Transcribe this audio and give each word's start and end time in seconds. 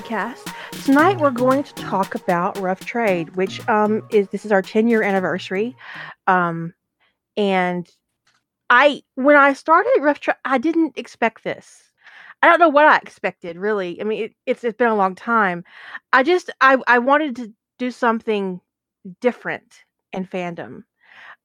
podcast. 0.00 0.52
Tonight 0.84 1.18
we're 1.18 1.30
going 1.30 1.62
to 1.62 1.74
talk 1.74 2.14
about 2.14 2.56
Rough 2.58 2.80
Trade, 2.80 3.36
which 3.36 3.66
um 3.68 4.02
is 4.10 4.28
this 4.28 4.44
is 4.46 4.52
our 4.52 4.62
10 4.62 4.88
year 4.88 5.02
anniversary. 5.02 5.76
Um 6.26 6.72
and 7.36 7.88
I 8.70 9.02
when 9.16 9.36
I 9.36 9.52
started 9.52 9.92
Rough 10.00 10.20
Trade, 10.20 10.36
I 10.44 10.58
didn't 10.58 10.96
expect 10.96 11.44
this. 11.44 11.82
I 12.42 12.48
don't 12.48 12.58
know 12.60 12.68
what 12.70 12.86
I 12.86 12.96
expected 12.96 13.58
really. 13.58 14.00
I 14.00 14.04
mean 14.04 14.24
it, 14.24 14.32
it's 14.46 14.64
it's 14.64 14.76
been 14.76 14.88
a 14.88 14.94
long 14.94 15.14
time. 15.14 15.64
I 16.12 16.22
just 16.22 16.50
I 16.60 16.78
I 16.86 16.98
wanted 16.98 17.36
to 17.36 17.52
do 17.78 17.90
something 17.90 18.60
different 19.20 19.84
in 20.14 20.26
fandom. 20.26 20.84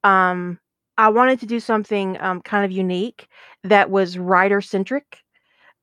Um 0.04 0.60
I 0.98 1.10
wanted 1.10 1.42
to 1.42 1.46
do 1.46 1.60
something 1.60 2.18
um 2.22 2.42
kind 2.42 2.64
of 2.64 2.72
unique 2.72 3.28
that 3.66 3.90
was 3.90 4.18
writer 4.18 4.62
centric. 4.62 5.24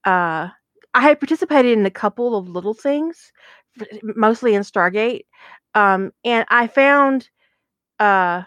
Uh 0.05 0.49
I 0.95 1.01
had 1.01 1.21
participated 1.21 1.79
in 1.79 1.87
a 1.87 1.91
couple 1.91 2.37
of 2.37 2.49
little 2.49 2.75
things, 2.75 3.33
mostly 4.03 4.55
in 4.55 4.63
Stargate, 4.63 5.25
um, 5.75 6.13
and 6.25 6.45
I 6.51 6.67
found 6.67 7.31
uh, 8.01 8.43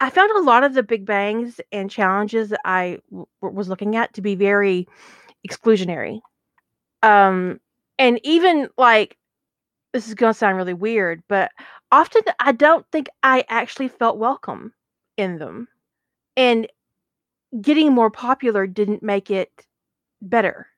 I 0.00 0.10
found 0.10 0.32
a 0.32 0.42
lot 0.42 0.64
of 0.64 0.74
the 0.74 0.82
Big 0.82 1.06
Bangs 1.06 1.60
and 1.72 1.90
challenges 1.90 2.50
that 2.50 2.60
I 2.64 2.98
w- 3.10 3.26
was 3.42 3.68
looking 3.68 3.96
at 3.96 4.14
to 4.14 4.22
be 4.22 4.34
very 4.34 4.88
exclusionary. 5.48 6.20
Um, 7.02 7.60
and 7.98 8.20
even 8.24 8.68
like 8.78 9.18
this 9.94 10.08
is 10.08 10.14
gonna 10.14 10.34
sound 10.34 10.56
really 10.58 10.74
weird, 10.74 11.22
but 11.28 11.52
often 11.92 12.22
I 12.40 12.52
don't 12.52 12.86
think 12.92 13.08
I 13.22 13.44
actually 13.48 13.88
felt 13.88 14.18
welcome 14.18 14.74
in 15.16 15.38
them, 15.38 15.68
and 16.36 16.68
getting 17.60 17.92
more 17.92 18.10
popular 18.10 18.66
didn't 18.66 19.02
make 19.02 19.30
it 19.30 19.50
better. 20.22 20.68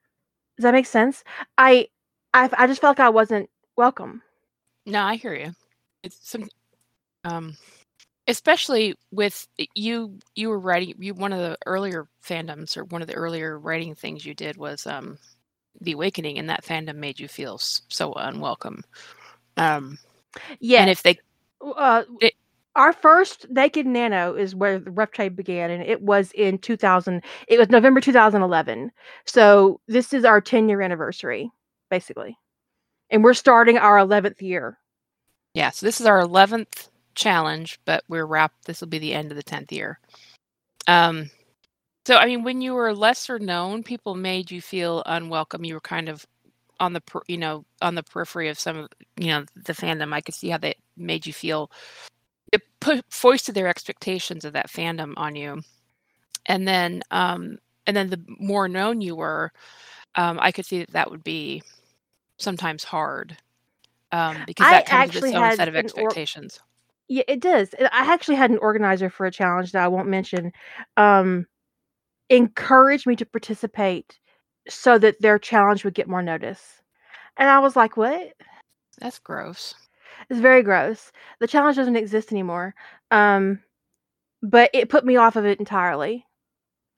Does 0.57 0.63
that 0.63 0.73
make 0.73 0.87
sense? 0.87 1.23
I 1.57 1.87
I 2.33 2.49
I 2.57 2.67
just 2.67 2.81
felt 2.81 2.99
like 2.99 3.05
I 3.05 3.09
wasn't 3.09 3.49
welcome. 3.77 4.23
No, 4.85 5.01
I 5.03 5.15
hear 5.15 5.33
you. 5.35 5.53
It's 6.03 6.17
some, 6.29 6.47
um, 7.23 7.55
especially 8.27 8.95
with 9.11 9.47
you. 9.75 10.19
You 10.35 10.49
were 10.49 10.59
writing. 10.59 10.95
You 10.99 11.13
one 11.13 11.33
of 11.33 11.39
the 11.39 11.57
earlier 11.65 12.07
fandoms, 12.23 12.77
or 12.77 12.85
one 12.85 13.01
of 13.01 13.07
the 13.07 13.15
earlier 13.15 13.59
writing 13.59 13.95
things 13.95 14.25
you 14.25 14.33
did 14.33 14.57
was 14.57 14.87
um, 14.87 15.17
the 15.81 15.93
awakening, 15.93 16.39
and 16.39 16.49
that 16.49 16.63
fandom 16.65 16.95
made 16.97 17.19
you 17.19 17.27
feel 17.27 17.57
so 17.59 18.13
unwelcome. 18.13 18.83
Um, 19.57 19.97
Yeah. 20.59 20.81
and 20.81 20.89
if 20.91 21.03
they, 21.03 21.19
uh, 21.61 22.03
it, 22.21 22.33
our 22.77 22.93
first 22.93 23.49
Naked 23.49 23.85
Nano 23.87 24.35
is 24.35 24.55
where 24.55 24.79
the 24.79 24.91
rough 24.91 25.11
trade 25.11 25.35
began, 25.35 25.71
and 25.71 25.83
it 25.83 26.01
was 26.01 26.31
in 26.33 26.59
2000. 26.59 27.23
It 27.49 27.59
was 27.59 27.69
November 27.69 28.01
2011. 28.01 28.91
So 29.25 29.81
this 29.87 30.13
is 30.13 30.25
our 30.25 30.41
10 30.41 30.69
year 30.69 30.81
anniversary, 30.81 31.51
basically, 31.91 32.37
and 33.09 33.23
we're 33.23 33.33
starting 33.33 33.77
our 33.77 33.97
11th 33.97 34.41
year. 34.41 34.79
yeah. 35.53 35.71
So 35.71 35.85
this 35.85 35.99
is 36.01 36.07
our 36.07 36.19
eleventh 36.19 36.89
challenge, 37.15 37.79
but 37.85 38.03
we're 38.09 38.25
wrapped. 38.25 38.65
This 38.65 38.81
will 38.81 38.87
be 38.89 38.99
the 38.99 39.13
end 39.13 39.31
of 39.31 39.37
the 39.37 39.43
tenth 39.43 39.71
year. 39.71 39.99
Um, 40.87 41.31
so 42.05 42.17
I 42.17 42.25
mean, 42.27 42.43
when 42.43 42.61
you 42.61 42.73
were 42.73 42.93
lesser 42.95 43.39
known, 43.39 43.83
people 43.83 44.15
made 44.15 44.51
you 44.51 44.61
feel 44.61 45.03
unwelcome. 45.05 45.65
You 45.65 45.75
were 45.75 45.81
kind 45.81 46.09
of 46.09 46.25
on 46.79 46.93
the 46.93 47.01
you 47.27 47.37
know 47.37 47.65
on 47.81 47.95
the 47.95 48.03
periphery 48.03 48.49
of 48.49 48.59
some 48.59 48.77
of 48.77 48.89
you 49.17 49.27
know 49.29 49.45
the 49.55 49.73
fandom. 49.73 50.13
I 50.13 50.21
could 50.21 50.35
see 50.35 50.49
how 50.49 50.57
they 50.59 50.75
made 50.97 51.25
you 51.25 51.33
feel. 51.33 51.71
It 52.51 52.61
put 52.79 53.03
foisted 53.09 53.55
their 53.55 53.67
expectations 53.67 54.45
of 54.45 54.53
that 54.53 54.69
fandom 54.69 55.13
on 55.17 55.35
you, 55.35 55.61
and 56.45 56.67
then 56.67 57.03
um, 57.11 57.57
and 57.85 57.95
then 57.95 58.09
the 58.09 58.21
more 58.39 58.67
known 58.67 59.01
you 59.01 59.15
were, 59.15 59.51
um, 60.15 60.39
I 60.41 60.51
could 60.51 60.65
see 60.65 60.79
that 60.79 60.91
that 60.91 61.11
would 61.11 61.23
be 61.23 61.63
sometimes 62.37 62.83
hard 62.83 63.35
um, 64.11 64.37
because 64.45 64.67
I 64.67 64.71
that 64.71 64.85
comes 64.85 65.13
with 65.13 65.25
its 65.25 65.35
own 65.35 65.51
set 65.51 65.67
of 65.67 65.75
an 65.75 65.81
or- 65.81 65.85
expectations. 65.85 66.59
Yeah, 67.09 67.23
it 67.27 67.39
does. 67.39 67.73
I 67.79 67.85
I 67.85 68.13
actually 68.13 68.35
had 68.35 68.51
an 68.51 68.57
organizer 68.59 69.09
for 69.09 69.25
a 69.25 69.31
challenge 69.31 69.71
that 69.71 69.83
I 69.83 69.87
won't 69.87 70.09
mention. 70.09 70.51
Um, 70.97 71.45
encouraged 72.29 73.07
me 73.07 73.15
to 73.15 73.25
participate 73.25 74.19
so 74.67 74.97
that 74.99 75.21
their 75.21 75.39
challenge 75.39 75.85
would 75.85 75.93
get 75.93 76.09
more 76.09 76.21
notice, 76.21 76.81
and 77.37 77.49
I 77.49 77.59
was 77.59 77.75
like, 77.75 77.97
"What?" 77.97 78.33
That's 78.99 79.19
gross. 79.19 79.75
It's 80.29 80.39
very 80.39 80.61
gross. 80.63 81.11
The 81.39 81.47
challenge 81.47 81.77
doesn't 81.77 81.95
exist 81.95 82.31
anymore. 82.31 82.75
Um, 83.11 83.59
but 84.43 84.69
it 84.73 84.89
put 84.89 85.05
me 85.05 85.17
off 85.17 85.35
of 85.35 85.45
it 85.45 85.59
entirely. 85.59 86.25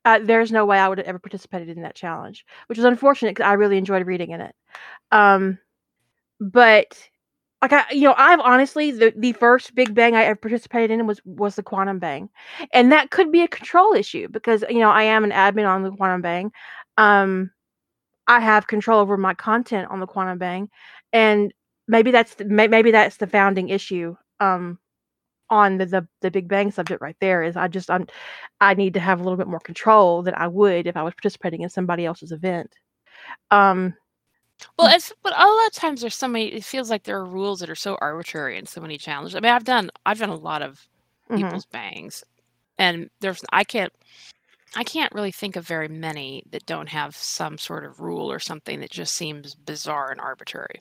Uh, 0.04 0.20
there's 0.22 0.52
no 0.52 0.66
way 0.66 0.78
I 0.78 0.88
would 0.88 0.98
have 0.98 1.06
ever 1.08 1.18
participated 1.18 1.70
in 1.70 1.82
that 1.82 1.96
challenge, 1.96 2.46
which 2.68 2.78
was 2.78 2.86
unfortunate 2.86 3.32
because 3.36 3.48
I 3.48 3.54
really 3.54 3.78
enjoyed 3.78 4.06
reading 4.06 4.30
in 4.32 4.40
it. 4.42 4.54
Um, 5.12 5.58
but 6.40 6.98
like 7.62 7.72
I, 7.72 7.84
you 7.92 8.02
know, 8.02 8.14
I've 8.18 8.40
honestly 8.40 8.92
the 8.92 9.12
the 9.16 9.32
first 9.34 9.74
Big 9.74 9.94
Bang 9.94 10.16
I 10.16 10.24
ever 10.24 10.36
participated 10.36 10.90
in 10.92 11.06
was 11.06 11.20
was 11.26 11.56
the 11.56 11.62
Quantum 11.64 11.98
Bang, 12.00 12.30
and 12.72 12.92
that 12.92 13.10
could 13.10 13.32
be 13.32 13.42
a 13.42 13.48
control 13.48 13.94
issue 13.94 14.28
because 14.28 14.64
you 14.70 14.80
know 14.80 14.90
I 14.90 15.04
am 15.04 15.24
an 15.24 15.32
admin 15.32 15.68
on 15.68 15.82
the 15.82 15.92
Quantum 15.92 16.22
Bang. 16.22 16.52
Um, 16.98 17.50
I 18.26 18.40
have 18.40 18.66
control 18.66 19.00
over 19.00 19.16
my 19.16 19.34
content 19.34 19.88
on 19.90 20.00
the 20.00 20.06
Quantum 20.06 20.38
Bang, 20.38 20.70
and 21.12 21.52
maybe 21.90 22.10
that's 22.12 22.34
the, 22.36 22.44
maybe 22.46 22.92
that's 22.92 23.18
the 23.18 23.26
founding 23.28 23.70
issue 23.70 24.16
um 24.40 24.78
on 25.50 25.78
the, 25.78 25.86
the 25.86 26.08
the 26.22 26.30
Big 26.30 26.48
Bang 26.48 26.70
subject 26.72 27.02
right 27.02 27.16
there 27.20 27.42
is 27.42 27.56
I 27.56 27.68
just 27.68 27.90
I'm 27.90 28.06
I 28.60 28.74
need 28.74 28.94
to 28.94 29.00
have 29.00 29.20
a 29.20 29.24
little 29.24 29.36
bit 29.38 29.48
more 29.48 29.60
control 29.60 30.22
than 30.22 30.34
I 30.36 30.48
would 30.48 30.86
if 30.86 30.96
I 30.96 31.02
was 31.02 31.14
participating 31.14 31.62
in 31.62 31.70
somebody 31.70 32.06
else's 32.06 32.32
event. 32.32 32.74
Um 33.50 33.94
Well, 34.78 34.94
it's 34.94 35.12
but 35.22 35.32
a 35.38 35.46
lot 35.46 35.66
of 35.66 35.72
times 35.72 36.00
there's 36.00 36.14
so 36.14 36.28
many. 36.28 36.46
It 36.48 36.64
feels 36.64 36.90
like 36.90 37.04
there 37.04 37.18
are 37.18 37.24
rules 37.26 37.60
that 37.60 37.70
are 37.70 37.74
so 37.74 37.96
arbitrary 38.00 38.58
and 38.58 38.68
so 38.68 38.80
many 38.80 38.98
challenges. 38.98 39.34
I 39.34 39.40
mean, 39.40 39.52
I've 39.52 39.64
done 39.64 39.90
I've 40.06 40.18
done 40.18 40.28
a 40.30 40.34
lot 40.36 40.62
of 40.62 40.86
mhm. 41.30 41.36
people's 41.36 41.66
bangs, 41.66 42.24
and 42.78 43.10
there's 43.20 43.42
I 43.52 43.64
can't 43.64 43.92
I 44.76 44.84
can't 44.84 45.12
really 45.14 45.32
think 45.32 45.56
of 45.56 45.66
very 45.66 45.88
many 45.88 46.44
that 46.50 46.66
don't 46.66 46.88
have 46.90 47.16
some 47.16 47.58
sort 47.58 47.84
of 47.84 48.00
rule 48.00 48.30
or 48.32 48.40
something 48.40 48.80
that 48.80 48.90
just 48.90 49.14
seems 49.14 49.54
bizarre 49.56 50.10
and 50.12 50.20
arbitrary 50.20 50.80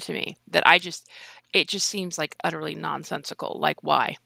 to 0.00 0.12
me. 0.12 0.36
That 0.48 0.66
I 0.66 0.78
just 0.78 1.08
it 1.52 1.68
just 1.68 1.88
seems 1.88 2.18
like 2.18 2.36
utterly 2.44 2.74
nonsensical. 2.74 3.58
Like 3.60 3.82
why? 3.82 4.16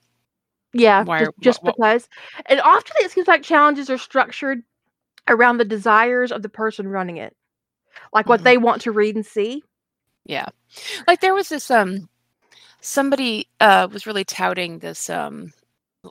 yeah, 0.72 1.05
Why? 1.05 1.19
just 1.19 1.33
just 1.41 1.65
because. 1.65 2.09
And 2.47 2.60
often 2.60 2.97
it 3.00 3.10
seems 3.10 3.28
like 3.28 3.43
challenges 3.43 3.91
are 3.91 3.99
structured 3.99 4.62
around 5.28 5.59
the 5.59 5.65
desires 5.65 6.32
of 6.32 6.43
the 6.43 6.49
person 6.49 6.88
running 6.88 7.19
it. 7.19 7.34
Like 8.12 8.28
what 8.28 8.41
Mhm. 8.41 8.44
they 8.44 8.59
want 8.59 8.82
to 8.82 8.93
read 8.93 9.16
and 9.16 9.27
see. 9.27 9.62
Yeah, 10.25 10.47
like 11.06 11.21
there 11.21 11.34
was 11.34 11.49
this 11.49 11.71
um 11.71 12.09
somebody 12.81 13.49
uh 13.61 13.88
was 13.93 14.06
really 14.06 14.25
touting 14.25 14.78
this 14.78 15.11
um 15.11 15.53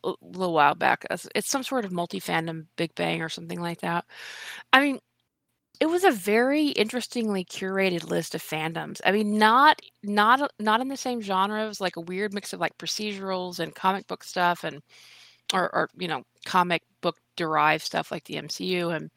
a 0.03 0.13
little 0.21 0.53
while 0.53 0.75
back. 0.75 1.05
It's 1.35 1.50
some 1.50 1.63
sort 1.63 1.85
of 1.85 1.91
multi 1.91 2.19
fandom 2.19 2.67
Big 2.77 2.95
Bang 2.95 3.21
or 3.21 3.29
something 3.29 3.59
like 3.61 3.81
that. 3.81 4.05
I 4.73 4.81
mean, 4.81 5.00
it 5.81 5.90
was 5.90 6.03
a 6.03 6.12
very 6.12 6.68
interestingly 6.69 7.44
curated 7.44 8.08
list 8.09 8.36
of 8.36 8.44
fandoms. 8.44 9.02
I 9.03 9.12
mean, 9.12 9.40
not 9.40 9.81
not 10.04 10.51
not 10.60 10.80
in 10.80 10.89
the 10.89 10.98
same 10.98 11.22
genres, 11.22 11.81
like 11.81 11.98
a 11.98 12.01
weird 12.01 12.36
mix 12.36 12.54
of 12.54 12.60
like 12.62 12.78
procedurals 12.78 13.60
and 13.60 13.75
comic 13.75 14.07
book 14.07 14.24
stuff, 14.24 14.63
and 14.63 14.83
or 15.54 15.74
or 15.75 15.89
you 15.98 16.07
know 16.07 16.24
comic 16.45 16.83
book 17.01 17.18
derived 17.36 17.83
stuff 17.83 18.12
like 18.12 18.25
the 18.25 18.38
MCU 18.38 18.95
and 18.95 19.12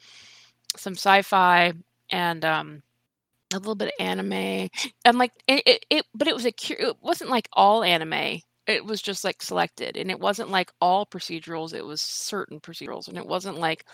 some 0.76 0.94
sci-fi 0.94 1.75
and 2.11 2.44
um 2.44 2.82
a 3.55 3.58
little 3.58 3.76
bit 3.76 3.88
of 3.88 4.06
anime. 4.06 4.69
And 5.05 5.19
like 5.19 5.32
it, 5.49 5.62
it, 5.67 5.87
it 5.90 6.06
but 6.14 6.28
it 6.28 6.34
was 6.34 6.46
a 6.46 6.52
it 6.70 6.96
wasn't 7.02 7.31
like 7.31 7.49
all 7.55 7.84
anime 7.84 8.40
it 8.66 8.84
was 8.84 9.02
just 9.02 9.25
like 9.25 9.43
selected 9.43 9.96
and 9.96 10.11
it 10.11 10.20
wasn't 10.20 10.50
like 10.50 10.72
all 10.81 11.06
procedurals 11.06 11.75
it 11.75 11.84
was 11.84 12.00
certain 12.00 12.61
procedurals 12.61 13.08
and 13.08 13.19
it 13.19 13.26
wasn't 13.26 13.58
like 13.58 13.84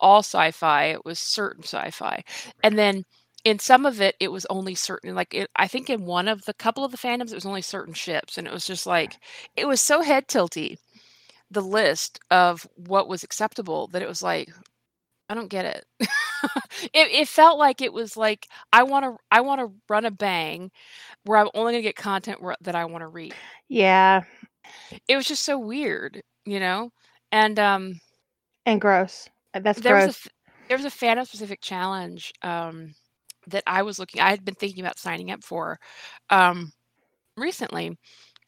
all 0.00 0.20
sci-fi 0.20 0.86
it 0.86 1.04
was 1.04 1.18
certain 1.18 1.62
sci-fi 1.64 2.22
and 2.62 2.78
then 2.78 3.04
in 3.44 3.58
some 3.58 3.86
of 3.86 4.00
it 4.00 4.14
it 4.20 4.30
was 4.30 4.46
only 4.50 4.74
certain 4.74 5.14
like 5.14 5.32
it, 5.34 5.48
i 5.56 5.66
think 5.66 5.88
in 5.90 6.04
one 6.04 6.28
of 6.28 6.44
the 6.44 6.54
couple 6.54 6.84
of 6.84 6.92
the 6.92 6.98
fandoms 6.98 7.30
it 7.32 7.34
was 7.36 7.46
only 7.46 7.62
certain 7.62 7.94
ships 7.94 8.36
and 8.38 8.46
it 8.46 8.52
was 8.52 8.66
just 8.66 8.86
like 8.86 9.18
it 9.56 9.66
was 9.66 9.80
so 9.80 10.02
head 10.02 10.26
tilty 10.28 10.76
the 11.50 11.62
list 11.62 12.20
of 12.30 12.66
what 12.76 13.08
was 13.08 13.24
acceptable 13.24 13.88
that 13.88 14.02
it 14.02 14.08
was 14.08 14.22
like 14.22 14.50
I 15.28 15.34
don't 15.34 15.48
get 15.48 15.64
it. 15.64 15.84
it. 16.92 17.08
It 17.12 17.28
felt 17.28 17.58
like 17.58 17.80
it 17.80 17.92
was 17.92 18.16
like 18.16 18.48
I 18.72 18.82
want 18.82 19.04
to 19.04 19.16
I 19.30 19.40
want 19.42 19.60
to 19.60 19.72
run 19.88 20.04
a 20.04 20.10
bang 20.10 20.70
where 21.24 21.38
I'm 21.38 21.48
only 21.54 21.72
going 21.72 21.82
to 21.82 21.88
get 21.88 21.96
content 21.96 22.42
where, 22.42 22.56
that 22.62 22.74
I 22.74 22.84
want 22.84 23.02
to 23.02 23.08
read. 23.08 23.34
Yeah, 23.68 24.22
It 25.08 25.16
was 25.16 25.26
just 25.26 25.44
so 25.44 25.58
weird, 25.58 26.22
you 26.44 26.60
know. 26.60 26.90
And 27.32 27.58
um, 27.58 28.00
and 28.66 28.80
gross. 28.80 29.28
Uh, 29.54 29.60
That's 29.60 29.80
there 29.80 29.94
was 29.94 30.08
a 30.08 30.14
gross. 30.14 30.28
there 30.68 30.76
was 30.76 30.86
a 30.86 30.90
fandom 30.90 31.26
specific 31.26 31.60
challenge 31.60 32.32
um, 32.42 32.94
that 33.48 33.64
I 33.66 33.82
was 33.82 33.98
looking. 33.98 34.20
I 34.20 34.30
had 34.30 34.44
been 34.44 34.54
thinking 34.54 34.84
about 34.84 34.98
signing 34.98 35.30
up 35.30 35.42
for 35.44 35.78
um, 36.30 36.72
recently, 37.36 37.96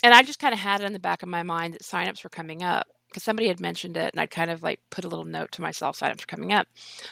and 0.05 0.15
I 0.15 0.23
just 0.23 0.39
kind 0.39 0.55
of 0.55 0.61
had 0.61 0.81
it 0.81 0.87
in 0.87 0.93
the 0.93 0.99
back 1.01 1.23
of 1.23 1.29
my 1.29 1.43
mind 1.43 1.75
that 1.75 1.83
signups 1.83 2.25
were 2.25 2.31
coming 2.31 2.63
up 2.63 2.87
because 3.09 3.23
somebody 3.25 3.49
had 3.49 3.61
mentioned 3.61 3.97
it 3.97 4.13
and 4.15 4.21
I'd 4.21 4.31
kind 4.31 4.51
of 4.51 4.63
like 4.63 4.81
put 4.91 5.05
a 5.05 5.09
little 5.09 5.25
note 5.27 5.53
to 5.53 5.63
myself 5.63 5.97
so 5.99 6.07
after 6.07 6.27
coming 6.27 6.53
up. 6.53 6.67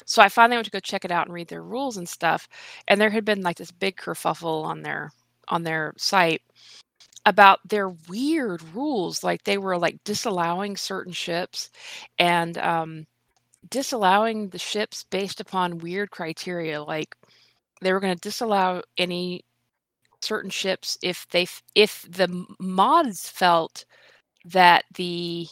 So 0.06 0.22
I 0.22 0.28
finally 0.30 0.56
went 0.56 0.64
to 0.66 0.70
go 0.70 0.80
check 0.80 1.04
it 1.04 1.10
out 1.12 1.26
and 1.26 1.34
read 1.34 1.48
their 1.48 1.62
rules 1.62 1.96
and 1.98 2.08
stuff. 2.08 2.48
And 2.88 3.00
there 3.00 3.10
had 3.10 3.24
been 3.24 3.42
like 3.42 3.58
this 3.58 3.70
big 3.72 3.96
kerfuffle 3.96 4.64
on 4.64 4.82
their 4.82 5.10
on 5.50 5.64
their 5.64 5.94
site 5.98 6.42
about 7.26 7.60
their 7.68 7.90
weird 8.08 8.62
rules. 8.74 9.22
Like 9.24 9.44
they 9.44 9.58
were 9.58 9.78
like 9.78 10.02
disallowing 10.04 10.76
certain 10.76 11.12
ships 11.12 11.70
and 12.18 12.56
um 12.58 13.06
disallowing 13.70 14.50
the 14.50 14.58
ships 14.58 15.04
based 15.10 15.40
upon 15.40 15.78
weird 15.78 16.10
criteria. 16.10 16.82
Like 16.82 17.16
they 17.82 17.92
were 17.92 18.00
going 18.00 18.14
to 18.14 18.20
disallow 18.20 18.82
any 18.98 19.44
certain 20.22 20.50
ships 20.50 20.98
if 21.02 21.26
they 21.30 21.46
if 21.74 22.06
the 22.10 22.46
mods 22.60 23.28
felt 23.28 23.84
that 24.44 24.84
the 24.94 25.46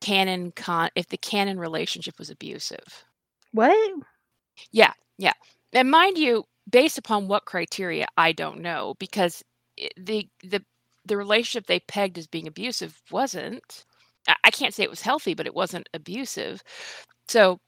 canon 0.00 0.52
con 0.52 0.90
if 0.96 1.08
the 1.08 1.18
canon 1.18 1.58
relationship 1.58 2.18
was 2.18 2.30
abusive. 2.30 3.04
What? 3.52 3.76
Yeah, 4.72 4.92
yeah. 5.18 5.32
And 5.72 5.90
mind 5.90 6.18
you, 6.18 6.44
based 6.70 6.98
upon 6.98 7.28
what 7.28 7.44
criteria, 7.46 8.06
I 8.16 8.32
don't 8.32 8.60
know 8.60 8.94
because 8.98 9.42
the 9.96 10.28
the 10.42 10.64
the 11.06 11.16
relationship 11.16 11.66
they 11.66 11.80
pegged 11.80 12.18
as 12.18 12.26
being 12.26 12.46
abusive 12.46 13.00
wasn't. 13.10 13.84
I 14.42 14.50
can't 14.50 14.72
say 14.74 14.82
it 14.84 14.90
was 14.90 15.02
healthy, 15.02 15.34
but 15.34 15.46
it 15.46 15.54
wasn't 15.54 15.88
abusive. 15.94 16.62
So 17.28 17.58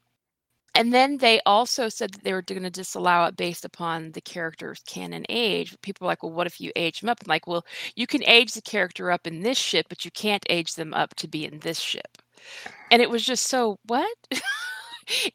and 0.75 0.93
then 0.93 1.17
they 1.17 1.41
also 1.45 1.89
said 1.89 2.13
that 2.13 2.23
they 2.23 2.33
were 2.33 2.43
going 2.43 2.61
to 2.63 2.69
disallow 2.69 3.25
it 3.25 3.35
based 3.35 3.65
upon 3.65 4.11
the 4.11 4.21
character's 4.21 4.81
canon 4.87 5.25
age. 5.27 5.75
People 5.81 6.05
were 6.05 6.11
like, 6.11 6.21
well, 6.21 6.31
what 6.31 6.45
if 6.47 6.61
you 6.61 6.71
age 6.75 6.99
them 7.01 7.09
up? 7.09 7.19
I'm 7.23 7.29
like, 7.29 7.47
well, 7.47 7.65
you 7.95 8.05
can 8.05 8.23
age 8.25 8.53
the 8.53 8.61
character 8.61 9.11
up 9.11 9.25
in 9.25 9.41
this 9.41 9.57
ship, 9.57 9.87
but 9.89 10.05
you 10.05 10.11
can't 10.11 10.45
age 10.49 10.75
them 10.75 10.93
up 10.93 11.15
to 11.15 11.27
be 11.27 11.45
in 11.45 11.59
this 11.59 11.79
ship. 11.79 12.19
And 12.91 13.01
it 13.01 13.09
was 13.09 13.25
just 13.25 13.47
so, 13.47 13.79
what? 13.87 14.15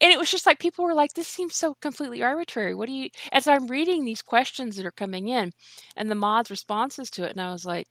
and 0.01 0.11
it 0.11 0.19
was 0.19 0.31
just 0.31 0.45
like, 0.45 0.59
people 0.59 0.85
were 0.85 0.93
like, 0.93 1.13
this 1.13 1.27
seems 1.27 1.55
so 1.55 1.75
completely 1.81 2.21
arbitrary. 2.23 2.75
What 2.75 2.87
do 2.87 2.93
you, 2.93 3.09
as 3.31 3.47
I'm 3.47 3.67
reading 3.67 4.05
these 4.05 4.21
questions 4.21 4.75
that 4.75 4.85
are 4.85 4.91
coming 4.91 5.27
in 5.27 5.51
and 5.95 6.09
the 6.11 6.15
mods' 6.15 6.51
responses 6.51 7.09
to 7.11 7.23
it, 7.25 7.31
and 7.31 7.41
I 7.41 7.51
was 7.51 7.65
like, 7.65 7.87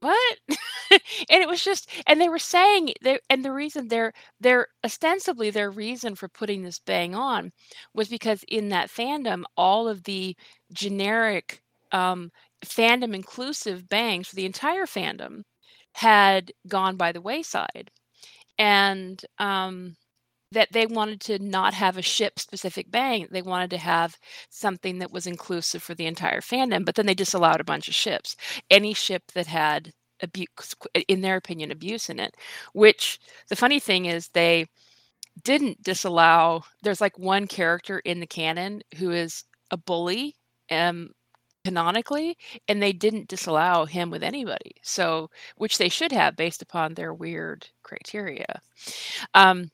what? 0.00 0.38
and 0.90 1.42
it 1.42 1.48
was 1.48 1.62
just, 1.62 1.90
and 2.06 2.20
they 2.20 2.28
were 2.28 2.38
saying 2.38 2.94
they, 3.02 3.18
and 3.28 3.44
the 3.44 3.52
reason 3.52 3.88
they're 3.88 4.12
they're 4.40 4.68
ostensibly 4.84 5.50
their 5.50 5.70
reason 5.70 6.14
for 6.14 6.28
putting 6.28 6.62
this 6.62 6.78
bang 6.80 7.14
on 7.14 7.52
was 7.94 8.08
because 8.08 8.44
in 8.48 8.70
that 8.70 8.90
fandom, 8.90 9.44
all 9.56 9.88
of 9.88 10.04
the 10.04 10.36
generic 10.72 11.62
um, 11.92 12.30
fandom 12.64 13.14
inclusive 13.14 13.88
bangs 13.88 14.28
for 14.28 14.36
the 14.36 14.46
entire 14.46 14.86
fandom 14.86 15.42
had 15.94 16.52
gone 16.68 16.96
by 16.96 17.12
the 17.12 17.20
wayside, 17.20 17.90
and 18.58 19.24
um, 19.38 19.96
that 20.52 20.72
they 20.72 20.86
wanted 20.86 21.20
to 21.22 21.38
not 21.38 21.74
have 21.74 21.96
a 21.96 22.02
ship 22.02 22.38
specific 22.38 22.90
bang. 22.90 23.28
They 23.30 23.42
wanted 23.42 23.70
to 23.70 23.78
have 23.78 24.18
something 24.50 24.98
that 24.98 25.12
was 25.12 25.26
inclusive 25.26 25.82
for 25.82 25.94
the 25.94 26.06
entire 26.06 26.40
fandom, 26.40 26.84
but 26.84 26.94
then 26.96 27.06
they 27.06 27.14
disallowed 27.14 27.60
a 27.60 27.64
bunch 27.64 27.88
of 27.88 27.94
ships. 27.94 28.36
Any 28.70 28.94
ship 28.94 29.22
that 29.34 29.46
had 29.46 29.92
abuse, 30.22 30.74
in 31.08 31.20
their 31.22 31.36
opinion, 31.36 31.70
abuse 31.70 32.10
in 32.10 32.18
it, 32.20 32.36
which 32.74 33.18
the 33.48 33.56
funny 33.56 33.80
thing 33.80 34.06
is 34.06 34.28
they 34.28 34.66
didn't 35.44 35.82
disallow. 35.82 36.64
There's 36.82 37.00
like 37.00 37.18
one 37.18 37.46
character 37.46 38.00
in 38.00 38.20
the 38.20 38.26
canon 38.26 38.82
who 38.96 39.10
is 39.10 39.44
a 39.70 39.76
bully. 39.76 40.36
Um, 40.70 41.10
canonically 41.64 42.38
and 42.68 42.82
they 42.82 42.92
didn't 42.92 43.28
disallow 43.28 43.84
him 43.84 44.10
with 44.10 44.22
anybody 44.22 44.72
so 44.82 45.28
which 45.56 45.76
they 45.76 45.90
should 45.90 46.10
have 46.10 46.34
based 46.34 46.62
upon 46.62 46.94
their 46.94 47.12
weird 47.12 47.68
criteria 47.82 48.60
um 49.34 49.70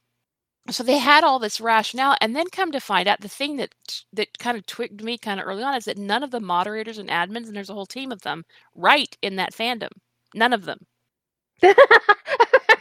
so 0.71 0.83
they 0.83 0.99
had 0.99 1.25
all 1.25 1.39
this 1.39 1.61
rationale 1.61 2.17
and 2.21 2.35
then 2.35 2.47
come 2.51 2.73
to 2.73 2.81
find 2.81 3.09
out 3.09 3.21
the 3.21 3.29
thing 3.29 3.57
that 3.57 3.75
that 4.13 4.39
kind 4.39 4.57
of 4.57 4.67
twigged 4.67 5.03
me 5.03 5.19
kind 5.19 5.41
of 5.41 5.47
early 5.47 5.63
on 5.63 5.75
is 5.75 5.85
that 5.85 5.99
none 5.99 6.23
of 6.23 6.31
the 6.31 6.41
moderators 6.41 6.99
and 6.99 7.09
admins 7.09 7.47
and 7.47 7.57
there's 7.57 7.71
a 7.71 7.75
whole 7.75 7.87
team 7.87 8.13
of 8.13 8.23
them 8.23 8.45
write 8.75 9.17
in 9.23 9.37
that 9.37 9.53
fandom. 9.53 9.91
None 10.35 10.53
of 10.53 10.65
them. 10.65 10.87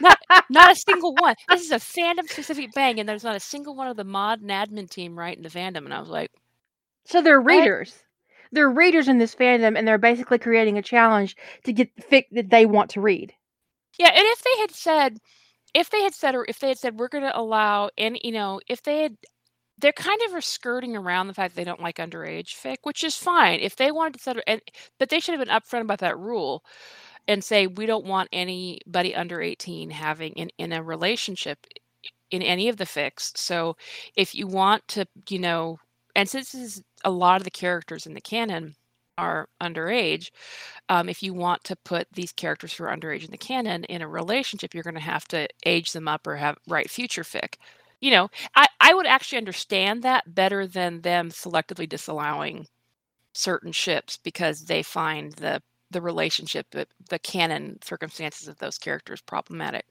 Not 0.00 0.18
not 0.50 0.70
a 0.70 0.76
single 0.76 1.14
one. 1.14 1.34
This 1.48 1.62
is 1.62 1.70
a 1.70 1.76
fandom 1.76 2.28
specific 2.28 2.72
bang 2.74 3.00
and 3.00 3.08
there's 3.08 3.24
not 3.24 3.36
a 3.36 3.40
single 3.40 3.74
one 3.74 3.88
of 3.88 3.96
the 3.96 4.04
mod 4.04 4.40
and 4.40 4.50
admin 4.50 4.90
team 4.90 5.18
right 5.18 5.36
in 5.36 5.42
the 5.42 5.48
fandom 5.48 5.84
and 5.84 5.94
i 5.94 6.00
was 6.00 6.08
like 6.08 6.30
so 7.06 7.22
they're 7.22 7.40
readers 7.40 7.92
what? 7.92 8.02
they're 8.52 8.70
readers 8.70 9.08
in 9.08 9.18
this 9.18 9.34
fandom 9.34 9.76
and 9.76 9.86
they're 9.86 9.98
basically 9.98 10.38
creating 10.38 10.78
a 10.78 10.82
challenge 10.82 11.36
to 11.64 11.72
get 11.72 11.94
the 11.96 12.02
fic 12.02 12.24
that 12.32 12.50
they 12.50 12.66
want 12.66 12.90
to 12.90 13.00
read. 13.00 13.32
Yeah 13.98 14.08
and 14.08 14.24
if 14.24 14.42
they 14.42 14.60
had 14.60 14.70
said 14.72 15.18
if 15.74 15.90
they 15.90 16.02
had 16.02 16.14
said 16.14 16.34
or 16.34 16.44
if 16.48 16.58
they 16.58 16.68
had 16.68 16.78
said 16.78 16.98
we're 16.98 17.08
going 17.08 17.24
to 17.24 17.38
allow 17.38 17.90
and 17.98 18.18
you 18.22 18.32
know 18.32 18.60
if 18.68 18.82
they 18.82 19.02
had 19.02 19.16
they're 19.78 19.92
kind 19.92 20.20
of 20.22 20.44
skirting 20.44 20.96
around 20.96 21.26
the 21.26 21.34
fact 21.34 21.54
they 21.54 21.64
don't 21.64 21.82
like 21.82 21.96
underage 21.96 22.54
fic 22.56 22.76
which 22.82 23.04
is 23.04 23.16
fine. 23.16 23.60
If 23.60 23.76
they 23.76 23.92
wanted 23.92 24.14
to 24.14 24.20
set 24.20 24.36
and 24.46 24.60
but 24.98 25.08
they 25.10 25.20
should 25.20 25.38
have 25.38 25.46
been 25.46 25.54
upfront 25.56 25.82
about 25.82 26.00
that 26.00 26.18
rule 26.18 26.64
and 27.28 27.44
say 27.44 27.66
we 27.66 27.86
don't 27.86 28.06
want 28.06 28.28
anybody 28.32 29.14
under 29.14 29.40
18 29.42 29.90
having 29.90 30.32
in, 30.34 30.50
in 30.58 30.72
a 30.72 30.82
relationship 30.82 31.66
in 32.30 32.42
any 32.42 32.68
of 32.68 32.76
the 32.78 32.84
fics. 32.84 33.36
So 33.36 33.76
if 34.16 34.34
you 34.34 34.46
want 34.46 34.86
to 34.88 35.06
you 35.30 35.38
know 35.38 35.78
and 36.14 36.28
since 36.28 36.52
this 36.52 36.76
is 36.76 36.82
a 37.04 37.10
lot 37.10 37.38
of 37.40 37.44
the 37.44 37.50
characters 37.50 38.06
in 38.06 38.14
the 38.14 38.20
canon 38.20 38.74
are 39.18 39.48
underage, 39.60 40.30
um, 40.88 41.08
if 41.08 41.22
you 41.22 41.34
want 41.34 41.64
to 41.64 41.76
put 41.76 42.06
these 42.12 42.32
characters 42.32 42.72
who 42.72 42.84
are 42.84 42.96
underage 42.96 43.24
in 43.24 43.30
the 43.30 43.38
canon 43.38 43.84
in 43.84 44.02
a 44.02 44.08
relationship, 44.08 44.74
you're 44.74 44.82
going 44.84 44.94
to 44.94 45.00
have 45.00 45.26
to 45.28 45.48
age 45.64 45.92
them 45.92 46.08
up 46.08 46.26
or 46.26 46.36
have 46.36 46.58
write 46.68 46.90
future 46.90 47.22
fic. 47.22 47.54
You 48.00 48.10
know, 48.10 48.30
I, 48.54 48.66
I 48.80 48.94
would 48.94 49.06
actually 49.06 49.38
understand 49.38 50.02
that 50.02 50.34
better 50.34 50.66
than 50.66 51.00
them 51.00 51.30
selectively 51.30 51.88
disallowing 51.88 52.66
certain 53.32 53.72
ships 53.72 54.18
because 54.22 54.64
they 54.64 54.82
find 54.82 55.32
the 55.34 55.62
the 55.92 56.00
relationship, 56.02 56.66
the, 56.72 56.86
the 57.10 57.18
canon 57.20 57.78
circumstances 57.82 58.48
of 58.48 58.58
those 58.58 58.76
characters 58.76 59.20
problematic. 59.22 59.84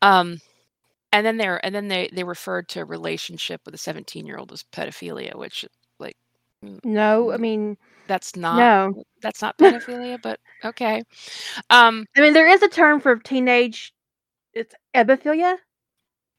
Um, 0.00 0.40
and 1.12 1.26
then 1.26 1.36
they're 1.38 1.64
and 1.64 1.74
then 1.74 1.88
they 1.88 2.08
they 2.12 2.24
referred 2.24 2.68
to 2.68 2.80
a 2.80 2.84
relationship 2.84 3.60
with 3.64 3.74
a 3.74 3.78
17 3.78 4.26
year 4.26 4.38
old 4.38 4.52
as 4.52 4.64
pedophilia, 4.72 5.34
which 5.36 5.64
like 5.98 6.16
no, 6.84 7.32
I 7.32 7.36
mean 7.38 7.76
that's 8.08 8.36
not 8.36 8.72
no, 8.90 9.04
that's 9.22 9.42
not 9.42 9.58
pedophilia, 9.58 10.20
but 10.22 10.40
okay. 10.64 11.04
Um, 11.70 12.06
I 12.16 12.20
mean, 12.22 12.34
there 12.34 12.48
is 12.48 12.62
a 12.62 12.68
term 12.68 13.00
for 13.00 13.16
teenage. 13.16 13.92
It's 14.54 14.74
ebophilia. 14.94 15.56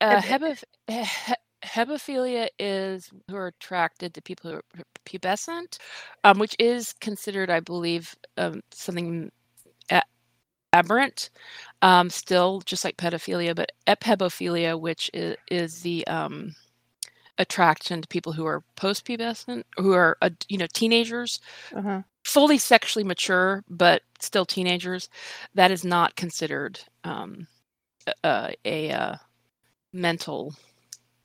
Uh, 0.02 0.22
heboph- 0.22 0.64
he- 0.88 1.36
hebophilia 1.64 2.48
is 2.60 3.10
who 3.30 3.36
are 3.36 3.48
attracted 3.48 4.14
to 4.14 4.22
people 4.22 4.52
who 4.52 4.58
are 4.58 4.64
pubescent, 5.06 5.78
um, 6.24 6.40
which 6.40 6.56
is 6.60 6.94
considered, 7.02 7.50
I 7.50 7.60
believe, 7.60 8.16
um, 8.38 8.62
something 8.72 9.32
a- 9.92 10.02
aberrant. 10.74 11.32
Um, 11.82 12.10
still, 12.10 12.62
just 12.66 12.86
like 12.86 12.98
pedophilia, 12.98 13.56
but 13.56 13.72
ephebophilia, 13.88 14.80
which 14.80 15.12
is, 15.14 15.38
is 15.52 15.82
the 15.82 16.08
um, 16.08 16.56
attraction 17.40 18.02
to 18.02 18.08
people 18.08 18.34
who 18.34 18.46
are 18.46 18.64
post-pubescent, 18.76 19.64
who 19.78 19.94
are 19.94 20.18
uh, 20.22 20.30
you 20.48 20.58
know 20.58 20.68
teenagers, 20.74 21.40
uh-huh. 21.76 22.02
fully 22.24 22.58
sexually 22.58 23.04
mature 23.04 23.64
but 23.70 24.04
still 24.20 24.46
teenagers. 24.46 25.10
That 25.56 25.72
is 25.72 25.84
not 25.84 26.16
considered 26.16 26.80
um, 27.04 27.48
a, 28.24 28.54
a, 28.66 28.90
a 28.90 29.22
mental 29.94 30.54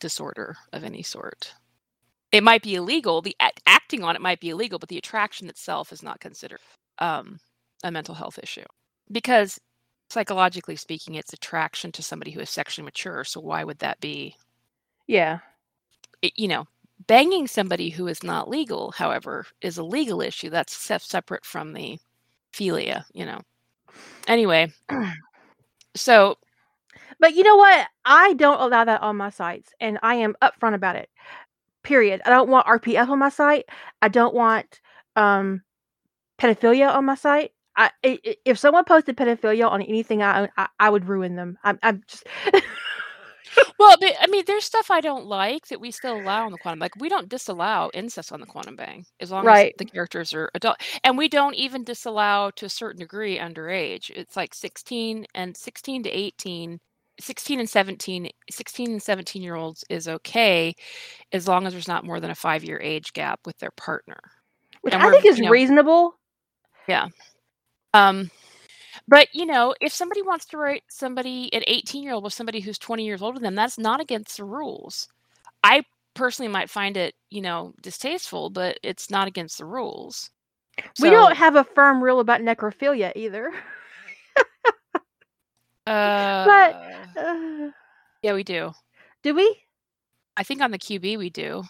disorder 0.00 0.56
of 0.72 0.84
any 0.84 1.02
sort. 1.02 1.52
It 2.32 2.42
might 2.42 2.62
be 2.62 2.74
illegal. 2.74 3.22
The 3.22 3.36
acting 3.66 4.02
on 4.02 4.16
it 4.16 4.22
might 4.22 4.40
be 4.40 4.50
illegal, 4.50 4.78
but 4.78 4.88
the 4.88 4.98
attraction 4.98 5.48
itself 5.48 5.92
is 5.92 6.02
not 6.02 6.20
considered 6.20 6.60
um, 6.98 7.38
a 7.84 7.90
mental 7.90 8.14
health 8.14 8.38
issue 8.42 8.64
because 9.10 9.60
psychologically 10.10 10.76
speaking, 10.76 11.14
it's 11.14 11.32
attraction 11.32 11.92
to 11.92 12.02
somebody 12.02 12.30
who 12.30 12.40
is 12.40 12.50
sexually 12.50 12.84
mature. 12.84 13.24
So 13.24 13.40
why 13.40 13.64
would 13.64 13.78
that 13.80 14.00
be? 14.00 14.36
Yeah, 15.06 15.40
you 16.36 16.48
know, 16.48 16.66
banging 17.06 17.46
somebody 17.46 17.90
who 17.90 18.06
is 18.06 18.22
not 18.22 18.48
legal, 18.48 18.92
however, 18.92 19.46
is 19.60 19.78
a 19.78 19.84
legal 19.84 20.20
issue. 20.20 20.50
That's 20.50 20.74
separate 20.74 21.44
from 21.44 21.72
the 21.72 21.98
philia, 22.52 23.04
you 23.12 23.26
know. 23.26 23.40
Anyway, 24.26 24.72
so. 25.94 26.36
But 27.20 27.34
you 27.34 27.44
know 27.44 27.56
what? 27.56 27.86
I 28.04 28.34
don't 28.34 28.60
allow 28.60 28.84
that 28.84 29.02
on 29.02 29.16
my 29.16 29.30
sites, 29.30 29.72
and 29.80 29.98
I 30.02 30.16
am 30.16 30.34
upfront 30.42 30.74
about 30.74 30.96
it. 30.96 31.08
Period. 31.82 32.22
I 32.24 32.30
don't 32.30 32.50
want 32.50 32.66
RPF 32.66 33.08
on 33.08 33.18
my 33.18 33.28
site. 33.28 33.66
I 34.02 34.08
don't 34.08 34.34
want 34.34 34.80
um, 35.16 35.62
pedophilia 36.38 36.92
on 36.92 37.04
my 37.04 37.14
site. 37.14 37.52
I, 37.76 37.90
if 38.02 38.58
someone 38.58 38.84
posted 38.84 39.16
pedophilia 39.16 39.68
on 39.68 39.82
anything 39.82 40.22
I 40.22 40.48
I, 40.56 40.68
I 40.78 40.90
would 40.90 41.08
ruin 41.08 41.36
them. 41.36 41.58
I'm, 41.64 41.78
I'm 41.82 42.02
just. 42.06 42.26
well, 43.78 43.96
but, 44.00 44.14
I 44.20 44.26
mean, 44.28 44.44
there's 44.46 44.64
stuff 44.64 44.90
I 44.90 45.00
don't 45.00 45.26
like 45.26 45.68
that 45.68 45.80
we 45.80 45.90
still 45.90 46.20
allow 46.20 46.46
on 46.46 46.52
the 46.52 46.58
quantum. 46.58 46.78
Like 46.80 46.96
we 46.96 47.08
don't 47.08 47.28
disallow 47.28 47.90
incest 47.94 48.32
on 48.32 48.40
the 48.40 48.46
quantum 48.46 48.76
bang 48.76 49.04
as 49.20 49.30
long 49.30 49.44
right. 49.44 49.72
as 49.74 49.78
the 49.78 49.84
characters 49.84 50.32
are 50.32 50.50
adult, 50.54 50.76
and 51.02 51.16
we 51.18 51.28
don't 51.28 51.54
even 51.54 51.84
disallow 51.84 52.50
to 52.56 52.66
a 52.66 52.70
certain 52.70 53.00
degree 53.00 53.38
underage. 53.38 54.10
It's 54.10 54.36
like 54.36 54.54
16 54.54 55.26
and 55.34 55.56
16 55.56 56.02
to 56.04 56.10
18 56.10 56.80
16 57.20 57.60
and 57.60 57.70
17 57.70 58.28
16 58.50 58.90
and 58.90 59.00
17 59.02 59.40
year 59.42 59.54
olds 59.54 59.84
is 59.88 60.08
okay 60.08 60.74
as 61.32 61.46
long 61.46 61.64
as 61.64 61.72
there's 61.72 61.86
not 61.86 62.04
more 62.04 62.18
than 62.18 62.32
a 62.32 62.34
five 62.34 62.64
year 62.64 62.80
age 62.80 63.12
gap 63.12 63.38
with 63.46 63.56
their 63.58 63.70
partner 63.76 64.18
which 64.82 64.92
And 64.92 65.00
I 65.02 65.10
think 65.12 65.24
is 65.24 65.38
you 65.38 65.44
know- 65.44 65.50
reasonable. 65.50 66.18
Yeah 66.88 67.06
um 67.94 68.30
but 69.08 69.28
you 69.32 69.46
know 69.46 69.74
if 69.80 69.92
somebody 69.92 70.22
wants 70.22 70.46
to 70.46 70.56
write 70.56 70.82
somebody 70.88 71.52
an 71.52 71.62
18 71.66 72.02
year 72.02 72.14
old 72.14 72.24
with 72.24 72.32
somebody 72.32 72.60
who's 72.60 72.78
20 72.78 73.04
years 73.04 73.22
older 73.22 73.38
than 73.38 73.44
them 73.44 73.54
that's 73.54 73.78
not 73.78 74.00
against 74.00 74.36
the 74.36 74.44
rules. 74.44 75.08
I 75.62 75.84
personally 76.14 76.50
might 76.50 76.70
find 76.70 76.96
it 76.96 77.14
you 77.30 77.40
know 77.40 77.74
distasteful 77.82 78.50
but 78.50 78.78
it's 78.82 79.10
not 79.10 79.28
against 79.28 79.58
the 79.58 79.64
rules. 79.64 80.30
We 81.00 81.10
don't 81.10 81.36
have 81.36 81.56
a 81.56 81.64
firm 81.64 82.02
rule 82.02 82.20
about 82.20 82.40
necrophilia 82.40 83.12
either. 83.14 83.52
uh, 85.86 86.72
Uh, 87.16 87.70
yeah 88.22 88.32
we 88.34 88.42
do. 88.42 88.72
Do 89.22 89.34
we? 89.34 89.60
i 90.36 90.42
think 90.42 90.60
on 90.60 90.70
the 90.70 90.78
qb 90.78 91.16
we 91.18 91.30
do. 91.30 91.62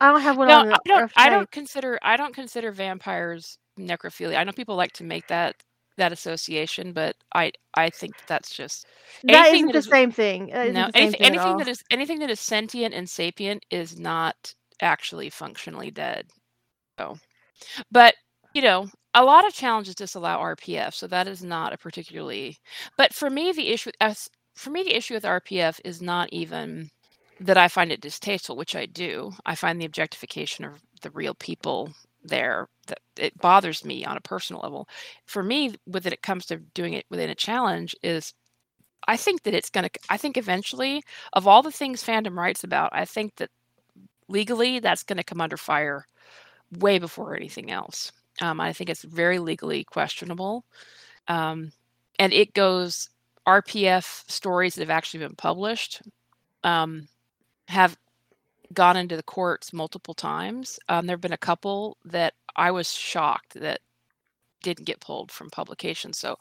I 0.00 0.12
don't 0.12 0.20
have 0.20 0.36
one 0.36 0.48
no 0.48 0.58
on 0.60 0.72
i 0.72 0.78
don't 0.86 1.12
i 1.16 1.28
don't 1.28 1.50
consider 1.50 1.98
i 2.02 2.16
don't 2.16 2.34
consider 2.34 2.70
vampires 2.72 3.58
necrophilia. 3.78 4.36
I 4.36 4.44
know 4.44 4.52
people 4.52 4.76
like 4.76 4.92
to 4.94 5.04
make 5.04 5.26
that 5.28 5.56
that 5.98 6.12
association 6.12 6.92
but 6.94 7.16
i 7.34 7.52
i 7.76 7.90
think 7.90 8.16
that's 8.28 8.54
just 8.54 8.86
That 9.24 9.52
isn't 9.52 9.72
that 9.72 9.74
the 9.74 9.82
is- 9.82 9.90
same 9.90 10.12
thing. 10.12 10.48
That 10.48 10.68
isn't 10.68 10.84
no 10.84 10.88
the 10.88 10.92
same 10.92 11.16
anything, 11.18 11.20
anything 11.22 11.56
all. 11.56 11.58
that 11.58 11.68
is 11.68 11.82
anything 11.90 12.20
that 12.20 12.30
is 12.30 12.40
sentient 12.40 12.94
and 12.94 13.08
sapient 13.10 13.64
is 13.70 13.98
not 14.00 14.54
actually 14.82 15.30
functionally 15.30 15.90
dead 15.92 16.26
so 16.98 17.18
but 17.92 18.14
you 18.54 18.62
know 18.62 18.88
a 19.14 19.24
lot 19.24 19.46
of 19.46 19.54
challenges 19.54 19.96
disallow 19.96 20.38
rpf 20.56 20.94
so 20.94 21.08
that 21.08 21.28
is 21.28 21.44
not 21.44 21.74
a 21.74 21.78
particularly 21.78 22.58
but 22.98 23.14
for 23.14 23.30
me 23.30 23.52
the 23.52 23.68
issue 23.70 23.92
as 24.00 24.28
for 24.56 24.70
me 24.70 24.84
the 24.84 24.96
issue 24.96 25.14
with 25.14 25.24
rpf 25.24 25.80
is 25.84 26.02
not 26.02 26.28
even 26.32 26.90
that 27.40 27.58
i 27.58 27.68
find 27.68 27.92
it 27.92 28.02
distasteful 28.02 28.56
which 28.56 28.76
i 28.76 28.86
do 28.86 29.32
i 29.46 29.54
find 29.56 29.80
the 29.80 29.86
objectification 29.86 30.64
of 30.66 30.82
the 31.02 31.10
real 31.12 31.34
people 31.34 31.92
there 32.28 32.68
that 32.86 33.00
it 33.18 33.38
bothers 33.38 33.84
me 33.84 34.04
on 34.04 34.16
a 34.16 34.20
personal 34.20 34.62
level. 34.62 34.88
For 35.26 35.42
me 35.42 35.74
with 35.86 36.06
it 36.06 36.12
it 36.12 36.22
comes 36.22 36.46
to 36.46 36.58
doing 36.74 36.94
it 36.94 37.06
within 37.10 37.30
a 37.30 37.34
challenge 37.34 37.94
is 38.02 38.34
i 39.06 39.16
think 39.16 39.42
that 39.44 39.54
it's 39.54 39.70
going 39.70 39.84
to 39.84 39.90
i 40.10 40.16
think 40.16 40.36
eventually 40.36 41.02
of 41.34 41.46
all 41.46 41.62
the 41.62 41.72
things 41.72 42.02
fandom 42.04 42.36
writes 42.36 42.64
about 42.64 42.90
i 42.92 43.04
think 43.04 43.34
that 43.36 43.50
legally 44.28 44.78
that's 44.80 45.02
going 45.04 45.16
to 45.16 45.24
come 45.24 45.40
under 45.40 45.56
fire 45.56 46.06
way 46.78 46.98
before 46.98 47.36
anything 47.36 47.70
else. 47.70 48.12
Um, 48.40 48.60
i 48.60 48.72
think 48.72 48.90
it's 48.90 49.02
very 49.04 49.38
legally 49.38 49.84
questionable. 49.84 50.64
Um, 51.28 51.72
and 52.18 52.32
it 52.32 52.54
goes 52.54 53.10
rpf 53.46 54.30
stories 54.30 54.74
that 54.74 54.82
have 54.82 54.90
actually 54.90 55.20
been 55.20 55.36
published 55.36 56.02
um, 56.64 57.08
have 57.68 57.96
gone 58.74 58.96
into 58.96 59.16
the 59.16 59.22
courts 59.22 59.72
multiple 59.72 60.14
times 60.14 60.78
um, 60.88 61.06
there 61.06 61.14
have 61.14 61.20
been 61.20 61.32
a 61.32 61.38
couple 61.38 61.96
that 62.04 62.34
i 62.56 62.70
was 62.70 62.92
shocked 62.92 63.54
that 63.54 63.80
didn't 64.62 64.86
get 64.86 65.00
pulled 65.00 65.30
from 65.32 65.48
publication 65.50 66.12
so 66.12 66.36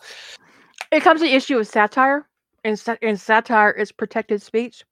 It 0.92 1.04
comes 1.04 1.22
to 1.22 1.28
the 1.28 1.34
issue 1.36 1.58
of 1.60 1.68
satire, 1.68 2.28
and, 2.64 2.82
and 3.02 3.20
satire 3.20 3.72
is 3.72 3.92
protected 3.92 4.42
speech. 4.42 4.84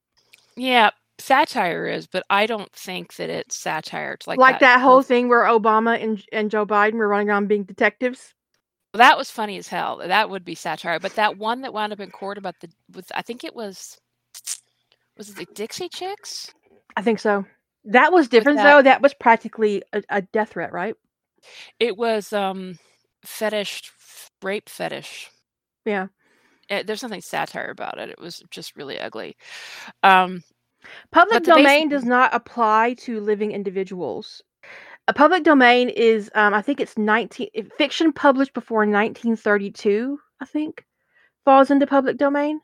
yeah 0.56 0.90
satire 1.18 1.88
is 1.88 2.08
but 2.08 2.24
i 2.30 2.46
don't 2.46 2.72
think 2.74 3.16
that 3.16 3.30
it's 3.30 3.56
satire 3.58 4.14
it's 4.14 4.28
like, 4.28 4.38
Like, 4.38 4.60
that, 4.60 4.82
whole 4.82 5.02
thing 5.02 5.30
where 5.30 5.44
Obama 5.46 6.02
and, 6.02 6.22
and 6.32 6.52
Joe 6.52 6.66
Biden 6.66 6.94
were 6.96 7.08
running 7.08 7.30
around 7.30 7.48
being 7.48 7.64
detectives. 7.64 8.34
That 8.94 9.18
was 9.18 9.30
funny 9.30 9.58
as 9.58 9.68
hell. 9.68 9.98
That 9.98 10.30
would 10.30 10.46
be 10.46 10.56
satire. 10.56 11.00
But 11.02 11.16
that 11.16 11.38
one 11.38 11.62
that 11.62 11.74
wound 11.74 11.92
up 11.92 12.00
in 12.00 12.12
court 12.12 12.38
about 12.38 12.56
the 12.62 12.70
with 12.94 13.12
I 13.14 13.22
think 13.22 13.44
it 13.44 13.54
was 13.56 13.98
was 15.18 15.30
it 15.30 15.36
the 15.36 15.46
Dixie 15.54 15.90
Chicks? 15.90 16.54
I 16.96 17.02
think 17.02 17.20
so. 17.20 17.46
That 17.86 18.12
was 18.14 18.28
different, 18.30 18.58
that- 18.58 18.64
though. 18.64 18.82
That 18.82 19.02
was 19.02 19.14
practically 19.14 19.84
a, 19.94 20.04
a 20.10 20.22
death 20.22 20.50
threat, 20.52 20.72
right? 20.74 20.96
It 21.80 21.96
was 21.98 22.34
um 22.34 22.80
fetish 23.24 23.92
rape 24.44 24.70
fetish. 24.70 25.30
Yeah. 25.86 26.08
Eh, 26.70 26.84
there's 26.84 27.04
nothing 27.04 27.22
satire 27.22 27.70
about 27.70 28.00
it. 28.00 28.10
It 28.10 28.20
was 28.20 28.42
just 28.50 28.76
really 28.76 29.00
ugly. 29.00 29.38
Um 30.04 30.42
Public 31.12 31.44
the 31.44 31.52
basic- 31.52 31.64
domain 31.64 31.90
does 31.90 32.04
not 32.06 32.34
apply 32.34 32.94
to 33.00 33.20
living 33.20 33.52
individuals. 33.52 34.42
A 35.08 35.14
public 35.14 35.44
domain 35.44 35.90
is, 35.90 36.32
um, 36.34 36.54
I 36.56 36.62
think 36.64 36.80
it's 36.80 36.98
19 36.98 37.50
fiction 37.78 38.12
published 38.12 38.54
before 38.54 38.86
1932. 38.88 40.20
I 40.42 40.46
think 40.46 40.84
falls 41.44 41.70
into 41.70 41.86
public 41.88 42.18
domain, 42.18 42.60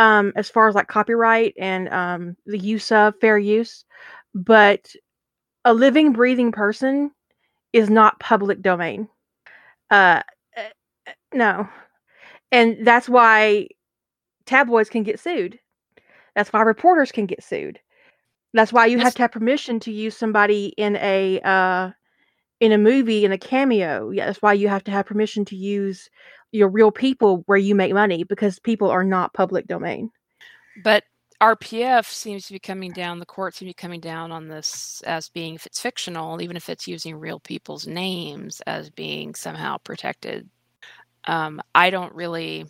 um, 0.00 0.32
as 0.34 0.48
far 0.48 0.66
as 0.66 0.74
like 0.74 0.88
copyright 0.88 1.52
and 1.58 1.88
um, 1.90 2.36
the 2.46 2.58
use 2.58 2.90
of 2.90 3.14
fair 3.20 3.38
use. 3.38 3.84
But 4.34 4.90
a 5.66 5.74
living, 5.74 6.12
breathing 6.14 6.52
person 6.52 7.10
is 7.74 7.90
not 7.90 8.18
public 8.18 8.62
domain. 8.62 9.08
Uh, 9.90 10.22
uh, 10.56 11.12
no, 11.34 11.68
and 12.50 12.78
that's 12.86 13.10
why 13.10 13.68
tabloids 14.46 14.88
can 14.88 15.02
get 15.02 15.20
sued. 15.20 15.58
That's 16.34 16.50
why 16.50 16.62
reporters 16.62 17.12
can 17.12 17.26
get 17.26 17.44
sued. 17.44 17.78
That's 18.54 18.72
why 18.72 18.86
you 18.86 18.98
have 19.00 19.14
to 19.16 19.22
have 19.22 19.32
permission 19.32 19.80
to 19.80 19.92
use 19.92 20.16
somebody 20.16 20.72
in 20.78 20.96
a 20.96 21.40
uh, 21.40 21.90
in 22.60 22.72
a 22.72 22.78
movie 22.78 23.24
in 23.24 23.32
a 23.32 23.38
cameo. 23.38 24.10
Yeah, 24.10 24.26
that's 24.26 24.42
why 24.42 24.52
you 24.54 24.68
have 24.68 24.84
to 24.84 24.90
have 24.90 25.06
permission 25.06 25.44
to 25.46 25.56
use 25.56 26.10
your 26.52 26.68
real 26.68 26.90
people 26.90 27.42
where 27.46 27.58
you 27.58 27.74
make 27.74 27.92
money 27.94 28.24
because 28.24 28.58
people 28.58 28.90
are 28.90 29.04
not 29.04 29.34
public 29.34 29.66
domain. 29.66 30.10
but 30.76 31.04
RPF 31.40 32.04
seems 32.06 32.46
to 32.46 32.52
be 32.52 32.58
coming 32.58 32.92
down, 32.92 33.18
the 33.18 33.26
court 33.26 33.54
seems 33.54 33.70
to 33.70 33.70
be 33.70 33.74
coming 33.74 34.00
down 34.00 34.30
on 34.30 34.48
this 34.48 35.02
as 35.06 35.30
being 35.30 35.54
if 35.54 35.66
it's 35.66 35.80
fictional, 35.80 36.42
even 36.42 36.56
if 36.56 36.68
it's 36.68 36.86
using 36.86 37.16
real 37.16 37.40
people's 37.40 37.86
names 37.86 38.60
as 38.66 38.90
being 38.90 39.34
somehow 39.34 39.78
protected. 39.78 40.48
Um, 41.24 41.62
I 41.74 41.90
don't 41.90 42.14
really 42.14 42.66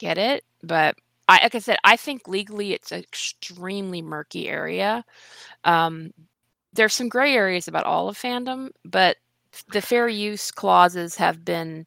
get 0.00 0.18
it, 0.18 0.44
but 0.62 0.96
I 1.28 1.42
like 1.42 1.54
I 1.56 1.58
said, 1.60 1.78
I 1.84 1.96
think 1.96 2.28
legally 2.28 2.72
it's 2.72 2.92
an 2.92 3.00
extremely 3.00 4.02
murky 4.02 4.48
area. 4.48 5.04
Um, 5.64 6.12
there's 6.72 6.94
some 6.94 7.08
gray 7.08 7.34
areas 7.34 7.68
about 7.68 7.86
all 7.86 8.08
of 8.08 8.18
fandom, 8.18 8.70
but 8.84 9.16
the 9.72 9.80
fair 9.82 10.08
use 10.08 10.50
clauses 10.50 11.16
have 11.16 11.44
been 11.44 11.86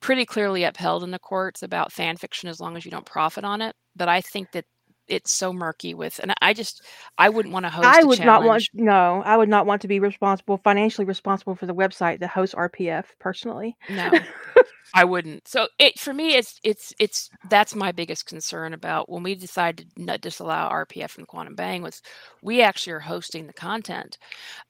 pretty 0.00 0.26
clearly 0.26 0.64
upheld 0.64 1.04
in 1.04 1.10
the 1.12 1.18
courts 1.18 1.62
about 1.62 1.92
fan 1.92 2.16
fiction 2.16 2.48
as 2.48 2.60
long 2.60 2.76
as 2.76 2.84
you 2.84 2.90
don't 2.90 3.06
profit 3.06 3.44
on 3.44 3.62
it. 3.62 3.74
But 3.96 4.08
I 4.08 4.20
think 4.20 4.52
that 4.52 4.66
it's 5.12 5.30
so 5.30 5.52
murky 5.52 5.92
with, 5.94 6.18
and 6.18 6.32
I 6.40 6.54
just 6.54 6.82
I 7.18 7.28
wouldn't 7.28 7.52
want 7.52 7.66
to 7.66 7.70
host. 7.70 7.86
I 7.86 8.02
would 8.02 8.24
not 8.24 8.44
want 8.44 8.68
no, 8.72 9.22
I 9.24 9.36
would 9.36 9.48
not 9.48 9.66
want 9.66 9.82
to 9.82 9.88
be 9.88 10.00
responsible 10.00 10.58
financially 10.64 11.04
responsible 11.04 11.54
for 11.54 11.66
the 11.66 11.74
website 11.74 12.20
that 12.20 12.30
hosts 12.30 12.54
RPF 12.54 13.04
personally. 13.20 13.76
No, 13.90 14.10
I 14.94 15.04
wouldn't. 15.04 15.46
So 15.46 15.68
it 15.78 15.98
for 15.98 16.14
me, 16.14 16.34
it's 16.34 16.58
it's 16.64 16.94
it's 16.98 17.30
that's 17.50 17.74
my 17.74 17.92
biggest 17.92 18.26
concern 18.26 18.72
about 18.72 19.10
when 19.10 19.22
we 19.22 19.34
decided 19.34 19.90
to 19.96 20.02
not 20.02 20.22
disallow 20.22 20.68
RPF 20.70 21.10
from 21.10 21.26
Quantum 21.26 21.54
Bang 21.54 21.82
was 21.82 22.00
we 22.42 22.62
actually 22.62 22.94
are 22.94 23.00
hosting 23.00 23.46
the 23.46 23.52
content, 23.52 24.16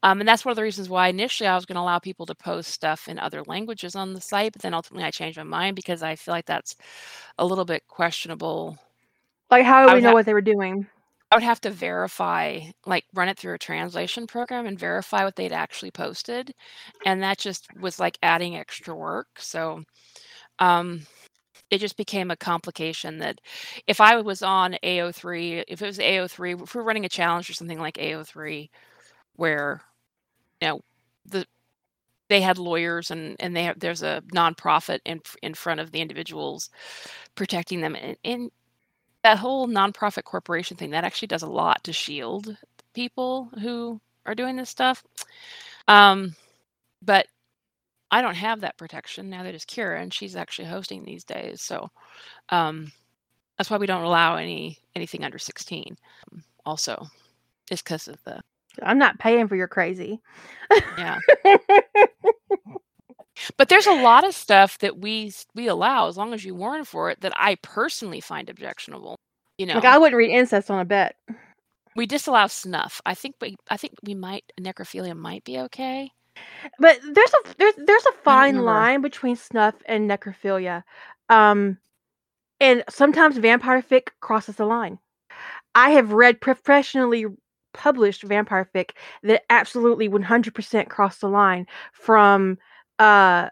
um, 0.02 0.20
and 0.20 0.28
that's 0.28 0.44
one 0.44 0.50
of 0.50 0.56
the 0.56 0.62
reasons 0.62 0.88
why 0.88 1.08
initially 1.08 1.48
I 1.48 1.54
was 1.54 1.66
going 1.66 1.76
to 1.76 1.82
allow 1.82 2.00
people 2.00 2.26
to 2.26 2.34
post 2.34 2.70
stuff 2.70 3.08
in 3.08 3.18
other 3.18 3.42
languages 3.46 3.94
on 3.94 4.12
the 4.12 4.20
site, 4.20 4.52
but 4.52 4.62
then 4.62 4.74
ultimately 4.74 5.04
I 5.04 5.12
changed 5.12 5.38
my 5.38 5.44
mind 5.44 5.76
because 5.76 6.02
I 6.02 6.16
feel 6.16 6.34
like 6.34 6.46
that's 6.46 6.76
a 7.38 7.46
little 7.46 7.64
bit 7.64 7.86
questionable. 7.88 8.78
Like 9.52 9.66
how 9.66 9.86
do 9.86 9.94
we 9.94 10.00
know 10.00 10.08
ha- 10.08 10.14
what 10.14 10.24
they 10.24 10.32
were 10.32 10.40
doing? 10.40 10.86
I 11.30 11.36
would 11.36 11.42
have 11.42 11.60
to 11.60 11.70
verify, 11.70 12.60
like 12.86 13.04
run 13.12 13.28
it 13.28 13.38
through 13.38 13.52
a 13.52 13.58
translation 13.58 14.26
program 14.26 14.64
and 14.64 14.78
verify 14.78 15.24
what 15.24 15.36
they'd 15.36 15.52
actually 15.52 15.90
posted. 15.90 16.54
And 17.04 17.22
that 17.22 17.36
just 17.36 17.66
was 17.78 18.00
like 18.00 18.16
adding 18.22 18.56
extra 18.56 18.94
work. 18.94 19.28
So 19.38 19.84
um, 20.58 21.02
it 21.70 21.78
just 21.78 21.98
became 21.98 22.30
a 22.30 22.36
complication 22.36 23.18
that 23.18 23.42
if 23.86 24.00
I 24.00 24.22
was 24.22 24.40
on 24.42 24.78
AO3, 24.82 25.64
if 25.68 25.82
it 25.82 25.86
was 25.86 25.98
AO3, 25.98 26.62
if 26.62 26.74
we're 26.74 26.82
running 26.82 27.04
a 27.04 27.10
challenge 27.10 27.50
or 27.50 27.52
something 27.52 27.78
like 27.78 27.98
AO3, 27.98 28.70
where, 29.36 29.82
you 30.62 30.68
know, 30.68 30.80
the 31.26 31.46
they 32.30 32.40
had 32.40 32.56
lawyers 32.56 33.10
and 33.10 33.36
and 33.38 33.54
they 33.54 33.64
have 33.64 33.78
there's 33.78 34.02
a 34.02 34.22
nonprofit 34.34 35.00
in 35.04 35.20
in 35.42 35.52
front 35.52 35.80
of 35.80 35.92
the 35.92 36.00
individuals 36.00 36.70
protecting 37.34 37.82
them 37.82 37.94
and, 37.94 38.16
and 38.24 38.50
that 39.24 39.38
whole 39.38 39.68
nonprofit 39.68 40.24
corporation 40.24 40.76
thing 40.76 40.90
that 40.90 41.04
actually 41.04 41.28
does 41.28 41.42
a 41.42 41.48
lot 41.48 41.82
to 41.84 41.92
shield 41.92 42.56
people 42.94 43.48
who 43.60 44.00
are 44.26 44.34
doing 44.34 44.56
this 44.56 44.70
stuff. 44.70 45.02
Um 45.88 46.34
but 47.02 47.26
i 48.10 48.20
don't 48.22 48.34
have 48.36 48.60
that 48.60 48.76
protection. 48.78 49.30
Now 49.30 49.42
that 49.42 49.54
is 49.54 49.64
kira 49.64 50.00
and 50.00 50.12
she's 50.12 50.36
actually 50.36 50.68
hosting 50.68 51.04
these 51.04 51.24
days 51.24 51.60
so 51.62 51.90
um 52.50 52.92
that's 53.56 53.70
why 53.70 53.76
we 53.78 53.86
don't 53.86 54.04
allow 54.04 54.36
any 54.36 54.78
anything 54.94 55.24
under 55.24 55.38
16 55.38 55.96
um, 56.32 56.44
also 56.66 57.06
just 57.68 57.84
because 57.84 58.08
of 58.08 58.22
the 58.24 58.40
I'm 58.82 58.98
not 58.98 59.18
paying 59.18 59.48
for 59.48 59.56
your 59.56 59.68
crazy. 59.68 60.20
yeah 60.98 61.18
but 63.56 63.68
there's 63.68 63.86
a 63.86 63.92
lot 63.92 64.24
of 64.24 64.34
stuff 64.46 64.78
that 64.78 64.98
we 64.98 65.32
we 65.54 65.66
allow 65.68 66.08
as 66.08 66.16
long 66.16 66.32
as 66.34 66.44
you 66.44 66.54
warn 66.54 66.84
for 66.84 67.10
it 67.10 67.20
that 67.20 67.32
i 67.36 67.54
personally 67.62 68.20
find 68.20 68.48
objectionable 68.50 69.16
You 69.58 69.66
know, 69.66 69.74
Like 69.74 69.84
I 69.84 69.98
wouldn't 69.98 70.16
read 70.16 70.30
incest 70.30 70.70
on 70.70 70.80
a 70.80 70.84
bet. 70.84 71.16
we 71.94 72.06
disallow 72.06 72.46
snuff. 72.48 73.00
I 73.06 73.14
think 73.14 73.36
we 73.40 73.56
I 73.70 73.76
think 73.76 73.94
we 74.02 74.14
might 74.14 74.44
necrophilia 74.60 75.16
might 75.16 75.44
be 75.44 75.58
okay. 75.60 76.10
But 76.78 76.98
there's 77.02 77.32
a 77.32 77.54
there's 77.58 77.74
there's 77.76 78.06
a 78.06 78.12
fine 78.24 78.64
line 78.64 79.00
between 79.02 79.36
snuff 79.36 79.74
and 79.86 80.08
necrophilia. 80.10 80.82
Um 81.28 81.78
and 82.60 82.82
sometimes 82.88 83.36
vampire 83.38 83.82
fic 83.82 84.08
crosses 84.20 84.56
the 84.56 84.64
line. 84.66 84.98
I 85.74 85.90
have 85.90 86.12
read 86.12 86.40
professionally 86.40 87.26
published 87.74 88.22
vampire 88.22 88.68
fic 88.74 88.90
that 89.22 89.42
absolutely 89.50 90.08
100% 90.08 90.88
crossed 90.88 91.20
the 91.20 91.28
line 91.28 91.66
from 91.92 92.58
uh 93.02 93.48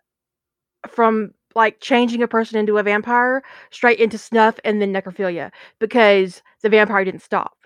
from 0.89 1.33
like 1.55 1.81
changing 1.81 2.23
a 2.23 2.29
person 2.29 2.59
into 2.59 2.79
a 2.79 2.83
vampire 2.83 3.43
straight 3.71 3.99
into 3.99 4.17
snuff 4.19 4.59
and 4.65 4.81
then 4.81 4.93
necrophilia 4.93 5.51
because 5.79 6.43
the 6.63 6.69
vampire 6.69 7.05
didn't 7.05 7.23
stop. 7.23 7.57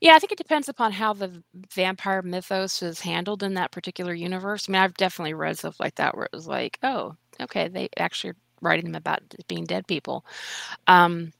Yeah, 0.00 0.14
I 0.14 0.18
think 0.18 0.32
it 0.32 0.38
depends 0.38 0.68
upon 0.68 0.92
how 0.92 1.12
the 1.12 1.42
vampire 1.72 2.22
mythos 2.22 2.82
is 2.82 3.00
handled 3.00 3.42
in 3.42 3.54
that 3.54 3.70
particular 3.70 4.12
universe. 4.12 4.68
I 4.68 4.72
mean, 4.72 4.82
I've 4.82 4.94
definitely 4.94 5.34
read 5.34 5.58
stuff 5.58 5.78
like 5.78 5.94
that 5.96 6.16
where 6.16 6.24
it 6.24 6.32
was 6.32 6.48
like, 6.48 6.78
oh, 6.82 7.14
okay, 7.40 7.68
they 7.68 7.88
actually 7.96 8.32
writing 8.60 8.86
them 8.86 8.96
about 8.96 9.22
being 9.46 9.64
dead 9.64 9.86
people. 9.86 10.24
Um, 10.88 11.32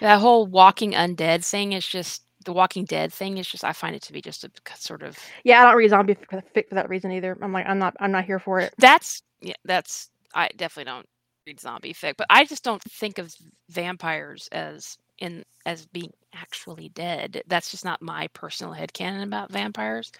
that 0.00 0.20
whole 0.20 0.46
Walking 0.46 0.92
Undead 0.92 1.44
thing 1.44 1.72
is 1.72 1.86
just 1.86 2.23
the 2.44 2.52
Walking 2.52 2.84
Dead 2.84 3.12
thing 3.12 3.38
is 3.38 3.48
just 3.48 3.64
I 3.64 3.72
find 3.72 3.96
it 3.96 4.02
to 4.02 4.12
be 4.12 4.22
just 4.22 4.44
a 4.44 4.50
sort 4.76 5.02
of 5.02 5.18
Yeah, 5.44 5.62
I 5.62 5.64
don't 5.66 5.76
read 5.76 5.90
zombie 5.90 6.14
fic 6.16 6.28
for, 6.30 6.42
for 6.68 6.74
that 6.76 6.88
reason 6.88 7.12
either. 7.12 7.36
I'm 7.42 7.52
like 7.52 7.66
I'm 7.66 7.78
not 7.78 7.96
I'm 8.00 8.12
not 8.12 8.24
here 8.24 8.38
for 8.40 8.60
it. 8.60 8.74
that's 8.78 9.22
yeah 9.40 9.54
that's 9.64 10.10
I 10.34 10.48
definitely 10.56 10.90
don't 10.92 11.06
read 11.46 11.60
zombie 11.60 11.94
fic, 11.94 12.14
but 12.18 12.26
I 12.30 12.44
just 12.44 12.64
don't 12.64 12.82
think 12.84 13.18
of 13.18 13.34
vampires 13.70 14.48
as 14.52 14.98
in 15.18 15.44
as 15.66 15.86
being 15.86 16.12
actually 16.34 16.90
dead. 16.90 17.42
That's 17.46 17.70
just 17.70 17.84
not 17.84 18.02
my 18.02 18.28
personal 18.34 18.74
headcanon 18.74 19.22
about 19.24 19.52
vampires. 19.52 20.12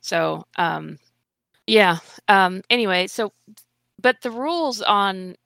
So 0.00 0.44
um 0.56 0.98
yeah. 1.66 1.98
Um 2.28 2.62
anyway, 2.70 3.06
so 3.06 3.32
but 4.00 4.22
the 4.22 4.30
rules 4.30 4.82
on 4.82 5.36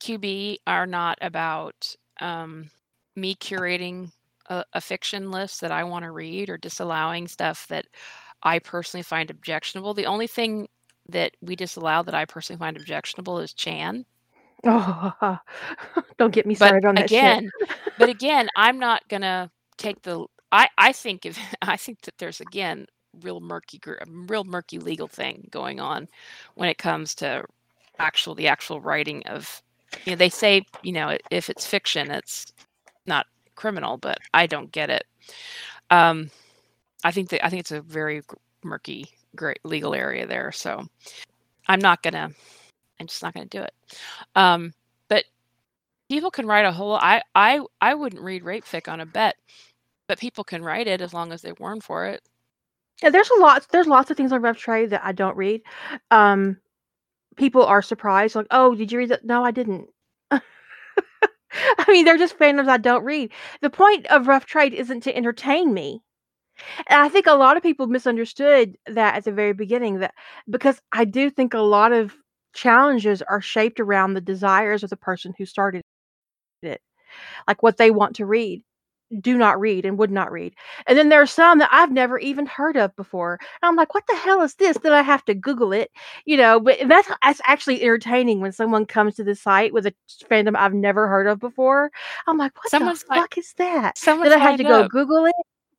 QB 0.00 0.58
are 0.66 0.86
not 0.86 1.18
about 1.20 1.94
um 2.20 2.70
me 3.16 3.34
curating 3.36 4.10
a, 4.48 4.64
a 4.74 4.80
fiction 4.80 5.30
list 5.30 5.60
that 5.60 5.72
I 5.72 5.84
want 5.84 6.04
to 6.04 6.10
read 6.12 6.50
or 6.50 6.58
disallowing 6.58 7.28
stuff 7.28 7.66
that 7.68 7.86
I 8.42 8.58
personally 8.58 9.02
find 9.02 9.30
objectionable. 9.30 9.94
The 9.94 10.06
only 10.06 10.26
thing 10.26 10.68
that 11.08 11.32
we 11.40 11.56
disallow 11.56 12.02
that 12.04 12.14
I 12.14 12.24
personally 12.24 12.58
find 12.58 12.76
objectionable 12.76 13.38
is 13.40 13.52
Chan. 13.54 14.04
Oh, 14.64 15.38
don't 16.18 16.32
get 16.34 16.46
me 16.46 16.54
But 16.58 16.74
started 16.74 16.84
on 16.84 16.96
that 16.96 17.10
shit. 17.10 17.40
again, 17.40 17.52
but 17.96 18.08
again, 18.08 18.48
I'm 18.56 18.78
not 18.78 19.08
gonna 19.08 19.50
take 19.78 20.02
the. 20.02 20.26
I 20.52 20.68
I 20.78 20.92
think 20.92 21.26
if 21.26 21.38
I 21.62 21.76
think 21.76 22.02
that 22.02 22.18
there's 22.18 22.40
again 22.40 22.86
real 23.22 23.40
murky, 23.40 23.80
real 24.06 24.44
murky 24.44 24.78
legal 24.78 25.08
thing 25.08 25.48
going 25.50 25.80
on 25.80 26.08
when 26.54 26.68
it 26.68 26.78
comes 26.78 27.14
to 27.16 27.44
actual 27.98 28.34
the 28.34 28.48
actual 28.48 28.80
writing 28.80 29.22
of. 29.26 29.62
You 30.04 30.12
know, 30.12 30.16
they 30.16 30.28
say 30.30 30.66
you 30.82 30.92
know 30.92 31.16
if 31.30 31.48
it's 31.50 31.66
fiction, 31.66 32.10
it's 32.10 32.46
not 33.06 33.26
criminal, 33.58 33.98
but 33.98 34.18
I 34.32 34.46
don't 34.46 34.72
get 34.72 34.88
it. 34.88 35.04
Um, 35.90 36.30
I 37.04 37.10
think 37.10 37.30
that 37.30 37.44
I 37.44 37.50
think 37.50 37.60
it's 37.60 37.72
a 37.72 37.82
very 37.82 38.22
murky, 38.62 39.10
great 39.36 39.58
legal 39.64 39.94
area 39.94 40.26
there. 40.26 40.52
So 40.52 40.86
I'm 41.66 41.80
not 41.80 42.02
gonna. 42.02 42.30
I'm 43.00 43.06
just 43.06 43.22
not 43.22 43.34
gonna 43.34 43.46
do 43.46 43.62
it. 43.62 43.74
Um, 44.34 44.72
but 45.08 45.24
people 46.08 46.30
can 46.30 46.46
write 46.46 46.64
a 46.66 46.72
whole. 46.72 46.94
I 46.94 47.22
I 47.34 47.60
I 47.80 47.94
wouldn't 47.94 48.22
read 48.22 48.44
rape 48.44 48.64
fic 48.64 48.90
on 48.90 49.00
a 49.00 49.06
bet, 49.06 49.36
but 50.06 50.18
people 50.18 50.44
can 50.44 50.62
write 50.62 50.86
it 50.86 51.00
as 51.00 51.12
long 51.12 51.32
as 51.32 51.42
they 51.42 51.52
warn 51.52 51.80
for 51.80 52.06
it. 52.06 52.22
Yeah, 53.02 53.10
there's 53.10 53.30
a 53.30 53.40
lot. 53.40 53.66
There's 53.70 53.86
lots 53.86 54.10
of 54.10 54.16
things 54.16 54.32
on 54.32 54.54
Trade 54.54 54.90
that 54.90 55.04
I 55.04 55.12
don't 55.12 55.36
read. 55.36 55.62
Um, 56.10 56.58
people 57.36 57.64
are 57.64 57.82
surprised, 57.82 58.34
like, 58.36 58.46
"Oh, 58.50 58.74
did 58.74 58.90
you 58.92 58.98
read 58.98 59.10
that?" 59.10 59.24
No, 59.24 59.44
I 59.44 59.50
didn't. 59.50 59.88
I 61.78 61.84
mean, 61.90 62.04
they're 62.04 62.18
just 62.18 62.38
fandoms 62.38 62.68
I 62.68 62.76
don't 62.76 63.04
read. 63.04 63.32
The 63.62 63.70
point 63.70 64.06
of 64.06 64.28
Rough 64.28 64.46
Trade 64.46 64.74
isn't 64.74 65.02
to 65.02 65.16
entertain 65.16 65.72
me. 65.74 66.02
And 66.88 67.00
I 67.02 67.08
think 67.08 67.26
a 67.26 67.34
lot 67.34 67.56
of 67.56 67.62
people 67.62 67.86
misunderstood 67.88 68.76
that 68.86 69.16
at 69.16 69.24
the 69.24 69.32
very 69.32 69.52
beginning. 69.54 70.00
That 70.00 70.14
because 70.50 70.80
I 70.92 71.04
do 71.06 71.30
think 71.30 71.54
a 71.54 71.60
lot 71.60 71.92
of 71.92 72.14
challenges 72.54 73.22
are 73.22 73.40
shaped 73.40 73.80
around 73.80 74.14
the 74.14 74.20
desires 74.20 74.82
of 74.84 74.90
the 74.90 74.96
person 74.98 75.34
who 75.38 75.46
started 75.46 75.82
it, 76.62 76.80
like 77.48 77.62
what 77.62 77.78
they 77.78 77.90
want 77.92 78.16
to 78.16 78.26
read 78.26 78.62
do 79.20 79.38
not 79.38 79.58
read 79.58 79.86
and 79.86 79.98
would 79.98 80.10
not 80.10 80.30
read. 80.30 80.54
And 80.86 80.98
then 80.98 81.08
there 81.08 81.22
are 81.22 81.26
some 81.26 81.58
that 81.60 81.70
I've 81.72 81.90
never 81.92 82.18
even 82.18 82.44
heard 82.46 82.76
of 82.76 82.94
before. 82.94 83.38
And 83.62 83.68
I'm 83.68 83.76
like, 83.76 83.94
what 83.94 84.06
the 84.06 84.16
hell 84.16 84.42
is 84.42 84.54
this? 84.56 84.76
Then 84.78 84.92
I 84.92 85.02
have 85.02 85.24
to 85.26 85.34
Google 85.34 85.72
it, 85.72 85.90
you 86.26 86.36
know. 86.36 86.60
But 86.60 86.78
that's 86.86 87.08
that's 87.22 87.40
actually 87.44 87.82
entertaining 87.82 88.40
when 88.40 88.52
someone 88.52 88.84
comes 88.86 89.14
to 89.16 89.24
the 89.24 89.34
site 89.34 89.72
with 89.72 89.86
a 89.86 89.94
fandom 90.30 90.56
I've 90.56 90.74
never 90.74 91.08
heard 91.08 91.26
of 91.26 91.40
before. 91.40 91.90
I'm 92.26 92.36
like, 92.36 92.54
what 92.56 92.70
Someone's 92.70 93.02
the 93.04 93.10
like- 93.10 93.20
fuck 93.20 93.38
is 93.38 93.54
that? 93.54 93.98
Then 94.04 94.32
I 94.32 94.38
had 94.38 94.58
to 94.58 94.64
go 94.64 94.82
up. 94.82 94.90
Google 94.90 95.24
it. 95.26 95.32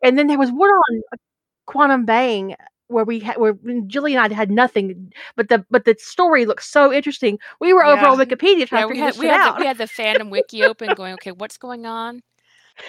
And 0.03 0.17
then 0.17 0.27
there 0.27 0.39
was 0.39 0.49
one 0.51 0.69
on 0.69 1.01
uh, 1.13 1.17
Quantum 1.65 2.05
Bang 2.05 2.55
where 2.87 3.05
we 3.05 3.19
had 3.19 3.37
where 3.37 3.53
Julie 3.85 4.15
and 4.15 4.33
I 4.33 4.35
had 4.35 4.49
nothing, 4.49 5.13
but 5.35 5.49
the 5.49 5.63
but 5.69 5.85
the 5.85 5.95
story 5.99 6.47
looked 6.47 6.63
so 6.63 6.91
interesting. 6.91 7.37
We 7.59 7.73
were 7.73 7.85
over 7.85 8.07
on 8.07 8.17
Wikipedia 8.17 8.65
trying 8.67 8.81
Yeah, 8.81 8.81
to 8.81 8.87
we 8.87 8.93
figure 8.95 9.05
had 9.05 9.17
we 9.19 9.27
had 9.27 9.39
out. 9.41 9.55
the, 9.55 9.59
we 9.59 9.67
had 9.67 9.77
the 9.77 9.83
fandom 9.85 10.31
wiki 10.31 10.63
open, 10.63 10.95
going, 10.95 11.13
okay, 11.13 11.31
what's 11.31 11.57
going 11.57 11.85
on? 11.85 12.21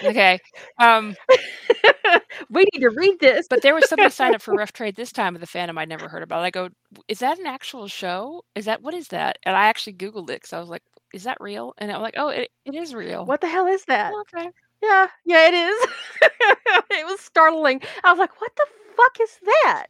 Okay, 0.03 0.39
um, 0.79 1.15
we 2.49 2.65
need 2.73 2.79
to 2.81 2.89
read 2.89 3.19
this. 3.19 3.47
but 3.47 3.61
there 3.61 3.75
was 3.75 3.87
somebody 3.87 4.09
signed 4.09 4.35
up 4.35 4.41
for 4.41 4.53
Rough 4.55 4.73
Trade 4.73 4.95
this 4.95 5.11
time 5.11 5.35
of 5.35 5.41
the 5.41 5.47
fandom 5.47 5.77
I'd 5.77 5.89
never 5.89 6.07
heard 6.07 6.23
about. 6.23 6.43
I 6.43 6.49
go, 6.49 6.69
is 7.07 7.19
that 7.19 7.39
an 7.39 7.45
actual 7.45 7.87
show? 7.87 8.43
Is 8.55 8.65
that 8.65 8.81
what 8.81 8.93
is 8.93 9.09
that? 9.09 9.37
And 9.43 9.55
I 9.55 9.65
actually 9.65 9.93
googled 9.93 10.29
it 10.29 10.41
because 10.41 10.53
I 10.53 10.59
was 10.59 10.69
like, 10.69 10.83
is 11.13 11.23
that 11.23 11.37
real? 11.39 11.73
And 11.77 11.91
I'm 11.91 12.01
like, 12.01 12.15
oh, 12.17 12.29
it, 12.29 12.49
it 12.65 12.75
is 12.75 12.93
real. 12.93 13.25
what 13.25 13.41
the 13.41 13.47
hell 13.47 13.67
is 13.67 13.85
that? 13.85 14.13
Oh, 14.15 14.23
okay. 14.35 14.49
Yeah, 14.81 15.07
yeah, 15.25 15.47
it 15.47 15.53
is. 15.53 15.87
it 16.89 17.05
was 17.05 17.19
startling. 17.19 17.81
I 18.03 18.09
was 18.11 18.17
like, 18.17 18.41
"What 18.41 18.51
the 18.55 18.65
fuck 18.97 19.17
is 19.21 19.37
that?" 19.63 19.85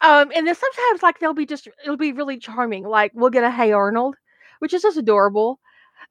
Um, 0.00 0.32
and 0.34 0.46
then 0.46 0.54
sometimes, 0.56 1.02
like, 1.02 1.20
they'll 1.20 1.32
be 1.32 1.46
just, 1.46 1.68
it'll 1.84 1.96
be 1.96 2.12
really 2.12 2.38
charming. 2.38 2.84
Like, 2.84 3.12
we'll 3.14 3.30
get 3.30 3.44
a 3.44 3.50
Hey 3.52 3.70
Arnold, 3.70 4.16
which 4.58 4.74
is 4.74 4.82
just 4.82 4.96
adorable. 4.96 5.60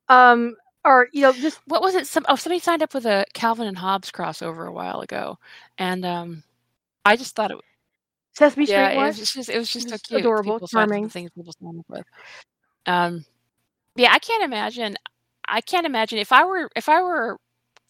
Um, 0.10 0.56
or 0.86 1.08
you 1.14 1.22
know, 1.22 1.34
just 1.34 1.60
What 1.66 1.82
was 1.82 1.96
it? 1.96 2.08
Some 2.08 2.26
oh, 2.30 2.36
somebody 2.36 2.60
signed 2.60 2.84
up 2.84 2.94
with 2.94 3.06
a 3.06 3.26
Calvin 3.34 3.68
and 3.68 3.78
Hobbes 3.78 4.12
crossover 4.12 4.68
a 4.68 4.72
while 4.72 5.02
ago, 5.02 5.38
and 5.78 6.06
um, 6.06 6.44
I 7.06 7.16
just 7.18 7.36
thought 7.36 7.52
it. 7.52 7.58
Sesame 8.34 8.66
Street 8.66 8.72
Yeah, 8.72 8.90
it 8.92 9.04
was. 9.04 9.18
was 9.18 9.32
just 9.34 9.50
it 9.50 9.58
was 9.58 9.72
just 9.72 9.90
so 9.90 9.98
Just 9.98 10.08
cute. 10.08 10.20
adorable, 10.20 10.60
people 10.60 10.68
charming. 10.68 11.10
things 11.10 11.32
people 11.36 11.54
sign 11.62 11.80
up 11.80 11.86
with. 11.90 12.06
Um, 12.86 13.26
yeah, 13.96 14.12
I 14.14 14.20
can't 14.20 14.44
imagine. 14.44 14.96
I 15.48 15.62
can't 15.62 15.86
imagine 15.86 16.20
if 16.20 16.32
I 16.32 16.46
were 16.46 16.70
if 16.76 16.90
I 16.90 17.02
were 17.02 17.38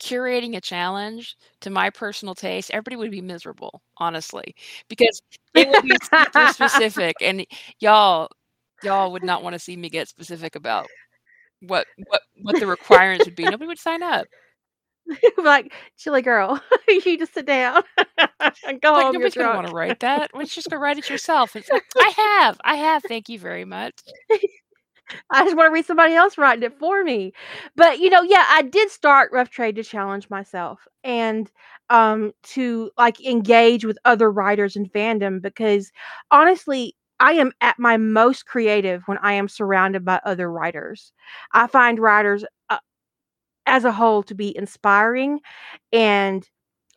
curating 0.01 0.55
a 0.57 0.61
challenge 0.61 1.37
to 1.61 1.69
my 1.69 1.89
personal 1.89 2.35
taste, 2.35 2.71
everybody 2.71 2.95
would 2.97 3.11
be 3.11 3.21
miserable, 3.21 3.81
honestly, 3.97 4.55
because 4.89 5.21
it 5.55 5.67
would 5.67 5.81
be 5.81 5.97
super 6.03 6.47
specific, 6.47 7.17
and 7.21 7.45
y'all 7.79 8.29
y'all 8.81 9.11
would 9.11 9.23
not 9.23 9.43
want 9.43 9.53
to 9.53 9.59
see 9.59 9.75
me 9.77 9.89
get 9.89 10.07
specific 10.09 10.55
about 10.55 10.91
what 11.61 11.87
what 12.07 12.21
what 12.41 12.59
the 12.59 12.67
requirements 12.67 13.25
would 13.25 13.35
be. 13.35 13.47
Nobody 13.47 13.67
would 13.67 13.79
sign 13.79 14.03
up. 14.03 14.27
like, 15.37 15.73
chilly 15.97 16.21
girl, 16.21 16.61
you 16.87 17.17
just 17.17 17.33
sit 17.33 17.45
down 17.45 17.83
and 18.65 18.81
go 18.81 18.93
Like 18.95 19.05
home. 19.05 19.13
Nobody's 19.13 19.35
gonna 19.35 19.49
want 19.49 19.67
to 19.67 19.71
write 19.71 19.99
that. 19.99 20.31
You 20.33 20.45
just 20.45 20.69
go 20.69 20.77
write 20.77 20.97
it 20.97 21.09
yourself? 21.09 21.55
It's 21.55 21.71
like, 21.71 21.83
I 21.97 22.09
have, 22.15 22.59
I 22.63 22.75
have. 22.75 23.03
Thank 23.03 23.29
you 23.29 23.39
very 23.39 23.65
much. 23.65 24.01
I 25.29 25.43
just 25.43 25.55
want 25.55 25.67
to 25.69 25.73
read 25.73 25.85
somebody 25.85 26.13
else 26.15 26.37
writing 26.37 26.63
it 26.63 26.77
for 26.79 27.03
me. 27.03 27.33
But 27.75 27.99
you 27.99 28.09
know, 28.09 28.21
yeah, 28.21 28.45
I 28.49 28.61
did 28.63 28.89
start 28.91 29.31
Rough 29.31 29.49
Trade 29.49 29.75
to 29.75 29.83
challenge 29.83 30.29
myself 30.29 30.87
and 31.03 31.49
um 31.89 32.31
to 32.43 32.91
like 32.97 33.19
engage 33.25 33.85
with 33.85 33.97
other 34.05 34.31
writers 34.31 34.75
in 34.75 34.87
fandom 34.87 35.41
because 35.41 35.91
honestly, 36.31 36.95
I 37.21 37.33
am 37.33 37.53
at 37.61 37.79
my 37.79 37.97
most 37.97 38.47
creative 38.47 39.03
when 39.07 39.19
I 39.19 39.33
am 39.33 39.47
surrounded 39.47 40.03
by 40.03 40.19
other 40.25 40.51
writers. 40.51 41.13
I 41.53 41.67
find 41.67 41.99
writers 41.99 42.43
uh, 42.69 42.79
as 43.65 43.85
a 43.85 43.91
whole 43.91 44.23
to 44.23 44.35
be 44.35 44.55
inspiring 44.57 45.39
and 45.93 46.47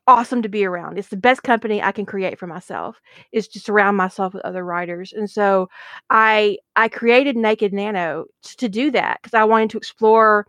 awesome 0.06 0.42
to 0.42 0.48
be 0.50 0.64
around. 0.64 0.98
It's 0.98 1.08
the 1.08 1.16
best 1.16 1.42
company 1.44 1.82
I 1.82 1.92
can 1.92 2.06
create 2.06 2.38
for 2.38 2.46
myself 2.46 3.00
is 3.32 3.48
to 3.48 3.60
surround 3.60 3.96
myself 3.96 4.34
with 4.34 4.44
other 4.44 4.64
writers. 4.64 5.12
And 5.12 5.30
so 5.30 5.68
I 6.10 6.58
I 6.76 6.88
created 6.88 7.36
Naked 7.36 7.72
Nano 7.72 8.26
t- 8.44 8.56
to 8.58 8.68
do 8.68 8.90
that 8.92 9.20
because 9.22 9.34
I 9.34 9.44
wanted 9.44 9.70
to 9.70 9.78
explore 9.78 10.46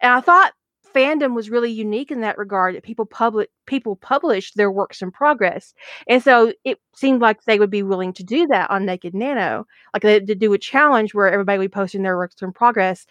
and 0.00 0.12
I 0.12 0.20
thought 0.20 0.52
fandom 0.94 1.34
was 1.34 1.50
really 1.50 1.70
unique 1.72 2.10
in 2.10 2.20
that 2.20 2.38
regard 2.38 2.74
that 2.74 2.82
people 2.82 3.06
public 3.06 3.50
people 3.66 3.96
published 3.96 4.56
their 4.56 4.70
works 4.70 5.02
in 5.02 5.10
progress. 5.10 5.74
And 6.08 6.22
so 6.22 6.52
it 6.64 6.78
seemed 6.94 7.20
like 7.20 7.44
they 7.44 7.58
would 7.58 7.70
be 7.70 7.82
willing 7.82 8.12
to 8.14 8.24
do 8.24 8.46
that 8.48 8.70
on 8.70 8.86
Naked 8.86 9.14
Nano. 9.14 9.66
Like 9.92 10.02
they 10.02 10.20
to 10.20 10.34
do 10.34 10.52
a 10.52 10.58
challenge 10.58 11.14
where 11.14 11.30
everybody 11.30 11.58
would 11.58 11.70
be 11.70 11.74
posting 11.74 12.02
their 12.02 12.16
works 12.16 12.40
in 12.42 12.52
progress 12.52 13.06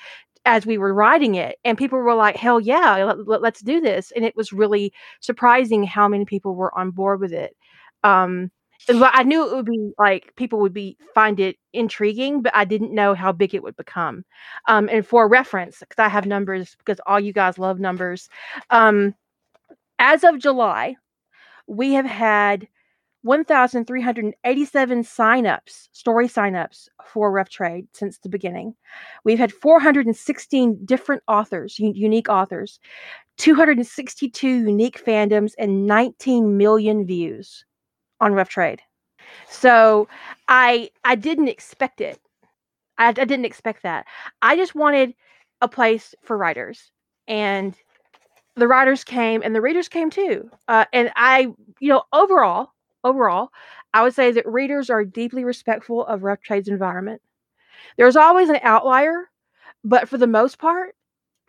as 0.45 0.65
we 0.65 0.77
were 0.77 0.93
writing 0.93 1.35
it 1.35 1.57
and 1.63 1.77
people 1.77 1.99
were 1.99 2.13
like 2.13 2.35
hell 2.35 2.59
yeah 2.59 3.13
let, 3.25 3.43
us 3.43 3.61
do 3.61 3.79
this 3.79 4.11
and 4.11 4.25
it 4.25 4.35
was 4.35 4.51
really 4.51 4.91
surprising 5.21 5.83
how 5.83 6.07
many 6.07 6.25
people 6.25 6.53
were 6.53 6.77
on 6.77 6.91
board 6.91 7.21
with 7.21 7.31
it 7.31 7.55
um 8.03 8.51
but 8.87 9.11
i 9.13 9.23
knew 9.23 9.47
it 9.47 9.55
would 9.55 9.65
be 9.65 9.91
like 9.97 10.35
people 10.35 10.59
would 10.59 10.73
be 10.73 10.97
find 11.13 11.39
it 11.39 11.57
intriguing 11.73 12.41
but 12.41 12.55
i 12.55 12.65
didn't 12.65 12.93
know 12.93 13.13
how 13.13 13.31
big 13.31 13.53
it 13.53 13.63
would 13.63 13.75
become 13.75 14.23
um 14.67 14.89
and 14.91 15.05
for 15.05 15.27
reference 15.27 15.79
because 15.79 15.99
i 15.99 16.07
have 16.07 16.25
numbers 16.25 16.75
because 16.79 16.99
all 17.05 17.19
you 17.19 17.33
guys 17.33 17.57
love 17.57 17.79
numbers 17.79 18.29
um 18.69 19.13
as 19.99 20.23
of 20.23 20.39
july 20.39 20.95
we 21.67 21.93
have 21.93 22.05
had 22.05 22.67
1,387 23.23 25.03
signups, 25.03 25.87
story 25.93 26.27
signups 26.27 26.89
for 27.05 27.31
Rough 27.31 27.49
Trade 27.49 27.87
since 27.93 28.17
the 28.17 28.27
beginning. 28.27 28.75
We've 29.23 29.39
had 29.39 29.53
416 29.53 30.85
different 30.85 31.23
authors, 31.29 31.79
unique 31.79 32.27
authors, 32.27 32.81
262 33.37 34.47
unique 34.47 35.03
fandoms, 35.03 35.53
and 35.57 35.87
19 35.87 36.57
million 36.57 37.05
views 37.05 37.63
on 38.23 38.33
Rough 38.33 38.49
Trade. 38.49 38.81
So 39.49 40.07
I 40.47 40.89
I 41.03 41.15
didn't 41.15 41.49
expect 41.49 42.01
it. 42.01 42.19
I, 42.97 43.09
I 43.09 43.13
didn't 43.13 43.45
expect 43.45 43.83
that. 43.83 44.05
I 44.41 44.55
just 44.55 44.75
wanted 44.75 45.15
a 45.61 45.67
place 45.67 46.15
for 46.23 46.37
writers, 46.37 46.91
and 47.27 47.75
the 48.55 48.67
writers 48.67 49.03
came, 49.03 49.41
and 49.43 49.55
the 49.55 49.61
readers 49.61 49.89
came 49.89 50.09
too. 50.09 50.49
Uh, 50.67 50.85
and 50.93 51.11
I, 51.15 51.53
you 51.79 51.89
know, 51.89 52.03
overall, 52.13 52.69
overall, 53.03 53.49
I 53.93 54.03
would 54.03 54.13
say 54.13 54.31
that 54.31 54.47
readers 54.47 54.89
are 54.89 55.05
deeply 55.05 55.43
respectful 55.43 56.05
of 56.05 56.23
Rough 56.23 56.41
Trade's 56.41 56.69
environment. 56.69 57.21
There's 57.97 58.15
always 58.15 58.49
an 58.49 58.59
outlier, 58.63 59.29
but 59.83 60.09
for 60.09 60.17
the 60.17 60.27
most 60.27 60.59
part, 60.59 60.95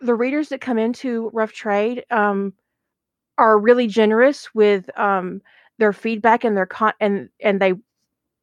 the 0.01 0.15
readers 0.15 0.51
that 0.51 0.61
come 0.61 0.79
into 0.79 1.31
Rough 1.33 1.53
Trade 1.53 2.05
um, 2.11 2.55
are 3.39 3.59
really 3.59 3.87
generous 3.87 4.55
with 4.55 4.89
um, 4.99 5.43
their 5.79 5.93
feedback 5.93 6.45
and 6.45 6.57
their 6.57 6.67
con 6.67 6.93
and 7.01 7.29
and 7.41 7.61
they 7.61 7.75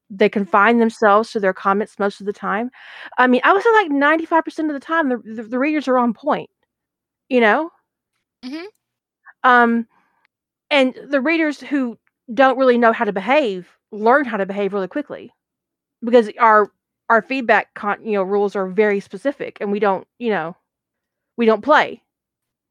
they 0.10 0.30
confine 0.30 0.80
themselves 0.80 1.32
to 1.32 1.40
their 1.40 1.54
comments 1.54 1.98
most 1.98 2.20
of 2.20 2.26
the 2.26 2.34
time. 2.34 2.70
I 3.18 3.28
mean, 3.28 3.42
I 3.46 3.54
would 3.54 3.64
say 3.64 3.72
like 3.72 3.92
95% 3.92 4.68
of 4.68 4.74
the 4.74 4.80
time 4.80 5.08
the, 5.08 5.18
the, 5.24 5.44
the 5.44 5.58
readers 5.58 5.88
are 5.88 5.98
on 5.98 6.14
point, 6.14 6.50
you 7.30 7.40
know? 7.40 7.72
Mm-hmm. 8.44 8.66
Um, 9.44 9.88
and 10.70 10.94
the 11.10 11.22
readers 11.22 11.62
who 11.62 11.98
don't 12.34 12.58
really 12.58 12.78
know 12.78 12.92
how 12.92 13.06
to 13.06 13.14
behave 13.14 13.78
learn 13.92 14.26
how 14.26 14.38
to 14.38 14.46
behave 14.46 14.74
really 14.74 14.88
quickly 14.88 15.32
because 16.04 16.30
our 16.40 16.72
our 17.10 17.22
feedback 17.22 17.74
con- 17.74 18.06
you 18.06 18.14
know 18.14 18.24
rules 18.24 18.56
are 18.56 18.68
very 18.68 19.00
specific 19.00 19.58
and 19.60 19.72
we 19.72 19.80
don't 19.80 20.08
you 20.18 20.30
know 20.30 20.56
we 21.38 21.46
don't 21.46 21.62
play 21.62 22.02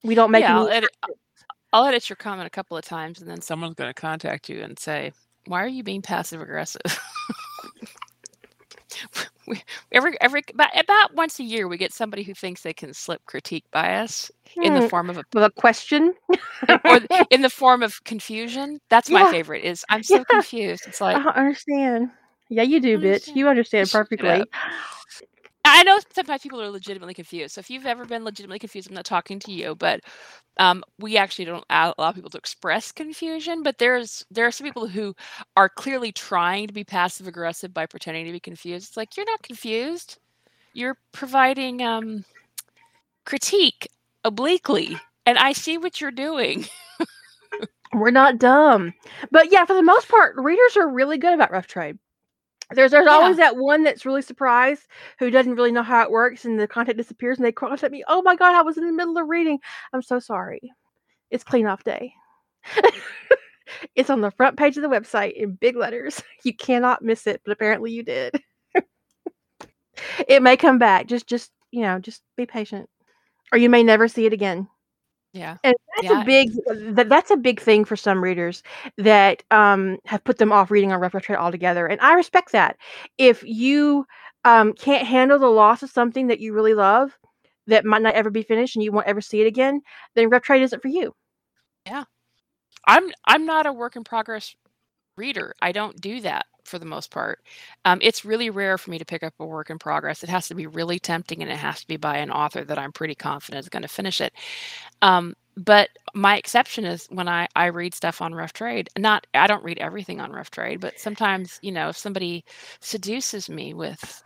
we 0.02 0.14
don't 0.14 0.30
make 0.30 0.42
yeah, 0.42 0.58
any 0.58 0.70
edit, 0.70 0.90
I'll 1.72 1.84
edit 1.86 2.08
your 2.08 2.16
comment 2.16 2.46
a 2.46 2.50
couple 2.50 2.76
of 2.76 2.84
times 2.84 3.20
and 3.20 3.30
then 3.30 3.40
someone's 3.40 3.74
going 3.74 3.90
to 3.90 3.94
contact 4.00 4.48
you 4.48 4.62
and 4.62 4.78
say 4.78 5.12
why 5.46 5.62
are 5.62 5.68
you 5.68 5.82
being 5.82 6.02
passive 6.02 6.40
aggressive 6.40 6.80
we, 9.46 9.62
every 9.92 10.20
every 10.20 10.42
about, 10.54 10.78
about 10.78 11.14
once 11.14 11.38
a 11.38 11.42
year 11.44 11.68
we 11.68 11.76
get 11.78 11.92
somebody 11.92 12.22
who 12.22 12.34
thinks 12.34 12.62
they 12.62 12.72
can 12.74 12.92
slip 12.94 13.20
critique 13.26 13.64
by 13.72 13.96
us 13.96 14.30
in 14.60 14.74
the 14.74 14.80
Hmm, 14.80 14.82
form 14.82 15.10
of 15.10 15.18
a 15.18 15.24
with 15.34 15.44
a 15.44 15.50
question 15.50 16.14
or 16.86 17.00
in 17.30 17.42
the 17.42 17.50
form 17.50 17.82
of 17.82 18.02
confusion. 18.04 18.80
That's 18.90 19.12
my 19.12 19.22
Yeah. 19.22 19.24
favorite. 19.24 19.64
Is 19.64 19.84
I'm 19.88 20.02
so 20.02 20.24
Yeah. 20.24 20.24
confused. 20.24 20.86
It's 20.86 21.00
like 21.00 21.14
i 21.14 21.22
don't 21.22 21.36
understand 21.36 22.10
yeah 22.50 22.62
you 22.62 22.80
do 22.80 22.98
bitch 22.98 23.34
you 23.34 23.48
understand 23.48 23.90
perfectly 23.90 24.44
I 25.72 25.82
know 25.84 25.98
sometimes 26.12 26.42
people 26.42 26.60
are 26.60 26.70
legitimately 26.70 27.14
confused. 27.14 27.54
So 27.54 27.60
if 27.60 27.70
you've 27.70 27.86
ever 27.86 28.04
been 28.04 28.24
legitimately 28.24 28.58
confused, 28.58 28.88
I'm 28.88 28.94
not 28.94 29.04
talking 29.04 29.38
to 29.40 29.52
you, 29.52 29.74
but 29.74 30.00
um, 30.58 30.82
we 30.98 31.16
actually 31.16 31.44
don't 31.44 31.64
allow 31.70 32.12
people 32.12 32.30
to 32.30 32.38
express 32.38 32.92
confusion. 32.92 33.62
But 33.62 33.78
there's 33.78 34.24
there 34.30 34.46
are 34.46 34.50
some 34.50 34.66
people 34.66 34.88
who 34.88 35.14
are 35.56 35.68
clearly 35.68 36.12
trying 36.12 36.66
to 36.66 36.74
be 36.74 36.84
passive 36.84 37.26
aggressive 37.26 37.72
by 37.72 37.86
pretending 37.86 38.26
to 38.26 38.32
be 38.32 38.40
confused. 38.40 38.88
It's 38.88 38.96
like 38.96 39.16
you're 39.16 39.26
not 39.26 39.42
confused. 39.42 40.18
You're 40.72 40.98
providing 41.12 41.82
um, 41.82 42.24
critique 43.24 43.88
obliquely, 44.24 44.98
and 45.26 45.38
I 45.38 45.52
see 45.52 45.78
what 45.78 46.00
you're 46.00 46.10
doing. 46.10 46.66
we're 47.92 48.10
not 48.10 48.38
dumb 48.38 48.94
but 49.32 49.50
yeah 49.50 49.64
for 49.64 49.74
the 49.74 49.82
most 49.82 50.08
part 50.08 50.36
readers 50.36 50.76
are 50.76 50.88
really 50.88 51.18
good 51.18 51.34
about 51.34 51.50
rough 51.50 51.66
trade 51.66 51.98
there's 52.74 52.90
there's 52.92 53.06
Yeah. 53.06 53.12
always 53.12 53.36
that 53.38 53.56
one 53.56 53.82
that's 53.82 54.06
really 54.06 54.22
surprised 54.22 54.82
who 55.18 55.30
doesn't 55.30 55.54
really 55.56 55.72
know 55.72 55.82
how 55.82 56.02
it 56.02 56.10
works 56.10 56.44
and 56.44 56.58
the 56.58 56.68
content 56.68 56.96
disappears 56.98 57.38
and 57.38 57.44
they 57.44 57.52
contact 57.52 57.92
me 57.92 58.04
oh 58.08 58.22
my 58.22 58.36
god 58.36 58.54
i 58.54 58.62
was 58.62 58.78
in 58.78 58.86
the 58.86 58.92
middle 58.92 59.16
of 59.18 59.28
reading. 59.28 59.58
I'm 59.92 60.02
so 60.02 60.18
sorry. 60.18 60.60
It's 61.30 61.44
clean 61.44 61.66
off 61.66 61.84
day. 61.84 62.12
It's 63.94 64.10
on 64.10 64.20
the 64.20 64.32
front 64.32 64.56
page 64.58 64.76
of 64.76 64.82
the 64.82 64.88
website 64.88 65.34
in 65.34 65.52
big 65.52 65.76
letters. 65.76 66.20
You 66.44 66.52
cannot 66.54 67.02
miss 67.02 67.26
it 67.28 67.40
but 67.44 67.52
apparently 67.52 67.92
you 67.92 68.02
did. 68.02 68.34
It 70.28 70.42
may 70.42 70.56
come 70.56 70.78
back. 70.78 71.06
Just 71.06 71.26
just 71.26 71.50
you 71.70 71.82
know 71.82 71.98
just 71.98 72.22
be 72.36 72.46
patient. 72.46 72.88
Or 73.52 73.58
you 73.58 73.68
may 73.70 73.82
never 73.82 74.08
see 74.08 74.26
it 74.26 74.32
again 74.32 74.68
Yeah. 75.32 75.58
and 75.62 75.74
that's 75.96 76.08
Yeah. 76.08 76.22
a 76.22 76.24
big 76.24 76.52
that, 76.94 77.08
that's 77.08 77.30
a 77.30 77.36
big 77.36 77.60
thing 77.60 77.84
for 77.84 77.96
some 77.96 78.22
readers 78.22 78.62
that 78.98 79.42
um, 79.50 79.98
have 80.06 80.24
put 80.24 80.38
them 80.38 80.52
off 80.52 80.70
reading 80.70 80.92
on 80.92 81.00
Rough 81.00 81.12
Trade 81.22 81.36
altogether, 81.38 81.86
and 81.86 82.00
I 82.00 82.14
respect 82.14 82.52
that. 82.52 82.76
If 83.18 83.42
you 83.44 84.06
um, 84.44 84.72
can't 84.74 85.06
handle 85.06 85.38
the 85.38 85.48
loss 85.48 85.82
of 85.82 85.90
something 85.90 86.28
that 86.28 86.40
you 86.40 86.52
really 86.54 86.74
love, 86.74 87.18
that 87.66 87.84
might 87.84 88.02
not 88.02 88.14
ever 88.14 88.30
be 88.30 88.42
finished, 88.42 88.76
and 88.76 88.82
you 88.84 88.92
won't 88.92 89.06
ever 89.06 89.20
see 89.20 89.40
it 89.42 89.46
again, 89.46 89.82
then 90.14 90.30
Rough 90.30 90.42
Trade 90.42 90.62
isn't 90.62 90.82
for 90.82 90.88
you. 90.88 91.14
Yeah. 91.86 92.04
I'm 92.86 93.10
I'm 93.26 93.46
not 93.46 93.66
a 93.66 93.72
work 93.72 93.96
in 93.96 94.04
progress 94.04 94.54
reader. 95.20 95.54
I 95.62 95.72
don't 95.72 96.00
do 96.00 96.20
that 96.22 96.46
for 96.64 96.78
the 96.80 96.86
most 96.86 97.12
part. 97.12 97.40
Um, 97.84 98.00
it's 98.02 98.24
really 98.24 98.50
rare 98.50 98.78
for 98.78 98.90
me 98.90 98.98
to 98.98 99.06
pick 99.06 99.22
up 99.24 99.34
a 99.40 99.46
work 99.46 99.70
in 99.70 99.78
progress. 99.78 100.24
It 100.24 100.30
has 100.30 100.48
to 100.48 100.54
be 100.56 100.66
really 100.66 100.98
tempting, 100.98 101.42
and 101.42 101.52
it 101.52 101.58
has 101.58 101.82
to 101.82 101.88
be 101.88 101.98
by 101.98 102.18
an 102.18 102.32
author 102.32 102.64
that 102.64 102.78
I'm 102.78 102.92
pretty 102.92 103.16
confident 103.16 103.60
is 103.64 103.70
going 103.70 103.82
to 103.82 103.88
finish 103.88 104.20
it. 104.20 104.34
Um, 105.02 105.34
but 105.56 105.90
my 106.14 106.36
exception 106.38 106.84
is 106.86 107.06
when 107.10 107.28
I 107.28 107.48
I 107.56 107.66
read 107.66 107.94
stuff 107.94 108.22
on 108.22 108.34
Rough 108.34 108.54
Trade. 108.54 108.88
Not 108.98 109.26
I 109.34 109.46
don't 109.48 109.64
read 109.64 109.78
everything 109.78 110.20
on 110.20 110.32
Rough 110.32 110.50
Trade, 110.50 110.80
but 110.80 110.98
sometimes 110.98 111.58
you 111.62 111.72
know 111.72 111.90
if 111.90 111.98
somebody 111.98 112.44
seduces 112.80 113.50
me 113.50 113.74
with. 113.74 114.22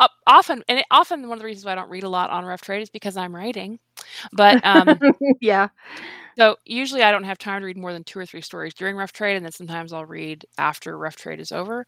Uh, 0.00 0.08
often, 0.26 0.64
and 0.68 0.80
it, 0.80 0.86
often 0.90 1.22
one 1.28 1.38
of 1.38 1.40
the 1.40 1.46
reasons 1.46 1.64
why 1.66 1.72
I 1.72 1.76
don't 1.76 1.90
read 1.90 2.04
a 2.04 2.10
lot 2.10 2.30
on 2.30 2.44
Rough 2.46 2.62
Trade 2.62 2.82
is 2.82 2.90
because 2.90 3.16
I'm 3.16 3.34
writing. 3.34 3.78
But 4.32 4.60
um, 4.64 4.98
yeah, 5.40 5.68
so 6.38 6.56
usually 6.64 7.02
I 7.02 7.12
don't 7.12 7.24
have 7.24 7.38
time 7.38 7.60
to 7.62 7.66
read 7.66 7.76
more 7.78 7.92
than 7.92 8.04
two 8.04 8.18
or 8.18 8.26
three 8.26 8.40
stories 8.42 8.74
during 8.74 8.96
Rough 8.96 9.12
Trade, 9.12 9.36
and 9.36 9.44
then 9.44 9.52
sometimes 9.52 9.92
I'll 9.92 10.06
read 10.06 10.46
after 10.58 10.98
Rough 10.98 11.16
Trade 11.16 11.40
is 11.40 11.52
over. 11.52 11.86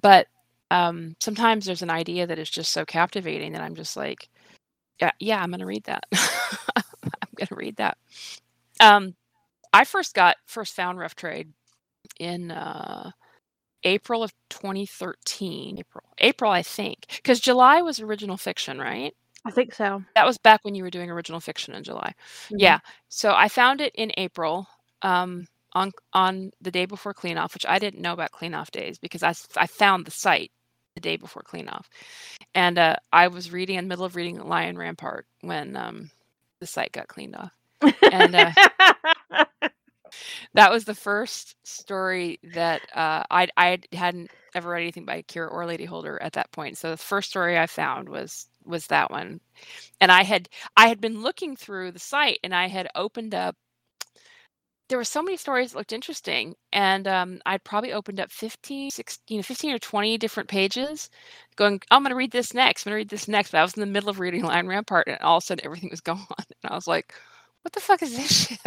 But 0.00 0.28
um, 0.70 1.16
sometimes 1.20 1.66
there's 1.66 1.82
an 1.82 1.90
idea 1.90 2.26
that 2.26 2.38
is 2.38 2.50
just 2.50 2.72
so 2.72 2.84
captivating 2.84 3.52
that 3.52 3.62
I'm 3.62 3.76
just 3.76 3.96
like, 3.96 4.28
yeah, 5.00 5.12
yeah, 5.20 5.42
I'm 5.42 5.50
gonna 5.50 5.66
read 5.66 5.84
that. 5.84 6.04
I'm 6.14 6.84
gonna 7.36 7.58
read 7.58 7.76
that. 7.76 7.98
Um, 8.80 9.14
I 9.72 9.84
first 9.84 10.14
got 10.14 10.36
first 10.46 10.74
found 10.74 10.98
Rough 10.98 11.16
Trade 11.16 11.52
in 12.20 12.50
uh, 12.52 13.12
April 13.84 14.22
of 14.22 14.32
2013. 14.50 15.78
April, 15.80 16.04
April, 16.18 16.52
I 16.52 16.62
think, 16.62 17.06
because 17.16 17.40
July 17.40 17.82
was 17.82 18.00
original 18.00 18.36
fiction, 18.36 18.78
right? 18.78 19.14
I 19.44 19.50
think 19.50 19.74
so. 19.74 20.02
That 20.14 20.26
was 20.26 20.38
back 20.38 20.64
when 20.64 20.74
you 20.74 20.82
were 20.82 20.90
doing 20.90 21.10
original 21.10 21.40
fiction 21.40 21.74
in 21.74 21.84
July. 21.84 22.14
Mhm. 22.50 22.60
Yeah. 22.60 22.78
So 23.08 23.34
I 23.34 23.48
found 23.48 23.80
it 23.80 23.94
in 23.94 24.12
April 24.16 24.66
um, 25.02 25.46
on 25.74 25.92
on 26.12 26.50
the 26.60 26.70
day 26.70 26.84
before 26.86 27.14
clean 27.14 27.38
off, 27.38 27.54
which 27.54 27.66
I 27.66 27.78
didn't 27.78 28.02
know 28.02 28.12
about 28.12 28.32
clean 28.32 28.54
off 28.54 28.70
days 28.70 28.98
because 28.98 29.22
I, 29.22 29.34
I 29.56 29.66
found 29.66 30.04
the 30.04 30.10
site 30.10 30.52
the 30.94 31.00
day 31.00 31.16
before 31.16 31.42
clean 31.42 31.68
off. 31.68 31.88
And 32.54 32.78
uh, 32.78 32.96
I 33.12 33.28
was 33.28 33.52
reading 33.52 33.76
in 33.76 33.84
the 33.84 33.88
middle 33.88 34.04
of 34.04 34.16
reading 34.16 34.38
Lion 34.40 34.76
Rampart 34.78 35.26
when 35.42 35.76
um, 35.76 36.10
the 36.60 36.66
site 36.66 36.92
got 36.92 37.08
cleaned 37.08 37.36
off. 37.36 37.52
And 38.10 38.34
uh, 38.34 38.52
that 40.54 40.70
was 40.70 40.84
the 40.84 40.94
first 40.94 41.56
story 41.64 42.38
that 42.54 42.82
uh, 42.94 43.24
I 43.30 43.48
I 43.56 43.78
hadn't 43.92 44.30
ever 44.54 44.70
read 44.70 44.82
anything 44.82 45.04
by 45.04 45.22
Kira 45.22 45.50
or 45.50 45.66
Lady 45.66 45.84
Holder 45.84 46.20
at 46.22 46.32
that 46.34 46.50
point. 46.52 46.78
So 46.78 46.90
the 46.90 46.96
first 46.96 47.30
story 47.30 47.58
I 47.58 47.66
found 47.66 48.08
was 48.08 48.48
was 48.70 48.86
that 48.88 49.10
one, 49.10 49.40
and 50.00 50.10
I 50.12 50.22
had 50.24 50.48
I 50.76 50.88
had 50.88 51.00
been 51.00 51.22
looking 51.22 51.56
through 51.56 51.92
the 51.92 51.98
site 51.98 52.38
and 52.44 52.54
I 52.54 52.68
had 52.68 52.88
opened 52.94 53.34
up. 53.34 53.56
There 54.88 54.98
were 54.98 55.04
so 55.04 55.22
many 55.22 55.36
stories 55.36 55.70
that 55.72 55.78
looked 55.78 55.92
interesting, 55.92 56.56
and 56.72 57.06
um, 57.06 57.40
I'd 57.46 57.62
probably 57.62 57.92
opened 57.92 58.18
up 58.18 58.32
15, 58.32 58.90
16, 58.90 59.22
you 59.28 59.38
know, 59.38 59.42
15 59.44 59.72
or 59.72 59.78
20 59.78 60.18
different 60.18 60.48
pages 60.48 61.10
going, 61.54 61.80
I'm 61.92 62.02
going 62.02 62.10
to 62.10 62.16
read 62.16 62.32
this 62.32 62.54
next, 62.54 62.86
I'm 62.86 62.90
going 62.90 62.94
to 62.94 63.00
read 63.02 63.08
this 63.10 63.28
next. 63.28 63.52
But 63.52 63.58
I 63.58 63.62
was 63.62 63.74
in 63.74 63.80
the 63.80 63.86
middle 63.86 64.08
of 64.10 64.18
reading 64.18 64.42
Lion 64.46 64.66
Rampart, 64.66 65.06
and 65.08 65.18
all 65.20 65.36
of 65.38 65.44
a 65.44 65.46
sudden 65.46 65.64
everything 65.64 65.90
was 65.90 66.00
gone. 66.02 66.26
And 66.38 66.72
I 66.72 66.74
was 66.74 66.88
like, 66.88 67.14
what 67.62 67.72
the 67.72 67.80
fuck 67.80 68.02
is 68.02 68.16
this 68.16 68.48
shit? 68.48 68.58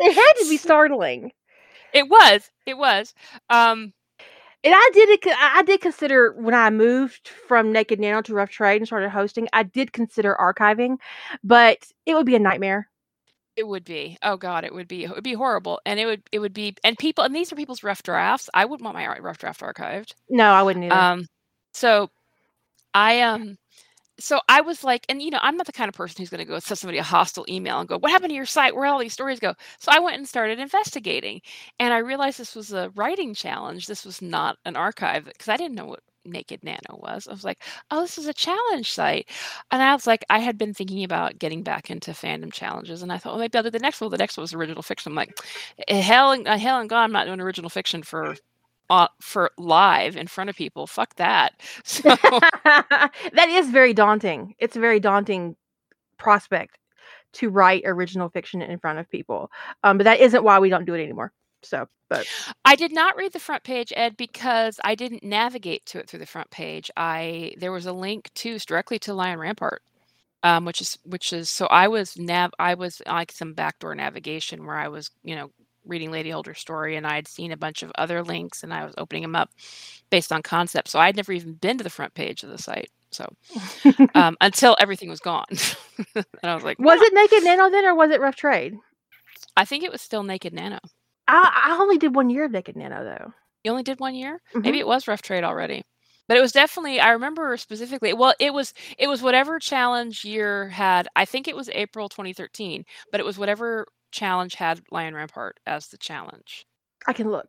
it 0.00 0.14
had 0.14 0.32
to 0.34 0.46
be 0.48 0.56
startling. 0.56 1.32
It 1.92 2.08
was. 2.08 2.50
It 2.66 2.76
was. 2.76 3.14
Um, 3.48 3.92
and 4.66 4.74
I 4.76 4.90
did 4.92 5.20
I 5.38 5.62
did 5.62 5.80
consider 5.80 6.32
when 6.32 6.54
I 6.54 6.70
moved 6.70 7.28
from 7.28 7.70
Naked 7.70 8.00
Nano 8.00 8.20
to 8.22 8.34
Rough 8.34 8.50
Trade 8.50 8.78
and 8.78 8.86
started 8.86 9.10
hosting, 9.10 9.48
I 9.52 9.62
did 9.62 9.92
consider 9.92 10.36
archiving, 10.40 10.96
but 11.44 11.78
it 12.04 12.14
would 12.14 12.26
be 12.26 12.34
a 12.34 12.40
nightmare. 12.40 12.88
It 13.54 13.68
would 13.68 13.84
be. 13.84 14.18
Oh 14.22 14.36
god, 14.36 14.64
it 14.64 14.74
would 14.74 14.88
be. 14.88 15.04
It 15.04 15.10
would 15.10 15.22
be 15.22 15.34
horrible, 15.34 15.80
and 15.86 16.00
it 16.00 16.06
would 16.06 16.22
it 16.32 16.40
would 16.40 16.52
be. 16.52 16.74
And 16.82 16.98
people, 16.98 17.22
and 17.22 17.34
these 17.34 17.52
are 17.52 17.56
people's 17.56 17.84
rough 17.84 18.02
drafts. 18.02 18.50
I 18.52 18.64
wouldn't 18.64 18.84
want 18.84 18.96
my 18.96 19.18
rough 19.18 19.38
draft 19.38 19.60
archived. 19.60 20.14
No, 20.28 20.50
I 20.50 20.62
wouldn't 20.62 20.84
either. 20.84 20.94
Um, 20.94 21.26
so 21.72 22.10
I 22.92 23.20
um 23.20 23.56
so 24.18 24.40
I 24.48 24.60
was 24.62 24.82
like, 24.84 25.04
and 25.08 25.20
you 25.22 25.30
know, 25.30 25.38
I'm 25.42 25.56
not 25.56 25.66
the 25.66 25.72
kind 25.72 25.88
of 25.88 25.94
person 25.94 26.16
who's 26.18 26.30
going 26.30 26.38
to 26.38 26.44
go 26.44 26.58
send 26.58 26.78
somebody 26.78 26.98
a 26.98 27.02
hostile 27.02 27.44
email 27.48 27.78
and 27.80 27.88
go, 27.88 27.98
"What 27.98 28.10
happened 28.12 28.30
to 28.30 28.34
your 28.36 28.46
site? 28.46 28.74
Where 28.74 28.86
all 28.86 28.98
these 28.98 29.12
stories 29.12 29.40
go?" 29.40 29.54
So 29.78 29.92
I 29.92 29.98
went 30.00 30.16
and 30.16 30.28
started 30.28 30.58
investigating, 30.58 31.40
and 31.78 31.92
I 31.94 31.98
realized 31.98 32.38
this 32.38 32.54
was 32.56 32.72
a 32.72 32.90
writing 32.96 33.34
challenge. 33.34 33.86
This 33.86 34.04
was 34.04 34.22
not 34.22 34.58
an 34.64 34.76
archive 34.76 35.24
because 35.26 35.48
I 35.48 35.56
didn't 35.56 35.74
know 35.76 35.86
what 35.86 36.00
Naked 36.24 36.64
Nano 36.64 36.98
was. 36.98 37.28
I 37.28 37.32
was 37.32 37.44
like, 37.44 37.62
"Oh, 37.90 38.00
this 38.02 38.18
is 38.18 38.26
a 38.26 38.34
challenge 38.34 38.90
site," 38.92 39.28
and 39.70 39.82
I 39.82 39.94
was 39.94 40.06
like, 40.06 40.24
I 40.30 40.38
had 40.40 40.58
been 40.58 40.74
thinking 40.74 41.04
about 41.04 41.38
getting 41.38 41.62
back 41.62 41.90
into 41.90 42.12
fandom 42.12 42.52
challenges, 42.52 43.02
and 43.02 43.12
I 43.12 43.18
thought, 43.18 43.32
well, 43.34 43.40
maybe 43.40 43.56
I'll 43.58 43.64
do 43.64 43.70
the 43.70 43.78
next 43.78 44.00
one. 44.00 44.10
The 44.10 44.18
next 44.18 44.36
one 44.36 44.42
was 44.42 44.54
original 44.54 44.82
fiction. 44.82 45.12
I'm 45.12 45.16
like, 45.16 45.38
eh, 45.88 46.00
hell, 46.00 46.32
hell 46.58 46.80
and 46.80 46.88
God, 46.90 47.02
I'm 47.04 47.12
not 47.12 47.26
doing 47.26 47.40
original 47.40 47.70
fiction 47.70 48.02
for 48.02 48.36
uh, 48.90 49.08
for 49.20 49.50
live 49.58 50.16
in 50.16 50.26
front 50.26 50.50
of 50.50 50.56
people. 50.56 50.86
Fuck 50.86 51.16
that. 51.16 51.54
So 51.84 52.02
that 52.64 53.48
is 53.48 53.70
very 53.70 53.94
daunting. 53.94 54.54
It's 54.58 54.76
a 54.76 54.80
very 54.80 55.00
daunting 55.00 55.56
prospect 56.18 56.78
to 57.34 57.50
write 57.50 57.82
original 57.84 58.28
fiction 58.28 58.62
in 58.62 58.78
front 58.78 58.98
of 58.98 59.10
people. 59.10 59.50
Um, 59.82 59.98
but 59.98 60.04
that 60.04 60.20
isn't 60.20 60.44
why 60.44 60.58
we 60.58 60.68
don't 60.68 60.84
do 60.84 60.94
it 60.94 61.02
anymore. 61.02 61.32
So, 61.62 61.86
but 62.08 62.26
I 62.64 62.76
did 62.76 62.92
not 62.92 63.16
read 63.16 63.32
the 63.32 63.40
front 63.40 63.64
page, 63.64 63.92
Ed, 63.96 64.16
because 64.16 64.78
I 64.84 64.94
didn't 64.94 65.24
navigate 65.24 65.84
to 65.86 65.98
it 65.98 66.08
through 66.08 66.20
the 66.20 66.26
front 66.26 66.50
page. 66.50 66.90
I 66.96 67.54
there 67.58 67.72
was 67.72 67.86
a 67.86 67.92
link 67.92 68.30
to 68.36 68.58
directly 68.60 68.98
to 69.00 69.14
Lion 69.14 69.38
Rampart. 69.38 69.82
Um, 70.42 70.64
which 70.64 70.80
is 70.80 70.98
which 71.04 71.32
is 71.32 71.48
so 71.48 71.66
I 71.66 71.88
was 71.88 72.16
nav 72.16 72.52
I 72.58 72.74
was 72.74 73.02
like 73.06 73.32
some 73.32 73.54
backdoor 73.54 73.94
navigation 73.96 74.64
where 74.64 74.76
I 74.76 74.86
was 74.86 75.10
you 75.24 75.34
know 75.34 75.50
reading 75.86 76.10
Lady 76.10 76.30
Holder's 76.30 76.58
story 76.58 76.96
and 76.96 77.06
I 77.06 77.14
had 77.14 77.28
seen 77.28 77.52
a 77.52 77.56
bunch 77.56 77.82
of 77.82 77.92
other 77.96 78.22
links 78.22 78.62
and 78.62 78.72
I 78.72 78.84
was 78.84 78.94
opening 78.98 79.22
them 79.22 79.36
up 79.36 79.50
based 80.10 80.32
on 80.32 80.42
concept. 80.42 80.88
So 80.88 80.98
I'd 80.98 81.16
never 81.16 81.32
even 81.32 81.54
been 81.54 81.78
to 81.78 81.84
the 81.84 81.90
front 81.90 82.14
page 82.14 82.42
of 82.42 82.50
the 82.50 82.58
site. 82.58 82.90
So 83.10 83.28
um, 84.14 84.36
until 84.40 84.76
everything 84.78 85.08
was 85.08 85.20
gone. 85.20 85.46
and 86.14 86.26
I 86.42 86.54
was 86.54 86.64
like, 86.64 86.78
Was 86.78 87.00
it 87.00 87.14
Naked 87.14 87.44
Nano 87.44 87.70
then 87.70 87.84
or 87.84 87.94
was 87.94 88.10
it 88.10 88.20
Rough 88.20 88.36
Trade? 88.36 88.74
I 89.56 89.64
think 89.64 89.84
it 89.84 89.92
was 89.92 90.02
still 90.02 90.22
Naked 90.22 90.52
Nano. 90.52 90.78
I, 91.28 91.68
I 91.68 91.78
only 91.80 91.98
did 91.98 92.14
one 92.14 92.30
year 92.30 92.44
of 92.44 92.50
Naked 92.50 92.76
Nano 92.76 93.04
though. 93.04 93.32
You 93.64 93.70
only 93.70 93.82
did 93.82 94.00
one 94.00 94.14
year? 94.14 94.40
Mm-hmm. 94.50 94.60
Maybe 94.60 94.78
it 94.78 94.86
was 94.86 95.08
Rough 95.08 95.22
Trade 95.22 95.44
already. 95.44 95.82
But 96.28 96.36
it 96.36 96.40
was 96.40 96.52
definitely 96.52 96.98
I 97.00 97.10
remember 97.10 97.56
specifically 97.56 98.12
well 98.12 98.34
it 98.40 98.52
was 98.52 98.74
it 98.98 99.06
was 99.06 99.22
whatever 99.22 99.58
challenge 99.60 100.24
year 100.24 100.68
had 100.68 101.06
I 101.14 101.24
think 101.24 101.46
it 101.46 101.56
was 101.56 101.68
April 101.70 102.08
2013, 102.08 102.84
but 103.12 103.20
it 103.20 103.26
was 103.26 103.38
whatever 103.38 103.86
challenge 104.16 104.54
had 104.54 104.80
Lion 104.90 105.14
Rampart 105.14 105.60
as 105.66 105.88
the 105.88 105.98
challenge. 105.98 106.66
I 107.06 107.12
can 107.12 107.30
look. 107.30 107.46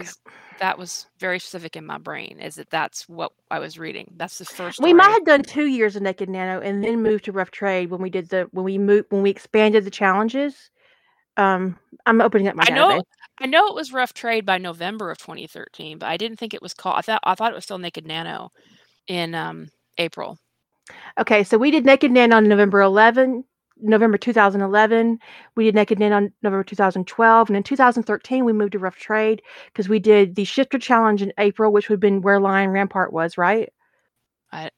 That 0.60 0.78
was 0.78 1.08
very 1.18 1.40
specific 1.40 1.76
in 1.76 1.86
my 1.86 1.98
brain. 1.98 2.40
Is 2.40 2.56
that 2.56 2.70
that's 2.70 3.10
what 3.10 3.32
I 3.50 3.58
was 3.58 3.80
reading? 3.80 4.14
That's 4.16 4.38
the 4.38 4.46
first. 4.46 4.80
We 4.80 4.94
might 4.94 5.10
have 5.10 5.26
done 5.26 5.42
two 5.42 5.66
years 5.66 5.96
of 5.96 6.04
Naked 6.04 6.30
Nano 6.30 6.62
and 6.62 6.84
then 6.84 7.02
moved 7.02 7.26
to 7.26 7.32
Rough 7.32 7.50
Trade 7.50 7.90
when 7.90 8.02
we 8.02 8.12
did 8.12 8.30
the 8.30 8.48
when 8.52 8.66
we 8.66 8.78
moved 8.78 9.08
when 9.10 9.24
we 9.24 9.32
expanded 9.32 9.84
the 9.84 9.92
challenges. 9.92 10.70
Um, 11.38 11.78
I'm 12.06 12.22
opening 12.22 12.48
up 12.48 12.56
my. 12.56 12.66
I 12.68 12.72
know. 12.72 12.90
Database. 12.90 13.04
I 13.40 13.46
know 13.46 13.68
it 13.68 13.76
was 13.76 13.94
Rough 13.94 14.14
Trade 14.14 14.46
by 14.46 14.58
November 14.58 15.12
of 15.12 15.20
2013, 15.20 16.00
but 16.00 16.08
I 16.08 16.18
didn't 16.18 16.38
think 16.38 16.54
it 16.54 16.62
was 16.62 16.74
called. 16.74 16.98
I 16.98 17.02
thought 17.02 17.22
I 17.24 17.36
thought 17.36 17.52
it 17.52 17.56
was 17.56 17.64
still 17.64 17.78
Naked 17.78 18.06
Nano 18.06 18.52
in 19.08 19.34
um, 19.34 19.70
April. 19.98 20.38
Okay, 21.20 21.44
so 21.44 21.58
we 21.58 21.72
did 21.72 21.86
Naked 21.86 22.12
Nano 22.12 22.38
on 22.38 22.48
November 22.48 22.82
11, 22.82 23.44
November 23.82 24.18
2011. 24.18 25.20
We 25.56 25.66
did 25.66 25.76
Naked 25.76 26.00
Nano 26.00 26.16
on 26.18 26.34
November 26.42 26.64
2012. 26.64 27.50
And 27.50 27.58
in 27.58 27.64
2013, 27.64 28.46
we 28.46 28.54
moved 28.54 28.74
to 28.74 28.80
Rough 28.80 28.98
Trade 28.98 29.42
because 29.68 29.90
we 29.90 30.00
did 30.00 30.36
the 30.36 30.44
Shifter 30.44 30.80
Challenge 30.80 31.22
in 31.22 31.34
April, 31.38 31.72
which 31.72 31.90
would 31.90 31.96
have 31.96 32.00
been 32.00 32.22
where 32.22 32.40
Lion 32.40 32.70
Rampart 32.70 33.14
was, 33.14 33.38
right? 33.38 33.72
I, 34.52 34.70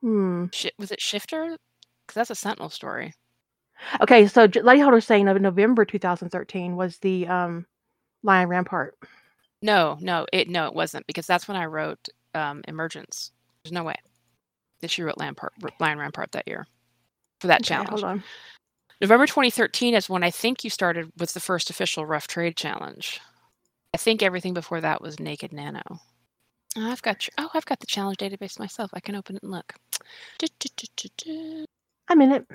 hmm. 0.00 0.46
was 0.78 0.90
it 0.90 1.00
Shifter? 1.00 1.56
Because 2.06 2.14
that's 2.14 2.30
a 2.30 2.34
Sentinel 2.34 2.70
story. 2.70 3.14
Okay, 4.00 4.26
so 4.26 4.48
Lady 4.62 4.80
Holder's 4.80 5.04
saying 5.04 5.28
of 5.28 5.40
November 5.40 5.84
2013 5.84 6.74
was 6.76 6.98
the 6.98 7.26
um, 7.28 7.66
Lion 8.22 8.48
Rampart. 8.48 8.98
No, 9.62 9.96
no, 10.00 10.26
it 10.32 10.48
no, 10.48 10.66
it 10.66 10.74
wasn't 10.74 11.06
because 11.06 11.26
that's 11.26 11.46
when 11.46 11.56
I 11.56 11.66
wrote 11.66 12.08
um, 12.34 12.62
Emergence. 12.66 13.32
There's 13.62 13.72
no 13.72 13.84
way 13.84 13.94
that 14.80 14.90
she 14.90 15.02
wrote 15.02 15.18
Lampart, 15.18 15.52
Lion 15.80 15.98
Rampart 15.98 16.32
that 16.32 16.48
year 16.48 16.66
for 17.40 17.46
that 17.46 17.60
okay, 17.60 17.68
challenge. 17.68 17.90
Hold 17.90 18.04
on. 18.04 18.22
November 19.00 19.26
2013 19.26 19.94
is 19.94 20.08
when 20.08 20.24
I 20.24 20.30
think 20.30 20.64
you 20.64 20.70
started 20.70 21.10
with 21.18 21.32
the 21.32 21.40
first 21.40 21.70
official 21.70 22.04
Rough 22.04 22.26
Trade 22.26 22.56
challenge. 22.56 23.20
I 23.94 23.96
think 23.96 24.22
everything 24.22 24.54
before 24.54 24.80
that 24.80 25.00
was 25.00 25.20
Naked 25.20 25.52
Nano. 25.52 25.82
Oh, 26.76 26.90
I've 26.90 27.02
got 27.02 27.26
your, 27.26 27.32
oh, 27.38 27.50
I've 27.54 27.64
got 27.64 27.80
the 27.80 27.86
challenge 27.86 28.18
database 28.18 28.58
myself. 28.58 28.90
I 28.92 29.00
can 29.00 29.14
open 29.14 29.36
it 29.36 29.42
and 29.42 29.52
look. 29.52 29.74
I'm 32.08 32.20
in 32.20 32.32
it. 32.32 32.46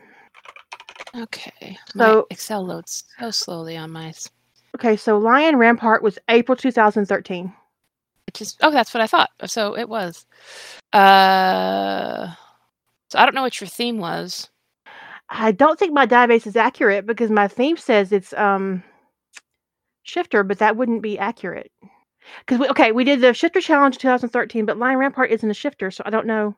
Okay. 1.16 1.78
So 1.88 2.16
my 2.18 2.24
Excel 2.30 2.66
loads 2.66 3.04
so 3.20 3.32
slowly 3.32 3.78
on 3.78 3.92
my. 3.92 4.14
Okay, 4.76 4.96
so 4.96 5.18
Lion 5.18 5.58
Rampart 5.58 6.02
was 6.02 6.20
April 6.30 6.56
2013. 6.56 7.54
Which 8.28 8.42
is 8.42 8.58
oh, 8.62 8.72
that's 8.72 8.94
what 8.94 9.02
I 9.02 9.08
thought. 9.08 9.30
So 9.46 9.78
it 9.78 9.88
was. 9.88 10.26
Uh, 10.92 12.34
so 13.10 13.20
I 13.20 13.26
don't 13.26 13.36
know 13.36 13.44
what 13.44 13.60
your 13.62 13.68
theme 13.68 13.98
was. 13.98 14.50
I 15.36 15.52
don't 15.52 15.80
think 15.80 15.94
my 15.94 16.06
database 16.06 16.46
is 16.46 16.56
accurate 16.56 17.06
because 17.08 17.32
my 17.32 17.48
theme 17.48 17.78
says 17.78 18.12
it's 18.12 18.34
um 18.34 18.84
shifter, 20.04 20.44
but 20.44 20.60
that 20.60 20.78
wouldn't 20.78 21.02
be 21.02 21.18
accurate. 21.18 21.72
Because 22.40 22.60
we 22.60 22.70
okay, 22.70 22.92
we 22.92 23.04
did 23.04 23.22
the 23.22 23.34
shifter 23.34 23.60
challenge 23.62 23.98
2013, 23.98 24.66
but 24.66 24.78
Lion 24.78 24.98
Rampart 24.98 25.32
isn't 25.32 25.50
a 25.50 25.54
shifter, 25.56 25.92
so 25.92 26.04
I 26.06 26.12
don't 26.12 26.28
know. 26.28 26.56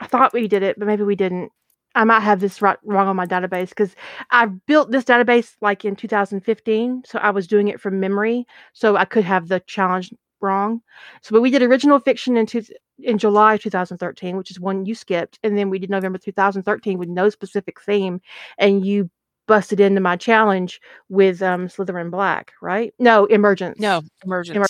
I 0.00 0.06
thought 0.06 0.34
we 0.34 0.46
did 0.46 0.62
it, 0.62 0.78
but 0.78 0.86
maybe 0.86 1.04
we 1.04 1.16
didn't. 1.16 1.50
I 1.94 2.04
might 2.04 2.20
have 2.20 2.40
this 2.40 2.60
right, 2.60 2.76
wrong 2.84 3.08
on 3.08 3.16
my 3.16 3.26
database 3.26 3.70
because 3.70 3.96
I 4.30 4.46
built 4.46 4.90
this 4.90 5.04
database 5.04 5.54
like 5.62 5.84
in 5.86 5.96
2015, 5.96 7.04
so 7.06 7.18
I 7.18 7.30
was 7.30 7.46
doing 7.46 7.68
it 7.68 7.80
from 7.80 7.98
memory, 7.98 8.46
so 8.74 8.96
I 8.96 9.06
could 9.06 9.24
have 9.24 9.48
the 9.48 9.60
challenge 9.60 10.12
wrong. 10.42 10.82
So, 11.22 11.32
but 11.32 11.40
we 11.40 11.50
did 11.50 11.62
original 11.62 11.98
fiction 11.98 12.36
in 12.36 12.44
two, 12.44 12.62
in 12.98 13.18
July 13.18 13.56
2013, 13.56 14.36
which 14.36 14.50
is 14.50 14.60
one 14.60 14.86
you 14.86 14.94
skipped, 14.94 15.38
and 15.42 15.56
then 15.56 15.70
we 15.70 15.78
did 15.78 15.90
November 15.90 16.18
2013 16.18 16.98
with 16.98 17.08
no 17.08 17.28
specific 17.28 17.80
theme, 17.80 18.20
and 18.58 18.84
you 18.86 19.10
busted 19.46 19.80
into 19.80 20.00
my 20.00 20.16
challenge 20.16 20.80
with 21.08 21.42
um 21.42 21.68
Slytherin 21.68 22.10
Black, 22.10 22.52
right? 22.60 22.92
No, 22.98 23.26
Emergence. 23.26 23.78
No, 23.78 24.02
Emergence. 24.24 24.56
Emer- 24.56 24.66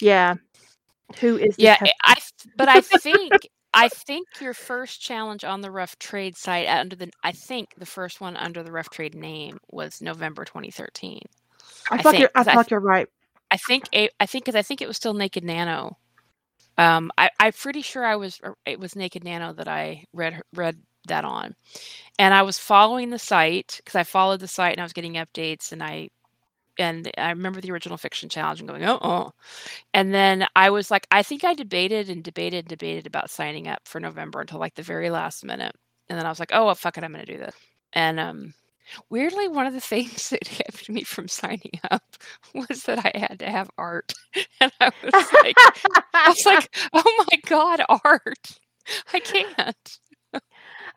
yeah. 0.00 0.34
Who 1.20 1.36
is 1.36 1.56
Yeah, 1.58 1.78
I 2.04 2.16
but 2.56 2.68
I 2.68 2.80
think 2.80 3.32
I 3.74 3.88
think 3.88 4.28
your 4.40 4.54
first 4.54 5.00
challenge 5.00 5.44
on 5.44 5.60
the 5.60 5.70
Rough 5.70 5.98
Trade 5.98 6.36
site 6.36 6.68
under 6.68 6.96
the 6.96 7.10
I 7.22 7.32
think 7.32 7.74
the 7.76 7.86
first 7.86 8.20
one 8.20 8.36
under 8.36 8.62
the 8.62 8.72
Rough 8.72 8.90
Trade 8.90 9.14
name 9.14 9.58
was 9.70 10.00
November 10.00 10.44
2013. 10.44 11.20
I, 11.90 11.94
I 11.94 12.02
thought 12.02 12.10
think, 12.10 12.20
you're 12.20 12.30
I 12.34 12.44
thought 12.44 12.66
I, 12.66 12.68
you're 12.70 12.80
right. 12.80 13.08
I 13.50 13.56
think 13.56 13.88
I 13.92 14.26
think 14.26 14.44
because 14.44 14.56
I 14.56 14.62
think 14.62 14.80
it 14.80 14.88
was 14.88 14.96
still 14.96 15.14
Naked 15.14 15.44
Nano 15.44 15.98
um, 16.78 17.10
I, 17.18 17.30
I'm 17.40 17.52
pretty 17.52 17.82
sure 17.82 18.04
I 18.04 18.16
was 18.16 18.40
it 18.66 18.80
was 18.80 18.96
Naked 18.96 19.24
Nano 19.24 19.52
that 19.54 19.68
I 19.68 20.04
read 20.12 20.40
read 20.54 20.78
that 21.08 21.24
on, 21.24 21.54
and 22.18 22.34
I 22.34 22.42
was 22.42 22.58
following 22.58 23.10
the 23.10 23.18
site 23.18 23.76
because 23.78 23.96
I 23.96 24.04
followed 24.04 24.40
the 24.40 24.48
site 24.48 24.72
and 24.72 24.80
I 24.80 24.84
was 24.84 24.92
getting 24.92 25.14
updates 25.14 25.72
and 25.72 25.82
I 25.82 26.10
and 26.78 27.10
I 27.18 27.30
remember 27.30 27.60
the 27.60 27.70
original 27.70 27.98
fiction 27.98 28.28
challenge 28.28 28.60
and 28.60 28.68
going, 28.68 28.84
oh, 28.84 28.98
oh. 29.02 29.32
And 29.94 30.14
then 30.14 30.46
I 30.56 30.70
was 30.70 30.90
like, 30.90 31.06
I 31.10 31.22
think 31.22 31.44
I 31.44 31.54
debated 31.54 32.08
and 32.08 32.24
debated 32.24 32.60
and 32.60 32.68
debated 32.68 33.06
about 33.06 33.30
signing 33.30 33.68
up 33.68 33.80
for 33.84 34.00
November 34.00 34.40
until 34.40 34.58
like 34.58 34.74
the 34.74 34.82
very 34.82 35.10
last 35.10 35.44
minute. 35.44 35.74
And 36.08 36.18
then 36.18 36.26
I 36.26 36.30
was 36.30 36.40
like, 36.40 36.50
oh, 36.52 36.66
well, 36.66 36.74
fuck 36.74 36.98
it, 36.98 37.04
I'm 37.04 37.12
to 37.12 37.24
do 37.24 37.38
this. 37.38 37.54
And 37.92 38.18
um, 38.18 38.54
Weirdly, 39.10 39.48
one 39.48 39.66
of 39.66 39.72
the 39.74 39.80
things 39.80 40.28
that 40.30 40.44
kept 40.44 40.88
me 40.88 41.02
from 41.04 41.28
signing 41.28 41.80
up 41.90 42.02
was 42.54 42.84
that 42.84 42.98
I 43.04 43.12
had 43.18 43.38
to 43.40 43.50
have 43.50 43.70
art. 43.78 44.12
And 44.60 44.72
I 44.80 44.90
was 45.02 45.32
like, 45.42 45.56
I 46.14 46.28
was 46.28 46.46
like, 46.46 46.74
oh 46.92 47.24
my 47.30 47.38
God, 47.46 47.82
art. 48.04 48.58
I 49.12 49.20
can't. 49.20 49.98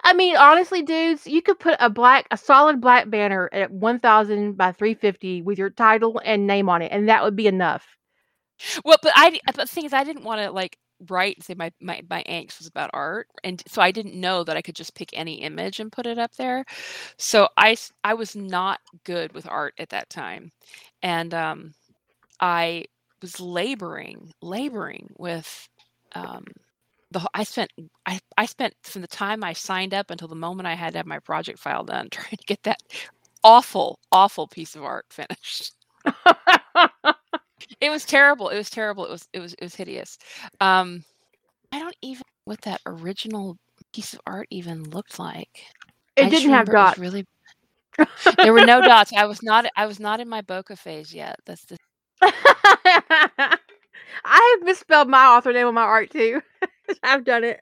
I 0.03 0.13
mean, 0.13 0.35
honestly, 0.37 0.81
dudes, 0.83 1.25
you 1.27 1.41
could 1.41 1.59
put 1.59 1.75
a 1.79 1.89
black, 1.89 2.27
a 2.31 2.37
solid 2.37 2.79
black 2.81 3.09
banner 3.09 3.49
at 3.51 3.71
1000 3.71 4.55
by 4.57 4.71
350 4.71 5.41
with 5.41 5.57
your 5.57 5.69
title 5.69 6.21
and 6.23 6.47
name 6.47 6.69
on 6.69 6.81
it, 6.81 6.91
and 6.91 7.09
that 7.09 7.23
would 7.23 7.35
be 7.35 7.47
enough. 7.47 7.85
Well, 8.85 8.97
but 9.01 9.11
I, 9.15 9.39
but 9.45 9.55
the 9.55 9.65
thing 9.65 9.85
is, 9.85 9.93
I 9.93 10.03
didn't 10.03 10.23
want 10.23 10.41
to 10.41 10.51
like 10.51 10.77
write 11.09 11.35
and 11.37 11.43
say 11.45 11.53
my, 11.55 11.71
my 11.81 12.01
my 12.09 12.23
angst 12.29 12.59
was 12.59 12.67
about 12.67 12.89
art 12.93 13.27
and 13.43 13.61
so 13.67 13.81
i 13.81 13.91
didn't 13.91 14.15
know 14.19 14.43
that 14.43 14.57
i 14.57 14.61
could 14.61 14.75
just 14.75 14.95
pick 14.95 15.09
any 15.13 15.41
image 15.41 15.79
and 15.79 15.91
put 15.91 16.05
it 16.07 16.17
up 16.17 16.33
there 16.37 16.63
so 17.17 17.47
i 17.57 17.75
i 18.03 18.13
was 18.13 18.35
not 18.35 18.79
good 19.05 19.33
with 19.33 19.47
art 19.49 19.73
at 19.79 19.89
that 19.89 20.09
time 20.09 20.51
and 21.03 21.33
um 21.33 21.73
i 22.41 22.83
was 23.21 23.39
laboring, 23.39 24.31
laboring 24.41 25.09
with 25.17 25.67
um, 26.13 26.45
the. 27.11 27.27
I 27.33 27.43
spent 27.43 27.71
I 28.05 28.19
I 28.37 28.45
spent 28.45 28.75
from 28.83 29.01
the 29.01 29.07
time 29.07 29.43
I 29.43 29.53
signed 29.53 29.93
up 29.93 30.11
until 30.11 30.27
the 30.27 30.35
moment 30.35 30.67
I 30.67 30.75
had 30.75 30.93
to 30.93 30.99
have 30.99 31.07
my 31.07 31.19
project 31.19 31.59
file 31.59 31.83
done, 31.83 32.09
trying 32.11 32.37
to 32.37 32.45
get 32.45 32.63
that 32.63 32.79
awful, 33.43 33.99
awful 34.11 34.47
piece 34.47 34.75
of 34.75 34.83
art 34.83 35.05
finished. 35.11 35.73
it 37.81 37.89
was 37.89 38.05
terrible. 38.05 38.49
It 38.49 38.57
was 38.57 38.69
terrible. 38.69 39.05
It 39.05 39.11
was 39.11 39.27
it 39.33 39.39
was 39.39 39.53
it 39.55 39.63
was 39.63 39.75
hideous. 39.75 40.17
Um, 40.59 41.03
I 41.71 41.79
don't 41.79 41.95
even 42.01 42.23
what 42.45 42.61
that 42.61 42.81
original 42.85 43.57
piece 43.93 44.13
of 44.13 44.21
art 44.25 44.47
even 44.51 44.83
looked 44.83 45.19
like. 45.19 45.65
It 46.15 46.29
didn't 46.29 46.49
have 46.49 46.69
dots. 46.69 46.97
Really, 46.97 47.25
there 48.41 48.53
were 48.53 48.61
no 48.61 48.81
dots. 48.81 49.11
I 49.13 49.25
was 49.25 49.41
not. 49.43 49.65
I 49.75 49.85
was 49.85 49.99
not 49.99 50.19
in 50.19 50.29
my 50.29 50.41
bokeh 50.41 50.77
phase 50.77 51.13
yet. 51.13 51.37
That's 51.45 51.65
the. 51.65 51.77
I 54.25 54.57
have 54.57 54.65
misspelled 54.65 55.09
my 55.09 55.25
author 55.25 55.53
name 55.53 55.67
on 55.67 55.73
my 55.73 55.81
art 55.81 56.11
too. 56.11 56.41
I've 57.03 57.23
done 57.25 57.43
it. 57.43 57.61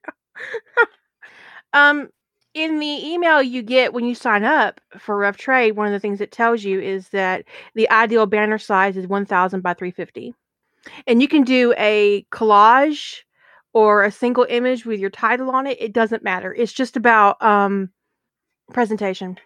um, 1.74 2.10
in 2.54 2.80
the 2.80 3.12
email 3.12 3.42
you 3.42 3.64
get 3.64 3.94
when 3.94 4.06
you 4.06 4.16
sign 4.16 4.44
up 4.44 4.80
for 4.98 5.18
Rough 5.18 5.38
Trade, 5.38 5.72
one 5.72 5.88
of 5.88 5.94
the 5.94 6.00
things 6.00 6.22
it 6.22 6.32
tells 6.32 6.64
you 6.64 6.80
is 6.80 7.10
that 7.10 7.46
the 7.74 7.90
ideal 7.90 8.26
banner 8.26 8.60
size 8.60 8.96
is 8.96 9.08
1000 9.08 9.62
by 9.62 9.74
350. 9.74 10.36
And 11.08 11.22
you 11.22 11.28
can 11.28 11.44
do 11.44 11.74
a 11.78 12.26
collage 12.32 13.22
or 13.74 14.04
a 14.04 14.12
single 14.12 14.46
image 14.50 14.86
with 14.86 15.00
your 15.00 15.10
title 15.10 15.50
on 15.50 15.66
it. 15.66 15.82
It 15.82 15.94
doesn't 15.94 16.24
matter. 16.24 16.54
It's 16.54 16.74
just 16.74 16.96
about 16.96 17.42
um, 17.42 17.90
presentation. 18.72 19.40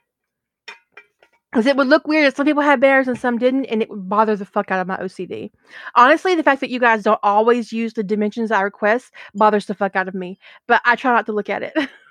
Because 1.50 1.66
it 1.66 1.78
would 1.78 1.88
look 1.88 2.08
weird 2.08 2.28
if 2.28 2.36
some 2.36 2.46
people 2.46 2.62
had 2.62 2.82
banners 2.82 3.08
and 3.08 3.18
some 3.18 3.38
didn't, 3.38 3.66
and 3.66 3.82
it 3.82 3.90
would 3.90 4.10
bother 4.10 4.36
the 4.36 4.44
fuck 4.44 4.70
out 4.70 4.82
of 4.82 4.88
my 4.88 4.98
OCD. 4.98 5.50
Honestly, 5.96 6.36
the 6.36 6.44
fact 6.44 6.60
that 6.60 6.70
you 6.70 6.80
guys 6.80 7.04
don't 7.04 7.20
always 7.24 7.72
use 7.72 7.94
the 7.94 8.04
dimensions 8.04 8.52
I 8.52 8.62
request 8.62 9.14
bothers 9.34 9.66
the 9.66 9.74
fuck 9.74 9.96
out 9.96 10.10
of 10.10 10.14
me. 10.14 10.38
But 10.68 10.82
I 10.84 10.98
try 10.98 11.14
not 11.14 11.26
to 11.28 11.32
look 11.32 11.50
at 11.50 11.64
it. 11.64 11.74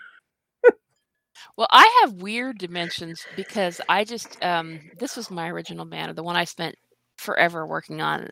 Well, 1.57 1.69
I 1.71 2.01
have 2.03 2.23
weird 2.23 2.59
dimensions 2.59 3.27
because 3.37 3.81
I 3.89 4.05
just 4.05 4.43
um 4.45 4.81
this 4.99 5.17
was 5.17 5.31
my 5.31 5.49
original 5.49 5.85
banner, 5.85 6.13
the 6.13 6.23
one 6.23 6.37
I 6.37 6.45
spent 6.45 6.75
forever 7.19 7.67
working 7.67 8.01
on. 8.01 8.29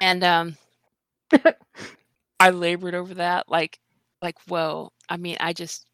And 0.00 0.24
um 0.24 0.56
I 2.40 2.50
labored 2.50 2.94
over 2.94 3.14
that 3.14 3.48
like 3.48 3.78
like 4.22 4.36
whoa. 4.48 4.90
I 5.08 5.16
mean, 5.16 5.36
I 5.40 5.52
just 5.52 5.86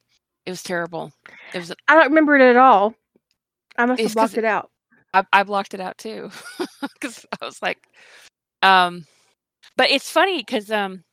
it 0.45 0.51
was 0.51 0.63
terrible. 0.63 1.13
It 1.55 1.59
was 1.59 1.73
I 1.89 1.95
don't 1.95 2.09
remember 2.09 2.37
it 2.37 2.43
at 2.43 2.57
all. 2.57 2.95
I 3.79 3.87
must 3.87 4.03
have 4.03 4.15
blocked 4.15 4.39
it 4.39 4.45
out. 4.45 4.71
I, 5.13 5.25
I 5.33 5.43
blocked 5.43 5.75
it 5.75 5.81
out 5.81 5.99
too 5.99 6.31
because 6.95 7.27
I 7.41 7.45
was 7.45 7.61
like, 7.63 7.79
um, 8.63 9.07
but 9.77 9.91
it's 9.91 10.11
funny 10.11 10.39
because 10.39 10.71
um, 10.71 11.05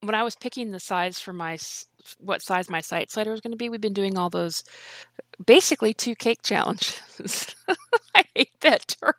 when 0.00 0.14
I 0.14 0.22
was 0.22 0.36
picking 0.36 0.70
the 0.70 0.80
size 0.80 1.18
for 1.18 1.32
my 1.32 1.58
what 2.18 2.42
size 2.42 2.68
my 2.68 2.80
site 2.80 3.10
slider 3.10 3.30
was 3.30 3.40
going 3.40 3.52
to 3.52 3.56
be. 3.56 3.68
We've 3.68 3.80
been 3.80 3.92
doing 3.92 4.16
all 4.16 4.30
those 4.30 4.64
basically 5.46 5.94
two 5.94 6.14
cake 6.14 6.42
challenges. 6.42 7.54
I 8.14 8.24
hate 8.34 8.60
that 8.60 8.96
term. 9.00 9.14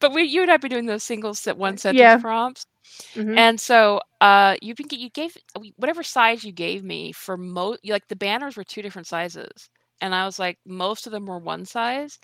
But 0.00 0.12
we 0.12 0.24
you 0.24 0.42
and 0.42 0.50
I 0.50 0.54
have 0.54 0.60
been 0.60 0.70
doing 0.70 0.86
those 0.86 1.04
single 1.04 1.34
set 1.34 1.56
one 1.56 1.78
sentence 1.78 2.00
yeah. 2.00 2.18
prompts. 2.18 2.66
Mm-hmm. 3.14 3.38
And 3.38 3.60
so 3.60 4.00
uh 4.20 4.56
you 4.60 4.74
can 4.74 4.86
get 4.86 5.00
you 5.00 5.10
gave 5.10 5.36
whatever 5.76 6.02
size 6.02 6.44
you 6.44 6.52
gave 6.52 6.84
me 6.84 7.12
for 7.12 7.36
most 7.36 7.80
like 7.84 8.08
the 8.08 8.16
banners 8.16 8.56
were 8.56 8.64
two 8.64 8.82
different 8.82 9.06
sizes. 9.06 9.70
And 10.00 10.14
I 10.14 10.26
was 10.26 10.38
like, 10.38 10.58
most 10.66 11.06
of 11.06 11.12
them 11.12 11.26
were 11.26 11.38
one 11.38 11.64
size 11.64 12.18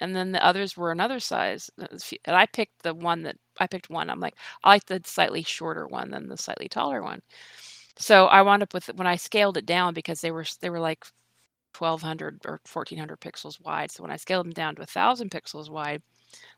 and 0.00 0.14
then 0.14 0.32
the 0.32 0.44
others 0.44 0.76
were 0.76 0.92
another 0.92 1.20
size. 1.20 1.70
And 1.78 2.36
I 2.36 2.46
picked 2.46 2.82
the 2.82 2.94
one 2.94 3.22
that 3.22 3.36
I 3.58 3.66
picked 3.66 3.90
one. 3.90 4.10
I'm 4.10 4.20
like, 4.20 4.34
I 4.62 4.70
like 4.70 4.86
the 4.86 5.00
slightly 5.04 5.42
shorter 5.42 5.86
one 5.86 6.10
than 6.10 6.28
the 6.28 6.36
slightly 6.36 6.68
taller 6.68 7.02
one. 7.02 7.22
So 7.96 8.26
I 8.26 8.42
wound 8.42 8.62
up 8.62 8.74
with 8.74 8.86
when 8.94 9.06
I 9.06 9.16
scaled 9.16 9.56
it 9.56 9.66
down 9.66 9.94
because 9.94 10.20
they 10.20 10.30
were 10.30 10.44
they 10.60 10.70
were 10.70 10.80
like 10.80 11.04
1200 11.78 12.40
or 12.46 12.60
1400 12.70 13.20
pixels 13.20 13.60
wide. 13.60 13.90
So 13.90 14.02
when 14.02 14.12
I 14.12 14.16
scaled 14.16 14.46
them 14.46 14.52
down 14.52 14.74
to 14.76 14.80
1000 14.80 15.30
pixels 15.30 15.70
wide, 15.70 16.02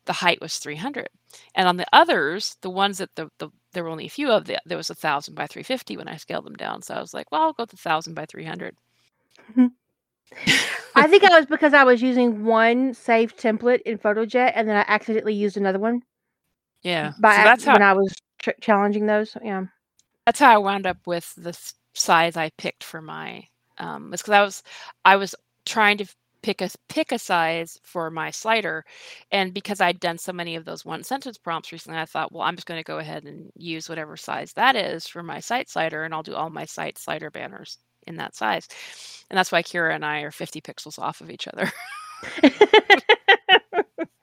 the 0.05 0.13
height 0.13 0.41
was 0.41 0.57
300. 0.57 1.09
And 1.55 1.67
on 1.67 1.77
the 1.77 1.85
others, 1.93 2.57
the 2.61 2.69
ones 2.69 2.97
that 2.99 3.09
the, 3.15 3.29
the 3.39 3.49
there 3.73 3.83
were 3.83 3.89
only 3.89 4.05
a 4.05 4.09
few 4.09 4.31
of, 4.31 4.45
the, 4.45 4.59
there 4.65 4.77
was 4.77 4.89
a 4.89 4.93
1000 4.93 5.35
by 5.35 5.45
350 5.45 5.97
when 5.97 6.07
I 6.07 6.17
scaled 6.17 6.45
them 6.45 6.55
down. 6.55 6.81
So 6.81 6.95
I 6.95 7.01
was 7.01 7.13
like, 7.13 7.31
well, 7.31 7.41
I'll 7.41 7.53
go 7.53 7.63
with 7.63 7.73
1000 7.73 8.13
by 8.13 8.25
300. 8.25 8.75
I 10.95 11.07
think 11.07 11.23
it 11.23 11.29
was 11.29 11.45
because 11.45 11.73
I 11.73 11.83
was 11.83 12.01
using 12.01 12.43
one 12.43 12.93
saved 12.93 13.37
template 13.39 13.81
in 13.81 13.99
PhotoJet 13.99 14.53
and 14.55 14.67
then 14.67 14.77
I 14.77 14.85
accidentally 14.87 15.35
used 15.35 15.57
another 15.57 15.79
one. 15.79 16.01
Yeah. 16.81 17.13
By 17.19 17.35
so 17.35 17.43
that's 17.43 17.65
how, 17.65 17.73
when 17.73 17.83
I 17.83 17.93
was 17.93 18.13
ch- 18.41 18.49
challenging 18.61 19.05
those. 19.05 19.37
Yeah 19.43 19.65
that's 20.27 20.41
how 20.41 20.53
I 20.53 20.59
wound 20.59 20.87
up 20.87 20.99
with 21.07 21.33
the 21.37 21.57
size 21.95 22.37
I 22.37 22.51
picked 22.59 22.83
for 22.85 23.01
my 23.01 23.43
um 23.79 24.13
it's 24.13 24.23
because 24.23 24.33
I 24.35 24.43
was 24.43 24.63
I 25.05 25.17
was 25.17 25.35
trying 25.65 25.97
to 25.99 26.07
pick 26.43 26.61
a 26.61 26.69
pick 26.89 27.11
a 27.13 27.19
size 27.19 27.79
for 27.83 28.11
my 28.11 28.31
slider 28.31 28.85
and 29.31 29.53
because 29.53 29.81
I'd 29.81 29.99
done 30.01 30.17
so 30.19 30.33
many 30.33 30.55
of 30.55 30.65
those 30.65 30.85
one 30.85 31.03
sentence 31.03 31.37
prompts 31.37 31.71
recently 31.71 31.99
I 31.99 32.05
thought 32.05 32.33
well 32.33 32.43
I'm 32.43 32.55
just 32.57 32.67
going 32.67 32.79
to 32.79 32.85
go 32.85 32.99
ahead 32.99 33.25
and 33.25 33.51
use 33.57 33.89
whatever 33.89 34.17
size 34.17 34.53
that 34.55 34.75
is 34.75 35.07
for 35.07 35.23
my 35.23 35.39
site 35.39 35.69
slider 35.69 36.03
and 36.05 36.13
I'll 36.13 36.23
do 36.23 36.35
all 36.35 36.49
my 36.51 36.65
site 36.65 36.99
slider 36.99 37.31
banners 37.31 37.79
in 38.07 38.17
that 38.17 38.35
size. 38.35 38.67
And 39.29 39.37
that's 39.37 39.51
why 39.51 39.63
Kira 39.63 39.95
and 39.95 40.05
I 40.05 40.21
are 40.21 40.31
50 40.31 40.61
pixels 40.61 40.99
off 40.99 41.21
of 41.21 41.31
each 41.31 41.47
other. 41.47 41.71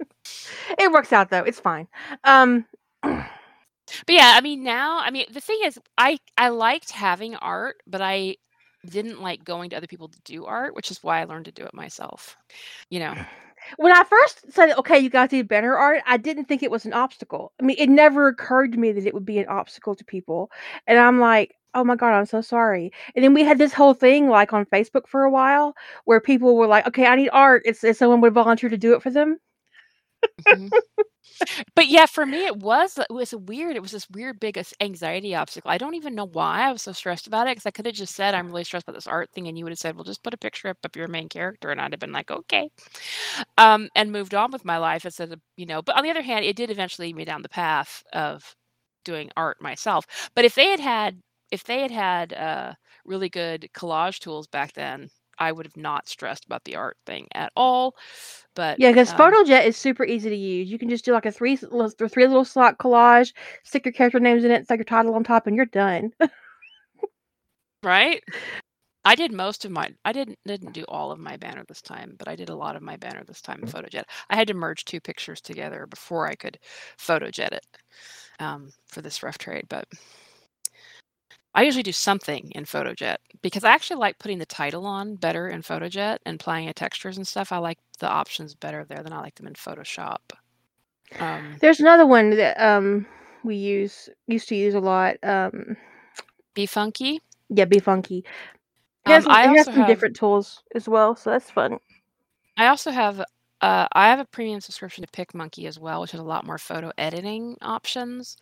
It 0.79 0.93
works 0.93 1.13
out 1.13 1.31
though 1.31 1.43
it's 1.45 1.61
fine. 1.61 1.89
Um 2.25 2.67
but 4.07 4.15
yeah, 4.15 4.33
I 4.37 4.41
mean 4.41 4.63
now, 4.65 4.99
I 5.01 5.11
mean 5.11 5.27
the 5.33 5.41
thing 5.41 5.59
is 5.65 5.79
I 5.99 6.19
I 6.39 6.49
liked 6.51 6.91
having 6.91 7.37
art, 7.37 7.77
but 7.87 8.01
I 8.03 8.37
didn't 8.89 9.21
like 9.23 9.45
going 9.45 9.71
to 9.71 9.77
other 9.77 9.87
people 9.87 10.09
to 10.09 10.21
do 10.25 10.45
art, 10.47 10.75
which 10.75 10.91
is 10.91 11.03
why 11.03 11.21
I 11.21 11.25
learned 11.25 11.47
to 11.47 11.53
do 11.53 11.65
it 11.65 11.75
myself. 11.75 12.37
You 12.91 13.01
know. 13.01 13.17
When 13.79 13.93
I 13.93 14.05
first 14.05 14.53
said, 14.53 14.73
"Okay, 14.79 14.99
you 14.99 15.11
guys 15.11 15.33
need 15.33 15.49
better 15.49 15.77
art," 15.79 16.03
I 16.07 16.17
didn't 16.19 16.47
think 16.47 16.63
it 16.63 16.71
was 16.71 16.85
an 16.87 16.93
obstacle. 16.93 17.53
I 17.61 17.65
mean, 17.65 17.77
it 17.79 17.89
never 17.89 18.29
occurred 18.29 18.73
to 18.73 18.79
me 18.79 18.93
that 18.93 19.07
it 19.07 19.15
would 19.15 19.25
be 19.25 19.39
an 19.39 19.49
obstacle 19.49 19.95
to 19.97 20.05
people. 20.05 20.51
And 20.87 20.99
I'm 20.99 21.19
like, 21.21 21.55
"Oh 21.75 21.85
my 21.85 21.97
god, 21.97 22.13
I'm 22.15 22.27
so 22.27 22.41
sorry." 22.43 22.93
And 23.15 23.25
then 23.25 23.35
we 23.35 23.43
had 23.45 23.59
this 23.59 23.73
whole 23.75 23.95
thing 23.95 24.29
like 24.29 24.53
on 24.53 24.67
Facebook 24.67 25.09
for 25.09 25.23
a 25.25 25.31
while 25.31 25.75
where 26.05 26.21
people 26.21 26.57
were 26.57 26.67
like, 26.67 26.87
"Okay, 26.89 27.07
I 27.07 27.17
need 27.17 27.31
art." 27.31 27.63
It's, 27.65 27.83
it's 27.85 27.99
someone 27.99 28.21
would 28.23 28.35
volunteer 28.35 28.69
to 28.71 28.79
do 28.79 28.95
it 28.95 29.03
for 29.03 29.11
them. 29.11 29.39
Mm-hmm 30.53 30.69
but 31.75 31.89
yeah, 31.89 32.07
for 32.07 32.27
me, 32.27 32.47
it 32.47 32.57
was 32.57 32.99
it 32.99 33.13
was 33.13 33.35
weird. 33.35 33.77
It 33.77 33.83
was 33.83 33.93
this 33.93 34.09
weird 34.11 34.41
big 34.41 34.61
anxiety 34.81 35.35
obstacle. 35.35 35.71
I 35.71 35.79
don't 35.79 35.95
even 35.95 36.15
know 36.15 36.27
why 36.27 36.69
I 36.69 36.73
was 36.73 36.83
so 36.83 36.93
stressed 36.93 37.27
about 37.27 37.47
it 37.47 37.53
because 37.53 37.67
I 37.67 37.71
could 37.71 37.87
have 37.87 37.95
just 37.95 38.15
said 38.15 38.35
I'm 38.35 38.49
really 38.49 38.65
stressed 38.65 38.85
about 38.87 38.95
this 38.97 39.07
art 39.07 39.31
thing, 39.33 39.47
and 39.49 39.59
you 39.59 39.65
would 39.65 39.73
have 39.73 39.79
said, 39.79 39.95
"Well, 39.97 40.05
just 40.05 40.23
put 40.23 40.35
a 40.35 40.39
picture 40.39 40.69
up 40.69 40.79
of 40.85 40.97
your 40.97 41.09
main 41.09 41.29
character," 41.29 41.71
and 41.71 41.81
I'd 41.81 41.93
have 41.93 42.01
been 42.01 42.13
like, 42.13 42.31
"Okay," 42.31 42.71
um, 43.59 43.89
and 43.97 44.13
moved 44.13 44.35
on 44.35 44.51
with 44.53 44.65
my 44.65 44.79
life 44.79 45.05
instead 45.05 45.33
of 45.33 45.41
you 45.57 45.67
know. 45.67 45.83
But 45.83 45.97
on 45.97 46.05
the 46.05 46.11
other 46.11 46.23
hand, 46.23 46.45
it 46.45 46.57
did 46.57 46.71
eventually 46.71 47.09
lead 47.09 47.17
me 47.17 47.25
down 47.25 47.43
the 47.43 47.49
path 47.49 48.03
of 48.13 48.55
doing 49.05 49.31
art 49.37 49.61
myself. 49.63 50.07
But 50.35 50.45
if 50.45 50.55
they 50.55 50.69
had 50.71 50.81
had 50.81 51.21
if 51.51 51.65
they 51.65 51.81
had 51.83 51.91
had 51.93 52.33
uh, 52.35 52.75
really 53.05 53.29
good 53.31 53.69
collage 53.75 54.19
tools 54.21 54.47
back 54.49 54.73
then, 54.75 55.11
I 55.39 55.53
would 55.53 55.67
have 55.67 55.77
not 55.77 56.09
stressed 56.09 56.45
about 56.45 56.65
the 56.65 56.77
art 56.77 56.97
thing 57.07 57.29
at 57.35 57.53
all. 57.57 57.97
But 58.55 58.79
yeah, 58.79 58.91
because 58.91 59.11
um, 59.11 59.19
PhotoJet 59.19 59.67
is 59.67 59.77
super 59.77 60.05
easy 60.05 60.31
to 60.31 60.37
use. 60.37 60.71
You 60.71 60.79
can 60.79 60.89
just 60.89 61.05
do 61.05 61.13
like 61.13 61.27
a 61.27 61.33
three 61.33 61.57
three 61.57 62.27
little 62.27 62.45
slot 62.45 62.79
collage, 62.79 63.33
stick 63.65 63.85
your 63.85 63.93
character 63.93 64.21
names 64.21 64.45
in 64.45 64.51
it, 64.51 64.65
stick 64.65 64.79
your 64.79 64.85
title 64.85 65.15
on 65.15 65.25
top, 65.25 65.47
and 65.47 65.57
you're 65.57 65.67
done. 65.67 66.13
right. 67.83 68.23
I 69.07 69.15
did 69.17 69.33
most 69.33 69.67
of 69.67 69.71
mine. 69.71 69.97
I 70.05 70.13
didn't 70.13 70.39
didn't 70.47 70.73
do 70.73 70.85
all 70.89 71.13
of 71.13 71.19
my 71.19 71.37
banner 71.37 71.65
this 71.69 71.83
time, 71.83 72.15
but 72.19 72.27
I 72.27 72.37
did 72.37 72.49
a 72.49 72.57
lot 72.57 72.75
of 72.75 72.83
my 72.83 72.97
banner 72.97 73.23
this 73.25 73.43
time 73.43 73.61
in 73.63 73.69
PhotoJet. 73.69 74.05
I 74.31 74.37
had 74.37 74.49
to 74.49 74.55
merge 74.55 74.85
two 74.85 75.01
pictures 75.01 75.41
together 75.43 75.87
before 75.87 76.27
I 76.27 76.35
could 76.35 76.59
PhotoJet 76.99 77.53
it 77.53 77.67
um, 78.39 78.71
for 78.87 79.03
this 79.03 79.23
rough 79.23 79.37
trade, 79.37 79.67
but 79.69 79.87
I 81.55 81.63
usually 81.63 81.83
do 81.85 81.93
something 81.93 82.51
in 82.55 82.65
PhotoJet 82.65 83.17
because 83.43 83.63
I 83.63 83.71
actually 83.71 83.99
like 84.01 84.19
putting 84.19 84.39
the 84.39 84.47
title 84.47 84.87
on 84.87 85.15
better 85.15 85.49
in 85.49 85.63
PhotoJet 85.63 86.19
and 86.27 86.41
applying 86.41 86.73
textures 86.73 87.17
and 87.17 87.27
stuff. 87.27 87.53
I 87.53 87.59
like 87.59 87.79
the 88.01 88.09
options 88.09 88.55
better 88.55 88.85
there 88.85 89.03
than 89.03 89.13
I 89.13 89.21
like 89.21 89.37
them 89.37 89.47
in 89.47 89.55
Photoshop. 89.55 90.19
Um, 91.21 91.57
There's 91.61 91.81
another 91.81 92.07
one 92.07 92.31
that 92.31 92.61
um 92.61 93.07
we 93.45 93.57
use 93.57 94.09
used 94.27 94.49
to 94.49 94.57
use 94.57 94.75
a 94.75 94.81
lot. 94.81 95.17
Um, 95.23 95.77
BeFunky. 96.57 97.19
Yeah, 97.51 97.67
BeFunky. 97.67 98.19
It 98.19 98.25
has, 99.11 99.27
um, 99.27 99.33
I 99.33 99.45
it 99.45 99.57
has 99.57 99.67
some 99.67 99.75
have, 99.75 99.87
different 99.87 100.17
tools 100.17 100.63
as 100.75 100.89
well, 100.89 101.15
so 101.15 101.31
that's 101.31 101.51
fun. 101.51 101.79
I 102.57 102.67
also 102.69 102.91
have 102.91 103.21
uh, 103.61 103.87
I 103.93 104.09
have 104.09 104.19
a 104.19 104.25
premium 104.25 104.61
subscription 104.61 105.05
to 105.05 105.11
PicMonkey 105.11 105.67
as 105.67 105.79
well, 105.79 106.01
which 106.01 106.13
has 106.13 106.21
a 106.21 106.25
lot 106.25 106.47
more 106.47 106.59
photo 106.59 106.91
editing 106.99 107.57
options. 107.63 108.37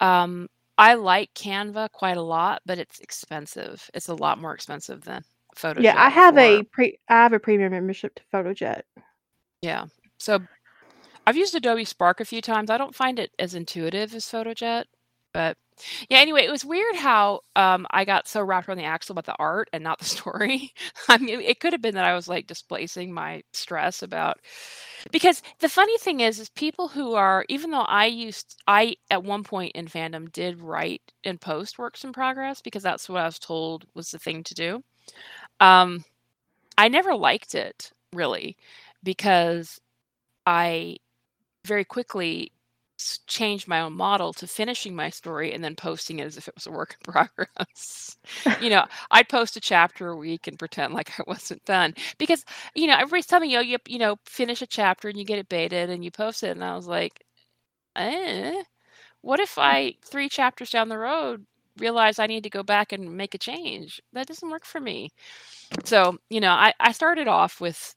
Um, 0.00 0.48
I 0.78 0.94
like 0.94 1.34
Canva 1.34 1.90
quite 1.92 2.16
a 2.16 2.22
lot, 2.22 2.62
but 2.64 2.78
it's 2.78 3.00
expensive. 3.00 3.88
It's 3.94 4.08
a 4.08 4.14
lot 4.14 4.40
more 4.40 4.54
expensive 4.54 5.02
than 5.04 5.22
PhotoJet. 5.56 5.82
Yeah, 5.82 6.02
I 6.02 6.08
have 6.08 6.36
a 6.38 6.62
pre 6.64 6.98
I 7.08 7.14
have 7.14 7.32
a 7.32 7.38
premium 7.38 7.72
membership 7.72 8.14
to 8.16 8.22
PhotoJet. 8.32 8.82
Yeah. 9.60 9.86
So 10.18 10.40
I've 11.26 11.36
used 11.36 11.54
Adobe 11.54 11.84
Spark 11.84 12.20
a 12.20 12.24
few 12.24 12.40
times. 12.40 12.70
I 12.70 12.78
don't 12.78 12.94
find 12.94 13.18
it 13.18 13.30
as 13.38 13.54
intuitive 13.54 14.14
as 14.14 14.24
PhotoJet, 14.24 14.84
but 15.32 15.56
yeah. 16.08 16.18
Anyway, 16.18 16.42
it 16.42 16.50
was 16.50 16.64
weird 16.64 16.96
how 16.96 17.40
um, 17.56 17.86
I 17.90 18.04
got 18.04 18.28
so 18.28 18.42
wrapped 18.42 18.68
around 18.68 18.78
the 18.78 18.84
axle 18.84 19.12
about 19.12 19.26
the 19.26 19.36
art 19.38 19.68
and 19.72 19.82
not 19.82 19.98
the 19.98 20.04
story. 20.16 20.72
I 21.08 21.18
mean, 21.18 21.40
it 21.40 21.60
could 21.60 21.72
have 21.72 21.82
been 21.82 21.94
that 21.94 22.04
I 22.04 22.14
was 22.14 22.28
like 22.28 22.46
displacing 22.46 23.12
my 23.12 23.42
stress 23.52 24.02
about 24.02 24.38
because 25.10 25.42
the 25.58 25.68
funny 25.68 25.98
thing 25.98 26.20
is, 26.20 26.38
is 26.38 26.48
people 26.50 26.88
who 26.88 27.14
are 27.14 27.44
even 27.48 27.70
though 27.70 27.80
I 27.80 28.06
used 28.06 28.60
I 28.66 28.96
at 29.10 29.24
one 29.24 29.42
point 29.42 29.72
in 29.74 29.86
fandom 29.86 30.30
did 30.32 30.60
write 30.60 31.02
and 31.24 31.40
post 31.40 31.78
works 31.78 32.04
in 32.04 32.12
progress 32.12 32.60
because 32.60 32.82
that's 32.82 33.08
what 33.08 33.20
I 33.20 33.26
was 33.26 33.38
told 33.38 33.84
was 33.94 34.10
the 34.10 34.18
thing 34.18 34.44
to 34.44 34.54
do. 34.54 34.84
Um, 35.60 36.04
I 36.78 36.88
never 36.88 37.14
liked 37.14 37.54
it 37.54 37.92
really 38.12 38.56
because 39.02 39.80
I 40.46 40.96
very 41.64 41.84
quickly 41.84 42.52
changed 43.26 43.68
my 43.68 43.80
own 43.80 43.92
model 43.92 44.32
to 44.34 44.46
finishing 44.46 44.94
my 44.94 45.10
story 45.10 45.52
and 45.52 45.62
then 45.62 45.76
posting 45.76 46.18
it 46.18 46.26
as 46.26 46.36
if 46.36 46.48
it 46.48 46.54
was 46.54 46.66
a 46.66 46.70
work 46.70 46.96
in 46.98 47.12
progress. 47.12 48.16
you 48.60 48.70
know, 48.70 48.84
I'd 49.10 49.28
post 49.28 49.56
a 49.56 49.60
chapter 49.60 50.08
a 50.08 50.16
week 50.16 50.46
and 50.46 50.58
pretend 50.58 50.94
like 50.94 51.18
I 51.18 51.22
wasn't 51.26 51.64
done 51.64 51.94
because 52.18 52.44
you 52.74 52.86
know 52.86 52.94
everybody's 52.94 53.26
telling 53.26 53.48
me, 53.48 53.56
oh, 53.56 53.60
you 53.60 53.78
you 53.86 53.98
know, 53.98 54.16
finish 54.26 54.62
a 54.62 54.66
chapter 54.66 55.08
and 55.08 55.18
you 55.18 55.24
get 55.24 55.38
it 55.38 55.48
baited 55.48 55.90
and 55.90 56.04
you 56.04 56.10
post 56.10 56.42
it, 56.42 56.50
and 56.50 56.64
I 56.64 56.74
was 56.76 56.86
like, 56.86 57.24
eh, 57.96 58.62
what 59.22 59.40
if 59.40 59.58
I 59.58 59.94
three 60.04 60.28
chapters 60.28 60.70
down 60.70 60.88
the 60.88 60.98
road 60.98 61.46
realize 61.78 62.18
I 62.18 62.26
need 62.26 62.42
to 62.44 62.50
go 62.50 62.62
back 62.62 62.92
and 62.92 63.16
make 63.16 63.34
a 63.34 63.38
change? 63.38 64.00
That 64.12 64.26
doesn't 64.26 64.50
work 64.50 64.64
for 64.64 64.80
me. 64.80 65.10
So 65.84 66.18
you 66.30 66.40
know, 66.40 66.52
I 66.52 66.72
I 66.80 66.92
started 66.92 67.28
off 67.28 67.60
with 67.60 67.94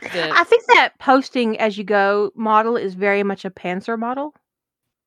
the 0.00 0.32
I 0.34 0.44
think 0.44 0.64
that 0.74 0.94
posting 0.98 1.58
as 1.58 1.78
you 1.78 1.84
go 1.84 2.32
model 2.34 2.76
is 2.76 2.94
very 2.94 3.22
much 3.22 3.44
a 3.44 3.50
pantser 3.50 3.98
model. 3.98 4.34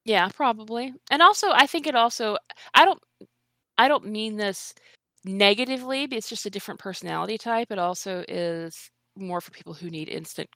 Yeah, 0.05 0.29
probably. 0.33 0.93
And 1.09 1.21
also, 1.21 1.49
I 1.51 1.65
think 1.67 1.87
it 1.87 1.95
also 1.95 2.37
I 2.73 2.85
don't 2.85 2.99
I 3.77 3.87
don't 3.87 4.07
mean 4.07 4.37
this 4.37 4.73
negatively, 5.25 6.07
but 6.07 6.17
it's 6.17 6.29
just 6.29 6.45
a 6.45 6.49
different 6.51 6.79
personality 6.81 7.37
type. 7.37 7.71
It 7.71 7.79
also 7.79 8.25
is 8.27 8.91
more 9.17 9.41
for 9.41 9.51
people 9.51 9.73
who 9.73 9.89
need 9.89 10.09
instant 10.09 10.49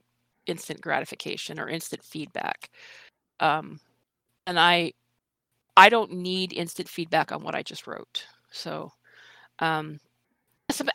instant 0.47 0.81
gratification 0.81 1.59
or 1.59 1.69
instant 1.69 2.03
feedback. 2.03 2.69
Um, 3.41 3.79
and 4.47 4.59
I 4.59 4.93
I 5.77 5.89
don't 5.89 6.13
need 6.13 6.53
instant 6.53 6.89
feedback 6.89 7.31
on 7.31 7.43
what 7.43 7.55
I 7.55 7.63
just 7.63 7.87
wrote. 7.87 8.25
So, 8.51 8.91
um, 9.59 9.99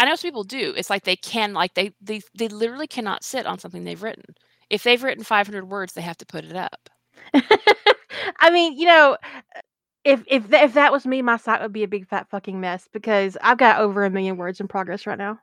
I 0.00 0.06
know 0.06 0.14
some 0.16 0.28
people 0.28 0.44
do. 0.44 0.74
It's 0.76 0.90
like 0.90 1.04
they 1.04 1.16
can 1.16 1.52
like 1.54 1.74
they 1.74 1.92
they 2.00 2.20
they 2.38 2.48
literally 2.48 2.86
cannot 2.86 3.24
sit 3.24 3.46
on 3.46 3.58
something 3.58 3.84
they've 3.84 4.02
written. 4.02 4.24
If 4.70 4.82
they've 4.84 5.02
written 5.02 5.24
500 5.24 5.68
words, 5.68 5.92
they 5.94 6.02
have 6.02 6.18
to 6.18 6.26
put 6.26 6.44
it 6.44 6.56
up. 6.56 6.88
I 8.40 8.50
mean, 8.50 8.78
you 8.78 8.86
know, 8.86 9.16
if 10.04 10.22
if 10.26 10.50
th- 10.50 10.62
if 10.64 10.74
that 10.74 10.92
was 10.92 11.06
me, 11.06 11.22
my 11.22 11.36
site 11.36 11.62
would 11.62 11.72
be 11.72 11.82
a 11.84 11.88
big 11.88 12.08
fat 12.08 12.28
fucking 12.30 12.60
mess 12.60 12.88
because 12.92 13.36
I've 13.42 13.58
got 13.58 13.80
over 13.80 14.04
a 14.04 14.10
million 14.10 14.36
words 14.36 14.60
in 14.60 14.68
progress 14.68 15.06
right 15.06 15.18
now. 15.18 15.38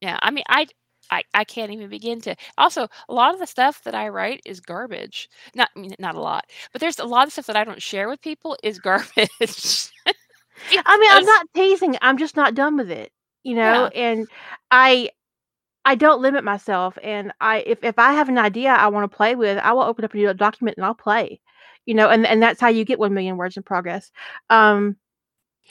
Yeah, 0.00 0.18
I 0.22 0.30
mean, 0.30 0.44
I 0.48 0.66
I, 1.10 1.22
I 1.34 1.44
can't 1.44 1.72
even 1.72 1.88
begin 1.88 2.20
to. 2.22 2.36
Also, 2.58 2.88
a 3.08 3.14
lot 3.14 3.34
of 3.34 3.40
the 3.40 3.46
stuff 3.46 3.82
that 3.84 3.94
I 3.94 4.08
write 4.08 4.40
is 4.44 4.60
garbage. 4.60 5.28
Not 5.54 5.70
I 5.76 5.80
mean, 5.80 5.94
not 5.98 6.14
a 6.14 6.20
lot, 6.20 6.46
but 6.72 6.80
there's 6.80 6.98
a 6.98 7.04
lot 7.04 7.26
of 7.26 7.32
stuff 7.32 7.46
that 7.46 7.56
I 7.56 7.64
don't 7.64 7.82
share 7.82 8.08
with 8.08 8.20
people 8.22 8.56
is 8.62 8.78
garbage. 8.80 9.90
I 10.72 10.98
mean, 10.98 11.10
I'm 11.12 11.24
not 11.24 11.46
teasing. 11.54 11.96
I'm 12.02 12.18
just 12.18 12.36
not 12.36 12.54
done 12.54 12.76
with 12.76 12.90
it, 12.90 13.12
you 13.44 13.54
know. 13.54 13.90
Yeah. 13.94 14.00
And 14.00 14.28
I 14.70 15.10
I 15.84 15.94
don't 15.94 16.22
limit 16.22 16.44
myself. 16.44 16.98
And 17.02 17.32
I 17.40 17.58
if 17.66 17.82
if 17.84 17.98
I 17.98 18.12
have 18.12 18.28
an 18.28 18.38
idea 18.38 18.70
I 18.70 18.88
want 18.88 19.10
to 19.10 19.16
play 19.16 19.34
with, 19.36 19.58
I 19.58 19.72
will 19.72 19.82
open 19.82 20.04
up 20.04 20.14
a 20.14 20.16
new 20.16 20.32
document 20.34 20.76
and 20.76 20.86
I'll 20.86 20.94
play, 20.94 21.40
you 21.86 21.94
know. 21.94 22.10
And 22.10 22.26
and 22.26 22.42
that's 22.42 22.60
how 22.60 22.68
you 22.68 22.84
get 22.84 22.98
one 22.98 23.14
million 23.14 23.36
words 23.38 23.56
in 23.56 23.62
progress. 23.64 24.12
Um, 24.50 24.96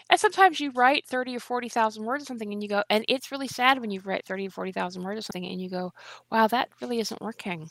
And 0.09 0.20
sometimes 0.20 0.59
you 0.59 0.72
write 0.72 1.05
30 1.07 1.36
or 1.36 1.39
40,000 1.39 2.03
words 2.05 2.24
or 2.24 2.26
something 2.28 2.51
and 2.53 2.61
you 2.63 2.70
go, 2.70 2.84
and 2.89 3.05
it's 3.07 3.32
really 3.32 3.47
sad 3.47 3.80
when 3.82 3.91
you 3.91 3.99
write 4.01 4.26
30 4.26 4.47
or 4.47 4.51
40,000 4.51 5.03
words 5.03 5.20
or 5.20 5.22
something 5.24 5.45
and 5.45 5.61
you 5.61 5.70
go, 5.70 5.93
wow, 6.32 6.47
that 6.47 6.70
really 6.82 6.99
isn't 6.99 7.22
working. 7.22 7.70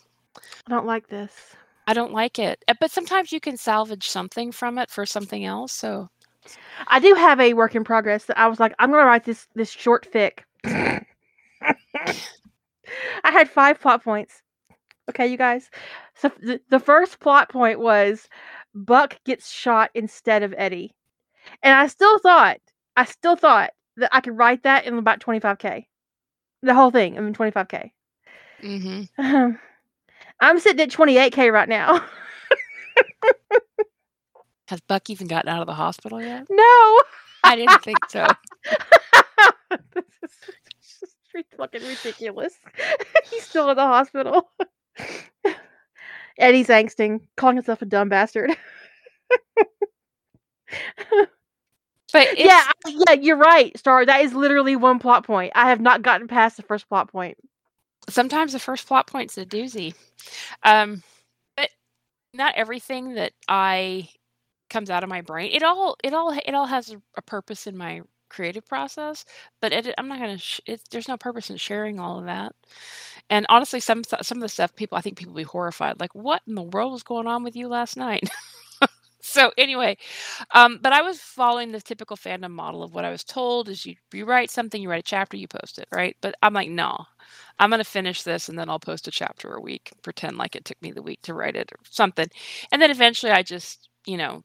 I 0.67 0.71
don't 0.71 0.87
like 0.87 1.09
this. 1.09 1.33
I 1.87 1.95
don't 1.95 2.13
like 2.13 2.39
it. 2.39 2.63
Uh, 2.69 2.75
But 2.81 2.91
sometimes 2.91 3.33
you 3.33 3.41
can 3.41 3.57
salvage 3.57 4.09
something 4.09 4.53
from 4.53 4.79
it 4.79 4.91
for 4.91 5.07
something 5.07 5.45
else. 5.45 5.73
So, 5.73 6.09
I 6.89 7.01
do 7.01 7.15
have 7.15 7.41
a 7.41 7.55
work 7.55 7.75
in 7.75 7.85
progress 7.85 8.25
that 8.27 8.39
I 8.39 8.49
was 8.49 8.61
like, 8.61 8.75
I'm 8.79 8.91
gonna 8.91 9.05
write 9.07 9.25
this 9.25 9.47
this 9.55 9.71
short 9.71 10.07
fic. 10.13 10.41
I 10.65 11.05
had 13.31 13.51
five 13.51 13.81
plot 13.81 14.05
points. 14.05 14.43
Okay, 15.11 15.27
you 15.27 15.37
guys. 15.37 15.69
So 16.15 16.31
the, 16.41 16.61
the 16.71 16.81
first 16.81 17.21
plot 17.21 17.51
point 17.51 17.81
was 17.81 18.29
Buck 18.75 19.19
gets 19.25 19.51
shot 19.51 19.91
instead 19.95 20.43
of 20.43 20.55
Eddie. 20.57 20.95
And 21.63 21.75
I 21.75 21.89
still 21.89 22.19
thought, 22.19 22.59
I 22.97 23.05
still 23.05 23.37
thought 23.37 23.71
that 23.97 24.11
I 24.13 24.21
could 24.21 24.37
write 24.37 24.63
that 24.63 24.87
in 24.87 24.97
about 24.97 25.21
25k. 25.21 25.87
The 26.63 26.75
whole 26.75 26.91
thing 26.91 27.19
I 27.19 27.23
in 27.23 27.35
25k. 27.35 27.91
hmm 28.61 29.03
I'm 30.41 30.59
sitting 30.59 30.81
at 30.81 30.91
28k 30.91 31.53
right 31.53 31.69
now. 31.69 32.03
has 34.69 34.81
Buck 34.81 35.11
even 35.11 35.27
gotten 35.27 35.51
out 35.51 35.61
of 35.61 35.67
the 35.67 35.75
hospital 35.75 36.21
yet? 36.21 36.47
no. 36.51 37.01
I 37.45 37.57
didn't 37.57 37.83
think 37.83 37.99
so. 38.09 38.27
this 39.95 41.03
is 41.03 41.15
just 41.33 41.47
fucking 41.59 41.83
ridiculous. 41.83 42.55
He's 43.31 43.45
still 43.45 43.69
in 43.71 43.77
the 43.77 43.83
hospital. 43.83 44.51
Eddie's 46.39 46.69
angsting, 46.69 47.21
calling 47.37 47.57
himself 47.57 47.83
a 47.83 47.87
dumb 47.87 48.09
bastard. 48.09 48.57
But 52.13 52.29
it's, 52.39 52.41
yeah, 52.45 52.65
yeah, 52.87 53.15
you're 53.15 53.37
right, 53.37 53.77
Star. 53.79 54.07
That 54.07 54.23
is 54.23 54.35
literally 54.35 54.77
one 54.77 54.99
plot 55.01 55.27
point. 55.27 55.53
I 55.57 55.69
have 55.71 55.81
not 55.81 56.03
gotten 56.03 56.29
past 56.29 56.57
the 56.57 56.63
first 56.63 56.89
plot 56.89 57.11
point. 57.13 57.37
sometimes 58.11 58.53
the 58.53 58.59
first 58.61 58.87
plot 58.89 59.07
point's 59.09 59.39
a 59.39 59.47
doozy. 59.47 59.95
Um, 60.65 61.03
but 61.57 61.71
not 62.35 62.55
everything 62.57 63.15
that 63.15 63.33
I 63.49 64.09
comes 64.71 64.91
out 64.91 65.05
of 65.05 65.11
my 65.11 65.23
brain. 65.23 65.53
It 65.53 65.63
all 65.65 65.97
it 66.05 66.15
all 66.15 66.33
it 66.33 66.55
all 66.55 66.67
has 66.67 66.93
a, 66.93 67.03
a 67.17 67.23
purpose 67.23 67.67
in 67.67 67.77
my 67.77 68.03
creative 68.31 68.67
process, 68.67 69.25
but 69.63 69.73
it, 69.73 69.95
I'm 69.99 70.09
not 70.09 70.21
gonna. 70.21 70.39
Sh- 70.39 70.61
it, 70.67 70.83
there's 70.91 71.09
no 71.09 71.17
purpose 71.19 71.51
in 71.51 71.57
sharing 71.59 72.01
all 72.01 72.19
of 72.21 72.27
that. 72.27 72.55
And 73.31 73.47
honestly, 73.49 73.81
some 73.81 74.03
some 74.23 74.39
of 74.39 74.43
the 74.43 74.49
stuff 74.49 74.75
people 74.77 74.99
I 74.99 75.01
think 75.01 75.19
people 75.19 75.35
be 75.35 75.43
horrified. 75.45 76.01
Like, 76.01 76.15
what 76.15 76.43
in 76.47 76.55
the 76.55 76.63
world 76.63 76.93
was 76.93 77.03
going 77.03 77.27
on 77.27 77.43
with 77.45 77.57
you 77.57 77.69
last 77.69 77.97
night? 77.97 78.29
so 79.23 79.53
anyway, 79.59 79.97
um, 80.53 80.79
but 80.83 80.93
I 80.93 81.03
was 81.03 81.21
following 81.21 81.73
the 81.73 81.81
typical 81.81 82.17
fandom 82.17 82.53
model 82.53 82.83
of 82.83 82.95
what 82.95 83.05
I 83.05 83.11
was 83.11 83.25
told 83.25 83.69
is 83.69 83.87
you 83.87 83.97
you 84.13 84.27
write 84.27 84.51
something, 84.51 84.83
you 84.83 84.91
write 84.91 85.01
a 85.01 85.05
chapter, 85.05 85.37
you 85.37 85.49
post 85.49 85.79
it, 85.79 85.89
right? 85.93 86.17
But 86.23 86.35
I'm 86.43 86.55
like, 86.55 86.71
no, 86.71 86.99
I'm 87.59 87.71
gonna 87.71 87.85
finish 87.85 88.23
this 88.25 88.49
and 88.49 88.59
then 88.59 88.71
I'll 88.71 88.81
post 88.81 89.09
a 89.09 89.13
chapter 89.13 89.55
a 89.55 89.61
week, 89.61 89.93
pretend 90.03 90.39
like 90.39 90.57
it 90.57 90.65
took 90.67 90.81
me 90.83 90.93
the 90.93 91.03
week 91.03 91.23
to 91.23 91.35
write 91.35 91.57
it 91.57 91.73
or 91.73 91.79
something. 91.91 92.29
And 92.73 92.83
then 92.83 92.91
eventually 92.91 93.33
I 93.33 93.43
just, 93.43 93.89
you 94.07 94.17
know, 94.19 94.43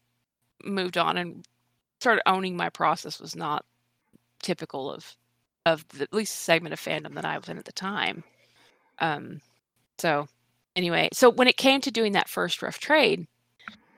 moved 0.66 0.98
on 0.98 1.18
and 1.18 1.46
started 2.02 2.24
owning 2.28 2.58
my 2.58 2.70
process 2.70 3.20
was 3.22 3.36
not 3.36 3.66
typical 4.42 4.92
of 4.92 5.16
of 5.66 5.88
the 5.90 6.04
at 6.04 6.14
least 6.14 6.38
segment 6.42 6.74
of 6.74 6.82
fandom 6.82 7.16
that 7.16 7.26
I 7.26 7.38
was 7.38 7.50
in 7.50 7.58
at 7.60 7.66
the 7.66 7.74
time. 7.74 8.24
Um 9.00 9.42
so 10.00 10.28
anyway, 10.76 11.10
so 11.14 11.30
when 11.30 11.48
it 11.48 11.58
came 11.58 11.82
to 11.82 11.92
doing 11.92 12.14
that 12.14 12.30
first 12.30 12.62
rough 12.62 12.80
trade, 12.80 13.28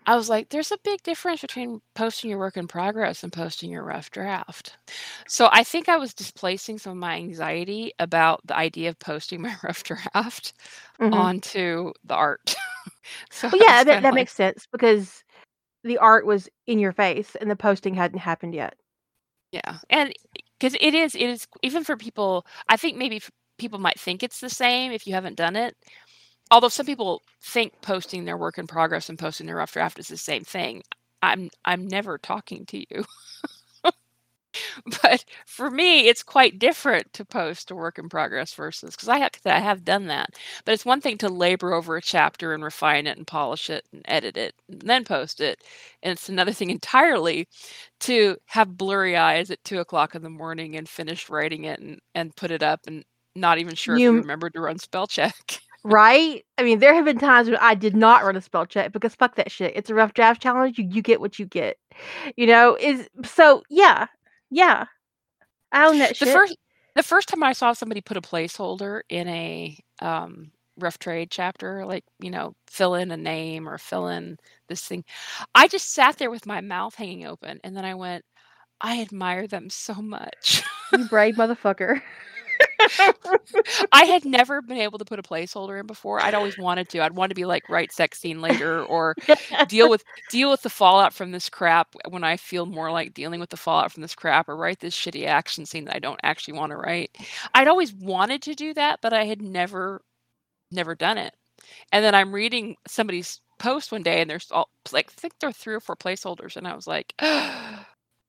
I 0.07 0.15
was 0.15 0.29
like, 0.29 0.49
there's 0.49 0.71
a 0.71 0.77
big 0.83 1.03
difference 1.03 1.41
between 1.41 1.81
posting 1.95 2.29
your 2.29 2.39
work 2.39 2.57
in 2.57 2.67
progress 2.67 3.23
and 3.23 3.31
posting 3.31 3.71
your 3.71 3.83
rough 3.83 4.11
draft. 4.11 4.77
So 5.27 5.49
I 5.51 5.63
think 5.63 5.89
I 5.89 5.97
was 5.97 6.13
displacing 6.13 6.79
some 6.79 6.93
of 6.93 6.97
my 6.97 7.15
anxiety 7.17 7.93
about 7.99 8.41
the 8.45 8.57
idea 8.57 8.89
of 8.89 8.99
posting 8.99 9.41
my 9.41 9.55
rough 9.63 9.83
draft 9.83 10.53
Mhm. 10.99 11.11
onto 11.13 11.93
the 12.03 12.15
art. 12.15 12.55
so 13.31 13.49
Well, 13.51 13.61
yeah, 13.61 13.83
that, 13.83 14.01
that 14.03 14.13
like, 14.13 14.15
makes 14.15 14.33
sense 14.33 14.67
because 14.71 15.23
the 15.83 15.97
art 15.99 16.25
was 16.25 16.49
in 16.67 16.79
your 16.79 16.93
face 16.93 17.35
and 17.35 17.49
the 17.51 17.55
posting 17.55 17.95
hadn't 17.95 18.19
happened 18.19 18.55
yet. 18.55 18.75
yeah. 19.51 19.79
And 19.89 20.13
because 20.59 20.75
it 20.79 20.93
is, 20.93 21.15
it 21.15 21.21
is, 21.29 21.47
even 21.61 21.83
for 21.83 21.97
people, 21.97 22.45
I 22.69 22.77
think 22.77 22.97
maybe 22.97 23.21
people 23.61 23.79
might 23.79 23.99
think 23.99 24.23
it's 24.23 24.41
the 24.41 24.49
same 24.49 24.93
if 24.93 25.07
you 25.07 25.15
haven't 25.15 25.37
done 25.37 25.57
it. 25.57 25.75
Although 26.51 26.69
some 26.69 26.87
people 26.87 27.23
think 27.43 27.73
posting 27.81 28.25
their 28.25 28.37
work 28.37 28.57
in 28.59 28.67
progress 28.67 29.09
and 29.09 29.19
posting 29.19 29.47
their 29.47 29.57
rough 29.57 29.73
draft 29.73 29.99
is 29.99 30.09
the 30.09 30.17
same 30.17 30.43
thing. 30.45 30.83
I'm 31.23 31.49
I'm 31.65 31.87
never 31.87 32.17
talking 32.19 32.65
to 32.67 32.79
you. 32.79 33.05
but 35.03 35.25
for 35.45 35.69
me, 35.71 36.07
it's 36.07 36.23
quite 36.23 36.59
different 36.59 37.13
to 37.13 37.25
post 37.25 37.71
a 37.71 37.75
work 37.75 37.97
in 37.97 38.09
progress 38.09 38.53
versus 38.53 38.95
because 38.95 39.09
I 39.09 39.17
have, 39.19 39.31
I 39.45 39.59
have 39.59 39.85
done 39.85 40.07
that. 40.07 40.31
But 40.65 40.73
it's 40.73 40.85
one 40.85 41.01
thing 41.01 41.17
to 41.19 41.29
labor 41.29 41.73
over 41.73 41.95
a 41.97 42.01
chapter 42.01 42.53
and 42.53 42.63
refine 42.63 43.07
it 43.07 43.17
and 43.17 43.27
polish 43.27 43.69
it 43.69 43.85
and 43.93 44.01
edit 44.07 44.37
it 44.37 44.55
and 44.69 44.81
then 44.81 45.05
post 45.05 45.41
it. 45.41 45.59
And 46.03 46.11
it's 46.13 46.29
another 46.29 46.53
thing 46.53 46.69
entirely 46.71 47.47
to 48.01 48.37
have 48.47 48.77
blurry 48.77 49.15
eyes 49.17 49.51
at 49.51 49.63
two 49.63 49.79
o'clock 49.79 50.15
in 50.15 50.23
the 50.23 50.29
morning 50.29 50.75
and 50.77 50.87
finish 50.89 51.29
writing 51.29 51.65
it 51.65 51.79
and, 51.79 51.99
and 52.15 52.35
put 52.35 52.51
it 52.51 52.63
up 52.63 52.81
and 52.87 53.03
not 53.35 53.57
even 53.59 53.75
sure 53.75 53.95
if 53.95 54.01
you 54.01 54.11
You 54.11 54.17
remembered 54.17 54.53
to 54.53 54.61
run 54.61 54.77
spell 54.79 55.07
check. 55.07 55.35
right? 55.83 56.45
I 56.57 56.63
mean, 56.63 56.79
there 56.79 56.93
have 56.93 57.05
been 57.05 57.17
times 57.19 57.47
when 57.49 57.57
I 57.57 57.75
did 57.75 57.95
not 57.95 58.23
run 58.23 58.35
a 58.35 58.41
spell 58.41 58.65
check 58.65 58.91
because 58.91 59.15
fuck 59.15 59.35
that 59.35 59.51
shit. 59.51 59.73
It's 59.75 59.89
a 59.89 59.95
rough 59.95 60.13
draft 60.13 60.41
challenge. 60.41 60.77
You 60.77 60.87
you 60.89 61.01
get 61.01 61.19
what 61.21 61.39
you 61.39 61.45
get. 61.45 61.77
You 62.35 62.47
know, 62.47 62.77
is 62.79 63.07
so 63.25 63.63
yeah. 63.69 64.07
Yeah. 64.49 64.85
I 65.71 65.87
own 65.87 65.99
that 65.99 66.09
The 66.19 66.25
shit. 66.25 66.33
first 66.33 66.57
the 66.95 67.03
first 67.03 67.29
time 67.29 67.43
I 67.43 67.53
saw 67.53 67.73
somebody 67.73 68.01
put 68.01 68.17
a 68.17 68.21
placeholder 68.21 69.01
in 69.09 69.27
a 69.29 69.77
um, 70.01 70.51
rough 70.77 70.99
trade 70.99 71.31
chapter, 71.31 71.85
like, 71.85 72.03
you 72.19 72.29
know, 72.29 72.53
fill 72.67 72.95
in 72.95 73.11
a 73.11 73.17
name 73.17 73.67
or 73.69 73.77
fill 73.77 74.07
in 74.09 74.37
this 74.67 74.85
thing, 74.85 75.05
I 75.55 75.67
just 75.69 75.93
sat 75.93 76.17
there 76.17 76.31
with 76.31 76.45
my 76.45 76.59
mouth 76.61 76.95
hanging 76.95 77.25
open 77.25 77.59
and 77.63 77.75
then 77.77 77.85
I 77.85 77.95
went, 77.95 78.25
I 78.81 79.01
admire 79.01 79.47
them 79.47 79.69
so 79.69 79.93
much. 79.95 80.63
you 80.91 81.05
brave 81.07 81.35
motherfucker. 81.35 82.01
I 83.91 84.05
had 84.05 84.25
never 84.25 84.61
been 84.61 84.77
able 84.77 84.99
to 84.99 85.05
put 85.05 85.19
a 85.19 85.23
placeholder 85.23 85.79
in 85.79 85.87
before. 85.87 86.21
I'd 86.21 86.33
always 86.33 86.57
wanted 86.57 86.89
to. 86.89 87.01
I'd 87.01 87.15
want 87.15 87.29
to 87.29 87.35
be 87.35 87.45
like 87.45 87.69
write 87.69 87.91
sex 87.91 88.19
scene 88.19 88.41
later 88.41 88.83
or 88.83 89.15
deal 89.67 89.89
with 89.89 90.03
deal 90.29 90.49
with 90.49 90.61
the 90.61 90.69
fallout 90.69 91.13
from 91.13 91.31
this 91.31 91.49
crap 91.49 91.95
when 92.09 92.23
I 92.23 92.37
feel 92.37 92.65
more 92.65 92.91
like 92.91 93.13
dealing 93.13 93.39
with 93.39 93.49
the 93.49 93.57
fallout 93.57 93.91
from 93.91 94.01
this 94.01 94.15
crap 94.15 94.49
or 94.49 94.55
write 94.55 94.79
this 94.79 94.95
shitty 94.95 95.25
action 95.25 95.65
scene 95.65 95.85
that 95.85 95.95
I 95.95 95.99
don't 95.99 96.19
actually 96.23 96.57
want 96.57 96.71
to 96.71 96.77
write. 96.77 97.15
I'd 97.53 97.67
always 97.67 97.93
wanted 97.93 98.41
to 98.43 98.55
do 98.55 98.73
that, 98.73 98.99
but 99.01 99.13
I 99.13 99.25
had 99.25 99.41
never 99.41 100.01
never 100.71 100.95
done 100.95 101.17
it. 101.17 101.33
And 101.91 102.03
then 102.03 102.15
I'm 102.15 102.33
reading 102.33 102.75
somebody's 102.87 103.39
post 103.59 103.91
one 103.91 104.03
day 104.03 104.21
and 104.21 104.29
there's 104.29 104.47
all 104.51 104.69
like 104.91 105.11
I 105.11 105.21
think 105.21 105.33
there 105.39 105.49
are 105.49 105.53
three 105.53 105.75
or 105.75 105.79
four 105.79 105.95
placeholders 105.95 106.57
and 106.57 106.67
I 106.67 106.75
was 106.75 106.87
like 106.87 107.13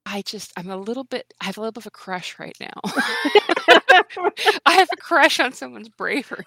I 0.07 0.23
just 0.23 0.53
I'm 0.57 0.71
a 0.71 0.77
little 0.77 1.05
bit 1.05 1.33
I 1.41 1.45
have 1.47 1.57
a 1.57 1.61
little 1.61 1.73
bit 1.73 1.83
of 1.83 1.87
a 1.87 1.91
crush 1.91 2.39
right 2.39 2.57
now. 2.61 2.73
I 4.67 4.73
have 4.73 4.89
a 4.93 4.97
crush 4.97 5.41
on 5.41 5.53
someone's 5.53 5.89
bravery. 5.89 6.45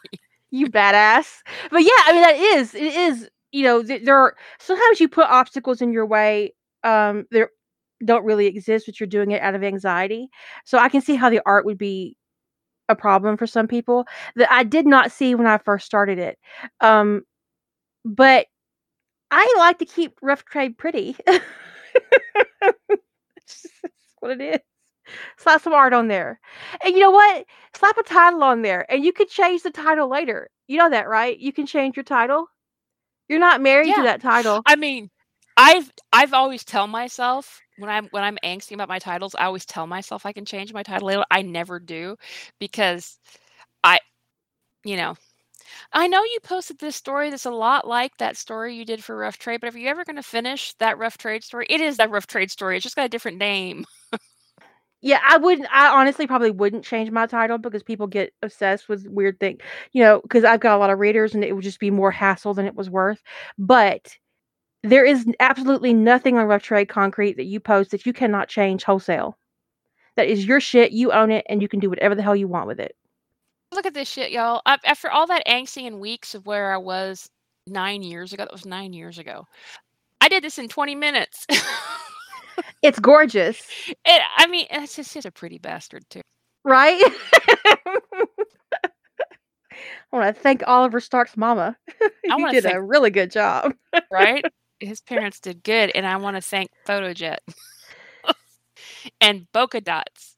you 0.51 0.67
badass. 0.67 1.41
But 1.71 1.83
yeah, 1.83 1.89
I 2.05 2.13
mean 2.13 2.21
that 2.21 2.35
is 2.35 2.75
it 2.75 2.83
is 2.95 3.29
you 3.51 3.63
know 3.63 3.83
th- 3.83 4.03
there 4.03 4.17
are 4.17 4.35
sometimes 4.59 4.99
you 4.99 5.07
put 5.07 5.25
obstacles 5.29 5.81
in 5.81 5.91
your 5.93 6.05
way 6.05 6.53
um 6.83 7.25
there 7.31 7.49
don't 8.03 8.25
really 8.25 8.45
exist 8.47 8.85
but 8.85 8.99
you're 8.99 9.07
doing 9.07 9.31
it 9.31 9.41
out 9.41 9.55
of 9.55 9.63
anxiety. 9.63 10.29
So 10.65 10.77
I 10.77 10.89
can 10.89 11.01
see 11.01 11.15
how 11.15 11.29
the 11.29 11.41
art 11.45 11.65
would 11.65 11.77
be 11.77 12.17
a 12.89 12.95
problem 12.95 13.37
for 13.37 13.47
some 13.47 13.67
people 13.67 14.05
that 14.37 14.51
I 14.51 14.63
did 14.63 14.87
not 14.87 15.11
see 15.11 15.35
when 15.35 15.47
I 15.47 15.57
first 15.59 15.85
started 15.85 16.19
it. 16.19 16.37
Um 16.81 17.23
but 18.05 18.47
I 19.31 19.53
like 19.59 19.79
to 19.79 19.85
keep 19.85 20.13
rough 20.21 20.45
trade 20.45 20.77
pretty. 20.77 21.17
What 24.19 24.31
it 24.31 24.41
is. 24.41 24.59
Slap 25.37 25.61
some 25.61 25.73
art 25.73 25.93
on 25.93 26.07
there. 26.07 26.39
And 26.83 26.93
you 26.95 27.01
know 27.01 27.11
what? 27.11 27.45
Slap 27.75 27.97
a 27.97 28.03
title 28.03 28.43
on 28.43 28.61
there 28.63 28.85
and 28.91 29.03
you 29.05 29.13
could 29.13 29.29
change 29.29 29.63
the 29.63 29.71
title 29.71 30.09
later. 30.09 30.49
You 30.67 30.77
know 30.77 30.89
that, 30.89 31.07
right? 31.09 31.37
You 31.37 31.53
can 31.53 31.65
change 31.67 31.95
your 31.97 32.03
title. 32.05 32.47
You're 33.29 33.39
not 33.39 33.61
married 33.61 33.95
Yeah. 33.95 33.95
to 33.95 34.03
that 34.03 34.21
title. 34.21 34.65
I 34.65 34.75
mean, 34.75 35.09
I've 35.57 35.91
I've 36.13 36.33
always 36.33 36.63
tell 36.63 36.87
myself 36.87 37.61
when 37.77 37.89
I'm 37.89 38.07
when 38.11 38.23
I'm 38.23 38.37
angsty 38.43 38.73
about 38.73 38.89
my 38.89 38.99
titles, 38.99 39.35
I 39.35 39.45
always 39.45 39.65
tell 39.65 39.87
myself 39.87 40.25
I 40.25 40.33
can 40.33 40.45
change 40.45 40.73
my 40.73 40.83
title 40.83 41.07
later. 41.07 41.25
I 41.31 41.41
never 41.41 41.79
do 41.79 42.17
because 42.59 43.19
I 43.83 43.99
you 44.85 44.97
know, 44.97 45.15
I 45.93 46.07
know 46.07 46.23
you 46.23 46.39
posted 46.43 46.79
this 46.79 46.95
story 46.95 47.29
that's 47.29 47.45
a 47.45 47.51
lot 47.51 47.87
like 47.87 48.17
that 48.17 48.37
story 48.37 48.75
you 48.75 48.85
did 48.85 49.03
for 49.03 49.17
Rough 49.17 49.37
Trade, 49.37 49.61
but 49.61 49.73
are 49.73 49.77
you 49.77 49.87
ever 49.89 50.05
going 50.05 50.15
to 50.17 50.23
finish 50.23 50.73
that 50.75 50.97
Rough 50.97 51.17
Trade 51.17 51.43
story? 51.43 51.65
It 51.69 51.81
is 51.81 51.97
that 51.97 52.11
Rough 52.11 52.27
Trade 52.27 52.51
story. 52.51 52.77
It's 52.77 52.83
just 52.83 52.95
got 52.95 53.05
a 53.05 53.09
different 53.09 53.37
name. 53.37 53.85
Yeah, 55.01 55.19
I 55.23 55.37
wouldn't. 55.37 55.67
I 55.71 55.89
honestly 55.89 56.25
probably 56.25 56.49
wouldn't 56.49 56.83
change 56.83 57.11
my 57.11 57.27
title 57.27 57.59
because 57.59 57.83
people 57.83 58.07
get 58.07 58.33
obsessed 58.41 58.89
with 58.89 59.07
weird 59.07 59.39
things, 59.39 59.59
you 59.91 60.01
know, 60.01 60.19
because 60.21 60.43
I've 60.43 60.61
got 60.61 60.75
a 60.75 60.79
lot 60.79 60.89
of 60.89 60.97
readers 60.97 61.35
and 61.35 61.43
it 61.43 61.53
would 61.53 61.63
just 61.63 61.79
be 61.79 61.91
more 61.91 62.09
hassle 62.09 62.55
than 62.55 62.65
it 62.65 62.73
was 62.73 62.89
worth. 62.89 63.21
But 63.59 64.17
there 64.81 65.05
is 65.05 65.27
absolutely 65.39 65.93
nothing 65.93 66.37
on 66.37 66.47
Rough 66.47 66.63
Trade 66.63 66.89
Concrete 66.89 67.37
that 67.37 67.45
you 67.45 67.59
post 67.59 67.91
that 67.91 68.07
you 68.07 68.13
cannot 68.13 68.49
change 68.49 68.83
wholesale. 68.83 69.37
That 70.15 70.27
is 70.27 70.45
your 70.45 70.59
shit. 70.59 70.91
You 70.91 71.11
own 71.11 71.29
it 71.31 71.45
and 71.49 71.61
you 71.61 71.67
can 71.67 71.79
do 71.79 71.89
whatever 71.89 72.15
the 72.15 72.23
hell 72.23 72.35
you 72.35 72.47
want 72.47 72.65
with 72.67 72.79
it. 72.79 72.95
Look 73.75 73.85
at 73.85 73.93
this 73.93 74.09
shit, 74.09 74.31
y'all. 74.31 74.61
I, 74.65 74.77
after 74.85 75.11
all 75.11 75.27
that 75.27 75.45
angsty 75.45 75.85
and 75.85 75.99
weeks 75.99 76.33
of 76.33 76.45
where 76.47 76.73
I 76.73 76.77
was 76.77 77.29
nine 77.67 78.01
years 78.03 78.31
ago, 78.33 78.43
that 78.45 78.51
was 78.53 78.65
nine 78.65 78.93
years 78.93 79.17
ago. 79.19 79.45
I 80.21 80.29
did 80.29 80.43
this 80.43 80.57
in 80.57 80.67
20 80.69 80.95
minutes. 80.95 81.45
It's 82.81 82.99
gorgeous, 82.99 83.67
it, 84.05 84.21
I 84.37 84.47
mean, 84.47 84.67
it's 84.71 84.95
just 84.95 85.13
he's 85.13 85.25
a 85.25 85.31
pretty 85.31 85.57
bastard 85.57 86.03
too. 86.09 86.21
right? 86.63 87.01
I 88.83 88.89
want 90.13 90.33
to 90.33 90.41
thank 90.41 90.63
Oliver 90.65 91.01
Stark's 91.01 91.35
mama. 91.35 91.75
I 92.31 92.37
you 92.37 92.51
did 92.51 92.63
thank- 92.63 92.75
a 92.77 92.81
really 92.81 93.09
good 93.09 93.29
job. 93.31 93.73
right? 94.09 94.45
His 94.79 95.01
parents 95.01 95.39
did 95.41 95.63
good, 95.63 95.91
and 95.95 96.05
I 96.07 96.15
want 96.17 96.37
to 96.37 96.41
thank 96.41 96.69
PhotoJet 96.87 97.39
and 99.19 99.47
Bokeh 99.53 99.83
Dots. 99.83 100.37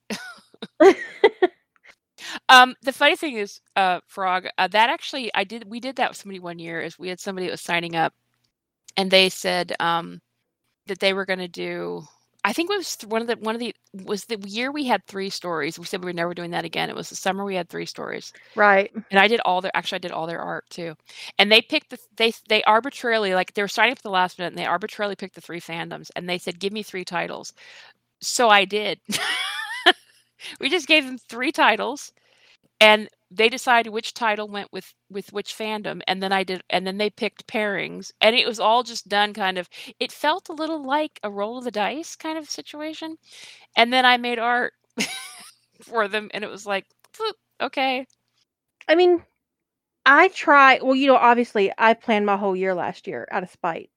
Um, 2.49 2.75
the 2.81 2.93
funny 2.93 3.15
thing 3.15 3.35
is, 3.35 3.59
uh, 3.75 3.99
Frog, 4.07 4.47
uh, 4.57 4.67
that 4.69 4.89
actually 4.89 5.31
I 5.35 5.43
did. 5.43 5.69
We 5.69 5.79
did 5.79 5.95
that 5.97 6.09
with 6.09 6.17
somebody 6.17 6.39
one 6.39 6.59
year. 6.59 6.81
Is 6.81 6.99
we 6.99 7.09
had 7.09 7.19
somebody 7.19 7.47
that 7.47 7.51
was 7.51 7.61
signing 7.61 7.95
up, 7.95 8.13
and 8.95 9.11
they 9.11 9.29
said 9.29 9.73
um, 9.79 10.21
that 10.87 10.99
they 10.99 11.13
were 11.13 11.25
going 11.25 11.39
to 11.39 11.47
do. 11.47 12.03
I 12.43 12.53
think 12.53 12.69
it 12.71 12.77
was 12.77 12.97
one 13.07 13.21
of 13.21 13.27
the 13.27 13.35
one 13.37 13.55
of 13.55 13.59
the 13.59 13.75
was 14.05 14.25
the 14.25 14.39
year 14.47 14.71
we 14.71 14.85
had 14.85 15.05
three 15.05 15.29
stories. 15.29 15.77
We 15.77 15.85
said 15.85 16.01
we 16.01 16.05
were 16.09 16.13
never 16.13 16.33
doing 16.33 16.51
that 16.51 16.63
again. 16.63 16.89
It 16.89 16.95
was 16.95 17.09
the 17.09 17.15
summer 17.15 17.43
we 17.43 17.55
had 17.55 17.67
three 17.67 17.85
stories. 17.85 18.31
right. 18.55 18.89
and 19.11 19.19
I 19.19 19.27
did 19.27 19.41
all 19.41 19.59
their 19.59 19.75
actually 19.75 19.97
I 19.97 19.99
did 19.99 20.11
all 20.11 20.27
their 20.27 20.39
art 20.39 20.63
too. 20.69 20.95
And 21.39 21.51
they 21.51 21.61
picked 21.61 21.89
the 21.89 21.99
they 22.15 22.31
they 22.47 22.63
arbitrarily 22.63 23.33
like 23.33 23.53
they 23.53 23.61
were 23.61 23.67
signing 23.67 23.91
up 23.91 23.99
at 23.99 24.03
the 24.03 24.09
last 24.11 24.39
minute 24.39 24.53
and 24.53 24.57
they 24.57 24.65
arbitrarily 24.65 25.15
picked 25.15 25.35
the 25.35 25.41
three 25.41 25.59
fandoms 25.59 26.09
and 26.15 26.29
they 26.29 26.37
said 26.37 26.59
give 26.59 26.71
me 26.71 26.83
three 26.83 27.03
titles. 27.03 27.53
So 28.21 28.49
I 28.49 28.63
did. 28.65 28.99
we 30.59 30.69
just 30.69 30.87
gave 30.87 31.05
them 31.05 31.17
three 31.17 31.51
titles 31.51 32.11
and 32.79 33.09
they 33.31 33.49
decided 33.49 33.91
which 33.91 34.13
title 34.13 34.47
went 34.47 34.71
with 34.71 34.93
with 35.09 35.31
which 35.33 35.55
fandom 35.57 36.01
and 36.07 36.23
then 36.23 36.31
I 36.31 36.43
did 36.43 36.61
and 36.69 36.87
then 36.87 36.97
they 36.97 37.09
picked 37.09 37.47
pairings 37.47 38.11
and 38.21 38.35
it 38.35 38.47
was 38.47 38.59
all 38.59 38.83
just 38.83 39.09
done 39.09 39.33
kind 39.33 39.57
of 39.57 39.67
it 39.99 40.11
felt 40.11 40.49
a 40.49 40.53
little 40.53 40.85
like 40.85 41.19
a 41.23 41.29
roll 41.31 41.57
of 41.57 41.65
the 41.65 41.71
dice 41.71 42.15
kind 42.15 42.37
of 42.37 42.49
situation. 42.49 43.17
And 43.77 43.93
then 43.93 44.05
I 44.05 44.17
made 44.17 44.39
art 44.39 44.73
for 45.83 46.07
them 46.07 46.29
and 46.33 46.43
it 46.43 46.49
was 46.49 46.65
like 46.65 46.85
okay. 47.61 48.05
I 48.87 48.95
mean, 48.95 49.23
I 50.05 50.29
try. 50.29 50.79
Well, 50.81 50.95
you 50.95 51.07
know, 51.07 51.15
obviously, 51.17 51.71
I 51.77 51.93
planned 51.93 52.25
my 52.25 52.37
whole 52.37 52.55
year 52.55 52.73
last 52.75 53.07
year 53.07 53.27
out 53.31 53.43
of 53.43 53.51
spite. 53.51 53.89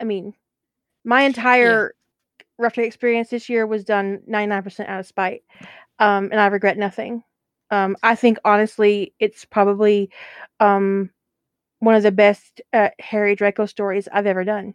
I 0.00 0.04
mean, 0.04 0.34
my 1.04 1.22
entire 1.22 1.94
rough 2.62 2.74
trade 2.74 2.86
experience 2.86 3.28
this 3.30 3.48
year 3.48 3.66
was 3.66 3.84
done 3.84 4.20
99% 4.28 4.88
out 4.88 5.00
of 5.00 5.06
spite, 5.06 5.42
um, 5.98 6.28
and 6.32 6.40
I 6.40 6.46
regret 6.46 6.78
nothing. 6.78 7.22
Um, 7.70 7.96
I 8.02 8.14
think 8.14 8.38
honestly, 8.44 9.14
it's 9.18 9.44
probably 9.44 10.10
um, 10.60 11.10
one 11.80 11.94
of 11.94 12.02
the 12.02 12.12
best 12.12 12.60
uh, 12.72 12.90
Harry 13.00 13.34
Draco 13.34 13.66
stories 13.66 14.08
I've 14.12 14.26
ever 14.26 14.44
done. 14.44 14.74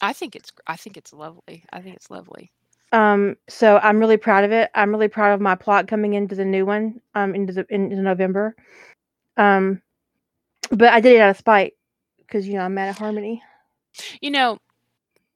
I 0.00 0.12
think 0.12 0.34
it's 0.34 0.52
I 0.66 0.76
think 0.76 0.96
it's 0.96 1.12
lovely. 1.12 1.64
I 1.72 1.80
think 1.80 1.96
it's 1.96 2.10
lovely. 2.10 2.50
Um, 2.92 3.36
so 3.48 3.78
I'm 3.78 3.98
really 3.98 4.16
proud 4.16 4.44
of 4.44 4.52
it. 4.52 4.70
I'm 4.74 4.90
really 4.90 5.08
proud 5.08 5.34
of 5.34 5.40
my 5.40 5.54
plot 5.54 5.88
coming 5.88 6.14
into 6.14 6.34
the 6.34 6.44
new 6.44 6.64
one, 6.64 7.00
um, 7.14 7.34
into 7.34 7.52
the 7.52 7.66
into 7.70 7.96
November. 7.96 8.56
Um, 9.36 9.82
but 10.70 10.92
I 10.92 11.00
did 11.00 11.16
it 11.16 11.20
out 11.20 11.30
of 11.30 11.36
spite 11.36 11.74
because 12.18 12.46
you 12.48 12.54
know 12.54 12.60
I'm 12.60 12.74
mad 12.74 12.88
at 12.88 12.98
Harmony. 12.98 13.42
You 14.20 14.30
know, 14.30 14.58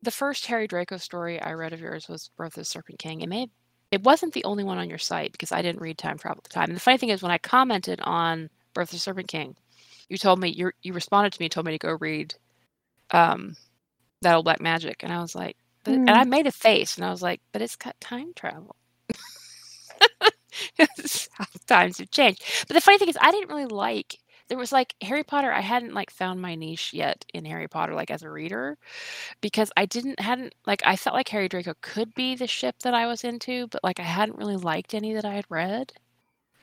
the 0.03 0.11
first 0.11 0.47
Harry 0.47 0.67
Draco 0.67 0.97
story 0.97 1.41
I 1.41 1.53
read 1.53 1.73
of 1.73 1.81
yours 1.81 2.09
was 2.09 2.31
Birth 2.37 2.57
of 2.57 2.61
the 2.63 2.65
Serpent 2.65 2.99
King. 2.99 3.21
It 3.21 3.29
may 3.29 3.41
have, 3.41 3.51
it 3.91 4.03
wasn't 4.03 4.35
the 4.35 4.45
only 4.45 4.65
one 4.65 4.79
on 4.79 4.89
your 4.89 4.99
site 4.99 5.33
because 5.33 5.53
I 5.53 5.63
didn't 5.63 5.81
read 5.81 5.99
Time 5.99 6.19
Travel 6.19 6.39
at 6.39 6.45
the 6.45 6.51
time. 6.55 6.69
And 6.69 6.77
the 6.77 6.81
funny 6.81 6.99
thing 6.99 7.09
is, 7.09 7.23
when 7.23 7.33
I 7.33 7.39
commented 7.39 8.01
on 8.03 8.51
Birth 8.75 8.89
of 8.89 8.93
the 8.93 8.99
Serpent 8.99 9.29
King, 9.29 9.57
you 10.09 10.19
told 10.19 10.39
me 10.41 10.49
you 10.49 10.71
you 10.83 10.93
responded 10.93 11.33
to 11.33 11.41
me 11.41 11.47
and 11.47 11.53
told 11.53 11.67
me 11.67 11.73
to 11.73 11.79
go 11.79 11.97
read 12.01 12.35
um, 13.11 13.57
that 14.23 14.35
old 14.35 14.45
Black 14.45 14.61
Magic, 14.61 15.03
and 15.03 15.13
I 15.13 15.21
was 15.21 15.35
like, 15.35 15.57
but, 15.85 15.95
and 15.95 16.11
I 16.11 16.25
made 16.25 16.47
a 16.47 16.53
face, 16.53 16.97
and 16.97 17.05
I 17.05 17.11
was 17.11 17.23
like, 17.23 17.41
but 17.53 17.63
it's 17.63 17.77
got 17.77 18.01
time 18.01 18.33
travel. 18.35 18.77
Times 21.67 21.99
have 21.99 22.11
changed. 22.11 22.43
But 22.67 22.75
the 22.75 22.81
funny 22.81 22.99
thing 22.99 23.09
is, 23.09 23.19
I 23.21 23.31
didn't 23.31 23.49
really 23.49 23.67
like. 23.67 24.19
There 24.49 24.59
was 24.59 24.73
like 24.73 24.95
Harry 25.03 25.23
Potter. 25.25 25.53
I 25.53 25.61
hadn't 25.61 25.95
like 25.95 26.11
found 26.11 26.41
my 26.41 26.55
niche 26.55 26.93
yet 26.95 27.25
in 27.35 27.45
Harry 27.45 27.69
Potter, 27.69 27.95
like 27.95 28.11
as 28.11 28.23
a 28.23 28.31
reader, 28.31 28.79
because 29.41 29.71
I 29.77 29.87
didn't 29.87 30.21
hadn't 30.21 30.55
like 30.67 30.83
I 30.87 30.97
felt 30.97 31.15
like 31.17 31.29
Harry 31.29 31.49
Draco 31.49 31.75
could 31.83 32.15
be 32.15 32.35
the 32.35 32.47
ship 32.47 32.77
that 32.81 32.95
I 32.95 33.07
was 33.07 33.25
into, 33.25 33.67
but 33.69 33.85
like 33.85 34.01
I 34.01 34.05
hadn't 34.05 34.39
really 34.39 34.57
liked 34.57 34.95
any 34.95 35.13
that 35.15 35.25
I 35.25 35.35
had 35.35 35.47
read. 35.51 35.93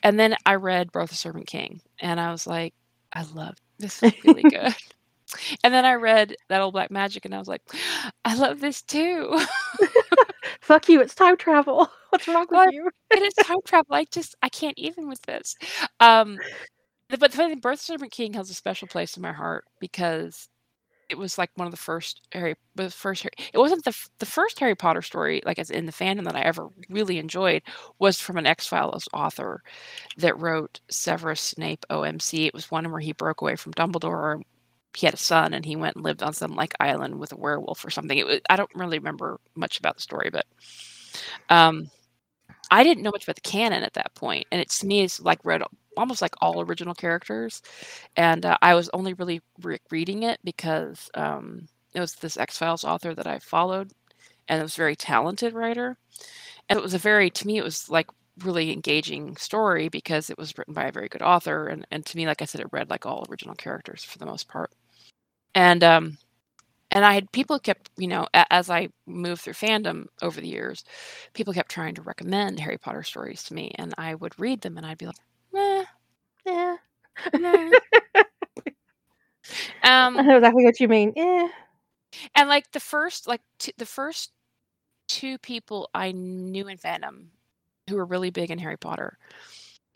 And 0.03 0.19
then 0.19 0.35
I 0.45 0.55
read 0.55 0.91
Birth 0.91 1.05
of 1.05 1.09
the 1.11 1.15
Serpent 1.15 1.47
King, 1.47 1.81
and 1.99 2.19
I 2.19 2.31
was 2.31 2.47
like, 2.47 2.73
I 3.13 3.23
love 3.33 3.57
this 3.79 4.01
is 4.03 4.13
really 4.25 4.43
good. 4.49 4.73
And 5.63 5.73
then 5.73 5.85
I 5.85 5.95
read 5.95 6.35
that 6.49 6.61
old 6.61 6.73
Black 6.73 6.91
Magic, 6.91 7.25
and 7.25 7.35
I 7.35 7.39
was 7.39 7.47
like, 7.47 7.61
I 8.23 8.35
love 8.35 8.61
this 8.61 8.81
too. 8.81 9.39
Fuck 10.61 10.89
you! 10.89 11.01
It's 11.01 11.15
time 11.15 11.37
travel. 11.37 11.89
What's 12.09 12.27
wrong 12.27 12.47
with 12.49 12.69
you? 12.71 12.89
it 13.11 13.21
is 13.21 13.33
time 13.35 13.57
travel. 13.65 13.95
I 13.95 14.05
just 14.05 14.35
I 14.41 14.49
can't 14.49 14.77
even 14.77 15.07
with 15.07 15.21
this. 15.23 15.55
Um, 15.99 16.39
But 17.09 17.31
the 17.31 17.57
Birth 17.61 17.79
of 17.79 17.81
Serpent 17.81 18.11
King 18.11 18.33
has 18.33 18.49
a 18.49 18.53
special 18.53 18.87
place 18.87 19.15
in 19.15 19.21
my 19.21 19.31
heart 19.31 19.65
because 19.79 20.49
it 21.09 21.17
was 21.17 21.37
like 21.37 21.51
one 21.55 21.67
of 21.67 21.71
the 21.71 21.77
first 21.77 22.27
Harry, 22.31 22.55
the 22.75 22.89
first 22.89 23.23
Harry. 23.23 23.33
It 23.53 23.59
wasn't 23.59 23.85
the 23.85 23.95
the 24.19 24.25
first 24.25 24.59
Harry 24.59 24.75
Potter 24.75 25.01
story, 25.01 25.41
like 25.45 25.59
as 25.59 25.69
in 25.69 25.85
the 25.85 25.91
fandom 25.91 26.23
that 26.25 26.35
I 26.35 26.41
ever 26.41 26.69
really 26.89 27.19
enjoyed, 27.19 27.61
was 27.99 28.19
from 28.19 28.37
an 28.37 28.47
X 28.47 28.67
Files 28.67 29.07
author 29.13 29.61
that 30.17 30.39
wrote 30.39 30.79
Severus 30.89 31.41
Snape 31.41 31.85
OMC. 31.89 32.47
It 32.47 32.53
was 32.53 32.71
one 32.71 32.89
where 32.91 33.01
he 33.01 33.13
broke 33.13 33.41
away 33.41 33.55
from 33.55 33.73
Dumbledore. 33.73 34.41
He 34.95 35.05
had 35.05 35.13
a 35.13 35.17
son, 35.17 35.53
and 35.53 35.65
he 35.65 35.75
went 35.75 35.95
and 35.95 36.05
lived 36.05 36.23
on 36.23 36.33
some 36.33 36.55
like 36.55 36.73
island 36.79 37.19
with 37.19 37.33
a 37.33 37.37
werewolf 37.37 37.85
or 37.85 37.89
something. 37.89 38.17
It 38.17 38.25
was, 38.25 38.39
I 38.49 38.55
don't 38.55 38.73
really 38.75 38.97
remember 38.97 39.39
much 39.55 39.77
about 39.77 39.97
the 39.97 40.01
story, 40.01 40.29
but 40.31 40.45
um, 41.49 41.89
I 42.71 42.83
didn't 42.83 43.03
know 43.03 43.11
much 43.11 43.23
about 43.25 43.35
the 43.35 43.41
canon 43.41 43.83
at 43.83 43.93
that 43.93 44.15
point, 44.15 44.47
and 44.51 44.59
it's 44.61 44.79
to 44.79 44.87
me 44.87 45.01
it's 45.03 45.19
like 45.19 45.39
read 45.43 45.61
almost 45.97 46.21
like 46.21 46.35
all 46.41 46.61
original 46.61 46.93
characters, 46.95 47.61
and 48.17 48.45
uh, 48.45 48.57
I 48.61 48.75
was 48.75 48.89
only 48.93 49.13
really 49.13 49.41
re- 49.61 49.79
reading 49.91 50.23
it 50.23 50.39
because 50.43 51.09
um, 51.15 51.67
it 51.93 51.99
was 52.01 52.15
this 52.15 52.37
X 52.37 52.57
Files 52.57 52.83
author 52.83 53.13
that 53.15 53.27
I 53.27 53.39
followed, 53.39 53.91
and 54.47 54.59
it 54.59 54.63
was 54.63 54.75
a 54.75 54.81
very 54.81 54.95
talented 54.95 55.53
writer, 55.53 55.97
and 56.69 56.77
it 56.77 56.83
was 56.83 56.93
a 56.93 56.99
very 56.99 57.29
to 57.31 57.47
me 57.47 57.57
it 57.57 57.63
was 57.63 57.89
like 57.89 58.07
really 58.43 58.71
engaging 58.73 59.37
story 59.37 59.89
because 59.89 60.29
it 60.29 60.37
was 60.37 60.57
written 60.57 60.73
by 60.73 60.85
a 60.85 60.91
very 60.91 61.09
good 61.09 61.21
author, 61.23 61.67
and 61.67 61.85
and 61.91 62.05
to 62.07 62.17
me 62.17 62.27
like 62.27 62.41
I 62.41 62.45
said 62.45 62.61
it 62.61 62.67
read 62.71 62.89
like 62.89 63.05
all 63.05 63.25
original 63.29 63.55
characters 63.55 64.03
for 64.03 64.19
the 64.19 64.25
most 64.25 64.47
part, 64.49 64.71
and 65.55 65.83
um, 65.83 66.17
and 66.91 67.03
I 67.05 67.13
had 67.13 67.31
people 67.33 67.59
kept, 67.59 67.89
you 67.97 68.07
know, 68.07 68.27
as 68.33 68.69
I 68.69 68.89
moved 69.05 69.41
through 69.41 69.53
fandom 69.53 70.05
over 70.21 70.39
the 70.39 70.47
years, 70.47 70.83
people 71.33 71.53
kept 71.53 71.69
trying 71.71 71.95
to 71.95 72.01
recommend 72.01 72.59
Harry 72.59 72.77
Potter 72.77 73.03
stories 73.03 73.43
to 73.45 73.53
me, 73.53 73.71
and 73.75 73.93
I 73.97 74.15
would 74.15 74.39
read 74.39 74.61
them, 74.61 74.77
and 74.77 74.85
I'd 74.85 74.97
be 74.97 75.07
like, 75.07 75.17
eh, 75.55 75.85
Yeah. 76.45 76.77
I 77.33 77.77
um, 79.83 80.23
know 80.23 80.37
exactly 80.37 80.65
what 80.65 80.79
you 80.79 80.87
mean. 80.87 81.13
Yeah. 81.15 81.47
and 82.35 82.49
like 82.49 82.71
the 82.71 82.79
first, 82.79 83.27
like 83.27 83.41
t- 83.59 83.73
the 83.77 83.85
first 83.85 84.31
two 85.07 85.37
people 85.39 85.89
I 85.93 86.11
knew 86.11 86.67
in 86.67 86.77
fandom 86.77 87.27
who 87.89 87.95
were 87.97 88.05
really 88.05 88.29
big 88.31 88.51
in 88.51 88.59
Harry 88.59 88.77
Potter, 88.77 89.17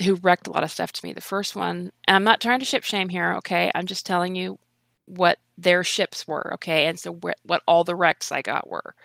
who 0.03 0.16
wrecked 0.16 0.47
a 0.47 0.51
lot 0.51 0.64
of 0.64 0.72
stuff 0.72 0.91
to 0.93 1.05
me. 1.05 1.14
The 1.14 1.22
first 1.22 1.55
one, 1.55 1.91
and 2.07 2.16
I'm 2.16 2.24
not 2.24 2.41
trying 2.41 2.60
to 2.60 2.66
ship 2.66 2.84
shame 2.84 3.10
here, 3.10 3.34
okay? 3.36 3.72
I'm 3.76 3.86
just 3.88 4.05
telling 4.05 4.36
you 4.36 4.60
what 5.05 5.39
their 5.57 5.84
ships 5.84 6.28
were, 6.28 6.53
okay? 6.55 6.88
And 6.88 6.99
so 6.99 7.14
wh- 7.24 7.45
what 7.47 7.64
all 7.68 7.84
the 7.84 7.95
wrecks 7.95 8.32
I 8.32 8.41
got 8.41 8.70
were. 8.70 8.95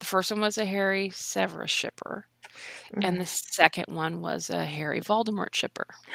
The 0.00 0.06
first 0.06 0.30
one 0.30 0.40
was 0.40 0.58
a 0.58 0.64
Harry 0.66 1.10
Severus 1.10 1.70
shipper, 1.70 2.26
and 3.02 3.20
the 3.20 3.26
second 3.26 3.86
one 3.88 4.20
was 4.20 4.50
a 4.50 4.64
Harry 4.64 5.00
Voldemort 5.00 5.54
shipper. 5.54 5.86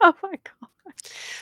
oh 0.00 0.14
my 0.22 0.32
god. 0.32 0.70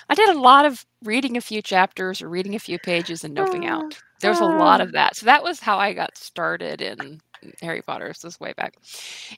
I 0.08 0.14
did 0.14 0.28
a 0.34 0.38
lot 0.40 0.64
of 0.66 0.84
reading 1.02 1.36
a 1.36 1.40
few 1.40 1.62
chapters 1.62 2.20
or 2.22 2.28
reading 2.28 2.54
a 2.54 2.58
few 2.60 2.78
pages 2.78 3.24
and 3.24 3.36
noping 3.36 3.64
Ah, 3.66 3.76
out. 3.78 3.98
There 4.20 4.30
was 4.30 4.40
a 4.40 4.46
lot 4.46 4.80
ah. 4.80 4.84
of 4.84 4.92
that. 4.92 5.16
So 5.16 5.26
that 5.26 5.42
was 5.42 5.60
how 5.60 5.78
I 5.78 5.92
got 5.92 6.16
started 6.16 6.80
in 6.80 7.20
Harry 7.60 7.82
Potter. 7.82 8.08
This 8.08 8.24
was 8.24 8.40
way 8.40 8.52
back. 8.56 8.74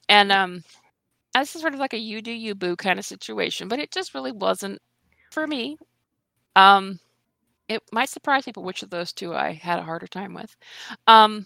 And 0.09 0.31
um 0.31 0.63
this 1.35 1.55
is 1.55 1.61
sort 1.61 1.73
of 1.73 1.79
like 1.79 1.93
a 1.93 1.99
you 1.99 2.21
do 2.21 2.31
you 2.31 2.55
boo 2.55 2.75
kind 2.75 2.99
of 2.99 3.05
situation, 3.05 3.67
but 3.67 3.79
it 3.79 3.91
just 3.91 4.13
really 4.15 4.31
wasn't 4.31 4.79
for 5.31 5.47
me. 5.47 5.77
Um 6.55 6.99
it 7.69 7.83
might 7.91 8.09
surprise 8.09 8.45
people 8.45 8.63
which 8.63 8.83
of 8.83 8.89
those 8.89 9.11
two 9.11 9.35
I 9.35 9.53
had 9.53 9.79
a 9.79 9.83
harder 9.83 10.07
time 10.07 10.33
with. 10.33 10.55
Um 11.07 11.45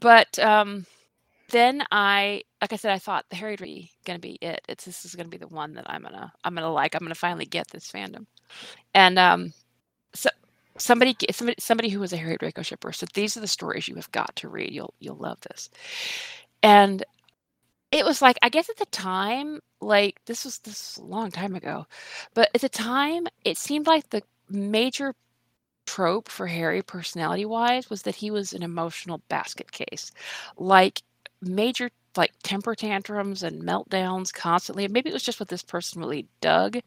but 0.00 0.38
um 0.38 0.86
then 1.50 1.84
I 1.90 2.42
like 2.60 2.72
I 2.72 2.76
said 2.76 2.92
I 2.92 2.98
thought 2.98 3.26
the 3.30 3.36
Harry 3.36 3.56
be 3.56 3.90
gonna 4.04 4.18
be 4.18 4.38
it. 4.40 4.62
It's 4.68 4.84
this 4.84 5.04
is 5.04 5.14
gonna 5.14 5.28
be 5.28 5.36
the 5.36 5.48
one 5.48 5.74
that 5.74 5.88
I'm 5.88 6.02
gonna 6.02 6.32
I'm 6.44 6.54
gonna 6.54 6.72
like. 6.72 6.94
I'm 6.94 7.00
gonna 7.00 7.14
finally 7.14 7.46
get 7.46 7.68
this 7.68 7.90
fandom. 7.90 8.26
And 8.94 9.18
um 9.18 9.52
so 10.14 10.30
somebody 10.78 11.16
somebody 11.30 11.56
somebody 11.60 11.88
who 11.88 12.00
was 12.00 12.12
a 12.12 12.16
Harry 12.16 12.36
Draco 12.38 12.62
shipper 12.62 12.92
said 12.92 13.10
these 13.14 13.36
are 13.36 13.40
the 13.40 13.46
stories 13.46 13.88
you 13.88 13.94
have 13.96 14.10
got 14.12 14.34
to 14.36 14.48
read. 14.48 14.72
You'll 14.72 14.94
you'll 15.00 15.16
love 15.16 15.40
this. 15.42 15.70
And 16.62 17.04
it 17.92 18.04
was 18.04 18.20
like 18.22 18.36
I 18.42 18.48
guess 18.48 18.68
at 18.70 18.76
the 18.76 18.86
time, 18.86 19.60
like 19.80 20.20
this 20.26 20.44
was 20.44 20.58
this 20.60 20.96
was 20.96 21.04
a 21.04 21.08
long 21.08 21.30
time 21.30 21.54
ago, 21.54 21.86
but 22.34 22.50
at 22.54 22.60
the 22.60 22.68
time 22.68 23.26
it 23.44 23.56
seemed 23.58 23.86
like 23.86 24.10
the 24.10 24.22
major 24.48 25.14
trope 25.86 26.28
for 26.28 26.46
Harry 26.46 26.82
personality 26.82 27.44
wise 27.44 27.90
was 27.90 28.02
that 28.02 28.14
he 28.14 28.30
was 28.30 28.52
an 28.52 28.62
emotional 28.62 29.20
basket 29.28 29.70
case. 29.72 30.12
Like 30.56 31.02
major 31.40 31.90
like 32.16 32.32
temper 32.44 32.74
tantrums 32.76 33.42
and 33.42 33.62
meltdowns 33.62 34.32
constantly. 34.32 34.86
Maybe 34.88 35.10
it 35.10 35.12
was 35.12 35.22
just 35.24 35.40
what 35.40 35.48
this 35.48 35.62
person 35.64 36.00
really 36.00 36.26
dug 36.40 36.78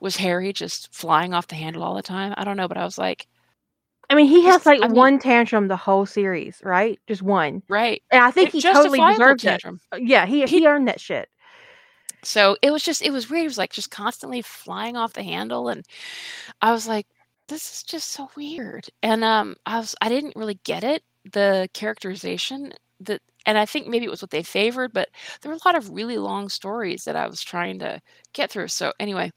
was 0.00 0.16
Harry 0.16 0.52
just 0.52 0.92
flying 0.94 1.32
off 1.32 1.48
the 1.48 1.54
handle 1.54 1.82
all 1.82 1.94
the 1.94 2.02
time. 2.02 2.34
I 2.36 2.44
don't 2.44 2.58
know, 2.58 2.68
but 2.68 2.76
I 2.76 2.84
was 2.84 2.98
like, 2.98 3.26
I 4.10 4.14
mean, 4.14 4.26
he 4.26 4.44
has 4.44 4.66
like 4.66 4.82
I 4.82 4.86
mean- 4.88 4.96
one 4.96 5.18
tantrum 5.18 5.68
the 5.68 5.76
whole 5.76 6.04
series, 6.06 6.60
right? 6.62 7.00
Just 7.08 7.22
one. 7.22 7.62
right. 7.68 8.02
And 8.10 8.22
I 8.22 8.30
think 8.30 8.50
he 8.52 8.60
totally 8.60 8.98
justifiable 8.98 9.14
deserved 9.18 9.44
it. 9.44 9.48
tantrum. 9.48 9.80
Uh, 9.92 9.96
yeah, 9.96 10.26
he, 10.26 10.42
He- 10.44 10.60
he 10.60 10.66
earned 10.66 10.88
that 10.88 11.00
shit. 11.00 11.28
So 12.22 12.56
it 12.60 12.70
was 12.70 12.82
just 12.82 13.02
it 13.02 13.10
was 13.12 13.30
weird. 13.30 13.44
It 13.44 13.48
was 13.48 13.58
like 13.58 13.72
just 13.72 13.90
constantly 13.90 14.42
flying 14.42 14.96
off 14.96 15.12
the 15.14 15.22
handle 15.22 15.68
and 15.68 15.84
I 16.60 16.72
was 16.72 16.86
like, 16.86 17.06
this 17.48 17.72
is 17.72 17.82
just 17.82 18.10
so 18.10 18.28
weird. 18.36 18.88
And 19.02 19.24
um 19.24 19.56
I 19.66 19.78
was 19.78 19.94
I 20.00 20.08
didn't 20.08 20.36
really 20.36 20.58
get 20.64 20.84
it, 20.84 21.02
the 21.32 21.68
characterization 21.74 22.72
that 23.00 23.20
and 23.46 23.58
I 23.58 23.66
think 23.66 23.86
maybe 23.86 24.06
it 24.06 24.10
was 24.10 24.22
what 24.22 24.30
they 24.30 24.42
favored, 24.42 24.92
but 24.92 25.08
there 25.40 25.50
were 25.52 25.56
a 25.62 25.68
lot 25.68 25.76
of 25.76 25.90
really 25.90 26.18
long 26.18 26.48
stories 26.48 27.04
that 27.04 27.14
I 27.16 27.28
was 27.28 27.42
trying 27.42 27.78
to 27.80 28.00
get 28.32 28.50
through. 28.50 28.68
So 28.68 28.92
anyway, 28.98 29.30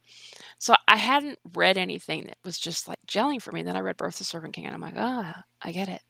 so 0.59 0.75
I 0.87 0.97
hadn't 0.97 1.39
read 1.55 1.77
anything 1.77 2.25
that 2.25 2.37
was 2.45 2.59
just 2.59 2.87
like 2.87 2.99
gelling 3.07 3.41
for 3.41 3.51
me. 3.53 3.63
Then 3.63 3.77
I 3.77 3.81
read 3.81 3.97
Birth 3.97 4.15
of 4.15 4.19
the 4.19 4.25
Serpent 4.25 4.53
King 4.55 4.65
and 4.67 4.75
I'm 4.75 4.81
like, 4.81 4.95
ah, 4.97 5.43
I 5.63 5.71
get 5.73 5.89
it. 5.89 6.01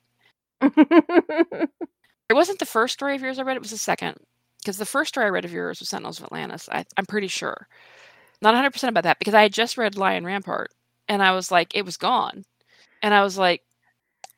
It 2.30 2.36
wasn't 2.36 2.60
the 2.60 2.66
first 2.66 2.94
story 2.94 3.16
of 3.16 3.22
yours 3.22 3.40
I 3.40 3.44
read, 3.44 3.58
it 3.58 3.62
was 3.62 3.72
the 3.72 3.78
second. 3.78 4.18
Because 4.60 4.78
the 4.78 4.86
first 4.86 5.10
story 5.10 5.28
I 5.28 5.30
read 5.30 5.46
of 5.46 5.52
yours 5.54 5.80
was 5.80 5.90
Sentinels 5.90 6.20
of 6.20 6.26
Atlantis. 6.26 6.70
I, 6.72 6.86
I'm 6.98 7.06
pretty 7.06 7.28
sure. 7.28 7.68
Not 8.42 8.54
100% 8.56 8.90
about 8.90 9.04
that 9.06 9.20
because 9.20 9.34
I 9.36 9.44
had 9.44 9.54
just 9.54 9.78
read 9.78 9.98
Lion 9.98 10.26
Rampant 10.26 10.70
and 11.10 11.22
I 11.22 11.32
was 11.34 11.52
like, 11.52 11.76
it 11.76 11.86
was 11.86 11.98
gone. 11.98 12.46
And 13.02 13.14
I 13.14 13.24
was 13.24 13.38
like, 13.38 13.62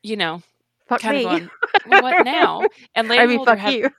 you 0.02 0.16
know, 0.16 0.42
Fuck 0.88 1.00
kind 1.00 1.16
me. 1.16 1.24
of 1.24 1.30
going, 1.30 1.50
well, 1.86 2.02
what 2.02 2.24
now? 2.24 2.62
And 2.94 3.06
I 3.06 3.16
Lady 3.16 3.26
mean, 3.28 3.36
Holder 3.38 3.56
had. 3.56 3.92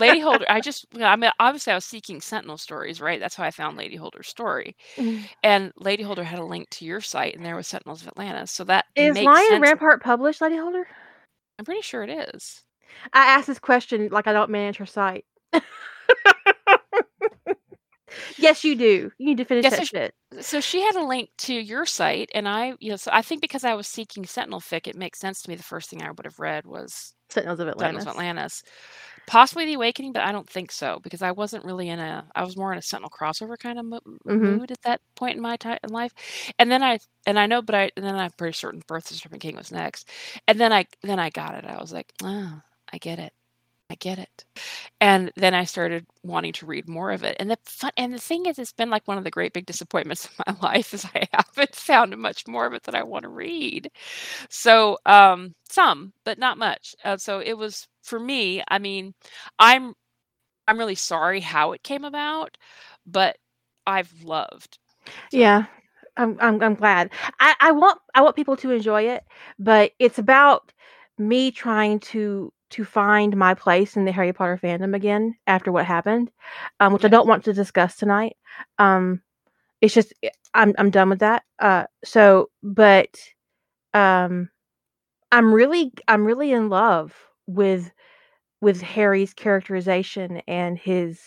Lady 0.00 0.20
Holder. 0.20 0.46
I 0.48 0.60
just, 0.60 0.86
I 1.00 1.16
mean, 1.16 1.30
obviously 1.38 1.72
I 1.72 1.76
was 1.76 1.84
seeking 1.84 2.20
Sentinel 2.20 2.58
stories, 2.58 3.00
right? 3.00 3.20
That's 3.20 3.34
how 3.34 3.44
I 3.44 3.50
found 3.50 3.76
Lady 3.76 3.96
Holder's 3.96 4.28
story. 4.28 4.76
Mm. 4.96 5.24
And 5.42 5.72
Lady 5.76 6.02
Holder 6.02 6.24
had 6.24 6.38
a 6.38 6.44
link 6.44 6.70
to 6.70 6.84
your 6.84 7.00
site, 7.00 7.36
and 7.36 7.44
there 7.44 7.56
was 7.56 7.66
Sentinels 7.66 8.02
of 8.02 8.08
Atlantis. 8.08 8.50
So 8.50 8.64
that 8.64 8.86
Is 8.96 9.18
Lion. 9.18 9.60
Rampant 9.60 10.02
published, 10.02 10.40
Lady 10.40 10.56
Holder? 10.56 10.86
I'm 11.58 11.64
pretty 11.64 11.82
sure 11.82 12.02
it 12.02 12.30
is. 12.34 12.62
I 13.12 13.26
asked 13.26 13.46
this 13.46 13.58
question 13.58 14.08
like 14.10 14.26
I 14.26 14.32
don't 14.32 14.50
manage 14.50 14.78
her 14.78 14.86
site. 14.86 15.24
yes, 18.36 18.64
you 18.64 18.76
do. 18.76 19.10
You 19.18 19.26
need 19.26 19.38
to 19.38 19.44
finish 19.44 19.68
Yes, 19.68 19.70
that 19.70 19.84
sh- 19.84 19.92
shit. 19.92 20.14
So 20.40 20.60
she 20.60 20.80
had 20.82 20.96
a 20.96 21.04
link 21.06 21.30
to 21.38 21.54
your 21.54 21.86
site, 21.86 22.30
and 22.34 22.48
I, 22.48 22.74
you 22.80 22.90
know, 22.90 22.96
so 22.96 23.10
I 23.12 23.22
think 23.22 23.40
because 23.42 23.64
I 23.64 23.74
was 23.74 23.88
seeking 23.88 24.24
Sentinel 24.26 24.60
fic, 24.60 24.86
it 24.86 24.96
makes 24.96 25.18
sense 25.20 25.42
to 25.42 25.50
me. 25.50 25.56
The 25.56 25.62
first 25.64 25.90
thing 25.90 26.02
I 26.02 26.10
would 26.10 26.24
have 26.24 26.38
read 26.38 26.66
was 26.66 27.14
Sentinels 27.30 27.60
of 27.60 27.68
Atlantis. 27.68 27.80
Sentinels 27.80 28.06
of 28.06 28.12
Atlantis, 28.12 28.62
possibly 29.26 29.66
the 29.66 29.74
Awakening, 29.74 30.12
but 30.12 30.22
I 30.24 30.32
don't 30.32 30.48
think 30.50 30.72
so 30.72 31.00
because 31.02 31.22
I 31.22 31.32
wasn't 31.32 31.64
really 31.64 31.88
in 31.90 31.98
a. 32.00 32.28
I 32.34 32.44
was 32.44 32.56
more 32.56 32.72
in 32.72 32.78
a 32.78 32.82
Sentinel 32.82 33.10
crossover 33.10 33.58
kind 33.58 33.78
of 33.78 33.86
mo- 33.86 34.00
Mhm. 34.24 34.60
mood 34.60 34.70
at 34.72 34.82
that 34.82 35.00
point 35.16 35.36
in 35.36 35.42
my 35.42 35.56
time 35.56 35.78
in 35.84 35.90
life, 35.90 36.12
and 36.58 36.70
then 36.72 36.82
I 36.82 36.98
and 37.26 37.38
I 37.38 37.46
know, 37.46 37.62
but 37.62 37.74
I 37.76 37.90
and 37.96 38.04
then 38.06 38.16
I'm 38.16 38.32
pretty 38.38 38.54
certain 38.54 38.82
Birth 38.88 39.06
of 39.06 39.10
the 39.12 39.16
Serpent 39.16 39.42
King 39.42 39.56
was 39.56 39.72
next, 39.72 40.08
and 40.48 40.60
then 40.60 40.72
I 40.72 40.86
then 41.02 41.18
I 41.20 41.30
got 41.30 41.54
it. 41.56 41.64
I 41.66 41.80
was 41.80 41.92
like, 41.92 42.12
oh, 42.24 42.60
I 42.92 42.98
get 42.98 43.18
it. 43.20 43.32
I 43.90 43.96
get 43.96 44.18
it. 44.18 44.44
And 45.00 45.32
then 45.36 45.54
I 45.54 45.64
started 45.64 46.06
wanting 46.22 46.52
to 46.54 46.66
read 46.66 46.88
more 46.88 47.10
of 47.10 47.24
it. 47.24 47.36
And 47.40 47.50
the 47.50 47.58
fun 47.64 47.92
and 47.96 48.14
the 48.14 48.18
thing 48.18 48.46
is 48.46 48.58
it's 48.58 48.72
been 48.72 48.90
like 48.90 49.08
one 49.08 49.18
of 49.18 49.24
the 49.24 49.30
great 49.30 49.52
big 49.52 49.66
disappointments 49.66 50.26
of 50.26 50.40
my 50.46 50.56
life 50.74 50.94
is 50.94 51.04
I 51.14 51.28
haven't 51.32 51.74
found 51.74 52.16
much 52.18 52.46
more 52.48 52.66
of 52.66 52.74
it 52.74 52.84
that 52.84 52.94
I 52.94 53.02
want 53.02 53.24
to 53.24 53.28
read. 53.30 53.90
So 54.50 54.98
um 55.06 55.54
some, 55.68 56.12
but 56.24 56.38
not 56.38 56.58
much. 56.58 56.94
Uh, 57.04 57.16
so 57.18 57.40
it 57.40 57.54
was 57.58 57.88
for 58.02 58.20
me, 58.20 58.62
I 58.68 58.78
mean, 58.78 59.14
I'm 59.58 59.94
I'm 60.68 60.78
really 60.78 60.94
sorry 60.96 61.40
how 61.40 61.72
it 61.72 61.82
came 61.82 62.04
about, 62.04 62.56
but 63.06 63.36
I've 63.86 64.12
loved. 64.22 64.78
Yeah. 65.32 65.64
I'm 66.16 66.36
I'm 66.40 66.62
I'm 66.62 66.74
glad. 66.74 67.10
I, 67.38 67.54
I 67.60 67.72
want 67.72 67.98
I 68.14 68.22
want 68.22 68.36
people 68.36 68.56
to 68.58 68.70
enjoy 68.70 69.02
it, 69.08 69.24
but 69.58 69.92
it's 69.98 70.18
about 70.18 70.72
me 71.18 71.50
trying 71.50 72.00
to 72.00 72.52
to 72.70 72.84
find 72.84 73.36
my 73.36 73.54
place 73.54 73.96
in 73.96 74.04
the 74.04 74.12
Harry 74.12 74.32
Potter 74.32 74.58
fandom 74.62 74.94
again 74.94 75.36
after 75.46 75.72
what 75.72 75.86
happened, 75.86 76.30
um, 76.80 76.92
which 76.92 77.04
I 77.04 77.08
don't 77.08 77.28
want 77.28 77.44
to 77.44 77.52
discuss 77.52 77.96
tonight. 77.96 78.36
Um, 78.78 79.22
it's 79.82 79.94
just 79.94 80.14
i- 80.24 80.30
I'm 80.54 80.74
I'm 80.78 80.90
done 80.90 81.10
with 81.10 81.20
that. 81.20 81.44
Uh, 81.60 81.84
so 82.04 82.50
but 82.62 83.16
um, 83.94 84.50
I'm 85.32 85.52
really 85.54 85.92
I'm 86.08 86.24
really 86.26 86.52
in 86.52 86.68
love 86.68 87.14
with 87.46 87.90
with 88.60 88.80
Harry's 88.82 89.34
characterization 89.34 90.42
and 90.48 90.78
his 90.78 91.20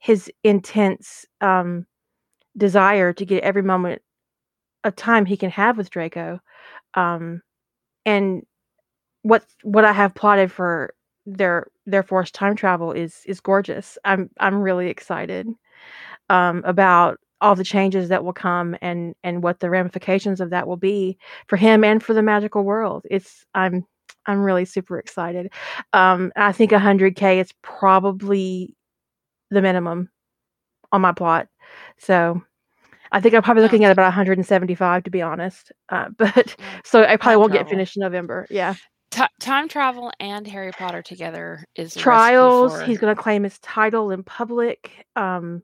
his 0.00 0.30
intense 0.44 1.26
um, 1.40 1.86
desire 2.56 3.12
to 3.14 3.24
get 3.26 3.44
every 3.44 3.62
moment 3.62 4.02
of 4.84 4.96
time 4.96 5.26
he 5.26 5.36
can 5.36 5.50
have 5.50 5.76
with 5.78 5.90
Draco. 5.90 6.40
Um, 6.94 7.42
and 8.06 8.44
what 9.22 9.44
what 9.62 9.84
I 9.84 9.92
have 9.92 10.14
plotted 10.14 10.50
for 10.52 10.94
their 11.26 11.66
their 11.86 12.02
forced 12.02 12.34
time 12.34 12.56
travel 12.56 12.92
is 12.92 13.22
is 13.26 13.40
gorgeous. 13.40 13.98
I'm 14.04 14.30
I'm 14.40 14.60
really 14.60 14.88
excited 14.88 15.48
um, 16.28 16.62
about 16.64 17.18
all 17.40 17.54
the 17.54 17.64
changes 17.64 18.08
that 18.10 18.24
will 18.24 18.32
come 18.32 18.76
and 18.82 19.14
and 19.24 19.42
what 19.42 19.60
the 19.60 19.70
ramifications 19.70 20.40
of 20.40 20.50
that 20.50 20.66
will 20.66 20.76
be 20.76 21.18
for 21.48 21.56
him 21.56 21.84
and 21.84 22.02
for 22.02 22.14
the 22.14 22.22
magical 22.22 22.64
world. 22.64 23.06
It's 23.10 23.44
I'm 23.54 23.86
I'm 24.26 24.42
really 24.42 24.64
super 24.64 24.98
excited. 24.98 25.52
Um, 25.92 26.32
I 26.36 26.52
think 26.52 26.72
100k 26.72 27.40
is 27.40 27.52
probably 27.62 28.76
the 29.50 29.62
minimum 29.62 30.10
on 30.92 31.00
my 31.02 31.12
plot. 31.12 31.48
So 31.98 32.42
I 33.12 33.20
think 33.20 33.34
I'm 33.34 33.42
probably 33.42 33.62
looking 33.62 33.84
at 33.84 33.92
about 33.92 34.04
175 34.04 35.04
to 35.04 35.10
be 35.10 35.22
honest. 35.22 35.72
Uh, 35.88 36.08
but 36.18 36.56
so 36.84 37.04
I 37.04 37.16
probably 37.16 37.38
won't 37.38 37.52
get 37.52 37.68
finished 37.68 37.96
in 37.96 38.02
November. 38.02 38.46
Yeah. 38.50 38.74
Ti 39.10 39.24
time 39.40 39.68
travel 39.68 40.12
and 40.20 40.46
Harry 40.46 40.72
Potter 40.72 41.02
together 41.02 41.64
is 41.74 41.94
Trials. 41.94 42.72
for 42.72 42.84
He's 42.84 42.98
going 42.98 43.14
to 43.14 43.20
claim 43.20 43.42
his 43.42 43.58
title 43.58 44.10
in 44.10 44.22
public. 44.22 45.06
Um, 45.16 45.62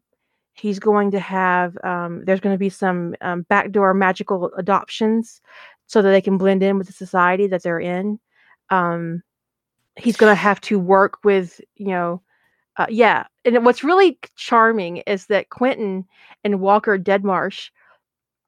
he's 0.55 0.79
going 0.79 1.13
to 1.13 1.21
have. 1.21 1.77
Um, 1.85 2.25
there's 2.25 2.41
going 2.41 2.55
to 2.55 2.59
be 2.59 2.71
some 2.71 3.15
um, 3.21 3.43
backdoor 3.49 3.95
magical 3.95 4.53
adoptions, 4.57 5.41
so 5.87 6.03
that 6.03 6.11
they 6.11 6.21
can 6.21 6.39
blend 6.39 6.63
in 6.63 6.79
with 6.79 6.89
the 6.89 6.93
society 6.93 7.47
that 7.47 7.63
they're 7.63 7.81
in. 7.81 8.19
Um, 8.71 9.23
he's 9.97 10.17
going 10.17 10.31
to 10.31 10.35
have 10.35 10.61
to 10.61 10.79
work 10.79 11.25
with 11.25 11.61
you 11.77 11.89
know 11.89 12.23
uh, 12.77 12.87
yeah 12.89 13.25
and 13.45 13.65
what's 13.65 13.83
really 13.83 14.19
charming 14.37 14.99
is 14.99 15.27
that 15.27 15.51
quentin 15.51 16.05
and 16.45 16.61
walker 16.61 16.99
deadmarsh 16.99 17.71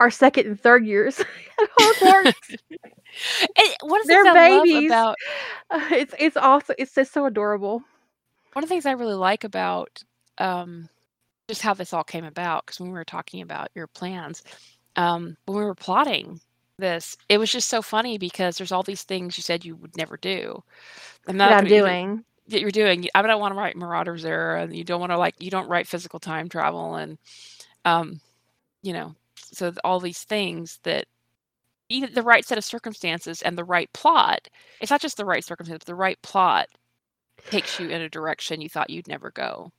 are 0.01 0.11
second 0.11 0.47
and 0.47 0.61
third 0.61 0.87
years 0.87 1.21
at 1.61 1.69
hogwarts 1.79 2.57
And 3.59 3.69
one 3.83 4.01
of 4.01 4.07
they're 4.07 4.23
things 4.23 4.37
I 4.37 4.49
love 4.51 4.65
babies 4.65 4.91
about 4.91 5.17
Uh, 5.71 5.81
it's 5.91 6.15
it's 6.19 6.37
also 6.37 6.75
it's 6.79 6.95
just 6.95 7.13
so 7.13 7.27
adorable 7.27 7.83
one 8.53 8.65
of 8.65 8.69
the 8.69 8.75
things 8.75 8.87
I 8.87 8.93
really 8.93 9.15
like 9.15 9.45
about 9.45 10.03
um, 10.39 10.89
just 11.49 11.63
how 11.63 11.75
this 11.75 11.93
all 11.93 12.05
came 12.05 12.25
about, 12.25 12.67
because 12.67 12.81
when 12.81 12.91
we 12.91 12.99
were 12.99 13.05
talking 13.05 13.41
about 13.41 13.69
your 13.75 13.87
plans, 13.87 14.43
um, 14.97 15.37
when 15.47 15.59
we 15.59 15.65
were 15.65 15.75
plotting 15.75 16.41
this, 16.79 17.17
it 17.29 17.39
was 17.39 17.53
just 17.53 17.69
so 17.69 17.83
funny 17.83 18.19
because 18.19 18.59
there's 18.59 18.73
all 18.73 18.83
these 18.83 19.03
things 19.03 19.37
you 19.37 19.43
said 19.43 19.65
you 19.65 19.77
would 19.77 19.97
never 19.97 20.17
do. 20.17 20.63
And 21.27 21.41
that 21.41 21.53
i'm 21.53 21.67
doing 21.67 22.25
that 22.49 22.61
you're 22.61 22.71
doing. 22.71 23.07
I 23.15 23.23
don't 23.23 23.41
want 23.41 23.53
to 23.53 23.59
write 23.59 23.77
Marauders 23.77 24.25
Era, 24.25 24.63
and 24.63 24.75
you 24.75 24.83
don't 24.83 25.01
want 25.01 25.13
to 25.13 25.19
like 25.19 25.35
you 25.39 25.51
don't 25.51 25.69
write 25.69 25.87
physical 25.87 26.19
time 26.19 26.49
travel, 26.49 26.97
and 26.97 27.19
um, 27.85 28.21
you 28.83 28.93
know, 28.93 29.15
so 29.53 29.73
all 29.85 30.01
these 30.01 30.25
things 30.25 30.79
that 30.85 31.07
either 31.89 32.07
the 32.09 32.23
right 32.23 32.45
set 32.45 32.59
of 32.59 32.65
circumstances 32.65 33.43
and 33.43 33.57
the 33.59 33.65
right 33.65 33.91
plot. 33.93 34.49
It's 34.81 34.91
not 34.91 35.01
just 35.01 35.17
the 35.17 35.25
right 35.25 35.45
circumstance 35.45 35.85
the 35.85 35.95
right 35.95 36.21
plot 36.23 36.69
takes 37.51 37.79
you 37.81 37.89
in 37.89 38.03
a 38.03 38.09
direction 38.09 38.61
you 38.61 38.69
thought 38.69 38.91
you'd 38.91 39.09
never 39.09 39.31
go. 39.31 39.71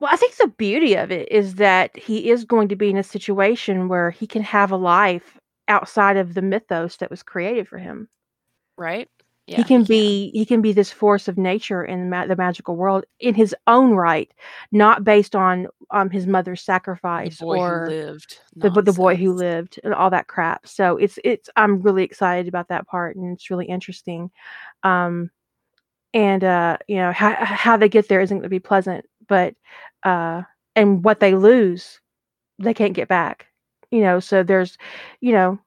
well 0.00 0.10
i 0.12 0.16
think 0.16 0.36
the 0.36 0.48
beauty 0.48 0.94
of 0.96 1.10
it 1.10 1.30
is 1.32 1.56
that 1.56 1.96
he 1.96 2.30
is 2.30 2.44
going 2.44 2.68
to 2.68 2.76
be 2.76 2.90
in 2.90 2.96
a 2.98 3.02
situation 3.02 3.88
where 3.88 4.10
he 4.10 4.26
can 4.26 4.42
have 4.42 4.70
a 4.72 4.76
life 4.76 5.38
outside 5.68 6.16
of 6.16 6.34
the 6.34 6.42
mythos 6.42 6.96
that 6.98 7.10
was 7.10 7.22
created 7.22 7.68
for 7.68 7.78
him 7.78 8.08
Right? 8.76 9.08
Yeah, 9.48 9.56
he 9.56 9.64
can 9.64 9.84
be 9.84 10.30
he 10.34 10.44
can 10.44 10.60
be 10.60 10.72
this 10.72 10.92
force 10.92 11.26
of 11.26 11.38
nature 11.38 11.82
in 11.84 12.10
ma- 12.10 12.26
the 12.26 12.36
magical 12.36 12.76
world 12.76 13.04
in 13.18 13.34
his 13.34 13.54
own 13.66 13.92
right 13.92 14.30
not 14.72 15.04
based 15.04 15.34
on 15.34 15.66
um 15.90 16.10
his 16.10 16.26
mother's 16.26 16.60
the 16.60 16.64
sacrifice 16.64 17.38
boy 17.40 17.56
or 17.56 17.88
who 17.88 17.90
lived. 17.92 18.38
the 18.56 18.70
the 18.82 18.92
boy 18.92 19.16
who 19.16 19.32
lived 19.32 19.80
and 19.84 19.94
all 19.94 20.10
that 20.10 20.26
crap 20.28 20.66
so 20.66 20.96
it's 20.98 21.18
it's 21.24 21.48
i'm 21.56 21.80
really 21.80 22.04
excited 22.04 22.46
about 22.46 22.68
that 22.68 22.86
part 22.86 23.16
and 23.16 23.32
it's 23.34 23.50
really 23.50 23.66
interesting 23.66 24.30
um 24.82 25.30
and 26.12 26.44
uh 26.44 26.76
you 26.86 26.96
know 26.96 27.12
how 27.12 27.34
how 27.42 27.76
they 27.76 27.88
get 27.88 28.08
there 28.08 28.20
isn't 28.20 28.36
going 28.38 28.42
to 28.42 28.48
be 28.50 28.58
pleasant 28.60 29.06
but 29.28 29.54
uh 30.04 30.42
and 30.76 31.04
what 31.04 31.20
they 31.20 31.34
lose 31.34 32.00
they 32.58 32.74
can't 32.74 32.94
get 32.94 33.08
back 33.08 33.46
you 33.90 34.00
know 34.00 34.20
so 34.20 34.42
there's 34.42 34.76
you 35.20 35.32
know 35.32 35.58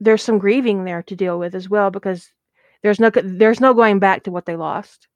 there's 0.00 0.22
some 0.22 0.38
grieving 0.38 0.84
there 0.84 1.02
to 1.02 1.16
deal 1.16 1.38
with 1.38 1.54
as 1.54 1.68
well 1.68 1.90
because 1.90 2.30
there's 2.82 3.00
no 3.00 3.10
there's 3.14 3.60
no 3.60 3.74
going 3.74 3.98
back 3.98 4.22
to 4.24 4.30
what 4.30 4.46
they 4.46 4.56
lost 4.56 5.08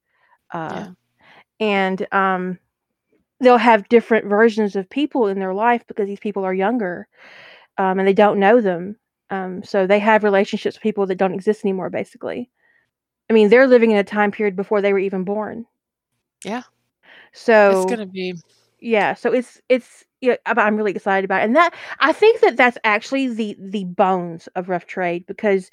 uh 0.53 0.85
Yeah. 0.85 0.93
and 1.59 2.05
um 2.13 2.57
they'll 3.39 3.57
have 3.57 3.89
different 3.89 4.25
versions 4.25 4.75
of 4.75 4.89
people 4.89 5.27
in 5.27 5.39
their 5.39 5.53
life 5.53 5.83
because 5.87 6.07
these 6.07 6.19
people 6.19 6.43
are 6.45 6.53
younger 6.53 7.07
um 7.77 7.99
and 7.99 8.07
they 8.07 8.13
don't 8.13 8.39
know 8.39 8.61
them 8.61 8.95
um 9.29 9.63
so 9.63 9.85
they 9.87 9.99
have 9.99 10.23
relationships 10.23 10.75
with 10.75 10.83
people 10.83 11.05
that 11.07 11.17
don't 11.17 11.33
exist 11.33 11.63
anymore 11.65 11.89
basically 11.89 12.49
i 13.29 13.33
mean 13.33 13.49
they're 13.49 13.67
living 13.67 13.91
in 13.91 13.97
a 13.97 14.03
time 14.03 14.31
period 14.31 14.55
before 14.55 14.81
they 14.81 14.93
were 14.93 14.99
even 14.99 15.23
born 15.23 15.65
Yeah. 16.43 16.63
so 17.33 17.69
It's 17.69 17.85
gonna 17.85 18.05
be 18.05 18.33
yeah 18.79 19.13
so 19.13 19.31
it's 19.31 19.61
it's 19.69 20.03
yeah 20.21 20.35
I'm- 20.45 20.75
really 20.75 20.91
excited 20.91 21.25
about 21.25 21.41
it. 21.41 21.45
and 21.45 21.55
that 21.55 21.73
i 21.99 22.11
think 22.11 22.41
that 22.41 22.57
that's 22.57 22.77
actually 22.83 23.27
the 23.27 23.55
the 23.59 23.85
bones 23.85 24.47
of 24.55 24.69
rough 24.69 24.85
trade 24.85 25.25
because 25.27 25.71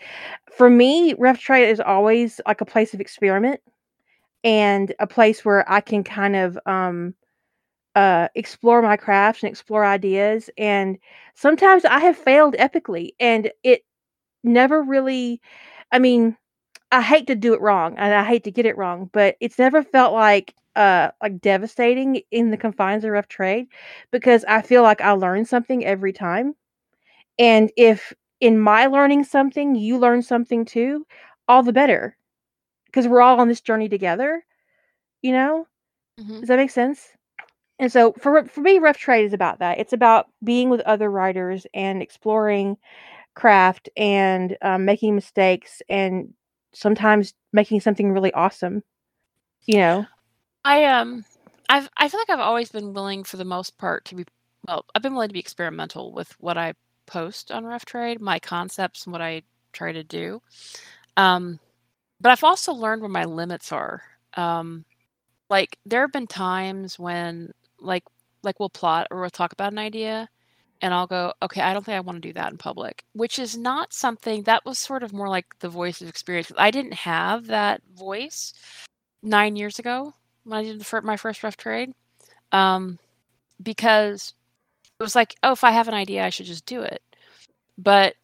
for 0.53 0.71
me 0.71 1.15
rough 1.19 1.39
trade 1.41 1.69
is 1.69 1.81
always 1.81 2.41
like 2.47 2.61
a 2.61 2.65
place 2.67 2.95
of 2.95 3.01
experiment 3.01 3.61
and 4.45 4.95
a 5.01 5.07
place 5.07 5.45
where 5.45 5.71
i 5.71 5.81
can 5.81 6.05
kind 6.05 6.37
of 6.37 6.59
um 6.67 7.15
uh 7.97 8.29
explore 8.35 8.83
my 8.83 8.97
crafts 8.97 9.43
and 9.43 9.51
explore 9.51 9.85
ideas 9.85 10.51
and 10.59 10.99
sometimes 11.35 11.85
i 11.87 12.01
have 12.01 12.17
failed 12.17 12.55
epically 12.59 13.11
and 13.21 13.51
it 13.65 13.83
never 14.45 14.83
really 14.83 15.41
i 15.93 15.99
mean 15.99 16.37
i 16.93 17.03
hate 17.03 17.27
to 17.29 17.35
do 17.37 17.55
it 17.55 17.61
wrong 17.61 17.97
and 17.99 18.15
i 18.15 18.25
hate 18.25 18.45
to 18.45 18.51
get 18.53 18.67
it 18.67 18.77
wrong 18.79 19.11
but 19.13 19.37
it's 19.41 19.59
never 19.59 19.83
felt 19.83 20.15
like 20.15 20.55
uh 20.77 21.11
like 21.23 21.41
devastating 21.41 22.21
in 22.31 22.51
the 22.51 22.57
confines 22.57 23.05
of 23.05 23.11
rough 23.11 23.29
trade 23.29 23.67
because 24.11 24.45
i 24.49 24.63
feel 24.63 24.83
like 24.83 25.01
i 25.01 25.13
learn 25.13 25.45
something 25.45 25.85
every 25.85 26.13
time 26.13 26.55
and 27.39 27.71
if 27.77 28.13
in 28.41 28.59
my 28.59 28.87
learning 28.87 29.25
something 29.25 29.75
you 29.75 29.99
learn 29.99 30.23
something 30.23 30.65
too 30.65 31.07
all 31.49 31.63
the 31.63 31.73
better 31.73 32.17
because 32.87 33.09
we're 33.09 33.23
all 33.23 33.41
on 33.41 33.49
this 33.49 33.61
journey 33.61 33.89
together 33.89 34.45
you 35.23 35.33
know? 35.33 35.67
Mhm. 36.21 36.41
does 36.41 36.49
that 36.49 36.57
make 36.57 36.71
sense? 36.71 37.13
And 37.79 37.91
so 37.93 38.13
for 38.19 38.45
for 38.47 38.61
me 38.61 38.79
rough 38.79 38.99
trade 38.99 39.25
is 39.27 39.33
about 39.35 39.59
that 39.61 39.79
it's 39.79 39.93
about 39.93 40.29
being 40.45 40.71
with 40.71 40.81
other 40.83 41.11
writers 41.11 41.67
and 41.75 42.03
exploring 42.03 42.77
craft 43.35 43.89
and 43.97 44.57
um, 44.63 44.85
making 44.85 45.15
mistakes 45.15 45.83
and 45.89 46.33
sometimes 46.75 47.35
making 47.53 47.81
something 47.81 48.13
really 48.13 48.33
awesome 48.35 48.83
you 49.67 49.79
know 49.79 50.07
I 50.65 50.85
um 50.85 51.25
I've 51.69 51.89
I 51.97 52.09
feel 52.09 52.21
like 52.21 52.31
I've 52.31 52.41
always 52.41 52.71
been 52.71 52.93
willing 52.95 53.25
for 53.25 53.37
the 53.37 53.45
most 53.45 53.79
part 53.79 54.05
to 54.07 54.15
be 54.15 54.25
well, 54.69 54.85
I've 54.95 55.03
been 55.03 55.15
willing 55.15 55.29
to 55.29 55.33
be 55.35 55.41
experimental 55.41 56.13
with 56.13 56.33
what 56.41 56.57
I 56.57 56.75
post 57.07 57.51
on 57.51 57.65
Rough 57.65 57.85
Trade, 57.85 58.21
my 58.21 58.39
concepts 58.39 59.05
and 59.07 59.13
what 59.13 59.23
I 59.23 59.43
try 59.73 59.93
to 59.93 60.05
do. 60.05 60.41
Um 61.17 61.59
but 62.21 62.33
I've 62.33 62.45
also 62.45 62.73
learned 62.73 63.03
where 63.03 63.11
my 63.11 63.25
limits 63.25 63.73
are. 63.73 64.03
Um 64.37 64.85
like 65.51 65.79
there 65.87 66.03
have 66.03 66.13
been 66.13 66.27
times 66.29 66.99
when 66.99 67.53
like 67.81 68.05
like 68.43 68.61
we'll 68.61 68.71
plot 68.71 69.09
or 69.11 69.21
we'll 69.21 69.31
talk 69.31 69.53
about 69.53 69.73
an 69.73 69.79
idea 69.79 70.29
and 70.83 70.95
I'll 70.95 71.07
go, 71.07 71.33
okay, 71.43 71.63
I 71.63 71.73
don't 71.75 71.85
think 71.85 71.97
I 71.97 72.01
want 72.01 72.23
to 72.23 72.29
do 72.29 72.35
that 72.35 72.53
in 72.53 72.59
public, 72.59 73.05
which 73.15 73.39
is 73.39 73.57
not 73.57 73.93
something 73.95 74.43
that 74.45 74.65
was 74.67 74.79
sort 74.79 75.03
of 75.05 75.13
more 75.13 75.29
like 75.29 75.47
the 75.61 75.69
voice 75.71 76.03
of 76.03 76.09
experience. 76.09 76.53
I 76.59 76.71
didn't 76.73 76.95
have 76.95 77.47
that 77.49 77.83
voice 77.97 78.55
nine 79.23 79.57
years 79.57 79.79
ago 79.79 80.15
when 80.45 80.59
I 80.59 80.63
did 80.65 80.81
the 80.81 81.01
my 81.03 81.17
first 81.17 81.43
rough 81.43 81.57
trade, 81.57 81.93
um, 82.53 82.99
because 83.63 84.35
it 84.99 85.03
was 85.03 85.15
like, 85.15 85.37
oh, 85.43 85.53
if 85.53 85.65
I 85.65 85.71
have 85.71 85.89
an 85.89 85.95
idea, 85.95 86.25
I 86.25 86.31
should 86.31 86.47
just 86.47 86.67
do 86.67 86.83
it. 86.83 87.03
But 87.79 88.15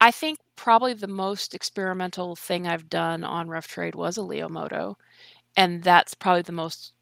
I 0.00 0.10
think 0.10 0.38
probably 0.56 0.94
the 0.94 1.06
most 1.06 1.54
experimental 1.54 2.36
thing 2.36 2.66
I've 2.66 2.88
done 2.88 3.24
on 3.24 3.48
rough 3.48 3.68
trade 3.68 3.94
was 3.94 4.16
a 4.16 4.22
Leo 4.22 4.48
Moto, 4.48 4.96
and 5.56 5.82
that's 5.82 6.14
probably 6.14 6.42
the 6.42 6.52
most 6.52 6.92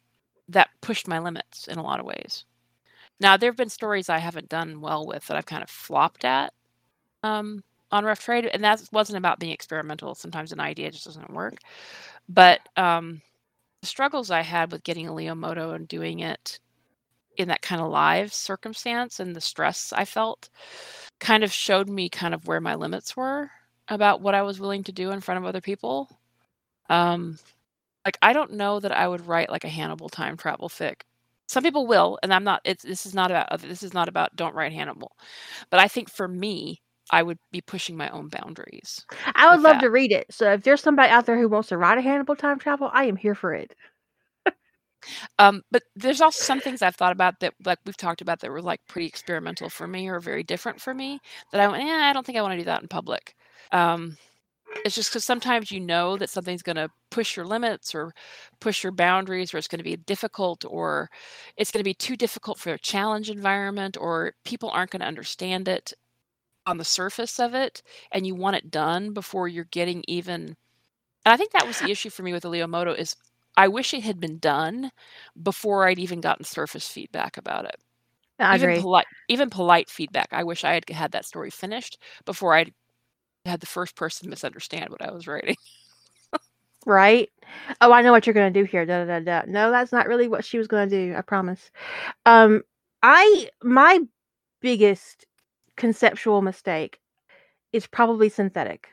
that 0.49 0.69
pushed 0.81 1.07
my 1.07 1.19
limits 1.19 1.67
in 1.67 1.77
a 1.77 1.83
lot 1.83 1.99
of 1.99 2.05
ways. 2.05 2.45
Now 3.19 3.37
there 3.37 3.49
have 3.49 3.57
been 3.57 3.69
stories 3.69 4.09
I 4.09 4.19
haven't 4.19 4.49
done 4.49 4.81
well 4.81 5.05
with 5.05 5.25
that 5.27 5.37
I've 5.37 5.45
kind 5.45 5.63
of 5.63 5.69
flopped 5.69 6.25
at 6.25 6.53
um, 7.23 7.63
on 7.91 8.05
rough 8.05 8.19
trade, 8.19 8.45
and 8.45 8.63
that 8.63 8.81
wasn't 8.91 9.17
about 9.17 9.39
being 9.39 9.53
experimental. 9.53 10.15
Sometimes 10.15 10.51
an 10.51 10.59
idea 10.59 10.91
just 10.91 11.05
doesn't 11.05 11.33
work, 11.33 11.55
but 12.27 12.61
um, 12.77 13.21
struggles 13.87 14.31
I 14.31 14.41
had 14.41 14.71
with 14.71 14.83
getting 14.83 15.07
a 15.07 15.13
Leo 15.13 15.35
Moto 15.35 15.71
and 15.73 15.87
doing 15.87 16.19
it 16.19 16.59
in 17.37 17.49
that 17.49 17.61
kind 17.63 17.81
of 17.81 17.89
live 17.91 18.33
circumstance 18.33 19.19
and 19.19 19.35
the 19.35 19.41
stress 19.41 19.93
I 19.93 20.05
felt 20.05 20.49
kind 21.19 21.43
of 21.43 21.53
showed 21.53 21.89
me 21.89 22.09
kind 22.09 22.33
of 22.35 22.47
where 22.47 22.61
my 22.61 22.75
limits 22.75 23.17
were 23.17 23.51
about 23.89 24.21
what 24.21 24.35
I 24.35 24.43
was 24.43 24.59
willing 24.61 24.83
to 24.85 24.93
do 24.93 25.11
in 25.11 25.21
front 25.21 25.39
of 25.39 25.45
other 25.45 25.61
people. 25.61 26.09
Um, 26.89 27.39
like 28.05 28.19
I 28.23 28.33
don't 28.33 28.53
know 28.53 28.79
that 28.81 28.93
I 28.93 29.07
would 29.09 29.27
write 29.27 29.51
like 29.51 29.65
a 29.65 29.69
Hannibal 29.69 30.09
time 30.09 30.37
travel 30.37 30.69
fic 30.69 31.03
Some 31.47 31.63
people 31.63 31.87
will, 31.87 32.19
and 32.23 32.33
I'm 32.33 32.45
not. 32.45 32.61
It's 32.65 32.83
this 32.83 33.07
is 33.07 33.15
not 33.15 33.31
about 33.31 33.61
this 33.61 33.83
is 33.83 33.95
not 33.95 34.09
about 34.09 34.35
don't 34.37 34.55
write 34.55 34.73
Hannibal, 34.73 35.17
but 35.71 35.81
I 35.81 35.89
think 35.89 36.11
for 36.11 36.29
me, 36.29 36.82
I 37.11 37.23
would 37.23 37.37
be 37.51 37.61
pushing 37.61 37.97
my 37.97 38.09
own 38.09 38.29
boundaries. 38.29 39.05
I 39.35 39.49
would 39.49 39.61
love 39.61 39.75
that. 39.75 39.81
to 39.81 39.89
read 39.89 40.11
it. 40.11 40.25
So 40.31 40.53
if 40.53 40.63
there's 40.63 40.81
somebody 40.81 41.09
out 41.09 41.25
there 41.25 41.37
who 41.37 41.49
wants 41.49 41.69
to 41.69 41.77
write 41.77 41.97
a 41.97 42.01
Hannibal 42.01 42.35
time 42.35 42.59
travel, 42.59 42.89
I 42.93 43.05
am 43.05 43.15
here 43.15 43.35
for 43.35 43.53
it. 43.53 43.75
Um, 45.39 45.61
but 45.71 45.83
there's 45.95 46.21
also 46.21 46.41
some 46.41 46.61
things 46.61 46.81
I've 46.81 46.95
thought 46.95 47.11
about 47.11 47.39
that, 47.41 47.53
like 47.65 47.79
we've 47.85 47.97
talked 47.97 48.21
about, 48.21 48.39
that 48.39 48.51
were 48.51 48.61
like 48.61 48.79
pretty 48.87 49.07
experimental 49.07 49.69
for 49.69 49.87
me 49.87 50.07
or 50.07 50.19
very 50.19 50.43
different 50.43 50.79
for 50.79 50.93
me. 50.93 51.19
That 51.51 51.61
I 51.61 51.67
went, 51.67 51.83
yeah, 51.85 52.07
I 52.09 52.13
don't 52.13 52.25
think 52.25 52.37
I 52.37 52.41
want 52.41 52.53
to 52.53 52.57
do 52.57 52.65
that 52.65 52.81
in 52.81 52.87
public. 52.87 53.35
Um, 53.71 54.17
it's 54.85 54.95
just 54.95 55.11
because 55.11 55.25
sometimes 55.25 55.71
you 55.71 55.79
know 55.79 56.17
that 56.17 56.29
something's 56.29 56.63
going 56.63 56.77
to 56.77 56.89
push 57.11 57.35
your 57.35 57.45
limits 57.45 57.93
or 57.93 58.13
push 58.59 58.81
your 58.83 58.91
boundaries, 58.91 59.53
or 59.53 59.57
it's 59.57 59.67
going 59.67 59.79
to 59.79 59.83
be 59.83 59.97
difficult, 59.97 60.65
or 60.67 61.09
it's 61.57 61.71
going 61.71 61.81
to 61.81 61.83
be 61.83 61.93
too 61.93 62.15
difficult 62.15 62.57
for 62.57 62.73
a 62.73 62.79
challenge 62.79 63.29
environment, 63.29 63.97
or 63.99 64.33
people 64.45 64.69
aren't 64.69 64.91
going 64.91 65.01
to 65.01 65.07
understand 65.07 65.67
it 65.67 65.93
on 66.65 66.77
the 66.77 66.85
surface 66.85 67.39
of 67.39 67.53
it, 67.53 67.81
and 68.11 68.25
you 68.27 68.35
want 68.35 68.55
it 68.55 68.71
done 68.71 69.13
before 69.13 69.47
you're 69.47 69.65
getting 69.65 70.03
even. 70.07 70.55
And 71.25 71.33
I 71.33 71.37
think 71.37 71.51
that 71.51 71.67
was 71.67 71.79
the 71.79 71.91
issue 71.91 72.09
for 72.09 72.23
me 72.23 72.33
with 72.33 72.43
the 72.43 72.49
Leomoto 72.49 72.97
is 72.97 73.15
I 73.57 73.67
wish 73.67 73.93
it 73.93 74.03
had 74.03 74.19
been 74.19 74.39
done 74.39 74.91
before 75.41 75.87
I'd 75.87 75.99
even 75.99 76.21
gotten 76.21 76.45
surface 76.45 76.87
feedback 76.87 77.37
about 77.37 77.65
it. 77.65 77.75
I 78.39 78.55
even 78.55 78.71
agree. 78.71 78.81
polite, 78.81 79.05
even 79.29 79.49
polite 79.49 79.89
feedback. 79.89 80.27
I 80.31 80.43
wish 80.43 80.63
I 80.63 80.73
had 80.73 80.89
had 80.89 81.11
that 81.13 81.25
story 81.25 81.49
finished 81.51 81.97
before 82.25 82.53
I'd 82.55 82.73
had 83.45 83.59
the 83.59 83.67
first 83.67 83.95
person 83.95 84.29
misunderstand 84.29 84.89
what 84.89 85.01
I 85.01 85.11
was 85.11 85.27
writing. 85.27 85.55
Right? 86.85 87.29
Oh, 87.81 87.93
I 87.93 88.01
know 88.01 88.11
what 88.11 88.25
you're 88.27 88.33
gonna 88.33 88.51
do 88.51 88.65
here. 88.65 88.85
Da, 88.85 89.05
da, 89.05 89.19
da, 89.19 89.41
da. 89.41 89.43
No, 89.47 89.71
that's 89.71 89.91
not 89.93 90.07
really 90.07 90.27
what 90.27 90.43
she 90.43 90.57
was 90.57 90.67
gonna 90.67 90.89
do. 90.89 91.15
I 91.17 91.21
promise. 91.21 91.71
Um, 92.25 92.63
I 93.03 93.49
my 93.63 94.01
biggest 94.61 95.25
conceptual 95.77 96.41
mistake 96.41 96.99
It's 97.73 97.87
probably 97.87 98.29
synthetic. 98.29 98.89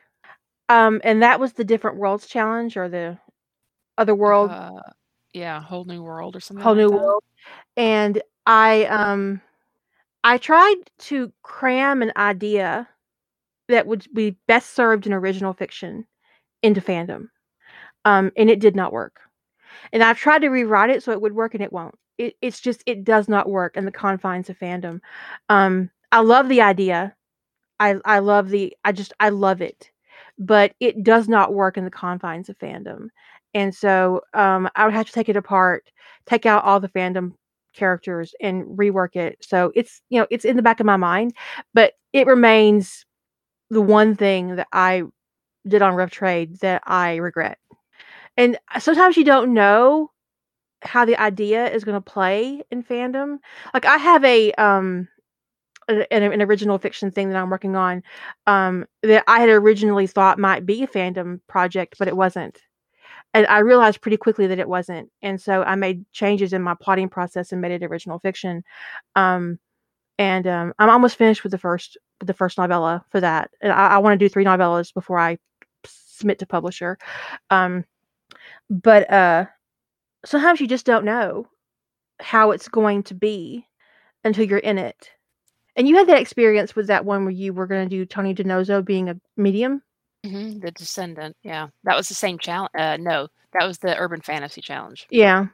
Um, 0.69 1.01
and 1.03 1.23
that 1.23 1.39
was 1.39 1.53
the 1.53 1.63
different 1.65 1.97
worlds 1.97 2.27
challenge 2.27 2.77
or 2.77 2.89
the 2.89 3.19
other 3.97 4.15
world, 4.15 4.51
Uh, 4.51 4.81
yeah, 5.33 5.61
whole 5.61 5.85
new 5.85 6.03
world 6.03 6.35
or 6.35 6.39
something. 6.39 6.63
whole 6.63 6.75
like 6.75 6.81
new 6.83 6.89
that. 6.89 6.95
world. 6.95 7.23
And 7.77 8.21
I 8.47 8.85
um 8.85 9.41
I 10.23 10.37
tried 10.37 10.75
to 10.99 11.31
cram 11.43 12.01
an 12.01 12.11
idea 12.17 12.89
that 13.69 13.87
would 13.87 14.05
be 14.13 14.37
best 14.47 14.71
served 14.75 15.07
in 15.07 15.13
original 15.13 15.53
fiction 15.53 16.07
into 16.63 16.81
fandom. 16.81 17.29
Um, 18.05 18.31
and 18.37 18.49
it 18.49 18.59
did 18.59 18.75
not 18.75 18.93
work. 18.93 19.21
And 19.93 20.03
I've 20.03 20.19
tried 20.19 20.41
to 20.41 20.49
rewrite 20.49 20.89
it 20.91 21.03
so 21.03 21.11
it 21.11 21.21
would 21.21 21.33
work 21.35 21.53
and 21.55 21.63
it 21.63 21.73
won't. 21.73 21.95
It, 22.17 22.35
it's 22.41 22.59
just 22.61 22.83
it 22.87 23.03
does 23.03 23.29
not 23.29 23.49
work 23.49 23.77
in 23.77 23.85
the 23.85 23.91
confines 23.91 24.49
of 24.49 24.59
fandom. 24.59 25.01
Um, 25.49 25.89
I 26.11 26.19
love 26.21 26.49
the 26.49 26.61
idea. 26.61 27.15
I 27.79 27.95
I 28.05 28.19
love 28.19 28.49
the 28.49 28.75
I 28.85 28.91
just 28.91 29.13
I 29.19 29.29
love 29.29 29.61
it, 29.61 29.91
but 30.39 30.73
it 30.79 31.03
does 31.03 31.27
not 31.29 31.53
work 31.53 31.77
in 31.77 31.85
the 31.85 31.91
confines 31.91 32.49
of 32.49 32.57
fandom. 32.59 33.07
And 33.53 33.75
so 33.75 34.21
um, 34.33 34.69
I 34.75 34.85
would 34.85 34.93
have 34.93 35.07
to 35.07 35.11
take 35.13 35.29
it 35.29 35.37
apart, 35.37 35.89
take 36.27 36.45
out 36.45 36.63
all 36.65 36.79
the 36.79 36.89
fandom 36.89 37.33
characters 37.75 38.35
and 38.41 38.65
rework 38.77 39.15
it. 39.15 39.37
So 39.41 39.71
it's 39.75 40.01
you 40.09 40.19
know 40.21 40.27
it's 40.31 40.45
in 40.45 40.57
the 40.57 40.63
back 40.63 40.79
of 40.79 40.85
my 40.85 40.97
mind, 40.97 41.33
but 41.73 41.93
it 42.13 42.27
remains 42.27 43.05
the 43.71 43.81
one 43.81 44.15
thing 44.15 44.57
that 44.57 44.67
I 44.73 45.03
did 45.67 45.81
on 45.83 45.95
Rough 45.95 46.11
Trade 46.11 46.59
that 46.61 46.83
I 46.87 47.17
regret. 47.17 47.59
And 48.37 48.57
sometimes 48.79 49.17
you 49.17 49.23
don't 49.23 49.53
know 49.53 50.11
how 50.83 51.05
the 51.05 51.17
idea 51.17 51.69
is 51.71 51.83
going 51.83 52.01
to 52.01 52.01
play 52.11 52.63
in 52.71 52.83
fandom. 52.83 53.37
Like 53.73 53.85
I 53.85 53.97
have 53.97 54.23
a 54.25 54.51
um 54.53 55.07
an, 56.11 56.23
an 56.23 56.41
original 56.41 56.77
fiction 56.77 57.11
thing 57.11 57.29
that 57.29 57.37
I'm 57.37 57.49
working 57.49 57.75
on 57.75 58.03
um 58.47 58.85
that 59.03 59.23
I 59.27 59.39
had 59.39 59.49
originally 59.49 60.07
thought 60.07 60.39
might 60.39 60.65
be 60.65 60.83
a 60.83 60.87
fandom 60.87 61.39
project, 61.47 61.95
but 61.99 62.07
it 62.07 62.17
wasn't. 62.17 62.59
And 63.33 63.47
I 63.47 63.59
realized 63.59 64.01
pretty 64.01 64.17
quickly 64.17 64.47
that 64.47 64.59
it 64.59 64.67
wasn't. 64.67 65.09
And 65.21 65.41
so 65.41 65.63
I 65.63 65.75
made 65.75 66.05
changes 66.11 66.53
in 66.53 66.61
my 66.61 66.75
plotting 66.79 67.09
process 67.09 67.51
and 67.51 67.61
made 67.61 67.71
it 67.71 67.83
original 67.85 68.19
fiction. 68.19 68.63
Um 69.15 69.59
and 70.19 70.45
um, 70.45 70.73
I'm 70.77 70.89
almost 70.89 71.15
finished 71.17 71.43
with 71.43 71.51
the 71.51 71.57
first 71.57 71.97
with 72.19 72.27
the 72.27 72.33
first 72.33 72.57
novella 72.57 73.03
for 73.09 73.19
that. 73.19 73.49
And 73.61 73.71
I, 73.73 73.87
I 73.87 73.97
want 73.97 74.19
to 74.19 74.23
do 74.23 74.29
three 74.29 74.45
novellas 74.45 74.93
before 74.93 75.17
I 75.17 75.39
submit 75.83 76.37
to 76.39 76.45
publisher. 76.45 76.97
Um, 77.49 77.85
but 78.69 79.11
uh, 79.11 79.45
sometimes 80.23 80.61
you 80.61 80.67
just 80.67 80.85
don't 80.85 81.05
know 81.05 81.47
how 82.19 82.51
it's 82.51 82.67
going 82.69 83.03
to 83.03 83.15
be 83.15 83.65
until 84.23 84.45
you're 84.45 84.59
in 84.59 84.77
it. 84.77 85.09
And 85.75 85.87
you 85.87 85.95
had 85.97 86.07
that 86.07 86.19
experience 86.21 86.75
with 86.75 86.87
that 86.87 87.05
one 87.05 87.23
where 87.23 87.31
you 87.31 87.53
were 87.53 87.67
going 87.67 87.87
to 87.87 87.95
do 87.95 88.05
Tony 88.05 88.33
DiNozzo 88.35 88.83
being 88.83 89.09
a 89.09 89.19
medium. 89.37 89.81
hmm 90.25 90.59
The 90.59 90.71
Descendant. 90.71 91.35
Yeah, 91.43 91.69
that 91.83 91.95
was 91.95 92.07
the 92.09 92.15
same 92.15 92.37
challenge. 92.37 92.71
Uh, 92.77 92.97
no, 92.97 93.27
that 93.53 93.65
was 93.65 93.79
the 93.79 93.97
Urban 93.97 94.21
Fantasy 94.21 94.61
Challenge. 94.61 95.07
Yeah. 95.09 95.47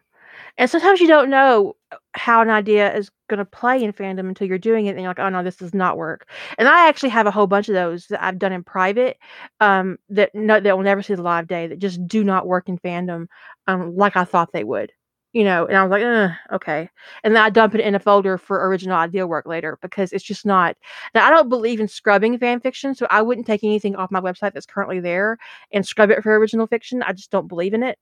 And 0.58 0.70
sometimes 0.70 1.00
you 1.00 1.08
don't 1.08 1.30
know 1.30 1.76
how 2.14 2.42
an 2.42 2.50
idea 2.50 2.94
is 2.96 3.12
going 3.30 3.40
to 3.40 3.46
play 3.46 3.84
in 3.84 3.94
fandom 3.94 4.28
until 4.28 4.48
you're 4.48 4.58
doing 4.58 4.86
it 4.86 4.92
and 4.92 5.00
you're 5.00 5.10
like, 5.10 5.20
oh 5.20 5.30
no, 5.30 5.44
this 5.44 5.58
does 5.58 5.74
not 5.74 5.98
work. 5.98 6.30
And 6.58 6.68
I 6.68 6.88
actually 6.88 7.10
have 7.10 7.28
a 7.28 7.32
whole 7.32 7.48
bunch 7.48 7.70
of 7.70 7.76
those 7.76 8.08
that 8.08 8.24
I've 8.24 8.40
done 8.40 8.54
in 8.54 8.64
private 8.64 9.18
um, 9.62 9.98
that 10.10 10.34
no, 10.36 10.60
that 10.60 10.78
will 10.78 10.84
never 10.84 11.02
see 11.02 11.16
the 11.16 11.24
live 11.24 11.48
day 11.48 11.68
that 11.68 11.80
just 11.80 12.06
do 12.08 12.24
not 12.24 12.48
work 12.48 12.70
in 12.70 12.78
fandom 12.80 13.28
um, 13.68 13.96
like 13.96 14.16
I 14.16 14.26
thought 14.26 14.52
they 14.54 14.64
would. 14.64 14.92
You 15.34 15.44
know, 15.44 15.66
and 15.68 15.78
I 15.78 15.84
was 15.84 15.92
like, 15.92 16.04
eh, 16.04 16.30
okay. 16.54 16.90
And 17.24 17.36
then 17.36 17.44
I 17.44 17.50
dump 17.50 17.76
it 17.76 17.82
in 17.82 17.94
a 17.94 18.00
folder 18.00 18.38
for 18.38 18.68
original 18.68 18.96
idea 18.96 19.28
work 19.28 19.46
later 19.46 19.78
because 19.82 20.12
it's 20.12 20.24
just 20.24 20.46
not. 20.46 20.76
Now, 21.14 21.28
I 21.28 21.30
don't 21.30 21.50
believe 21.50 21.80
in 21.80 21.88
scrubbing 21.88 22.40
fan 22.40 22.60
fiction, 22.60 22.96
so 22.96 23.08
I 23.10 23.22
wouldn't 23.22 23.46
take 23.46 23.64
anything 23.64 23.96
off 23.96 24.10
my 24.10 24.22
website 24.22 24.54
that's 24.54 24.66
currently 24.66 25.00
there 25.00 25.38
and 25.72 25.86
scrub 25.86 26.10
it 26.10 26.24
for 26.24 26.36
original 26.36 26.66
fiction. 26.66 27.04
I 27.04 27.14
just 27.14 27.30
don't 27.30 27.48
believe 27.48 27.74
in 27.74 27.84
it. 27.84 28.00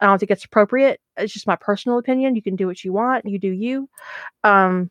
I 0.00 0.06
don't 0.06 0.18
think 0.18 0.30
it's 0.30 0.44
appropriate. 0.44 1.00
It's 1.16 1.32
just 1.32 1.46
my 1.46 1.56
personal 1.56 1.98
opinion. 1.98 2.34
You 2.34 2.42
can 2.42 2.56
do 2.56 2.66
what 2.66 2.82
you 2.84 2.92
want. 2.92 3.26
You 3.26 3.38
do 3.38 3.50
you. 3.50 3.88
Um, 4.44 4.90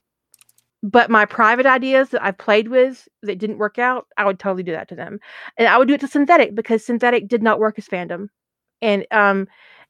but 0.84 1.10
my 1.10 1.26
private 1.26 1.66
ideas 1.66 2.10
that 2.10 2.24
I've 2.24 2.38
played 2.38 2.70
with 2.70 3.08
that 3.24 3.38
didn't 3.38 3.58
work 3.58 3.80
out, 3.80 4.08
I 4.18 4.26
would 4.26 4.40
totally 4.40 4.64
do 4.64 4.72
that 4.72 4.88
to 4.90 4.96
them, 4.96 5.20
and 5.58 5.68
I 5.68 5.78
would 5.78 5.88
do 5.88 5.96
it 5.96 6.02
to 6.02 6.08
synthetic 6.08 6.56
because 6.56 6.86
synthetic 6.86 7.28
did 7.28 7.44
not 7.44 7.60
work 7.60 7.78
as 7.78 7.88
fandom, 7.88 8.30
and 8.82 9.06
um, 9.12 9.48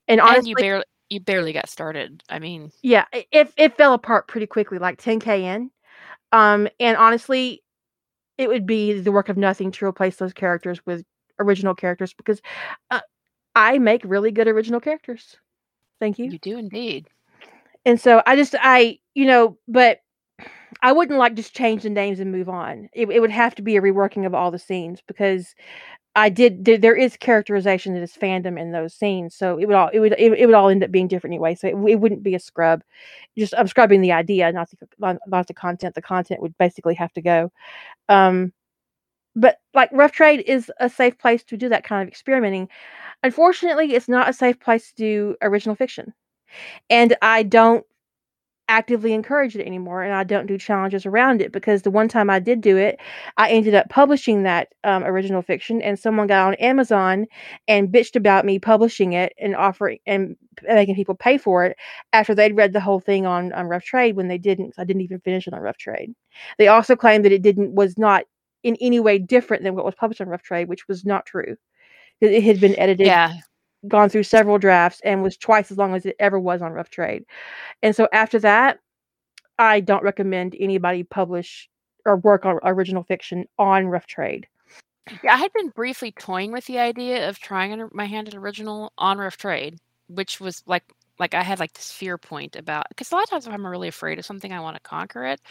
and 0.08 0.20
honestly, 0.20 0.38
and 0.38 0.48
you 0.48 0.56
barely 0.56 0.84
you 1.10 1.20
barely 1.20 1.54
got 1.54 1.70
started. 1.70 2.24
I 2.30 2.40
mean, 2.40 2.72
yeah, 2.82 3.06
it 3.12 3.52
it 3.58 3.78
fell 3.78 3.94
apart 3.94 4.28
pretty 4.28 4.48
quickly, 4.48 4.78
like 4.78 5.02
10k 5.02 5.44
in, 5.44 5.72
um, 6.32 6.68
and 6.80 6.98
honestly, 6.98 7.64
it 8.38 8.48
would 8.48 8.66
be 8.66 9.00
the 9.00 9.12
work 9.12 9.30
of 9.30 9.38
nothing 9.38 9.72
to 9.72 9.86
replace 9.86 10.18
those 10.18 10.34
characters 10.34 10.86
with 10.86 11.04
original 11.40 11.76
characters 11.76 12.14
because 12.14 12.42
uh, 12.92 13.02
I 13.56 13.78
make 13.80 14.02
really 14.06 14.32
good 14.32 14.48
original 14.48 14.80
characters. 14.80 15.38
Thank 16.00 16.20
you. 16.20 16.32
you 16.32 16.40
do 16.40 16.58
indeed. 16.58 17.08
And 17.86 18.00
so 18.00 18.22
I 18.26 18.36
just 18.36 18.56
I 18.60 19.00
you 19.16 19.26
know, 19.26 19.58
but 19.68 20.00
I 20.82 20.92
wouldn't 20.92 21.20
like 21.20 21.36
just 21.36 21.56
change 21.56 21.84
the 21.84 21.90
names 21.90 22.20
and 22.20 22.32
move 22.32 22.50
on. 22.50 22.90
It, 22.94 23.10
it 23.10 23.20
would 23.20 23.32
have 23.32 23.56
to 23.56 23.62
be 23.62 23.76
a 23.76 23.82
reworking 23.82 24.26
of 24.26 24.34
all 24.34 24.52
the 24.52 24.60
scenes 24.60 25.02
because 25.06 25.54
I 26.20 26.30
did 26.30 26.66
there, 26.66 26.96
is 26.96 27.18
characterization 27.18 27.94
that 27.94 28.04
is 28.04 28.14
fandom 28.14 28.60
in 28.60 28.72
those 28.72 28.94
scenes. 28.94 29.36
So 29.36 29.58
it 29.58 29.66
would 29.68 29.76
all 29.76 29.90
it 29.90 30.00
would 30.00 30.14
it, 30.18 30.34
it 30.34 30.46
would 30.46 30.56
all 30.56 30.70
end 30.70 30.84
up 30.84 30.92
being 30.92 31.08
different 31.08 31.34
anyway. 31.34 31.56
So 31.56 31.68
it, 31.68 31.76
it 31.90 31.96
wouldn't 31.96 32.24
be 32.24 32.36
a 32.36 32.40
scrub. 32.40 32.84
Just 33.38 33.54
I'm 33.58 33.68
scrubbing 33.68 34.02
the 34.02 34.12
idea, 34.12 34.52
not 34.52 34.70
the 35.00 35.20
not 35.28 35.48
the 35.48 35.54
content. 35.54 35.96
The 35.96 36.02
content 36.02 36.42
would 36.42 36.58
basically 36.58 36.96
have 36.96 37.14
to 37.14 37.22
go. 37.22 37.52
Um 38.10 38.54
but 39.36 39.60
like 39.74 39.90
rough 39.94 40.12
trade 40.12 40.44
is 40.48 40.72
a 40.80 40.90
safe 40.90 41.18
place 41.18 41.44
to 41.46 41.58
do 41.58 41.70
that 41.70 41.84
kind 41.84 42.02
of 42.02 42.08
experimenting 42.08 42.68
unfortunately 43.24 43.94
it's 43.94 44.10
not 44.10 44.30
a 44.30 44.34
safe 44.34 44.60
place 44.60 44.90
to 44.90 44.96
do 44.96 45.36
original 45.42 45.76
fiction 45.76 46.14
and 46.90 47.16
i 47.22 47.44
don't 47.44 47.86
actively 48.70 49.14
encourage 49.14 49.56
it 49.56 49.66
anymore 49.66 50.04
and 50.04 50.14
i 50.14 50.24
don't 50.24 50.46
do 50.46 50.58
challenges 50.58 51.06
around 51.06 51.42
it 51.42 51.52
because 51.52 51.82
the 51.82 51.92
one 51.92 52.08
time 52.08 52.30
i 52.30 52.40
did 52.40 52.62
do 52.62 52.78
it 52.78 53.00
i 53.38 53.50
ended 53.50 53.74
up 53.74 53.90
publishing 53.90 54.44
that 54.44 54.70
um, 54.84 55.04
original 55.04 55.42
fiction 55.42 55.82
and 55.82 56.00
someone 56.00 56.28
got 56.28 56.48
on 56.48 56.54
amazon 56.56 57.26
and 57.68 57.90
bitched 57.90 58.16
about 58.16 58.46
me 58.46 58.60
publishing 58.60 59.14
it 59.14 59.34
and 59.40 59.56
offering 59.56 59.98
and 60.06 60.38
making 60.64 60.96
people 60.96 61.16
pay 61.16 61.38
for 61.38 61.66
it 61.66 61.76
after 62.14 62.36
they'd 62.36 62.56
read 62.56 62.72
the 62.74 62.80
whole 62.80 63.00
thing 63.00 63.26
on, 63.26 63.52
on 63.54 63.66
rough 63.68 63.84
trade 63.84 64.16
when 64.16 64.28
they 64.28 64.38
didn't 64.38 64.74
i 64.78 64.84
didn't 64.84 65.02
even 65.02 65.20
finish 65.20 65.48
it 65.48 65.54
on 65.54 65.62
rough 65.62 65.78
trade. 65.78 66.14
They 66.60 66.68
also 66.68 66.96
claimed 66.96 67.26
that 67.26 67.32
it 67.32 67.42
didn't 67.42 67.74
was 67.74 67.98
not 67.98 68.24
in 68.64 68.78
any 68.80 69.00
way 69.00 69.18
different 69.18 69.64
than 69.64 69.76
what 69.76 69.86
was 69.86 69.96
published 69.96 70.22
on 70.22 70.28
rough 70.30 70.44
trade 70.44 70.70
which 70.70 70.88
was 70.88 71.06
not 71.06 71.26
true 71.26 71.56
it 72.22 72.44
had 72.44 72.60
been 72.60 72.78
edited 72.78 73.08
Yeah, 73.08 73.34
gone 73.88 74.10
through 74.10 74.24
several 74.24 74.58
drafts 74.58 75.02
and 75.04 75.24
was 75.24 75.38
twice 75.38 75.72
as 75.72 75.78
long 75.78 75.96
as 75.96 76.06
it 76.06 76.16
ever 76.20 76.40
was 76.40 76.62
on 76.62 76.74
Rough 76.74 76.90
Trade. 76.90 77.24
And 77.82 77.96
so 77.96 78.08
after 78.14 78.40
that, 78.40 78.80
I 79.58 79.80
don't 79.82 80.04
recommend 80.04 80.56
anybody 80.60 81.04
publish 81.04 81.70
or 82.06 82.18
work 82.18 82.46
on 82.46 82.60
original 82.64 83.04
fiction 83.04 83.46
on 83.58 83.88
Rough 83.88 84.08
Trade. 84.08 84.48
yeah. 85.24 85.34
I 85.34 85.38
had 85.38 85.52
been 85.54 85.70
briefly 85.70 86.12
toying 86.12 86.52
with 86.52 86.66
the 86.66 86.80
idea 86.80 87.30
of 87.30 87.40
trying 87.40 87.88
my 87.94 88.06
hand 88.06 88.28
at 88.28 88.36
original 88.36 88.94
on 88.98 89.18
Rough 89.18 89.38
Trade, 89.38 89.80
which 90.08 90.40
was 90.40 90.64
like 90.68 90.84
like 91.20 91.34
I 91.34 91.44
had 91.44 91.60
like 91.60 91.74
this 91.74 91.92
fear 91.92 92.18
point 92.18 92.56
about 92.56 92.86
because 92.90 93.12
a 93.12 93.16
lot 93.16 93.24
of 93.24 93.30
times 93.30 93.48
if 93.48 93.54
I'm 93.54 93.66
really 93.66 93.88
afraid 93.90 94.20
of 94.20 94.26
something, 94.26 94.54
I 94.54 94.60
want 94.62 94.76
to 94.78 94.82
conquer 94.82 95.26
it. 95.26 95.42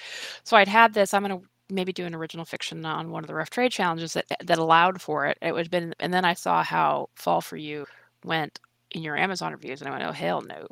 So 0.44 0.56
I'd 0.56 0.68
had 0.68 0.94
this. 0.94 1.12
I'm 1.14 1.22
gonna 1.22 1.40
maybe 1.70 1.92
do 1.92 2.06
an 2.06 2.14
original 2.14 2.44
fiction 2.46 2.84
on 2.86 3.10
one 3.10 3.22
of 3.24 3.28
the 3.28 3.34
rough 3.34 3.50
trade 3.50 3.72
challenges 3.72 4.14
that 4.14 4.26
that 4.44 4.58
allowed 4.58 5.00
for 5.02 5.26
it. 5.26 5.38
It 5.42 5.52
would 5.52 5.66
have 5.66 5.70
been, 5.70 5.94
and 6.00 6.12
then 6.14 6.24
I 6.24 6.34
saw 6.34 6.62
how 6.62 7.10
Fall 7.14 7.40
for 7.40 7.56
You 7.56 7.86
went 8.28 8.60
in 8.92 9.02
your 9.02 9.16
Amazon 9.16 9.52
reviews, 9.52 9.80
and 9.80 9.88
I 9.88 9.92
went, 9.92 10.04
oh 10.04 10.12
hell 10.12 10.42
no. 10.42 10.68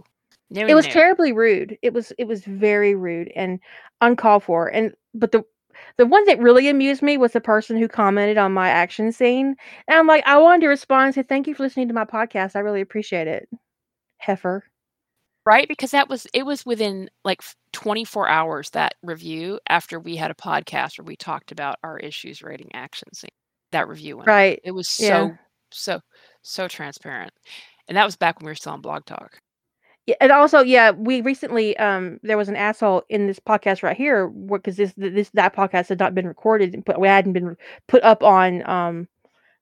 No, 0.51 0.65
it 0.67 0.75
was 0.75 0.87
no. 0.87 0.93
terribly 0.93 1.33
rude. 1.33 1.77
It 1.83 1.93
was 1.93 2.13
it 2.19 2.25
was 2.29 2.45
very 2.45 2.95
rude 2.95 3.33
and 3.35 3.59
uncalled 4.01 4.45
for. 4.45 4.69
And 4.69 4.95
but 5.15 5.33
the 5.33 5.45
the 5.99 6.07
one 6.07 6.25
that 6.27 6.39
really 6.39 6.69
amused 6.69 7.03
me 7.03 7.17
was 7.19 7.33
the 7.33 7.41
person 7.41 7.77
who 7.77 7.89
commented 7.89 8.39
on 8.39 8.53
my 8.53 8.69
action 8.69 9.13
scene. 9.13 9.57
And 9.89 9.99
I'm 9.99 10.07
like, 10.07 10.25
I 10.27 10.39
wanted 10.39 10.63
to 10.63 10.69
respond 10.69 11.07
and 11.07 11.15
say, 11.17 11.23
Thank 11.25 11.49
you 11.49 11.55
for 11.55 11.65
listening 11.65 11.89
to 11.89 11.95
my 11.95 12.05
podcast. 12.05 12.55
I 12.57 12.61
really 12.61 12.81
appreciate 12.81 13.27
it. 13.29 13.49
Heifer. 14.19 14.65
Right? 15.45 15.69
Because 15.69 15.93
that 15.93 16.09
was 16.09 16.27
it 16.35 16.45
was 16.45 16.67
within 16.67 17.09
like 17.25 17.43
24 17.73 18.29
hours 18.29 18.71
that 18.71 18.95
review 19.03 19.61
after 19.69 20.01
we 20.01 20.17
had 20.17 20.31
a 20.31 20.35
podcast 20.35 20.99
where 20.99 21.05
we 21.07 21.17
talked 21.17 21.53
about 21.53 21.77
our 21.85 21.99
issues 21.99 22.43
rating 22.43 22.71
action 22.75 23.13
scene. 23.15 23.31
That 23.73 23.89
review 23.89 24.17
went. 24.19 24.29
Right. 24.29 24.61
It 24.65 24.73
was 24.73 24.89
so 24.89 25.05
Yeah. 25.07 25.37
so 25.73 26.01
so 26.47 26.69
transparent. 26.69 27.33
And 27.89 27.97
that 27.97 28.05
was 28.05 28.17
back 28.17 28.39
when 28.39 28.47
we 28.47 28.51
were 28.51 28.57
still 28.57 28.73
on 28.73 28.81
Blog 28.81 29.05
Talk. 29.07 29.41
Yeah, 30.07 30.15
and 30.21 30.31
also, 30.31 30.61
yeah, 30.61 30.93
we 30.93 31.21
recently 31.21 31.77
um 31.79 32.19
there 32.23 32.37
was 32.39 32.49
an 32.49 32.57
asshole 32.57 33.03
in 33.09 33.27
this 33.27 33.41
podcast 33.41 33.83
right 33.83 33.97
here 33.97 34.29
because 34.29 34.77
this 34.77 34.95
this 34.97 35.31
that 35.31 35.55
podcast 35.55 35.89
had 35.89 35.99
not 35.99 36.15
been 36.15 36.29
recorded, 36.29 36.85
but 36.85 37.01
we 37.01 37.09
hadn't 37.09 37.33
been 37.33 37.57
put 37.89 38.03
up 38.05 38.23
on 38.23 38.69
um 38.69 39.09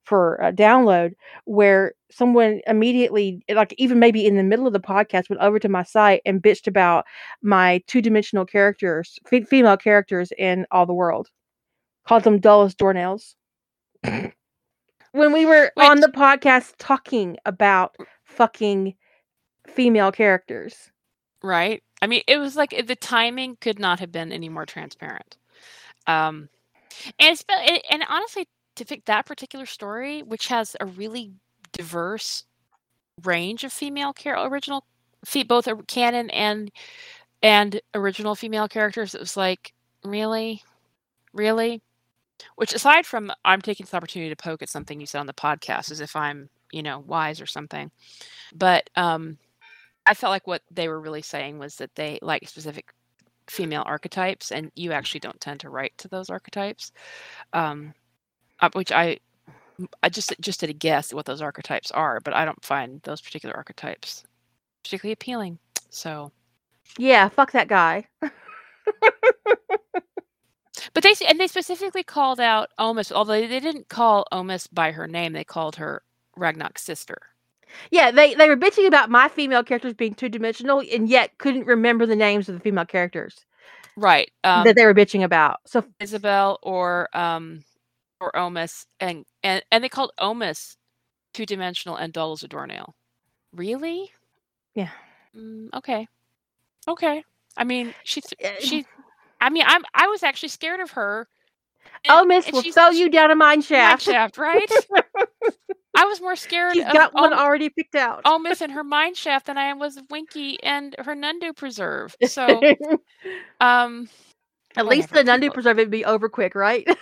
for 0.04 0.42
uh, 0.42 0.52
download. 0.52 1.14
Where 1.46 1.94
someone 2.10 2.60
immediately, 2.66 3.42
like 3.48 3.74
even 3.78 3.98
maybe 3.98 4.26
in 4.26 4.36
the 4.36 4.42
middle 4.42 4.66
of 4.66 4.74
the 4.74 4.80
podcast, 4.80 5.30
went 5.30 5.42
over 5.42 5.58
to 5.58 5.68
my 5.68 5.82
site 5.82 6.20
and 6.26 6.42
bitched 6.42 6.66
about 6.66 7.06
my 7.42 7.82
two 7.86 8.02
dimensional 8.02 8.44
characters, 8.44 9.18
fe- 9.26 9.44
female 9.44 9.78
characters 9.78 10.30
in 10.38 10.66
all 10.70 10.84
the 10.86 10.92
world, 10.94 11.30
called 12.06 12.24
them 12.24 12.38
dull 12.40 12.62
as 12.64 12.74
doornails. 12.74 13.34
When 15.14 15.32
we 15.32 15.46
were 15.46 15.70
on 15.76 16.00
the 16.00 16.08
podcast 16.08 16.74
talking 16.78 17.38
about 17.46 17.96
fucking 18.24 18.94
female 19.66 20.10
characters. 20.10 20.90
Right? 21.42 21.82
I 22.02 22.06
mean, 22.06 22.22
it 22.26 22.38
was 22.38 22.56
like 22.56 22.86
the 22.86 22.96
timing 22.96 23.56
could 23.60 23.78
not 23.78 24.00
have 24.00 24.10
been 24.10 24.32
any 24.32 24.48
more 24.48 24.66
transparent. 24.66 25.36
Um, 26.06 26.48
and 27.18 27.32
it's 27.32 27.44
and, 27.90 28.02
honestly, 28.08 28.48
to 28.76 28.84
pick 28.84 29.04
that 29.04 29.26
particular 29.26 29.66
story, 29.66 30.22
which 30.22 30.48
has 30.48 30.74
a 30.80 30.86
really 30.86 31.32
diverse 31.72 32.44
range 33.22 33.62
of 33.62 33.72
female 33.72 34.12
care 34.12 34.36
original, 34.36 34.84
both 35.46 35.68
canon 35.86 36.30
and 36.30 36.72
and 37.42 37.80
original 37.94 38.34
female 38.34 38.66
characters, 38.66 39.14
it 39.14 39.20
was 39.20 39.36
like 39.36 39.74
really, 40.02 40.62
really. 41.32 41.82
Which 42.56 42.74
aside 42.74 43.06
from 43.06 43.32
I'm 43.44 43.62
taking 43.62 43.84
this 43.84 43.94
opportunity 43.94 44.30
to 44.30 44.36
poke 44.36 44.62
at 44.62 44.68
something 44.68 45.00
you 45.00 45.06
said 45.06 45.20
on 45.20 45.26
the 45.26 45.32
podcast, 45.32 45.90
as 45.90 46.00
if 46.00 46.16
I'm 46.16 46.48
you 46.72 46.82
know 46.82 47.00
wise 47.06 47.40
or 47.40 47.46
something, 47.46 47.90
but 48.54 48.88
um, 48.96 49.38
I 50.06 50.14
felt 50.14 50.30
like 50.30 50.46
what 50.46 50.62
they 50.70 50.88
were 50.88 51.00
really 51.00 51.22
saying 51.22 51.58
was 51.58 51.76
that 51.76 51.94
they 51.94 52.18
like 52.22 52.48
specific 52.48 52.92
female 53.48 53.84
archetypes, 53.86 54.52
and 54.52 54.70
you 54.74 54.92
actually 54.92 55.20
don't 55.20 55.40
tend 55.40 55.60
to 55.60 55.70
write 55.70 55.96
to 55.98 56.08
those 56.08 56.30
archetypes. 56.30 56.92
Um, 57.52 57.94
uh, 58.60 58.70
which 58.74 58.92
I, 58.92 59.18
I 60.02 60.08
just 60.08 60.34
just 60.40 60.60
did 60.60 60.70
a 60.70 60.74
guess 60.74 61.12
at 61.12 61.16
what 61.16 61.26
those 61.26 61.42
archetypes 61.42 61.90
are, 61.90 62.20
but 62.20 62.34
I 62.34 62.44
don't 62.44 62.64
find 62.64 63.00
those 63.02 63.20
particular 63.20 63.56
archetypes 63.56 64.24
particularly 64.84 65.14
appealing. 65.14 65.58
So, 65.90 66.30
Yeah, 66.98 67.28
fuck 67.28 67.50
that 67.52 67.68
guy. 67.68 68.06
but 70.94 71.02
they 71.02 71.14
and 71.28 71.40
they 71.40 71.48
specifically 71.48 72.04
called 72.04 72.40
out 72.40 72.70
Omis, 72.80 73.12
although 73.12 73.40
they 73.40 73.60
didn't 73.60 73.88
call 73.88 74.26
Omis 74.32 74.68
by 74.72 74.92
her 74.92 75.06
name. 75.08 75.32
They 75.34 75.44
called 75.44 75.76
her 75.76 76.02
Ragnar's 76.36 76.80
sister. 76.82 77.18
Yeah, 77.90 78.10
they 78.12 78.34
they 78.34 78.48
were 78.48 78.56
bitching 78.56 78.86
about 78.86 79.10
my 79.10 79.28
female 79.28 79.64
characters 79.64 79.94
being 79.94 80.14
two 80.14 80.28
dimensional, 80.28 80.80
and 80.80 81.08
yet 81.08 81.38
couldn't 81.38 81.66
remember 81.66 82.06
the 82.06 82.16
names 82.16 82.48
of 82.48 82.54
the 82.56 82.60
female 82.60 82.86
characters 82.86 83.44
Right. 83.96 84.30
Um, 84.44 84.64
that 84.64 84.76
they 84.76 84.84
were 84.86 84.94
bitching 84.94 85.24
about. 85.24 85.60
So 85.66 85.84
Isabel 86.00 86.58
or 86.62 87.08
um 87.16 87.64
or 88.20 88.32
Omis 88.32 88.86
and 89.00 89.24
and 89.42 89.62
and 89.70 89.84
they 89.84 89.88
called 89.88 90.12
Omis 90.20 90.76
two 91.34 91.46
dimensional 91.46 91.96
and 91.96 92.12
dull 92.12 92.32
as 92.32 92.42
a 92.42 92.48
doornail. 92.48 92.94
Really? 93.52 94.12
Yeah. 94.74 94.90
Mm, 95.36 95.68
okay. 95.74 96.08
Okay. 96.88 97.24
I 97.56 97.64
mean, 97.64 97.94
she 98.04 98.22
Uh, 98.44 98.50
she. 98.60 98.86
I 99.44 99.50
mean, 99.50 99.64
I'm 99.66 99.82
I 99.94 100.06
was 100.08 100.22
actually 100.22 100.48
scared 100.48 100.80
of 100.80 100.92
her. 100.92 101.28
oh, 102.08 102.24
Miss 102.24 102.46
and 102.46 102.54
will 102.54 102.62
throw 102.62 102.90
you 102.90 103.10
down 103.10 103.30
a 103.30 103.34
mine 103.34 103.58
mine 103.58 103.62
shaft. 103.62 104.02
shaft, 104.02 104.38
right? 104.38 104.70
I 105.96 106.06
was 106.06 106.20
more 106.20 106.34
scared 106.34 106.74
She's 106.74 106.84
of 106.84 106.92
got 106.92 107.14
one 107.14 107.32
Om- 107.32 107.38
already 107.38 107.68
picked 107.68 107.94
out. 107.94 108.22
oh, 108.24 108.38
Miss 108.38 108.60
and 108.60 108.72
her 108.72 108.82
mine 108.82 109.14
shaft 109.14 109.46
than 109.46 109.56
I 109.58 109.72
was 109.74 109.98
Winky 110.10 110.60
and 110.62 110.96
her 110.98 111.14
Nundu 111.14 111.52
preserve. 111.52 112.16
So, 112.26 112.60
um, 113.60 114.08
At 114.76 114.86
least 114.86 115.10
the 115.10 115.22
Nundu 115.22 115.50
preserve 115.52 115.76
would 115.76 115.90
be 115.90 116.04
over 116.04 116.28
quick, 116.28 116.54
right? 116.54 116.86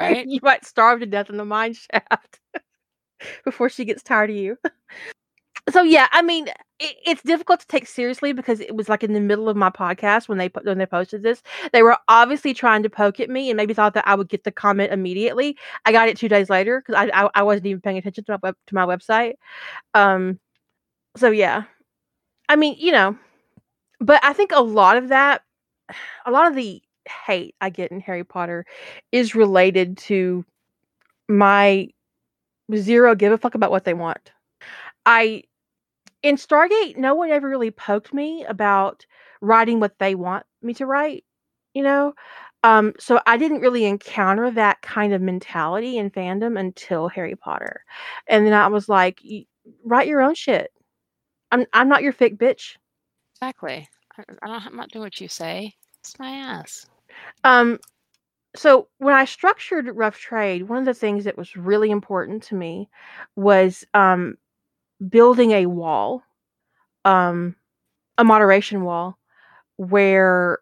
Right. 0.00 0.26
you 0.26 0.40
might 0.42 0.64
starve 0.66 0.98
to 1.00 1.06
death 1.06 1.30
in 1.30 1.36
the 1.36 1.44
mine 1.44 1.72
shaft 1.72 2.40
before 3.44 3.68
she 3.68 3.84
gets 3.84 4.02
tired 4.02 4.28
of 4.28 4.34
you. 4.36 4.56
So 5.70 5.82
yeah, 5.82 6.08
I 6.12 6.22
mean, 6.22 6.48
it, 6.78 6.96
it's 7.06 7.22
difficult 7.22 7.60
to 7.60 7.66
take 7.66 7.86
seriously 7.86 8.32
because 8.32 8.60
it 8.60 8.74
was 8.74 8.88
like 8.88 9.02
in 9.02 9.12
the 9.12 9.20
middle 9.20 9.48
of 9.48 9.56
my 9.56 9.70
podcast 9.70 10.28
when 10.28 10.38
they 10.38 10.48
when 10.62 10.78
they 10.78 10.86
posted 10.86 11.22
this. 11.22 11.42
They 11.72 11.82
were 11.82 11.96
obviously 12.08 12.54
trying 12.54 12.82
to 12.84 12.90
poke 12.90 13.20
at 13.20 13.28
me 13.28 13.50
and 13.50 13.56
maybe 13.56 13.74
thought 13.74 13.94
that 13.94 14.06
I 14.06 14.14
would 14.14 14.28
get 14.28 14.44
the 14.44 14.52
comment 14.52 14.92
immediately. 14.92 15.56
I 15.84 15.92
got 15.92 16.08
it 16.08 16.16
two 16.16 16.28
days 16.28 16.48
later 16.48 16.80
because 16.80 16.94
I, 16.94 17.24
I 17.24 17.30
I 17.34 17.42
wasn't 17.42 17.66
even 17.66 17.80
paying 17.80 17.98
attention 17.98 18.24
to 18.24 18.32
my 18.32 18.38
web, 18.42 18.56
to 18.68 18.74
my 18.74 18.86
website. 18.86 19.34
Um, 19.94 20.38
so 21.16 21.30
yeah, 21.30 21.64
I 22.48 22.56
mean, 22.56 22.76
you 22.78 22.92
know, 22.92 23.16
but 24.00 24.24
I 24.24 24.32
think 24.32 24.52
a 24.52 24.60
lot 24.60 24.96
of 24.96 25.08
that, 25.08 25.42
a 26.26 26.30
lot 26.30 26.46
of 26.48 26.54
the 26.54 26.82
hate 27.26 27.54
I 27.60 27.70
get 27.70 27.90
in 27.90 28.00
Harry 28.00 28.24
Potter 28.24 28.64
is 29.12 29.34
related 29.34 29.98
to 29.98 30.44
my 31.28 31.88
zero 32.74 33.14
give 33.14 33.32
a 33.32 33.38
fuck 33.38 33.54
about 33.54 33.70
what 33.70 33.84
they 33.84 33.94
want. 33.94 34.32
I 35.06 35.44
in 36.28 36.36
Stargate, 36.36 36.98
no 36.98 37.14
one 37.14 37.30
ever 37.30 37.48
really 37.48 37.70
poked 37.70 38.12
me 38.12 38.44
about 38.44 39.06
writing 39.40 39.80
what 39.80 39.98
they 39.98 40.14
want 40.14 40.44
me 40.60 40.74
to 40.74 40.84
write, 40.84 41.24
you 41.72 41.82
know? 41.82 42.12
Um, 42.62 42.92
so 42.98 43.18
I 43.26 43.38
didn't 43.38 43.62
really 43.62 43.86
encounter 43.86 44.50
that 44.50 44.82
kind 44.82 45.14
of 45.14 45.22
mentality 45.22 45.96
in 45.96 46.10
fandom 46.10 46.60
until 46.60 47.08
Harry 47.08 47.34
Potter. 47.34 47.82
And 48.28 48.46
then 48.46 48.52
I 48.52 48.66
was 48.66 48.90
like, 48.90 49.22
write 49.84 50.06
your 50.06 50.20
own 50.20 50.34
shit. 50.34 50.70
I'm 51.50 51.64
I'm 51.72 51.88
not 51.88 52.02
your 52.02 52.12
fake 52.12 52.36
bitch. 52.36 52.76
exactly. 53.34 53.88
I, 54.18 54.24
I 54.42 54.48
don't, 54.48 54.66
I'm 54.66 54.76
not 54.76 54.90
doing 54.90 55.04
what 55.04 55.22
you 55.22 55.28
say. 55.28 55.74
It's 56.00 56.18
my 56.18 56.30
ass. 56.30 56.84
Um, 57.42 57.78
so 58.54 58.88
when 58.98 59.14
I 59.14 59.24
structured 59.24 59.96
Rough 59.96 60.18
Trade, 60.18 60.68
one 60.68 60.78
of 60.78 60.84
the 60.84 60.92
things 60.92 61.24
that 61.24 61.38
was 61.38 61.56
really 61.56 61.90
important 61.90 62.42
to 62.44 62.54
me 62.54 62.90
was 63.34 63.84
um, 63.94 64.36
building 65.06 65.52
a 65.52 65.66
wall, 65.66 66.22
um, 67.04 67.54
a 68.16 68.24
moderation 68.24 68.84
wall, 68.84 69.18
where 69.76 70.58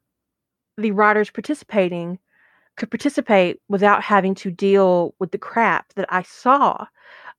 the 0.76 0.91
writers 0.91 1.30
participating 1.30 2.18
could 2.76 2.91
participate 2.91 3.61
without 3.68 4.03
having 4.03 4.34
to 4.34 4.51
deal 4.51 5.14
with 5.18 5.30
the 5.30 5.39
crap 5.39 5.93
that 5.95 6.07
I 6.11 6.22
saw 6.22 6.87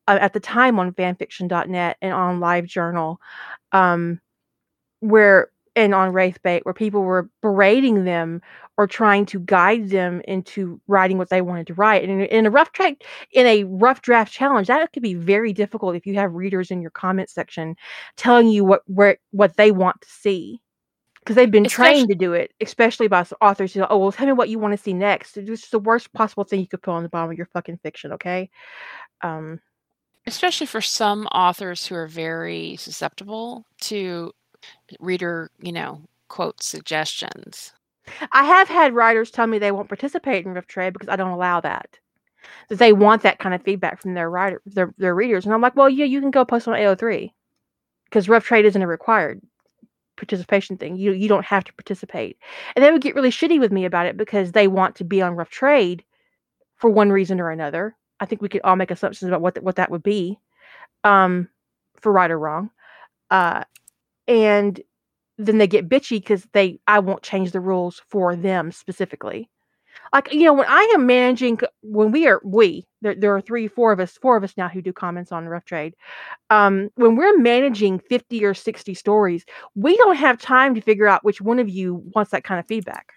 uh, 0.07 0.17
at 0.19 0.33
the 0.33 0.39
time 0.39 0.79
on 0.79 0.93
fanfiction.net 0.93 1.97
and 2.01 2.13
on 2.13 2.39
LiveJournal, 2.39 3.17
um, 3.71 4.19
where 4.99 5.51
and 5.77 5.93
on 5.93 6.11
Wraithbait, 6.11 6.61
where 6.63 6.73
people 6.73 7.03
were 7.03 7.29
berating 7.41 8.03
them 8.03 8.41
or 8.77 8.87
trying 8.87 9.25
to 9.27 9.39
guide 9.39 9.89
them 9.89 10.21
into 10.27 10.81
writing 10.87 11.17
what 11.17 11.29
they 11.29 11.41
wanted 11.41 11.67
to 11.67 11.75
write. 11.75 12.07
And 12.07 12.23
in, 12.23 12.45
a 12.45 12.49
rough 12.49 12.71
track, 12.71 13.03
in 13.31 13.45
a 13.45 13.63
rough 13.63 14.01
draft 14.01 14.33
challenge, 14.33 14.67
that 14.67 14.91
could 14.91 15.03
be 15.03 15.13
very 15.13 15.53
difficult 15.53 15.95
if 15.95 16.07
you 16.07 16.15
have 16.15 16.33
readers 16.33 16.71
in 16.71 16.81
your 16.81 16.91
comment 16.91 17.29
section 17.29 17.75
telling 18.15 18.49
you 18.49 18.65
what 18.65 18.81
where 18.87 19.17
what 19.31 19.55
they 19.55 19.71
want 19.71 20.01
to 20.01 20.09
see. 20.09 20.59
Because 21.19 21.35
they've 21.35 21.51
been 21.51 21.65
trained 21.65 22.07
to 22.07 22.15
do 22.15 22.33
it, 22.33 22.53
especially 22.61 23.09
by 23.09 23.25
authors 23.41 23.73
who, 23.73 23.85
oh, 23.89 23.97
well, 23.97 24.11
tell 24.13 24.25
me 24.25 24.31
what 24.31 24.47
you 24.49 24.59
want 24.59 24.71
to 24.71 24.81
see 24.81 24.93
next. 24.93 25.35
It's 25.35 25.47
just 25.47 25.71
the 25.71 25.79
worst 25.79 26.13
possible 26.13 26.45
thing 26.45 26.61
you 26.61 26.67
could 26.67 26.81
put 26.81 26.91
on 26.91 27.03
the 27.03 27.09
bottom 27.09 27.29
of 27.29 27.37
your 27.37 27.47
fucking 27.47 27.79
fiction, 27.83 28.13
okay? 28.13 28.49
Um, 29.21 29.59
especially 30.25 30.67
for 30.67 30.79
some 30.79 31.27
authors 31.27 31.85
who 31.85 31.95
are 31.95 32.07
very 32.07 32.77
susceptible 32.77 33.65
to 33.81 34.31
reader, 34.99 35.49
you 35.59 35.71
know, 35.71 36.01
quote 36.27 36.61
suggestions. 36.61 37.73
I 38.31 38.43
have 38.43 38.69
had 38.69 38.93
writers 38.93 39.31
tell 39.31 39.47
me 39.47 39.59
they 39.59 39.71
won't 39.71 39.89
participate 39.89 40.45
in 40.45 40.53
Rough 40.53 40.67
Trade 40.67 40.93
because 40.93 41.09
I 41.09 41.15
don't 41.15 41.31
allow 41.31 41.59
that. 41.61 41.99
That 42.69 42.79
they 42.79 42.93
want 42.93 43.23
that 43.23 43.39
kind 43.39 43.53
of 43.53 43.61
feedback 43.61 44.01
from 44.01 44.13
their 44.13 44.29
writer, 44.29 44.61
their 44.65 44.93
their 44.97 45.15
readers, 45.15 45.45
and 45.45 45.53
I'm 45.53 45.61
like, 45.61 45.75
well, 45.75 45.89
yeah, 45.89 46.05
you 46.05 46.21
can 46.21 46.31
go 46.31 46.45
post 46.45 46.67
on 46.67 46.75
AO3 46.75 47.31
because 48.05 48.29
Rough 48.29 48.45
Trade 48.45 48.65
isn't 48.65 48.81
a 48.81 48.87
required 48.87 49.41
participation 50.17 50.77
thing. 50.77 50.97
You 50.97 51.13
you 51.13 51.27
don't 51.27 51.45
have 51.45 51.63
to 51.65 51.73
participate. 51.73 52.37
And 52.75 52.83
they 52.83 52.91
would 52.91 53.01
get 53.01 53.15
really 53.15 53.29
shitty 53.29 53.59
with 53.59 53.71
me 53.71 53.85
about 53.85 54.05
it 54.05 54.17
because 54.17 54.51
they 54.51 54.67
want 54.67 54.95
to 54.97 55.03
be 55.03 55.21
on 55.21 55.35
rough 55.35 55.49
trade 55.49 56.03
for 56.77 56.89
one 56.89 57.11
reason 57.11 57.39
or 57.39 57.51
another. 57.51 57.95
I 58.19 58.25
think 58.25 58.41
we 58.41 58.49
could 58.49 58.61
all 58.63 58.75
make 58.75 58.91
assumptions 58.91 59.29
about 59.29 59.41
what 59.41 59.55
th- 59.55 59.63
what 59.63 59.75
that 59.75 59.91
would 59.91 60.03
be, 60.03 60.39
um, 61.03 61.49
for 62.01 62.11
right 62.11 62.31
or 62.31 62.39
wrong. 62.39 62.71
Uh, 63.29 63.63
and 64.27 64.81
then 65.37 65.57
they 65.57 65.67
get 65.67 65.89
bitchy 65.89 66.19
because 66.19 66.47
they 66.53 66.79
I 66.87 66.99
won't 66.99 67.23
change 67.23 67.51
the 67.51 67.59
rules 67.59 68.01
for 68.09 68.35
them 68.35 68.71
specifically. 68.71 69.49
Like 70.13 70.31
you 70.33 70.43
know, 70.43 70.53
when 70.53 70.67
I 70.67 70.91
am 70.95 71.05
managing, 71.05 71.59
when 71.81 72.11
we 72.11 72.27
are 72.27 72.41
we 72.43 72.87
there, 73.01 73.15
there 73.15 73.35
are 73.35 73.41
three, 73.41 73.67
four 73.67 73.91
of 73.91 73.99
us, 73.99 74.17
four 74.17 74.37
of 74.37 74.43
us 74.43 74.53
now 74.57 74.69
who 74.69 74.81
do 74.81 74.93
comments 74.93 75.31
on 75.31 75.47
rough 75.47 75.65
trade. 75.65 75.95
Um, 76.49 76.89
when 76.95 77.15
we're 77.15 77.37
managing 77.37 77.99
fifty 77.99 78.43
or 78.45 78.53
sixty 78.53 78.93
stories, 78.93 79.45
we 79.75 79.97
don't 79.97 80.15
have 80.15 80.39
time 80.39 80.75
to 80.75 80.81
figure 80.81 81.07
out 81.07 81.25
which 81.25 81.41
one 81.41 81.59
of 81.59 81.69
you 81.69 82.03
wants 82.15 82.31
that 82.31 82.43
kind 82.43 82.59
of 82.59 82.67
feedback. 82.67 83.13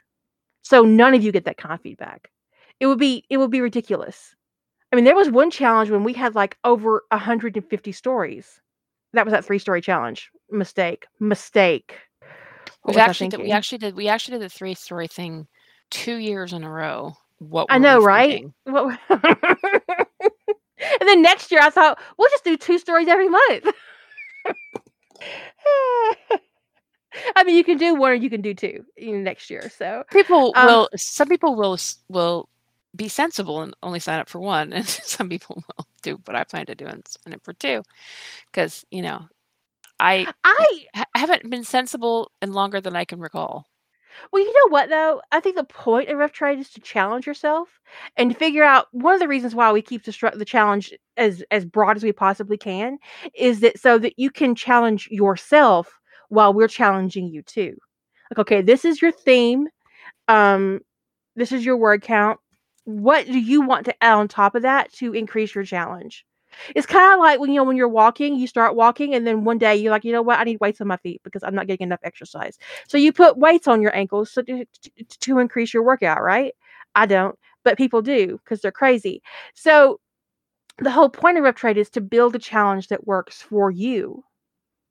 So 0.62 0.82
none 0.84 1.14
of 1.14 1.22
you 1.22 1.32
get 1.32 1.44
that 1.44 1.58
kind 1.58 1.74
of 1.74 1.80
feedback. 1.80 2.30
It 2.80 2.86
would 2.86 2.98
be 2.98 3.24
it 3.30 3.38
would 3.38 3.50
be 3.50 3.60
ridiculous. 3.60 4.34
I 4.92 4.96
mean, 4.96 5.04
there 5.04 5.16
was 5.16 5.30
one 5.30 5.50
challenge 5.50 5.90
when 5.90 6.04
we 6.04 6.12
had 6.14 6.34
like 6.34 6.58
over 6.64 7.04
150 7.10 7.92
stories. 7.92 8.60
That 9.12 9.24
was 9.24 9.32
that 9.32 9.44
three 9.44 9.58
story 9.58 9.80
challenge. 9.80 10.30
Mistake. 10.50 11.06
Mistake. 11.18 11.96
we 12.84 12.96
actually 12.96 13.28
did, 13.28 13.40
we 13.40 13.50
actually 13.50 13.78
did 13.78 13.94
we 13.94 14.08
actually 14.08 14.38
did 14.38 14.44
the 14.44 14.48
three 14.48 14.74
story 14.74 15.08
thing 15.08 15.46
two 15.90 16.16
years 16.16 16.52
in 16.52 16.64
a 16.64 16.70
row. 16.70 17.16
What 17.38 17.66
I 17.70 17.78
know, 17.78 18.02
right? 18.02 18.44
and 18.66 18.98
then 21.00 21.22
next 21.22 21.50
year 21.50 21.60
I 21.62 21.70
thought 21.70 21.98
we'll 22.18 22.30
just 22.30 22.44
do 22.44 22.56
two 22.56 22.78
stories 22.78 23.08
every 23.08 23.28
month. 23.28 23.66
I 27.34 27.44
mean, 27.44 27.56
you 27.56 27.64
can 27.64 27.78
do 27.78 27.94
one 27.94 28.12
or 28.12 28.14
you 28.14 28.30
can 28.30 28.40
do 28.40 28.54
two 28.54 28.84
next 28.98 29.50
year. 29.50 29.70
So 29.76 30.04
people 30.10 30.52
um, 30.54 30.66
will. 30.66 30.88
Some 30.96 31.28
people 31.28 31.56
will 31.56 31.76
will 32.08 32.48
be 32.96 33.08
sensible 33.08 33.62
and 33.62 33.74
only 33.82 34.00
sign 34.00 34.20
up 34.20 34.28
for 34.28 34.40
one, 34.40 34.72
and 34.72 34.86
some 34.88 35.28
people 35.28 35.62
will 35.76 35.86
do 36.02 36.18
what 36.24 36.36
I 36.36 36.44
plan 36.44 36.66
to 36.66 36.74
do 36.74 36.86
and 36.86 37.06
sign 37.06 37.34
up 37.34 37.44
for 37.44 37.52
two, 37.52 37.82
because 38.52 38.84
you 38.90 39.02
know, 39.02 39.28
I 40.00 40.26
I 40.44 40.84
ha- 40.94 41.04
haven't 41.14 41.50
been 41.50 41.64
sensible 41.64 42.32
in 42.42 42.52
longer 42.52 42.80
than 42.80 42.96
I 42.96 43.04
can 43.04 43.20
recall. 43.20 43.66
Well, 44.32 44.42
you 44.42 44.52
know 44.52 44.72
what 44.72 44.88
though? 44.88 45.22
I 45.32 45.40
think 45.40 45.56
the 45.56 45.64
point 45.64 46.08
of 46.08 46.18
rough 46.18 46.32
trade 46.32 46.58
is 46.58 46.70
to 46.70 46.80
challenge 46.80 47.26
yourself 47.26 47.80
and 48.16 48.30
to 48.30 48.36
figure 48.36 48.64
out 48.64 48.86
one 48.92 49.14
of 49.14 49.20
the 49.20 49.28
reasons 49.28 49.54
why 49.54 49.72
we 49.72 49.82
keep 49.82 50.04
the, 50.04 50.32
the 50.36 50.44
challenge 50.44 50.92
as 51.16 51.42
as 51.50 51.64
broad 51.64 51.96
as 51.96 52.02
we 52.02 52.12
possibly 52.12 52.56
can 52.56 52.98
is 53.34 53.60
that 53.60 53.78
so 53.78 53.98
that 53.98 54.18
you 54.18 54.30
can 54.30 54.54
challenge 54.54 55.08
yourself 55.10 55.98
while 56.28 56.52
we're 56.52 56.68
challenging 56.68 57.26
you 57.26 57.42
too. 57.42 57.76
Like, 58.30 58.38
okay, 58.38 58.62
this 58.62 58.84
is 58.84 59.02
your 59.02 59.12
theme. 59.12 59.68
Um, 60.28 60.80
this 61.36 61.52
is 61.52 61.64
your 61.64 61.76
word 61.76 62.02
count. 62.02 62.38
What 62.98 63.26
do 63.26 63.38
you 63.38 63.60
want 63.62 63.84
to 63.86 64.04
add 64.04 64.14
on 64.14 64.28
top 64.28 64.54
of 64.54 64.62
that 64.62 64.92
to 64.94 65.12
increase 65.14 65.54
your 65.54 65.64
challenge? 65.64 66.24
It's 66.74 66.86
kind 66.86 67.14
of 67.14 67.20
like 67.20 67.38
when 67.38 67.50
you 67.50 67.56
know 67.56 67.64
when 67.64 67.76
you're 67.76 67.88
walking, 67.88 68.34
you 68.34 68.46
start 68.48 68.74
walking, 68.74 69.14
and 69.14 69.26
then 69.26 69.44
one 69.44 69.58
day 69.58 69.76
you're 69.76 69.92
like, 69.92 70.04
you 70.04 70.12
know 70.12 70.22
what, 70.22 70.38
I 70.40 70.44
need 70.44 70.58
weights 70.60 70.80
on 70.80 70.88
my 70.88 70.96
feet 70.98 71.20
because 71.22 71.42
I'm 71.44 71.54
not 71.54 71.68
getting 71.68 71.86
enough 71.86 72.00
exercise. 72.02 72.58
So 72.88 72.98
you 72.98 73.12
put 73.12 73.38
weights 73.38 73.68
on 73.68 73.80
your 73.82 73.94
ankles 73.94 74.32
to, 74.32 74.42
to, 74.42 74.64
to 75.20 75.38
increase 75.38 75.72
your 75.72 75.84
workout, 75.84 76.22
right? 76.22 76.52
I 76.96 77.06
don't, 77.06 77.38
but 77.64 77.78
people 77.78 78.02
do 78.02 78.38
because 78.38 78.60
they're 78.60 78.72
crazy. 78.72 79.22
So 79.54 80.00
the 80.78 80.90
whole 80.90 81.10
point 81.10 81.38
of 81.38 81.44
rough 81.44 81.56
trade 81.56 81.78
is 81.78 81.90
to 81.90 82.00
build 82.00 82.34
a 82.36 82.40
challenge 82.40 82.88
that 82.88 83.06
works 83.06 83.42
for 83.42 83.70
you. 83.70 84.24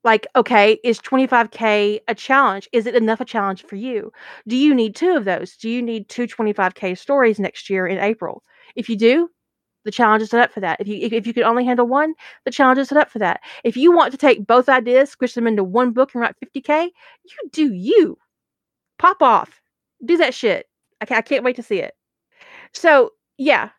Like, 0.02 0.26
okay, 0.34 0.78
is 0.82 0.98
25K 1.00 2.00
a 2.08 2.14
challenge? 2.14 2.68
Is 2.72 2.86
it 2.86 2.94
enough 2.94 3.20
a 3.20 3.24
challenge 3.24 3.64
for 3.64 3.76
you? 3.76 4.12
Do 4.48 4.56
you 4.56 4.74
need 4.74 4.96
two 4.96 5.14
of 5.14 5.26
those? 5.26 5.56
Do 5.56 5.68
you 5.68 5.82
need 5.82 6.08
two 6.08 6.26
25K 6.26 6.96
stories 6.96 7.38
next 7.38 7.68
year 7.68 7.86
in 7.86 7.98
April? 7.98 8.42
If 8.76 8.88
you 8.88 8.96
do, 8.96 9.28
the 9.84 9.90
challenge 9.90 10.22
is 10.22 10.30
set 10.30 10.40
up 10.40 10.52
for 10.52 10.60
that. 10.60 10.80
If 10.80 10.88
you 10.88 10.98
if, 11.00 11.12
if 11.12 11.26
you 11.26 11.34
can 11.34 11.44
only 11.44 11.64
handle 11.64 11.86
one, 11.86 12.14
the 12.44 12.50
challenge 12.50 12.78
is 12.78 12.88
set 12.88 12.98
up 12.98 13.10
for 13.10 13.18
that. 13.18 13.40
If 13.64 13.76
you 13.76 13.92
want 13.92 14.12
to 14.12 14.18
take 14.18 14.46
both 14.46 14.68
ideas, 14.68 15.10
squish 15.10 15.34
them 15.34 15.46
into 15.46 15.64
one 15.64 15.92
book 15.92 16.10
and 16.14 16.22
write 16.22 16.36
50k, 16.44 16.84
you 17.24 17.50
do 17.52 17.72
you. 17.72 18.16
Pop 18.98 19.22
off. 19.22 19.60
Do 20.04 20.16
that 20.18 20.34
shit. 20.34 20.66
I 21.00 21.06
can't, 21.06 21.18
I 21.18 21.22
can't 21.22 21.44
wait 21.44 21.56
to 21.56 21.62
see 21.62 21.78
it. 21.78 21.94
So, 22.72 23.10
yeah. 23.38 23.70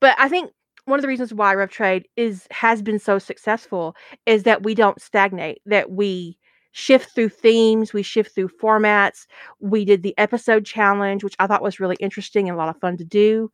But 0.00 0.16
I 0.18 0.28
think 0.28 0.50
one 0.88 0.98
of 0.98 1.02
the 1.02 1.08
reasons 1.08 1.34
why 1.34 1.54
Rough 1.54 1.70
Trade 1.70 2.08
is 2.16 2.46
has 2.50 2.82
been 2.82 2.98
so 2.98 3.18
successful 3.18 3.94
is 4.26 4.44
that 4.44 4.62
we 4.62 4.74
don't 4.74 5.00
stagnate, 5.00 5.60
that 5.66 5.90
we 5.90 6.38
shift 6.72 7.14
through 7.14 7.28
themes, 7.30 7.92
we 7.92 8.02
shift 8.02 8.34
through 8.34 8.48
formats. 8.48 9.26
We 9.60 9.84
did 9.84 10.02
the 10.02 10.16
episode 10.18 10.64
challenge, 10.64 11.24
which 11.24 11.36
I 11.38 11.46
thought 11.46 11.62
was 11.62 11.80
really 11.80 11.96
interesting 12.00 12.48
and 12.48 12.54
a 12.54 12.58
lot 12.58 12.68
of 12.68 12.80
fun 12.80 12.96
to 12.98 13.04
do. 13.04 13.50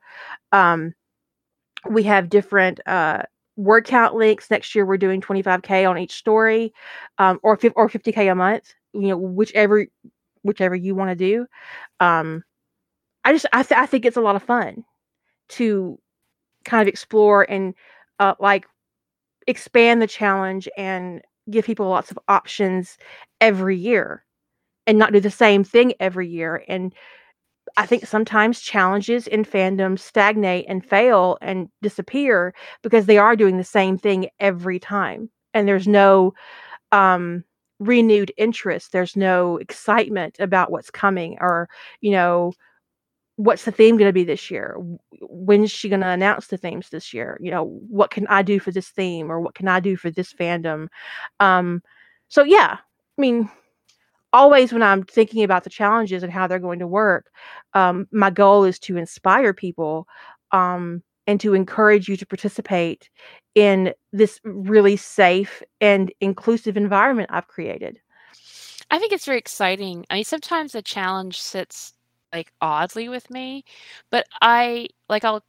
Um, 0.53 0.95
we 1.89 2.03
have 2.05 2.29
different 2.29 2.81
uh, 2.87 3.23
word 3.57 3.85
count 3.87 4.15
links. 4.15 4.51
Next 4.51 4.75
year, 4.75 4.87
we're 4.87 4.97
doing 4.97 5.21
25k 5.21 5.89
on 5.89 5.99
each 5.99 6.15
story, 6.15 6.73
um, 7.19 7.41
or 7.43 7.59
or 7.77 7.89
50k 7.89 8.31
a 8.31 8.35
month. 8.35 8.75
You 8.93 9.09
know, 9.09 9.17
whichever 9.19 9.87
whichever 10.43 10.75
you 10.75 10.95
want 10.95 11.11
to 11.11 11.17
do. 11.17 11.47
Um, 12.01 12.45
I 13.25 13.33
just 13.33 13.47
I, 13.53 13.63
th- 13.63 13.79
I 13.79 13.87
think 13.87 14.05
it's 14.05 14.17
a 14.17 14.21
lot 14.21 14.37
of 14.37 14.43
fun 14.43 14.85
to 15.51 15.99
kind 16.65 16.83
of 16.83 16.89
explore 16.89 17.49
and 17.51 17.75
uh, 18.19 18.35
like 18.41 18.67
expand 19.47 20.03
the 20.03 20.07
challenge 20.07 20.69
and 20.77 21.23
give 21.51 21.65
people 21.67 21.89
lots 21.89 22.11
of 22.11 22.19
options 22.29 22.99
every 23.41 23.77
year 23.77 24.25
and 24.87 24.99
not 24.99 25.13
do 25.13 25.21
the 25.21 25.31
same 25.31 25.65
thing 25.65 25.95
every 26.01 26.29
year 26.29 26.65
and 26.69 26.95
I 27.77 27.87
think 27.87 28.07
sometimes 28.07 28.61
challenges 28.61 29.27
in 29.27 29.45
fandom 29.45 29.99
stagnate 29.99 30.67
and 30.69 30.85
fail 30.85 31.39
and 31.41 31.69
disappear 31.83 32.55
because 32.83 33.07
they 33.07 33.19
are 33.19 33.37
doing 33.37 33.57
the 33.57 33.65
same 33.65 33.99
thing 33.99 34.29
every 34.39 34.79
time. 34.79 35.31
And 35.55 35.67
there's 35.67 35.89
no 35.89 36.35
um, 36.93 37.45
renewed 37.81 38.33
interest. 38.37 38.93
There's 38.93 39.17
no 39.17 39.59
excitement 39.59 40.39
about 40.41 40.71
what's 40.71 40.91
coming 40.91 41.39
or, 41.41 41.69
you 42.01 42.13
know, 42.13 42.53
what's 43.37 43.65
the 43.65 43.73
theme 43.73 43.97
going 43.97 44.09
to 44.09 44.13
be 44.13 44.25
this 44.25 44.51
year? 44.51 44.77
When's 45.21 45.71
she 45.71 45.89
going 45.89 46.01
to 46.01 46.09
announce 46.09 46.47
the 46.47 46.57
themes 46.57 46.89
this 46.91 47.13
year? 47.13 47.39
You 47.41 47.51
know, 47.51 47.65
what 47.89 48.11
can 48.11 48.27
I 48.29 48.43
do 48.43 48.61
for 48.61 48.71
this 48.71 48.89
theme 48.89 49.31
or 49.31 49.41
what 49.41 49.55
can 49.55 49.69
I 49.69 49.81
do 49.81 49.97
for 49.97 50.11
this 50.11 50.33
fandom? 50.33 50.89
Um, 51.41 51.83
so, 52.29 52.45
yeah, 52.45 52.79
I 52.79 53.21
mean, 53.21 53.51
always 54.33 54.73
when 54.73 54.83
I'm 54.83 55.03
thinking 55.05 55.43
about 55.43 55.65
the 55.65 55.71
challenges 55.71 56.23
and 56.23 56.33
how 56.33 56.47
they're 56.47 56.59
going 56.59 56.79
to 56.79 56.87
work, 56.87 57.31
um, 57.75 58.07
my 58.13 58.31
goal 58.31 58.65
is 58.65 58.79
to 58.81 58.97
inspire 58.97 59.53
people 59.53 60.07
um, 60.53 61.03
and 61.27 61.41
to 61.41 61.55
encourage 61.55 62.09
you 62.09 62.17
to 62.17 62.27
participate 62.27 63.11
in 63.55 63.93
this 64.13 64.41
really 64.45 64.97
safe 64.97 65.63
and 65.81 66.13
inclusive 66.21 66.77
environment 66.77 67.31
I've 67.33 67.49
created. 67.49 68.01
I 68.91 68.99
think 68.99 69.13
it's 69.13 69.25
very 69.25 69.39
exciting. 69.39 70.05
I 70.11 70.15
mean, 70.15 70.25
sometimes 70.25 70.73
the 70.73 70.83
challenge 70.83 71.41
sits 71.41 71.95
like 72.35 72.53
oddly 72.61 73.09
with 73.09 73.31
me, 73.31 73.65
but 74.11 74.27
I 74.43 74.89
like 75.09 75.25
I'll 75.25 75.45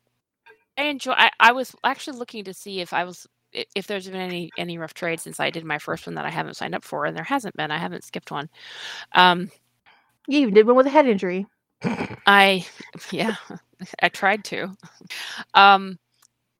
I 0.78 0.84
enjoy. 0.86 1.14
I, 1.14 1.32
I 1.40 1.52
was 1.54 1.76
actually 1.84 2.18
looking 2.20 2.44
to 2.46 2.54
see 2.54 2.82
if 2.82 2.94
I 2.94 3.04
was 3.06 3.28
if 3.76 3.88
there's 3.88 4.08
been 4.10 4.20
any 4.22 4.54
any 4.58 4.78
rough 4.78 4.94
trade 4.94 5.20
since 5.22 5.40
I 5.40 5.50
did 5.50 5.64
my 5.66 5.80
first 5.80 6.06
one 6.08 6.16
that 6.16 6.26
I 6.26 6.32
haven't 6.32 6.56
signed 6.58 6.76
up 6.76 6.84
for, 6.84 7.06
and 7.06 7.16
there 7.16 7.24
hasn't 7.24 7.56
been. 7.56 7.72
I 7.72 7.78
haven't 7.78 8.04
skipped 8.04 8.32
one. 8.32 8.50
Um, 9.14 9.52
you 10.28 10.40
even 10.42 10.54
did 10.56 10.68
one 10.68 10.76
with 10.78 10.88
a 10.88 10.92
head 10.92 11.08
injury. 11.08 11.48
I 12.28 12.66
yeah, 13.12 13.36
I 14.02 14.10
tried 14.10 14.46
to. 14.46 14.76
Um, 15.54 16.00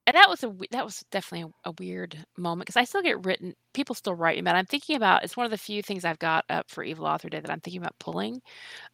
and 0.08 0.16
that 0.16 0.30
was 0.30 0.44
a 0.44 0.54
that 0.72 0.86
was 0.86 1.04
definitely 1.10 1.52
a, 1.66 1.70
a 1.70 1.74
weird 1.80 2.18
moment 2.38 2.68
because 2.68 2.78
I 2.78 2.84
still 2.84 3.02
get 3.02 3.26
written. 3.26 3.56
People 3.74 3.96
still 3.96 4.14
write 4.14 4.36
me 4.36 4.42
about. 4.42 4.56
I'm 4.56 4.66
thinking 4.66 4.96
about. 4.96 5.24
It's 5.24 5.36
one 5.36 5.46
of 5.46 5.52
the 5.52 5.58
few 5.58 5.82
things 5.82 6.06
I've 6.06 6.20
got 6.20 6.46
up 6.50 6.70
for 6.70 6.84
Evil 6.84 7.08
Author 7.08 7.30
Day 7.30 7.40
that 7.40 7.50
I'm 7.50 7.60
thinking 7.60 7.82
about 7.82 7.98
pulling. 8.00 8.42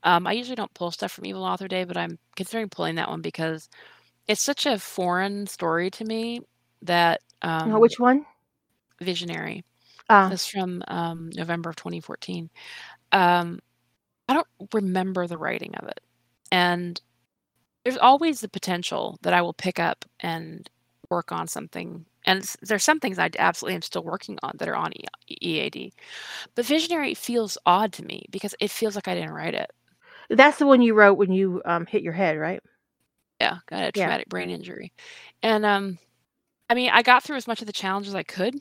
Um, 0.04 0.26
I 0.26 0.32
usually 0.32 0.56
don't 0.56 0.74
pull 0.74 0.92
stuff 0.92 1.12
from 1.12 1.26
Evil 1.26 1.44
Author 1.44 1.68
Day, 1.68 1.84
but 1.84 1.98
I'm 1.98 2.18
considering 2.38 2.70
pulling 2.70 2.96
that 2.96 3.10
one 3.10 3.22
because 3.22 3.70
it's 4.28 4.42
such 4.42 4.66
a 4.66 4.80
foreign 4.80 5.48
story 5.48 5.90
to 5.92 6.06
me 6.06 6.42
that 6.84 7.22
um, 7.42 7.78
which 7.80 8.00
one? 8.00 8.26
Visionary. 9.02 9.66
Ah. 10.10 10.30
This 10.30 10.48
from 10.48 10.82
um, 10.88 11.30
November 11.36 11.70
of 11.70 11.76
2014. 11.76 12.50
Um, 13.12 13.60
I 14.30 14.34
don't 14.34 14.48
remember 14.74 15.28
the 15.28 15.38
writing 15.38 15.76
of 15.76 15.90
it, 15.90 16.00
and 16.54 17.02
there's 17.84 17.98
always 17.98 18.40
the 18.40 18.50
potential 18.50 19.18
that 19.24 19.34
I 19.34 19.42
will 19.42 19.54
pick 19.54 19.80
up 19.80 20.06
and 20.22 20.70
work 21.12 21.32
on 21.32 21.48
something. 21.48 22.06
And 22.26 22.44
there's 22.64 22.84
some 22.84 23.00
things 23.00 23.20
I 23.20 23.30
absolutely 23.40 23.76
am 23.76 23.84
still 23.84 24.04
working 24.04 24.40
on 24.44 24.54
that 24.60 24.70
are 24.70 24.76
on 24.76 24.94
EAD, 25.30 25.94
but 26.56 26.66
Visionary 26.66 27.16
feels 27.16 27.58
odd 27.66 27.94
to 27.94 28.06
me 28.06 28.26
because 28.32 28.56
it 28.62 28.72
feels 28.72 28.96
like 28.96 29.08
I 29.10 29.16
didn't 29.16 29.34
write 29.34 29.56
it. 29.56 29.72
That's 30.30 30.60
the 30.60 30.68
one 30.68 30.82
you 30.82 30.96
wrote 30.96 31.16
when 31.18 31.34
you 31.34 31.62
um, 31.66 31.86
hit 31.88 32.04
your 32.04 32.14
head, 32.14 32.38
right? 32.40 32.62
Yeah, 33.42 33.58
got 33.68 33.84
a 33.84 33.92
traumatic 33.92 34.28
yeah. 34.28 34.30
brain 34.30 34.52
injury, 34.52 34.94
and 35.44 35.66
um, 35.66 36.00
I 36.70 36.76
mean, 36.76 36.92
I 36.92 37.04
got 37.04 37.24
through 37.24 37.38
as 37.38 37.48
much 37.48 37.62
of 37.62 37.68
the 37.68 37.74
challenge 37.74 38.08
as 38.08 38.16
I 38.16 38.24
could, 38.24 38.56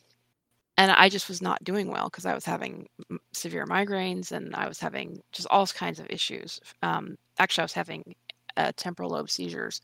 and 0.79 0.91
I 0.91 1.11
just 1.11 1.29
was 1.29 1.43
not 1.43 1.63
doing 1.65 1.89
well 1.89 2.07
because 2.09 2.27
I 2.27 2.35
was 2.35 2.47
having 2.47 2.89
m- 3.11 3.21
severe 3.33 3.67
migraines 3.67 4.33
and 4.33 4.55
I 4.57 4.69
was 4.69 4.81
having 4.81 5.21
just 5.33 5.49
all 5.51 5.67
kinds 5.69 6.01
of 6.01 6.07
issues. 6.11 6.61
Um, 6.83 7.17
actually, 7.39 7.63
I 7.63 7.67
was 7.67 7.75
having 7.75 8.17
uh, 8.57 8.73
temporal 8.77 9.11
lobe 9.11 9.31
seizures, 9.31 9.83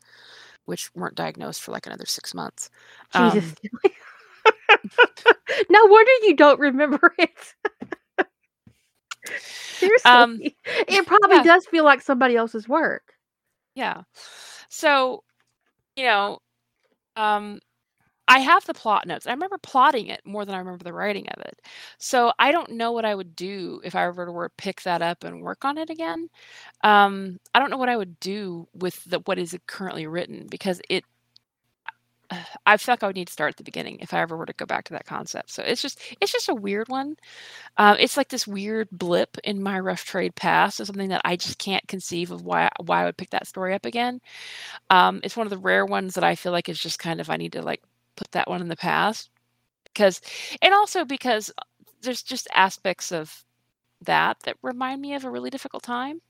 which 0.67 0.93
weren't 0.93 1.15
diagnosed 1.15 1.61
for 1.63 1.71
like 1.71 1.87
another 1.87 2.05
six 2.05 2.33
months. 2.35 2.69
Jesus. 3.13 3.55
Um, 3.73 3.81
no 5.69 5.85
wonder 5.85 6.11
you 6.23 6.35
don't 6.35 6.59
remember 6.59 7.13
it. 7.19 7.55
Seriously. 9.39 10.11
Um, 10.11 10.39
it 10.65 11.05
probably 11.07 11.37
yeah. 11.37 11.43
does 11.43 11.65
feel 11.65 11.83
like 11.83 12.01
somebody 12.01 12.35
else's 12.35 12.67
work. 12.67 13.13
yeah. 13.75 14.03
So, 14.69 15.23
you 15.95 16.03
know, 16.05 16.39
um, 17.15 17.59
I 18.27 18.39
have 18.39 18.65
the 18.65 18.73
plot 18.73 19.07
notes. 19.07 19.25
I 19.25 19.31
remember 19.31 19.57
plotting 19.57 20.07
it 20.07 20.21
more 20.25 20.45
than 20.45 20.55
I 20.55 20.59
remember 20.59 20.83
the 20.83 20.93
writing 20.93 21.27
of 21.29 21.41
it. 21.45 21.61
So 21.97 22.33
I 22.39 22.51
don't 22.51 22.71
know 22.71 22.91
what 22.91 23.05
I 23.05 23.15
would 23.15 23.35
do 23.35 23.81
if 23.83 23.95
I 23.95 24.09
were 24.09 24.25
to 24.25 24.49
pick 24.57 24.81
that 24.83 25.01
up 25.01 25.23
and 25.23 25.41
work 25.41 25.63
on 25.65 25.77
it 25.77 25.89
again. 25.89 26.29
Um, 26.83 27.39
I 27.55 27.59
don't 27.59 27.71
know 27.71 27.77
what 27.77 27.89
I 27.89 27.97
would 27.97 28.19
do 28.19 28.67
with 28.73 29.03
the 29.05 29.19
what 29.25 29.39
is 29.39 29.57
currently 29.67 30.07
written 30.07 30.47
because 30.49 30.81
it. 30.89 31.05
I 32.65 32.77
feel 32.77 32.93
like 32.93 33.03
I 33.03 33.07
would 33.07 33.15
need 33.15 33.27
to 33.27 33.33
start 33.33 33.51
at 33.51 33.57
the 33.57 33.63
beginning 33.63 33.99
if 34.01 34.13
I 34.13 34.21
ever 34.21 34.35
were 34.37 34.45
to 34.45 34.53
go 34.53 34.65
back 34.65 34.85
to 34.85 34.93
that 34.93 35.05
concept. 35.05 35.51
So 35.51 35.63
it's 35.63 35.81
just 35.81 35.99
it's 36.21 36.31
just 36.31 36.49
a 36.49 36.55
weird 36.55 36.89
one. 36.89 37.15
Um, 37.77 37.97
it's 37.99 38.17
like 38.17 38.29
this 38.29 38.47
weird 38.47 38.89
blip 38.91 39.37
in 39.43 39.61
my 39.63 39.79
rough 39.79 40.05
trade 40.05 40.35
past 40.35 40.79
of 40.79 40.87
something 40.87 41.09
that 41.09 41.21
I 41.25 41.35
just 41.37 41.59
can't 41.59 41.87
conceive 41.87 42.31
of 42.31 42.43
why 42.43 42.69
why 42.85 43.03
I 43.03 43.05
would 43.05 43.17
pick 43.17 43.31
that 43.31 43.47
story 43.47 43.73
up 43.73 43.85
again. 43.85 44.21
Um, 44.89 45.21
it's 45.23 45.37
one 45.37 45.47
of 45.47 45.51
the 45.51 45.57
rare 45.59 45.85
ones 45.85 46.15
that 46.15 46.23
I 46.25 46.35
feel 46.35 46.51
like 46.53 46.69
is 46.69 46.79
just 46.81 46.99
kind 46.99 47.21
of 47.21 47.29
I 47.29 47.37
need 47.37 47.53
to 47.53 47.61
like 47.61 47.83
put 48.17 48.31
that 48.33 48.49
one 48.49 48.61
in 48.61 48.69
the 48.69 48.77
past 48.77 49.31
because 49.85 50.21
and 50.61 50.73
also 50.73 51.05
because 51.05 51.51
uh, 51.57 51.63
there's 52.01 52.23
just 52.23 52.47
aspects 52.53 53.11
of 53.11 53.45
that 54.01 54.37
that 54.45 54.57
remind 54.63 55.01
me 55.01 55.13
of 55.15 55.25
a 55.25 55.31
really 55.31 55.49
difficult 55.51 55.83
time 55.83 56.21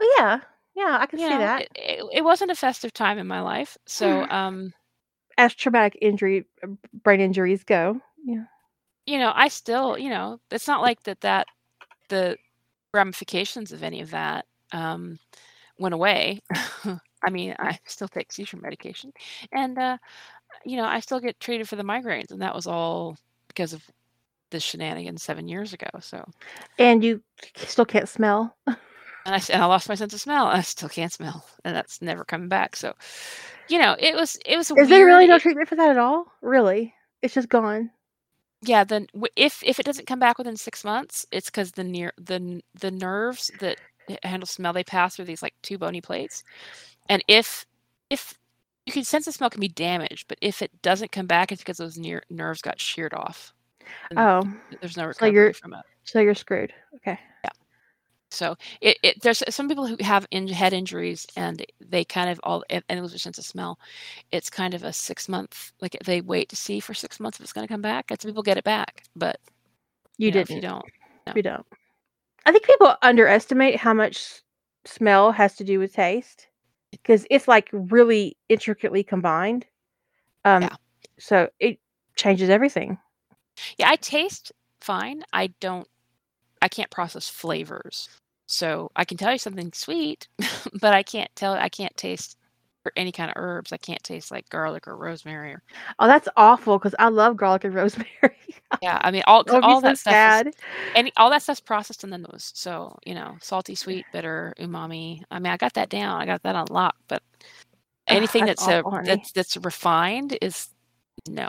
Oh 0.00 0.14
yeah. 0.18 0.40
Yeah, 0.74 0.98
I 1.00 1.06
can 1.06 1.18
you 1.18 1.26
see 1.26 1.30
know 1.30 1.38
that. 1.38 1.64
it, 1.64 1.68
it, 1.74 2.04
it 2.12 2.24
wasn't 2.24 2.50
a 2.50 2.54
festive 2.56 2.92
time 2.92 3.18
in 3.18 3.26
my 3.26 3.40
life 3.40 3.76
so 3.86 4.26
um 4.30 4.72
As 5.38 5.54
traumatic 5.54 5.98
injury 6.00 6.46
uh, 6.62 6.68
brain 6.92 7.20
injuries 7.20 7.64
go. 7.64 8.00
Yeah. 8.24 8.44
you 9.06 9.18
know 9.18 9.32
i 9.34 9.48
still 9.48 9.98
you 9.98 10.10
know 10.10 10.38
it's 10.50 10.68
not 10.68 10.82
like 10.82 11.02
that 11.04 11.20
that 11.20 11.48
the 12.08 12.36
ramifications 12.94 13.72
of 13.72 13.82
any 13.82 14.00
of 14.00 14.10
that 14.10 14.46
um 14.72 15.18
went 15.78 15.94
away 15.94 16.40
i 17.24 17.30
mean 17.30 17.54
i 17.58 17.78
still 17.86 18.08
take 18.08 18.32
seizure 18.32 18.58
medication 18.58 19.12
and 19.52 19.78
uh 19.78 19.96
you 20.64 20.76
know 20.76 20.84
i 20.84 21.00
still 21.00 21.20
get 21.20 21.38
treated 21.40 21.68
for 21.68 21.76
the 21.76 21.82
migraines 21.84 22.30
and 22.30 22.42
that 22.42 22.54
was 22.54 22.66
all 22.66 23.16
because 23.48 23.72
of 23.72 23.84
the 24.50 24.60
shenanigans 24.60 25.22
seven 25.22 25.48
years 25.48 25.72
ago 25.72 25.88
so 26.00 26.24
And 26.78 27.02
you 27.04 27.22
still 27.56 27.84
can't 27.84 28.08
smell. 28.08 28.56
and 28.66 29.34
I, 29.34 29.40
and 29.52 29.62
I 29.62 29.66
lost 29.66 29.88
my 29.88 29.94
sense 29.94 30.12
of 30.14 30.20
smell. 30.20 30.46
I 30.46 30.60
still 30.62 30.88
can't 30.88 31.12
smell, 31.12 31.44
and 31.64 31.74
that's 31.74 32.02
never 32.02 32.24
coming 32.24 32.48
back. 32.48 32.76
So, 32.76 32.94
you 33.68 33.78
know, 33.78 33.96
it 33.98 34.14
was 34.14 34.36
it 34.46 34.56
was 34.56 34.70
Is 34.70 34.88
there 34.88 35.06
really 35.06 35.26
no 35.26 35.38
treatment 35.38 35.68
for 35.68 35.76
that 35.76 35.90
at 35.90 35.98
all? 35.98 36.26
Really? 36.42 36.94
It's 37.22 37.34
just 37.34 37.48
gone. 37.48 37.90
yeah, 38.62 38.84
then 38.84 39.06
if 39.36 39.62
if 39.64 39.78
it 39.78 39.86
doesn't 39.86 40.06
come 40.06 40.18
back 40.18 40.38
within 40.38 40.56
six 40.56 40.84
months, 40.84 41.26
it's 41.30 41.46
because 41.50 41.72
the 41.72 41.84
near 41.84 42.12
the 42.18 42.62
the 42.80 42.90
nerves 42.90 43.50
that 43.60 43.78
handle 44.22 44.46
smell 44.46 44.72
they 44.72 44.84
pass 44.84 45.16
through 45.16 45.24
these 45.26 45.42
like 45.42 45.54
two 45.62 45.78
bony 45.78 46.00
plates, 46.00 46.42
and 47.08 47.22
if 47.28 47.66
if 48.10 48.34
you 48.86 48.92
can 48.92 49.04
sense 49.04 49.24
the 49.24 49.32
smell 49.32 49.50
can 49.50 49.60
be 49.60 49.68
damaged, 49.68 50.26
but 50.28 50.38
if 50.40 50.60
it 50.62 50.70
doesn't 50.82 51.12
come 51.12 51.26
back, 51.26 51.50
it's 51.52 51.62
because 51.62 51.78
those 51.78 51.96
near 51.98 52.22
nerves 52.30 52.60
got 52.62 52.80
sheared 52.80 53.14
off. 53.14 53.54
Oh, 54.16 54.42
there's 54.80 54.96
no 54.96 55.04
so 55.04 55.08
recovery 55.08 55.32
you're 55.32 55.52
from 55.54 55.74
it. 55.74 55.80
so 56.04 56.20
you're 56.20 56.34
screwed. 56.34 56.72
Okay. 56.96 57.18
Yeah. 57.44 57.50
So 58.30 58.56
it, 58.80 58.96
it 59.02 59.22
there's 59.22 59.42
some 59.48 59.68
people 59.68 59.86
who 59.86 59.96
have 60.00 60.26
in, 60.30 60.48
head 60.48 60.72
injuries 60.72 61.26
and 61.36 61.64
they 61.80 62.04
kind 62.04 62.30
of 62.30 62.40
all 62.42 62.64
and 62.70 63.00
lose 63.00 63.12
their 63.12 63.18
sense 63.18 63.38
of 63.38 63.44
smell. 63.44 63.78
It's 64.32 64.50
kind 64.50 64.74
of 64.74 64.82
a 64.84 64.92
six 64.92 65.28
month 65.28 65.72
like 65.80 65.96
they 66.04 66.20
wait 66.20 66.48
to 66.48 66.56
see 66.56 66.80
for 66.80 66.94
six 66.94 67.20
months 67.20 67.38
if 67.38 67.44
it's 67.44 67.52
going 67.52 67.66
to 67.66 67.72
come 67.72 67.82
back. 67.82 68.10
And 68.10 68.20
some 68.20 68.30
people 68.30 68.42
get 68.42 68.56
it 68.58 68.64
back, 68.64 69.04
but 69.14 69.38
You, 70.18 70.26
you 70.26 70.32
didn't. 70.32 70.56
you 70.56 70.62
don't. 70.62 70.84
You 71.34 71.42
don't. 71.42 71.66
I 72.46 72.52
think 72.52 72.64
people 72.66 72.94
underestimate 73.02 73.76
how 73.76 73.94
much 73.94 74.42
smell 74.84 75.32
has 75.32 75.54
to 75.56 75.64
do 75.64 75.78
with 75.78 75.94
taste 75.94 76.48
because 77.02 77.26
it's 77.30 77.48
like 77.48 77.68
really 77.72 78.36
intricately 78.48 79.02
combined. 79.02 79.66
Um, 80.44 80.62
Yeah. 80.62 80.76
So 81.18 81.48
it 81.60 81.78
changes 82.16 82.50
everything. 82.50 82.98
Yeah, 83.78 83.90
I 83.90 83.96
taste 83.96 84.52
fine. 84.80 85.22
I 85.32 85.48
don't. 85.60 85.88
I 86.62 86.68
can't 86.68 86.90
process 86.90 87.28
flavors, 87.28 88.08
so 88.46 88.90
I 88.96 89.04
can 89.04 89.16
tell 89.16 89.32
you 89.32 89.38
something 89.38 89.72
sweet, 89.72 90.28
but 90.80 90.94
I 90.94 91.02
can't 91.02 91.30
tell. 91.36 91.54
I 91.54 91.68
can't 91.68 91.96
taste 91.96 92.36
or 92.86 92.92
any 92.96 93.12
kind 93.12 93.30
of 93.30 93.34
herbs. 93.36 93.72
I 93.72 93.76
can't 93.78 94.02
taste 94.02 94.30
like 94.30 94.48
garlic 94.50 94.86
or 94.88 94.96
rosemary. 94.96 95.52
Or, 95.54 95.62
Oh, 95.98 96.06
that's 96.06 96.28
awful 96.36 96.78
because 96.78 96.94
I 96.98 97.08
love 97.08 97.36
garlic 97.36 97.64
and 97.64 97.74
rosemary. 97.74 98.08
yeah, 98.80 98.98
I 99.02 99.10
mean 99.10 99.22
all 99.26 99.44
That 99.44 99.56
all 99.62 99.80
so 99.80 99.82
that 99.82 99.98
stuff. 99.98 100.26
Is, 100.26 100.44
sad. 100.46 100.54
any 100.94 101.12
all 101.16 101.30
that 101.30 101.42
stuff's 101.42 101.60
processed 101.60 102.04
in 102.04 102.10
the 102.10 102.18
nose. 102.18 102.52
So 102.54 102.96
you 103.06 103.14
know, 103.14 103.36
salty, 103.40 103.74
sweet, 103.74 104.06
bitter, 104.12 104.54
umami. 104.58 105.22
I 105.30 105.38
mean, 105.38 105.52
I 105.52 105.56
got 105.56 105.74
that 105.74 105.88
down. 105.90 106.20
I 106.20 106.26
got 106.26 106.42
that 106.42 106.56
on 106.56 106.66
lock. 106.70 106.96
But 107.08 107.22
Ugh, 108.08 108.16
ah, 108.16 108.16
anything 108.16 108.44
that's 108.46 108.56
that's 108.66 108.68
awful, 108.68 108.90
honey. 108.90 109.06
that's 109.06 109.32
that's 109.32 109.56
refined 109.58 110.38
is 110.42 110.68
no. 111.28 111.48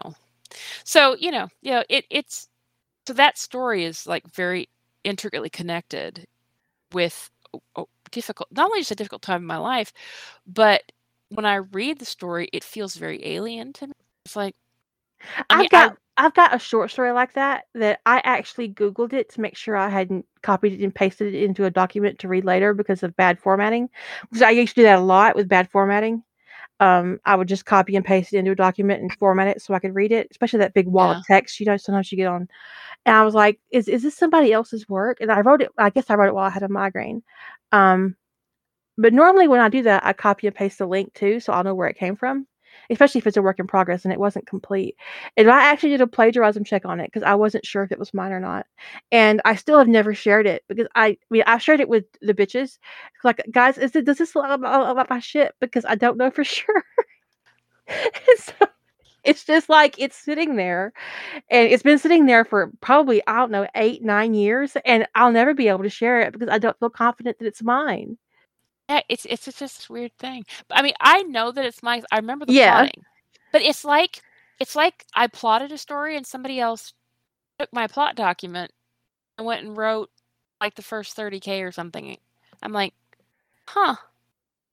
So 0.86 1.16
you 1.20 1.32
know, 1.32 1.48
you 1.62 1.72
know, 1.72 1.84
it 1.90 2.06
it's 2.10 2.50
so 3.08 3.14
that 3.14 3.38
story 3.38 3.86
is 3.86 4.08
like 4.08 4.26
very 4.34 4.70
intricately 5.04 5.50
connected 5.50 6.26
with 6.94 7.30
a- 7.56 7.82
a 7.82 7.86
difficult. 8.12 8.50
Not 8.52 8.68
only 8.68 8.82
just 8.82 8.92
a 8.92 8.96
difficult 8.96 9.22
time 9.24 9.42
in 9.42 9.48
my 9.48 9.58
life, 9.58 9.94
but 10.48 10.84
when 11.30 11.46
I 11.46 11.56
read 11.56 12.00
the 12.00 12.06
story, 12.06 12.50
it 12.54 12.64
feels 12.64 12.96
very 12.96 13.26
alien 13.26 13.74
to 13.74 13.88
me. 13.88 13.94
It's 14.26 14.36
like 14.36 14.56
I 15.50 15.56
mean, 15.56 15.68
I've 15.68 15.70
got 15.70 15.96
I've 16.18 16.34
got 16.34 16.56
a 16.56 16.60
short 16.60 16.92
story 16.92 17.12
like 17.12 17.34
that 17.34 17.66
that 17.76 18.00
I 18.06 18.22
actually 18.24 18.70
Googled 18.74 19.14
it 19.14 19.30
to 19.34 19.42
make 19.42 19.58
sure 19.58 19.76
I 19.76 19.90
hadn't 19.90 20.26
copied 20.44 20.74
it 20.74 20.84
and 20.84 20.96
pasted 20.96 21.34
it 21.36 21.44
into 21.44 21.66
a 21.66 21.72
document 21.72 22.20
to 22.20 22.28
read 22.30 22.46
later 22.46 22.74
because 22.74 23.04
of 23.04 23.16
bad 23.18 23.40
formatting. 23.40 23.90
Because 24.30 24.42
I 24.42 24.52
used 24.52 24.76
to 24.76 24.82
do 24.82 24.86
that 24.86 25.00
a 25.00 25.02
lot 25.02 25.36
with 25.36 25.50
bad 25.50 25.70
formatting. 25.70 26.24
Um, 26.82 27.20
I 27.26 27.36
would 27.36 27.48
just 27.50 27.66
copy 27.66 27.96
and 27.96 28.06
paste 28.06 28.34
it 28.34 28.40
into 28.40 28.52
a 28.52 28.56
document 28.56 29.02
and 29.02 29.14
format 29.14 29.48
it 29.50 29.62
so 29.62 29.74
I 29.74 29.80
could 29.80 29.96
read 29.96 30.12
it, 30.12 30.28
especially 30.32 30.60
that 30.60 30.74
big 30.76 30.88
wall 30.88 31.12
Yeah. 31.12 31.20
of 31.20 31.26
text. 31.28 31.60
You 31.60 31.68
know, 31.68 31.78
sometimes 31.78 32.12
you 32.12 32.18
get 32.18 32.28
on, 32.28 32.48
and 33.06 33.16
I 33.18 33.24
was 33.26 33.34
like, 33.36 33.60
"Is 33.72 33.88
is 33.90 34.04
this 34.04 34.16
somebody 34.18 34.54
else's 34.54 34.90
work?" 34.90 35.20
And 35.22 35.32
I 35.32 35.42
wrote 35.42 35.62
it. 35.62 35.70
I 35.78 35.90
guess 35.92 36.10
I 36.10 36.16
wrote 36.16 36.30
it 36.30 36.36
while 36.36 36.46
I 36.48 36.50
had 36.52 36.64
a 36.64 36.70
migraine. 36.70 37.24
Um, 37.72 38.16
but 38.98 39.14
normally 39.14 39.48
when 39.48 39.60
I 39.62 39.70
do 39.70 39.84
that, 39.84 40.06
I 40.06 40.14
copy 40.14 40.48
and 40.48 40.56
paste 40.56 40.78
the 40.80 40.88
link 40.88 41.14
too, 41.14 41.40
so 41.40 41.54
I'll 41.54 41.64
know 41.64 41.76
where 41.76 41.88
it 41.90 41.98
came 41.98 42.16
from, 42.16 42.48
especially 42.90 43.20
if 43.20 43.28
it's 43.28 43.38
a 43.38 43.42
work 43.42 43.60
in 43.60 43.68
progress 43.68 44.06
and 44.06 44.14
it 44.14 44.20
wasn't 44.20 44.48
complete. 44.48 44.96
And 45.38 45.50
I 45.50 45.64
actually 45.66 45.90
did 45.90 46.02
a 46.02 46.08
plagiarism 46.08 46.64
check 46.64 46.86
on 46.86 47.00
it 47.00 47.08
because 47.08 47.24
I 47.24 47.36
wasn't 47.36 47.66
sure 47.66 47.84
if 47.84 47.92
it 47.92 48.00
was 48.00 48.14
mine 48.14 48.32
or 48.32 48.40
not. 48.40 48.66
And 49.12 49.42
I 49.46 49.56
still 49.56 49.78
have 49.80 49.88
never 49.88 50.14
shared 50.14 50.48
it 50.48 50.64
because 50.70 50.88
I, 50.96 51.08
I 51.08 51.18
mean, 51.30 51.44
I've 51.48 51.62
shared 51.62 51.80
it 51.82 51.90
with 51.90 52.06
the 52.22 52.34
bitches. 52.34 52.78
Like, 53.24 53.42
guys, 53.52 53.78
is 53.78 53.96
it, 53.96 54.06
does 54.06 54.18
this 54.18 54.36
look 54.36 54.46
about, 54.50 54.90
about 54.92 55.10
my 55.10 55.20
shit? 55.20 55.54
Because 55.60 55.86
I 55.86 55.96
don't 55.96 56.18
know 56.18 56.32
for 56.32 56.44
sure. 56.46 56.84
So 58.38 58.54
it's 59.24 59.44
just 59.46 59.70
like 59.70 59.96
it's 60.00 60.16
sitting 60.18 60.56
there 60.56 60.94
and 61.52 61.68
it's 61.70 61.84
been 61.84 62.00
sitting 62.00 62.26
there 62.28 62.46
for 62.46 62.72
probably, 62.82 63.22
I 63.28 63.38
don't 63.38 63.52
know, 63.52 63.68
eight, 63.76 64.04
nine 64.04 64.34
years. 64.36 64.78
And 64.86 65.08
I'll 65.16 65.32
never 65.32 65.54
be 65.54 65.68
able 65.70 65.84
to 65.84 65.90
share 65.90 66.22
it 66.22 66.34
because 66.34 66.50
I 66.50 66.60
don't 66.60 66.78
feel 66.80 66.90
confident 66.92 67.40
that 67.40 67.48
it's 67.48 67.64
mine. 67.64 68.18
Yeah, 68.90 69.02
it's 69.10 69.26
it's 69.26 69.46
just 69.46 69.60
this 69.60 69.90
weird 69.90 70.16
thing. 70.20 70.46
But 70.68 70.78
I 70.80 70.82
mean, 70.84 70.94
I 71.02 71.24
know 71.24 71.52
that 71.52 71.66
it's 71.66 71.84
my. 71.84 72.04
I 72.12 72.18
remember 72.18 72.46
the 72.46 72.54
Yeah. 72.54 72.54
plotting, 72.54 73.06
but 73.52 73.62
it's 73.62 73.84
like 73.86 74.22
it's 74.60 74.76
like 74.76 75.06
I 75.16 75.28
plotted 75.28 75.72
a 75.72 75.78
story 75.78 76.16
and 76.18 76.26
somebody 76.28 76.60
else 76.60 76.94
took 77.60 77.74
my 77.74 77.88
plot 77.88 78.16
document 78.16 78.72
and 79.38 79.48
went 79.48 79.66
and 79.66 79.78
wrote 79.78 80.12
like 80.62 80.76
the 80.76 80.84
first 80.84 81.16
thirty 81.16 81.40
k 81.42 81.64
or 81.64 81.72
something. 81.72 82.18
I'm 82.64 82.74
like, 82.74 82.94
huh? 83.70 83.96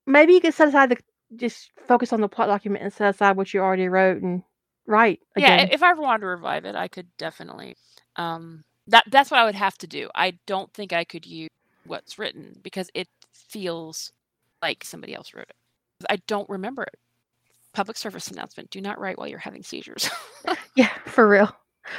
Maybe 0.06 0.34
you 0.34 0.40
could 0.40 0.54
set 0.54 0.68
aside 0.68 0.90
the 0.90 0.98
just 1.36 1.72
focus 1.88 2.12
on 2.12 2.20
the 2.20 2.28
plot 2.28 2.48
document 2.48 2.84
and 2.84 2.92
set 2.92 3.14
aside 3.14 3.36
what 3.36 3.54
you 3.54 3.60
already 3.60 3.88
wrote 3.88 4.22
and 4.22 4.42
write 4.86 5.20
Yeah, 5.36 5.54
again. 5.54 5.58
i- 5.58 5.68
if 5.72 5.82
I 5.82 5.90
ever 5.90 6.02
wanted 6.02 6.22
to 6.22 6.26
revive 6.28 6.64
it, 6.64 6.74
I 6.76 6.88
could 6.88 7.16
definitely. 7.18 7.76
Um, 8.16 8.64
that 8.88 9.04
that's 9.10 9.30
what 9.30 9.40
I 9.40 9.44
would 9.44 9.54
have 9.54 9.78
to 9.78 9.86
do. 9.86 10.10
I 10.14 10.38
don't 10.46 10.72
think 10.74 10.92
I 10.92 11.04
could 11.04 11.26
use 11.26 11.50
what's 11.84 12.18
written 12.18 12.60
because 12.62 12.90
it 12.94 13.08
feels 13.32 14.12
like 14.62 14.84
somebody 14.84 15.14
else 15.14 15.34
wrote 15.34 15.46
it. 15.48 15.56
I 16.10 16.16
don't 16.26 16.48
remember 16.48 16.82
it. 16.84 16.98
Public 17.74 17.96
service 17.96 18.28
announcement: 18.28 18.70
Do 18.70 18.80
not 18.80 19.00
write 19.00 19.18
while 19.18 19.28
you're 19.28 19.38
having 19.38 19.62
seizures. 19.62 20.10
Yeah, 20.76 20.90
for 21.06 21.28
real. 21.28 21.54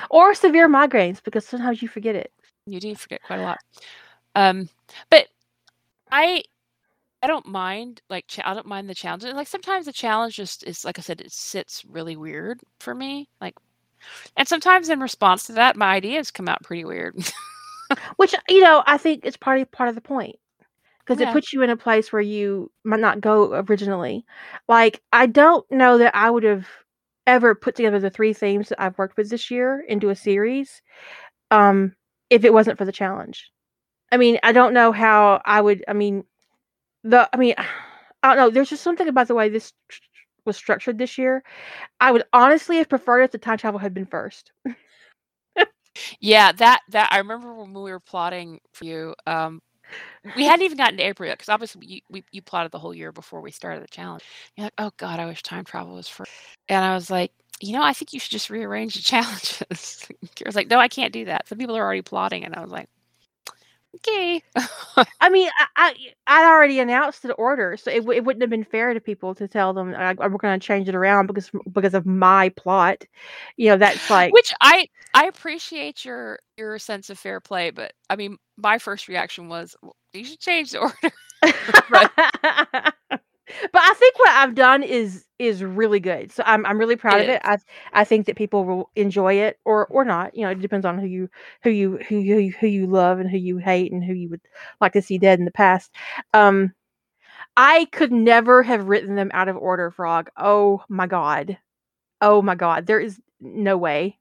Or 0.09 0.33
severe 0.33 0.67
migraines 0.69 1.23
because 1.23 1.45
sometimes 1.45 1.81
you 1.81 1.87
forget 1.87 2.15
it. 2.15 2.31
you 2.65 2.79
do 2.79 2.95
forget 2.95 3.21
quite 3.23 3.39
a 3.39 3.43
lot. 3.43 3.59
Um, 4.35 4.69
but 5.09 5.27
I 6.11 6.43
I 7.23 7.27
don't 7.27 7.47
mind 7.47 8.01
like 8.09 8.27
cha- 8.27 8.49
I 8.49 8.53
don't 8.53 8.67
mind 8.67 8.89
the 8.89 8.95
challenge. 8.95 9.23
Like 9.25 9.47
sometimes 9.47 9.85
the 9.85 9.93
challenge 9.93 10.35
just 10.35 10.63
is 10.65 10.85
like 10.85 10.99
I 10.99 11.01
said, 11.01 11.21
it 11.21 11.31
sits 11.31 11.85
really 11.85 12.17
weird 12.17 12.61
for 12.81 12.93
me. 12.95 13.29
Like 13.41 13.55
And 14.37 14.47
sometimes 14.47 14.89
in 14.89 14.99
response 15.01 15.45
to 15.47 15.53
that, 15.53 15.75
my 15.77 15.95
ideas 15.95 16.31
come 16.31 16.49
out 16.49 16.63
pretty 16.63 16.85
weird. 16.85 17.15
Which, 18.17 18.35
you 18.49 18.61
know, 18.61 18.83
I 18.87 18.97
think 18.97 19.25
it's 19.25 19.37
part 19.37 19.59
of 19.61 19.71
part 19.71 19.89
of 19.89 19.95
the 19.95 20.01
point. 20.01 20.37
Because 21.05 21.19
it 21.21 21.31
puts 21.31 21.51
you 21.51 21.61
in 21.61 21.69
a 21.69 21.77
place 21.77 22.13
where 22.13 22.21
you 22.21 22.71
might 22.85 22.99
not 23.01 23.19
go 23.21 23.53
originally. 23.69 24.25
Like, 24.69 25.01
I 25.11 25.25
don't 25.25 25.69
know 25.71 25.97
that 25.97 26.15
I 26.15 26.29
would 26.29 26.43
have 26.43 26.67
ever 27.27 27.55
put 27.55 27.75
together 27.75 27.99
the 27.99 28.09
3 28.09 28.33
themes 28.33 28.69
that 28.69 28.81
I've 28.81 28.97
worked 28.97 29.17
with 29.17 29.29
this 29.29 29.51
year 29.51 29.83
into 29.87 30.09
a 30.09 30.15
series, 30.15 30.81
um, 31.51 31.95
if 32.29 32.45
it 32.45 32.53
wasn't 32.53 32.77
for 32.77 32.85
the 32.85 32.91
challenge. 32.93 33.51
I 34.11 34.17
mean, 34.17 34.39
I 34.43 34.51
don't 34.53 34.73
know 34.73 34.91
how 34.93 35.41
I 35.45 35.61
would 35.61 35.83
I 35.87 35.93
mean, 35.93 36.25
the 37.03 37.29
I 37.33 37.37
mean, 37.37 37.55
I 38.23 38.29
don't 38.29 38.37
know, 38.37 38.49
there's 38.51 38.69
just 38.69 38.83
something 38.83 39.07
about 39.09 39.27
the 39.27 39.35
way 39.35 39.49
this 39.49 39.73
tr 39.89 39.99
was 40.45 40.57
structured 40.57 40.97
this 40.99 41.17
year. 41.17 41.43
I 42.01 42.11
would 42.11 42.23
honestly 42.33 42.77
have 42.79 42.89
preferred 42.89 43.21
if 43.23 43.31
the 43.31 43.37
time 43.39 43.57
travel 43.59 43.79
had 43.79 43.93
been 43.95 44.05
first. 44.07 44.51
Yeah, 46.19 46.51
that 46.53 46.81
that 46.89 47.09
I 47.11 47.17
remember 47.19 47.53
when 47.53 47.73
we 47.73 47.91
were 47.91 47.99
plotting 47.99 48.59
for 48.73 48.85
you, 48.85 49.15
um, 49.27 49.61
we 50.35 50.45
hadn't 50.45 50.63
even 50.65 50.77
gotten 50.77 50.97
to 50.97 51.03
April 51.03 51.27
yet 51.27 51.37
because 51.37 51.49
obviously 51.49 51.85
you 51.85 52.01
we 52.09 52.23
you 52.31 52.41
plotted 52.41 52.71
the 52.71 52.79
whole 52.79 52.93
year 52.93 53.11
before 53.11 53.41
we 53.41 53.51
started 53.51 53.83
the 53.83 53.87
challenge. 53.87 54.23
You're 54.55 54.65
like, 54.65 54.73
"Oh 54.77 54.91
god, 54.97 55.19
I 55.19 55.25
wish 55.25 55.43
time 55.43 55.63
travel 55.65 55.95
was 55.95 56.07
for. 56.07 56.25
and 56.69 56.83
I 56.83 56.93
was 56.95 57.09
like, 57.11 57.31
"You 57.61 57.73
know, 57.73 57.83
I 57.83 57.93
think 57.93 58.13
you 58.13 58.19
should 58.19 58.31
just 58.31 58.49
rearrange 58.49 58.95
the 58.95 59.01
challenges." 59.03 60.07
I 60.21 60.43
was 60.45 60.55
like, 60.55 60.69
"No, 60.69 60.79
I 60.79 60.87
can't 60.87 61.13
do 61.13 61.25
that. 61.25 61.47
Some 61.47 61.57
people 61.57 61.77
are 61.77 61.83
already 61.83 62.01
plotting," 62.01 62.43
and 62.45 62.55
I 62.55 62.61
was 62.61 62.71
like, 62.71 62.89
"Okay." 63.95 64.41
I 65.21 65.29
mean, 65.29 65.49
I 65.59 65.67
I 65.77 65.95
I'd 66.27 66.49
already 66.51 66.79
announced 66.79 67.23
the 67.23 67.33
order, 67.33 67.77
so 67.77 67.91
it 67.91 68.07
it 68.09 68.23
wouldn't 68.25 68.41
have 68.41 68.49
been 68.49 68.63
fair 68.63 68.93
to 68.93 68.99
people 68.99 69.35
to 69.35 69.47
tell 69.47 69.73
them, 69.73 69.93
"I 69.95 70.13
we're 70.13 70.37
gonna 70.37 70.59
change 70.59 70.89
it 70.89 70.95
around 70.95 71.27
because 71.27 71.51
because 71.71 71.93
of 71.93 72.05
my 72.05 72.49
plot." 72.49 73.03
You 73.57 73.69
know, 73.69 73.77
that's 73.77 74.09
like 74.09 74.35
Which 74.35 74.51
I 74.61 74.87
I 75.13 75.25
appreciate 75.25 76.05
your 76.05 76.39
your 76.57 76.79
sense 76.79 77.09
of 77.09 77.19
fair 77.19 77.39
play, 77.39 77.71
but, 77.71 77.93
I 78.09 78.15
mean, 78.15 78.37
my 78.57 78.77
first 78.79 79.07
reaction 79.07 79.49
was, 79.49 79.75
"W 79.81 79.93
you 80.13 80.25
should 80.25 80.39
change 80.39 80.71
the 80.71 80.79
order." 80.81 81.13
But 81.89 82.11
But 83.71 83.81
I 83.81 83.93
think 83.95 84.17
what 84.19 84.29
I've 84.29 84.55
done 84.55 84.83
is 84.83 85.25
is 85.37 85.63
really 85.63 85.99
good, 85.99 86.31
so 86.31 86.43
I'm 86.45 86.65
I'm 86.65 86.79
really 86.79 86.95
proud 86.95 87.19
It 87.19 87.21
of 87.21 87.27
it. 87.29 87.41
is. 87.43 87.45
I 87.45 87.57
I 87.93 88.03
think 88.05 88.25
that 88.25 88.37
people 88.37 88.63
will 88.65 88.89
enjoy 88.95 89.35
it 89.35 89.59
or 89.65 89.85
or 89.87 90.05
not, 90.05 90.35
you 90.35 90.43
know, 90.43 90.49
it 90.51 90.61
depends 90.61 90.85
on 90.85 90.97
who 90.97 91.05
you 91.05 91.29
who 91.63 91.69
you 91.69 91.97
who 92.07 92.17
you 92.17 92.51
who 92.59 92.67
you 92.67 92.87
love 92.87 93.19
and 93.19 93.29
who 93.29 93.37
you 93.37 93.57
hate 93.57 93.91
and 93.91 94.03
who 94.03 94.13
you 94.13 94.29
would 94.29 94.41
like 94.81 94.93
to 94.93 95.01
see 95.01 95.17
dead 95.17 95.39
in 95.39 95.45
the 95.45 95.51
past. 95.51 95.91
Um, 96.33 96.73
I 97.57 97.85
could 97.93 98.11
never 98.11 98.63
have 98.63 98.87
written 98.89 99.15
them 99.15 99.31
out 99.33 99.49
of 99.49 99.57
order, 99.57 99.91
Frog. 99.91 100.29
Oh 100.37 100.83
my 100.89 101.07
god. 101.07 101.57
Oh 102.21 102.41
my 102.41 102.55
god. 102.55 102.87
There 102.87 102.99
is 103.01 103.21
no 103.41 103.77
way. 103.77 104.19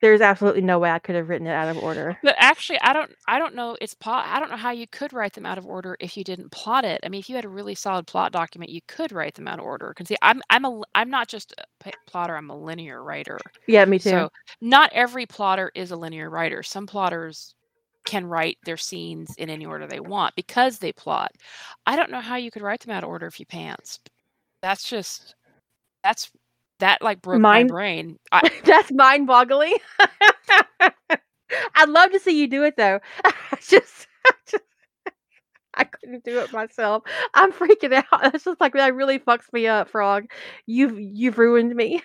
There's 0.00 0.20
absolutely 0.20 0.62
no 0.62 0.78
way 0.78 0.90
I 0.90 0.98
could 1.00 1.16
have 1.16 1.28
written 1.28 1.46
it 1.46 1.52
out 1.52 1.68
of 1.68 1.82
order. 1.82 2.18
But 2.22 2.34
actually, 2.38 2.80
I 2.80 2.92
don't 2.92 3.14
I 3.28 3.38
don't 3.38 3.54
know, 3.54 3.76
it's 3.80 3.94
po 3.94 4.10
I 4.10 4.40
don't 4.40 4.50
know 4.50 4.56
how 4.56 4.70
you 4.72 4.86
could 4.88 5.12
write 5.12 5.34
them 5.34 5.46
out 5.46 5.56
of 5.58 5.66
order 5.66 5.96
if 6.00 6.16
you 6.16 6.24
didn't 6.24 6.50
plot 6.50 6.84
it. 6.84 7.00
I 7.04 7.08
mean, 7.08 7.20
if 7.20 7.28
you 7.28 7.36
had 7.36 7.44
a 7.44 7.48
really 7.48 7.74
solid 7.76 8.06
plot 8.08 8.32
document, 8.32 8.70
you 8.72 8.80
could 8.88 9.12
write 9.12 9.34
them 9.34 9.46
out 9.46 9.60
of 9.60 9.64
order. 9.64 9.92
'Cause 9.94 10.08
see, 10.08 10.16
I'm 10.22 10.42
I'm 10.50 10.64
a 10.64 10.82
I'm 10.96 11.10
not 11.10 11.28
just 11.28 11.54
a 11.84 11.92
plotter, 12.06 12.36
I'm 12.36 12.50
a 12.50 12.56
linear 12.56 13.02
writer. 13.04 13.38
Yeah, 13.66 13.84
me 13.84 13.98
too. 13.98 14.26
So, 14.26 14.30
not 14.60 14.90
every 14.92 15.26
plotter 15.26 15.70
is 15.74 15.90
a 15.92 15.96
linear 15.96 16.28
writer. 16.30 16.62
Some 16.62 16.86
plotters 16.86 17.54
can 18.06 18.26
write 18.26 18.58
their 18.64 18.76
scenes 18.76 19.34
in 19.36 19.50
any 19.50 19.66
order 19.66 19.86
they 19.86 20.00
want 20.00 20.34
because 20.36 20.78
they 20.78 20.92
plot. 20.92 21.32
I 21.86 21.96
don't 21.96 22.10
know 22.10 22.20
how 22.20 22.36
you 22.36 22.50
could 22.50 22.62
write 22.62 22.80
them 22.80 22.92
out 22.94 23.04
of 23.04 23.10
order 23.10 23.26
if 23.26 23.38
you 23.40 23.46
pants. 23.46 24.00
That's 24.62 24.84
just 24.88 25.34
that's 26.04 26.30
that, 26.80 27.02
like, 27.02 27.22
broke 27.22 27.40
my 27.40 27.64
brain. 27.64 28.18
I 28.32 28.50
That's 28.64 28.92
mind-boggling. 28.92 29.76
I'd 31.74 31.88
love 31.88 32.12
to 32.12 32.20
see 32.20 32.38
you 32.38 32.46
do 32.48 32.64
it, 32.64 32.76
though. 32.76 33.00
I 33.24 33.32
just 33.60 34.06
I 34.26 34.30
just 34.50 34.64
I 35.74 35.84
couldn't 35.84 36.24
do 36.24 36.40
it 36.40 36.52
myself. 36.52 37.02
I'm 37.34 37.52
freaking 37.52 37.92
out. 37.94 38.04
It's 38.34 38.44
just 38.44 38.60
like, 38.60 38.74
that 38.74 38.94
really 38.94 39.18
fucks 39.18 39.52
me 39.52 39.66
up, 39.66 39.88
Frog. 39.88 40.24
You've 40.66 40.98
you've 40.98 41.38
ruined 41.38 41.74
me. 41.74 42.02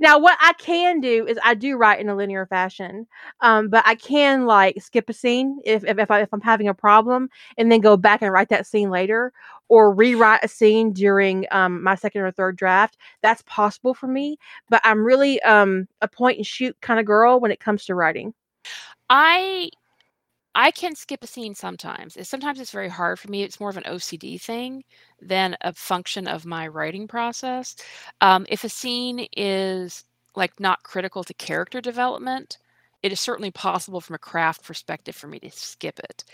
Now, 0.00 0.18
what 0.18 0.38
I 0.40 0.52
can 0.54 1.00
do 1.00 1.26
is 1.26 1.38
I 1.44 1.54
do 1.54 1.76
write 1.76 2.00
in 2.00 2.08
a 2.08 2.14
linear 2.16 2.46
fashion, 2.46 3.06
um, 3.40 3.68
but 3.68 3.82
I 3.86 3.94
can, 3.94 4.46
like, 4.46 4.82
skip 4.82 5.08
a 5.10 5.12
scene 5.12 5.60
if 5.64 5.84
if 5.84 5.98
if 5.98 6.10
I 6.10 6.26
I'm 6.32 6.40
having 6.40 6.68
a 6.68 6.74
problem 6.74 7.28
and 7.58 7.70
then 7.70 7.80
go 7.80 7.96
back 7.96 8.22
and 8.22 8.32
write 8.32 8.48
that 8.50 8.66
scene 8.66 8.90
later 8.90 9.32
or 9.68 9.94
rewrite 9.94 10.40
a 10.44 10.48
scene 10.48 10.92
during, 10.92 11.46
um, 11.52 11.82
my 11.82 11.94
2nd 11.94 12.22
or 12.22 12.30
3rd 12.32 12.56
draft. 12.56 12.96
That's 13.22 13.42
possible 13.46 13.94
for 13.94 14.06
me, 14.08 14.38
but 14.68 14.80
I'm 14.84 15.04
really, 15.04 15.40
um, 15.42 15.86
a 16.00 16.08
point 16.08 16.38
and 16.38 16.46
shoot 16.46 16.76
kinda 16.82 17.02
girl 17.04 17.40
when 17.40 17.50
it 17.52 17.60
comes 17.60 17.84
to 17.86 17.94
writing. 17.94 18.34
I 19.10 19.70
I 20.54 20.70
can 20.72 20.94
skip 20.96 21.22
a 21.22 21.26
scene 21.28 21.54
sometimes. 21.54 22.16
Sometimes 22.28 22.60
it's 22.60 22.72
very 22.72 22.88
hard 22.88 23.18
for 23.20 23.30
me. 23.30 23.42
It's 23.42 23.60
more 23.60 23.70
of 23.70 23.76
an 23.76 23.84
OCD 23.86 24.36
thing 24.38 24.84
than 25.20 25.56
a 25.60 25.72
function 25.72 26.26
of 26.26 26.44
my 26.44 26.66
writing 26.66 27.06
process. 27.06 27.76
Um, 28.20 28.46
if 28.48 28.64
a 28.64 28.68
scene 28.68 29.26
is, 29.36 30.04
like, 30.34 30.58
not 30.58 30.82
critical 30.82 31.22
to 31.24 31.34
character 31.34 31.80
development, 31.80 32.58
it 33.02 33.12
is 33.12 33.20
certainly 33.20 33.50
possible 33.52 34.00
from 34.00 34.16
a 34.16 34.18
craft 34.18 34.64
perspective 34.64 35.14
for 35.14 35.28
me 35.28 35.38
to 35.40 35.50
skip 35.50 35.98
it. 36.00 36.24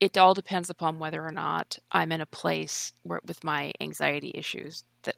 It 0.00 0.18
all 0.18 0.34
depends 0.34 0.70
upon 0.70 0.98
whether 0.98 1.24
or 1.26 1.32
not 1.32 1.78
I'm 1.92 2.12
in 2.12 2.20
a 2.20 2.26
place 2.26 2.92
where 3.04 3.20
with 3.26 3.44
my 3.44 3.72
anxiety 3.80 4.32
issues 4.34 4.84
that 5.04 5.16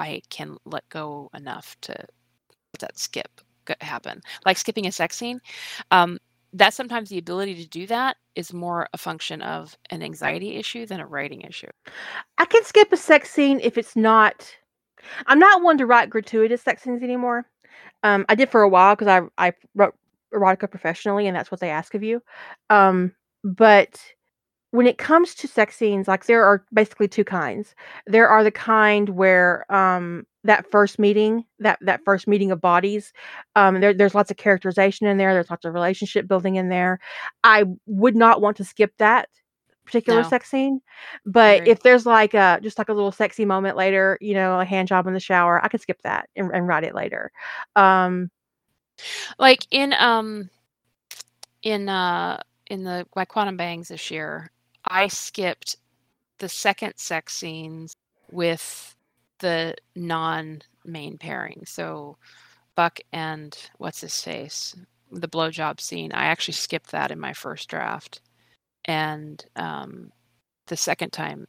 I 0.00 0.22
can 0.30 0.56
let 0.66 0.88
go 0.90 1.30
enough 1.34 1.76
to 1.82 1.92
let 1.92 2.80
that 2.80 2.98
skip 2.98 3.40
happen. 3.80 4.20
Like 4.46 4.56
skipping 4.58 4.86
a 4.86 4.92
sex 4.92 5.16
scene, 5.16 5.40
um, 5.90 6.18
that's 6.52 6.76
sometimes 6.76 7.10
the 7.10 7.18
ability 7.18 7.54
to 7.56 7.68
do 7.68 7.86
that 7.86 8.16
is 8.34 8.52
more 8.52 8.88
a 8.92 8.98
function 8.98 9.42
of 9.42 9.76
an 9.90 10.02
anxiety 10.02 10.56
issue 10.56 10.86
than 10.86 11.00
a 11.00 11.06
writing 11.06 11.42
issue. 11.42 11.68
I 12.38 12.46
can 12.46 12.64
skip 12.64 12.92
a 12.92 12.96
sex 12.98 13.30
scene 13.30 13.60
if 13.62 13.78
it's 13.78 13.96
not 13.96 14.50
I'm 15.26 15.38
not 15.40 15.62
one 15.62 15.78
to 15.78 15.86
write 15.86 16.10
gratuitous 16.10 16.62
sex 16.62 16.82
scenes 16.84 17.02
anymore. 17.02 17.46
Um, 18.04 18.26
I 18.28 18.34
did 18.36 18.50
for 18.50 18.62
a 18.62 18.68
while 18.70 18.96
'cause 18.96 19.08
I 19.08 19.22
I 19.38 19.52
wrote 19.76 19.94
erotica 20.34 20.70
professionally, 20.70 21.26
and 21.28 21.36
that's 21.36 21.50
what 21.52 21.60
they 21.60 21.70
ask 21.70 21.94
of 21.94 22.02
you. 22.04 22.22
Um, 22.70 23.14
but 23.44 24.02
when 24.72 24.86
it 24.88 24.98
comes 24.98 25.34
to 25.36 25.48
sex 25.48 25.76
scenes, 25.76 26.08
like, 26.08 26.26
there 26.26 26.44
are 26.44 26.64
basically 26.74 27.08
2 27.08 27.24
kinds. 27.24 27.74
There 28.06 28.28
are 28.28 28.44
the 28.44 28.52
kind 28.52 29.10
where, 29.10 29.66
um, 29.74 30.26
that 30.44 30.70
first 30.70 30.98
meeting 30.98 31.44
that 31.60 31.78
that 31.82 32.02
first 32.04 32.26
meeting 32.28 32.50
of 32.52 32.60
bodies, 32.60 33.12
um, 33.56 33.80
there 33.80 33.94
there's 33.94 34.14
lots 34.14 34.30
of 34.30 34.36
characterization 34.36 35.06
in 35.06 35.18
there, 35.18 35.34
there's 35.34 35.50
lots 35.50 35.64
of 35.64 35.74
relationship 35.74 36.28
building 36.28 36.56
in 36.56 36.68
there. 36.68 37.00
I 37.44 37.64
would 37.86 38.16
not 38.16 38.40
want 38.40 38.56
to 38.58 38.64
skip 38.64 38.92
that 38.98 39.28
particular 39.86 40.22
No. 40.22 40.28
sex 40.28 40.50
scene, 40.50 40.80
but 41.26 41.62
if 41.64 41.82
there's, 41.82 42.06
like, 42.06 42.34
a 42.34 42.60
just, 42.62 42.78
like, 42.78 42.88
a 42.90 42.92
little 42.92 43.12
sexy 43.12 43.44
moment 43.46 43.76
later, 43.76 44.18
you 44.20 44.34
know, 44.34 44.60
a 44.60 44.64
hand 44.64 44.88
job 44.88 45.06
in 45.06 45.14
the 45.14 45.20
shower, 45.20 45.64
I 45.64 45.68
could 45.68 45.80
skip 45.82 46.00
that 46.04 46.28
and 46.36 46.50
and 46.54 46.66
write 46.68 46.84
it 46.84 46.94
later. 46.94 47.32
Um 47.76 48.30
Like, 49.38 49.66
in, 49.70 49.92
um 49.94 50.50
in, 51.62 51.88
uh 51.88 52.40
in 52.70 52.84
the 52.84 53.06
my 53.16 53.24
Quantum 53.24 53.56
Bangs 53.56 53.88
this 53.88 54.10
year, 54.10 54.50
I 54.84 55.08
skipped 55.08 55.76
the 56.38 56.48
2nd 56.48 56.94
sex 56.98 57.34
scenes 57.34 57.94
with 58.30 58.94
the 59.40 59.74
non-main 59.96 61.18
pairing. 61.18 61.64
So, 61.66 62.16
Buck 62.76 63.00
and 63.12 63.56
what's 63.78 64.00
his 64.02 64.22
face? 64.22 64.76
The 65.12 65.28
blowjob 65.28 65.80
scene, 65.80 66.12
I 66.12 66.26
actually 66.26 66.54
skipped 66.54 66.92
that 66.92 67.10
in 67.10 67.20
my 67.20 67.32
first 67.34 67.68
draft. 67.70 68.20
And, 68.86 69.44
um, 69.56 70.12
the 70.68 70.76
2nd 70.76 71.12
time 71.12 71.48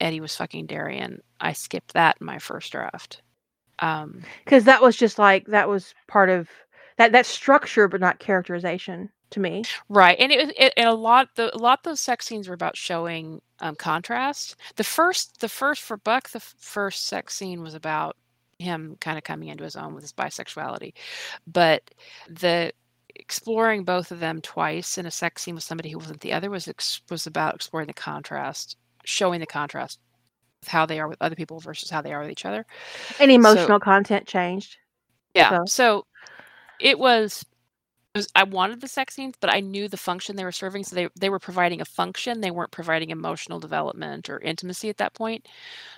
Eddie 0.00 0.20
was 0.20 0.36
fucking 0.36 0.66
Darian, 0.66 1.22
I 1.40 1.52
skipped 1.54 1.94
that 1.94 2.18
in 2.20 2.26
my 2.26 2.38
first 2.38 2.72
draft. 2.72 3.22
Um 3.80 4.24
'Cause 4.46 4.64
that 4.64 4.82
was 4.82 4.96
just, 4.96 5.18
like 5.18 5.46
that 5.46 5.68
was 5.68 5.94
part 6.08 6.30
of 6.30 6.48
that 6.98 7.12
that's 7.12 7.28
structure, 7.28 7.88
but 7.88 8.00
not 8.00 8.18
characterization 8.20 9.10
to 9.32 9.40
me. 9.40 9.68
Right, 9.88 10.18
and 10.18 10.32
it 10.32 10.54
it 10.58 10.72
and 10.76 10.88
a 10.88 10.94
lot 10.94 11.28
the 11.36 11.54
a 11.54 11.58
lot 11.58 11.82
those 11.84 12.00
sex 12.00 12.26
scenes 12.26 12.48
were 12.48 12.54
about 12.54 12.76
showing, 12.76 13.40
um, 13.60 13.74
contrast. 13.76 14.56
The 14.76 14.84
first 14.84 15.40
the 15.40 15.48
first 15.48 15.82
for 15.82 15.96
Buck, 15.96 16.30
the 16.30 16.38
f 16.38 16.54
first 16.58 17.06
sex 17.06 17.34
scene 17.34 17.62
was 17.62 17.74
about 17.74 18.16
him 18.58 18.96
kinda 19.00 19.20
coming 19.22 19.48
into 19.48 19.64
his 19.64 19.76
own 19.76 19.94
with 19.94 20.04
his 20.04 20.12
bisexuality. 20.12 20.94
But 21.46 21.90
the 22.28 22.72
exploring 23.14 23.84
both 23.84 24.10
of 24.10 24.20
them 24.20 24.40
twice 24.40 24.98
in 24.98 25.06
a 25.06 25.10
sex 25.10 25.42
scene 25.42 25.54
with 25.54 25.64
somebody 25.64 25.90
who 25.90 25.98
wasn't 25.98 26.20
the 26.20 26.32
other 26.32 26.50
was 26.50 26.68
ex 26.68 27.02
was 27.10 27.26
about 27.26 27.54
exploring 27.54 27.86
the 27.86 27.94
contrast, 27.94 28.76
showing 29.04 29.40
the 29.40 29.46
contrast 29.46 30.00
with 30.60 30.68
how 30.68 30.86
they 30.86 31.00
are 31.00 31.08
with 31.08 31.20
other 31.20 31.36
people 31.36 31.60
versus 31.60 31.90
how 31.90 32.02
they 32.02 32.12
are 32.12 32.20
with 32.22 32.30
each 32.30 32.44
other. 32.46 32.66
And 33.18 33.30
So 33.30 33.34
emotional 33.34 33.80
content 33.80 34.26
changed. 34.26 34.78
Yeah, 35.34 35.50
So 35.50 35.64
so 35.66 36.06
it 36.80 36.98
was 36.98 37.44
was 38.14 38.28
I 38.34 38.44
wanted 38.44 38.80
the 38.80 38.88
sex 38.88 39.14
scenes, 39.14 39.34
but 39.40 39.54
I 39.54 39.60
knew 39.60 39.88
the 39.88 39.96
function 39.96 40.36
they 40.36 40.44
were 40.44 40.52
serving, 40.52 40.84
so 40.84 40.94
they 40.96 41.08
they 41.18 41.30
were 41.30 41.38
providing 41.38 41.80
a 41.80 41.84
function, 41.86 42.40
they 42.40 42.50
weren't 42.50 42.70
providing 42.72 43.10
emotional 43.10 43.60
development 43.60 44.28
or 44.30 44.38
intimacy 44.40 44.88
at 44.90 44.98
that 44.98 45.14
point. 45.14 45.46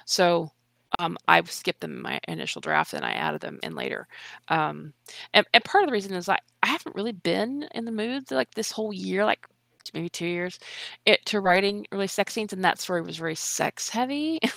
So, 0.07 0.51
um, 0.99 1.19
I 1.29 1.43
skipped 1.45 1.81
them 1.81 1.93
in 1.97 2.03
my 2.03 2.21
initial 2.29 2.61
draft 2.61 2.95
and 2.95 3.05
I 3.05 3.13
added 3.13 3.41
them 3.41 3.59
in 3.63 3.75
later. 3.75 4.07
Um, 4.49 4.95
and, 5.35 5.47
and 5.55 5.65
part 5.65 5.83
of 5.85 5.89
the 5.89 5.93
reason 5.93 6.15
is 6.15 6.29
I, 6.29 6.39
I 6.63 6.69
haven't 6.69 6.95
really 6.97 7.13
been 7.13 7.69
in 7.75 7.85
the 7.85 7.93
mood 7.93 8.31
like 8.31 8.53
this 8.55 8.71
whole 8.71 8.93
year, 8.93 9.25
like 9.25 9.47
maybe 9.93 10.09
two 10.09 10.27
years, 10.27 10.59
it 11.07 11.25
to 11.27 11.41
writing 11.41 11.87
really 11.93 12.07
sex 12.07 12.33
scenes, 12.35 12.53
and 12.53 12.65
that 12.65 12.79
story 12.81 13.03
was 13.03 13.17
very 13.19 13.35
sex 13.37 13.89
heavy 13.91 14.39
in 14.43 14.51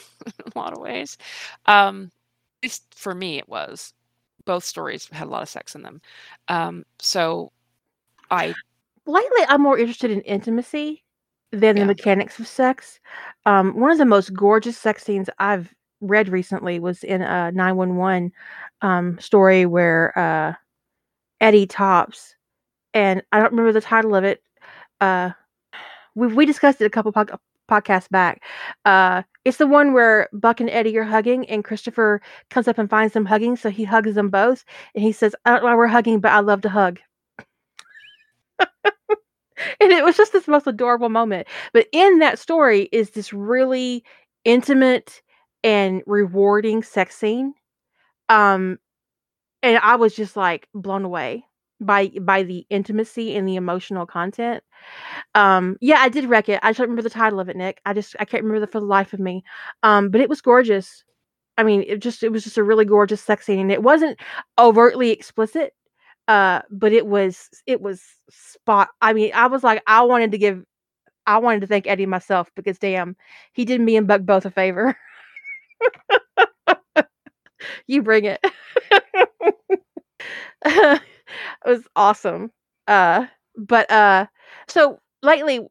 a 0.55 0.59
lot 0.59 0.73
of 0.73 0.79
ways. 0.79 1.17
Um, 1.65 2.11
at 2.63 2.67
least 2.67 2.85
for 2.95 3.13
me, 3.15 3.37
it 3.39 3.49
was. 3.49 3.93
Both 4.47 4.63
stories 4.63 5.07
had 5.11 5.27
a 5.27 5.29
lot 5.29 5.43
of 5.43 5.49
sex 5.49 5.75
in 5.75 5.83
them. 5.83 6.01
Um, 6.47 6.85
so 6.99 7.51
I 8.31 8.55
lately 9.05 9.41
I'm 9.47 9.61
more 9.61 9.77
interested 9.77 10.09
in 10.09 10.21
intimacy 10.21 11.03
than 11.51 11.77
Yeah. 11.77 11.83
the 11.83 11.87
mechanics 11.87 12.39
of 12.39 12.47
sex. 12.47 12.99
Um, 13.45 13.79
one 13.79 13.91
of 13.91 13.97
the 13.99 14.05
most 14.05 14.33
gorgeous 14.33 14.77
sex 14.77 15.03
scenes 15.03 15.29
I've 15.37 15.73
read 16.01 16.29
recently 16.29 16.79
was 16.79 17.03
in 17.03 17.21
a 17.21 17.51
911 17.51 18.31
um, 18.81 19.19
story 19.19 19.65
where 19.65 20.17
uh, 20.17 20.53
Eddie 21.41 21.67
tops, 21.67 22.35
and 22.93 23.21
I 23.31 23.39
don't 23.39 23.51
remember 23.51 23.71
the 23.73 23.81
title 23.81 24.15
of 24.15 24.23
it. 24.23 24.41
Uh, 25.01 25.31
we 26.15 26.27
we 26.27 26.45
discussed 26.45 26.81
it 26.81 26.85
a 26.85 26.89
couple 26.89 27.11
pod- 27.11 27.37
podcasts 27.67 28.09
back. 28.09 28.43
Uh, 28.85 29.23
it's 29.45 29.57
the 29.57 29.67
one 29.67 29.93
where 29.93 30.29
Buck 30.33 30.59
and 30.59 30.69
Eddie 30.69 30.97
are 30.97 31.03
hugging, 31.03 31.47
and 31.49 31.63
Christopher 31.63 32.21
comes 32.49 32.67
up 32.67 32.77
and 32.77 32.89
finds 32.89 33.13
them 33.13 33.25
hugging, 33.25 33.55
so 33.55 33.69
he 33.69 33.83
hugs 33.83 34.15
them 34.15 34.29
both, 34.29 34.65
and 34.95 35.03
he 35.03 35.11
says, 35.11 35.35
"I 35.45 35.51
don't 35.51 35.61
know 35.61 35.67
why 35.67 35.75
we're 35.75 35.87
hugging, 35.87 36.19
but 36.19 36.31
I 36.31 36.39
love 36.39 36.61
to 36.61 36.69
hug." 36.69 36.99
and 39.79 39.91
it 39.91 40.03
was 40.03 40.17
just 40.17 40.33
this 40.33 40.47
most 40.47 40.67
adorable 40.67 41.09
moment. 41.09 41.47
But 41.73 41.87
in 41.91 42.19
that 42.19 42.39
story 42.39 42.89
is 42.91 43.11
this 43.11 43.33
really 43.33 44.03
intimate 44.45 45.21
and 45.63 46.03
rewarding 46.05 46.83
sex 46.83 47.15
scene. 47.15 47.53
Um, 48.29 48.79
and 49.63 49.79
I 49.79 49.95
was 49.95 50.15
just 50.15 50.37
like 50.37 50.67
blown 50.73 51.05
away 51.05 51.46
by 51.79 52.09
by 52.21 52.43
the 52.43 52.65
intimacy 52.69 53.35
and 53.35 53.47
the 53.47 53.55
emotional 53.55 54.05
content. 54.05 54.63
Um, 55.35 55.77
yeah, 55.81 55.97
I 55.99 56.09
did 56.09 56.25
wreck 56.25 56.49
it. 56.49 56.59
I 56.63 56.69
just 56.71 56.79
don't 56.79 56.87
remember 56.89 57.03
the 57.03 57.09
title 57.09 57.39
of 57.39 57.49
it, 57.49 57.57
Nick. 57.57 57.81
I 57.85 57.93
just 57.93 58.15
I 58.19 58.25
can't 58.25 58.43
remember 58.43 58.65
the 58.65 58.71
for 58.71 58.79
the 58.79 58.85
life 58.85 59.13
of 59.13 59.19
me. 59.19 59.43
Um, 59.83 60.09
but 60.09 60.21
it 60.21 60.29
was 60.29 60.41
gorgeous. 60.41 61.03
I 61.57 61.63
mean, 61.63 61.83
it 61.87 61.99
just 62.01 62.23
it 62.23 62.31
was 62.31 62.43
just 62.43 62.57
a 62.57 62.63
really 62.63 62.85
gorgeous 62.85 63.21
sex 63.23 63.45
scene, 63.45 63.59
and 63.59 63.71
it 63.71 63.83
wasn't 63.83 64.19
overtly 64.59 65.11
explicit. 65.11 65.73
Uh, 66.27 66.61
but 66.71 66.93
it 66.93 67.07
was 67.07 67.49
it 67.67 67.81
was 67.81 68.03
spot. 68.29 68.89
I 69.01 69.13
mean, 69.13 69.31
I 69.33 69.47
was 69.47 69.63
like, 69.63 69.83
I 69.87 70.03
wanted 70.03 70.31
to 70.31 70.37
give, 70.37 70.63
I 71.27 71.39
wanted 71.39 71.61
to 71.61 71.67
thank 71.67 71.87
Eddie 71.87 72.05
myself 72.07 72.51
because 72.55 72.79
damn, 72.79 73.15
he 73.53 73.65
did 73.65 73.81
me 73.81 73.97
and 73.97 74.07
Buck 74.07 74.23
both 74.23 74.45
a 74.45 74.51
favor. 74.51 74.97
you 77.87 78.03
bring 78.03 78.25
it. 78.25 78.45
it 81.65 81.69
was 81.69 81.87
awesome. 81.95 82.51
Uh, 82.87 83.25
but 83.55 83.89
uh, 83.91 84.27
so 84.67 84.99
lately, 85.23 85.61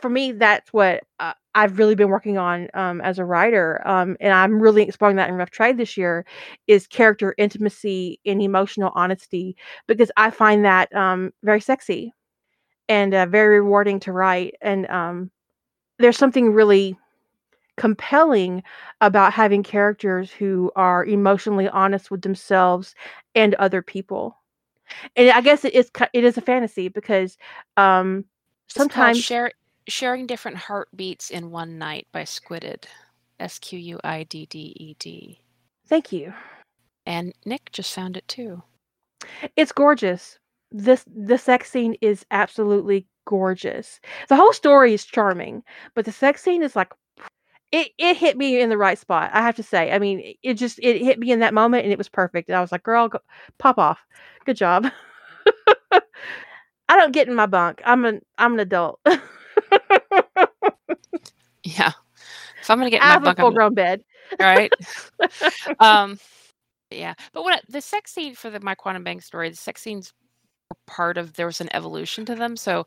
for 0.00 0.10
me, 0.10 0.32
that's 0.32 0.72
what 0.72 1.02
uh, 1.20 1.32
I've 1.54 1.78
really 1.78 1.94
been 1.94 2.10
working 2.10 2.38
on 2.38 2.68
um, 2.74 3.00
as 3.00 3.18
a 3.18 3.24
writer, 3.24 3.82
um, 3.86 4.16
and 4.20 4.32
I'm 4.32 4.60
really 4.60 4.82
exploring 4.82 5.16
that 5.16 5.28
in 5.28 5.36
Rough 5.36 5.50
Trade 5.50 5.78
this 5.78 5.96
year, 5.96 6.26
is 6.66 6.86
character 6.86 7.34
intimacy 7.38 8.20
and 8.26 8.42
emotional 8.42 8.92
honesty 8.94 9.56
because 9.86 10.10
I 10.16 10.30
find 10.30 10.64
that 10.64 10.94
um, 10.94 11.32
very 11.42 11.60
sexy 11.60 12.12
and 12.88 13.14
uh, 13.14 13.26
very 13.26 13.60
rewarding 13.60 14.00
to 14.00 14.12
write. 14.12 14.54
And 14.60 14.88
um, 14.88 15.30
there's 15.98 16.18
something 16.18 16.52
really 16.52 16.98
compelling 17.76 18.62
about 19.00 19.32
having 19.32 19.62
characters 19.62 20.32
who 20.32 20.70
are 20.76 21.04
emotionally 21.04 21.68
honest 21.68 22.10
with 22.10 22.22
themselves 22.22 22.94
and 23.34 23.54
other 23.56 23.82
people. 23.82 24.38
And 25.16 25.30
I 25.30 25.40
guess 25.40 25.64
it 25.64 25.74
is 25.74 25.90
it 26.12 26.24
is 26.24 26.36
a 26.38 26.42
fantasy 26.42 26.88
because 26.88 27.36
um, 27.76 28.24
sometimes 28.68 29.18
share, 29.18 29.52
sharing 29.88 30.26
different 30.26 30.56
heartbeats 30.56 31.30
in 31.30 31.50
one 31.50 31.78
night 31.78 32.06
by 32.12 32.22
Squidded, 32.22 32.84
S 33.40 33.58
Q 33.58 33.78
U 33.78 34.00
I 34.04 34.24
D 34.24 34.46
D 34.46 34.74
E 34.78 34.96
D. 34.98 35.40
Thank 35.88 36.12
you. 36.12 36.32
And 37.06 37.32
Nick 37.44 37.70
just 37.72 37.94
found 37.94 38.16
it 38.16 38.26
too. 38.28 38.62
It's 39.56 39.72
gorgeous. 39.72 40.38
This 40.72 41.04
the 41.06 41.38
sex 41.38 41.70
scene 41.70 41.96
is 42.00 42.26
absolutely 42.30 43.06
gorgeous. 43.26 44.00
The 44.28 44.36
whole 44.36 44.52
story 44.52 44.94
is 44.94 45.04
charming, 45.04 45.62
but 45.94 46.04
the 46.04 46.12
sex 46.12 46.42
scene 46.42 46.62
is 46.62 46.74
like 46.74 46.92
it 47.72 47.88
it 47.98 48.16
hit 48.16 48.36
me 48.36 48.60
in 48.60 48.70
the 48.70 48.78
right 48.78 48.98
spot. 48.98 49.30
I 49.32 49.42
have 49.42 49.56
to 49.56 49.62
say. 49.62 49.92
I 49.92 49.98
mean, 49.98 50.34
it 50.42 50.54
just 50.54 50.78
it 50.82 51.02
hit 51.02 51.18
me 51.18 51.30
in 51.30 51.40
that 51.40 51.54
moment 51.54 51.84
and 51.84 51.92
it 51.92 51.98
was 51.98 52.08
perfect. 52.08 52.48
And 52.48 52.56
I 52.56 52.60
was 52.60 52.72
like, 52.72 52.82
"Girl, 52.82 53.08
go, 53.08 53.18
pop 53.58 53.78
off. 53.78 53.98
Good 54.46 54.56
job." 54.56 54.86
I 56.88 56.96
don't 56.96 57.12
get 57.12 57.28
in 57.28 57.34
my 57.34 57.46
bunk. 57.46 57.82
I'm 57.84 58.04
an 58.04 58.22
I'm 58.38 58.54
an 58.54 58.60
adult. 58.60 59.00
yeah. 61.64 61.92
If 62.60 62.70
I'm 62.70 62.78
gonna 62.78 62.90
get 62.90 63.02
I 63.02 63.06
in 63.06 63.08
my 63.08 63.12
have 63.14 63.22
bunk, 63.24 63.38
a 63.38 63.42
full 63.42 63.50
grown 63.50 63.74
bed. 63.74 64.02
right. 64.40 64.72
um, 65.80 66.18
yeah. 66.90 67.14
But 67.32 67.44
when 67.44 67.58
the 67.68 67.80
sex 67.80 68.12
scene 68.12 68.34
for 68.34 68.50
the 68.50 68.60
My 68.60 68.74
Quantum 68.74 69.04
Bang 69.04 69.20
story, 69.20 69.50
the 69.50 69.56
sex 69.56 69.82
scenes 69.82 70.12
were 70.70 70.76
part 70.86 71.18
of 71.18 71.34
there 71.34 71.46
was 71.46 71.60
an 71.60 71.68
evolution 71.74 72.24
to 72.26 72.34
them, 72.34 72.56
so 72.56 72.86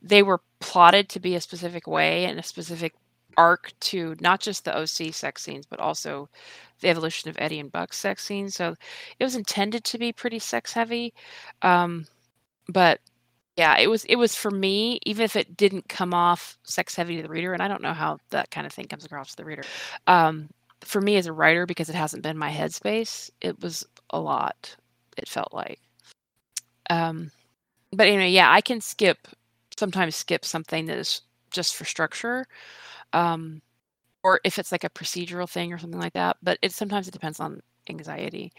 they 0.00 0.22
were 0.22 0.40
plotted 0.60 1.08
to 1.10 1.20
be 1.20 1.34
a 1.34 1.40
specific 1.40 1.86
way 1.86 2.24
and 2.26 2.38
a 2.38 2.42
specific 2.42 2.94
arc 3.36 3.72
to 3.80 4.16
not 4.20 4.40
just 4.40 4.64
the 4.64 4.76
OC 4.76 5.12
sex 5.12 5.42
scenes, 5.42 5.66
but 5.66 5.80
also 5.80 6.28
the 6.80 6.88
evolution 6.88 7.30
of 7.30 7.36
Eddie 7.38 7.60
and 7.60 7.72
Buck's 7.72 7.98
sex 7.98 8.24
scenes. 8.24 8.54
So 8.54 8.74
it 9.18 9.24
was 9.24 9.36
intended 9.36 9.84
to 9.84 9.98
be 9.98 10.12
pretty 10.12 10.38
sex 10.38 10.72
heavy. 10.72 11.14
Um, 11.62 12.06
but 12.68 13.00
yeah, 13.56 13.78
it 13.78 13.88
was 13.88 14.04
it 14.06 14.16
was 14.16 14.34
for 14.34 14.50
me, 14.50 14.98
even 15.04 15.24
if 15.24 15.36
it 15.36 15.56
didn't 15.56 15.88
come 15.88 16.14
off 16.14 16.58
sex 16.64 16.94
heavy 16.94 17.16
to 17.16 17.22
the 17.22 17.28
reader, 17.28 17.52
and 17.52 17.62
I 17.62 17.68
don't 17.68 17.82
know 17.82 17.92
how 17.92 18.18
that 18.30 18.50
kind 18.50 18.66
of 18.66 18.72
thing 18.72 18.86
comes 18.86 19.04
across 19.04 19.30
to 19.30 19.36
the 19.36 19.44
reader. 19.44 19.62
Um, 20.06 20.48
for 20.80 21.00
me 21.00 21.16
as 21.16 21.26
a 21.26 21.32
writer, 21.32 21.66
because 21.66 21.88
it 21.88 21.94
hasn't 21.94 22.22
been 22.22 22.38
my 22.38 22.50
headspace, 22.50 23.30
it 23.40 23.60
was 23.60 23.86
a 24.10 24.18
lot. 24.20 24.74
It 25.16 25.28
felt 25.28 25.52
like. 25.52 25.78
Um, 26.90 27.30
but 27.92 28.08
anyway, 28.08 28.30
yeah, 28.30 28.50
I 28.50 28.60
can 28.62 28.80
skip 28.80 29.28
sometimes 29.76 30.16
skip 30.16 30.44
something 30.44 30.86
that 30.86 30.98
is 30.98 31.22
just 31.50 31.76
for 31.76 31.84
structure 31.84 32.46
um, 33.12 33.62
or 34.24 34.40
if 34.44 34.58
it's 34.58 34.72
like 34.72 34.84
a 34.84 34.90
procedural 34.90 35.48
thing 35.50 35.72
or 35.72 35.78
something 35.78 36.00
like 36.00 36.14
that. 36.14 36.36
But 36.42 36.58
it 36.62 36.72
sometimes 36.72 37.08
it 37.08 37.12
depends 37.12 37.40
on 37.40 37.60
anxiety. 37.90 38.52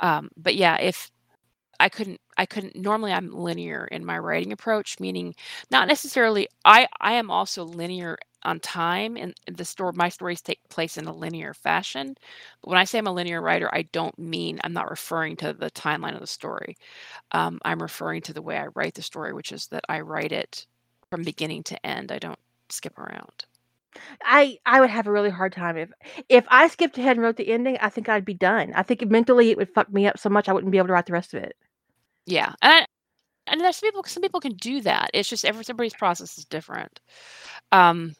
Um, 0.00 0.30
but 0.36 0.56
yeah, 0.56 0.78
if 0.78 1.10
I 1.80 1.88
couldn't, 1.88 2.20
I 2.36 2.46
couldn't. 2.46 2.76
Normally, 2.76 3.12
I'm 3.12 3.32
linear 3.32 3.86
in 3.86 4.04
my 4.04 4.18
writing 4.18 4.52
approach, 4.52 4.98
meaning 5.00 5.34
not 5.70 5.88
necessarily. 5.88 6.48
I 6.64 6.88
I 7.00 7.12
am 7.14 7.30
also 7.30 7.64
linear 7.64 8.18
on 8.44 8.60
time, 8.60 9.16
and 9.16 9.34
the 9.48 9.64
story, 9.64 9.92
my 9.94 10.08
stories 10.08 10.40
take 10.40 10.60
place 10.70 10.96
in 10.96 11.06
a 11.06 11.12
linear 11.14 11.54
fashion. 11.54 12.14
But 12.62 12.70
when 12.70 12.78
I 12.78 12.84
say 12.84 12.98
I'm 12.98 13.06
a 13.08 13.12
linear 13.12 13.40
writer, 13.42 13.68
I 13.72 13.82
don't 13.92 14.18
mean 14.18 14.60
I'm 14.64 14.72
not 14.72 14.90
referring 14.90 15.36
to 15.36 15.52
the 15.52 15.70
timeline 15.70 16.14
of 16.14 16.20
the 16.20 16.26
story. 16.26 16.76
Um, 17.32 17.60
I'm 17.64 17.82
referring 17.82 18.22
to 18.22 18.32
the 18.34 18.42
way 18.42 18.58
I 18.58 18.68
write 18.74 18.94
the 18.94 19.02
story, 19.02 19.32
which 19.34 19.52
is 19.52 19.68
that 19.68 19.84
I 19.88 20.00
write 20.00 20.32
it 20.32 20.66
from 21.10 21.22
beginning 21.24 21.64
to 21.64 21.86
end. 21.86 22.12
I 22.12 22.18
don't 22.18 22.38
skip 22.70 22.98
around. 22.98 23.46
I 24.22 24.58
I 24.66 24.80
would 24.80 24.90
have 24.90 25.06
a 25.06 25.12
really 25.12 25.30
hard 25.30 25.52
time 25.52 25.76
if 25.76 25.90
if 26.28 26.44
I 26.48 26.68
skipped 26.68 26.98
ahead 26.98 27.16
and 27.16 27.22
wrote 27.22 27.36
the 27.36 27.48
ending. 27.50 27.78
I 27.80 27.88
think 27.88 28.08
I'd 28.08 28.24
be 28.24 28.34
done. 28.34 28.72
I 28.74 28.82
think 28.82 29.06
mentally 29.08 29.50
it 29.50 29.56
would 29.56 29.72
fuck 29.74 29.92
me 29.92 30.06
up 30.06 30.18
so 30.18 30.28
much 30.28 30.48
I 30.48 30.52
wouldn't 30.52 30.72
be 30.72 30.78
able 30.78 30.88
to 30.88 30.92
write 30.92 31.06
the 31.06 31.12
rest 31.12 31.34
of 31.34 31.42
it. 31.42 31.56
Yeah, 32.26 32.52
and 32.62 32.86
and 33.48 33.60
there's 33.60 33.80
people. 33.80 34.04
Some 34.04 34.22
people 34.22 34.40
can 34.40 34.54
do 34.56 34.80
that. 34.82 35.10
It's 35.14 35.28
just 35.28 35.44
everybody's 35.44 35.94
process 35.94 36.38
is 36.38 36.44
different. 36.46 37.00
Um, 37.72 38.14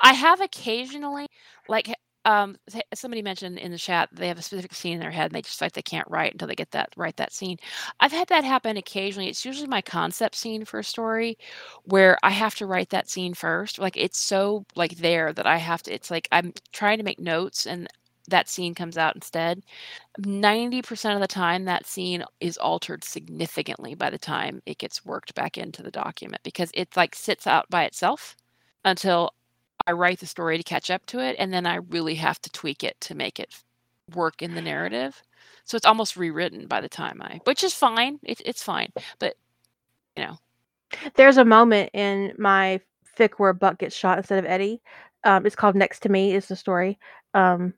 I 0.00 0.12
have 0.14 0.40
occasionally 0.40 1.28
like 1.68 1.88
um 2.24 2.56
somebody 2.94 3.22
mentioned 3.22 3.58
in 3.58 3.72
the 3.72 3.78
chat 3.78 4.08
they 4.12 4.28
have 4.28 4.38
a 4.38 4.42
specific 4.42 4.74
scene 4.74 4.94
in 4.94 5.00
their 5.00 5.10
head 5.10 5.26
and 5.26 5.34
they 5.34 5.42
just 5.42 5.60
like 5.60 5.72
they 5.72 5.82
can't 5.82 6.08
write 6.10 6.32
until 6.32 6.48
they 6.48 6.54
get 6.54 6.70
that 6.72 6.90
write 6.96 7.16
that 7.16 7.32
scene. 7.32 7.56
I've 8.00 8.12
had 8.12 8.28
that 8.28 8.44
happen 8.44 8.76
occasionally. 8.76 9.28
It's 9.28 9.44
usually 9.44 9.68
my 9.68 9.82
concept 9.82 10.36
scene 10.36 10.64
for 10.64 10.78
a 10.80 10.84
story 10.84 11.38
where 11.84 12.18
i 12.22 12.30
have 12.30 12.54
to 12.56 12.66
write 12.66 12.90
that 12.90 13.08
scene 13.10 13.34
first. 13.34 13.78
Like 13.78 13.96
it's 13.96 14.18
so 14.18 14.64
like 14.76 14.96
there 14.98 15.32
that 15.32 15.46
i 15.46 15.56
have 15.58 15.82
to 15.84 15.92
it's 15.94 16.10
like 16.10 16.28
i'm 16.32 16.52
trying 16.72 16.98
to 16.98 17.04
make 17.04 17.18
notes 17.20 17.66
and 17.66 17.88
that 18.28 18.48
scene 18.48 18.74
comes 18.74 18.96
out 18.98 19.14
instead. 19.16 19.62
90% 20.18 21.14
of 21.16 21.20
the 21.20 21.26
time 21.28 21.64
that 21.64 21.86
scene 21.86 22.24
is 22.40 22.56
altered 22.58 23.04
significantly 23.04 23.94
by 23.94 24.10
the 24.10 24.18
time 24.18 24.62
it 24.66 24.78
gets 24.78 25.04
worked 25.04 25.34
back 25.34 25.58
into 25.58 25.82
the 25.82 25.90
document 25.90 26.42
because 26.44 26.70
it 26.74 26.96
like 26.96 27.14
sits 27.14 27.46
out 27.46 27.68
by 27.70 27.84
itself 27.84 28.36
until 28.84 29.32
I 29.86 29.92
write 29.92 30.20
the 30.20 30.26
story 30.26 30.56
to 30.58 30.62
catch 30.62 30.90
up 30.90 31.06
to 31.06 31.20
it, 31.20 31.36
and 31.38 31.52
then 31.52 31.66
I 31.66 31.76
really 31.76 32.14
have 32.16 32.40
to 32.42 32.50
tweak 32.50 32.84
it 32.84 33.00
to 33.02 33.14
make 33.14 33.40
it 33.40 33.54
work 34.14 34.42
in 34.42 34.54
the 34.54 34.62
narrative. 34.62 35.22
So 35.64 35.76
it's 35.76 35.86
almost 35.86 36.16
rewritten 36.16 36.66
by 36.66 36.80
the 36.80 36.88
time 36.88 37.22
I, 37.22 37.40
which 37.44 37.64
is 37.64 37.74
fine. 37.74 38.18
It, 38.22 38.40
it's 38.44 38.62
fine, 38.62 38.92
but 39.18 39.34
you 40.16 40.24
know, 40.24 40.38
there's 41.14 41.38
a 41.38 41.44
moment 41.44 41.90
in 41.94 42.34
my 42.38 42.80
fic 43.18 43.34
where 43.38 43.52
Buck 43.52 43.78
gets 43.78 43.96
shot 43.96 44.18
instead 44.18 44.38
of 44.38 44.46
Eddie. 44.50 44.82
Um, 45.24 45.46
it's 45.46 45.56
called 45.56 45.76
Next 45.76 46.00
to 46.00 46.08
Me. 46.08 46.34
Is 46.34 46.46
the 46.48 46.56
story. 46.56 46.98
Um, 47.34 47.74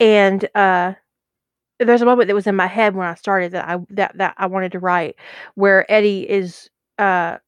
and 0.00 0.48
uh, 0.54 0.94
there's 1.78 2.02
a 2.02 2.06
moment 2.06 2.28
that 2.28 2.34
was 2.34 2.46
in 2.46 2.56
my 2.56 2.66
head 2.66 2.94
when 2.94 3.06
I 3.06 3.14
started 3.14 3.52
that 3.52 3.68
I 3.68 3.78
that 3.90 4.16
that 4.18 4.34
I 4.36 4.46
wanted 4.46 4.72
to 4.72 4.78
write, 4.78 5.16
where 5.54 5.90
Eddie 5.90 6.28
is 6.28 6.70
uh, 6.98 7.38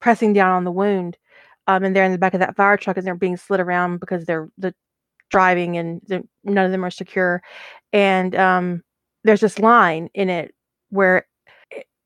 pressing 0.00 0.32
down 0.32 0.52
on 0.52 0.64
the 0.64 0.72
wound, 0.72 1.16
um, 1.66 1.84
and 1.84 1.94
they're 1.96 2.04
in 2.04 2.12
the 2.12 2.18
back 2.18 2.34
of 2.34 2.40
that 2.40 2.56
fire 2.56 2.76
truck 2.76 2.96
and 2.96 3.06
they're 3.06 3.14
being 3.14 3.36
slid 3.36 3.60
around 3.60 3.98
because 4.00 4.24
they're 4.24 4.48
the 4.58 4.74
driving 5.30 5.76
and 5.78 6.02
none 6.44 6.66
of 6.66 6.72
them 6.72 6.84
are 6.84 6.90
secure, 6.90 7.42
and 7.92 8.34
um, 8.36 8.82
there's 9.24 9.40
this 9.40 9.58
line 9.58 10.08
in 10.14 10.30
it 10.30 10.54
where 10.90 11.26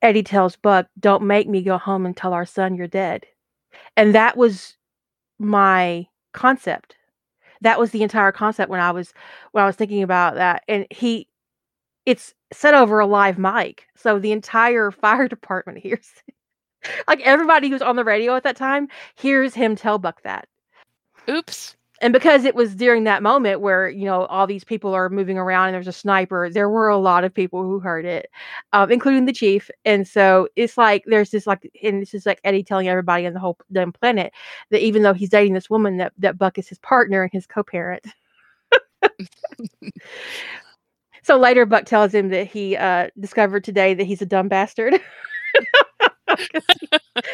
Eddie 0.02 0.22
tells 0.22 0.56
Buck, 0.56 0.86
"Don't 0.98 1.24
make 1.24 1.48
me 1.48 1.62
go 1.62 1.78
home 1.78 2.06
and 2.06 2.16
tell 2.16 2.32
our 2.32 2.46
son 2.46 2.74
you're 2.76 2.86
dead," 2.88 3.26
and 3.96 4.14
that 4.14 4.36
was 4.36 4.76
my 5.38 6.06
concept. 6.34 6.96
That 7.62 7.78
was 7.80 7.90
the 7.92 8.02
entire 8.02 8.32
concept 8.32 8.70
when 8.70 8.80
I 8.80 8.90
was 8.92 9.12
when 9.52 9.64
I 9.64 9.66
was 9.68 9.76
thinking 9.76 10.02
about 10.02 10.36
that, 10.36 10.64
and 10.68 10.86
he, 10.90 11.28
it's 12.06 12.34
set 12.52 12.74
over 12.74 13.00
a 13.00 13.06
live 13.06 13.38
mic, 13.38 13.86
so 13.96 14.18
the 14.18 14.32
entire 14.32 14.90
fire 14.92 15.28
department 15.28 15.78
hears. 15.78 16.10
Like 17.09 17.20
everybody 17.20 17.69
who's 17.69 17.82
on 17.82 17.97
the 17.97 18.05
radio 18.05 18.35
at 18.35 18.43
that 18.44 18.57
time 18.57 18.89
hears 19.16 19.55
him 19.55 19.77
tell 19.77 19.98
Buck 19.98 20.23
that. 20.23 20.48
Oops. 21.28 21.77
And 22.02 22.15
because 22.15 22.47
it 22.47 22.55
was 22.55 22.74
during 22.74 23.05
that 23.05 23.23
moment 23.23 23.61
where 23.61 23.90
you 23.90 24.07
know 24.07 24.24
all 24.27 24.47
these 24.47 24.65
people 24.65 24.94
are 24.94 25.11
moving 25.11 25.36
around 25.36 25.69
and 25.69 25.74
there's 25.74 25.86
a 25.86 25.93
sniper 25.93 26.48
there 26.48 26.70
were 26.70 26.89
a 26.89 26.97
lot 26.97 27.24
of 27.24 27.35
people 27.35 27.62
who 27.62 27.78
heard 27.78 28.07
it 28.07 28.31
um, 28.73 28.90
including 28.90 29.27
the 29.27 29.35
chief. 29.35 29.70
And 29.85 30.09
so 30.09 30.48
it's 30.57 30.78
like 30.78 31.05
there's 31.07 31.31
this 31.31 31.47
like 31.47 31.70
and 31.82 32.01
this 32.01 32.15
is 32.15 32.24
like 32.24 32.40
eddie 32.43 32.62
telling 32.62 32.89
everybody 32.89 33.27
on 33.27 33.35
the 33.35 33.40
whole 33.40 33.59
damn 33.70 33.93
planet 33.93 34.32
that 34.70 34.81
even 34.81 35.02
though 35.02 35.12
he's 35.12 35.28
dating 35.28 35.52
this 35.52 35.69
woman 35.69 35.98
that, 35.98 36.15
that 36.19 36.39
buck 36.39 36.57
is 36.59 36.69
his 36.69 36.78
partner 36.78 37.23
and 37.23 37.32
his 37.32 37.47
co-parent. 37.47 38.07
So 41.23 41.36
later 41.36 41.66
buck 41.66 41.85
tells 41.85 42.15
him 42.15 42.31
that 42.31 42.47
he 42.47 42.77
uh, 42.77 43.09
discovered 43.19 43.65
today 43.65 43.94
that 43.94 44.05
he's 44.05 44.23
a 44.23 44.27
dumb 44.27 44.48
bastard 44.48 44.94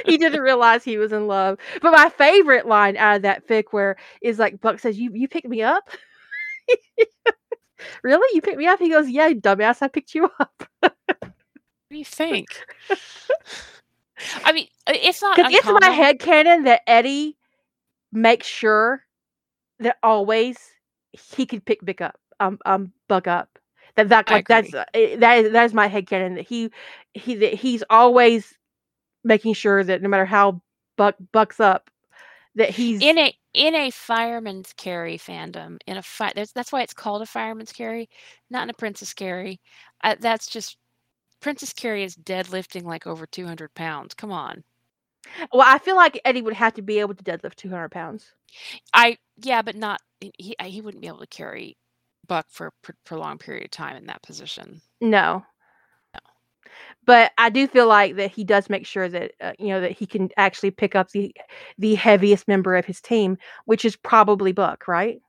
he 0.05 0.19
didn't 0.19 0.41
realize 0.41 0.85
he 0.85 0.99
was 0.99 1.13
in 1.13 1.27
love. 1.27 1.59
But 1.83 1.93
my 1.93 2.09
favorite 2.09 2.67
line 2.67 2.97
out 2.97 3.17
of 3.17 3.23
that 3.23 3.47
fic 3.47 3.65
where 3.71 3.97
is 4.23 4.39
like 4.39 4.61
Buck 4.61 4.79
says, 4.79 4.99
"You 4.99 5.11
you 5.15 5.29
picked 5.29 5.49
me 5.49 5.63
up." 5.63 5.89
really? 8.03 8.35
You 8.35 8.43
picked 8.43 8.59
me 8.59 8.67
up? 8.67 8.79
He 8.79 8.91
goes, 8.91 9.09
"Yeah, 9.09 9.31
dumbass, 9.31 9.83
I 9.83 9.89
picked 9.89 10.15
you 10.15 10.31
up." 10.41 10.69
what 10.81 10.95
do 11.91 11.99
you 11.99 12.05
think? 12.05 12.47
I 14.45 14.53
mean, 14.53 14.69
it's 14.89 15.23
not. 15.23 15.37
Because 15.37 15.53
it's 15.53 15.67
my 15.67 15.91
head 15.91 16.19
canon 16.19 16.65
that 16.65 16.83
Eddie 16.87 17.37
makes 18.13 18.47
sure 18.47 19.03
that 19.81 19.97
always 20.03 20.57
he 21.13 21.47
could 21.47 21.65
pick 21.65 21.85
Buck 21.85 22.01
up, 22.01 22.19
um, 22.41 22.59
um, 22.65 22.93
Buck 23.09 23.27
up. 23.27 23.59
That 23.97 24.11
that 24.11 24.31
like 24.31 24.47
that's 24.47 24.75
uh, 24.75 24.85
that 24.93 25.39
is 25.39 25.53
that 25.53 25.65
is 25.65 25.73
my 25.73 25.87
head 25.87 26.07
canon 26.07 26.35
that 26.35 26.47
he 26.47 26.71
he 27.15 27.35
that 27.37 27.55
he's 27.55 27.83
always 27.89 28.55
making 29.27 29.55
sure 29.55 29.85
that 29.85 30.01
no 30.03 30.09
matter 30.09 30.25
how 30.25 30.63
Buck 30.97 31.17
bucks 31.33 31.61
up, 31.61 31.91
that 32.55 32.71
he's 32.71 33.03
in 33.03 33.19
a 33.19 33.35
in 33.53 33.75
a 33.75 33.91
fireman's 33.91 34.73
carry 34.73 35.19
fandom. 35.19 35.79
In 35.87 35.97
a 35.99 36.03
fi- 36.03 36.33
that's 36.35 36.53
that's 36.53 36.73
why 36.73 36.83
it's 36.83 36.95
called 36.95 37.23
a 37.23 37.27
fireman's 37.27 37.73
carry, 37.73 38.09
not 38.49 38.63
in 38.63 38.71
a 38.71 38.75
princess 38.75 39.13
carry. 39.13 39.61
Uh, 40.03 40.17
that's 40.19 40.47
just 40.47 40.79
princess 41.41 41.73
carry 41.73 42.03
is 42.03 42.17
deadlifting 42.17 42.85
like 42.85 43.07
over 43.07 43.27
two 43.27 43.47
hundred 43.47 43.75
pounds. 43.75 44.15
Come 44.15 44.33
on. 44.33 44.65
Well, 45.53 45.65
I 45.67 45.79
feel 45.79 45.97
like 45.97 46.21
Eddie 46.25 46.43
would 46.43 46.55
have 46.55 46.75
to 46.75 46.83
be 46.83 47.01
able 47.01 47.15
to 47.15 47.25
deadlift 47.25 47.57
two 47.57 47.71
hundred 47.71 47.91
pounds. 47.91 48.33
I 48.95 49.19
yeah, 49.37 49.63
but 49.63 49.77
not 49.77 50.01
he. 50.21 50.55
He 50.63 50.81
wouldn't 50.81 51.03
be 51.03 51.09
able 51.09 51.19
to 51.19 51.27
carry 51.27 51.77
Buck 52.27 52.47
for 52.49 52.69
a 52.69 52.93
prolonged 53.05 53.41
period 53.41 53.65
of 53.65 53.71
time 53.71 53.97
in 53.97 54.07
that 54.07 54.23
position. 54.23 54.81
No, 55.01 55.45
but 57.05 57.33
I 57.39 57.51
do 57.51 57.67
feel 57.67 57.87
like 57.87 58.17
that 58.17 58.33
he 58.33 58.45
does 58.45 58.69
make 58.69 58.87
sure 58.87 59.09
that 59.09 59.33
uh, 59.41 59.53
you 59.59 59.69
know 59.69 59.81
that 59.81 59.93
he 59.93 60.07
can 60.07 60.31
actually 60.37 60.71
pick 60.71 60.95
up 60.95 61.11
the 61.11 61.35
the 61.79 61.95
heaviest 61.95 62.49
member 62.49 62.77
of 62.77 62.85
his 62.85 63.01
team, 63.01 63.39
which 63.65 63.85
is 63.85 63.97
probably 63.97 64.53
Buck, 64.53 64.89
right? 64.89 65.21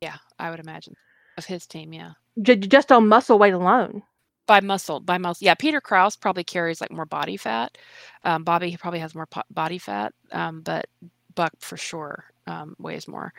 Yeah, 0.00 0.16
I 0.38 0.50
would 0.50 0.60
imagine 0.60 0.94
of 1.36 1.46
his 1.46 1.66
team. 1.66 1.92
Yeah, 1.92 2.12
J- 2.42 2.56
just 2.56 2.92
on 2.92 3.08
muscle 3.08 3.38
weight 3.38 3.54
alone. 3.54 4.02
By 4.46 4.60
muscle, 4.60 5.00
by 5.00 5.18
muscle. 5.18 5.44
Yeah, 5.44 5.54
Peter 5.54 5.80
Krause 5.80 6.16
probably 6.16 6.42
carries 6.44 6.80
like 6.80 6.90
more 6.90 7.04
body 7.04 7.36
fat. 7.36 7.76
Um, 8.24 8.44
Bobby 8.44 8.76
probably 8.80 9.00
has 9.00 9.14
more 9.14 9.26
po- 9.26 9.42
body 9.50 9.76
fat, 9.76 10.14
um, 10.32 10.62
but 10.62 10.86
Buck 11.34 11.52
for 11.58 11.76
sure 11.76 12.24
um, 12.46 12.74
weighs 12.78 13.06
more. 13.06 13.34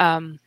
Um, 0.00 0.40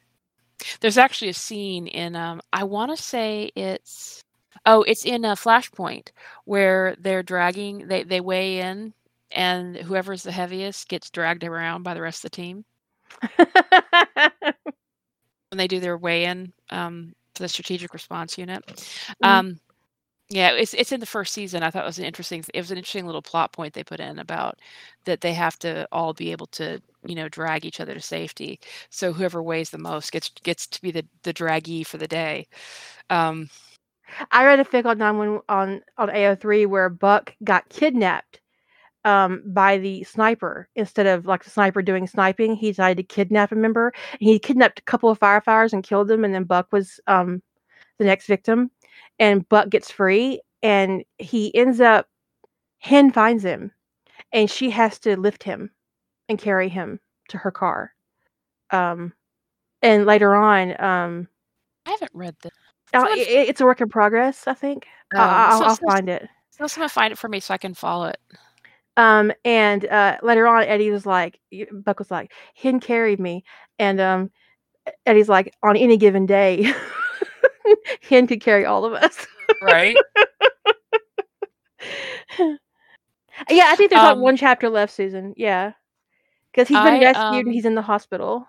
there's 0.81 0.97
actually 0.97 1.29
a 1.29 1.33
scene 1.33 1.87
in 1.87 2.15
um, 2.15 2.41
I 2.53 2.63
want 2.63 2.95
to 2.95 3.01
say 3.01 3.51
it's 3.55 4.21
Oh, 4.65 4.83
it's 4.83 5.05
in 5.05 5.25
a 5.25 5.33
Flashpoint 5.35 6.09
where 6.45 6.95
they're 6.99 7.23
dragging 7.23 7.87
they 7.87 8.03
they 8.03 8.21
weigh 8.21 8.59
in 8.59 8.93
and 9.31 9.75
whoever's 9.77 10.23
the 10.23 10.31
heaviest 10.31 10.87
gets 10.89 11.09
dragged 11.09 11.43
around 11.43 11.83
by 11.83 11.93
the 11.93 12.01
rest 12.01 12.23
of 12.23 12.31
the 12.31 12.35
team. 12.35 12.65
when 15.49 15.57
they 15.57 15.67
do 15.67 15.79
their 15.79 15.97
weigh-in 15.97 16.53
um, 16.69 17.13
for 17.35 17.43
the 17.43 17.49
strategic 17.49 17.93
response 17.93 18.37
unit. 18.37 18.65
Mm-hmm. 18.67 19.27
Um, 19.27 19.59
yeah, 20.29 20.51
it's 20.53 20.73
it's 20.73 20.93
in 20.93 21.01
the 21.01 21.05
first 21.05 21.33
season. 21.33 21.61
I 21.63 21.69
thought 21.71 21.83
it 21.83 21.87
was 21.87 21.99
an 21.99 22.05
interesting. 22.05 22.43
It 22.53 22.59
was 22.61 22.71
an 22.71 22.77
interesting 22.77 23.05
little 23.05 23.21
plot 23.21 23.51
point 23.53 23.73
they 23.73 23.83
put 23.83 23.99
in 23.99 24.17
about 24.19 24.59
that 25.05 25.21
they 25.21 25.33
have 25.33 25.59
to 25.59 25.87
all 25.91 26.13
be 26.13 26.31
able 26.31 26.47
to 26.47 26.81
you 27.05 27.15
know 27.15 27.29
drag 27.29 27.65
each 27.65 27.81
other 27.81 27.93
to 27.93 28.01
safety. 28.01 28.59
So 28.89 29.13
whoever 29.13 29.43
weighs 29.43 29.71
the 29.71 29.77
most 29.77 30.11
gets 30.13 30.29
gets 30.43 30.67
to 30.67 30.81
be 30.81 30.91
the 30.91 31.05
the 31.23 31.33
draggy 31.33 31.83
for 31.83 31.97
the 31.97 32.07
day. 32.07 32.47
Um, 33.09 33.49
I 34.31 34.45
read 34.45 34.59
a 34.59 34.65
fic 34.65 34.85
on 34.85 34.97
nine 34.97 35.17
one 35.17 35.39
on 35.49 35.81
on 35.97 36.09
AO3 36.09 36.67
where 36.67 36.89
Buck 36.89 37.35
got 37.43 37.69
kidnapped 37.69 38.41
um, 39.05 39.41
by 39.45 39.77
the 39.77 40.03
sniper 40.03 40.69
instead 40.75 41.07
of 41.07 41.25
like 41.25 41.43
the 41.43 41.49
sniper 41.49 41.81
doing 41.81 42.07
sniping. 42.07 42.55
He 42.55 42.71
decided 42.71 42.97
to 42.97 43.15
kidnap 43.15 43.51
a 43.51 43.55
member. 43.55 43.93
he 44.19 44.39
kidnapped 44.39 44.79
a 44.79 44.83
couple 44.83 45.09
of 45.09 45.19
firefighters 45.19 45.73
and 45.73 45.83
killed 45.83 46.07
them. 46.07 46.23
And 46.23 46.33
then 46.33 46.43
Buck 46.43 46.67
was 46.71 46.99
um, 47.07 47.41
the 47.97 48.05
next 48.05 48.27
victim. 48.27 48.71
And 49.19 49.47
Buck 49.49 49.69
gets 49.69 49.91
free, 49.91 50.41
and 50.63 51.03
he 51.17 51.53
ends 51.55 51.79
up. 51.79 52.07
Hen 52.79 53.11
finds 53.11 53.43
him, 53.43 53.71
and 54.33 54.49
she 54.49 54.71
has 54.71 54.97
to 54.99 55.15
lift 55.15 55.43
him 55.43 55.69
and 56.27 56.39
carry 56.39 56.69
him 56.69 56.99
to 57.29 57.37
her 57.37 57.51
car. 57.51 57.93
Um, 58.71 59.13
and 59.83 60.05
later 60.05 60.33
on, 60.33 60.71
um, 60.81 61.27
I 61.85 61.91
haven't 61.91 62.11
read 62.13 62.35
this. 62.41 62.51
Uh, 62.93 63.07
it, 63.11 63.49
it's 63.49 63.61
a 63.61 63.65
work 63.65 63.81
in 63.81 63.89
progress. 63.89 64.47
I 64.47 64.53
think 64.53 64.87
um, 65.13 65.21
I'll, 65.21 65.59
so, 65.59 65.65
I'll 65.65 65.75
so, 65.75 65.87
find 65.87 66.09
it. 66.09 66.27
So 66.51 66.67
someone 66.67 66.89
find 66.89 67.11
it 67.11 67.17
for 67.17 67.27
me 67.29 67.39
so 67.39 67.53
I 67.53 67.57
can 67.57 67.73
follow 67.73 68.07
it. 68.07 68.19
Um, 68.97 69.31
and 69.45 69.85
uh, 69.85 70.17
later 70.21 70.47
on, 70.47 70.63
Eddie 70.63 70.91
was 70.91 71.05
like, 71.05 71.39
Buck 71.71 71.99
was 71.99 72.11
like, 72.11 72.33
Hen 72.55 72.79
carried 72.79 73.19
me, 73.19 73.43
and 73.79 74.01
um, 74.01 74.31
Eddie's 75.05 75.29
like, 75.29 75.55
on 75.63 75.77
any 75.77 75.97
given 75.97 76.25
day, 76.25 76.71
Hen 78.01 78.27
could 78.27 78.41
carry 78.41 78.65
all 78.65 78.85
of 78.85 78.93
us. 78.93 79.25
Right. 79.61 79.95
yeah, 82.39 82.57
I 83.49 83.75
think 83.75 83.89
there's 83.89 84.01
um, 84.01 84.17
like 84.17 84.23
one 84.23 84.37
chapter 84.37 84.69
left, 84.69 84.93
Susan. 84.93 85.33
Yeah, 85.37 85.73
because 86.51 86.67
he's 86.67 86.77
been 86.77 86.95
I, 86.95 86.99
rescued 86.99 87.17
um, 87.17 87.39
and 87.39 87.53
he's 87.53 87.65
in 87.65 87.75
the 87.75 87.81
hospital. 87.81 88.45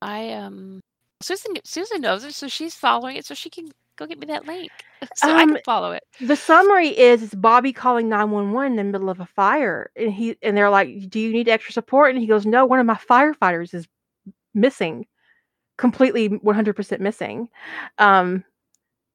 I 0.00 0.32
um 0.32 0.80
Susan 1.20 1.54
Susan 1.64 2.00
knows 2.00 2.24
it, 2.24 2.34
so 2.34 2.48
she's 2.48 2.74
following 2.74 3.16
it, 3.16 3.24
so 3.24 3.34
she 3.34 3.50
can 3.50 3.68
go 3.96 4.06
get 4.06 4.18
me 4.18 4.26
that 4.26 4.46
link, 4.46 4.70
so 5.16 5.34
I 5.34 5.44
can 5.44 5.56
um, 5.56 5.58
follow 5.64 5.92
it. 5.92 6.04
the 6.20 6.36
summary 6.36 6.88
is 6.88 7.22
it's 7.22 7.34
Bobby 7.34 7.72
calling 7.72 8.08
911 8.08 8.72
in 8.72 8.76
the 8.76 8.84
middle 8.84 9.10
of 9.10 9.20
a 9.20 9.26
fire, 9.26 9.90
and 9.96 10.12
he 10.12 10.36
and 10.42 10.56
they're 10.56 10.70
like, 10.70 11.08
"Do 11.08 11.18
you 11.18 11.32
need 11.32 11.48
extra 11.48 11.72
support?" 11.72 12.10
And 12.10 12.20
he 12.20 12.26
goes, 12.26 12.46
"No, 12.46 12.66
one 12.66 12.80
of 12.80 12.86
my 12.86 12.94
firefighters 12.94 13.74
is 13.74 13.86
missing, 14.54 15.06
completely 15.78 16.28
100% 16.28 17.00
missing." 17.00 17.48
Um, 17.98 18.44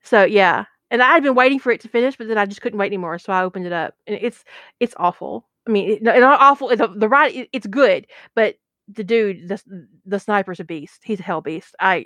so 0.04 0.24
yeah, 0.24 0.66
and 0.90 1.02
I 1.02 1.14
had 1.14 1.24
been 1.24 1.36
waiting 1.36 1.60
for 1.60 1.72
it 1.72 1.82
to 1.82 1.88
finish, 1.88 2.18
but 2.18 2.28
then 2.28 2.38
I 2.38 2.46
just 2.46 2.62
couldn't 2.62 2.80
wait 2.80 2.88
anymore, 2.88 3.20
so 3.20 3.32
I 3.32 3.44
opened 3.44 3.68
it 3.68 3.74
up, 3.74 3.96
and 4.08 4.18
it's 4.20 4.44
it's 4.80 4.96
awful. 4.98 5.48
I 5.68 5.72
mean, 5.72 5.90
it, 5.92 6.02
not 6.02 6.42
awful. 6.42 6.70
The, 6.76 6.88
the 6.88 7.08
ride, 7.08 7.34
it, 7.34 7.50
it's 7.54 7.68
good, 7.68 8.08
but 8.36 8.56
the 8.94 9.04
dude, 9.04 9.48
the 9.48 9.88
the 10.06 10.20
sniper's 10.20 10.60
a 10.60 10.64
beast. 10.64 11.02
He's 11.04 11.20
a 11.20 11.24
hell 11.24 11.42
beast. 11.42 11.76
I 11.80 12.06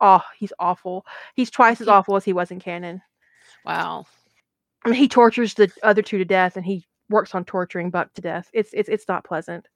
oh, 0.00 0.22
he's 0.38 0.52
awful. 0.58 1.04
He's 1.34 1.50
twice 1.50 1.80
as 1.80 1.88
awful 1.88 2.16
as 2.16 2.24
he 2.24 2.32
was 2.32 2.50
in 2.50 2.60
canon. 2.60 3.02
Wow. 3.64 4.06
I 4.84 4.90
mean, 4.90 4.98
he 4.98 5.08
tortures 5.08 5.54
the 5.54 5.70
other 5.82 6.02
two 6.02 6.18
to 6.18 6.24
death, 6.24 6.56
and 6.56 6.64
he 6.64 6.84
works 7.08 7.34
on 7.34 7.44
torturing 7.44 7.90
Buck 7.90 8.12
to 8.14 8.20
death. 8.20 8.48
It's 8.52 8.70
it's 8.72 8.88
it's 8.88 9.08
not 9.08 9.24
pleasant. 9.24 9.66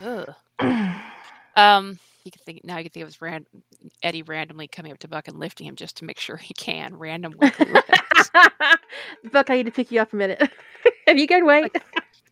Ugh. 0.00 0.34
um, 1.56 1.98
you 2.24 2.30
can 2.30 2.42
think 2.44 2.64
now. 2.64 2.78
You 2.78 2.84
can 2.84 2.90
think 2.90 3.02
of 3.02 3.08
his 3.08 3.22
ran- 3.22 3.46
Eddie 4.02 4.22
randomly 4.22 4.68
coming 4.68 4.92
up 4.92 4.98
to 4.98 5.08
Buck 5.08 5.28
and 5.28 5.38
lifting 5.38 5.66
him 5.66 5.76
just 5.76 5.96
to 5.98 6.04
make 6.04 6.18
sure 6.18 6.36
he 6.36 6.54
can 6.54 6.96
randomly. 6.96 7.52
Buck, 9.32 9.50
I 9.50 9.56
need 9.56 9.66
to 9.66 9.72
pick 9.72 9.90
you 9.90 10.00
up 10.00 10.12
a 10.12 10.16
minute. 10.16 10.40
Have 11.06 11.18
you 11.18 11.26
gained 11.26 11.46
weight? 11.46 11.74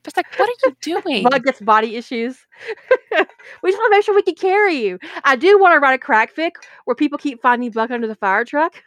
It's 0.09 0.17
like, 0.17 0.27
what 0.39 0.49
are 0.49 0.69
you 0.69 0.77
doing? 0.81 1.23
Buck 1.23 1.45
gets 1.45 1.61
body 1.61 1.97
issues. 1.97 2.39
we 3.13 3.71
just 3.71 3.79
want 3.79 3.93
to 3.93 3.97
make 3.97 4.05
sure 4.05 4.15
we 4.15 4.23
can 4.23 4.35
carry 4.35 4.75
you. 4.77 4.99
I 5.25 5.37
do 5.37 5.59
want 5.61 5.75
to 5.75 5.79
write 5.81 5.95
a 5.95 5.99
crack 5.99 6.35
fic 6.35 6.53
where 6.87 6.95
people 6.95 7.19
keep 7.19 7.41
finding 7.43 7.71
Buck 7.71 7.91
under 7.91 8.07
the 8.07 8.15
fire 8.17 8.45
truck 8.45 8.83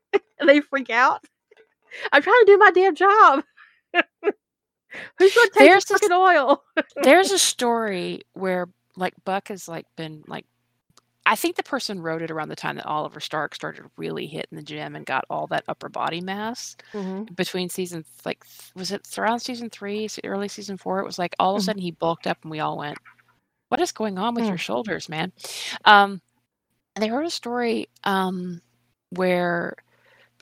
and 0.40 0.48
they 0.48 0.60
freak 0.60 0.90
out. 0.90 1.24
I'm 2.12 2.22
trying 2.22 2.40
to 2.40 2.46
do 2.46 2.58
my 2.58 2.70
damn 2.70 2.94
job. 2.94 3.44
Who's 5.18 5.34
gonna 5.34 5.50
take 5.50 5.54
There's 5.54 5.84
the 5.84 5.94
this- 5.94 6.00
fucking 6.00 6.12
oil? 6.16 6.62
There's 7.02 7.30
a 7.30 7.38
story 7.38 8.22
where 8.32 8.68
like 8.96 9.14
Buck 9.24 9.48
has 9.48 9.68
like 9.68 9.86
been 9.96 10.22
like 10.26 10.46
I 11.26 11.36
think 11.36 11.56
the 11.56 11.62
person 11.62 12.02
wrote 12.02 12.22
it 12.22 12.30
around 12.30 12.48
the 12.50 12.56
time 12.56 12.76
that 12.76 12.86
Oliver 12.86 13.20
Stark 13.20 13.54
started 13.54 13.84
really 13.96 14.26
hitting 14.26 14.56
the 14.56 14.62
gym 14.62 14.94
and 14.94 15.06
got 15.06 15.24
all 15.30 15.46
that 15.48 15.64
upper 15.68 15.88
body 15.88 16.20
mass 16.20 16.76
Mhm. 16.94 17.28
between 17.36 17.68
season 17.70 18.04
like 18.26 18.44
was 18.76 18.92
it 18.92 19.06
around 19.18 19.40
season 19.40 19.70
three, 19.70 20.08
early 20.24 20.48
season 20.48 20.76
four? 20.78 21.00
It 21.00 21.06
was 21.06 21.18
like 21.18 21.34
all 21.38 21.54
of 21.56 21.58
a 21.58 21.60
Mhm. 21.60 21.64
sudden 21.64 21.82
he 21.82 21.92
bulked 21.92 22.26
up 22.26 22.38
and 22.42 22.50
we 22.50 22.60
all 22.60 22.78
went, 22.78 22.98
"What 23.70 23.80
is 23.80 23.92
going 23.92 24.18
on 24.18 24.34
with 24.34 24.46
Mm. 24.46 24.50
your 24.50 24.58
shoulders, 24.58 25.08
man?" 25.08 25.32
Um, 25.86 26.22
and 26.96 27.02
they 27.02 27.08
heard 27.08 27.26
a 27.26 27.30
story 27.30 27.88
um, 28.04 28.62
where 29.10 29.76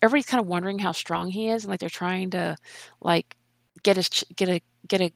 everybody's 0.03 0.27
kind 0.27 0.41
of 0.41 0.49
wondering 0.49 0.79
how 0.81 0.93
strong 0.93 1.31
he 1.31 1.49
is, 1.51 1.65
and 1.65 1.71
like 1.71 1.81
they're 1.81 1.89
trying 1.91 2.31
to 2.33 2.57
like 3.03 3.37
get 3.85 3.97
his 3.97 4.09
get 4.37 4.49
a 4.49 4.61
get 4.89 5.01
a 5.03 5.13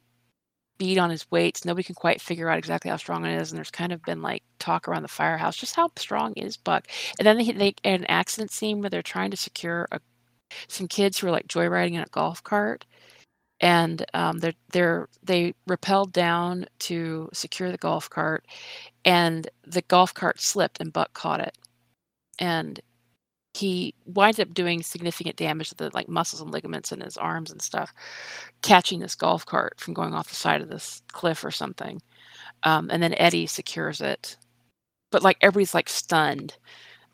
beat 0.78 0.98
on 0.98 1.10
his 1.10 1.30
weights. 1.30 1.64
Nobody 1.64 1.84
can 1.84 1.94
quite 1.94 2.20
figure 2.20 2.48
out 2.50 2.58
exactly 2.58 2.90
how 2.90 2.96
strong 2.96 3.24
it 3.24 3.40
is, 3.40 3.50
and 3.52 3.58
there's 3.58 3.70
kind 3.70 3.92
of 3.92 4.02
been 4.02 4.22
like 4.22 4.42
talk 4.58 4.88
around 4.88 5.02
the 5.02 5.08
firehouse 5.08 5.56
just 5.56 5.76
how 5.76 5.90
strong 5.96 6.32
is 6.34 6.56
Buck. 6.56 6.88
And 7.18 7.26
then 7.26 7.38
they 7.38 7.52
they 7.52 7.74
an 7.84 8.04
accident 8.06 8.50
scene 8.52 8.80
where 8.80 8.90
they're 8.90 9.02
trying 9.02 9.30
to 9.32 9.36
secure 9.36 9.88
a, 9.92 10.00
some 10.68 10.88
kids 10.88 11.18
who 11.18 11.28
are 11.28 11.32
like 11.32 11.48
joyriding 11.48 11.94
in 11.94 12.00
a 12.02 12.06
golf 12.12 12.42
cart, 12.44 12.86
and 13.60 14.04
um, 14.14 14.38
they're 14.38 14.54
they're 14.72 15.08
they 15.22 15.54
rappelled 15.68 16.12
down 16.12 16.66
to 16.80 17.28
secure 17.32 17.70
the 17.72 17.78
golf 17.78 18.10
cart, 18.10 18.44
and 19.04 19.48
the 19.66 19.82
golf 19.82 20.14
cart 20.14 20.40
slipped 20.40 20.80
and 20.80 20.92
Buck 20.92 21.12
caught 21.14 21.40
it, 21.40 21.56
and 22.38 22.80
he 23.56 23.94
winds 24.04 24.38
up 24.38 24.52
doing 24.54 24.82
significant 24.82 25.36
damage 25.36 25.70
to 25.70 25.74
the 25.76 25.90
like 25.94 26.08
muscles 26.08 26.42
and 26.42 26.50
ligaments 26.52 26.92
in 26.92 27.00
his 27.00 27.16
arms 27.16 27.50
and 27.50 27.62
stuff, 27.62 27.92
catching 28.62 29.00
this 29.00 29.14
golf 29.14 29.46
cart 29.46 29.80
from 29.80 29.94
going 29.94 30.14
off 30.14 30.28
the 30.28 30.36
side 30.36 30.60
of 30.62 30.68
this 30.68 31.02
cliff 31.12 31.44
or 31.44 31.50
something. 31.50 32.02
Um, 32.64 32.90
and 32.90 33.02
then 33.02 33.14
Eddie 33.14 33.46
secures 33.46 34.00
it, 34.00 34.36
but 35.10 35.22
like 35.22 35.38
everybody's 35.40 35.74
like 35.74 35.88
stunned. 35.88 36.56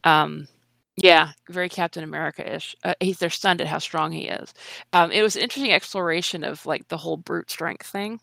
Um, 0.05 0.49
yeah, 0.97 1.33
very 1.51 1.69
Captain 1.69 2.05
America-ish. 2.05 2.77
Uh, 2.85 2.95
he's 3.01 3.19
they're 3.19 3.31
stunned 3.31 3.61
at 3.63 3.67
how 3.69 3.79
strong 3.79 4.13
he 4.13 4.29
is. 4.29 4.53
Um, 4.93 5.11
it 5.13 5.23
was 5.23 5.37
an 5.37 5.43
interesting 5.43 5.73
exploration 5.73 6.45
of 6.45 6.67
like 6.67 6.89
the 6.89 6.99
whole 6.99 7.17
brute 7.17 7.51
strength 7.51 7.87
thing, 7.87 8.21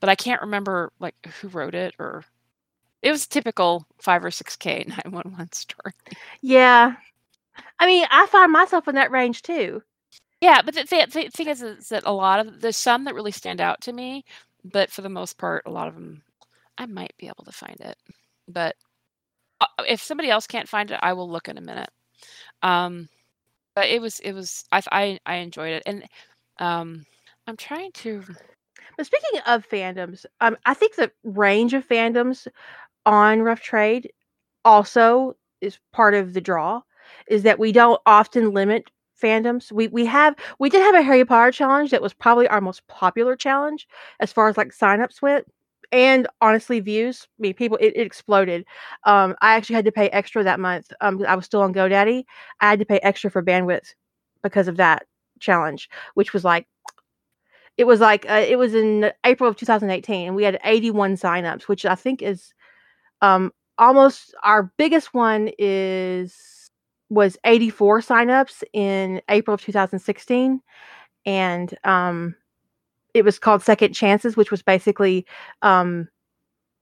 but 0.00 0.08
I 0.10 0.16
can't 0.16 0.42
remember 0.42 0.92
like 1.00 1.14
who 1.40 1.48
wrote 1.48 1.74
it 1.74 1.94
or. 1.98 2.24
It 3.02 3.10
was 3.12 3.26
a 3.26 3.28
typical 3.28 3.86
five 4.00 4.24
or 4.24 4.30
six 4.30 4.56
K 4.56 4.84
nine 4.88 5.12
one 5.12 5.32
one 5.36 5.52
story. 5.52 5.92
Yeah. 6.42 6.94
I 7.78 7.86
mean, 7.86 8.06
I 8.10 8.26
find 8.26 8.52
myself 8.52 8.88
in 8.88 8.94
that 8.94 9.10
range 9.10 9.42
too. 9.42 9.82
Yeah, 10.40 10.60
but 10.62 10.74
the, 10.74 10.84
the, 10.84 11.06
the 11.06 11.30
thing 11.30 11.48
is, 11.48 11.62
is 11.62 11.88
that 11.90 12.02
a 12.04 12.12
lot 12.12 12.40
of 12.40 12.60
there's 12.60 12.76
some 12.76 13.04
that 13.04 13.14
really 13.14 13.30
stand 13.30 13.60
out 13.60 13.80
to 13.82 13.92
me, 13.92 14.24
but 14.64 14.90
for 14.90 15.02
the 15.02 15.08
most 15.08 15.38
part, 15.38 15.62
a 15.66 15.70
lot 15.70 15.88
of 15.88 15.94
them, 15.94 16.22
I 16.78 16.86
might 16.86 17.14
be 17.18 17.26
able 17.26 17.44
to 17.44 17.52
find 17.52 17.76
it. 17.80 17.96
But 18.48 18.74
uh, 19.60 19.66
if 19.86 20.02
somebody 20.02 20.30
else 20.30 20.46
can't 20.46 20.68
find 20.68 20.90
it, 20.90 20.98
I 21.02 21.12
will 21.12 21.30
look 21.30 21.48
in 21.48 21.58
a 21.58 21.62
minute. 21.62 21.90
Um, 22.62 23.08
but 23.74 23.86
it 23.86 24.00
was 24.00 24.20
it 24.20 24.32
was 24.32 24.64
I 24.72 24.82
I, 24.90 25.18
I 25.26 25.34
enjoyed 25.36 25.74
it, 25.74 25.82
and 25.86 26.04
um, 26.58 27.06
I'm 27.46 27.56
trying 27.56 27.92
to. 27.92 28.22
But 28.96 29.06
speaking 29.06 29.40
of 29.46 29.68
fandoms, 29.68 30.26
um, 30.40 30.56
I 30.66 30.74
think 30.74 30.96
the 30.96 31.10
range 31.24 31.72
of 31.72 31.86
fandoms 31.88 32.46
on 33.06 33.42
Rough 33.42 33.60
Trade 33.60 34.10
also 34.64 35.36
is 35.60 35.78
part 35.92 36.14
of 36.14 36.34
the 36.34 36.40
draw. 36.40 36.82
Is 37.26 37.42
that 37.44 37.58
we 37.58 37.72
don't 37.72 38.00
often 38.06 38.52
limit 38.52 38.90
fandoms. 39.22 39.70
We 39.72 39.88
we 39.88 40.04
have 40.06 40.34
we 40.58 40.68
did 40.68 40.80
have 40.82 40.94
a 40.94 41.02
Harry 41.02 41.24
Potter 41.24 41.52
challenge 41.52 41.90
that 41.90 42.02
was 42.02 42.12
probably 42.12 42.48
our 42.48 42.60
most 42.60 42.86
popular 42.88 43.36
challenge 43.36 43.86
as 44.20 44.32
far 44.32 44.48
as 44.48 44.56
like 44.56 44.68
signups 44.68 45.22
went. 45.22 45.46
And 45.92 46.26
honestly, 46.40 46.80
views. 46.80 47.28
I 47.38 47.42
mean, 47.42 47.54
people 47.54 47.76
it, 47.78 47.92
it 47.94 48.06
exploded. 48.06 48.64
Um, 49.04 49.36
I 49.42 49.54
actually 49.54 49.76
had 49.76 49.84
to 49.84 49.92
pay 49.92 50.08
extra 50.10 50.42
that 50.44 50.60
month. 50.60 50.92
Um, 51.00 51.24
I 51.26 51.36
was 51.36 51.44
still 51.44 51.62
on 51.62 51.74
GoDaddy. 51.74 52.24
I 52.60 52.70
had 52.70 52.78
to 52.78 52.86
pay 52.86 52.98
extra 53.02 53.30
for 53.30 53.42
bandwidth 53.42 53.94
because 54.42 54.68
of 54.68 54.78
that 54.78 55.06
challenge, 55.40 55.90
which 56.14 56.32
was 56.32 56.44
like 56.44 56.66
it 57.76 57.84
was 57.84 58.00
like 58.00 58.28
uh, 58.30 58.44
it 58.46 58.58
was 58.58 58.74
in 58.74 59.12
April 59.24 59.48
of 59.48 59.56
2018 59.56 60.26
and 60.26 60.36
we 60.36 60.44
had 60.44 60.58
81 60.64 61.16
signups 61.16 61.62
which 61.62 61.86
I 61.86 61.94
think 61.94 62.22
is 62.22 62.52
um 63.22 63.52
almost 63.78 64.34
our 64.42 64.72
biggest 64.76 65.14
one 65.14 65.50
is 65.58 66.61
was 67.12 67.36
84 67.44 68.00
signups 68.00 68.62
in 68.72 69.20
April 69.28 69.54
of 69.54 69.60
2016 69.62 70.60
and 71.26 71.78
um 71.84 72.34
it 73.14 73.24
was 73.24 73.38
called 73.38 73.62
Second 73.62 73.92
Chances 73.94 74.36
which 74.36 74.50
was 74.50 74.62
basically 74.62 75.26
um 75.62 76.08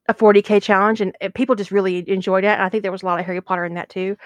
a 0.09 0.15
40k 0.15 0.63
challenge 0.63 1.01
and 1.01 1.15
people 1.35 1.55
just 1.55 1.71
really 1.71 2.09
enjoyed 2.09 2.43
it 2.45 2.49
and 2.49 2.63
i 2.63 2.69
think 2.69 2.83
there 2.83 2.91
was 2.91 3.03
a 3.03 3.07
lot 3.07 3.21
of 3.21 3.27
harry 3.27 3.41
potter 3.41 3.65
in 3.65 3.75
that 3.75 3.89
too 3.89 4.17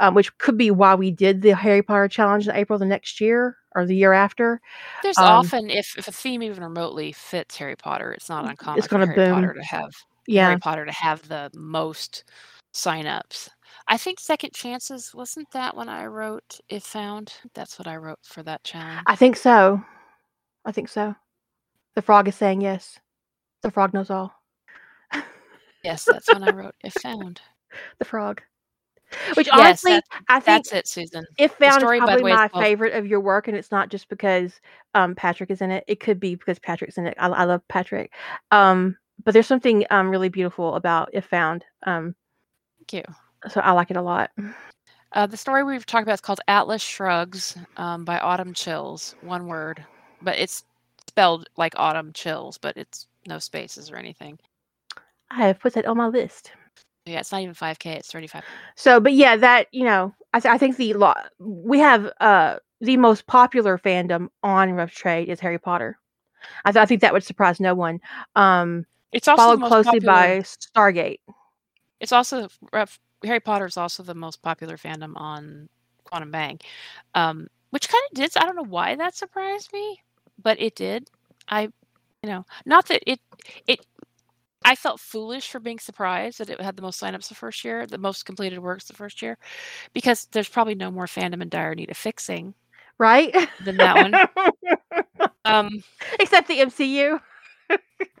um, 0.00 0.14
which 0.14 0.36
could 0.38 0.56
be 0.56 0.70
why 0.70 0.94
we 0.94 1.10
did 1.10 1.42
the 1.42 1.54
harry 1.54 1.82
potter 1.82 2.08
challenge 2.08 2.48
in 2.48 2.56
april 2.56 2.78
the 2.78 2.86
next 2.86 3.20
year 3.20 3.56
or 3.74 3.86
the 3.86 3.94
year 3.94 4.12
after 4.12 4.60
There's 5.02 5.18
Um, 5.18 5.26
often 5.26 5.70
if 5.70 5.96
if 5.96 6.08
a 6.08 6.12
theme 6.12 6.42
even 6.42 6.62
remotely 6.64 7.12
fits 7.12 7.56
Harry 7.56 7.76
Potter, 7.76 8.12
it's 8.12 8.28
not 8.28 8.44
uncommon 8.44 8.82
gonna 8.88 9.06
for 9.06 9.12
Harry 9.12 9.28
boom. 9.28 9.34
Potter 9.34 9.54
to 9.54 9.64
have 9.64 9.90
yeah 10.26 10.46
Harry 10.46 10.58
Potter 10.58 10.86
to 10.86 10.92
have 10.92 11.28
the 11.28 11.50
most 11.54 12.24
signups. 12.74 13.48
I 13.88 13.96
think 13.96 14.20
Second 14.20 14.52
Chances 14.52 15.14
wasn't 15.14 15.50
that 15.52 15.74
when 15.74 15.88
I 15.88 16.04
wrote 16.06 16.60
If 16.68 16.84
Found. 16.84 17.32
That's 17.54 17.78
what 17.78 17.88
I 17.88 17.96
wrote 17.96 18.18
for 18.22 18.42
that 18.42 18.62
challenge. 18.62 19.02
I 19.06 19.16
think 19.16 19.36
so. 19.36 19.82
I 20.66 20.72
think 20.72 20.88
so. 20.90 21.14
The 21.94 22.02
frog 22.02 22.28
is 22.28 22.34
saying 22.34 22.60
yes. 22.60 23.00
The 23.62 23.70
frog 23.70 23.94
knows 23.94 24.10
all. 24.10 24.34
yes, 25.82 26.04
that's 26.04 26.28
when 26.32 26.44
I 26.44 26.50
wrote 26.52 26.74
If 26.84 26.92
Found. 27.02 27.40
The 27.98 28.04
frog. 28.04 28.42
Which 29.34 29.46
Yes, 29.46 29.58
honestly, 29.58 29.92
that's- 29.92 30.22
I 30.28 30.38
think 30.40 30.66
That's 30.66 30.72
it, 30.74 30.86
Susan. 30.86 31.26
if 31.38 31.52
found 31.52 31.82
is 31.82 31.88
probably 31.98 32.30
is 32.30 32.36
my 32.36 32.48
favorite 32.48 32.92
of 32.92 33.06
your 33.06 33.20
work, 33.20 33.48
and 33.48 33.56
it's 33.56 33.70
not 33.70 33.88
just 33.88 34.10
because 34.10 34.60
um, 34.94 35.14
Patrick 35.14 35.50
is 35.50 35.62
in 35.62 35.70
it. 35.70 35.82
It 35.88 35.98
could 36.00 36.20
be 36.20 36.34
because 36.34 36.58
Patrick's 36.58 36.98
in 36.98 37.06
it. 37.06 37.14
I, 37.18 37.28
I 37.28 37.44
love 37.44 37.66
Patrick. 37.68 38.12
Um, 38.50 38.98
but 39.24 39.32
there's 39.32 39.46
something 39.46 39.86
um, 39.90 40.10
really 40.10 40.28
beautiful 40.28 40.74
about 40.74 41.08
if 41.14 41.24
found. 41.24 41.64
Um, 41.84 42.14
Thank 42.78 43.06
you. 43.06 43.14
So 43.48 43.60
I 43.60 43.72
like 43.72 43.90
it 43.90 43.96
a 43.96 44.02
lot. 44.02 44.30
Uh, 45.12 45.26
the 45.26 45.36
story 45.36 45.64
we've 45.64 45.86
talked 45.86 46.02
about 46.02 46.14
is 46.14 46.20
called 46.20 46.40
Atlas 46.48 46.82
Shrugs 46.82 47.56
um, 47.76 48.04
by 48.04 48.18
Autumn 48.18 48.52
Chills. 48.52 49.14
One 49.22 49.46
word, 49.46 49.84
but 50.20 50.38
it's 50.38 50.64
spelled 51.08 51.48
like 51.56 51.72
Autumn 51.76 52.12
Chills, 52.12 52.58
but 52.58 52.76
it's 52.76 53.06
no 53.26 53.38
spaces 53.38 53.90
or 53.90 53.96
anything. 53.96 54.38
I 55.30 55.46
have 55.46 55.60
put 55.60 55.74
that 55.74 55.86
on 55.86 55.96
my 55.96 56.08
list. 56.08 56.52
Yeah, 57.06 57.20
it's 57.20 57.32
not 57.32 57.40
even 57.40 57.54
5K, 57.54 57.86
it's 57.96 58.12
35. 58.12 58.42
So, 58.76 59.00
but 59.00 59.14
yeah, 59.14 59.36
that 59.36 59.68
you 59.72 59.84
know, 59.84 60.14
I, 60.34 60.40
th- 60.40 60.52
I 60.52 60.58
think 60.58 60.76
the 60.76 60.92
lo- 60.94 61.14
we 61.38 61.78
have 61.78 62.10
uh 62.20 62.56
the 62.80 62.96
most 62.98 63.26
popular 63.26 63.78
fandom 63.78 64.28
on 64.42 64.72
Rough 64.72 64.92
Trade 64.92 65.28
is 65.30 65.40
Harry 65.40 65.58
Potter. 65.58 65.98
I, 66.64 66.70
th- 66.72 66.82
I 66.82 66.86
think 66.86 67.00
that 67.00 67.12
would 67.12 67.24
surprise 67.24 67.58
no 67.60 67.74
one. 67.74 68.00
Um, 68.36 68.84
It's 69.10 69.26
also 69.26 69.42
followed 69.56 69.68
closely 69.68 70.00
popular- 70.00 70.12
by 70.12 70.40
Stargate. 70.40 71.20
It's 71.98 72.12
also 72.12 72.48
rough- 72.72 73.00
Harry 73.24 73.40
Potter 73.40 73.66
is 73.66 73.76
also 73.76 74.02
the 74.02 74.14
most 74.14 74.42
popular 74.42 74.76
fandom 74.76 75.12
on 75.16 75.68
Quantum 76.04 76.30
Bang, 76.30 76.58
um, 77.14 77.48
which 77.70 77.88
kind 77.88 78.02
of 78.10 78.16
did. 78.16 78.36
I 78.36 78.44
don't 78.44 78.56
know 78.56 78.64
why 78.64 78.94
that 78.96 79.14
surprised 79.16 79.72
me, 79.72 80.00
but 80.42 80.60
it 80.60 80.74
did. 80.74 81.10
I, 81.48 81.62
you 82.22 82.30
know, 82.30 82.44
not 82.66 82.86
that 82.88 83.02
it 83.10 83.20
it. 83.66 83.80
I 84.64 84.74
felt 84.74 85.00
foolish 85.00 85.50
for 85.50 85.60
being 85.60 85.78
surprised 85.78 86.38
that 86.38 86.50
it 86.50 86.60
had 86.60 86.76
the 86.76 86.82
most 86.82 87.00
signups 87.00 87.28
the 87.28 87.34
first 87.34 87.64
year, 87.64 87.86
the 87.86 87.98
most 87.98 88.26
completed 88.26 88.58
works 88.58 88.84
the 88.86 88.94
first 88.94 89.22
year, 89.22 89.38
because 89.94 90.26
there's 90.32 90.48
probably 90.48 90.74
no 90.74 90.90
more 90.90 91.06
fandom 91.06 91.42
in 91.42 91.48
dire 91.48 91.74
need 91.74 91.90
of 91.90 91.96
fixing 91.96 92.54
Right? 92.98 93.34
than 93.60 93.76
that 93.78 93.96
one. 93.96 94.18
Um, 95.44 95.82
Except 96.20 96.48
the 96.48 96.60
MCU. 96.60 97.20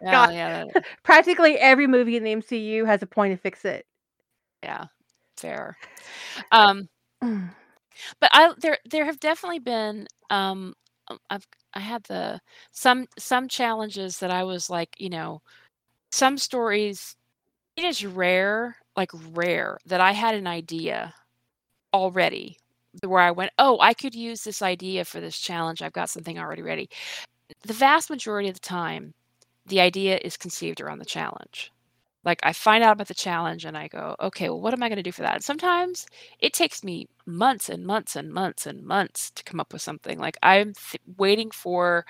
God. 0.10 0.30
yeah, 0.30 0.64
Practically 1.02 1.58
every 1.58 1.86
movie 1.86 2.16
in 2.16 2.24
the 2.24 2.32
MCU 2.36 2.86
has 2.86 3.02
a 3.02 3.06
point 3.06 3.32
to 3.34 3.36
fix 3.36 3.64
it. 3.64 3.84
Yeah, 4.62 4.84
fair. 5.36 5.76
Um, 6.52 6.88
Mm. 7.24 7.50
but 8.20 8.30
I 8.34 8.54
there 8.60 8.78
there 8.90 9.04
have 9.06 9.20
definitely 9.20 9.58
been 9.60 10.06
um 10.30 10.74
um, 11.08 11.18
I've 11.30 11.46
I 11.74 11.80
had 11.80 12.04
the 12.04 12.40
some 12.72 13.06
some 13.18 13.48
challenges 13.48 14.18
that 14.20 14.30
I 14.30 14.44
was 14.44 14.70
like, 14.70 14.90
you 14.98 15.10
know, 15.10 15.42
some 16.12 16.38
stories 16.38 17.16
it 17.76 17.84
is 17.84 18.04
rare, 18.06 18.76
like 18.96 19.10
rare 19.32 19.78
that 19.86 20.00
I 20.02 20.12
had 20.12 20.34
an 20.36 20.46
idea 20.48 21.14
already 21.94 22.58
where 23.04 23.22
I 23.22 23.30
went, 23.32 23.52
"Oh, 23.58 23.78
I 23.80 23.94
could 23.94 24.14
use 24.14 24.42
this 24.44 24.62
idea 24.62 25.04
for 25.06 25.20
this 25.20 25.38
challenge. 25.38 25.82
I've 25.82 25.92
got 25.94 26.10
something 26.10 26.38
already 26.38 26.62
ready." 26.62 26.88
The 27.62 27.74
vast 27.74 28.10
majority 28.10 28.48
of 28.50 28.54
the 28.56 28.60
time, 28.60 29.14
the 29.66 29.80
idea 29.82 30.18
is 30.24 30.36
conceived 30.38 30.80
around 30.82 30.98
the 31.00 31.04
challenge. 31.06 31.72
Like 32.28 32.40
I 32.44 32.52
find 32.52 32.84
out 32.84 32.92
about 32.94 33.08
the 33.08 33.14
challenge 33.14 33.64
and 33.64 33.76
I 33.76 33.88
go, 33.88 34.16
okay, 34.20 34.48
well, 34.50 34.60
what 34.60 34.74
am 34.74 34.82
I 34.82 34.88
going 34.88 34.96
to 34.98 35.02
do 35.02 35.12
for 35.12 35.22
that? 35.22 35.34
And 35.36 35.44
sometimes 35.44 36.06
it 36.40 36.52
takes 36.54 36.84
me 36.84 37.08
months 37.26 37.68
and 37.68 37.86
months 37.86 38.16
and 38.16 38.32
months 38.32 38.66
and 38.66 38.84
months 38.84 39.30
to 39.32 39.44
come 39.44 39.60
up 39.60 39.72
with 39.72 39.82
something. 39.82 40.18
Like 40.18 40.38
I'm 40.42 40.74
th- 40.74 41.02
waiting 41.18 41.50
for, 41.50 42.06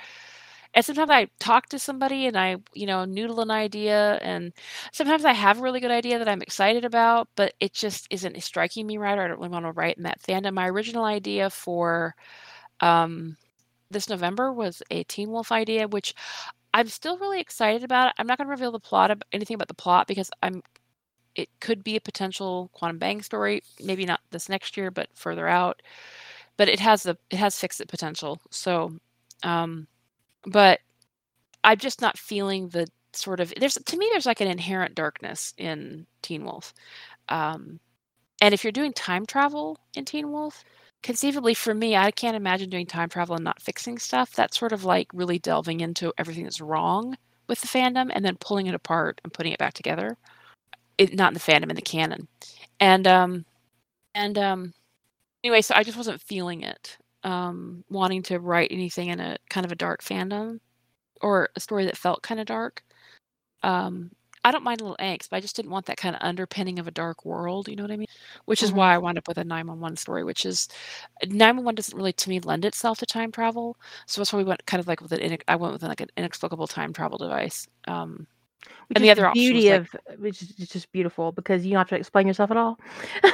and 0.75 0.85
sometimes 0.85 1.11
I 1.11 1.29
talk 1.41 1.69
to 1.71 1.79
somebody 1.79 2.27
and 2.27 2.37
I, 2.37 2.57
you 2.75 2.87
know, 2.87 3.05
noodle 3.05 3.41
an 3.41 3.51
idea. 3.51 4.19
And 4.23 4.53
sometimes 4.93 5.25
I 5.25 5.33
have 5.33 5.59
a 5.59 5.63
really 5.63 5.81
good 5.81 5.91
idea 5.91 6.19
that 6.19 6.29
I'm 6.29 6.43
excited 6.43 6.85
about, 6.85 7.29
but 7.37 7.55
it 7.61 7.73
just 7.75 8.07
isn't 8.11 8.43
striking 8.43 8.87
me 8.87 8.99
right 8.99 9.19
or 9.19 9.23
I 9.25 9.29
don't 9.29 9.39
really 9.39 9.49
want 9.51 9.67
to 9.67 9.73
write 9.73 9.97
in 9.97 10.05
that 10.05 10.23
fandom. 10.23 10.55
My 10.55 10.69
original 10.69 11.05
idea 11.05 11.51
for 11.51 12.15
um, 12.81 13.37
this 13.91 14.09
November 14.11 14.53
was 14.53 14.83
a 14.91 15.05
Teen 15.05 15.31
Wolf 15.31 15.53
idea, 15.53 15.89
which 15.89 16.15
I'm 16.79 16.87
still 16.87 17.19
really 17.19 17.41
excited 17.41 17.83
about 17.83 18.11
it. 18.11 18.15
I'm 18.19 18.29
not 18.29 18.39
going 18.39 18.47
to 18.47 18.53
reveal 18.53 18.71
the 18.71 18.79
plot 18.79 19.11
of 19.11 19.21
anything 19.33 19.57
about 19.57 19.67
the 19.67 19.75
plot 19.75 20.07
because 20.07 20.31
I'm. 20.45 20.63
It 21.35 21.49
could 21.59 21.83
be 21.83 21.97
a 21.97 22.01
potential 22.01 22.71
Quantum 22.73 22.99
Bang 22.99 23.21
story, 23.21 23.65
maybe 23.83 24.07
not 24.07 24.21
this 24.31 24.49
next 24.49 24.77
year, 24.77 24.93
but 24.93 25.09
further 25.13 25.49
out. 25.49 25.83
But 26.57 26.69
it 26.69 26.79
has 26.79 27.03
the 27.03 27.19
it 27.31 27.37
has 27.37 27.59
fix 27.59 27.81
it 27.81 27.89
potential. 27.89 28.41
So, 28.51 28.93
um, 29.43 29.89
but 30.47 30.79
I'm 31.65 31.79
just 31.79 32.01
not 32.01 32.17
feeling 32.17 32.69
the 32.69 32.87
sort 33.13 33.41
of 33.41 33.53
there's 33.59 33.75
to 33.75 33.97
me 33.99 34.09
there's 34.13 34.27
like 34.27 34.41
an 34.41 34.49
inherent 34.49 34.95
darkness 34.95 35.55
in 35.59 36.07
Teen 36.23 36.45
Wolf, 36.45 36.75
um, 37.29 37.81
and 38.41 38.55
if 38.55 38.63
you're 38.63 38.71
doing 38.73 38.93
time 38.93 39.27
travel 39.27 39.81
in 39.97 40.05
Teen 40.05 40.31
Wolf, 40.31 40.63
conceivably 41.03 41.55
for 41.55 41.75
me, 41.75 41.97
I 41.97 42.11
can't 42.11 42.37
imagine 42.37 42.71
doing 42.71 42.87
time 42.87 43.09
travel 43.09 43.37
and 43.37 43.45
not 43.45 43.63
fixing 43.63 43.99
stuff. 43.99 44.33
That's 44.35 44.59
sort 44.59 44.73
of 44.73 44.85
like 44.85 45.09
really 45.15 45.39
delving 45.39 45.81
into 45.81 46.13
everything 46.19 46.45
that's 46.45 46.61
wrong 46.61 47.17
with 47.49 47.61
the 47.61 47.69
fandom 47.69 48.11
and 48.15 48.25
then 48.25 48.37
pulling 48.41 48.67
it 48.67 48.75
apart 48.75 49.21
and 49.25 49.33
putting 49.33 49.53
it 49.53 49.59
back 49.59 49.75
together. 49.75 50.17
It 50.99 51.15
not 51.15 51.31
in 51.31 51.35
the 51.35 51.41
fandom 51.41 51.71
in 51.71 51.77
the 51.77 51.83
canon. 51.83 52.29
And 52.81 53.07
um 53.07 53.47
and 54.15 54.39
um 54.39 54.75
anyway, 55.45 55.63
so 55.63 55.75
I 55.77 55.85
just 55.85 55.99
wasn't 55.99 56.23
feeling 56.23 56.63
it. 56.63 56.99
Um 57.25 57.85
wanting 57.91 58.23
to 58.25 58.41
write 58.41 58.73
anything 58.73 59.09
in 59.11 59.21
a 59.21 59.39
kind 59.51 59.67
of 59.67 59.73
a 59.73 59.77
dark 59.77 60.03
fandom 60.03 60.61
or 61.23 61.51
a 61.57 61.61
story 61.61 61.87
that 61.87 61.97
felt 61.99 62.23
kind 62.23 62.41
of 62.41 62.47
dark. 62.47 62.83
Um 63.63 64.13
I 64.45 64.51
don't 64.53 64.65
mind 64.65 64.81
a 64.81 64.85
little 64.85 64.97
angst, 64.99 65.31
but 65.31 65.37
I 65.37 65.41
just 65.41 65.57
didn't 65.57 65.71
want 65.71 65.87
that 65.87 65.97
kind 65.97 66.15
of 66.15 66.23
underpinning 66.23 66.79
of 66.79 66.87
a 66.89 66.91
dark 66.93 67.25
world, 67.25 67.69
you 67.69 67.77
know 67.77 67.83
what 67.85 67.91
I 67.93 67.97
mean? 67.97 68.07
Which 68.47 68.63
is 68.63 68.73
Mm-hmm. 68.73 68.75
why 68.75 68.95
I 68.95 68.99
wound 68.99 69.19
up 69.19 69.29
with 69.29 69.39
a 69.39 69.45
911 69.45 69.97
story, 69.97 70.25
which 70.25 70.45
is 70.47 70.69
911 71.27 71.77
doesn't 71.77 71.97
really 71.97 72.13
to 72.13 72.29
me 72.31 72.41
lend 72.41 72.65
itself 72.65 72.99
to 72.99 73.07
time 73.07 73.33
travel. 73.33 73.77
So 74.07 74.21
that's 74.21 74.33
why 74.33 74.39
we 74.39 74.45
went 74.45 74.67
kind 74.67 74.81
of 74.81 74.87
like 74.89 75.01
with 75.01 75.13
an 75.13 75.39
I 75.49 75.57
went 75.57 75.73
with 75.73 75.83
like 75.83 76.01
an 76.01 76.09
inexplicable 76.17 76.67
time 76.69 76.93
travel 76.93 77.19
device. 77.19 77.67
Um 77.87 78.27
Which 78.89 78.99
and 78.99 79.05
the 79.05 79.11
other 79.11 79.27
option 79.27 79.57
was 79.57 79.69
beauty 79.69 79.71
like 79.71 79.83
of 79.83 79.89
which 80.19 80.43
is 80.43 80.53
it's 80.59 80.73
just 80.73 80.91
beautiful 80.93 81.33
because 81.33 81.65
you 81.65 81.73
don't 81.73 81.79
have 81.81 81.89
to 81.89 81.97
explain 81.97 82.27
yourself 82.27 82.51
at 82.51 82.57
all. 82.57 82.79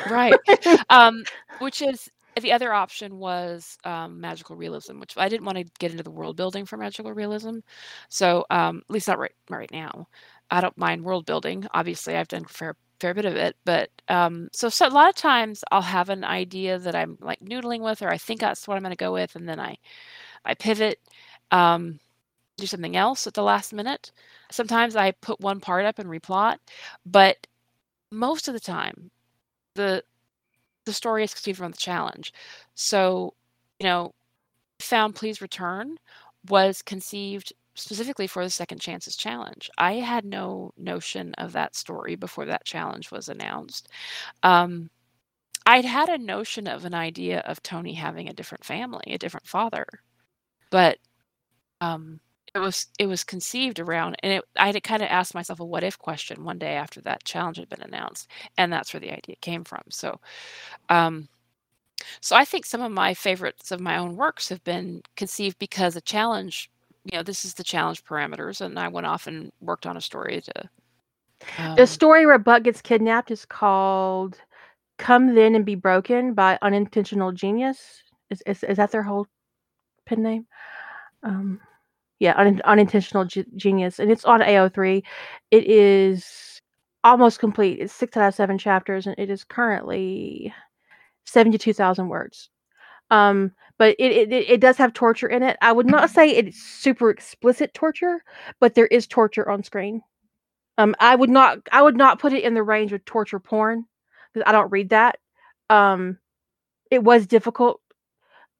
right. 0.04 0.40
Um 0.90 1.24
which 1.58 1.82
is 1.82 2.08
the 2.40 2.52
other 2.52 2.72
option 2.72 3.18
was 3.18 3.76
um, 3.84 4.20
magical 4.20 4.56
realism, 4.56 4.98
which 5.00 5.14
I 5.16 5.28
didn't 5.28 5.44
want 5.46 5.58
to 5.58 5.64
get 5.78 5.90
into 5.90 6.02
the 6.02 6.10
world 6.10 6.36
building 6.36 6.64
for 6.64 6.76
magical 6.76 7.12
realism. 7.12 7.58
So 8.08 8.44
um, 8.50 8.82
at 8.88 8.92
least 8.92 9.08
not 9.08 9.18
right 9.18 9.32
right 9.50 9.70
now. 9.70 10.08
I 10.50 10.60
don't 10.60 10.76
mind 10.78 11.04
world 11.04 11.26
building. 11.26 11.66
Obviously, 11.74 12.16
I've 12.16 12.28
done 12.28 12.44
fair 12.44 12.76
fair 13.00 13.14
bit 13.14 13.24
of 13.26 13.36
it, 13.36 13.56
but 13.64 13.90
um, 14.08 14.48
so, 14.52 14.68
so 14.68 14.86
a 14.86 14.90
lot 14.90 15.08
of 15.08 15.16
times 15.16 15.64
I'll 15.72 15.82
have 15.82 16.08
an 16.10 16.24
idea 16.24 16.78
that 16.78 16.94
I'm 16.94 17.18
like 17.20 17.40
noodling 17.40 17.80
with, 17.80 18.02
or 18.02 18.08
I 18.10 18.18
think 18.18 18.40
that's 18.40 18.66
what 18.68 18.76
I'm 18.76 18.82
going 18.82 18.92
to 18.92 18.96
go 18.96 19.12
with, 19.12 19.36
and 19.36 19.48
then 19.48 19.60
I 19.60 19.76
I 20.44 20.54
pivot, 20.54 21.00
um, 21.50 22.00
do 22.58 22.66
something 22.66 22.96
else 22.96 23.26
at 23.26 23.34
the 23.34 23.42
last 23.42 23.72
minute. 23.72 24.12
Sometimes 24.50 24.96
I 24.96 25.12
put 25.12 25.40
one 25.40 25.60
part 25.60 25.84
up 25.86 25.98
and 25.98 26.08
replot, 26.10 26.58
but 27.06 27.46
most 28.12 28.48
of 28.48 28.54
the 28.54 28.60
time, 28.60 29.10
the 29.74 30.04
the 30.86 30.92
story 30.92 31.24
is 31.24 31.34
conceived 31.34 31.58
from 31.58 31.72
the 31.72 31.78
challenge. 31.78 32.32
So, 32.74 33.34
you 33.80 33.84
know, 33.86 34.14
found 34.80 35.14
please 35.16 35.40
return 35.40 35.98
was 36.48 36.82
conceived 36.82 37.52
specifically 37.74 38.26
for 38.26 38.44
the 38.44 38.50
second 38.50 38.80
chances 38.80 39.16
challenge. 39.16 39.70
I 39.78 39.94
had 39.94 40.24
no 40.24 40.72
notion 40.76 41.34
of 41.34 41.52
that 41.52 41.76
story 41.76 42.16
before 42.16 42.46
that 42.46 42.64
challenge 42.64 43.10
was 43.10 43.28
announced. 43.28 43.88
Um, 44.42 44.90
I'd 45.66 45.84
had 45.86 46.08
a 46.08 46.18
notion 46.18 46.66
of 46.68 46.84
an 46.84 46.94
idea 46.94 47.40
of 47.40 47.62
Tony 47.62 47.94
having 47.94 48.28
a 48.28 48.34
different 48.34 48.64
family, 48.64 49.12
a 49.12 49.18
different 49.18 49.46
father, 49.46 49.86
but 50.70 50.98
um, 51.80 52.20
it 52.54 52.58
was 52.60 52.86
it 52.98 53.06
was 53.06 53.24
conceived 53.24 53.80
around, 53.80 54.16
and 54.22 54.32
it, 54.34 54.44
I 54.56 54.68
had 54.68 54.82
kind 54.84 55.02
of 55.02 55.08
asked 55.10 55.34
myself 55.34 55.60
a 55.60 55.64
what 55.64 55.84
if 55.84 55.98
question 55.98 56.44
one 56.44 56.58
day 56.58 56.74
after 56.74 57.00
that 57.02 57.24
challenge 57.24 57.58
had 57.58 57.68
been 57.68 57.82
announced, 57.82 58.30
and 58.58 58.72
that's 58.72 58.92
where 58.94 59.00
the 59.00 59.12
idea 59.12 59.36
came 59.40 59.64
from. 59.64 59.82
So, 59.90 60.20
um, 60.90 61.28
so 62.20 62.36
I 62.36 62.44
think 62.44 62.66
some 62.66 62.82
of 62.82 62.92
my 62.92 63.14
favorites 63.14 63.70
of 63.72 63.80
my 63.80 63.96
own 63.98 64.16
works 64.16 64.48
have 64.50 64.64
been 64.64 65.02
conceived 65.16 65.58
because 65.58 65.96
a 65.96 66.00
challenge 66.00 66.70
you 67.04 67.18
know, 67.18 67.22
this 67.22 67.44
is 67.44 67.54
the 67.54 67.64
challenge 67.64 68.04
parameters, 68.04 68.60
and 68.60 68.78
I 68.78 68.88
went 68.88 69.06
off 69.06 69.26
and 69.26 69.52
worked 69.60 69.86
on 69.86 69.96
a 69.96 70.00
story 70.00 70.40
to. 70.40 70.52
The 71.76 71.82
Um, 71.82 71.86
story 71.86 72.26
where 72.26 72.38
Buck 72.38 72.62
gets 72.62 72.80
kidnapped 72.80 73.30
is 73.30 73.44
called 73.44 74.40
"Come 74.98 75.34
Then 75.34 75.54
and 75.54 75.64
Be 75.66 75.74
Broken" 75.74 76.34
by 76.34 76.58
Unintentional 76.62 77.32
Genius. 77.32 78.02
Is 78.30 78.42
is, 78.46 78.62
is 78.64 78.76
that 78.78 78.90
their 78.92 79.02
whole 79.02 79.26
pen 80.06 80.22
name? 80.22 80.46
Um, 81.22 81.60
yeah, 82.20 82.34
un, 82.38 82.62
Unintentional 82.64 83.24
G- 83.26 83.44
Genius, 83.56 83.98
and 83.98 84.10
it's 84.10 84.24
on 84.24 84.40
AO3. 84.40 85.02
It 85.50 85.66
is 85.66 86.60
almost 87.02 87.38
complete. 87.40 87.80
It's 87.80 87.92
six 87.92 88.16
out 88.16 88.28
of 88.28 88.34
seven 88.34 88.56
chapters, 88.58 89.06
and 89.06 89.14
it 89.18 89.28
is 89.30 89.44
currently 89.44 90.54
seventy-two 91.26 91.74
thousand 91.74 92.08
words. 92.08 92.48
Um, 93.10 93.52
but 93.78 93.96
it, 93.98 94.32
it 94.32 94.32
it 94.32 94.60
does 94.60 94.76
have 94.76 94.92
torture 94.92 95.28
in 95.28 95.42
it. 95.42 95.56
I 95.60 95.72
would 95.72 95.86
not 95.86 96.10
say 96.16 96.30
it's 96.30 96.60
super 96.60 97.10
explicit 97.10 97.74
torture, 97.74 98.22
but 98.60 98.74
there 98.74 98.86
is 98.86 99.06
torture 99.06 99.48
on 99.48 99.62
screen. 99.62 100.02
Um, 100.78 100.94
I 101.00 101.14
would 101.14 101.30
not 101.30 101.58
I 101.72 101.82
would 101.82 101.96
not 101.96 102.18
put 102.18 102.32
it 102.32 102.44
in 102.44 102.54
the 102.54 102.62
range 102.62 102.92
of 102.92 103.04
torture 103.04 103.40
porn 103.40 103.84
because 104.32 104.48
I 104.48 104.52
don't 104.52 104.72
read 104.72 104.90
that. 104.90 105.18
Um, 105.70 106.18
it 106.90 107.02
was 107.02 107.26
difficult 107.26 107.80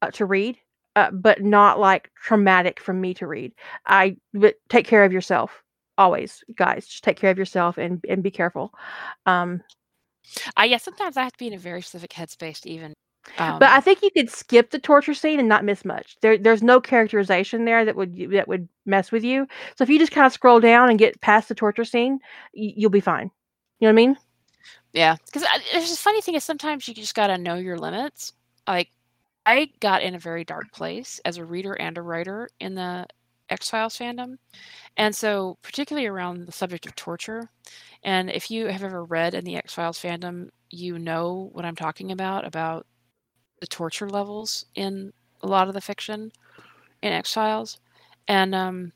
uh, 0.01 0.11
to 0.11 0.25
read, 0.25 0.57
uh, 0.95 1.11
but 1.11 1.41
not 1.41 1.79
like 1.79 2.11
traumatic 2.21 2.79
for 2.79 2.93
me 2.93 3.13
to 3.15 3.27
read. 3.27 3.53
I 3.85 4.17
but 4.33 4.55
take 4.69 4.87
care 4.87 5.03
of 5.03 5.13
yourself 5.13 5.63
always, 5.97 6.43
guys. 6.55 6.87
Just 6.87 7.03
take 7.03 7.17
care 7.17 7.31
of 7.31 7.37
yourself 7.37 7.77
and 7.77 8.03
and 8.07 8.23
be 8.23 8.31
careful. 8.31 8.73
Um, 9.25 9.61
I 10.57 10.65
yeah, 10.65 10.77
sometimes 10.77 11.17
I 11.17 11.23
have 11.23 11.33
to 11.33 11.39
be 11.39 11.47
in 11.47 11.53
a 11.53 11.57
very 11.57 11.81
specific 11.81 12.11
headspace 12.11 12.61
to 12.61 12.69
even. 12.69 12.93
Um, 13.37 13.59
but 13.59 13.69
I 13.69 13.79
think 13.81 14.01
you 14.01 14.11
could 14.11 14.29
skip 14.29 14.71
the 14.71 14.79
torture 14.79 15.13
scene 15.13 15.39
and 15.39 15.49
not 15.49 15.63
miss 15.65 15.85
much. 15.85 16.17
There, 16.21 16.37
there's 16.37 16.63
no 16.63 16.79
characterization 16.81 17.65
there 17.65 17.85
that 17.85 17.95
would 17.95 18.15
that 18.31 18.47
would 18.47 18.67
mess 18.85 19.11
with 19.11 19.23
you. 19.23 19.47
So 19.77 19.83
if 19.83 19.89
you 19.89 19.99
just 19.99 20.11
kind 20.11 20.25
of 20.25 20.33
scroll 20.33 20.59
down 20.59 20.89
and 20.89 20.99
get 20.99 21.21
past 21.21 21.49
the 21.49 21.55
torture 21.55 21.85
scene, 21.85 22.19
y- 22.55 22.73
you'll 22.75 22.89
be 22.91 22.99
fine. 23.01 23.31
You 23.79 23.87
know 23.87 23.89
what 23.89 24.01
I 24.01 24.05
mean? 24.07 24.17
Yeah, 24.93 25.15
because 25.25 25.45
there's 25.71 25.91
a 25.91 25.97
funny 25.97 26.21
thing 26.21 26.35
is 26.35 26.43
sometimes 26.43 26.87
you 26.87 26.93
just 26.93 27.15
gotta 27.15 27.37
know 27.37 27.55
your 27.55 27.77
limits. 27.77 28.33
Like, 28.67 28.91
I 29.45 29.71
got 29.79 30.03
in 30.03 30.15
a 30.15 30.19
very 30.19 30.43
dark 30.43 30.71
place 30.71 31.19
as 31.25 31.37
a 31.37 31.45
reader 31.45 31.73
and 31.73 31.97
a 31.97 32.01
writer 32.01 32.49
in 32.59 32.75
the 32.75 33.07
X 33.49 33.69
Files 33.69 33.97
fandom, 33.97 34.37
and 34.97 35.15
so 35.15 35.57
particularly 35.63 36.07
around 36.07 36.45
the 36.47 36.51
subject 36.51 36.85
of 36.85 36.95
torture. 36.95 37.49
And 38.03 38.29
if 38.31 38.51
you 38.51 38.67
have 38.67 38.83
ever 38.83 39.03
read 39.05 39.33
in 39.35 39.45
the 39.45 39.57
X 39.57 39.73
Files 39.73 39.99
fandom, 39.99 40.49
you 40.71 40.99
know 40.99 41.49
what 41.53 41.65
I'm 41.65 41.75
talking 41.75 42.11
about 42.11 42.45
about 42.45 42.85
the 43.59 43.67
torture 43.67 44.09
levels 44.09 44.65
in 44.75 45.13
a 45.41 45.47
lot 45.47 45.67
of 45.67 45.73
the 45.73 45.81
fiction 45.81 46.31
in 47.01 47.13
X 47.13 47.33
Files, 47.33 47.79
and 48.27 48.55
um, 48.55 48.91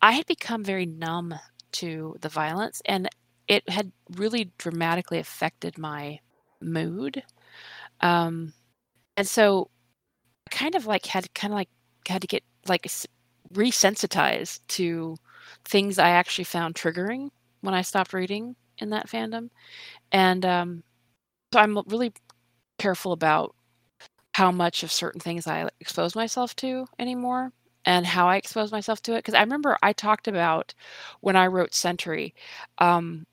I 0.00 0.12
had 0.12 0.26
become 0.26 0.64
very 0.64 0.86
numb 0.86 1.34
to 1.72 2.16
the 2.20 2.28
violence, 2.28 2.82
and 2.86 3.08
it 3.48 3.68
had 3.68 3.92
really 4.16 4.50
dramatically 4.58 5.18
affected 5.18 5.78
my 5.78 6.20
mood. 6.60 7.22
Um, 8.00 8.52
and 9.16 9.26
so 9.26 9.70
I 10.46 10.54
kind 10.54 10.74
of 10.74 10.86
like 10.86 11.06
had 11.06 11.32
kind 11.34 11.52
of 11.52 11.56
like 11.56 11.68
had 12.08 12.22
to 12.22 12.28
get 12.28 12.42
like 12.66 12.86
resensitized 13.52 14.60
to 14.68 15.16
things 15.64 15.98
I 15.98 16.10
actually 16.10 16.44
found 16.44 16.74
triggering 16.74 17.30
when 17.60 17.74
I 17.74 17.82
stopped 17.82 18.12
reading 18.12 18.56
in 18.78 18.90
that 18.90 19.08
fandom. 19.08 19.50
And 20.10 20.44
um, 20.44 20.82
so 21.52 21.60
I'm 21.60 21.78
really 21.86 22.12
careful 22.78 23.12
about 23.12 23.54
how 24.34 24.50
much 24.50 24.82
of 24.82 24.92
certain 24.92 25.20
things 25.20 25.46
I 25.46 25.68
expose 25.80 26.14
myself 26.14 26.56
to 26.56 26.86
anymore 26.98 27.52
and 27.84 28.06
how 28.06 28.28
I 28.28 28.36
expose 28.36 28.72
myself 28.72 29.02
to 29.02 29.14
it. 29.14 29.18
Because 29.18 29.34
I 29.34 29.40
remember 29.40 29.78
I 29.82 29.92
talked 29.92 30.28
about 30.28 30.74
when 31.20 31.36
I 31.36 31.46
wrote 31.46 31.74
Sentry 31.74 32.34
um, 32.78 33.26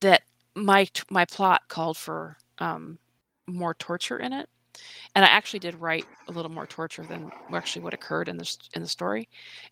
that 0.00 0.22
my 0.54 0.88
my 1.10 1.24
plot 1.26 1.62
called 1.68 1.96
for 1.96 2.36
um, 2.58 2.98
more 3.46 3.74
torture 3.74 4.18
in 4.18 4.32
it, 4.32 4.48
and 5.14 5.24
I 5.24 5.28
actually 5.28 5.60
did 5.60 5.80
write 5.80 6.06
a 6.28 6.32
little 6.32 6.50
more 6.50 6.66
torture 6.66 7.04
than 7.04 7.30
actually 7.52 7.82
what 7.82 7.94
occurred 7.94 8.28
in 8.28 8.36
the 8.36 8.56
in 8.74 8.82
the 8.82 8.88
story, 8.88 9.28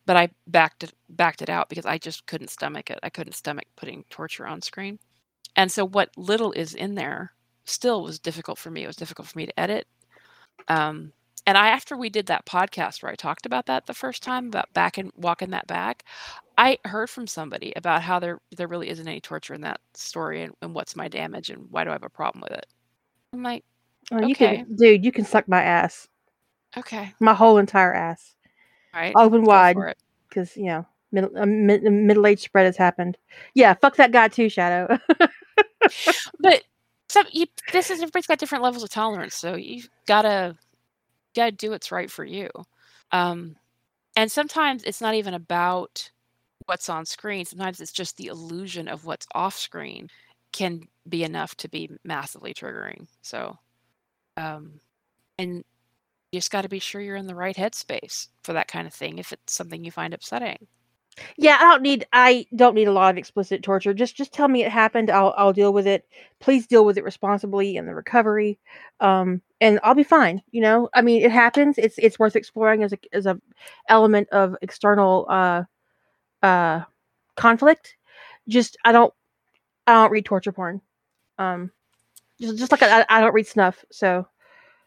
but 0.07 0.17
I 0.17 0.29
backed 0.47 0.85
it 0.85 0.93
backed 1.11 1.43
it 1.43 1.51
out 1.51 1.69
because 1.69 1.87
I 1.87 1.99
just 1.99 2.27
couldn't 2.27 2.51
stomach 2.51 2.91
it. 2.91 2.99
I 3.03 3.11
couldn't 3.11 3.35
stomach 3.35 3.67
putting 3.77 4.05
torture 4.11 4.47
on 4.47 4.63
screen, 4.63 4.99
and 5.57 5.71
so 5.71 5.87
what 5.87 6.11
little 6.17 6.53
is 6.53 6.75
in 6.75 6.95
there 6.95 7.33
still 7.67 8.03
was 8.03 8.19
difficult 8.19 8.59
for 8.59 8.71
me. 8.71 8.85
It 8.85 8.89
was 8.89 8.97
difficult 8.97 9.29
for 9.29 9.39
me 9.39 9.47
to 9.47 9.61
edit. 9.61 9.87
Um, 10.69 11.13
and 11.47 11.57
I 11.59 11.69
after 11.69 11.97
we 11.97 12.09
did 12.11 12.27
that 12.27 12.47
podcast 12.47 13.03
where 13.03 13.13
I 13.13 13.17
talked 13.17 13.47
about 13.47 13.67
that 13.67 13.87
the 13.87 13.95
first 13.95 14.23
time 14.23 14.47
about 14.49 14.73
back 14.75 14.99
and 14.99 15.11
walking 15.17 15.51
that 15.51 15.67
back, 15.67 16.05
I 16.59 16.79
heard 16.85 17.11
from 17.11 17.27
somebody 17.27 17.73
about 17.77 18.03
how 18.03 18.19
there 18.21 18.41
there 18.57 18.69
really 18.69 18.89
isn't 18.91 19.07
any 19.09 19.21
torture 19.21 19.55
in 19.55 19.61
that 19.63 19.81
story 19.95 20.43
and, 20.43 20.55
and 20.63 20.75
what's 20.75 20.97
my 20.97 21.09
damage 21.09 21.51
and 21.51 21.67
why 21.71 21.85
do 21.85 21.91
I 21.91 21.95
have 21.95 22.05
a 22.05 22.09
problem 22.11 22.43
with 22.43 22.53
it. 22.53 22.67
I'm 23.33 23.43
like, 23.43 23.65
Oh, 24.13 24.21
you 24.21 24.35
Okay. 24.35 24.37
can, 24.37 24.67
dude. 24.77 25.05
You 25.05 25.13
can 25.13 25.25
suck 25.25 25.49
my 25.49 25.63
ass, 25.63 26.09
okay, 26.77 27.15
my 27.21 27.35
whole 27.35 27.59
entire 27.59 27.95
ass, 27.95 28.35
all 28.95 29.01
right, 29.01 29.19
open 29.19 29.45
wide, 29.45 29.85
because 30.29 30.57
you 30.57 30.67
know 30.67 30.87
middle 31.13 31.37
a 31.37 31.47
mid, 31.47 31.83
middle 31.85 32.27
age 32.27 32.43
spread 32.43 32.67
has 32.67 32.77
happened. 32.77 33.17
Yeah, 33.55 33.75
fuck 33.75 33.97
that 33.97 34.13
guy 34.13 34.29
too, 34.29 34.49
Shadow. 34.49 34.99
But 36.39 36.65
some 37.15 37.27
you 37.33 37.47
this 37.73 37.91
is 37.91 38.01
everybody's 38.03 38.27
got 38.27 38.39
different 38.39 38.65
levels 38.65 38.83
of 38.83 38.91
tolerance, 38.91 39.35
so 39.37 39.55
you've 39.55 39.89
gotta 40.07 40.57
gotta 41.35 41.53
do 41.53 41.71
what's 41.71 41.93
right 41.93 42.11
for 42.11 42.25
you. 42.25 42.51
Um, 43.13 43.57
and 44.17 44.31
sometimes 44.31 44.83
it's 44.83 45.01
not 45.01 45.15
even 45.15 45.35
about 45.35 46.11
what's 46.67 46.89
on 46.89 47.07
screen. 47.07 47.45
Sometimes 47.45 47.81
it's 47.81 47.93
just 47.93 48.17
the 48.17 48.27
illusion 48.27 48.89
of 48.89 49.05
what's 49.05 49.27
off 49.35 49.57
screen 49.57 50.09
can 50.53 50.83
be 51.09 51.23
enough 51.23 51.55
to 51.57 51.69
be 51.69 51.91
massively 52.05 52.53
triggering. 52.53 53.07
So, 53.23 53.57
um, 54.37 54.81
and 55.39 55.65
you 56.33 56.39
just 56.39 56.51
got 56.51 56.63
to 56.63 56.69
be 56.69 56.81
sure 56.81 57.01
you're 57.01 57.17
in 57.17 57.29
the 57.29 57.35
right 57.35 57.57
headspace 57.57 58.29
for 58.43 58.55
that 58.55 58.69
kind 58.69 58.89
of 58.89 58.95
thing 58.95 59.19
if 59.19 59.33
it's 59.33 59.53
something 59.53 59.85
you 59.85 59.93
find 59.93 60.15
upsetting. 60.15 60.67
Yeah, 61.37 61.59
I 61.61 61.65
don't 61.65 61.83
need. 61.83 62.07
I 62.13 62.47
don't 62.57 62.75
need 62.75 62.89
a 62.89 62.93
lot 62.93 63.11
of 63.11 63.19
explicit 63.19 63.63
torture. 63.63 63.95
Just, 63.95 64.17
just 64.17 64.33
tell 64.33 64.49
me 64.49 64.65
it 64.65 64.71
happened. 64.71 65.11
I'll, 65.11 65.35
I'll 65.37 65.53
deal 65.53 65.73
with 65.73 65.87
it. 65.87 66.07
Please 66.41 66.67
deal 66.67 66.85
with 66.85 66.99
it 66.99 67.05
responsibly 67.05 67.77
in 67.77 67.87
the 67.87 67.95
recovery, 67.95 68.59
um, 69.01 69.41
and 69.61 69.79
I'll 69.83 69.95
be 69.95 70.05
fine. 70.05 70.43
You 70.51 70.63
know, 70.63 70.89
I 70.95 71.03
mean, 71.03 71.23
it 71.23 71.31
happens. 71.31 71.79
It's, 71.79 71.99
it's 71.99 72.19
worth 72.19 72.37
exploring 72.37 72.83
as 72.83 72.93
a, 72.93 72.99
as 73.13 73.27
a 73.27 73.41
element 73.89 74.29
of 74.31 74.57
external, 74.63 75.27
uh, 75.29 75.63
uh, 76.43 76.83
conflict. 77.37 77.97
Just, 78.49 78.77
I 78.85 78.93
don't, 78.93 79.15
I 79.87 79.95
don't 79.95 80.13
read 80.13 80.25
torture 80.25 80.53
porn. 80.53 80.81
Um, 81.39 81.71
just, 82.41 82.59
just 82.59 82.73
like 82.73 82.83
I, 82.83 83.05
I 83.09 83.21
don't 83.21 83.35
read 83.35 83.47
snuff. 83.47 83.85
So. 83.91 84.27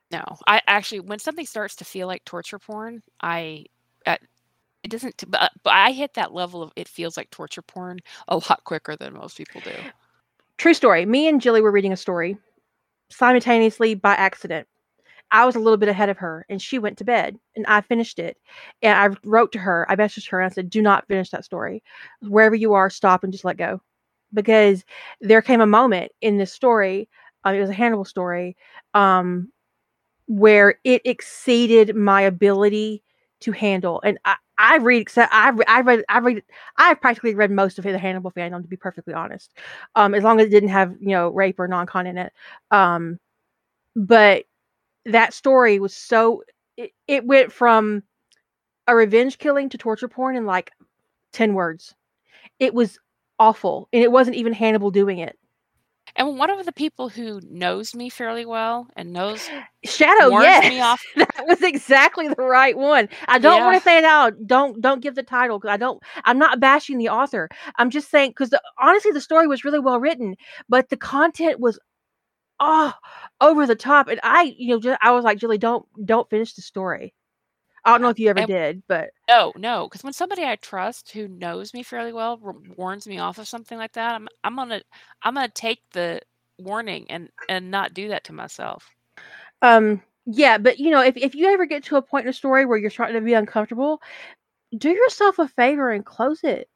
No, 0.10 0.24
I 0.48 0.62
actually, 0.68 1.02
when 1.02 1.20
something 1.20 1.46
starts 1.46 1.76
to 1.76 1.84
feel 1.84 2.08
like 2.08 2.24
torture 2.24 2.60
porn, 2.60 3.04
I, 3.20 3.66
uh, 4.06 4.16
it 4.84 4.92
doesn't, 4.92 5.24
but, 5.30 5.52
but 5.64 5.74
I 5.74 5.92
hit 5.92 6.14
that 6.14 6.34
level 6.34 6.62
of 6.62 6.72
it 6.76 6.88
feels 6.88 7.18
like 7.18 7.30
torture 7.30 7.62
porn 7.62 8.00
a 8.28 8.36
lot 8.36 8.64
quicker 8.64 8.96
than 8.96 9.14
most 9.14 9.38
people 9.38 9.62
do. 9.62 9.72
True 10.58 10.74
story. 10.74 11.06
Me 11.06 11.28
and 11.28 11.42
Jilly 11.42 11.62
were 11.62 11.72
reading 11.72 11.94
a 11.94 11.98
story 11.98 12.38
simultaneously 13.10 13.96
by 13.96 14.14
accident. 14.14 14.68
I 15.32 15.46
was 15.46 15.56
a 15.56 15.60
little 15.60 15.78
bit 15.78 15.90
ahead 15.90 16.10
of 16.10 16.18
her 16.18 16.46
and 16.50 16.62
she 16.62 16.80
went 16.80 16.98
to 17.00 17.04
bed 17.04 17.38
and 17.56 17.66
I 17.68 17.82
finished 17.82 18.18
it. 18.18 18.38
And 18.82 18.98
I 18.98 19.18
wrote 19.28 19.52
to 19.54 19.60
her, 19.60 19.86
I 19.90 19.96
messaged 19.96 20.30
her 20.30 20.40
and 20.40 20.50
I 20.50 20.54
said, 20.54 20.70
Do 20.70 20.82
not 20.82 21.08
finish 21.08 21.30
that 21.32 21.46
story. 21.46 21.84
Wherever 22.22 22.56
you 22.56 22.74
are, 22.74 22.90
stop 22.90 23.24
and 23.24 23.34
just 23.34 23.46
let 23.46 23.58
go. 23.58 23.82
Because 24.34 24.84
there 25.22 25.42
came 25.42 25.62
a 25.62 25.68
moment 25.68 26.12
in 26.22 26.38
this 26.38 26.54
story, 26.54 27.10
uh, 27.46 27.52
it 27.52 27.60
was 27.60 27.70
a 27.70 27.74
Hannibal 27.74 28.06
story, 28.06 28.56
um, 28.94 29.52
where 30.28 30.80
it 30.84 31.02
exceeded 31.06 31.96
my 31.96 32.22
ability 32.22 33.04
to 33.42 33.52
handle. 33.52 34.02
And 34.04 34.18
I, 34.26 34.36
I 34.58 34.78
read, 34.78 35.02
except 35.02 35.32
I, 35.34 35.52
I 35.68 35.82
read, 35.82 36.04
I 36.10 36.20
read, 36.20 36.44
I've 36.78 37.00
practically 37.00 37.36
read 37.36 37.52
most 37.52 37.78
of 37.78 37.86
the 37.86 37.98
Hannibal 37.98 38.32
fandom, 38.32 38.62
to 38.62 38.68
be 38.68 38.78
perfectly 38.78 39.14
honest. 39.14 39.52
Um, 39.96 40.16
as 40.16 40.24
long 40.24 40.40
as 40.40 40.48
it 40.48 40.52
didn't 40.52 40.70
have, 40.70 40.96
you 41.00 41.10
know, 41.10 41.30
rape 41.30 41.60
or 41.60 41.68
non-con 41.68 42.08
in 42.08 42.18
it. 42.18 42.34
Um, 42.72 43.20
but 43.96 44.46
that 45.06 45.34
story 45.34 45.80
was 45.80 45.96
so, 45.96 46.44
it, 46.78 46.92
it 47.08 47.26
went 47.26 47.52
from 47.52 48.04
a 48.88 48.96
revenge 48.96 49.38
killing 49.38 49.70
to 49.70 49.78
torture 49.78 50.08
porn 50.08 50.36
in 50.36 50.46
like 50.46 50.72
10 51.34 51.54
words. 51.54 51.96
It 52.60 52.74
was 52.74 53.00
awful. 53.40 53.90
And 53.94 54.04
it 54.04 54.12
wasn't 54.12 54.38
even 54.38 54.54
Hannibal 54.54 54.92
doing 54.92 55.20
it. 55.20 55.38
And 56.18 56.40
one 56.40 56.50
of 56.50 56.66
the 56.66 56.72
people 56.72 57.10
who 57.10 57.40
knows 57.48 57.94
me 57.94 58.10
fairly 58.10 58.44
well 58.44 58.88
and 58.96 59.14
knows 59.14 59.48
Shadow, 59.86 60.40
yes, 60.40 60.68
me 60.68 60.82
off. 60.82 61.02
that 61.16 61.46
was 61.46 61.62
exactly 61.62 62.28
the 62.28 62.42
right 62.42 62.76
one. 62.76 63.08
I 63.28 63.38
don't 63.38 63.62
want 63.62 63.78
to 63.78 63.84
say 63.84 64.00
it 64.00 64.04
out. 64.04 64.34
Don't 64.48 64.82
don't 64.82 65.02
give 65.02 65.14
the 65.14 65.22
title 65.22 65.60
because 65.60 65.74
I 65.74 65.78
don't. 65.78 66.02
I'm 66.26 66.40
not 66.40 66.60
bashing 66.60 66.98
the 66.98 67.10
author. 67.10 67.50
I'm 67.78 67.92
just 67.92 68.10
saying 68.10 68.32
because 68.32 68.52
honestly, 68.80 69.12
the 69.12 69.22
story 69.22 69.48
was 69.48 69.64
really 69.64 69.80
well 69.80 70.00
written, 70.00 70.36
but 70.68 70.90
the 70.90 70.98
content 70.98 71.60
was 71.60 71.80
oh 72.60 72.94
over 73.40 73.68
the 73.68 73.76
top. 73.76 74.08
And 74.08 74.20
I, 74.24 74.56
you 74.58 74.70
know, 74.70 74.80
just, 74.80 75.00
I 75.02 75.12
was 75.12 75.24
like, 75.24 75.38
Julie, 75.38 75.60
don't 75.60 75.86
don't 76.04 76.30
finish 76.30 76.54
the 76.54 76.64
story. 76.64 77.14
I 77.88 77.92
don't 77.92 78.02
know 78.02 78.10
if 78.10 78.20
you 78.20 78.30
ever 78.30 78.40
And- 78.40 78.48
did, 78.48 78.84
but 78.88 79.10
No, 79.30 79.54
no, 79.56 79.88
because 79.88 80.04
when 80.04 80.14
somebody 80.14 80.44
I 80.44 80.58
trust 80.58 81.12
who 81.12 81.28
knows 81.28 81.74
me 81.74 81.82
fairly 81.84 82.14
well 82.14 82.40
r- 82.44 82.54
warns 82.76 83.08
me 83.08 83.18
off 83.20 83.38
of 83.40 83.48
something 83.48 83.78
like 83.78 83.94
that, 83.94 84.14
I'm 84.16 84.28
I'm 84.44 84.56
gonna 84.56 84.82
I'm 85.24 85.34
gonna 85.36 85.48
take 85.50 85.82
the 85.94 86.22
warning 86.60 87.06
and 87.10 87.30
and 87.50 87.72
not 87.72 87.94
do 87.94 88.10
that 88.10 88.24
to 88.26 88.34
myself. 88.34 88.90
um, 89.62 90.02
yeah. 90.26 90.58
But 90.58 90.80
you 90.80 90.92
know, 90.92 91.02
if 91.02 91.16
if 91.18 91.34
you 91.34 91.48
ever 91.48 91.66
get 91.66 91.84
to 91.86 91.96
a 91.96 92.02
point 92.02 92.26
in 92.26 92.30
a 92.30 92.34
story 92.34 92.66
where 92.66 92.78
you're 92.78 92.90
starting 92.90 93.16
to 93.16 93.22
be 93.22 93.34
uncomfortable, 93.34 94.02
do 94.78 94.90
yourself 94.92 95.40
a 95.40 95.48
favor 95.48 95.90
and 95.92 96.06
close 96.06 96.44
it. 96.44 96.70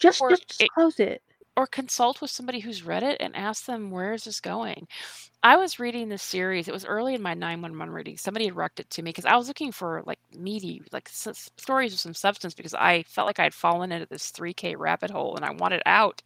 Just 0.00 0.20
Or 0.20 0.30
just, 0.30 0.48
just 0.48 0.62
it- 0.62 0.70
close 0.74 0.98
it. 1.00 1.22
Or 1.54 1.66
consult 1.66 2.22
with 2.22 2.30
somebody 2.30 2.60
who's 2.60 2.82
read 2.82 3.02
it 3.02 3.18
and 3.20 3.36
ask 3.36 3.66
them 3.66 3.90
where 3.90 4.14
is 4.14 4.24
this 4.24 4.40
going. 4.40 4.88
I 5.42 5.56
was 5.56 5.78
reading 5.80 6.08
this 6.08 6.22
series. 6.22 6.68
It 6.68 6.72
was 6.72 6.84
early 6.86 7.14
in 7.14 7.22
my 7.22 7.34
911 7.34 7.92
reading. 7.92 8.16
Somebody 8.16 8.46
had 8.46 8.56
recommended 8.56 8.86
it 8.86 8.90
to 8.90 9.02
me 9.02 9.10
because 9.10 9.26
I 9.26 9.36
was 9.36 9.48
looking 9.48 9.72
for 9.72 10.02
like 10.06 10.18
meaty, 10.34 10.82
like 10.92 11.08
s- 11.08 11.50
stories 11.58 11.92
with 11.92 12.00
some 12.00 12.14
substance 12.14 12.54
because 12.54 12.74
I 12.74 13.02
felt 13.04 13.26
like 13.26 13.38
I 13.38 13.44
had 13.44 13.54
fallen 13.54 13.92
into 13.92 14.06
this 14.06 14.30
3K 14.32 14.76
rabbit 14.78 15.10
hole 15.10 15.36
and 15.36 15.44
I 15.44 15.50
wanted 15.52 15.82
out. 15.84 16.22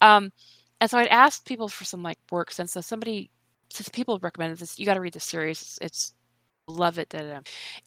Um, 0.00 0.32
and 0.80 0.90
so 0.90 0.98
I'd 0.98 1.08
asked 1.08 1.46
people 1.46 1.68
for 1.68 1.84
some 1.84 2.02
like 2.02 2.18
work 2.30 2.52
and 2.58 2.68
so 2.68 2.80
somebody, 2.80 3.30
since 3.70 3.88
people 3.88 4.18
recommended 4.20 4.58
this, 4.58 4.78
you 4.78 4.86
got 4.86 4.94
to 4.94 5.00
read 5.00 5.14
this 5.14 5.24
series. 5.24 5.62
It's, 5.62 5.78
it's 5.82 6.14
love 6.68 6.98
it. 6.98 7.10
Da. 7.10 7.40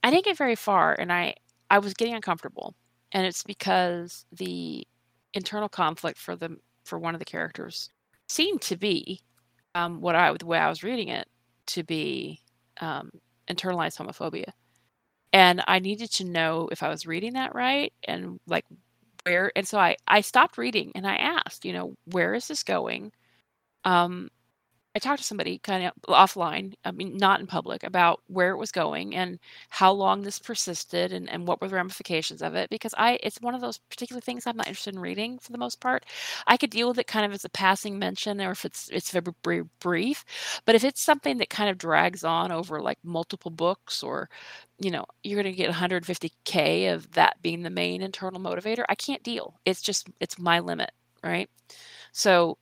I 0.04 0.12
didn't 0.12 0.26
get 0.26 0.38
very 0.38 0.56
far 0.56 0.96
and 0.98 1.12
I, 1.12 1.36
I 1.70 1.80
was 1.80 1.94
getting 1.94 2.16
uncomfortable. 2.16 2.76
And 3.12 3.26
it's 3.28 3.44
because 3.44 4.26
the 4.32 4.88
internal 5.34 5.70
conflict 5.70 6.18
for 6.18 6.36
the 6.36 6.58
for 6.84 7.00
one 7.00 7.16
of 7.16 7.20
the 7.20 7.26
characters 7.26 7.90
seemed 8.28 8.62
to 8.62 8.78
be 8.78 9.22
um, 9.76 10.02
what 10.02 10.16
I 10.16 10.34
the 10.38 10.46
way 10.46 10.58
I 10.58 10.70
was 10.70 10.84
reading 10.84 11.10
it 11.10 11.28
to 11.68 11.84
be 11.84 12.42
um, 12.80 13.12
internalized 13.50 13.98
homophobia, 13.98 14.52
and 15.34 15.64
I 15.68 15.80
needed 15.80 16.12
to 16.14 16.26
know 16.26 16.70
if 16.72 16.84
I 16.84 16.90
was 16.90 17.08
reading 17.08 17.34
that 17.34 17.56
right 17.56 17.94
and 18.08 18.40
like 18.48 18.66
where. 19.24 19.52
And 19.56 19.68
so 19.68 19.80
I 19.80 19.96
I 20.08 20.22
stopped 20.22 20.58
reading 20.58 20.92
and 20.96 21.08
I 21.08 21.16
asked, 21.16 21.66
you 21.66 21.74
know, 21.74 21.96
where 22.06 22.34
is 22.34 22.48
this 22.48 22.64
going? 22.64 23.12
Um, 23.86 24.30
I 24.96 25.00
talked 25.00 25.20
to 25.20 25.24
somebody 25.24 25.58
kind 25.60 25.86
of 25.86 25.94
offline, 26.10 26.74
I 26.84 26.92
mean, 26.92 27.16
not 27.18 27.40
in 27.40 27.48
public, 27.48 27.84
about 27.84 28.22
where 28.28 28.52
it 28.52 28.58
was 28.58 28.72
going 28.72 29.16
and 29.16 29.40
how 29.70 29.92
long 29.94 30.22
this 30.22 30.40
persisted 30.40 31.14
and, 31.14 31.30
and 31.30 31.48
what 31.48 31.62
were 31.62 31.70
the 31.70 31.76
ramifications 31.76 32.42
of 32.42 32.56
it. 32.56 32.70
Because 32.70 32.94
I, 32.98 33.18
it's 33.24 33.40
one 33.42 33.56
of 33.56 33.62
those 33.62 33.78
particular 33.78 34.20
things 34.22 34.46
I'm 34.46 34.58
not 34.58 34.68
interested 34.68 34.94
in 34.94 35.00
reading 35.00 35.40
for 35.40 35.52
the 35.54 35.58
most 35.58 35.80
part. 35.80 36.06
I 36.48 36.58
could 36.58 36.72
deal 36.72 36.90
with 36.90 37.00
it 37.00 37.08
kind 37.08 37.26
of 37.26 37.32
as 37.32 37.46
a 37.46 37.50
passing 37.50 38.00
mention, 38.00 38.42
or 38.42 38.52
if 38.52 38.66
it's 38.66 38.90
it's 38.92 39.12
very 39.12 39.24
br- 39.44 39.62
brief. 39.80 40.26
But 40.66 40.76
if 40.76 40.84
it's 40.84 41.02
something 41.02 41.38
that 41.38 41.50
kind 41.50 41.70
of 41.70 41.78
drags 41.78 42.24
on 42.24 42.52
over 42.52 42.82
like 42.82 42.98
multiple 43.04 43.52
books, 43.52 44.04
or 44.04 44.30
you 44.80 44.92
know, 44.92 45.06
you're 45.24 45.42
going 45.42 45.54
to 45.54 45.58
get 45.58 45.70
150k 45.70 46.92
of 46.94 47.12
that 47.14 47.42
being 47.42 47.62
the 47.64 47.70
main 47.70 48.02
internal 48.02 48.40
motivator, 48.42 48.84
I 48.90 48.96
can't 48.96 49.24
deal. 49.24 49.60
It's 49.66 49.82
just 49.82 50.10
it's 50.20 50.40
my 50.40 50.60
limit, 50.60 50.92
right? 51.24 51.50
So 52.14 52.58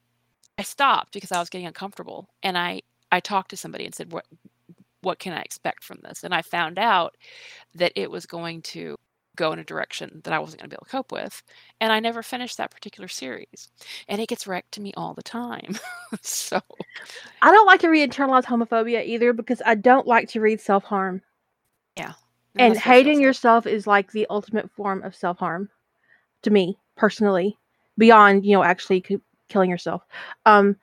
I 0.60 0.64
stopped 0.64 1.14
because 1.14 1.32
I 1.32 1.40
was 1.40 1.50
getting 1.50 1.68
uncomfortable 1.68 2.30
and 2.44 2.58
I 2.58 2.82
I 3.12 3.20
talked 3.20 3.50
to 3.52 3.58
somebody 3.58 3.86
and 3.86 3.96
said 3.96 4.12
what 4.12 4.26
what 5.02 5.20
can 5.20 5.34
I 5.34 5.42
expect 5.42 5.84
from 5.84 6.00
this? 6.04 6.24
And 6.24 6.34
I 6.34 6.42
found 6.42 6.78
out 6.78 7.16
that 7.76 7.94
it 7.96 8.12
was 8.12 8.26
going 8.26 8.62
to 8.64 8.98
go 9.38 9.54
in 9.54 9.60
a 9.60 9.64
direction 9.64 10.20
that 10.26 10.34
I 10.34 10.40
wasn't 10.40 10.60
going 10.60 10.70
to 10.70 10.74
be 10.74 10.78
able 10.78 10.86
to 10.86 10.92
cope 10.92 11.12
with. 11.14 11.42
And 11.80 11.94
I 11.94 12.02
never 12.02 12.22
finished 12.22 12.58
that 12.58 12.72
particular 12.72 13.08
series. 13.08 13.70
And 14.10 14.20
it 14.20 14.28
gets 14.28 14.46
wrecked 14.46 14.74
to 14.74 14.82
me 14.82 14.94
all 14.98 15.14
the 15.14 15.24
time. 15.24 15.78
so 16.22 16.60
I 17.42 17.50
don't 17.50 17.66
like 17.66 17.80
to 17.80 17.88
read 17.88 18.12
internalized 18.12 18.44
homophobia 18.44 19.06
either 19.06 19.32
because 19.32 19.62
I 19.66 19.76
don't 19.76 20.06
like 20.06 20.28
to 20.30 20.42
read 20.42 20.60
self 20.60 20.84
harm. 20.84 21.22
Yeah. 21.96 22.14
And 22.56 22.78
hating 22.78 23.22
yourself 23.22 23.66
is 23.66 23.88
like 23.88 24.12
the 24.12 24.28
ultimate 24.30 24.70
form 24.72 25.04
of 25.04 25.16
self 25.16 25.38
harm 25.38 25.70
to 26.42 26.50
me 26.50 26.78
personally, 26.98 27.58
beyond, 27.98 28.46
you 28.46 28.52
know, 28.52 28.64
actually 28.64 29.22
killing 29.50 29.70
yourself. 29.70 30.04
Um, 30.46 30.78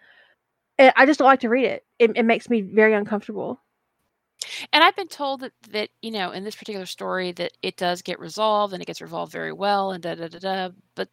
and 0.78 0.92
I 0.96 1.06
just 1.06 1.18
don't 1.18 1.26
like 1.28 1.40
to 1.40 1.48
read 1.50 1.66
it. 1.66 1.84
it. 1.98 2.12
It 2.16 2.24
makes 2.24 2.50
me 2.50 2.62
very 2.62 2.94
uncomfortable. 2.94 3.60
And 4.72 4.84
I've 4.84 4.96
been 4.96 5.08
told 5.08 5.40
that 5.40 5.52
that, 5.70 5.90
you 6.02 6.10
know, 6.10 6.30
in 6.32 6.44
this 6.44 6.56
particular 6.56 6.86
story 6.86 7.32
that 7.32 7.52
it 7.62 7.76
does 7.76 8.02
get 8.02 8.18
resolved 8.20 8.72
and 8.72 8.82
it 8.82 8.86
gets 8.86 9.00
resolved 9.00 9.32
very 9.32 9.52
well 9.52 9.92
and 9.92 10.02
da 10.02 10.14
da 10.14 10.28
da 10.28 10.38
da, 10.38 10.70
but 10.94 11.08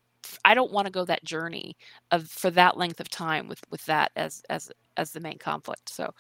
I 0.46 0.54
don't 0.54 0.72
wanna 0.72 0.92
go 0.92 1.06
that 1.06 1.24
journey 1.24 1.76
of 2.12 2.28
for 2.30 2.50
that 2.52 2.78
length 2.78 3.00
of 3.00 3.10
time 3.10 3.48
with 3.48 3.62
with 3.72 3.86
that 3.86 4.12
as 4.16 4.42
as 4.50 4.72
as 4.98 5.12
the 5.12 5.20
main 5.20 5.38
conflict. 5.38 5.90
So, 5.90 6.12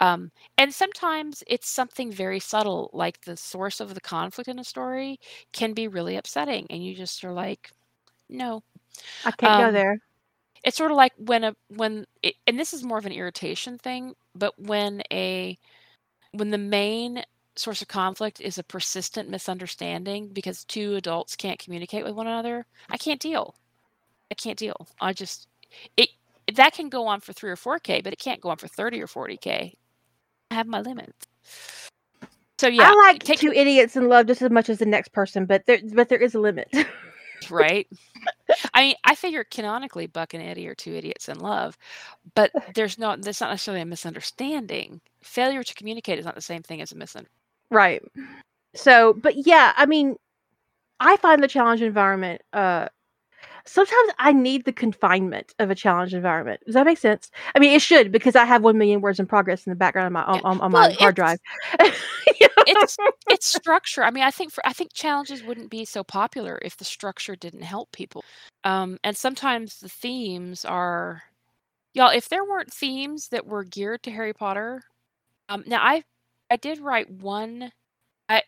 um, 0.00 0.30
and 0.58 0.74
sometimes 0.74 1.42
it's 1.46 1.68
something 1.70 2.12
very 2.12 2.40
subtle, 2.40 2.90
like 2.92 3.22
the 3.22 3.36
source 3.36 3.80
of 3.80 3.94
the 3.94 4.00
conflict 4.00 4.48
in 4.48 4.58
a 4.58 4.64
story 4.64 5.18
can 5.52 5.72
be 5.74 5.88
really 5.88 6.16
upsetting, 6.16 6.66
and 6.70 6.84
you 6.84 6.94
just 6.94 7.24
are 7.24 7.32
like, 7.32 7.70
"No." 8.28 8.62
I 9.24 9.32
can't 9.32 9.56
go 9.56 9.70
Um, 9.70 9.72
there. 9.72 9.98
It's 10.64 10.76
sort 10.76 10.90
of 10.90 10.96
like 10.96 11.12
when 11.16 11.44
a 11.44 11.56
when 11.68 12.06
it, 12.22 12.34
and 12.46 12.58
this 12.58 12.72
is 12.72 12.84
more 12.84 12.98
of 12.98 13.06
an 13.06 13.12
irritation 13.12 13.78
thing, 13.78 14.14
but 14.34 14.58
when 14.58 15.02
a 15.12 15.58
when 16.32 16.50
the 16.50 16.58
main 16.58 17.24
source 17.56 17.82
of 17.82 17.88
conflict 17.88 18.40
is 18.40 18.58
a 18.58 18.62
persistent 18.62 19.28
misunderstanding 19.28 20.28
because 20.28 20.64
two 20.64 20.94
adults 20.94 21.36
can't 21.36 21.58
communicate 21.58 22.04
with 22.04 22.14
one 22.14 22.26
another, 22.26 22.66
I 22.88 22.96
can't 22.96 23.20
deal. 23.20 23.54
I 24.30 24.34
can't 24.34 24.58
deal. 24.58 24.88
I 25.00 25.12
just 25.12 25.48
it 25.96 26.10
that 26.54 26.74
can 26.74 26.88
go 26.88 27.06
on 27.06 27.20
for 27.20 27.32
3 27.32 27.50
or 27.50 27.56
4K, 27.56 28.02
but 28.02 28.12
it 28.12 28.18
can't 28.18 28.40
go 28.40 28.50
on 28.50 28.56
for 28.56 28.68
30 28.68 29.02
or 29.02 29.06
40K. 29.06 29.74
I 30.50 30.54
have 30.54 30.66
my 30.66 30.80
limits. 30.80 31.26
So 32.58 32.68
yeah, 32.68 32.90
I 32.90 32.94
like 32.94 33.22
take 33.22 33.40
two 33.40 33.52
idiots 33.52 33.96
in 33.96 34.08
love 34.08 34.26
just 34.26 34.42
as 34.42 34.50
much 34.50 34.68
as 34.68 34.78
the 34.78 34.86
next 34.86 35.12
person, 35.12 35.46
but 35.46 35.66
there 35.66 35.80
but 35.92 36.08
there 36.08 36.20
is 36.20 36.34
a 36.34 36.40
limit. 36.40 36.72
right? 37.50 37.88
I 38.74 38.82
mean, 38.82 38.94
I 39.04 39.14
figure 39.14 39.44
canonically 39.44 40.06
Buck 40.06 40.34
and 40.34 40.42
Eddie 40.42 40.68
are 40.68 40.74
two 40.74 40.94
idiots 40.94 41.28
in 41.28 41.38
love, 41.40 41.76
but 42.34 42.52
there's 42.74 42.98
no 42.98 43.16
that's 43.16 43.40
not 43.40 43.50
necessarily 43.50 43.82
a 43.82 43.86
misunderstanding. 43.86 45.00
Failure 45.22 45.62
to 45.64 45.74
communicate 45.74 46.18
is 46.18 46.24
not 46.26 46.34
the 46.36 46.40
same 46.42 46.62
thing 46.62 46.80
as 46.82 46.92
a 46.92 46.96
misunderstanding. 46.96 47.30
right. 47.70 48.02
So, 48.74 49.14
but 49.14 49.46
yeah, 49.46 49.72
I 49.76 49.86
mean, 49.86 50.16
I 51.00 51.16
find 51.18 51.42
the 51.42 51.48
challenge 51.48 51.82
environment 51.82 52.42
uh 52.52 52.88
sometimes 53.64 54.10
I 54.18 54.32
need 54.32 54.64
the 54.64 54.72
confinement 54.72 55.54
of 55.58 55.70
a 55.70 55.74
challenge 55.74 56.14
environment. 56.14 56.60
Does 56.64 56.74
that 56.74 56.86
make 56.86 56.98
sense? 56.98 57.30
I 57.54 57.58
mean, 57.58 57.72
it 57.74 57.82
should 57.82 58.12
because 58.12 58.36
I 58.36 58.44
have 58.44 58.62
1 58.62 58.76
million 58.76 59.00
words 59.00 59.20
in 59.20 59.26
progress 59.26 59.66
in 59.66 59.70
the 59.70 59.76
background 59.76 60.06
of 60.06 60.12
my 60.12 60.22
on, 60.22 60.40
on, 60.40 60.60
on 60.60 60.72
Well, 60.72 60.88
my 60.88 60.94
hard 60.94 61.16
drive. 61.16 61.38
You 62.40 62.48
know? 62.56 62.64
it's 62.66 62.96
it's 63.28 63.46
structure. 63.46 64.02
I 64.02 64.10
mean, 64.10 64.24
I 64.24 64.30
think 64.30 64.52
for 64.52 64.66
I 64.66 64.72
think 64.72 64.92
challenges 64.92 65.42
wouldn't 65.42 65.70
be 65.70 65.84
so 65.84 66.02
popular 66.02 66.58
if 66.62 66.76
the 66.76 66.84
structure 66.84 67.36
didn't 67.36 67.62
help 67.62 67.92
people. 67.92 68.24
Um, 68.64 68.98
and 69.04 69.16
sometimes 69.16 69.80
the 69.80 69.88
themes 69.88 70.64
are 70.64 71.22
y'all. 71.94 72.10
If 72.10 72.28
there 72.28 72.44
weren't 72.44 72.72
themes 72.72 73.28
that 73.28 73.46
were 73.46 73.64
geared 73.64 74.02
to 74.04 74.10
Harry 74.10 74.32
Potter, 74.32 74.82
um, 75.48 75.62
now 75.66 75.80
I 75.82 76.04
I 76.50 76.56
did 76.56 76.80
write 76.80 77.10
one. 77.10 77.72
I 78.28 78.42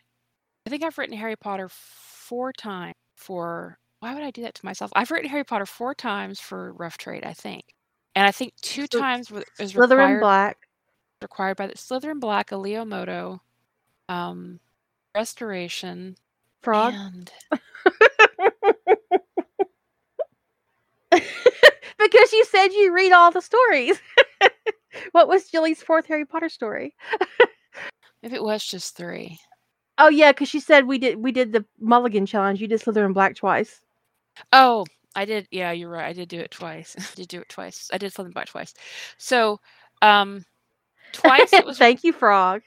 I 0.65 0.69
think 0.69 0.83
I've 0.83 0.97
written 0.97 1.17
Harry 1.17 1.35
Potter 1.37 1.69
four 1.69 2.51
times 2.53 2.95
for. 3.15 3.77
Why 4.05 4.13
would 4.13 4.21
I 4.21 4.29
do 4.29 4.43
that 4.43 4.53
to 4.53 4.63
myself? 4.63 4.91
I've 4.95 5.09
written 5.09 5.31
Harry 5.31 5.43
Potter 5.43 5.65
four 5.65 5.95
times 5.95 6.39
for 6.39 6.73
Rough 6.73 6.95
Trade, 6.95 7.23
I 7.25 7.33
think, 7.33 7.73
and 8.13 8.27
I 8.27 8.29
think 8.29 8.53
two 8.61 8.85
So, 8.93 8.99
times 8.99 9.31
is 9.59 9.73
Slytherin 9.73 9.89
required 9.89 10.19
Black. 10.21 10.57
required 11.23 11.57
by 11.57 11.65
the 11.65 11.73
Slytherin 11.73 12.19
Black, 12.19 12.51
a 12.51 12.55
Leo 12.57 12.85
Moto, 12.85 13.41
um, 14.07 14.59
Restoration, 15.15 16.17
Frog. 16.61 16.93
and 16.93 17.31
because 21.09 22.31
you 22.31 22.45
said 22.45 22.67
you 22.67 22.93
read 22.93 23.11
all 23.11 23.31
the 23.31 23.41
stories. 23.41 23.99
what 25.13 25.27
was 25.27 25.49
Jilly's 25.49 25.81
fourth 25.81 26.05
Harry 26.05 26.25
Potter 26.25 26.49
story? 26.49 26.93
if 28.21 28.33
it 28.33 28.43
was 28.43 28.63
just 28.63 28.95
three. 28.95 29.39
Oh 29.97 30.09
yeah, 30.09 30.31
because 30.31 30.47
she 30.49 30.59
said 30.59 30.85
we 30.85 30.99
did 30.99 31.17
we 31.17 31.31
did 31.31 31.53
the 31.53 31.65
Mulligan 31.79 32.27
challenge. 32.27 32.61
You 32.61 32.67
did 32.67 32.79
Slytherin 32.81 33.15
Black 33.15 33.35
twice. 33.35 33.81
Oh, 34.51 34.85
I 35.15 35.25
did. 35.25 35.47
Yeah, 35.51 35.71
you're 35.71 35.89
right. 35.89 36.05
I 36.07 36.13
did 36.13 36.29
do 36.29 36.39
it 36.39 36.51
twice. 36.51 36.95
I 36.99 37.03
did 37.15 37.27
do 37.29 37.41
it 37.41 37.49
twice. 37.49 37.89
I 37.93 37.97
did 37.97 38.13
Slytherin 38.13 38.33
Black 38.33 38.47
twice. 38.47 38.73
So, 39.17 39.59
um, 40.01 40.45
twice 41.13 41.53
it 41.53 41.65
was. 41.65 41.77
Thank 41.79 42.03
you, 42.03 42.13
Frog. 42.13 42.61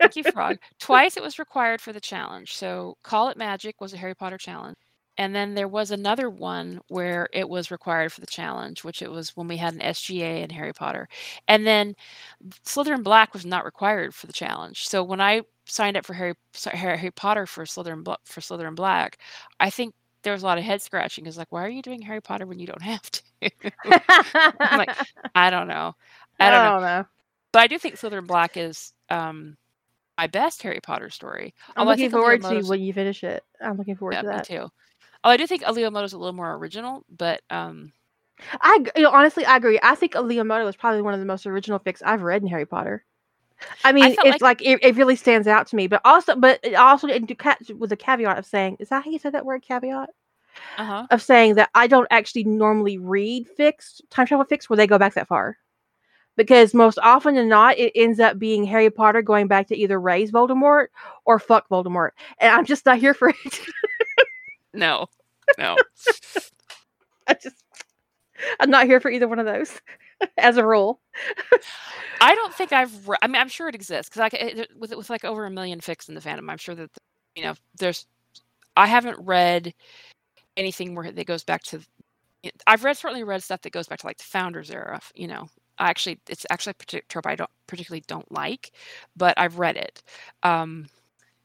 Thank 0.00 0.16
you, 0.16 0.24
Frog. 0.24 0.58
Twice 0.80 1.16
it 1.16 1.22
was 1.22 1.38
required 1.38 1.80
for 1.80 1.92
the 1.92 2.00
challenge. 2.00 2.54
So, 2.56 2.96
Call 3.04 3.28
It 3.28 3.36
Magic 3.38 3.80
was 3.80 3.92
a 3.92 3.96
Harry 3.98 4.14
Potter 4.14 4.38
challenge. 4.38 4.76
And 5.18 5.34
then 5.34 5.54
there 5.54 5.68
was 5.68 5.90
another 5.90 6.30
one 6.30 6.80
where 6.88 7.28
it 7.32 7.48
was 7.48 7.70
required 7.70 8.12
for 8.12 8.20
the 8.20 8.26
challenge, 8.26 8.82
which 8.84 9.02
it 9.02 9.10
was 9.10 9.36
when 9.36 9.46
we 9.48 9.58
had 9.58 9.74
an 9.74 9.80
SGA 9.80 10.42
in 10.42 10.50
Harry 10.50 10.72
Potter. 10.72 11.08
And 11.48 11.66
then 11.66 11.94
Slytherin 12.64 13.02
Black 13.04 13.32
was 13.34 13.44
not 13.46 13.64
required 13.64 14.14
for 14.14 14.26
the 14.26 14.32
challenge. 14.32 14.88
So 14.88 15.02
when 15.04 15.20
I 15.20 15.42
signed 15.66 15.96
up 15.96 16.06
for 16.06 16.14
Harry 16.14 16.34
sorry, 16.54 16.78
Harry 16.78 16.98
Harry 16.98 17.10
Potter 17.12 17.46
for 17.46 17.64
Slytherin 17.64 18.04
for 18.24 18.40
Slytherin 18.40 18.74
Black, 18.74 19.18
I 19.60 19.70
think 19.70 19.94
there 20.22 20.32
was 20.32 20.42
a 20.42 20.46
lot 20.46 20.58
of 20.58 20.64
head 20.64 20.82
scratching. 20.82 21.24
Because 21.24 21.38
like, 21.38 21.50
why 21.50 21.64
are 21.64 21.70
you 21.70 21.82
doing 21.82 22.02
Harry 22.02 22.20
Potter 22.20 22.46
when 22.46 22.58
you 22.58 22.66
don't 22.66 22.82
have 22.82 23.10
to? 23.10 23.22
I'm 24.60 24.78
like, 24.78 24.96
I 25.34 25.50
don't 25.50 25.68
know. 25.68 25.94
I 26.38 26.50
don't 26.50 26.80
know. 26.80 26.86
know. 26.86 27.04
But 27.52 27.60
I 27.60 27.66
do 27.66 27.78
think 27.78 27.96
Slytherin 27.96 28.26
Black 28.26 28.56
is 28.56 28.92
um, 29.10 29.56
my 30.16 30.26
best 30.26 30.62
Harry 30.62 30.80
Potter 30.82 31.10
story. 31.10 31.54
I'm 31.68 31.80
Although 31.80 31.90
looking 31.92 32.10
forward 32.10 32.42
to 32.42 32.62
when 32.62 32.80
you 32.80 32.92
finish 32.92 33.22
it. 33.24 33.44
I'm 33.60 33.76
looking 33.76 33.96
forward 33.96 34.14
yeah, 34.14 34.22
to 34.22 34.28
that. 34.28 34.46
too. 34.46 34.68
Although 35.24 35.34
I 35.34 35.36
do 35.36 35.46
think 35.46 35.62
is 35.62 35.76
a 35.76 36.18
little 36.18 36.32
more 36.32 36.54
original, 36.54 37.04
but 37.16 37.42
um, 37.50 37.92
I 38.60 38.84
you 38.96 39.02
know, 39.02 39.10
honestly 39.10 39.44
I 39.44 39.56
agree. 39.56 39.78
I 39.82 39.94
think 39.94 40.14
Leomoto 40.14 40.68
is 40.68 40.76
probably 40.76 41.02
one 41.02 41.14
of 41.14 41.20
the 41.20 41.26
most 41.26 41.46
original 41.46 41.78
fics 41.78 42.02
I've 42.04 42.22
read 42.22 42.42
in 42.42 42.48
Harry 42.48 42.66
Potter. 42.66 43.04
I 43.84 43.92
mean, 43.92 44.14
felt 44.14 44.26
it's 44.26 44.42
like, 44.42 44.62
it, 44.62 44.78
it 44.82 44.96
really 44.96 45.16
stands 45.16 45.46
out 45.48 45.66
to 45.68 45.76
me. 45.76 45.86
But 45.86 46.00
also, 46.04 46.36
but 46.36 46.60
it 46.62 46.74
also 46.74 47.08
it 47.08 47.26
do 47.26 47.34
ca- 47.34 47.56
with 47.76 47.92
a 47.92 47.96
caveat 47.96 48.38
of 48.38 48.46
saying, 48.46 48.76
is 48.80 48.88
that 48.88 49.04
how 49.04 49.10
you 49.10 49.18
said 49.18 49.34
that 49.34 49.44
word? 49.44 49.62
Caveat 49.62 50.10
uh 50.78 50.84
huh. 50.84 51.06
of 51.10 51.22
saying 51.22 51.54
that 51.54 51.70
I 51.74 51.86
don't 51.86 52.08
actually 52.10 52.44
normally 52.44 52.98
read 52.98 53.48
fixed 53.48 54.02
time 54.10 54.26
travel 54.26 54.44
fics, 54.44 54.64
where 54.64 54.76
they 54.76 54.86
go 54.86 54.98
back 54.98 55.14
that 55.14 55.28
far. 55.28 55.58
Because 56.36 56.72
most 56.72 56.98
often 57.02 57.34
than 57.34 57.48
not, 57.48 57.78
it 57.78 57.92
ends 57.94 58.18
up 58.18 58.38
being 58.38 58.64
Harry 58.64 58.88
Potter 58.88 59.20
going 59.20 59.48
back 59.48 59.68
to 59.68 59.76
either 59.76 60.00
raise 60.00 60.32
Voldemort 60.32 60.86
or 61.26 61.38
fuck 61.38 61.68
Voldemort, 61.68 62.10
and 62.38 62.54
I'm 62.54 62.64
just 62.64 62.86
not 62.86 62.98
here 62.98 63.14
for 63.14 63.28
it. 63.28 63.60
No, 64.74 65.06
no. 65.58 65.76
I 67.26 67.34
just, 67.34 67.62
I'm 68.60 68.70
not 68.70 68.86
here 68.86 69.00
for 69.00 69.10
either 69.10 69.28
one 69.28 69.38
of 69.38 69.46
those, 69.46 69.80
as 70.38 70.56
a 70.56 70.66
rule. 70.66 71.00
I 72.20 72.34
don't 72.34 72.54
think 72.54 72.72
I've. 72.72 73.08
Re- 73.08 73.18
I 73.22 73.26
mean, 73.26 73.40
I'm 73.40 73.48
sure 73.48 73.68
it 73.68 73.74
exists 73.74 74.08
because 74.08 74.20
like 74.20 74.34
it, 74.34 74.70
with 74.78 74.94
with 74.94 75.10
like 75.10 75.24
over 75.24 75.44
a 75.44 75.50
million 75.50 75.80
fics 75.80 76.08
in 76.08 76.14
the 76.14 76.20
fandom, 76.20 76.50
I'm 76.50 76.58
sure 76.58 76.74
that 76.74 76.90
you 77.34 77.44
know 77.44 77.54
there's. 77.78 78.06
I 78.76 78.86
haven't 78.86 79.18
read 79.20 79.74
anything 80.56 80.94
where 80.94 81.10
that 81.10 81.26
goes 81.26 81.44
back 81.44 81.62
to. 81.64 81.80
I've 82.66 82.84
read 82.84 82.96
certainly 82.96 83.24
read 83.24 83.42
stuff 83.42 83.62
that 83.62 83.72
goes 83.72 83.86
back 83.88 84.00
to 84.00 84.06
like 84.06 84.18
the 84.18 84.24
founders 84.24 84.70
era. 84.70 85.00
You 85.14 85.28
know, 85.28 85.48
I 85.78 85.90
actually 85.90 86.20
it's 86.28 86.46
actually 86.50 86.74
a 86.94 87.00
trope 87.08 87.26
I 87.26 87.36
don't 87.36 87.50
particularly 87.66 88.04
don't 88.06 88.30
like, 88.32 88.72
but 89.16 89.38
I've 89.38 89.58
read 89.58 89.76
it. 89.76 90.02
Um, 90.42 90.86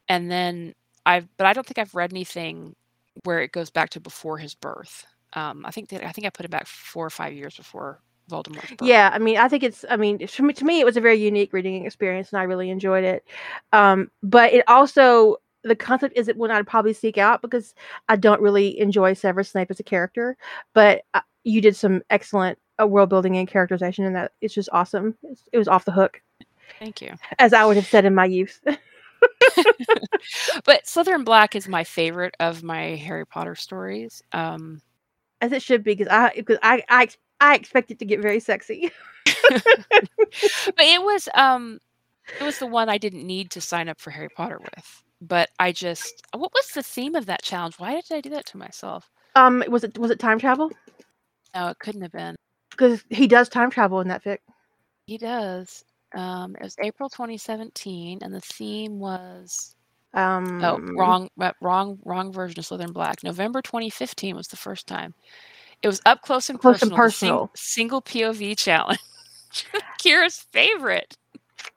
and 0.09 0.31
then 0.31 0.73
I've, 1.05 1.27
but 1.37 1.47
I 1.47 1.53
don't 1.53 1.65
think 1.65 1.77
I've 1.79 1.95
read 1.95 2.13
anything 2.13 2.75
where 3.23 3.41
it 3.41 3.51
goes 3.51 3.69
back 3.69 3.89
to 3.91 3.99
before 3.99 4.37
his 4.37 4.55
birth. 4.55 5.05
Um, 5.33 5.65
I 5.65 5.71
think 5.71 5.89
that 5.89 6.03
I 6.05 6.11
think 6.11 6.27
I 6.27 6.29
put 6.29 6.45
it 6.45 6.51
back 6.51 6.67
four 6.67 7.05
or 7.05 7.09
five 7.09 7.33
years 7.33 7.55
before 7.55 7.99
Voldemort's 8.29 8.69
birth. 8.71 8.87
Yeah, 8.87 9.09
I 9.13 9.19
mean, 9.19 9.37
I 9.37 9.47
think 9.47 9.63
it's. 9.63 9.85
I 9.89 9.95
mean, 9.95 10.19
to 10.19 10.43
me, 10.43 10.53
to 10.53 10.65
me, 10.65 10.79
it 10.79 10.85
was 10.85 10.97
a 10.97 11.01
very 11.01 11.17
unique 11.17 11.53
reading 11.53 11.85
experience, 11.85 12.31
and 12.31 12.39
I 12.39 12.43
really 12.43 12.69
enjoyed 12.69 13.03
it. 13.03 13.25
Um, 13.73 14.11
but 14.21 14.53
it 14.53 14.63
also 14.67 15.37
the 15.63 15.75
concept 15.75 16.17
isn't 16.17 16.37
one 16.37 16.51
I'd 16.51 16.67
probably 16.67 16.93
seek 16.93 17.17
out 17.17 17.41
because 17.41 17.73
I 18.09 18.15
don't 18.15 18.41
really 18.41 18.79
enjoy 18.79 19.13
Severus 19.13 19.49
Snape 19.49 19.71
as 19.71 19.79
a 19.79 19.83
character. 19.83 20.37
But 20.73 21.03
uh, 21.13 21.21
you 21.43 21.61
did 21.61 21.75
some 21.75 22.01
excellent 22.09 22.57
uh, 22.81 22.87
world 22.87 23.09
building 23.09 23.37
and 23.37 23.47
characterization, 23.47 24.05
and 24.05 24.15
that 24.15 24.31
it's 24.41 24.53
just 24.53 24.69
awesome. 24.71 25.17
It's, 25.23 25.43
it 25.51 25.57
was 25.57 25.67
off 25.67 25.85
the 25.85 25.91
hook, 25.91 26.21
Thank 26.79 27.01
you. 27.01 27.13
as 27.39 27.53
I 27.53 27.65
would 27.65 27.75
have 27.75 27.87
said 27.87 28.05
in 28.05 28.15
my 28.15 28.25
youth. 28.25 28.59
but 30.65 30.85
Slytherin 30.85 31.25
Black 31.25 31.55
is 31.55 31.67
my 31.67 31.83
favorite 31.83 32.35
of 32.39 32.63
my 32.63 32.95
Harry 32.95 33.25
Potter 33.25 33.55
stories. 33.55 34.21
Um, 34.31 34.81
as 35.41 35.51
it 35.51 35.61
should 35.61 35.83
be, 35.83 35.93
because 35.95 36.07
I 36.07 36.33
because 36.35 36.57
I, 36.61 36.83
I 36.89 37.07
I 37.39 37.55
expect 37.55 37.91
it 37.91 37.99
to 37.99 38.05
get 38.05 38.21
very 38.21 38.39
sexy. 38.39 38.91
but 39.49 39.63
it 40.79 41.01
was 41.01 41.29
um, 41.35 41.79
it 42.39 42.43
was 42.43 42.59
the 42.59 42.67
one 42.67 42.89
I 42.89 42.97
didn't 42.97 43.25
need 43.25 43.51
to 43.51 43.61
sign 43.61 43.89
up 43.89 43.99
for 43.99 44.11
Harry 44.11 44.29
Potter 44.29 44.59
with. 44.59 45.03
But 45.19 45.49
I 45.59 45.71
just, 45.71 46.21
what 46.35 46.51
was 46.53 46.67
the 46.69 46.83
theme 46.83 47.15
of 47.15 47.25
that 47.25 47.41
challenge? 47.41 47.75
Why 47.79 47.99
did 47.99 48.11
I 48.11 48.21
do 48.21 48.29
that 48.29 48.45
to 48.47 48.57
myself? 48.57 49.09
Um, 49.35 49.63
was 49.67 49.83
it 49.83 49.97
was 49.97 50.11
it 50.11 50.19
time 50.19 50.39
travel? 50.39 50.71
No, 51.55 51.69
it 51.69 51.79
couldn't 51.79 52.01
have 52.01 52.11
been. 52.11 52.35
Because 52.71 53.03
he 53.09 53.27
does 53.27 53.49
time 53.49 53.71
travel 53.71 53.99
in 54.01 54.07
that 54.09 54.23
fic. 54.23 54.39
He 55.05 55.17
does. 55.17 55.83
Um, 56.15 56.55
it 56.55 56.63
was 56.63 56.75
April 56.81 57.09
2017, 57.09 58.19
and 58.21 58.33
the 58.33 58.41
theme 58.41 58.99
was 58.99 59.75
Um, 60.13 60.63
oh 60.63 60.79
wrong, 60.95 61.29
wrong, 61.61 61.99
wrong 62.05 62.31
version 62.31 62.59
of 62.59 62.65
Slytherin 62.65 62.93
Black. 62.93 63.23
November 63.23 63.61
2015 63.61 64.35
was 64.35 64.47
the 64.47 64.57
first 64.57 64.87
time. 64.87 65.13
It 65.81 65.87
was 65.87 66.01
up 66.05 66.21
close 66.21 66.49
and 66.49 66.59
Close 66.59 66.81
and 66.81 66.91
personal. 66.91 67.51
sing- 67.53 67.83
single 67.83 68.01
POV 68.01 68.57
challenge. 68.57 68.99
Kira's 69.99 70.39
favorite. 70.51 71.15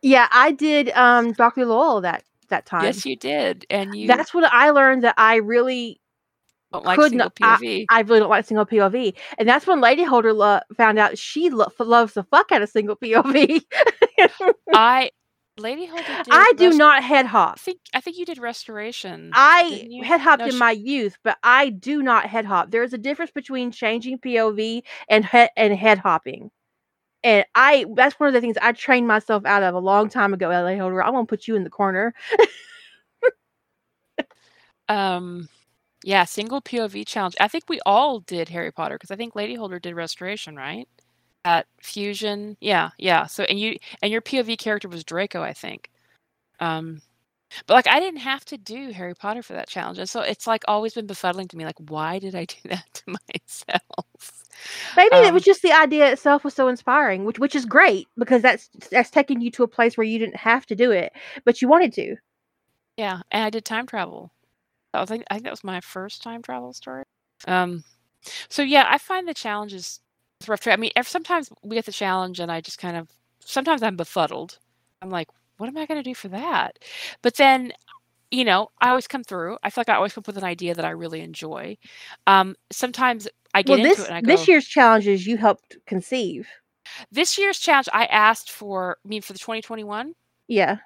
Yeah, 0.03 0.29
I 0.33 0.53
did 0.53 0.91
um 0.91 1.33
Dr. 1.33 1.67
Lowell 1.67 2.01
that 2.03 2.25
that 2.49 2.67
time. 2.67 2.85
Yes, 2.85 3.05
you 3.07 3.17
did, 3.17 3.67
and 3.71 3.95
you. 3.95 4.07
That's 4.07 4.33
when 4.35 4.45
I 4.51 4.71
learned 4.71 5.05
that 5.05 5.15
I 5.19 5.37
really 5.37 6.01
don't 6.73 6.85
like 6.85 6.99
could 6.99 7.11
single 7.11 7.33
not. 7.41 7.61
POV. 7.61 7.87
I, 7.91 7.99
I 7.99 8.01
really 8.03 8.21
don't 8.21 8.31
like 8.31 8.47
single 8.47 8.67
POV, 8.67 9.15
and 9.39 9.49
that's 9.49 9.67
when 9.67 9.81
Lady 9.81 10.03
Holder 10.05 10.33
lo- 10.33 10.61
found 10.77 10.99
out 10.99 11.19
she 11.19 11.51
lo- 11.51 11.69
loves 11.79 12.15
the 12.15 12.25
fuck 12.25 12.51
out 12.53 12.63
of 12.63 12.69
single 12.71 12.97
POV. 12.97 13.63
I 14.75 15.11
Lady 15.59 15.87
Holder. 15.87 16.23
Did 16.25 16.35
I 16.35 16.53
do 16.57 16.65
rest- 16.67 16.79
not 16.79 17.03
head 17.05 17.27
hop. 17.27 17.55
I 17.57 17.61
think 17.61 17.81
I 17.95 18.01
think 18.01 18.17
you 18.19 18.25
did 18.25 18.39
restoration. 18.39 19.33
I 19.35 19.89
head 20.05 20.21
hopped 20.21 20.41
No, 20.41 20.47
in 20.47 20.57
sh- 20.57 20.59
my 20.59 20.71
youth, 20.73 21.17
but 21.23 21.39
I 21.43 21.71
do 21.71 22.03
not 22.03 22.27
head 22.27 22.45
hop. 22.47 22.71
There 22.71 22.83
is 22.83 22.93
a 22.93 22.99
difference 22.99 23.31
between 23.33 23.71
changing 23.73 24.19
POV 24.19 24.83
and 25.09 25.25
head 25.25 25.51
and 25.57 25.75
head 25.75 25.99
hopping. 25.99 26.51
And 27.23 27.45
I 27.55 27.87
that's 27.95 28.19
one 28.19 28.29
of 28.29 28.35
the 28.35 28.41
things 28.41 28.57
I 28.63 28.73
trained 28.73 29.07
myself 29.07 29.45
out 29.45 29.63
of 29.63 29.75
a 29.75 29.79
long 29.79 30.09
time 30.09 30.33
ago. 30.35 30.49
LA 30.51 30.77
Holder, 30.77 31.03
I'm 31.03 31.13
gonna 31.13 31.27
put 31.27 31.47
you 31.49 31.57
in 31.57 31.65
the 31.65 31.71
corner. 31.71 32.15
Um, 34.89 35.49
yeah, 36.05 36.25
single 36.25 36.61
POV 36.63 37.07
challenge. 37.07 37.37
I 37.41 37.49
think 37.49 37.65
we 37.69 37.81
all 37.87 38.21
did 38.21 38.49
Harry 38.49 38.73
Potter 38.73 38.97
because 38.97 39.11
I 39.11 39.17
think 39.17 39.37
Lady 39.37 39.55
Holder 39.55 39.79
did 39.79 39.95
restoration, 39.95 40.57
right? 40.57 40.89
At 41.45 41.67
fusion, 41.81 42.59
yeah, 42.61 42.91
yeah. 42.99 43.25
So 43.27 43.45
and 43.45 43.59
you 43.59 43.77
and 44.03 44.13
your 44.13 44.21
POV 44.21 44.59
character 44.59 44.89
was 44.89 45.05
Draco, 45.05 45.43
I 45.43 45.55
think. 45.55 45.91
Um, 46.61 47.03
but 47.67 47.75
like 47.75 47.89
I 47.89 48.01
didn't 48.01 48.21
have 48.21 48.45
to 48.47 48.59
do 48.59 48.93
Harry 48.93 49.15
Potter 49.15 49.43
for 49.43 49.55
that 49.55 49.69
challenge, 49.69 49.99
and 49.99 50.09
so 50.11 50.23
it's 50.23 50.47
like 50.47 50.65
always 50.69 50.95
been 50.95 51.07
befuddling 51.09 51.49
to 51.51 51.57
me. 51.59 51.65
Like, 51.67 51.79
why 51.79 52.19
did 52.21 52.35
I 52.37 52.45
do 52.47 52.57
that 52.67 52.87
to 52.95 53.17
myself? 53.33 54.45
Maybe 54.97 55.17
it 55.17 55.33
Um, 55.33 55.35
was 55.35 55.43
just 55.45 55.63
the 55.63 55.73
idea 55.73 56.13
itself 56.13 56.45
was 56.45 56.55
so 56.55 56.69
inspiring, 56.69 57.25
which 57.25 57.39
which 57.41 57.55
is 57.57 57.65
great 57.65 58.09
because 58.17 58.43
that's 58.43 58.69
that's 58.91 59.11
taking 59.11 59.41
you 59.41 59.51
to 59.53 59.63
a 59.65 59.69
place 59.69 59.97
where 59.97 60.05
you 60.07 60.19
didn't 60.19 60.37
have 60.37 60.67
to 60.67 60.77
do 60.77 60.91
it, 60.93 61.13
but 61.45 61.61
you 61.63 61.69
wanted 61.69 61.93
to. 61.95 62.17
Yeah, 62.97 63.23
and 63.31 63.45
I 63.45 63.51
did 63.51 63.65
time 63.65 63.87
travel. 63.87 64.33
I 64.95 65.05
think 65.07 65.25
I 65.31 65.35
think 65.35 65.45
that 65.45 65.53
was 65.53 65.65
my 65.65 65.81
first 65.81 66.23
time 66.23 66.43
travel 66.43 66.73
story. 66.75 67.05
Um, 67.47 67.85
so 68.51 68.63
yeah, 68.63 68.87
I 68.89 68.99
find 68.99 69.29
the 69.29 69.35
challenges 69.35 70.01
rough. 70.49 70.67
I 70.67 70.77
mean, 70.77 70.91
sometimes 71.03 71.51
we 71.63 71.77
get 71.77 71.87
the 71.87 71.93
challenge, 71.93 72.41
and 72.41 72.51
I 72.53 72.61
just 72.61 72.79
kind 72.79 72.97
of 72.97 73.09
sometimes 73.41 73.83
I'm 73.83 73.97
befuddled. 73.97 74.59
I'm 75.03 75.11
like, 75.11 75.29
what 75.59 75.69
am 75.69 75.77
I 75.77 75.87
going 75.87 75.99
to 76.03 76.09
do 76.09 76.15
for 76.15 76.29
that? 76.29 76.79
But 77.23 77.37
then, 77.37 77.73
you 78.31 78.45
know, 78.45 78.71
I 78.81 78.91
always 78.91 79.09
come 79.09 79.25
through. 79.25 79.59
I 79.65 79.71
feel 79.71 79.83
like 79.83 79.91
I 79.91 79.97
always 79.97 80.13
come 80.15 80.23
up 80.23 80.29
with 80.29 80.39
an 80.39 80.45
idea 80.45 80.75
that 80.75 80.85
I 80.87 80.91
really 80.91 81.21
enjoy. 81.23 81.79
Um, 82.27 82.57
sometimes 82.73 83.29
I 83.55 83.63
get 83.63 83.79
Well, 83.79 83.81
into 83.81 84.03
this 84.03 84.05
it 84.05 84.09
and 84.09 84.17
I 84.17 84.23
go, 84.23 84.33
this 84.33 84.49
year's 84.49 84.67
challenges 84.67 85.27
you 85.27 85.37
helped 85.39 85.79
conceive. 85.87 86.49
this 87.13 87.39
year's 87.39 87.59
challenge, 87.59 87.89
I 87.93 88.07
asked 88.07 88.51
for. 88.51 88.99
I 89.05 89.09
mean, 89.09 89.23
for 89.23 89.33
the 89.33 89.39
2021. 89.39 90.15
Yeah. 90.49 90.81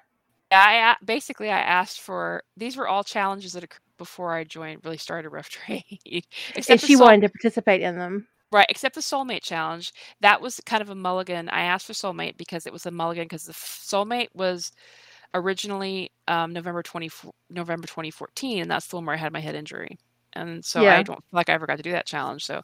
Yeah, 0.51 0.95
I 0.99 1.05
basically 1.05 1.49
I 1.49 1.59
asked 1.59 2.01
for 2.01 2.43
these 2.55 2.77
were 2.77 2.87
all 2.87 3.03
challenges 3.03 3.53
that 3.53 3.63
occurred 3.63 3.79
before 3.97 4.33
I 4.33 4.43
joined 4.43 4.81
really 4.85 4.97
started 4.97 5.29
Rough 5.29 5.49
Trade. 5.49 6.25
except 6.55 6.67
and 6.69 6.79
she 6.81 6.95
soul, 6.95 7.07
wanted 7.07 7.21
to 7.21 7.29
participate 7.29 7.81
in 7.81 7.97
them. 7.97 8.27
Right, 8.55 8.65
except 8.69 8.95
the 8.95 9.01
soulmate 9.01 9.43
challenge. 9.43 9.93
That 10.21 10.41
was 10.41 10.59
kind 10.65 10.81
of 10.81 10.89
a 10.89 10.95
mulligan. 10.95 11.49
I 11.49 11.61
asked 11.61 11.85
for 11.87 11.93
soulmate 11.93 12.37
because 12.37 12.65
it 12.65 12.73
was 12.73 12.85
a 12.85 12.91
mulligan 12.91 13.25
because 13.25 13.43
the 13.45 13.51
f- 13.51 13.83
soulmate 13.87 14.29
was 14.33 14.71
originally 15.33 16.11
um, 16.27 16.53
November 16.53 16.81
20 16.81 17.09
November 17.49 17.87
2014 17.87 18.61
and 18.61 18.71
that's 18.71 18.87
the 18.87 18.95
one 18.95 19.05
where 19.05 19.15
I 19.15 19.19
had 19.19 19.33
my 19.33 19.39
head 19.41 19.55
injury. 19.55 19.97
And 20.33 20.63
so 20.63 20.81
Yeah. 20.81 20.97
I 20.97 21.03
don't 21.03 21.17
feel 21.19 21.23
like 21.33 21.49
I 21.49 21.53
ever 21.53 21.65
got 21.67 21.77
to 21.77 21.83
do 21.83 21.91
that 21.91 22.05
challenge. 22.05 22.45
So 22.45 22.61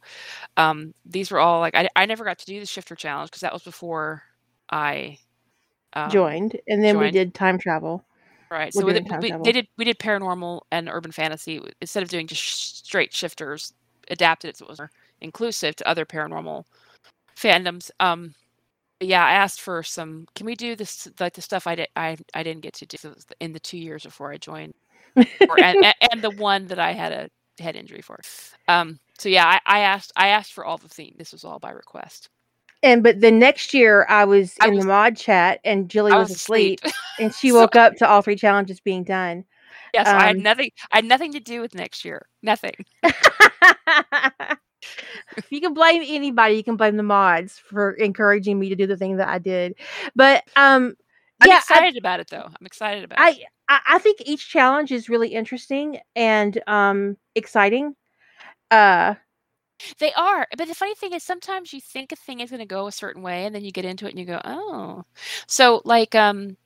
um, 0.58 0.94
these 1.06 1.32
were 1.32 1.40
all 1.40 1.60
like 1.60 1.76
I, 1.76 1.90
I 1.96 2.06
never 2.06 2.24
got 2.26 2.38
to 2.40 2.46
do 2.46 2.60
the 2.60 2.66
shifter 2.66 2.96
challenge 2.96 3.30
because 3.32 3.42
that 3.42 3.54
was 3.54 3.64
before 3.64 4.24
I 4.70 5.18
um, 5.94 6.10
joined, 6.10 6.58
and 6.68 6.82
then 6.84 6.98
we 6.98 7.12
did 7.12 7.34
time 7.34 7.58
travel. 7.58 8.06
Right. 8.50 8.74
We're 8.74 8.82
So 8.82 8.86
we, 8.86 8.94
did- 8.94 9.08
time 9.08 9.20
we, 9.22 9.30
travel. 9.30 9.44
they 9.46 9.52
did 9.52 9.68
we 9.78 9.86
did 9.86 10.00
paranormal 10.00 10.62
and 10.72 10.90
urban 10.90 11.12
fantasy 11.12 11.62
instead 11.82 12.04
of 12.04 12.10
doing 12.10 12.28
just 12.28 12.42
sh- 12.42 12.56
straight 12.86 13.14
shifters, 13.14 13.74
adapted 14.10 14.50
it 14.50 14.58
so 14.58 14.66
it 14.66 14.70
was 14.70 14.80
inclusive 15.22 15.76
to 15.78 15.88
other 15.88 16.06
paranormal 16.06 16.66
fandoms. 17.36 17.90
Um, 18.00 18.34
yeah, 19.00 19.26
I 19.26 19.32
asked 19.34 19.62
for 19.62 19.82
some. 19.84 20.28
Can 20.36 20.46
we 20.46 20.56
do 20.56 20.76
this 20.76 21.08
like 21.20 21.34
the 21.34 21.42
stuff 21.42 21.66
I 21.68 21.76
did 21.76 21.88
I 21.96 22.18
I 22.34 22.44
didn't 22.44 22.62
get 22.62 22.74
to 22.76 22.86
do 22.86 22.98
so 22.98 23.10
it 23.10 23.16
was 23.16 23.26
the- 23.26 23.36
in 23.40 23.52
the 23.54 23.60
two 23.60 23.78
years 23.78 24.04
before 24.04 24.32
I 24.32 24.38
joined, 24.38 24.74
or, 25.16 25.60
and, 25.60 25.86
and, 26.12 26.22
the 26.22 26.30
one 26.32 26.68
that 26.68 26.78
I 26.80 26.92
had 26.94 27.12
a 27.12 27.30
head 27.62 27.76
injury 27.76 28.02
for. 28.02 28.20
Um, 28.68 29.00
so 29.18 29.28
yeah, 29.30 29.48
I, 29.48 29.60
I 29.66 29.80
asked 29.80 30.12
I 30.16 30.28
asked 30.28 30.54
for 30.54 30.66
all 30.66 30.78
the 30.78 30.88
theme. 30.88 31.16
This 31.18 31.32
was 31.32 31.44
all 31.44 31.58
by 31.60 31.72
request. 31.72 32.30
and 32.84 33.02
but 33.02 33.22
the 33.22 33.32
next 33.32 33.74
year, 33.74 34.06
I 34.08 34.26
was 34.26 34.54
I 34.62 34.68
in 34.68 34.76
was- 34.76 34.84
the 34.84 34.88
mod 34.90 35.18
chat, 35.18 35.60
and 35.64 35.90
Jilly 35.90 36.12
was, 36.12 36.30
was 36.30 36.38
asleep, 36.38 36.80
asleep. 36.84 36.96
and 37.20 37.34
she 37.40 37.50
So- 37.50 37.56
woke 37.56 37.76
up 37.76 37.96
to 37.98 38.08
all 38.08 38.22
three 38.22 38.36
challenges 38.36 38.80
being 38.82 39.04
done. 39.04 39.46
yes, 39.96 40.08
I 40.08 40.28
had 40.28 40.36
Um, 40.38 40.44
nothing. 40.44 40.70
I 40.92 40.98
had 40.98 41.06
nothing 41.06 41.34
to 41.34 41.40
do 41.40 41.60
with 41.62 41.74
next 41.74 42.06
year. 42.06 42.28
Nothing. 42.44 42.76
if 45.38 45.52
you 45.52 45.62
can 45.62 45.74
blame 45.74 46.04
anybody, 46.06 46.56
you 46.56 46.64
can 46.64 46.76
blame 46.78 46.98
the 46.98 47.04
mods 47.04 47.58
for 47.58 47.92
encouraging 47.94 48.60
me 48.60 48.70
to 48.70 48.76
do 48.76 48.88
the 48.88 48.98
thing 48.98 49.18
that 49.18 49.28
I 49.30 49.40
did. 49.40 49.76
But 50.16 50.44
um, 50.56 50.96
I'm 51.40 51.50
yeah, 51.50 51.56
I, 51.56 51.58
excited 51.60 51.98
about 51.98 52.20
it 52.20 52.28
though. 52.30 52.46
I'm 52.48 52.66
excited 52.66 53.04
about 53.04 53.20
it. 53.20 53.48
I 53.70 53.76
I 53.76 53.80
I 53.96 54.00
think 54.00 54.22
each 54.26 54.50
challenge 54.50 54.92
is 54.92 55.10
really 55.10 55.30
interesting 55.30 56.00
and 56.16 56.62
um 56.68 57.18
exciting. 57.36 57.96
Uh, 58.70 59.16
They 60.00 60.14
are, 60.14 60.48
but 60.58 60.68
the 60.68 60.76
funny 60.76 60.96
thing 60.96 61.14
is 61.14 61.24
sometimes 61.24 61.74
you 61.74 61.82
think 61.82 62.12
a 62.12 62.16
thing 62.16 62.40
is 62.40 62.50
going 62.52 62.60
to 62.60 62.66
go 62.66 62.88
a 62.88 62.92
certain 62.92 63.24
way 63.24 63.46
and 63.46 63.54
then 63.56 63.64
you 63.64 63.72
get 63.72 63.84
into 63.86 64.06
it 64.06 64.12
and 64.12 64.20
you 64.20 64.26
go, 64.26 64.40
"Oh." 64.46 65.04
So 65.48 65.82
like 65.86 66.14
um 66.16 66.58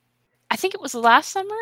I 0.50 0.56
think 0.56 0.74
it 0.74 0.80
was 0.80 0.94
last 0.94 1.30
summer, 1.32 1.56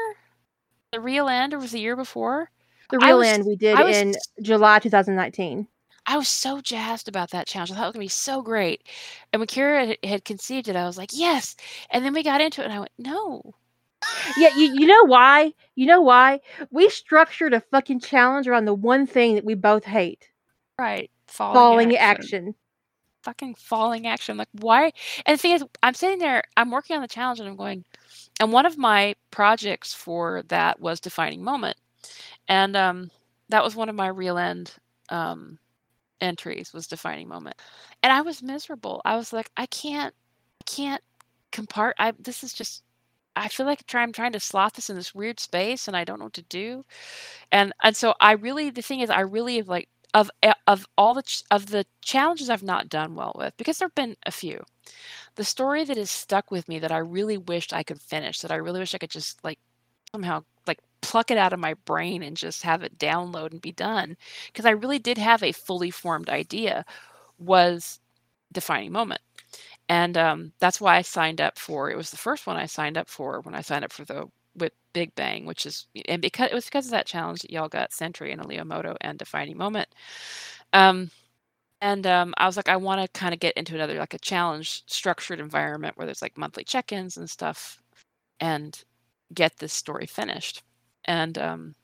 the 0.93 1.01
real 1.01 1.29
end 1.29 1.55
or 1.55 1.59
was 1.59 1.73
the 1.73 1.81
year 1.81 1.97
before? 1.97 2.51
the 2.91 2.99
I 3.01 3.07
real 3.09 3.19
was- 3.19 3.29
end 3.29 3.47
we 3.47 3.57
did 3.57 3.79
I 3.79 3.85
was 3.85 3.97
in 3.97 4.15
July 4.43 4.79
2019. 4.81 5.69
I 6.07 6.17
was 6.19 6.29
so 6.29 6.61
jazzed 6.61 7.09
about 7.09 7.31
that 7.31 7.47
challenge. 7.47 7.71
I 7.71 7.75
thought 7.75 7.85
it 7.85 7.87
was 7.87 7.93
going 7.95 8.01
to 8.03 8.07
be 8.07 8.09
so 8.09 8.43
great. 8.43 8.89
And 9.33 9.41
when 9.41 9.47
Kira 9.49 9.89
had- 9.89 10.09
had 10.11 10.25
conceived 10.25 10.69
it, 10.69 10.77
I 10.77 10.87
was 10.87 10.99
like, 10.99 11.11
"Yes." 11.13 11.57
And 11.91 12.05
then 12.05 12.13
we 12.15 12.23
got 12.23 12.41
into 12.41 12.61
it 12.63 12.67
and 12.67 12.75
I 12.75 12.79
went, 12.81 12.93
"No." 12.99 13.55
Yeah, 14.37 14.51
you, 14.57 14.75
you 14.75 14.87
know 14.87 15.05
why? 15.07 15.53
You 15.77 15.87
know 15.87 16.01
why? 16.03 16.41
We 16.71 16.89
structured 16.91 17.55
a 17.55 17.61
fucking 17.61 18.01
challenge 18.01 18.47
around 18.49 18.67
the 18.67 18.75
one 18.75 19.07
thing 19.07 19.35
that 19.35 19.45
we 19.45 19.55
both 19.55 19.85
hate: 19.85 20.29
Right. 20.79 21.11
Falling, 21.27 21.55
falling 21.55 21.97
action. 21.97 22.49
action. 22.49 22.55
fucking 23.23 23.55
falling 23.57 24.07
action. 24.07 24.37
Like, 24.37 24.49
why? 24.53 24.93
And 25.27 25.37
the 25.39 25.41
thing 25.41 25.53
is, 25.53 25.65
I'm 25.83 25.95
sitting 25.95 26.19
there, 26.19 26.43
I'm 26.57 26.71
working 26.71 26.97
on 26.97 27.03
the 27.03 27.09
challenge, 27.09 27.41
and 27.41 27.49
I'm 27.49 27.57
going, 27.57 27.85
and 28.41 28.53
one 28.53 28.67
of 28.67 28.77
my 28.79 29.15
projects 29.31 29.95
for 29.95 30.43
that 30.49 30.81
was 30.81 31.01
defining 31.01 31.43
moment, 31.43 31.77
and 32.49 32.77
um, 32.77 33.11
that 33.49 33.65
was 33.65 33.75
one 33.75 33.89
of 33.89 33.95
my 33.95 34.09
real 34.09 34.39
end 34.39 34.73
um, 35.09 35.59
entries 36.21 36.73
was 36.73 36.87
defining 36.87 37.29
moment, 37.29 37.57
and 38.03 38.13
I 38.13 38.23
was 38.23 38.43
miserable. 38.43 39.03
I 39.05 39.17
was 39.17 39.33
like, 39.33 39.51
I 39.57 39.67
can't, 39.67 40.15
I 40.63 40.65
can't 40.71 41.03
compart. 41.53 41.93
I 41.99 42.13
this 42.19 42.45
is 42.45 42.53
just. 42.55 42.83
I 43.37 43.49
feel 43.49 43.67
like 43.67 43.83
I'm 43.95 44.13
trying 44.13 44.33
to 44.33 44.41
slot 44.41 44.75
this 44.75 44.91
in 44.91 44.97
this 44.97 45.15
weird 45.15 45.41
space, 45.41 45.89
and 45.89 45.97
I 45.97 46.05
don't 46.05 46.19
know 46.21 46.27
what 46.27 46.35
to 46.35 46.43
do. 46.43 46.85
And 47.53 47.73
and 47.83 47.97
so 47.97 48.15
I 48.21 48.33
really, 48.33 48.71
the 48.71 48.83
thing 48.83 49.01
is, 49.01 49.11
I 49.11 49.21
really 49.21 49.57
have 49.59 49.69
like 49.69 49.89
of 50.15 50.31
e- 50.45 50.51
of 50.67 50.87
all 50.99 51.15
the 51.15 51.23
ch- 51.23 51.43
of 51.51 51.67
the 51.67 51.87
challenges 52.03 52.51
I've 52.51 52.63
not 52.63 52.89
done 52.89 53.15
well 53.15 53.33
with 53.37 53.57
because 53.57 53.79
there've 53.79 53.95
been 53.95 54.17
a 54.27 54.31
few. 54.33 54.65
The 55.37 55.45
story 55.45 55.85
that 55.85 55.97
has 55.97 56.11
stuck 56.11 56.51
with 56.51 56.69
me 56.69 56.79
that 56.81 56.93
I 56.93 56.99
really 56.99 57.39
wished 57.39 57.73
I 57.73 57.83
could 57.85 58.01
finish, 58.01 58.41
that 58.41 58.53
I 58.53 58.57
really 58.57 58.81
wish 58.81 58.95
I 58.95 58.99
could 58.99 59.11
just 59.11 59.43
like 59.45 59.59
somehow 60.13 60.45
like 60.67 60.81
pluck 61.05 61.31
it 61.31 61.39
out 61.39 61.53
of 61.53 61.61
my 61.61 61.75
brain 61.87 62.23
and 62.23 62.37
just 62.37 62.63
have 62.65 62.83
it 62.83 62.99
download 62.99 63.53
and 63.53 63.61
be 63.61 63.73
done 63.73 64.17
because 64.49 64.67
I 64.67 64.71
really 64.71 64.99
did 64.99 65.19
have 65.19 65.43
a 65.43 65.53
fully 65.53 65.91
formed 65.91 66.31
idea 66.31 66.85
was 67.39 68.01
defining 68.53 68.93
moment. 68.93 69.21
And 69.89 70.17
um, 70.17 70.53
that's 70.61 70.81
why 70.81 70.97
I 70.97 71.03
signed 71.03 71.41
up 71.41 71.59
for 71.59 71.91
it 71.91 71.97
was 71.97 72.11
the 72.11 72.17
first 72.17 72.47
one 72.47 72.57
I 72.57 72.67
signed 72.67 72.99
up 72.99 73.09
for 73.09 73.41
when 73.43 73.55
I 73.55 73.61
signed 73.63 73.85
up 73.85 73.93
for 73.93 74.05
the 74.05 74.27
with 74.57 74.73
Big 74.95 75.15
Bang, 75.17 75.47
which 75.47 75.67
is 75.67 75.87
and 76.09 76.23
because 76.23 76.51
it 76.51 76.55
was 76.55 76.67
because 76.67 76.87
of 76.87 76.93
that 76.93 77.07
challenge 77.07 77.43
that 77.43 77.51
y'all 77.53 77.69
got 77.69 77.93
Sentry 77.93 78.33
and 78.33 78.69
Moto 78.69 78.97
and 79.03 79.19
Defining 79.19 79.59
Moment. 79.59 79.89
Um, 80.73 81.11
and 81.81 82.07
um, 82.07 82.35
I 82.39 82.47
was 82.47 82.57
like, 82.57 82.69
I 82.69 82.77
want 82.77 83.03
to 83.03 83.21
kind 83.21 83.35
of 83.35 83.41
get 83.41 83.57
into 83.57 83.75
another 83.75 83.99
like 83.99 84.15
a 84.15 84.19
challenge 84.19 84.85
structured 84.87 85.41
environment 85.41 85.97
where 85.97 86.07
there's 86.07 86.23
like 86.23 86.39
monthly 86.39 86.65
check-ins 86.65 87.17
and 87.19 87.29
stuff, 87.31 87.81
and 88.41 88.85
get 89.35 89.59
this 89.59 89.75
story 89.75 90.07
finished. 90.07 90.63
And 91.07 91.37
um, 91.39 91.75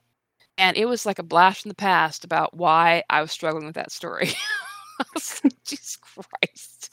and 0.59 0.77
it 0.77 0.87
was 0.87 1.07
like 1.07 1.19
a 1.19 1.25
blast 1.25 1.63
from 1.63 1.71
the 1.71 1.75
past 1.75 2.25
about 2.25 2.57
why 2.57 3.03
I 3.11 3.21
was 3.23 3.33
struggling 3.33 3.67
with 3.67 3.75
that 3.77 3.93
story. 3.93 4.31
I 5.01 5.05
Jesus 5.65 5.97
Christ. 5.97 6.91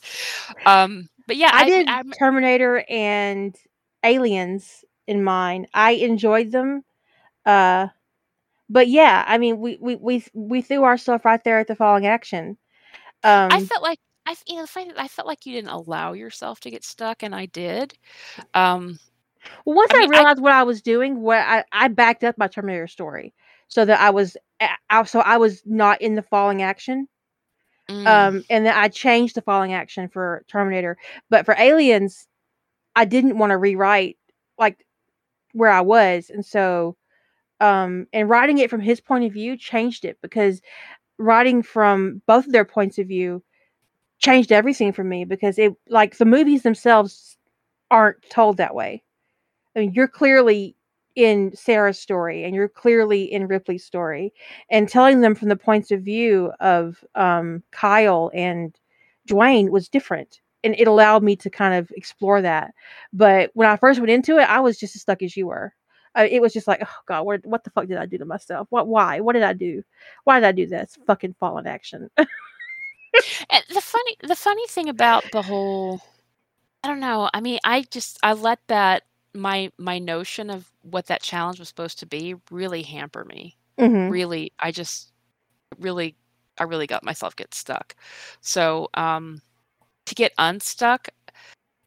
Um, 0.66 1.10
but 1.28 1.36
yeah, 1.36 1.52
I 1.54 1.66
did 1.66 1.88
I'm- 1.88 2.12
Terminator 2.12 2.84
and 2.90 3.56
Aliens 4.04 4.86
in 5.08 5.24
mine. 5.24 5.68
I 5.74 5.92
enjoyed 5.92 6.52
them. 6.52 6.84
Uh 7.46 7.88
but 8.70 8.88
yeah, 8.88 9.24
I 9.28 9.38
mean 9.38 9.60
we 9.60 9.78
we 9.80 9.96
we 9.96 10.26
we 10.34 10.62
threw 10.62 10.84
our 10.84 10.98
stuff 10.98 11.26
right 11.26 11.44
there 11.44 11.60
at 11.60 11.68
the 11.68 11.76
falling 11.76 12.06
action. 12.06 12.58
Um 13.24 13.50
I 13.52 13.60
felt 13.62 13.84
like 13.84 14.00
I 14.26 14.36
you 14.46 14.58
know, 14.58 14.66
I 14.98 15.08
felt 15.08 15.28
like 15.28 15.46
you 15.46 15.54
didn't 15.54 15.72
allow 15.72 16.12
yourself 16.12 16.60
to 16.62 16.72
get 16.72 16.84
stuck, 16.84 17.24
and 17.24 17.34
I 17.34 17.46
did. 17.46 17.94
Um, 18.54 19.00
once 19.66 19.92
I 19.94 19.98
I, 19.98 20.00
mean, 20.02 20.14
I- 20.14 20.18
realized 20.18 20.42
what 20.42 20.54
I 20.54 20.64
was 20.64 20.82
doing, 20.82 21.22
what 21.22 21.40
I, 21.40 21.64
I 21.72 21.88
backed 21.88 22.24
up 22.24 22.38
my 22.38 22.48
Terminator 22.48 22.88
story 22.88 23.34
so 23.68 23.86
that 23.86 24.00
I 24.00 24.10
was 24.10 24.38
I, 24.90 25.04
so 25.04 25.20
I 25.20 25.38
was 25.38 25.62
not 25.66 26.02
in 26.02 26.16
the 26.16 26.22
falling 26.22 26.62
action. 26.62 27.08
Mm. 27.90 28.06
Um, 28.06 28.44
and 28.50 28.66
then 28.66 28.74
I 28.76 28.90
changed 28.90 29.36
the 29.36 29.42
falling 29.42 29.74
action 29.74 30.10
for 30.10 30.44
Terminator, 30.50 30.98
but 31.30 31.46
for 31.46 31.56
Aliens, 31.58 32.28
I 32.96 33.06
didn't 33.06 33.38
want 33.38 33.52
to 33.52 33.58
rewrite 33.58 34.18
like 34.58 34.86
where 35.54 35.72
I 35.72 35.82
was, 35.82 36.30
and 36.30 36.46
so 36.46 36.98
um, 37.60 38.08
and 38.14 38.30
writing 38.30 38.58
it 38.58 38.70
from 38.70 38.82
his 38.82 39.00
point 39.00 39.24
of 39.26 39.34
view 39.34 39.58
changed 39.58 40.06
it 40.06 40.18
because 40.22 40.62
writing 41.18 41.64
from 41.64 42.22
both 42.28 42.46
of 42.46 42.52
their 42.52 42.66
points 42.66 42.98
of 43.00 43.08
view 43.08 43.44
changed 44.20 44.52
everything 44.52 44.92
for 44.92 45.04
me 45.04 45.26
because 45.26 45.58
it 45.58 45.74
like 45.90 46.18
the 46.18 46.26
movies 46.26 46.64
themselves 46.64 47.38
aren't 47.90 48.18
told 48.30 48.58
that 48.58 48.76
way. 48.76 49.04
I 49.78 49.82
mean, 49.82 49.94
you're 49.94 50.08
clearly 50.08 50.76
in 51.16 51.56
Sarah's 51.56 52.00
story 52.00 52.44
and 52.44 52.56
you're 52.56 52.68
clearly 52.68 53.32
in 53.32 53.48
Ripley's 53.48 53.86
story, 53.86 54.34
and 54.72 54.90
telling 54.90 55.22
them 55.22 55.36
from 55.36 55.50
the 55.50 55.56
points 55.56 55.92
of 55.92 56.02
view 56.02 56.52
of 56.60 57.04
um, 57.16 57.64
Kyle 57.72 58.32
and 58.34 58.76
Dwayne 59.30 59.70
was 59.70 59.88
different, 59.88 60.42
and 60.64 60.76
it 60.78 60.88
allowed 60.88 61.24
me 61.24 61.36
to 61.38 61.50
kind 61.50 61.76
of 61.76 61.92
explore 61.96 62.42
that. 62.42 62.74
But 63.14 63.52
when 63.54 63.70
I 63.70 63.78
first 63.78 64.00
went 64.00 64.12
into 64.12 64.38
it, 64.38 64.50
I 64.50 64.60
was 64.60 64.80
just 64.80 64.96
as 64.96 65.04
stuck 65.04 65.22
as 65.22 65.38
you 65.38 65.48
were. 65.48 65.74
Uh, 66.16 66.28
it 66.30 66.42
was 66.42 66.54
just 66.54 66.68
like, 66.68 66.82
oh 66.84 67.00
god, 67.08 67.24
what 67.24 67.46
what 67.46 67.64
the 67.64 67.70
fuck 67.70 67.88
did 67.88 67.98
I 67.98 68.08
do 68.08 68.18
to 68.18 68.26
myself? 68.26 68.68
What 68.72 68.88
why? 68.88 69.20
What 69.20 69.34
did 69.34 69.44
I 69.44 69.54
do? 69.54 69.84
Why 70.24 70.40
did 70.40 70.48
I 70.48 70.52
do 70.52 70.66
this? 70.66 70.98
Fucking 71.06 71.36
fallen 71.40 71.68
action. 71.68 72.10
The 73.70 73.82
funny 73.82 74.16
the 74.22 74.36
funny 74.36 74.68
thing 74.68 74.90
about 74.90 75.24
the 75.32 75.42
whole 75.42 76.02
I 76.84 76.88
don't 76.88 77.00
know. 77.00 77.30
I 77.34 77.42
mean, 77.42 77.60
I 77.64 77.82
just 77.82 78.20
I 78.22 78.34
let 78.34 78.60
that 78.68 79.04
my 79.38 79.72
my 79.78 80.00
notion 80.00 80.50
of 80.50 80.72
what 80.82 81.08
that 81.08 81.22
challenge 81.22 81.60
was 81.60 81.70
supposed 81.70 82.00
to 82.00 82.06
be 82.08 82.36
really 82.52 82.84
hamper 82.84 83.26
me. 83.26 83.58
hmm 83.80 84.12
Really, 84.12 84.54
I 84.60 84.72
just 84.72 85.12
really 85.80 86.16
I 86.60 86.64
really 86.64 86.88
got 86.88 87.04
myself 87.04 87.36
get 87.36 87.54
stuck. 87.56 87.96
So, 88.42 88.90
um 88.96 89.42
to 90.08 90.16
get 90.16 90.34
unstuck, 90.38 91.10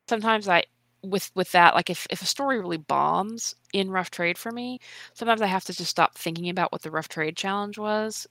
sometimes 0.09 0.49
I 0.49 0.65
with 1.03 1.31
with 1.35 1.53
that 1.53 1.75
like 1.75 1.91
if 1.91 2.07
if 2.11 2.23
a 2.23 2.27
story 2.27 2.61
really 2.61 2.77
bombs 2.79 3.55
in 3.73 3.91
rough 3.91 4.11
trade 4.11 4.39
for 4.39 4.53
me, 4.53 4.81
sometimes 5.15 5.43
I 5.43 5.47
have 5.47 5.65
to 5.67 5.73
just 5.75 5.91
stop 5.91 6.17
thinking 6.19 6.49
about 6.51 6.73
what 6.73 6.83
the 6.83 6.91
rough 6.91 7.09
trade 7.09 7.37
challenge 7.37 7.79
was 7.79 8.27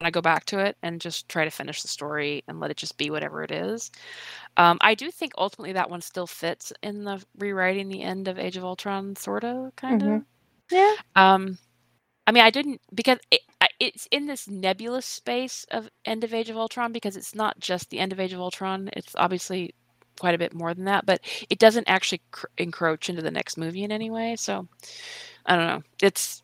and 0.00 0.06
I 0.06 0.10
go 0.10 0.22
back 0.22 0.46
to 0.46 0.58
it 0.58 0.76
and 0.82 1.00
just 1.00 1.28
try 1.28 1.44
to 1.44 1.50
finish 1.50 1.82
the 1.82 1.88
story 1.88 2.42
and 2.48 2.58
let 2.58 2.70
it 2.70 2.78
just 2.78 2.96
be 2.96 3.10
whatever 3.10 3.42
it 3.44 3.50
is. 3.50 3.90
Um, 4.56 4.78
I 4.80 4.94
do 4.94 5.10
think 5.10 5.32
ultimately 5.38 5.72
that 5.74 5.90
one 5.90 6.00
still 6.00 6.26
fits 6.26 6.72
in 6.82 7.04
the 7.04 7.22
rewriting 7.38 7.88
the 7.88 8.02
end 8.02 8.26
of 8.28 8.38
Age 8.38 8.56
of 8.56 8.64
Ultron, 8.64 9.14
sort 9.16 9.44
of, 9.44 9.76
kind 9.76 10.02
of. 10.02 10.08
Mhm. 10.08 10.24
Yeah. 10.70 10.94
Um, 11.16 11.58
I 12.26 12.32
mean, 12.32 12.44
I 12.44 12.50
didn't 12.50 12.80
because 12.94 13.18
it, 13.30 13.40
it's 13.80 14.08
in 14.10 14.26
this 14.26 14.48
nebulous 14.48 15.06
space 15.06 15.64
of 15.70 15.90
end 16.06 16.24
of 16.24 16.32
Age 16.34 16.50
of 16.50 16.56
Ultron 16.56 16.92
because 16.92 17.16
it's 17.16 17.34
not 17.34 17.58
just 17.60 17.90
the 17.90 17.98
end 17.98 18.12
of 18.12 18.20
Age 18.20 18.32
of 18.32 18.40
Ultron. 18.40 18.90
It's 18.94 19.14
obviously 19.16 19.74
quite 20.18 20.34
a 20.34 20.38
bit 20.38 20.54
more 20.54 20.74
than 20.74 20.84
that, 20.86 21.06
but 21.06 21.20
it 21.50 21.58
doesn't 21.58 21.88
actually 21.88 22.22
cr- 22.30 22.46
encroach 22.58 23.08
into 23.10 23.22
the 23.22 23.30
next 23.30 23.58
movie 23.58 23.84
in 23.84 23.92
any 23.92 24.10
way. 24.10 24.36
So 24.36 24.66
I 25.46 25.56
don't 25.56 25.66
know. 25.66 25.82
It's 26.02 26.42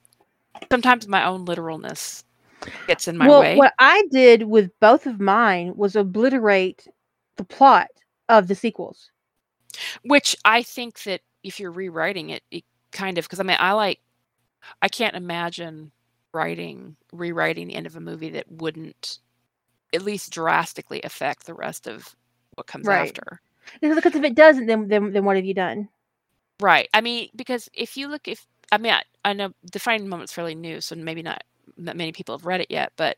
sometimes 0.70 1.08
my 1.08 1.24
own 1.26 1.44
literalness 1.46 2.24
gets 2.86 3.08
in 3.08 3.16
my 3.16 3.28
well, 3.28 3.40
way. 3.40 3.56
what 3.56 3.74
I 3.78 4.04
did 4.10 4.44
with 4.44 4.70
both 4.80 5.06
of 5.06 5.20
mine 5.20 5.74
was 5.76 5.96
obliterate 5.96 6.86
the 7.36 7.44
plot 7.44 7.88
of 8.28 8.48
the 8.48 8.54
sequels. 8.54 9.10
Which 10.04 10.36
I 10.44 10.62
think 10.62 11.02
that 11.02 11.20
if 11.42 11.60
you're 11.60 11.70
rewriting 11.70 12.30
it, 12.30 12.42
it 12.50 12.64
kind 12.92 13.18
of 13.18 13.24
because 13.24 13.40
I 13.40 13.42
mean 13.42 13.58
I 13.60 13.72
like 13.72 14.00
I 14.80 14.88
can't 14.88 15.14
imagine 15.14 15.92
writing 16.32 16.96
rewriting 17.12 17.68
the 17.68 17.74
end 17.74 17.86
of 17.86 17.96
a 17.96 18.00
movie 18.00 18.30
that 18.30 18.50
wouldn't 18.50 19.18
at 19.92 20.02
least 20.02 20.32
drastically 20.32 21.02
affect 21.02 21.46
the 21.46 21.54
rest 21.54 21.86
of 21.86 22.14
what 22.54 22.66
comes 22.66 22.86
Right. 22.86 23.08
after. 23.08 23.40
Because 23.80 23.98
if 23.98 24.24
it 24.24 24.34
doesn't, 24.34 24.66
then 24.66 24.88
then, 24.88 25.12
then 25.12 25.24
what 25.24 25.36
have 25.36 25.44
you 25.44 25.54
done? 25.54 25.88
Right. 26.60 26.88
I 26.94 27.00
mean, 27.00 27.28
because 27.36 27.68
if 27.74 27.96
you 27.96 28.08
look, 28.08 28.28
if 28.28 28.46
I 28.72 28.78
mean, 28.78 28.92
I, 28.92 29.02
I 29.24 29.32
know 29.34 29.52
Defining 29.70 30.08
Moment's 30.08 30.32
fairly 30.32 30.54
new, 30.54 30.80
so 30.80 30.94
maybe 30.94 31.22
not 31.22 31.42
that 31.78 31.96
many 31.96 32.12
people 32.12 32.36
have 32.36 32.46
read 32.46 32.60
it 32.60 32.70
yet, 32.70 32.92
but 32.96 33.16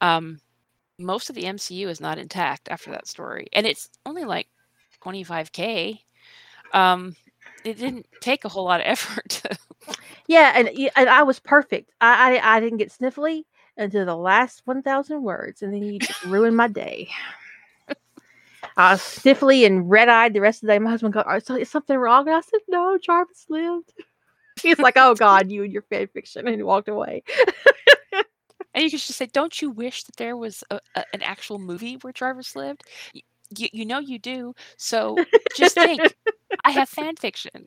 um, 0.00 0.40
most 0.98 1.28
of 1.30 1.36
the 1.36 1.44
MCU 1.44 1.88
is 1.88 2.00
not 2.00 2.18
intact 2.18 2.68
after 2.70 2.90
that 2.90 3.06
story, 3.08 3.48
and 3.52 3.66
it's 3.66 3.88
only 4.06 4.24
like 4.24 4.48
25k. 5.04 5.98
Um, 6.72 7.16
it 7.64 7.78
didn't 7.78 8.06
take 8.20 8.44
a 8.44 8.48
whole 8.48 8.64
lot 8.64 8.80
of 8.80 8.86
effort. 8.88 9.42
Yeah, 10.26 10.52
and 10.54 10.68
and 10.96 11.08
I 11.08 11.22
was 11.22 11.40
perfect. 11.40 11.92
I 12.00 12.38
I, 12.38 12.56
I 12.56 12.60
didn't 12.60 12.78
get 12.78 12.92
sniffly 12.92 13.44
until 13.76 14.04
the 14.04 14.16
last 14.16 14.62
one 14.64 14.82
thousand 14.82 15.22
words, 15.22 15.62
and 15.62 15.72
then 15.72 15.82
you 15.82 16.00
ruined 16.26 16.56
my 16.56 16.68
day. 16.68 17.08
I 18.76 18.92
was 18.92 19.00
sniffly 19.00 19.66
and 19.66 19.88
red 19.90 20.08
eyed 20.08 20.34
the 20.34 20.40
rest 20.40 20.62
of 20.62 20.66
the 20.66 20.74
day. 20.74 20.78
My 20.78 20.90
husband 20.90 21.14
goes, 21.14 21.24
"Is 21.26 21.50
is 21.50 21.70
something 21.70 21.96
wrong?" 21.96 22.28
And 22.28 22.36
I 22.36 22.40
said, 22.40 22.60
"No, 22.68 22.98
Jarvis 22.98 23.46
lived." 23.48 23.92
He's 24.62 24.78
like, 24.80 24.94
"Oh 24.96 25.14
God, 25.14 25.50
you 25.50 25.64
and 25.64 25.72
your 25.72 25.82
fan 25.82 26.08
fiction," 26.08 26.46
and 26.46 26.56
he 26.56 26.62
walked 26.62 26.88
away. 26.88 27.22
and 28.74 28.84
you 28.84 28.90
could 28.90 29.00
just 29.00 29.14
say, 29.14 29.26
"Don't 29.26 29.60
you 29.60 29.70
wish 29.70 30.04
that 30.04 30.16
there 30.16 30.36
was 30.36 30.62
a, 30.70 30.80
a, 30.94 31.04
an 31.12 31.22
actual 31.22 31.58
movie 31.58 31.96
where 32.02 32.12
Jarvis 32.12 32.54
lived?" 32.56 32.84
Y- 33.14 33.22
You, 33.56 33.68
you 33.72 33.84
know 33.86 33.98
you 34.00 34.18
do. 34.18 34.54
So 34.76 35.24
just 35.54 35.80
think, 35.80 36.14
I 36.64 36.70
have 36.72 36.88
fan 36.88 37.16
fiction. 37.16 37.66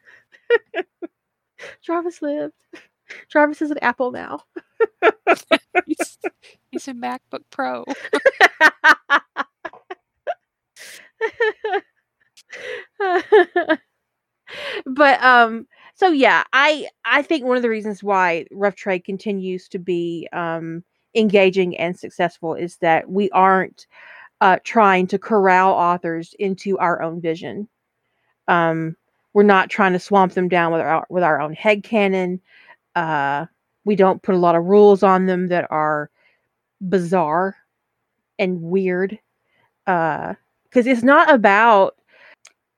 Travis 1.84 2.22
lived. 2.22 2.54
Travis 3.30 3.62
is 3.62 3.72
an 3.72 3.80
Apple 3.82 4.12
now. 4.12 4.42
He's, 5.86 6.18
he's 6.72 6.88
a 6.88 6.94
MacBook 6.94 7.44
Pro. 7.52 7.86
but 14.86 15.22
um 15.24 15.68
so 16.02 16.12
yeah 16.12 16.44
i 16.52 16.88
i 17.06 17.22
think 17.22 17.46
one 17.46 17.58
of 17.58 17.62
the 17.62 17.70
reasons 17.70 18.04
why 18.04 18.44
rough 18.52 18.74
trade 18.74 19.04
continues 19.06 19.68
to 19.68 19.78
be 19.78 20.28
um 20.34 20.84
engaging 21.14 21.78
and 21.78 21.98
successful 21.98 22.56
is 22.56 22.78
that 22.78 23.08
we 23.08 23.30
aren't 23.30 23.86
uh 24.42 24.58
trying 24.64 25.06
to 25.06 25.20
corral 25.20 25.72
authors 25.72 26.34
into 26.40 26.76
our 26.80 27.04
own 27.04 27.22
vision 27.22 27.68
um 28.48 28.98
we're 29.34 29.44
not 29.44 29.70
trying 29.70 29.94
to 29.94 30.00
swamp 30.00 30.34
them 30.34 30.50
down 30.50 30.72
with 30.72 30.82
our 30.82 31.06
with 31.12 31.24
our 31.24 31.40
own 31.40 31.54
head 31.54 31.84
canon. 31.84 32.42
uh 32.96 33.46
we 33.86 33.96
don't 33.96 34.24
put 34.24 34.34
a 34.34 34.40
lot 34.40 34.56
of 34.56 34.66
rules 34.66 35.04
on 35.04 35.28
them 35.28 35.50
that 35.50 35.68
are 35.70 36.10
bizarre 36.90 37.56
and 38.40 38.60
weird 38.60 39.20
uh 39.86 40.34
because 40.64 40.88
it's 40.88 41.04
not 41.04 41.32
about 41.32 41.96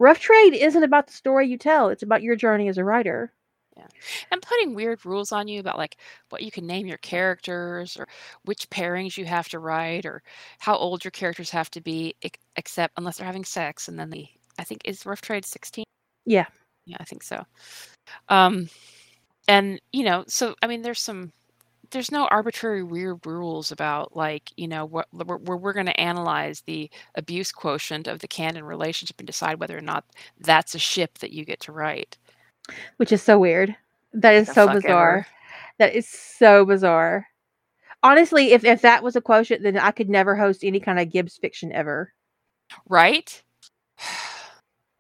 rough 0.04 0.20
trade 0.20 0.54
isn't 0.54 0.84
about 0.84 1.08
the 1.08 1.14
story 1.14 1.48
you 1.48 1.58
tell 1.58 1.88
it's 1.88 2.04
about 2.04 2.22
your 2.22 2.36
journey 2.36 2.68
as 2.68 2.78
a 2.78 2.84
writer 2.84 3.32
Yeah. 3.78 3.88
and 4.32 4.42
putting 4.42 4.76
weird 4.76 5.06
rules 5.06 5.32
on 5.32 5.48
you 5.48 5.62
about 5.62 5.78
like 5.78 5.96
what 6.30 6.42
you 6.44 6.52
can 6.52 6.68
name 6.68 6.86
your 6.88 6.98
characters 6.98 7.96
or 7.98 8.06
which 8.44 8.70
pairings 8.70 9.18
you 9.18 9.24
have 9.24 9.48
to 9.50 9.60
write 9.60 10.06
or 10.06 10.22
how 10.60 10.76
old 10.76 11.06
your 11.06 11.12
characters 11.12 11.50
have 11.52 11.72
to 11.72 11.80
be 11.82 12.14
except 12.58 12.94
unless 12.98 13.18
they're 13.18 13.26
having 13.26 13.46
sex 13.46 13.88
and 13.88 13.98
then 13.98 14.10
the 14.10 14.28
i 14.60 14.64
think 14.66 14.82
is 14.84 15.06
rough 15.06 15.22
trade 15.22 15.46
16 15.46 15.86
Yeah. 16.26 16.48
yeah 16.86 16.98
i 17.00 17.06
think 17.06 17.24
so 17.24 17.42
um 18.28 18.68
and 19.48 19.80
you 19.94 20.04
know 20.04 20.26
so 20.28 20.54
i 20.62 20.68
mean 20.68 20.82
there's 20.82 21.00
some 21.00 21.32
there's 21.94 22.12
no 22.12 22.28
arbitrary 22.28 22.84
weird 22.84 23.26
rules 23.26 23.72
about 23.72 24.16
like 24.18 24.52
you 24.58 24.68
know 24.68 24.86
what 24.86 25.08
where, 25.12 25.38
where 25.38 25.58
we're 25.58 25.74
going 25.74 25.86
to 25.88 26.00
analyze 26.02 26.62
the 26.62 26.90
abuse 27.16 27.52
quotient 27.52 28.08
of 28.08 28.20
the 28.20 28.28
canon 28.28 28.66
relationship 28.66 29.18
and 29.20 29.28
decide 29.28 29.60
whether 29.60 29.78
or 29.78 29.82
not 29.82 30.06
that's 30.42 30.76
a 30.76 30.80
ship 30.80 31.20
that 31.20 31.32
you 31.34 31.46
get 31.46 31.62
to 31.62 31.72
write. 31.72 32.18
Which 32.98 33.12
is 33.12 33.24
so 33.24 33.40
weird. 33.40 33.76
That 34.14 34.36
is 34.36 34.48
The 34.48 34.54
so 34.54 34.68
bizarre 34.70 35.18
ever. 35.20 35.28
that 35.80 35.96
is 35.96 36.08
so 36.10 36.66
bizarre. 36.66 37.28
Honestly 38.04 38.54
if, 38.54 38.66
if 38.66 38.82
that 38.82 39.04
was 39.04 39.16
a 39.16 39.22
quotient 39.22 39.64
then 39.64 39.78
i 39.78 39.92
could 39.92 40.10
never 40.10 40.36
host 40.36 40.64
any 40.64 40.80
kind 40.82 41.00
of 41.00 41.12
gibbs 41.12 41.38
fiction 41.38 41.72
ever. 41.72 42.14
Right? 42.90 43.44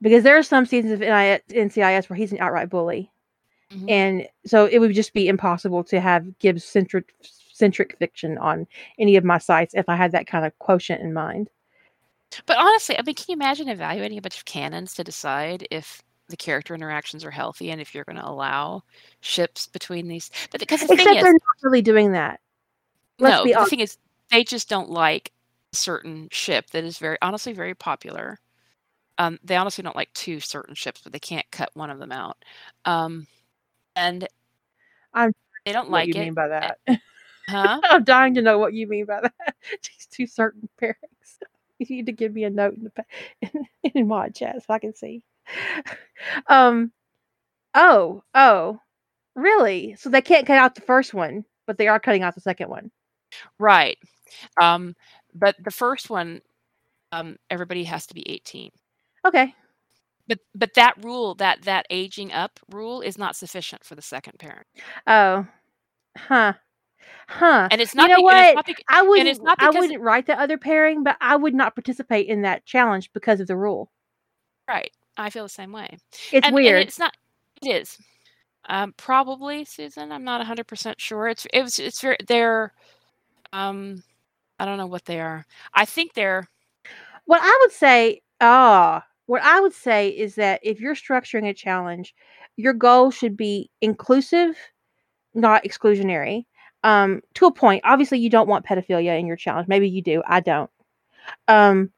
Because 0.01 0.25
there 0.25 0.37
are 0.37 0.43
some 0.43 0.65
seasons 0.65 0.91
of 0.95 0.99
NI 0.99 1.39
ncis 1.49 2.09
where 2.09 2.17
he's 2.17 2.33
an 2.33 2.39
outright 2.41 2.69
bully 2.69 3.12
Mhm. 3.73 3.87
and 3.89 4.27
so 4.45 4.65
it 4.65 4.79
would 4.79 4.93
just 4.93 5.13
be 5.13 5.27
impossible 5.27 5.83
to 5.85 5.99
have 6.01 6.37
gibbs 6.39 6.63
centric 6.63 7.13
centric 7.53 7.97
fiction 7.99 8.37
on 8.37 8.67
any 8.99 9.15
of 9.15 9.23
my 9.23 9.37
sites 9.37 9.73
if 9.75 9.87
i 9.89 9.95
had 9.95 10.11
that 10.11 10.27
kind 10.27 10.45
of 10.45 10.57
quotient 10.59 11.01
in 11.01 11.13
mind 11.13 11.49
But 12.45 12.57
honestly, 12.57 12.97
I 12.97 13.01
mean, 13.03 13.15
can 13.15 13.25
you 13.29 13.33
imagine 13.33 13.67
evaluating 13.69 14.17
a 14.17 14.21
bunch 14.21 14.37
of 14.37 14.45
canons 14.45 14.93
to 14.95 15.03
decide 15.03 15.67
if 15.71 16.01
the 16.29 16.37
character 16.37 16.73
interactions 16.73 17.23
are 17.25 17.31
healthy 17.31 17.69
and 17.71 17.81
if 17.81 17.93
you're 17.93 18.05
going 18.05 18.15
to 18.17 18.27
allow 18.27 18.83
ships 19.21 19.67
between 19.67 20.07
these? 20.07 20.31
But 20.51 20.59
because 20.61 20.81
the 20.81 20.93
except 20.93 20.97
thing 20.97 21.17
they're 21.19 21.33
not 21.33 21.41
really 21.63 21.81
doing 21.81 22.11
that 22.13 22.39
let's 23.19 23.39
no, 23.39 23.43
be 23.43 23.53
but 23.53 23.59
the 23.59 23.65
honest. 23.65 23.69
thing 23.69 23.79
is, 23.79 23.97
they 24.31 24.43
just 24.43 24.69
don't 24.69 24.89
like 24.89 25.31
a 25.73 25.77
certain 25.77 26.29
ship 26.31 26.69
that 26.71 26.83
is 26.83 26.97
very 26.97 27.17
honestly 27.21 27.53
very 27.53 27.75
popular, 27.75 28.39
Um, 29.17 29.39
they 29.43 29.55
honestly 29.57 29.83
don't 29.83 29.95
like 29.95 30.13
two 30.13 30.39
certain 30.39 30.75
ships, 30.75 31.01
but 31.03 31.13
they 31.13 31.19
can't 31.19 31.49
cut 31.51 31.69
one 31.75 31.89
of 31.91 31.99
them 31.99 32.11
out. 32.11 32.37
Um, 32.85 33.27
and 33.95 34.27
I'm 35.13 35.33
they 35.65 35.71
don't 35.73 35.89
what 35.89 35.91
like 35.91 36.07
you 36.07 36.15
it. 36.15 36.21
mean 36.25 36.33
by 36.33 36.49
that. 36.49 36.79
Huh? 37.49 37.81
I'm 37.83 38.03
dying 38.03 38.35
to 38.35 38.41
know 38.41 38.57
what 38.57 38.73
you 38.73 38.87
mean 38.87 39.05
by 39.05 39.21
that. 39.21 39.33
These 39.71 40.07
two 40.11 40.27
certain 40.27 40.69
pairings. 40.81 40.95
You 41.79 41.87
need 41.89 42.05
to 42.07 42.11
give 42.13 42.33
me 42.33 42.45
a 42.45 42.49
note 42.49 42.75
in 42.75 42.83
the 42.83 42.91
in, 43.41 43.91
in 43.95 44.07
mod 44.07 44.35
chat 44.35 44.57
so 44.65 44.73
I 44.73 44.79
can 44.79 44.95
see. 44.95 45.23
Um. 46.47 46.91
Oh. 47.75 48.23
Oh. 48.33 48.79
Really? 49.35 49.95
So 49.97 50.09
they 50.09 50.21
can't 50.21 50.47
cut 50.47 50.57
out 50.57 50.75
the 50.75 50.81
first 50.81 51.13
one, 51.13 51.45
but 51.67 51.77
they 51.77 51.87
are 51.87 51.99
cutting 51.99 52.23
out 52.23 52.35
the 52.35 52.41
second 52.41 52.69
one. 52.69 52.91
Right. 53.59 53.97
Um, 54.61 54.95
but 55.33 55.55
the 55.63 55.71
first 55.71 56.09
one, 56.09 56.41
um, 57.11 57.37
everybody 57.49 57.83
has 57.85 58.07
to 58.07 58.13
be 58.15 58.29
18. 58.29 58.71
Okay. 59.25 59.55
But 60.27 60.39
but 60.55 60.73
that 60.75 60.95
rule, 61.03 61.35
that 61.35 61.63
that 61.63 61.85
aging 61.89 62.31
up 62.31 62.59
rule, 62.71 63.01
is 63.01 63.17
not 63.17 63.35
sufficient 63.35 63.83
for 63.85 63.95
the 63.95 64.01
second 64.01 64.39
parent. 64.39 64.67
Oh. 65.07 65.45
Huh. 66.17 66.53
Huh. 67.27 67.67
And 67.71 67.81
it's 67.81 67.95
not 67.95 68.09
You 68.09 68.15
know 68.15 68.21
be- 68.21 68.23
what? 68.23 68.65
bec- 68.65 68.83
I 68.89 69.01
wouldn't. 69.03 69.27
it's 69.29 69.39
not 69.41 69.57
I 69.61 69.69
wouldn't 69.71 70.01
write 70.01 70.25
the 70.27 70.39
other 70.39 70.57
pairing, 70.57 71.03
but 71.03 71.17
I 71.21 71.35
would 71.35 71.53
not 71.55 71.75
participate 71.75 72.27
in 72.27 72.41
that 72.43 72.65
challenge 72.65 73.11
because 73.13 73.39
of 73.39 73.47
the 73.47 73.57
rule. 73.57 73.91
right. 74.67 74.91
I 75.17 75.29
feel 75.29 75.43
the 75.43 75.49
same 75.49 75.71
way. 75.71 75.97
It's 76.31 76.45
and, 76.47 76.55
weird. 76.55 76.81
And 76.81 76.87
it's 76.87 76.97
not. 76.99 77.15
It 77.61 77.69
is. 77.69 77.97
Um, 78.69 78.93
probably 78.97 79.65
Susan. 79.65 80.11
I'm 80.11 80.23
not 80.23 80.39
100 80.39 80.65
percent 80.67 80.99
sure. 81.01 81.27
It's 81.27 81.45
it 81.53 81.61
was 81.63 81.79
it's 81.79 82.01
very 82.01 82.17
they're. 82.27 82.73
Um, 83.53 84.03
I 84.59 84.65
don't 84.65 84.77
know 84.77 84.87
what 84.87 85.05
they 85.05 85.19
are. 85.21 85.45
I 85.73 85.85
think 85.85 86.13
they're 86.13 86.47
What 87.25 87.41
I 87.43 87.57
would 87.61 87.71
say, 87.71 88.21
ah, 88.41 89.05
what 89.33 89.41
I 89.41 89.59
would 89.59 89.73
say 89.73 90.09
is 90.09 90.35
that 90.35 90.59
if 90.61 90.79
you're 90.79 90.93
structuring 90.93 91.49
a 91.49 91.55
challenge, 91.55 92.13
your 92.55 92.73
goal 92.73 93.09
should 93.09 93.35
be 93.35 93.71
inclusive, 93.81 94.55
not 95.33 95.63
exclusionary. 95.63 96.45
Um, 96.83 97.21
to 97.33 97.47
a 97.47 97.51
point. 97.51 97.81
Obviously, 97.83 98.19
you 98.19 98.29
don't 98.29 98.47
want 98.47 98.63
pedophilia 98.63 99.19
in 99.19 99.25
your 99.25 99.35
challenge. 99.35 99.67
Maybe 99.67 99.89
you 99.89 100.03
do. 100.03 100.21
I 100.27 100.39
don't. 100.39 100.69
Um, 101.47 101.91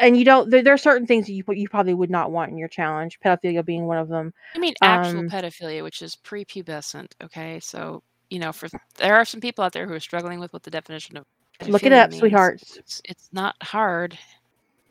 and 0.00 0.16
you 0.16 0.24
don't. 0.24 0.50
There, 0.50 0.64
there 0.64 0.74
are 0.74 0.78
certain 0.78 1.06
things 1.06 1.26
that 1.26 1.32
you 1.32 1.44
you 1.50 1.68
probably 1.68 1.94
would 1.94 2.10
not 2.10 2.32
want 2.32 2.50
in 2.50 2.58
your 2.58 2.66
challenge. 2.66 3.20
Pedophilia 3.24 3.64
being 3.64 3.86
one 3.86 3.98
of 3.98 4.08
them. 4.08 4.34
I 4.56 4.58
mean 4.58 4.74
actual 4.82 5.20
Um, 5.20 5.28
pedophilia, 5.30 5.84
which 5.84 6.02
is 6.02 6.16
prepubescent. 6.16 7.12
Okay, 7.22 7.60
so 7.60 8.02
you 8.30 8.40
know, 8.40 8.50
for 8.50 8.68
there 8.96 9.14
are 9.14 9.24
some 9.24 9.40
people 9.40 9.62
out 9.62 9.72
there 9.72 9.86
who 9.86 9.94
are 9.94 10.00
struggling 10.00 10.40
with 10.40 10.52
what 10.52 10.64
the 10.64 10.72
definition 10.72 11.18
of 11.18 11.24
Look 11.68 11.84
it 11.84 11.92
up, 11.92 12.10
means. 12.10 12.18
sweethearts. 12.18 12.76
It's, 12.78 13.00
it's 13.04 13.28
not 13.30 13.54
hard. 13.62 14.18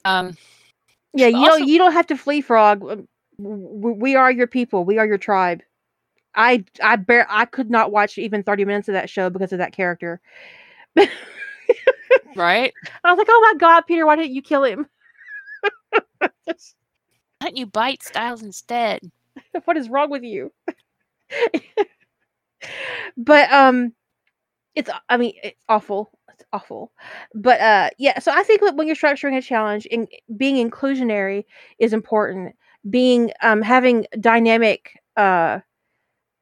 Um, 0.05 0.37
Yeah, 1.17 1.27
you 1.27 1.45
don't. 1.45 1.67
You 1.67 1.77
don't 1.79 1.93
have 1.93 2.07
to 2.07 2.17
flee, 2.17 2.41
frog. 2.41 2.83
Um, 2.89 3.07
We 3.39 4.15
are 4.15 4.31
your 4.31 4.47
people. 4.47 4.85
We 4.85 4.99
are 4.99 5.05
your 5.07 5.17
tribe. 5.17 5.61
I 6.35 6.63
I 6.81 6.95
bear. 6.97 7.25
I 7.29 7.45
could 7.45 7.69
not 7.69 7.91
watch 7.91 8.17
even 8.17 8.43
thirty 8.43 8.65
minutes 8.65 8.87
of 8.87 8.93
that 8.93 9.09
show 9.09 9.29
because 9.29 9.51
of 9.51 9.59
that 9.59 9.73
character. 9.73 10.21
right? 12.35 12.73
I 13.03 13.11
was 13.11 13.17
like, 13.17 13.27
oh 13.29 13.49
my 13.53 13.57
god, 13.59 13.81
Peter, 13.87 14.05
why 14.05 14.15
didn't 14.15 14.33
you 14.33 14.41
kill 14.41 14.63
him? 14.63 14.87
Why 17.39 17.49
don't 17.49 17.57
you 17.57 17.65
bite 17.67 18.03
Stiles 18.03 18.43
instead? 18.43 19.01
what 19.65 19.77
is 19.77 19.89
wrong 19.89 20.09
with 20.09 20.23
you? 20.23 20.51
but 23.17 23.51
um, 23.51 23.93
it's 24.75 24.89
I 25.09 25.17
mean 25.17 25.33
it's 25.43 25.63
awful. 25.69 26.11
It's 26.39 26.47
awful. 26.53 26.91
But 27.33 27.59
uh, 27.61 27.89
yeah. 27.97 28.19
So 28.19 28.31
I 28.31 28.43
think 28.43 28.61
when 28.61 28.87
you're 28.87 28.95
structuring 28.95 29.37
a 29.37 29.41
challenge, 29.41 29.85
in, 29.87 30.07
being 30.35 30.69
inclusionary 30.69 31.45
is 31.79 31.93
important. 31.93 32.55
Being 32.89 33.31
um 33.41 33.61
having 33.61 34.05
dynamic 34.19 34.99
uh 35.17 35.59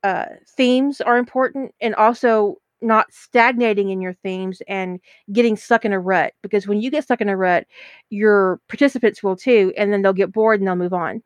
uh 0.04 0.26
themes 0.58 1.02
are 1.02 1.18
important, 1.18 1.74
and 1.82 1.96
also 1.96 2.58
not 2.82 3.14
stagnating 3.14 3.90
in 3.92 4.02
your 4.02 4.14
themes 4.24 4.62
and 4.68 5.00
getting 5.34 5.58
stuck 5.58 5.86
in 5.86 5.94
a 5.94 6.00
rut 6.00 6.34
because 6.44 6.68
when 6.68 6.82
you 6.82 6.92
get 6.92 7.04
stuck 7.04 7.22
in 7.22 7.30
a 7.30 7.38
rut 7.38 7.66
your 8.10 8.60
participants 8.68 9.24
will 9.24 9.36
too 9.36 9.74
and 9.78 9.92
then 9.94 10.02
they'll 10.02 10.14
get 10.14 10.32
bored 10.34 10.60
and 10.60 10.68
they'll 10.68 10.76
move 10.76 10.94
on 10.94 11.24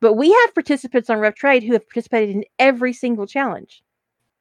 but 0.00 0.14
we 0.14 0.30
have 0.32 0.54
participants 0.54 1.10
on 1.10 1.18
Rough 1.18 1.34
Trade 1.34 1.62
who 1.62 1.72
have 1.72 1.86
participated 1.88 2.34
in 2.36 2.44
every 2.58 2.92
single 2.92 3.26
challenge, 3.26 3.82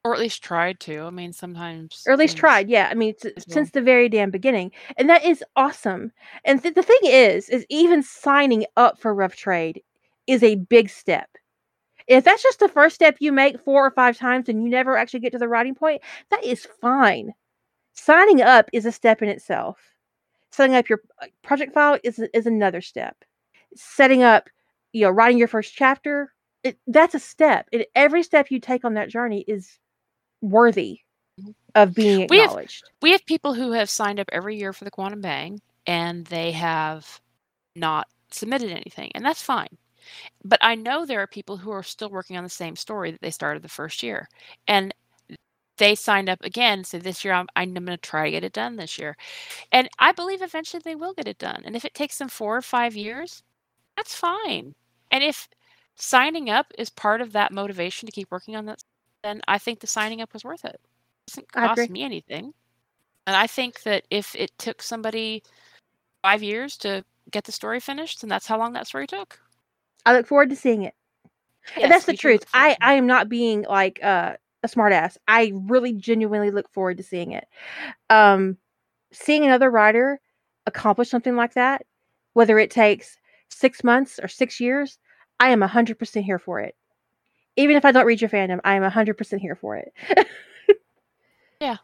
Or 0.03 0.14
at 0.15 0.19
least 0.19 0.44
tried 0.44 0.80
to. 0.82 1.02
I 1.02 1.10
mean, 1.11 1.32
sometimes. 1.32 2.03
or 2.07 2.14
at 2.14 2.19
least 2.19 2.34
things- 2.34 2.40
tried. 2.40 2.69
Yeah, 2.69 2.88
I 2.90 2.95
mean, 2.95 3.14
s- 3.23 3.32
since 3.48 3.72
the 3.72 3.82
very 3.82 4.10
damn 4.10 4.32
beginning, 4.32 4.72
and 4.98 5.07
that 5.10 5.23
is 5.23 5.44
awesome. 5.56 6.11
And 6.44 6.61
th- 6.61 6.73
the 6.73 6.82
thing 6.82 6.99
is, 7.03 7.49
is 7.49 7.65
even 7.69 8.02
signing 8.02 8.65
up 8.78 8.99
for 8.99 9.14
Rough 9.14 9.36
Trade 9.36 9.84
is 10.28 10.41
a 10.41 10.56
big 10.56 10.90
step. 10.90 11.30
If 12.07 12.23
that's 12.23 12.41
just 12.41 12.60
the 12.60 12.68
first 12.68 12.95
step 12.95 13.18
you 13.19 13.32
make 13.32 13.60
four 13.64 13.86
or 13.86 13.91
five 13.91 14.18
times 14.18 14.49
and 14.49 14.64
you 14.64 14.69
never 14.69 14.98
actually 14.98 15.19
get 15.19 15.32
to 15.34 15.38
the 15.38 15.48
writing 15.48 15.76
point, 15.76 16.02
that 16.32 16.44
is 16.44 16.68
fine. 16.82 17.34
Signing 17.94 18.41
up 18.41 18.69
is 18.73 18.86
a 18.88 18.91
step 18.91 19.22
in 19.22 19.30
itself. 19.30 19.78
Setting 20.52 20.76
up 20.76 20.90
your 20.90 21.02
uh, 21.22 21.28
project 21.44 21.73
file 21.73 21.99
is 22.03 22.19
is 22.34 22.48
another 22.48 22.82
step. 22.82 23.15
Setting 23.76 24.23
up, 24.23 24.49
you 24.94 25.03
know, 25.06 25.11
writing 25.11 25.38
your 25.38 25.48
first 25.48 25.73
chapter, 25.76 26.34
it, 26.64 26.78
that's 26.88 27.14
a 27.15 27.19
step. 27.19 27.68
And 27.72 27.86
every 27.95 28.23
step 28.23 28.49
you 28.49 28.60
take 28.60 28.84
on 28.84 28.95
that 28.95 29.10
journey 29.10 29.45
is 29.48 29.78
worthy 30.41 31.01
of 31.76 31.93
being 31.93 32.27
We 32.30 32.38
have- 32.39 32.47
acknowledged. 32.47 32.89
We 33.01 33.11
have 33.11 33.26
people 33.26 33.53
who 33.53 33.72
have 33.72 33.89
signed 33.89 34.19
up 34.19 34.30
every 34.31 34.57
year 34.57 34.73
for 34.73 34.84
the 34.84 34.91
Quantum 34.91 35.22
Bang 35.22 35.61
and 35.88 36.26
they 36.27 36.51
have 36.51 37.22
not 37.76 38.07
submitted 38.31 38.72
anything, 38.72 39.11
and 39.15 39.26
that's 39.26 39.41
fine. 39.41 39.77
But 40.43 40.59
I 40.61 40.76
know 40.76 41.05
there 41.05 41.22
are 41.22 41.27
people 41.27 41.57
who 41.57 41.72
are 41.72 41.84
still 41.84 42.09
working 42.09 42.38
on 42.38 42.43
the 42.43 42.49
same 42.49 42.76
story 42.76 43.11
that 43.11 43.22
they 43.22 43.31
started 43.31 43.63
the 43.63 43.69
first 43.69 44.03
year, 44.03 44.27
and 44.68 44.93
they 45.77 45.95
signed 45.95 46.30
up 46.30 46.43
again. 46.43 46.84
So 46.84 46.99
"This 46.99 47.23
year, 47.26 47.34
I'm, 47.34 47.47
I'm 47.55 47.73
going 47.73 47.85
to 47.88 47.97
try 47.97 48.26
to 48.26 48.31
get 48.31 48.43
it 48.43 48.53
done 48.53 48.76
this 48.76 48.97
year," 48.99 49.15
and 49.72 49.89
I 49.99 50.11
believe 50.11 50.41
eventually 50.41 50.81
they 50.84 50.95
will 50.95 51.13
get 51.13 51.27
it 51.27 51.38
done. 51.38 51.63
And 51.65 51.76
if 51.76 51.85
it 51.85 51.93
takes 51.93 52.18
them 52.18 52.30
four 52.30 52.57
or 52.57 52.61
five 52.61 52.95
years, 52.95 53.43
that's 53.97 54.15
fine. 54.15 54.76
And 55.11 55.23
if 55.23 55.47
signing 55.95 56.49
up 56.49 56.68
is 56.77 56.89
part 56.89 57.22
of 57.22 57.34
that 57.34 57.51
motivation 57.51 58.07
to 58.07 58.11
keep 58.11 58.31
working 58.31 58.55
on 58.55 58.65
that, 58.65 58.84
then 59.23 59.41
I 59.48 59.57
think 59.57 59.80
the 59.80 59.88
signing 59.88 60.22
up 60.22 60.34
was 60.34 60.43
worth 60.43 60.65
it. 60.65 60.76
It 60.76 61.27
doesn't 61.27 61.52
cost 61.52 61.89
me 61.89 62.03
anything. 62.03 62.53
And 63.27 63.35
I 63.35 63.48
think 63.48 63.84
that 63.84 64.03
if 64.10 64.35
it 64.35 64.52
took 64.57 64.81
somebody 64.81 65.43
five 66.23 66.41
years 66.41 66.77
to 66.77 67.03
get 67.30 67.43
the 67.43 67.52
story 67.52 67.80
finished, 67.80 68.22
then 68.22 68.30
that's 68.30 68.48
how 68.48 68.57
long 68.57 68.73
that 68.73 68.88
story 68.88 69.07
took. 69.07 69.39
I 70.06 70.14
look 70.14 70.27
forward 70.27 70.49
to 70.49 70.56
seeing 70.56 70.84
it. 70.84 70.95
Yes, 71.76 71.84
and 71.84 71.91
that's 71.91 72.06
the 72.06 72.18
truth. 72.18 72.45
I. 72.53 72.76
I 72.81 72.93
am 72.93 73.06
not 73.06 73.30
being 73.30 73.65
like 73.69 74.03
uh, 74.03 74.34
a 74.64 74.68
smartass. 74.68 75.18
I 75.27 75.53
really 75.56 75.93
genuinely 75.93 76.49
look 76.49 76.69
forward 76.72 76.98
to 76.98 77.03
seeing 77.03 77.34
it. 77.34 77.48
Um, 78.10 78.57
seeing 79.14 79.45
another 79.45 79.69
writer 79.69 80.19
accomplish 80.65 81.10
something 81.10 81.35
like 81.35 81.53
that, 81.53 81.85
whether 82.34 82.57
it 82.57 82.72
takes 82.72 83.18
six 83.49 83.84
months 83.84 84.19
or 84.22 84.27
six 84.27 84.60
years, 84.60 84.98
I 85.39 85.49
am 85.49 85.61
hundred 85.61 85.99
percent 85.99 86.26
here 86.26 86.39
for 86.39 86.60
it. 86.60 86.76
Even 87.57 87.76
if 87.76 87.86
I 87.86 87.91
don't 87.91 88.06
read 88.06 88.22
your 88.22 88.30
fandom, 88.30 88.60
I 88.64 88.76
am 88.76 88.84
hundred 88.84 89.18
percent 89.18 89.41
here 89.41 89.56
for 89.56 89.78
it. 89.78 89.94
Yeah. 91.60 91.78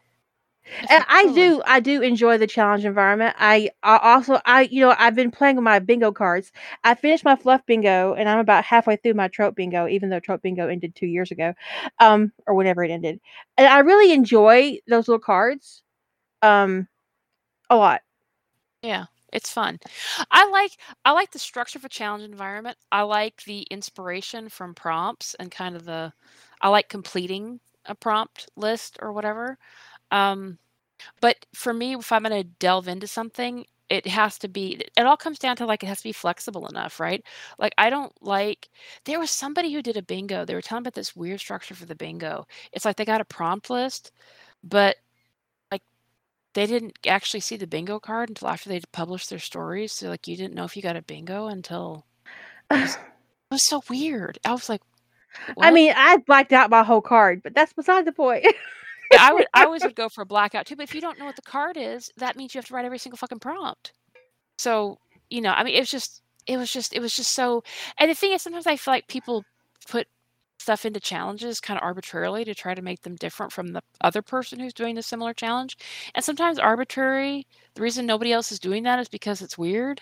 And 0.90 1.04
I 1.08 1.26
do 1.32 1.62
I 1.66 1.80
do 1.80 2.02
enjoy 2.02 2.36
the 2.38 2.46
challenge 2.46 2.84
environment. 2.84 3.34
I, 3.38 3.70
I 3.82 3.98
also 3.98 4.40
I 4.44 4.62
you 4.62 4.80
know 4.80 4.94
I've 4.98 5.14
been 5.14 5.30
playing 5.30 5.56
with 5.56 5.62
my 5.64 5.78
bingo 5.78 6.12
cards. 6.12 6.52
I 6.84 6.94
finished 6.94 7.24
my 7.24 7.36
fluff 7.36 7.64
bingo 7.64 8.14
and 8.14 8.28
I'm 8.28 8.38
about 8.38 8.64
halfway 8.64 8.96
through 8.96 9.14
my 9.14 9.28
trope 9.28 9.54
bingo, 9.56 9.88
even 9.88 10.10
though 10.10 10.20
trope 10.20 10.42
bingo 10.42 10.68
ended 10.68 10.94
two 10.94 11.06
years 11.06 11.30
ago, 11.30 11.54
um 12.00 12.32
or 12.46 12.54
whenever 12.54 12.84
it 12.84 12.90
ended. 12.90 13.20
And 13.56 13.66
I 13.66 13.78
really 13.80 14.12
enjoy 14.12 14.78
those 14.86 15.08
little 15.08 15.20
cards, 15.20 15.82
um, 16.42 16.88
a 17.70 17.76
lot. 17.76 18.02
Yeah, 18.82 19.06
it's 19.32 19.50
fun. 19.50 19.78
I 20.30 20.48
like 20.50 20.72
I 21.04 21.12
like 21.12 21.32
the 21.32 21.38
structure 21.38 21.78
of 21.78 21.84
a 21.84 21.88
challenge 21.88 22.24
environment. 22.24 22.76
I 22.92 23.02
like 23.02 23.44
the 23.44 23.62
inspiration 23.70 24.48
from 24.48 24.74
prompts 24.74 25.34
and 25.34 25.50
kind 25.50 25.76
of 25.76 25.84
the 25.84 26.12
I 26.60 26.68
like 26.68 26.88
completing 26.88 27.60
a 27.86 27.94
prompt 27.94 28.48
list 28.56 28.98
or 29.00 29.12
whatever. 29.12 29.58
Um, 30.10 30.58
but 31.20 31.46
for 31.54 31.72
me, 31.74 31.94
if 31.94 32.12
I'm 32.12 32.22
going 32.22 32.42
to 32.42 32.48
delve 32.58 32.88
into 32.88 33.06
something, 33.06 33.64
it 33.88 34.06
has 34.06 34.38
to 34.40 34.48
be. 34.48 34.82
It 34.96 35.06
all 35.06 35.16
comes 35.16 35.38
down 35.38 35.56
to 35.56 35.66
like 35.66 35.82
it 35.82 35.86
has 35.86 35.98
to 35.98 36.04
be 36.04 36.12
flexible 36.12 36.66
enough, 36.68 37.00
right? 37.00 37.24
Like 37.58 37.72
I 37.78 37.88
don't 37.90 38.12
like. 38.22 38.68
There 39.04 39.18
was 39.18 39.30
somebody 39.30 39.72
who 39.72 39.82
did 39.82 39.96
a 39.96 40.02
bingo. 40.02 40.44
They 40.44 40.54
were 40.54 40.62
telling 40.62 40.82
about 40.82 40.94
this 40.94 41.16
weird 41.16 41.40
structure 41.40 41.74
for 41.74 41.86
the 41.86 41.94
bingo. 41.94 42.46
It's 42.72 42.84
like 42.84 42.96
they 42.96 43.04
got 43.06 43.20
a 43.22 43.24
prompt 43.24 43.70
list, 43.70 44.12
but 44.64 44.96
they 46.54 46.66
didn't 46.66 46.98
actually 47.06 47.40
see 47.40 47.56
the 47.56 47.66
bingo 47.66 48.00
card 48.00 48.30
until 48.30 48.48
after 48.48 48.68
they'd 48.68 48.90
published 48.92 49.30
their 49.30 49.38
stories. 49.38 49.92
So 49.92 50.08
like 50.08 50.26
you 50.26 50.36
didn't 50.36 50.54
know 50.54 50.64
if 50.64 50.76
you 50.76 50.82
got 50.82 50.96
a 50.96 51.02
bingo 51.02 51.46
until 51.46 52.06
it 52.70 52.96
was 53.50 53.62
so 53.62 53.82
weird. 53.88 54.38
I 54.44 54.52
was 54.52 54.68
like, 54.68 54.82
I 55.60 55.70
mean, 55.70 55.92
I 55.94 56.18
blacked 56.18 56.52
out 56.52 56.70
my 56.70 56.82
whole 56.82 57.00
card, 57.00 57.42
but 57.42 57.54
that's 57.54 57.72
beside 57.72 58.04
the 58.04 58.12
point. 58.12 58.44
Yeah, 59.12 59.18
I 59.20 59.32
would 59.34 59.46
I 59.54 59.64
always 59.64 59.82
would 59.84 59.94
go 59.94 60.08
for 60.08 60.22
a 60.22 60.26
blackout 60.26 60.66
too. 60.66 60.76
But 60.76 60.84
if 60.84 60.94
you 60.94 61.00
don't 61.00 61.18
know 61.18 61.26
what 61.26 61.36
the 61.36 61.42
card 61.42 61.76
is, 61.76 62.10
that 62.16 62.36
means 62.36 62.54
you 62.54 62.58
have 62.58 62.66
to 62.66 62.74
write 62.74 62.84
every 62.84 62.98
single 62.98 63.18
fucking 63.18 63.40
prompt. 63.40 63.92
So 64.58 64.98
you 65.30 65.40
know, 65.40 65.52
I 65.52 65.64
mean, 65.64 65.74
it's 65.74 65.90
just 65.90 66.22
it 66.46 66.56
was 66.56 66.72
just 66.72 66.94
it 66.94 67.00
was 67.00 67.14
just 67.14 67.32
so 67.32 67.62
and 67.98 68.10
the 68.10 68.14
thing 68.14 68.32
is 68.32 68.42
sometimes 68.42 68.66
I 68.66 68.76
feel 68.76 68.94
like 68.94 69.06
people 69.08 69.44
put 69.88 70.08
stuff 70.58 70.84
into 70.84 71.00
challenges 71.00 71.60
kind 71.60 71.78
of 71.78 71.84
arbitrarily 71.84 72.44
to 72.44 72.54
try 72.54 72.74
to 72.74 72.82
make 72.82 73.02
them 73.02 73.16
different 73.16 73.52
from 73.52 73.68
the 73.68 73.82
other 74.00 74.22
person 74.22 74.58
who's 74.58 74.74
doing 74.74 74.94
the 74.94 75.02
similar 75.02 75.32
challenge. 75.32 75.78
And 76.14 76.24
sometimes 76.24 76.58
arbitrary, 76.58 77.46
the 77.74 77.82
reason 77.82 78.06
nobody 78.06 78.32
else 78.32 78.52
is 78.52 78.58
doing 78.58 78.82
that 78.84 78.98
is 78.98 79.08
because 79.08 79.40
it's 79.42 79.58
weird 79.58 80.00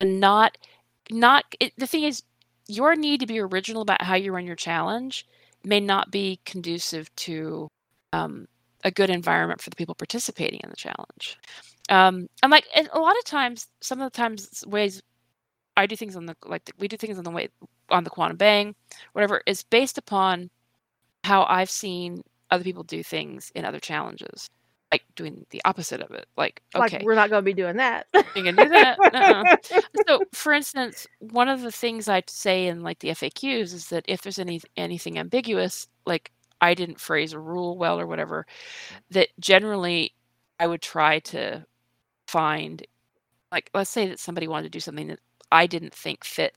and 0.00 0.20
not 0.20 0.56
not 1.10 1.44
it, 1.60 1.72
the 1.78 1.86
thing 1.86 2.04
is 2.04 2.22
your 2.66 2.94
need 2.94 3.20
to 3.20 3.26
be 3.26 3.38
original 3.38 3.82
about 3.82 4.02
how 4.02 4.14
you 4.14 4.32
run 4.32 4.46
your 4.46 4.56
challenge 4.56 5.26
may 5.64 5.80
not 5.80 6.10
be 6.10 6.40
conducive 6.44 7.14
to 7.16 7.68
um, 8.12 8.46
a 8.84 8.90
good 8.90 9.10
environment 9.10 9.60
for 9.60 9.70
the 9.70 9.76
people 9.76 9.94
participating 9.94 10.60
in 10.62 10.70
the 10.70 10.76
challenge. 10.76 11.38
Um, 11.88 12.28
and 12.42 12.50
like 12.50 12.66
and 12.74 12.88
a 12.92 12.98
lot 12.98 13.16
of 13.18 13.24
times, 13.24 13.66
some 13.80 14.00
of 14.00 14.12
the 14.12 14.16
times 14.16 14.64
ways 14.66 15.02
I 15.76 15.86
do 15.86 15.96
things 15.96 16.16
on 16.16 16.26
the 16.26 16.36
like 16.44 16.70
we 16.78 16.88
do 16.88 16.96
things 16.96 17.18
on 17.18 17.24
the 17.24 17.30
way 17.30 17.48
on 17.90 18.04
the 18.04 18.10
quantum 18.10 18.36
bang, 18.36 18.74
whatever 19.12 19.42
is 19.46 19.62
based 19.62 19.98
upon 19.98 20.50
how 21.24 21.44
I've 21.48 21.70
seen 21.70 22.22
other 22.50 22.64
people 22.64 22.82
do 22.84 23.02
things 23.02 23.52
in 23.54 23.64
other 23.64 23.80
challenges, 23.80 24.48
like 24.92 25.02
doing 25.16 25.44
the 25.50 25.60
opposite 25.64 26.00
of 26.00 26.10
it. 26.12 26.26
Like, 26.36 26.62
okay, 26.74 26.96
Like 26.98 27.04
we're 27.04 27.14
not 27.14 27.30
going 27.30 27.40
to 27.42 27.44
be 27.44 27.52
doing 27.54 27.76
that. 27.76 28.06
you 28.34 28.42
can 28.42 28.56
do 28.56 28.68
that. 28.68 28.98
Uh-uh. 29.14 29.80
So, 30.06 30.20
for 30.32 30.52
instance, 30.52 31.06
one 31.18 31.48
of 31.48 31.60
the 31.62 31.72
things 31.72 32.08
I'd 32.08 32.30
say 32.30 32.66
in 32.66 32.82
like 32.82 33.00
the 33.00 33.08
FAQs 33.08 33.74
is 33.74 33.88
that 33.88 34.04
if 34.08 34.22
there's 34.22 34.38
any 34.38 34.60
anything 34.76 35.18
ambiguous, 35.18 35.88
like 36.06 36.30
I 36.60 36.74
didn't 36.74 37.00
phrase 37.00 37.32
a 37.32 37.38
rule 37.38 37.76
well 37.76 38.00
or 38.00 38.06
whatever, 38.06 38.46
that 39.10 39.28
generally 39.38 40.14
I 40.58 40.66
would 40.66 40.82
try 40.82 41.18
to 41.20 41.64
find, 42.26 42.84
like, 43.52 43.70
let's 43.74 43.90
say 43.90 44.08
that 44.08 44.18
somebody 44.18 44.48
wanted 44.48 44.64
to 44.64 44.70
do 44.70 44.80
something 44.80 45.06
that 45.08 45.20
I 45.52 45.66
didn't 45.66 45.94
think 45.94 46.24
fit 46.24 46.54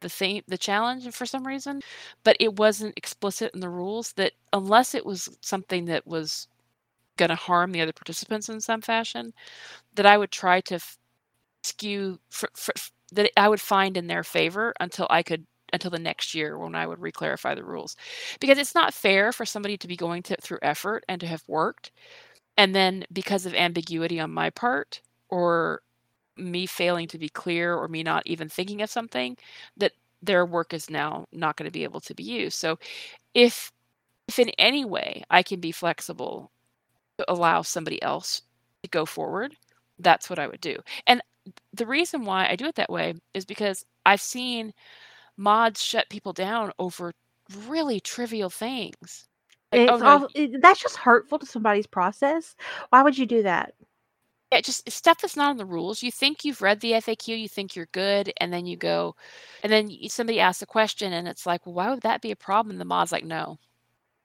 the 0.00 0.08
thing, 0.08 0.42
the 0.48 0.58
challenge 0.58 1.08
for 1.14 1.26
some 1.26 1.46
reason, 1.46 1.80
but 2.24 2.36
it 2.40 2.56
wasn't 2.58 2.94
explicit 2.96 3.52
in 3.54 3.60
the 3.60 3.68
rules. 3.70 4.12
That 4.14 4.32
unless 4.52 4.94
it 4.94 5.06
was 5.06 5.28
something 5.40 5.86
that 5.86 6.06
was 6.06 6.48
going 7.16 7.30
to 7.30 7.34
harm 7.36 7.72
the 7.72 7.80
other 7.82 7.92
participants 7.92 8.48
in 8.48 8.60
some 8.60 8.80
fashion, 8.82 9.32
that 9.94 10.06
I 10.06 10.18
would 10.18 10.30
try 10.32 10.60
to 10.62 10.76
f- 10.76 10.98
skew 11.64 12.18
that 13.12 13.30
I 13.36 13.48
would 13.48 13.60
find 13.60 13.96
in 13.96 14.06
their 14.06 14.24
favor 14.24 14.74
until 14.80 15.06
I 15.10 15.22
could 15.22 15.46
until 15.72 15.90
the 15.90 15.98
next 16.00 16.34
year 16.34 16.58
when 16.58 16.74
I 16.74 16.86
would 16.86 16.98
reclarify 16.98 17.54
the 17.54 17.64
rules. 17.64 17.96
Because 18.40 18.58
it's 18.58 18.74
not 18.74 18.94
fair 18.94 19.32
for 19.32 19.46
somebody 19.46 19.76
to 19.78 19.88
be 19.88 19.96
going 19.96 20.22
to, 20.24 20.36
through 20.40 20.58
effort 20.62 21.04
and 21.08 21.20
to 21.20 21.26
have 21.28 21.44
worked 21.48 21.92
and 22.56 22.74
then 22.74 23.04
because 23.12 23.46
of 23.46 23.54
ambiguity 23.54 24.20
on 24.20 24.30
my 24.30 24.50
part 24.50 25.00
or 25.28 25.82
me 26.36 26.66
failing 26.66 27.08
to 27.08 27.18
be 27.18 27.28
clear 27.28 27.74
or 27.76 27.88
me 27.88 28.02
not 28.02 28.22
even 28.26 28.48
thinking 28.48 28.82
of 28.82 28.90
something 28.90 29.36
that 29.76 29.92
their 30.22 30.46
work 30.46 30.74
is 30.74 30.90
now 30.90 31.26
not 31.32 31.56
going 31.56 31.66
to 31.66 31.72
be 31.72 31.84
able 31.84 32.00
to 32.00 32.14
be 32.14 32.24
used. 32.24 32.58
So 32.58 32.78
if 33.34 33.72
if 34.28 34.38
in 34.38 34.50
any 34.58 34.84
way 34.84 35.24
I 35.30 35.42
can 35.42 35.60
be 35.60 35.72
flexible 35.72 36.52
to 37.18 37.30
allow 37.32 37.62
somebody 37.62 38.02
else 38.02 38.42
to 38.82 38.90
go 38.90 39.06
forward, 39.06 39.56
that's 39.98 40.30
what 40.30 40.38
I 40.38 40.46
would 40.48 40.60
do. 40.60 40.76
And 41.06 41.22
the 41.74 41.86
reason 41.86 42.24
why 42.24 42.48
I 42.48 42.56
do 42.56 42.66
it 42.66 42.76
that 42.76 42.90
way 42.90 43.14
is 43.34 43.44
because 43.44 43.84
I've 44.06 44.20
seen 44.20 44.72
mods 45.36 45.82
shut 45.82 46.10
people 46.10 46.32
down 46.32 46.72
over 46.78 47.12
really 47.68 48.00
trivial 48.00 48.50
things. 48.50 49.28
Like, 49.72 49.82
It's 49.82 49.88
oh 49.88 49.98
no, 49.98 50.18
all, 50.18 50.28
that's 50.60 50.80
just 50.82 50.96
hurtful 50.96 51.38
to 51.38 51.46
somebody's 51.46 51.86
process. 51.86 52.56
Why 52.90 53.02
would 53.02 53.16
you 53.18 53.26
do 53.26 53.42
that? 53.44 53.74
Yeah, 54.52 54.60
just 54.60 54.90
stuff 54.90 55.20
that's 55.20 55.36
not 55.36 55.52
in 55.52 55.56
the 55.56 55.64
rules. 55.64 56.02
You 56.02 56.10
think 56.10 56.44
you've 56.44 56.62
read 56.62 56.80
the 56.80 56.92
FAQ, 56.92 57.40
you 57.40 57.48
think 57.48 57.76
you're 57.76 57.88
good, 57.92 58.32
and 58.38 58.52
then 58.52 58.66
you 58.66 58.76
go, 58.76 59.14
and 59.62 59.72
then 59.72 59.90
somebody 60.08 60.40
asks 60.40 60.62
a 60.62 60.66
question, 60.66 61.12
and 61.12 61.28
it's 61.28 61.46
like, 61.46 61.66
well, 61.66 61.74
why 61.74 61.90
would 61.90 62.02
that 62.02 62.20
be 62.20 62.30
a 62.30 62.36
problem? 62.36 62.72
And 62.72 62.80
the 62.80 62.84
mod's 62.84 63.12
like, 63.12 63.24
no, 63.24 63.58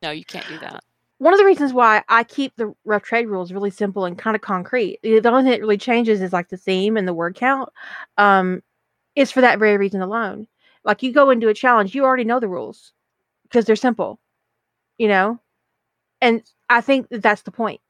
no, 0.01 0.11
you 0.11 0.25
can't 0.25 0.47
do 0.47 0.57
that. 0.59 0.83
One 1.19 1.33
of 1.33 1.39
the 1.39 1.45
reasons 1.45 1.73
why 1.73 2.03
I 2.09 2.23
keep 2.23 2.55
the 2.55 2.73
rough 2.83 3.03
trade 3.03 3.27
rules 3.27 3.53
really 3.53 3.71
simple 3.71 4.03
and 4.05 4.17
kind 4.17 4.35
of 4.35 4.41
concrete, 4.41 4.99
the 5.01 5.21
only 5.29 5.43
thing 5.43 5.51
that 5.51 5.61
really 5.61 5.77
changes 5.77 6.21
is 6.21 6.33
like 6.33 6.49
the 6.49 6.57
theme 6.57 6.97
and 6.97 7.07
the 7.07 7.13
word 7.13 7.35
count. 7.35 7.69
Um, 8.17 8.61
is 9.15 9.31
for 9.31 9.41
that 9.41 9.59
very 9.59 9.77
reason 9.77 10.01
alone. 10.01 10.47
Like 10.83 11.01
you 11.01 11.11
go 11.11 11.29
into 11.29 11.47
a 11.47 11.53
challenge, 11.53 11.95
you 11.95 12.03
already 12.03 12.25
know 12.25 12.39
the 12.39 12.49
rules 12.49 12.93
because 13.43 13.65
they're 13.65 13.75
simple, 13.75 14.19
you 14.97 15.07
know. 15.07 15.39
And 16.21 16.43
I 16.69 16.81
think 16.81 17.09
that 17.09 17.23
that's 17.23 17.43
the 17.43 17.51
point. 17.51 17.81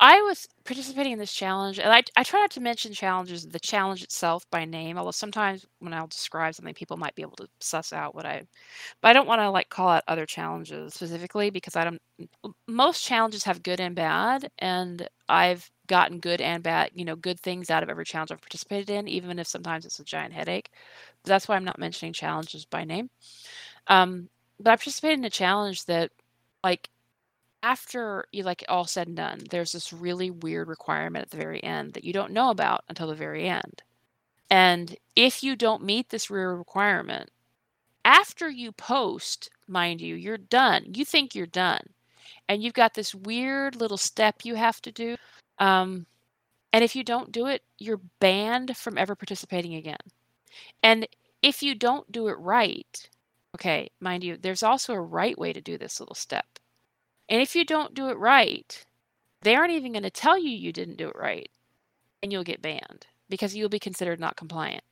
I 0.00 0.20
was 0.22 0.46
participating 0.64 1.12
in 1.12 1.18
this 1.18 1.32
challenge, 1.32 1.78
and 1.78 1.92
I, 1.92 2.02
I 2.16 2.22
try 2.24 2.40
not 2.40 2.50
to 2.52 2.60
mention 2.60 2.92
challenges, 2.92 3.46
the 3.46 3.60
challenge 3.60 4.02
itself 4.02 4.44
by 4.50 4.64
name. 4.64 4.98
Although 4.98 5.12
sometimes 5.12 5.66
when 5.78 5.92
I'll 5.92 6.06
describe 6.06 6.54
something, 6.54 6.74
people 6.74 6.96
might 6.96 7.14
be 7.14 7.22
able 7.22 7.36
to 7.36 7.48
suss 7.60 7.92
out 7.92 8.14
what 8.14 8.26
I. 8.26 8.42
But 9.02 9.10
I 9.10 9.12
don't 9.12 9.28
want 9.28 9.40
to 9.40 9.50
like 9.50 9.68
call 9.70 9.88
out 9.88 10.04
other 10.08 10.26
challenges 10.26 10.94
specifically 10.94 11.50
because 11.50 11.76
I 11.76 11.84
don't. 11.84 12.02
Most 12.68 13.04
challenges 13.04 13.44
have 13.44 13.62
good 13.62 13.80
and 13.80 13.94
bad, 13.94 14.50
and 14.58 15.08
I've 15.28 15.70
gotten 15.86 16.18
good 16.20 16.40
and 16.40 16.62
bad, 16.62 16.90
you 16.94 17.04
know, 17.04 17.16
good 17.16 17.40
things 17.40 17.70
out 17.70 17.82
of 17.82 17.90
every 17.90 18.04
challenge 18.04 18.32
I've 18.32 18.40
participated 18.40 18.90
in, 18.90 19.08
even 19.08 19.38
if 19.38 19.46
sometimes 19.46 19.86
it's 19.86 20.00
a 20.00 20.04
giant 20.04 20.34
headache. 20.34 20.70
That's 21.24 21.48
why 21.48 21.56
I'm 21.56 21.64
not 21.64 21.78
mentioning 21.78 22.12
challenges 22.12 22.64
by 22.64 22.84
name. 22.84 23.10
Um, 23.88 24.28
but 24.60 24.72
I 24.72 24.76
participated 24.76 25.18
in 25.20 25.24
a 25.24 25.30
challenge 25.30 25.84
that, 25.86 26.10
like, 26.64 26.88
after 27.66 28.26
you 28.30 28.44
like 28.44 28.64
all 28.68 28.84
said 28.84 29.08
and 29.08 29.16
done, 29.16 29.40
there's 29.50 29.72
this 29.72 29.92
really 29.92 30.30
weird 30.30 30.68
requirement 30.68 31.24
at 31.24 31.30
the 31.30 31.36
very 31.36 31.62
end 31.64 31.94
that 31.94 32.04
you 32.04 32.12
don't 32.12 32.30
know 32.30 32.50
about 32.50 32.84
until 32.88 33.08
the 33.08 33.14
very 33.16 33.48
end. 33.48 33.82
And 34.48 34.94
if 35.16 35.42
you 35.42 35.56
don't 35.56 35.82
meet 35.82 36.08
this 36.08 36.30
weird 36.30 36.56
requirement, 36.56 37.28
after 38.04 38.48
you 38.48 38.70
post, 38.70 39.50
mind 39.66 40.00
you, 40.00 40.14
you're 40.14 40.38
done. 40.38 40.94
You 40.94 41.04
think 41.04 41.34
you're 41.34 41.44
done. 41.44 41.80
And 42.48 42.62
you've 42.62 42.72
got 42.72 42.94
this 42.94 43.12
weird 43.12 43.74
little 43.74 43.96
step 43.96 44.44
you 44.44 44.54
have 44.54 44.80
to 44.82 44.92
do. 44.92 45.16
Um, 45.58 46.06
and 46.72 46.84
if 46.84 46.94
you 46.94 47.02
don't 47.02 47.32
do 47.32 47.46
it, 47.46 47.62
you're 47.80 48.00
banned 48.20 48.76
from 48.76 48.96
ever 48.96 49.16
participating 49.16 49.74
again. 49.74 50.06
And 50.84 51.08
if 51.42 51.64
you 51.64 51.74
don't 51.74 52.12
do 52.12 52.28
it 52.28 52.38
right, 52.38 53.10
okay, 53.56 53.90
mind 53.98 54.22
you, 54.22 54.36
there's 54.36 54.62
also 54.62 54.92
a 54.94 55.00
right 55.00 55.36
way 55.36 55.52
to 55.52 55.60
do 55.60 55.76
this 55.76 55.98
little 55.98 56.14
step. 56.14 56.46
And 57.28 57.42
if 57.42 57.54
you 57.56 57.64
don't 57.64 57.94
do 57.94 58.08
it 58.08 58.18
right, 58.18 58.84
they 59.42 59.54
aren't 59.54 59.72
even 59.72 59.92
going 59.92 60.02
to 60.02 60.10
tell 60.10 60.38
you 60.38 60.50
you 60.50 60.72
didn't 60.72 60.96
do 60.96 61.08
it 61.08 61.16
right, 61.16 61.50
and 62.22 62.32
you'll 62.32 62.44
get 62.44 62.62
banned 62.62 63.06
because 63.28 63.54
you'll 63.54 63.68
be 63.68 63.78
considered 63.78 64.20
not 64.20 64.36
compliant 64.36 64.84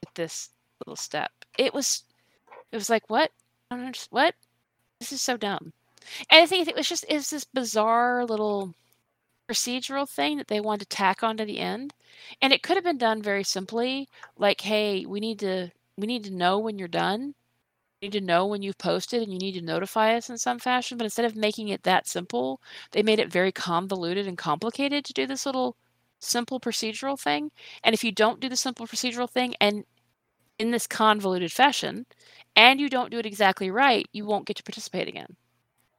with 0.00 0.14
this 0.14 0.50
little 0.80 0.96
step. 0.96 1.32
It 1.58 1.74
was, 1.74 2.04
it 2.70 2.76
was 2.76 2.90
like 2.90 3.08
what? 3.10 3.30
I 3.70 3.76
don't 3.76 3.84
understand. 3.84 4.12
What? 4.12 4.34
This 5.00 5.12
is 5.12 5.22
so 5.22 5.36
dumb. 5.36 5.72
And 6.30 6.42
I 6.42 6.46
think 6.46 6.68
it 6.68 6.76
was 6.76 6.88
just 6.88 7.04
was 7.10 7.30
this 7.30 7.44
bizarre 7.44 8.24
little 8.24 8.74
procedural 9.48 10.08
thing 10.08 10.36
that 10.38 10.48
they 10.48 10.60
wanted 10.60 10.88
to 10.88 10.96
tack 10.96 11.22
onto 11.22 11.44
the 11.44 11.58
end, 11.58 11.94
and 12.40 12.52
it 12.52 12.62
could 12.62 12.76
have 12.76 12.84
been 12.84 12.98
done 12.98 13.22
very 13.22 13.44
simply, 13.44 14.08
like, 14.36 14.60
hey, 14.60 15.04
we 15.06 15.20
need 15.20 15.38
to 15.40 15.70
we 15.96 16.06
need 16.06 16.24
to 16.24 16.30
know 16.30 16.58
when 16.58 16.78
you're 16.78 16.88
done 16.88 17.34
need 18.02 18.12
to 18.12 18.20
know 18.20 18.46
when 18.46 18.62
you've 18.62 18.78
posted 18.78 19.22
and 19.22 19.32
you 19.32 19.38
need 19.38 19.52
to 19.52 19.62
notify 19.62 20.16
us 20.16 20.28
in 20.28 20.36
some 20.36 20.58
fashion. 20.58 20.98
But 20.98 21.04
instead 21.04 21.24
of 21.24 21.36
making 21.36 21.68
it 21.68 21.84
that 21.84 22.08
simple, 22.08 22.60
they 22.90 23.02
made 23.02 23.20
it 23.20 23.32
very 23.32 23.52
convoluted 23.52 24.26
and 24.26 24.36
complicated 24.36 25.04
to 25.04 25.12
do 25.12 25.26
this 25.26 25.46
little 25.46 25.76
simple 26.18 26.60
procedural 26.60 27.18
thing. 27.18 27.50
And 27.84 27.94
if 27.94 28.04
you 28.04 28.12
don't 28.12 28.40
do 28.40 28.48
the 28.48 28.56
simple 28.56 28.86
procedural 28.86 29.30
thing 29.30 29.54
and 29.60 29.84
in 30.58 30.70
this 30.70 30.86
convoluted 30.86 31.52
fashion, 31.52 32.06
and 32.54 32.80
you 32.80 32.88
don't 32.88 33.10
do 33.10 33.18
it 33.18 33.26
exactly 33.26 33.70
right, 33.70 34.06
you 34.12 34.26
won't 34.26 34.46
get 34.46 34.56
to 34.58 34.62
participate 34.62 35.08
again. 35.08 35.36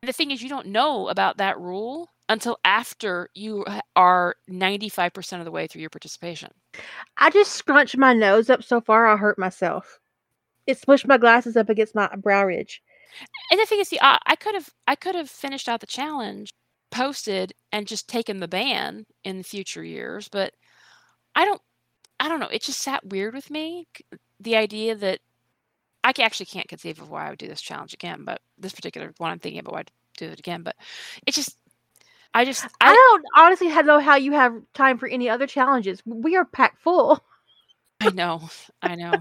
The 0.03 0.13
thing 0.13 0.31
is, 0.31 0.41
you 0.41 0.49
don't 0.49 0.67
know 0.67 1.07
about 1.07 1.37
that 1.37 1.59
rule 1.59 2.09
until 2.29 2.57
after 2.63 3.29
you 3.33 3.65
are 3.95 4.35
95% 4.49 5.39
of 5.39 5.45
the 5.45 5.51
way 5.51 5.67
through 5.67 5.81
your 5.81 5.89
participation. 5.89 6.51
I 7.17 7.29
just 7.29 7.53
scrunched 7.53 7.97
my 7.97 8.13
nose 8.13 8.49
up 8.49 8.63
so 8.63 8.81
far 8.81 9.07
I 9.07 9.17
hurt 9.17 9.39
myself. 9.39 9.99
It 10.67 10.79
smushed 10.79 11.07
my 11.07 11.17
glasses 11.17 11.57
up 11.57 11.69
against 11.69 11.95
my 11.95 12.07
brow 12.15 12.45
ridge. 12.45 12.81
And 13.51 13.59
the 13.59 13.65
thing 13.65 13.79
is, 13.79 13.89
see, 13.89 13.99
I, 14.01 14.17
I 14.25 14.35
could 14.35 14.55
have 14.55 14.69
I 14.87 14.95
could 14.95 15.15
have 15.15 15.29
finished 15.29 15.69
out 15.69 15.81
the 15.81 15.87
challenge, 15.87 16.53
posted, 16.91 17.53
and 17.71 17.87
just 17.87 18.07
taken 18.07 18.39
the 18.39 18.47
ban 18.47 19.05
in 19.23 19.43
future 19.43 19.83
years, 19.83 20.27
but 20.29 20.53
I 21.35 21.45
don't 21.45 21.61
I 22.19 22.29
don't 22.29 22.39
know. 22.39 22.47
It 22.47 22.61
just 22.61 22.79
sat 22.79 23.05
weird 23.05 23.33
with 23.33 23.49
me. 23.49 23.87
The 24.39 24.55
idea 24.55 24.95
that 24.95 25.19
I 26.03 26.13
actually 26.19 26.47
can't 26.47 26.67
conceive 26.67 27.01
of 27.01 27.09
why 27.09 27.27
I 27.27 27.29
would 27.29 27.39
do 27.39 27.47
this 27.47 27.61
challenge 27.61 27.93
again, 27.93 28.23
but 28.25 28.41
this 28.57 28.73
particular 28.73 29.13
one 29.17 29.31
I'm 29.31 29.39
thinking 29.39 29.59
about 29.59 29.73
why 29.73 29.79
I'd 29.81 29.91
do 30.17 30.27
it 30.27 30.39
again. 30.39 30.63
But 30.63 30.75
it 31.25 31.33
just 31.33 31.57
I 32.33 32.45
just 32.45 32.65
I, 32.81 32.91
I 32.91 32.93
don't 32.93 33.25
honestly 33.35 33.69
know 33.83 33.99
how 33.99 34.15
you 34.15 34.33
have 34.33 34.55
time 34.73 34.97
for 34.97 35.07
any 35.07 35.29
other 35.29 35.47
challenges. 35.47 36.01
We 36.05 36.35
are 36.35 36.45
packed 36.45 36.81
full. 36.81 37.23
I 38.01 38.09
know 38.09 38.49
I 38.81 38.95
know. 38.95 39.13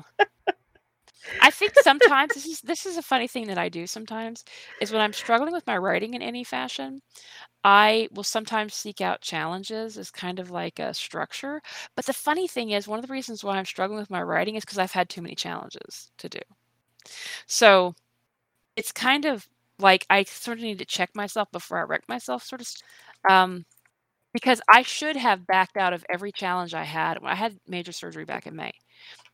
I 1.40 1.50
think 1.50 1.72
sometimes 1.76 2.34
this 2.34 2.46
is 2.46 2.60
this 2.62 2.86
is 2.86 2.96
a 2.96 3.02
funny 3.02 3.26
thing 3.28 3.46
that 3.48 3.58
I 3.58 3.68
do 3.68 3.86
sometimes 3.86 4.44
is 4.80 4.92
when 4.92 5.00
I'm 5.02 5.12
struggling 5.12 5.52
with 5.52 5.66
my 5.66 5.76
writing 5.76 6.14
in 6.14 6.22
any 6.22 6.44
fashion, 6.44 7.02
I 7.64 8.08
will 8.12 8.24
sometimes 8.24 8.74
seek 8.74 9.00
out 9.00 9.20
challenges 9.22 9.98
as 9.98 10.10
kind 10.10 10.40
of 10.40 10.50
like 10.50 10.78
a 10.78 10.94
structure. 10.94 11.62
But 11.96 12.06
the 12.06 12.14
funny 12.14 12.48
thing 12.48 12.70
is, 12.70 12.88
one 12.88 12.98
of 13.00 13.06
the 13.06 13.12
reasons 13.12 13.44
why 13.44 13.58
I'm 13.58 13.66
struggling 13.66 14.00
with 14.00 14.10
my 14.10 14.22
writing 14.22 14.56
is 14.56 14.64
because 14.64 14.78
I've 14.78 14.92
had 14.92 15.08
too 15.10 15.22
many 15.22 15.34
challenges 15.36 16.10
to 16.18 16.28
do. 16.28 16.40
So 17.46 17.94
it's 18.76 18.92
kind 18.92 19.26
of 19.26 19.48
like 19.80 20.06
I 20.10 20.24
sort 20.24 20.58
of 20.58 20.64
need 20.64 20.78
to 20.80 20.84
check 20.86 21.10
myself 21.16 21.50
before 21.52 21.78
I 21.78 21.82
wreck 21.82 22.08
myself, 22.08 22.44
sort 22.44 22.60
of. 22.62 22.68
Um, 23.30 23.64
because 24.34 24.62
I 24.72 24.82
should 24.82 25.16
have 25.16 25.46
backed 25.46 25.76
out 25.78 25.94
of 25.94 26.04
every 26.10 26.32
challenge 26.32 26.74
I 26.74 26.84
had. 26.84 27.18
I 27.24 27.34
had 27.36 27.58
major 27.68 27.92
surgery 27.92 28.24
back 28.26 28.46
in 28.46 28.56
May, 28.56 28.72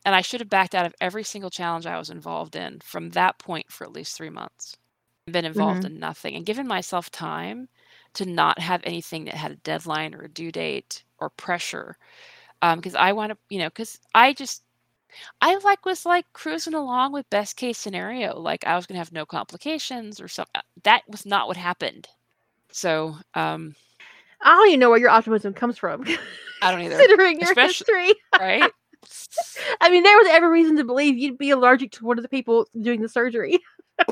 and 0.05 0.15
I 0.15 0.21
should 0.21 0.39
have 0.41 0.49
backed 0.49 0.75
out 0.75 0.85
of 0.85 0.95
every 1.01 1.23
single 1.23 1.49
challenge 1.49 1.85
I 1.85 1.97
was 1.97 2.09
involved 2.09 2.55
in 2.55 2.79
from 2.79 3.09
that 3.11 3.37
point 3.39 3.71
for 3.71 3.83
at 3.85 3.93
least 3.93 4.15
three 4.15 4.29
months. 4.29 4.75
Been 5.25 5.45
involved 5.45 5.83
Mhm. 5.83 5.87
in 5.87 5.99
nothing 5.99 6.35
and 6.35 6.45
given 6.45 6.67
myself 6.67 7.11
time 7.11 7.69
to 8.13 8.25
not 8.25 8.59
have 8.59 8.81
anything 8.83 9.25
that 9.25 9.35
had 9.35 9.51
a 9.51 9.55
deadline 9.57 10.15
or 10.15 10.21
a 10.23 10.29
due 10.29 10.51
date 10.51 11.03
or 11.19 11.29
pressure. 11.29 11.97
Um, 12.61 12.79
because 12.79 12.95
I 12.95 13.11
want 13.13 13.31
to, 13.31 13.37
you 13.49 13.59
know, 13.59 13.69
because 13.69 13.99
I 14.15 14.33
just 14.33 14.63
I 15.41 15.55
like 15.57 15.85
was 15.85 16.05
like 16.05 16.25
cruising 16.33 16.73
along 16.75 17.13
with 17.13 17.29
best 17.29 17.55
case 17.57 17.77
scenario, 17.77 18.39
like 18.39 18.65
I 18.65 18.75
was 18.75 18.85
gonna 18.85 18.99
have 18.99 19.11
no 19.11 19.25
complications 19.25 20.19
or 20.21 20.27
something. 20.27 20.61
That 20.83 21.01
was 21.07 21.25
not 21.25 21.47
what 21.47 21.57
happened. 21.57 22.07
So, 22.71 23.17
um, 23.33 23.75
I 24.41 24.51
don't 24.55 24.67
even 24.69 24.79
know 24.79 24.89
where 24.91 24.99
your 24.99 25.09
optimism 25.09 25.53
comes 25.53 25.77
from. 25.77 26.05
I 26.61 26.71
don't 26.71 26.81
either. 26.81 26.95
Considering 26.97 27.39
your 27.39 27.49
Especially- 27.49 27.95
history. 28.07 28.15
Right? 28.39 28.71
I 29.81 29.89
mean, 29.89 30.03
there 30.03 30.17
was 30.17 30.27
every 30.29 30.49
reason 30.49 30.77
to 30.77 30.83
believe 30.83 31.17
you'd 31.17 31.37
be 31.37 31.51
allergic 31.51 31.91
to 31.93 32.05
one 32.05 32.17
of 32.17 32.23
the 32.23 32.29
people 32.29 32.67
doing 32.79 33.01
the 33.01 33.09
surgery. 33.09 33.59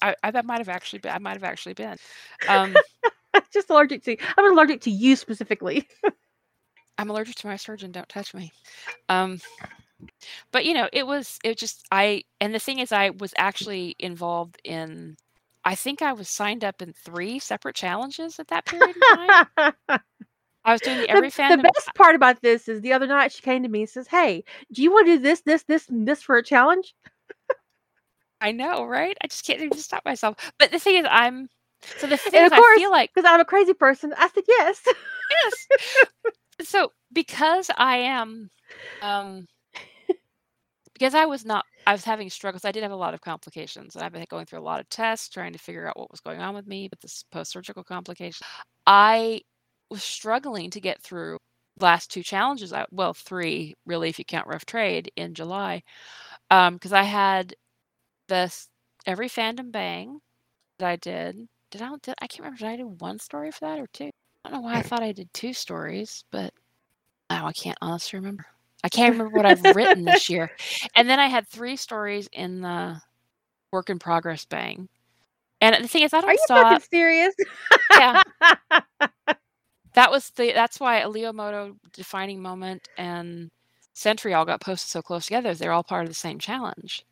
I, 0.00 0.14
I 0.22 0.30
that 0.30 0.46
might 0.46 0.58
have 0.58 0.68
actually 0.68 1.00
been. 1.00 1.12
I 1.12 1.18
might 1.18 1.34
have 1.34 1.44
actually 1.44 1.74
been. 1.74 1.96
Um, 2.48 2.74
Just 3.52 3.70
allergic 3.70 4.02
to 4.04 4.16
I'm 4.36 4.52
allergic 4.52 4.80
to 4.82 4.90
you 4.90 5.16
specifically. 5.16 5.86
I'm 6.98 7.10
allergic 7.10 7.36
to 7.36 7.46
my 7.46 7.56
surgeon. 7.56 7.92
Don't 7.92 8.08
touch 8.08 8.32
me. 8.32 8.52
Um, 9.08 9.40
but 10.52 10.64
you 10.64 10.74
know, 10.74 10.88
it 10.92 11.06
was 11.06 11.38
it 11.44 11.58
just 11.58 11.86
I 11.90 12.24
and 12.40 12.54
the 12.54 12.58
thing 12.58 12.78
is, 12.78 12.92
I 12.92 13.10
was 13.10 13.34
actually 13.36 13.94
involved 13.98 14.60
in. 14.64 15.16
I 15.64 15.74
think 15.74 16.00
I 16.00 16.12
was 16.12 16.28
signed 16.28 16.64
up 16.64 16.80
in 16.80 16.92
three 16.92 17.38
separate 17.40 17.74
challenges 17.74 18.38
at 18.38 18.48
that 18.48 18.66
period 18.66 18.96
in 18.96 19.16
time. 19.56 19.72
I 20.66 20.72
was 20.72 20.80
doing 20.80 20.98
the 20.98 21.04
the, 21.06 21.10
every 21.10 21.28
the 21.28 21.42
fandom. 21.42 21.62
best 21.62 21.94
part 21.94 22.16
about 22.16 22.42
this 22.42 22.68
is 22.68 22.80
the 22.82 22.92
other 22.92 23.06
night 23.06 23.32
she 23.32 23.40
came 23.40 23.62
to 23.62 23.68
me 23.68 23.82
and 23.82 23.88
says, 23.88 24.08
Hey, 24.08 24.44
do 24.72 24.82
you 24.82 24.92
want 24.92 25.06
to 25.06 25.16
do 25.16 25.22
this, 25.22 25.40
this, 25.42 25.62
this, 25.62 25.88
and 25.88 26.06
this 26.06 26.20
for 26.22 26.36
a 26.36 26.42
challenge? 26.42 26.94
I 28.40 28.52
know, 28.52 28.84
right? 28.84 29.16
I 29.22 29.28
just 29.28 29.46
can't 29.46 29.62
even 29.62 29.78
stop 29.78 30.04
myself. 30.04 30.36
But 30.58 30.72
the 30.72 30.78
thing 30.78 30.96
is, 30.96 31.06
I'm 31.08 31.48
so 31.98 32.06
the 32.06 32.16
thing 32.16 32.44
of 32.44 32.52
I 32.52 32.76
feel 32.76 32.90
like 32.90 33.12
because 33.14 33.28
I'm 33.28 33.40
a 33.40 33.44
crazy 33.44 33.74
person, 33.74 34.12
I 34.18 34.28
said 34.28 34.44
yes. 34.48 34.82
yes. 35.30 35.66
so 36.68 36.92
because 37.12 37.70
I 37.76 37.98
am, 37.98 38.50
um, 39.02 39.46
because 40.92 41.14
I 41.14 41.26
was 41.26 41.44
not, 41.44 41.64
I 41.86 41.92
was 41.92 42.04
having 42.04 42.28
struggles. 42.28 42.64
I 42.64 42.72
did 42.72 42.82
have 42.82 42.92
a 42.92 42.96
lot 42.96 43.14
of 43.14 43.20
complications, 43.20 43.94
and 43.94 44.04
I've 44.04 44.12
been 44.12 44.24
going 44.28 44.46
through 44.46 44.58
a 44.58 44.60
lot 44.60 44.80
of 44.80 44.88
tests 44.88 45.28
trying 45.28 45.52
to 45.52 45.58
figure 45.58 45.86
out 45.86 45.96
what 45.96 46.10
was 46.10 46.20
going 46.20 46.40
on 46.40 46.54
with 46.54 46.66
me 46.66 46.88
But 46.88 47.00
this 47.00 47.24
post-surgical 47.30 47.84
complication. 47.84 48.44
I 48.86 49.42
was 49.90 50.02
struggling 50.02 50.70
to 50.70 50.80
get 50.80 51.02
through 51.02 51.38
last 51.80 52.10
two 52.10 52.22
challenges. 52.22 52.72
I, 52.72 52.86
well, 52.90 53.14
three 53.14 53.74
really, 53.86 54.08
if 54.08 54.18
you 54.18 54.24
count 54.24 54.46
rough 54.46 54.66
trade 54.66 55.10
in 55.16 55.34
July, 55.34 55.82
um, 56.50 56.74
because 56.74 56.92
I 56.92 57.02
had 57.02 57.54
this 58.28 58.68
every 59.06 59.28
fandom 59.28 59.70
bang 59.70 60.20
that 60.78 60.88
I 60.88 60.96
did. 60.96 61.48
Did 61.70 61.82
I? 61.82 61.90
Did, 62.02 62.14
I 62.20 62.26
can't 62.26 62.40
remember. 62.40 62.58
Did 62.58 62.68
I 62.68 62.76
do 62.76 62.88
one 62.98 63.18
story 63.18 63.50
for 63.50 63.60
that 63.66 63.78
or 63.78 63.86
two? 63.92 64.10
I 64.44 64.50
don't 64.50 64.60
know 64.60 64.60
why 64.60 64.76
I 64.76 64.82
thought 64.82 65.02
I 65.02 65.12
did 65.12 65.32
two 65.32 65.52
stories, 65.52 66.24
but 66.30 66.52
now 67.30 67.46
I 67.46 67.52
can't 67.52 67.78
honestly 67.82 68.18
remember. 68.18 68.46
I 68.84 68.88
can't 68.88 69.12
remember 69.12 69.36
what 69.36 69.46
I've 69.46 69.74
written 69.74 70.04
this 70.04 70.28
year. 70.28 70.50
And 70.94 71.08
then 71.08 71.18
I 71.18 71.26
had 71.26 71.48
three 71.48 71.76
stories 71.76 72.28
in 72.32 72.60
the 72.60 73.00
work 73.72 73.90
in 73.90 73.98
progress 73.98 74.44
bang. 74.44 74.88
And 75.60 75.82
the 75.82 75.88
thing 75.88 76.02
is, 76.02 76.12
I 76.14 76.20
don't 76.20 76.30
Are 76.30 76.32
you 76.32 76.38
stop. 76.44 76.68
fucking 76.68 76.86
serious? 76.90 77.34
Yeah, 77.98 78.22
that 79.96 80.10
was 80.10 80.30
the. 80.30 80.52
That's 80.52 80.78
why 80.78 81.00
a 81.00 81.08
Leo 81.08 81.32
Moto 81.32 81.74
defining 81.92 82.40
moment 82.40 82.88
and 82.98 83.50
Sentry 83.94 84.34
all 84.34 84.44
got 84.44 84.60
posted 84.60 84.90
so 84.90 85.02
close 85.02 85.24
together. 85.24 85.54
They're 85.54 85.72
all 85.72 85.82
part 85.82 86.04
of 86.04 86.08
the 86.10 86.14
same 86.14 86.38
challenge. 86.38 87.04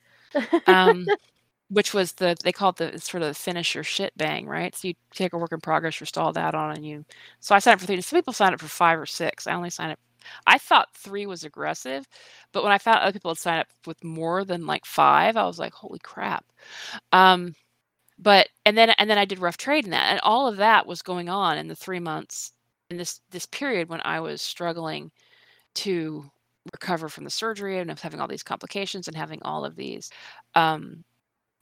Um, 0.67 1.07
which 1.71 1.95
was 1.95 2.13
the 2.13 2.37
they 2.45 2.53
called 2.53 2.81
it 2.81 2.93
the 2.93 3.01
sort 3.01 3.23
of 3.23 3.29
the 3.31 3.35
finish 3.35 3.75
your 3.75 3.85
shit 3.85 4.17
bang, 4.17 4.47
right? 4.47 4.75
So 4.77 4.89
you 4.89 4.95
take 5.13 5.33
a 5.33 5.39
work 5.39 5.53
in 5.53 5.61
progress, 5.61 6.01
restall 6.01 6.33
that 6.35 6.55
on, 6.55 6.77
and 6.77 6.87
you. 6.87 7.05
So 7.41 7.55
I 7.55 7.59
signed 7.59 7.75
up 7.75 7.81
for 7.81 7.87
three. 7.87 8.01
Some 8.01 8.19
people 8.19 8.33
signed 8.35 8.55
up 8.55 8.61
for 8.61 8.69
five 8.69 8.99
or 8.99 9.07
six. 9.07 9.47
I 9.47 9.55
only 9.55 9.71
signed 9.71 9.93
up. 9.93 9.99
I 10.47 10.59
thought 10.59 10.95
three 10.95 11.27
was 11.27 11.45
aggressive, 11.45 12.07
but 12.53 12.63
when 12.63 12.73
I 12.73 12.79
found 12.79 13.01
other 13.01 13.13
people 13.13 13.31
had 13.31 13.39
signed 13.39 13.61
up 13.63 13.69
with 13.87 14.03
more 14.05 14.45
than 14.45 14.67
like 14.67 14.87
five, 14.87 15.37
I 15.37 15.47
was 15.47 15.59
like, 15.59 15.75
holy 15.75 15.99
crap. 16.01 16.45
Um, 17.13 17.55
but 18.19 18.49
and 18.67 18.79
then 18.79 18.91
and 18.99 19.11
then 19.11 19.19
I 19.19 19.25
did 19.27 19.41
rough 19.41 19.59
trade 19.59 19.85
in 19.87 19.91
that, 19.93 20.11
and 20.13 20.21
all 20.23 20.49
of 20.49 20.59
that 20.59 20.87
was 20.87 21.03
going 21.03 21.29
on 21.31 21.59
in 21.59 21.69
the 21.69 21.77
three 21.77 22.01
months 22.01 22.54
in 22.95 22.99
this 22.99 23.21
this 23.31 23.47
period 23.47 23.89
when 23.89 24.01
I 24.05 24.21
was 24.21 24.41
struggling 24.43 25.11
to 25.77 26.25
recover 26.73 27.09
from 27.09 27.25
the 27.25 27.31
surgery 27.31 27.79
and 27.79 27.99
having 28.01 28.21
all 28.21 28.29
these 28.29 28.43
complications 28.43 29.09
and 29.09 29.17
having 29.17 29.43
all 29.43 29.65
of 29.65 29.77
these 29.77 30.11
um, 30.55 31.05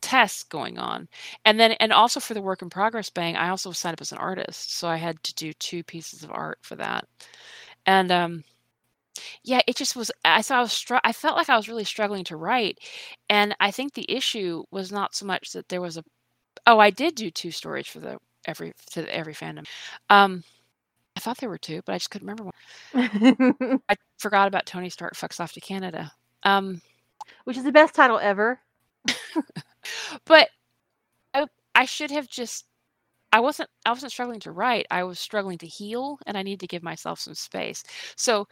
tests 0.02 0.44
going 0.44 0.78
on. 0.78 1.08
And 1.44 1.58
then 1.60 1.72
and 1.80 1.92
also 1.92 2.20
for 2.20 2.34
the 2.34 2.42
work 2.42 2.62
in 2.62 2.70
progress 2.70 3.10
bang 3.10 3.36
i 3.36 3.48
also 3.50 3.72
signed 3.72 3.94
up 3.94 4.00
as 4.02 4.12
an 4.12 4.18
artist 4.18 4.76
so 4.78 4.88
i 4.88 4.96
had 4.96 5.22
to 5.24 5.34
do 5.34 5.52
two 5.54 5.82
pieces 5.84 6.22
of 6.24 6.30
art 6.32 6.58
for 6.62 6.76
that. 6.76 7.06
And 7.86 8.12
um 8.12 8.44
yeah 9.44 9.60
it 9.66 9.76
just 9.76 9.96
was 9.96 10.10
i 10.24 10.40
saw 10.40 10.58
i 10.58 10.60
was 10.62 10.72
str- 10.72 10.96
i 11.04 11.12
felt 11.12 11.36
like 11.36 11.48
i 11.48 11.56
was 11.56 11.68
really 11.68 11.84
struggling 11.84 12.24
to 12.24 12.36
write 12.36 12.78
and 13.28 13.54
i 13.60 13.70
think 13.70 13.94
the 13.94 14.10
issue 14.10 14.62
was 14.70 14.92
not 14.92 15.14
so 15.14 15.26
much 15.26 15.52
that 15.52 15.68
there 15.68 15.80
was 15.80 15.96
a 15.96 16.04
oh 16.66 16.78
i 16.78 16.90
did 16.90 17.14
do 17.14 17.30
two 17.30 17.50
stories 17.50 17.86
for 17.86 18.00
the 18.00 18.18
every 18.46 18.72
to 18.92 19.02
the 19.02 19.14
every 19.14 19.34
fandom. 19.34 19.66
Um 20.10 20.44
i 21.16 21.20
thought 21.20 21.38
there 21.38 21.48
were 21.48 21.58
two 21.58 21.80
but 21.84 21.94
i 21.94 21.98
just 21.98 22.10
couldn't 22.10 22.26
remember 22.26 22.44
one 22.44 23.80
i 23.88 23.96
forgot 24.18 24.48
about 24.48 24.66
tony 24.66 24.88
stark 24.90 25.14
fucks 25.14 25.40
off 25.40 25.52
to 25.52 25.60
canada 25.60 26.12
um 26.44 26.80
Which 27.44 27.56
is 27.58 27.64
the 27.64 27.72
best 27.72 27.94
title 27.94 28.18
ever. 28.18 28.60
but 30.26 30.48
I, 31.34 31.46
I 31.74 31.84
should 31.86 32.10
have 32.12 32.28
just 32.28 32.66
I 33.32 33.40
wasn't 33.40 33.70
I 33.86 33.90
wasn't 33.90 34.12
struggling 34.12 34.40
to 34.40 34.52
write. 34.52 34.86
I 34.90 35.04
was 35.04 35.18
struggling 35.20 35.58
to 35.58 35.66
heal 35.68 36.18
and 36.26 36.36
I 36.38 36.42
need 36.44 36.60
to 36.60 36.66
give 36.68 36.82
myself 36.84 37.20
some 37.20 37.34
space. 37.34 37.84
So 38.16 38.48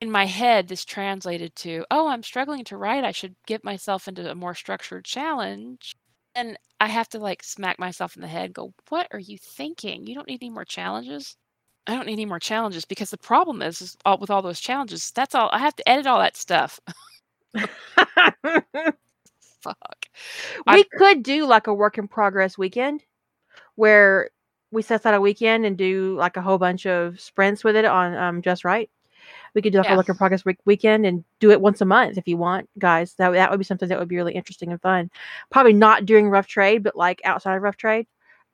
in 0.00 0.10
my 0.10 0.26
head 0.26 0.68
this 0.68 0.84
translated 0.84 1.54
to, 1.56 1.84
oh, 1.90 2.08
I'm 2.08 2.22
struggling 2.24 2.64
to 2.66 2.76
write. 2.78 3.04
I 3.04 3.12
should 3.12 3.36
get 3.46 3.64
myself 3.64 4.08
into 4.08 4.30
a 4.30 4.34
more 4.36 4.54
structured 4.54 5.04
challenge. 5.06 5.96
And 6.34 6.58
I 6.80 6.88
have 6.88 7.08
to 7.10 7.18
like 7.20 7.42
smack 7.44 7.78
myself 7.78 8.16
in 8.16 8.22
the 8.22 8.28
head 8.28 8.46
and 8.46 8.54
go, 8.54 8.74
"What 8.90 9.08
are 9.12 9.18
you 9.20 9.38
thinking? 9.38 10.06
You 10.06 10.14
don't 10.16 10.28
need 10.28 10.42
any 10.42 10.50
more 10.50 10.64
challenges." 10.66 11.36
I 11.86 11.94
don't 11.94 12.06
need 12.06 12.12
any 12.14 12.26
more 12.26 12.40
challenges 12.40 12.84
because 12.84 13.10
the 13.10 13.18
problem 13.18 13.62
is, 13.62 13.80
is 13.80 13.96
all, 14.04 14.18
with 14.18 14.30
all 14.30 14.42
those 14.42 14.60
challenges, 14.60 15.10
that's 15.12 15.34
all 15.34 15.48
I 15.52 15.58
have 15.58 15.76
to 15.76 15.88
edit 15.88 16.06
all 16.06 16.18
that 16.18 16.36
stuff. 16.36 16.80
Fuck. 19.60 20.06
we 20.66 20.84
could 20.84 21.22
do 21.22 21.46
like 21.46 21.66
a 21.66 21.74
work 21.74 21.98
in 21.98 22.08
progress 22.08 22.56
weekend 22.56 23.02
where 23.74 24.30
we 24.70 24.82
set 24.82 25.00
aside 25.00 25.14
a 25.14 25.20
weekend 25.20 25.64
and 25.64 25.76
do 25.76 26.16
like 26.18 26.36
a 26.36 26.42
whole 26.42 26.58
bunch 26.58 26.86
of 26.86 27.20
sprints 27.20 27.64
with 27.64 27.76
it 27.76 27.84
on 27.84 28.14
um, 28.14 28.42
just 28.42 28.64
right. 28.64 28.90
We 29.54 29.62
could 29.62 29.72
do 29.72 29.78
like 29.78 29.88
Yeah. 29.88 29.94
a 29.94 29.96
work 29.96 30.08
in 30.08 30.16
progress 30.16 30.44
week- 30.44 30.58
weekend 30.66 31.06
and 31.06 31.24
do 31.40 31.50
it 31.50 31.60
once 31.60 31.80
a 31.80 31.84
month 31.84 32.18
if 32.18 32.28
you 32.28 32.36
want, 32.36 32.68
guys. 32.78 33.14
That 33.14 33.30
that 33.32 33.50
would 33.50 33.58
be 33.58 33.64
something 33.64 33.88
that 33.88 33.98
would 33.98 34.08
be 34.08 34.16
really 34.16 34.34
interesting 34.34 34.70
and 34.70 34.80
fun. 34.80 35.10
Probably 35.50 35.72
not 35.72 36.04
during 36.06 36.28
rough 36.28 36.46
trade, 36.46 36.82
but 36.82 36.94
like 36.96 37.20
outside 37.24 37.56
of 37.56 37.62
rough 37.62 37.76
trade. 37.76 38.06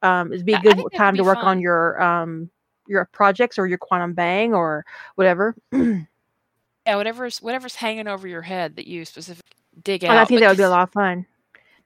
Um, 0.03 0.33
it'd 0.33 0.47
be 0.47 0.55
a 0.55 0.61
good 0.61 0.79
that 0.79 0.97
time 0.97 1.17
to 1.17 1.25
work 1.25 1.39
on 1.39 1.61
your 1.61 2.01
um 2.03 2.51
your 2.87 3.05
projects 3.13 3.59
or 3.59 3.67
your 3.67 3.79
quantum 3.79 4.13
bang 4.15 4.55
or 4.55 4.85
whatever. 5.17 5.55
and 5.73 6.07
Yeah, 6.87 6.97
whatever's 6.97 7.41
whatever's 7.41 7.77
hanging 7.77 8.09
over 8.09 8.27
your 8.27 8.43
head 8.43 8.77
that 8.77 8.87
you 8.89 9.05
specifically 9.05 9.43
dig 9.85 10.05
out. 10.05 10.17
I 10.17 10.25
think 10.25 10.41
that 10.41 10.49
would 10.49 10.57
be 10.57 10.63
a 10.65 10.71
lot 10.71 10.83
of 10.89 10.93
fun. 10.93 11.27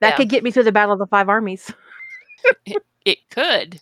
That 0.01 0.11
Yeah. 0.11 0.17
could 0.17 0.29
get 0.29 0.43
me 0.43 0.51
through 0.51 0.65
the 0.65 0.73
battle 0.73 0.93
of 0.95 0.99
the 0.99 1.07
five 1.07 1.29
armies. 1.29 1.73
It 3.05 3.19
could. 3.31 3.81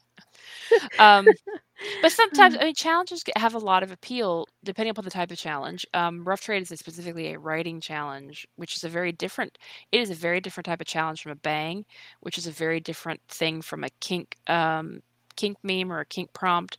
Um, 0.98 1.26
but 2.02 2.12
sometimes, 2.12 2.54
Mm. 2.54 2.60
I 2.60 2.64
mean, 2.66 2.74
challenges 2.74 3.24
have 3.36 3.54
a 3.54 3.58
lot 3.58 3.82
of 3.82 3.90
appeal 3.90 4.46
depending 4.64 4.90
upon 4.90 5.04
the 5.04 5.10
type 5.10 5.30
of 5.30 5.38
challenge. 5.38 5.86
Um, 5.94 6.24
Rough 6.24 6.42
Trade 6.42 6.62
is 6.62 6.70
a 6.70 6.76
specifically 6.76 7.32
a 7.32 7.38
writing 7.38 7.80
challenge, 7.80 8.46
which 8.56 8.76
is 8.76 8.84
a 8.84 8.88
very 8.88 9.12
different. 9.12 9.56
It 9.92 10.00
is 10.00 10.10
a 10.10 10.14
very 10.14 10.40
different 10.40 10.66
type 10.66 10.80
of 10.80 10.86
challenge 10.86 11.22
from 11.22 11.32
a 11.32 11.36
bang, 11.36 11.86
which 12.20 12.36
is 12.38 12.46
a 12.46 12.50
very 12.50 12.80
different 12.80 13.20
thing 13.28 13.62
from 13.62 13.82
a 13.84 13.88
kink 14.00 14.36
um, 14.46 15.02
kink 15.36 15.58
meme 15.62 15.92
or 15.92 16.00
a 16.00 16.06
kink 16.06 16.32
prompt, 16.32 16.78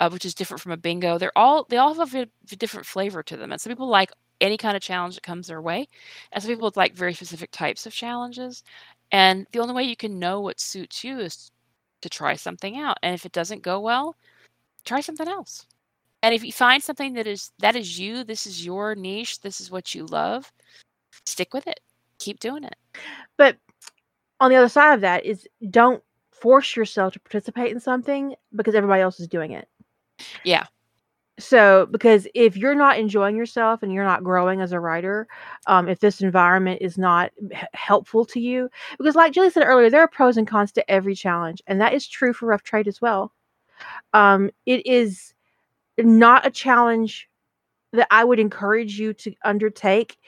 uh, 0.00 0.10
which 0.10 0.24
is 0.24 0.34
different 0.34 0.60
from 0.60 0.72
a 0.72 0.76
bingo. 0.76 1.18
They're 1.18 1.36
all 1.36 1.66
they 1.68 1.76
all 1.76 1.94
have 1.94 2.14
a 2.14 2.28
different 2.56 2.86
flavor 2.86 3.22
to 3.22 3.36
them, 3.36 3.52
and 3.52 3.60
some 3.60 3.70
people 3.70 3.88
like 3.88 4.10
any 4.40 4.56
kind 4.56 4.76
of 4.76 4.82
challenge 4.82 5.14
that 5.14 5.22
comes 5.22 5.46
their 5.46 5.62
way. 5.62 5.88
And 6.32 6.42
some 6.42 6.50
people 6.50 6.70
like 6.76 6.94
very 6.94 7.14
specific 7.14 7.50
types 7.50 7.86
of 7.86 7.92
challenges. 7.92 8.62
And 9.10 9.46
the 9.52 9.60
only 9.60 9.74
way 9.74 9.84
you 9.84 9.96
can 9.96 10.18
know 10.18 10.40
what 10.40 10.60
suits 10.60 11.02
you 11.04 11.18
is 11.18 11.50
to 12.02 12.08
try 12.08 12.34
something 12.36 12.78
out. 12.78 12.98
And 13.02 13.14
if 13.14 13.24
it 13.24 13.32
doesn't 13.32 13.62
go 13.62 13.80
well, 13.80 14.16
try 14.84 15.00
something 15.00 15.28
else. 15.28 15.66
And 16.22 16.34
if 16.34 16.44
you 16.44 16.52
find 16.52 16.82
something 16.82 17.14
that 17.14 17.26
is 17.26 17.52
that 17.58 17.76
is 17.76 17.98
you, 17.98 18.24
this 18.24 18.46
is 18.46 18.64
your 18.64 18.94
niche, 18.94 19.40
this 19.40 19.60
is 19.60 19.70
what 19.70 19.94
you 19.94 20.06
love, 20.06 20.52
stick 21.24 21.54
with 21.54 21.66
it. 21.66 21.80
Keep 22.18 22.40
doing 22.40 22.64
it. 22.64 22.76
But 23.38 23.56
on 24.40 24.50
the 24.50 24.56
other 24.56 24.68
side 24.68 24.94
of 24.94 25.00
that 25.00 25.24
is 25.24 25.48
don't 25.70 26.02
force 26.44 26.76
yourself 26.76 27.14
to 27.14 27.20
participate 27.20 27.72
in 27.72 27.80
something 27.80 28.34
because 28.54 28.74
everybody 28.74 29.00
else 29.00 29.18
is 29.18 29.26
doing 29.26 29.52
it. 29.52 29.66
Yeah. 30.44 30.66
So, 31.38 31.88
because 31.90 32.28
if 32.34 32.54
you're 32.54 32.74
not 32.74 32.98
enjoying 32.98 33.34
yourself 33.34 33.82
and 33.82 33.90
you're 33.90 34.04
not 34.04 34.22
growing 34.22 34.60
as 34.60 34.72
a 34.72 34.78
writer, 34.78 35.26
um, 35.66 35.88
if 35.88 36.00
this 36.00 36.20
environment 36.20 36.82
is 36.82 36.98
not 36.98 37.32
h- 37.50 37.64
helpful 37.72 38.26
to 38.26 38.40
you, 38.40 38.68
because 38.98 39.16
like 39.16 39.32
Julie 39.32 39.48
said 39.48 39.64
earlier, 39.64 39.88
there 39.88 40.02
are 40.02 40.08
pros 40.08 40.36
and 40.36 40.46
cons 40.46 40.70
to 40.72 40.90
every 40.90 41.14
challenge, 41.14 41.62
and 41.66 41.80
that 41.80 41.94
is 41.94 42.06
true 42.06 42.34
for 42.34 42.44
rough 42.44 42.62
trade 42.62 42.88
as 42.88 43.00
well. 43.00 43.32
Um, 44.12 44.50
it 44.66 44.86
is 44.86 45.32
not 45.96 46.46
a 46.46 46.50
challenge 46.50 47.26
that 47.94 48.08
I 48.10 48.22
would 48.22 48.38
encourage 48.38 49.00
you 49.00 49.14
to 49.14 49.32
undertake 49.46 50.18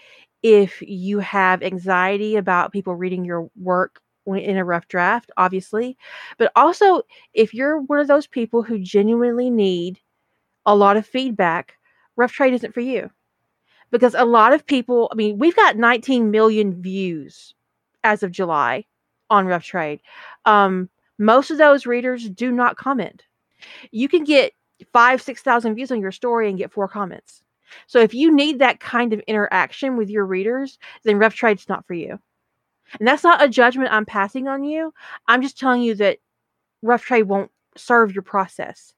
if 0.43 0.81
you 0.81 1.19
have 1.19 1.63
anxiety 1.63 2.37
about 2.37 2.73
people 2.73 2.97
reading 2.97 3.27
your 3.27 3.51
work 3.55 4.01
in 4.35 4.57
a 4.57 4.65
rough 4.65 4.89
draft, 4.89 5.31
obviously, 5.37 5.97
but 6.39 6.51
also 6.57 7.03
if 7.33 7.55
you're 7.55 7.81
one 7.81 7.99
of 7.99 8.09
those 8.09 8.27
people 8.27 8.63
who 8.63 8.79
genuinely 8.79 9.51
need 9.51 10.01
a 10.67 10.75
lot 10.75 10.97
of 10.97 11.07
feedback, 11.07 11.75
rough 12.17 12.33
trade 12.33 12.55
isn't 12.55 12.75
for 12.75 12.81
you. 12.81 13.11
Because 13.93 14.15
a 14.15 14.25
lot 14.25 14.53
of 14.53 14.67
people, 14.67 15.09
I 15.13 15.15
mean, 15.15 15.39
we've 15.39 15.55
got 15.55 15.77
19 15.77 16.31
million 16.31 16.83
views 16.83 17.55
as 18.03 18.23
of 18.23 18.33
July 18.33 18.85
on 19.31 19.47
rough 19.47 19.65
trade. 19.65 20.01
Um, 20.45 20.91
most 21.19 21.51
of 21.51 21.59
those 21.59 21.87
readers 21.87 22.29
do 22.29 22.51
not 22.51 22.77
comment. 22.77 23.23
You 23.93 24.09
can 24.09 24.25
get 24.25 24.53
five, 24.93 25.23
6,000 25.23 25.75
views 25.75 25.91
on 25.91 26.01
your 26.01 26.13
story 26.13 26.49
and 26.49 26.59
get 26.59 26.73
four 26.73 26.89
comments. 26.89 27.43
So 27.87 28.01
if 28.01 28.15
you 28.15 28.35
need 28.35 28.59
that 28.59 28.81
kind 28.81 29.13
of 29.13 29.21
interaction 29.21 29.97
with 29.97 30.11
your 30.11 30.27
readers, 30.27 30.79
then 31.05 31.19
rough 31.19 31.35
trade's 31.35 31.69
not 31.69 31.87
for 31.87 31.95
you. 31.95 32.19
And 32.99 33.07
that's 33.07 33.25
not 33.25 33.43
a 33.43 33.49
judgment 33.49 33.93
I'm 33.93 34.07
passing 34.07 34.49
on 34.49 34.65
you. 34.65 34.93
I'm 35.29 35.43
just 35.43 35.59
telling 35.59 35.83
you 35.83 35.95
that 35.97 36.19
rough 36.83 37.05
trade 37.05 37.25
won't 37.25 37.51
serve 37.77 38.15
your 38.15 38.23
process 38.23 38.95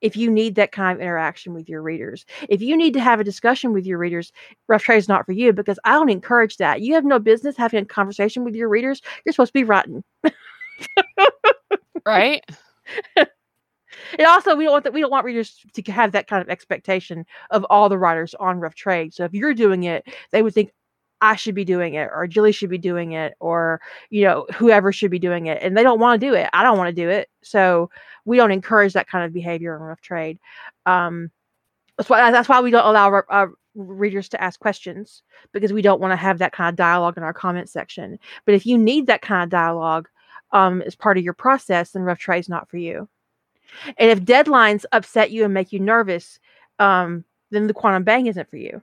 if 0.00 0.16
you 0.16 0.30
need 0.30 0.54
that 0.54 0.72
kind 0.72 0.96
of 0.96 1.02
interaction 1.02 1.52
with 1.52 1.68
your 1.68 1.82
readers. 1.82 2.24
If 2.48 2.62
you 2.62 2.76
need 2.76 2.94
to 2.94 3.00
have 3.00 3.20
a 3.20 3.24
discussion 3.24 3.72
with 3.72 3.86
your 3.86 3.98
readers, 3.98 4.32
rough 4.66 4.82
trade 4.82 4.98
is 4.98 5.08
not 5.08 5.26
for 5.26 5.32
you 5.32 5.52
because 5.52 5.78
I 5.84 5.92
don't 5.92 6.08
encourage 6.08 6.56
that. 6.56 6.80
You 6.80 6.94
have 6.94 7.04
no 7.04 7.18
business 7.18 7.56
having 7.56 7.82
a 7.82 7.86
conversation 7.86 8.44
with 8.44 8.54
your 8.54 8.68
readers. 8.68 9.02
You're 9.24 9.32
supposed 9.32 9.52
to 9.52 9.58
be 9.58 9.64
rotten. 9.64 10.02
right? 12.06 12.42
and 13.16 14.26
also 14.26 14.56
we 14.56 14.64
don't 14.64 14.72
want 14.72 14.84
that 14.84 14.92
we 14.92 15.00
don't 15.00 15.10
want 15.10 15.24
readers 15.24 15.60
to 15.74 15.92
have 15.92 16.12
that 16.12 16.28
kind 16.28 16.42
of 16.42 16.48
expectation 16.48 17.24
of 17.50 17.66
all 17.68 17.88
the 17.88 17.98
writers 17.98 18.34
on 18.34 18.60
rough 18.60 18.74
trade. 18.74 19.12
So 19.12 19.24
if 19.24 19.34
you're 19.34 19.54
doing 19.54 19.84
it, 19.84 20.06
they 20.32 20.42
would 20.42 20.54
think 20.54 20.70
I 21.22 21.36
should 21.36 21.54
be 21.54 21.64
doing 21.64 21.94
it 21.94 22.08
or 22.12 22.26
Julie 22.26 22.52
should 22.52 22.70
be 22.70 22.78
doing 22.78 23.12
it 23.12 23.34
or 23.40 23.80
you 24.10 24.24
know 24.24 24.46
whoever 24.54 24.92
should 24.92 25.10
be 25.10 25.18
doing 25.18 25.46
it 25.46 25.62
and 25.62 25.76
they 25.76 25.82
don't 25.82 26.00
want 26.00 26.20
to 26.20 26.26
do 26.26 26.34
it. 26.34 26.48
I 26.52 26.62
don't 26.62 26.78
want 26.78 26.88
to 26.88 27.02
do 27.02 27.08
it. 27.08 27.28
So 27.42 27.90
we 28.24 28.36
don't 28.36 28.52
encourage 28.52 28.92
that 28.94 29.08
kind 29.08 29.24
of 29.24 29.32
behavior 29.32 29.76
in 29.76 29.82
rough 29.82 30.00
trade. 30.00 30.38
Um, 30.86 31.30
that's 31.96 32.08
why 32.08 32.30
that's 32.30 32.48
why 32.48 32.60
we 32.60 32.70
don't 32.70 32.86
allow 32.86 33.06
our, 33.06 33.26
our 33.28 33.52
readers 33.74 34.28
to 34.30 34.42
ask 34.42 34.58
questions 34.58 35.22
because 35.52 35.72
we 35.72 35.82
don't 35.82 36.00
want 36.00 36.12
to 36.12 36.16
have 36.16 36.38
that 36.38 36.52
kind 36.52 36.68
of 36.68 36.76
dialogue 36.76 37.16
in 37.16 37.22
our 37.22 37.32
comment 37.32 37.68
section. 37.68 38.18
But 38.44 38.54
if 38.54 38.66
you 38.66 38.78
need 38.78 39.06
that 39.06 39.22
kind 39.22 39.44
of 39.44 39.50
dialogue 39.50 40.08
um, 40.52 40.82
as 40.82 40.94
part 40.94 41.18
of 41.18 41.24
your 41.24 41.34
process, 41.34 41.90
then 41.90 42.02
rough 42.02 42.18
trade 42.18 42.40
is 42.40 42.48
not 42.48 42.68
for 42.70 42.78
you. 42.78 43.08
And 43.98 44.10
if 44.10 44.22
deadlines 44.22 44.84
upset 44.92 45.30
you 45.30 45.44
and 45.44 45.54
make 45.54 45.72
you 45.72 45.78
nervous, 45.78 46.40
um, 46.78 47.24
then 47.50 47.66
the 47.66 47.74
quantum 47.74 48.04
bang 48.04 48.26
isn't 48.26 48.50
for 48.50 48.56
you. 48.56 48.82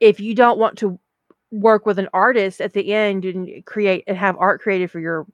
If 0.00 0.20
you 0.20 0.34
don't 0.34 0.58
want 0.58 0.78
to 0.78 0.98
work 1.52 1.86
with 1.86 1.98
an 2.00 2.08
artist 2.14 2.60
at 2.60 2.72
the 2.72 2.94
end 2.94 3.24
and 3.26 3.64
create 3.66 4.04
and 4.08 4.16
have 4.18 4.36
art 4.38 4.60
created 4.62 4.90
for 4.90 5.00
your 5.00 5.26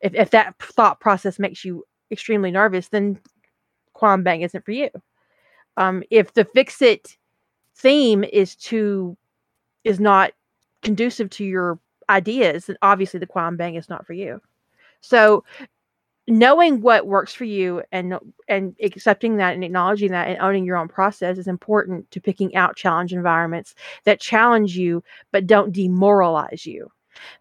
if, 0.00 0.14
if 0.14 0.30
that 0.30 0.56
thought 0.60 1.00
process 1.00 1.38
makes 1.38 1.64
you 1.64 1.84
extremely 2.10 2.50
nervous 2.50 2.88
then 2.88 3.18
quantum 3.92 4.24
bang 4.24 4.42
isn't 4.42 4.64
for 4.64 4.72
you. 4.72 4.90
Um 5.76 6.02
if 6.10 6.34
the 6.34 6.44
fix 6.44 6.82
it 6.82 7.16
theme 7.76 8.24
is 8.24 8.56
too 8.56 9.16
is 9.84 10.00
not 10.00 10.32
conducive 10.82 11.30
to 11.30 11.44
your 11.44 11.78
ideas 12.10 12.66
then 12.66 12.76
obviously 12.82 13.20
the 13.20 13.26
quantum 13.26 13.56
bang 13.56 13.76
is 13.76 13.88
not 13.88 14.06
for 14.06 14.14
you. 14.14 14.40
So 15.02 15.44
knowing 16.30 16.80
what 16.80 17.06
works 17.06 17.32
for 17.32 17.44
you 17.44 17.82
and 17.92 18.18
and 18.48 18.74
accepting 18.82 19.36
that 19.36 19.54
and 19.54 19.64
acknowledging 19.64 20.10
that 20.12 20.28
and 20.28 20.38
owning 20.40 20.64
your 20.64 20.76
own 20.76 20.88
process 20.88 21.38
is 21.38 21.46
important 21.46 22.10
to 22.10 22.20
picking 22.20 22.54
out 22.54 22.76
challenge 22.76 23.12
environments 23.12 23.74
that 24.04 24.20
challenge 24.20 24.76
you 24.76 25.02
but 25.32 25.46
don't 25.46 25.72
demoralize 25.72 26.66
you. 26.66 26.90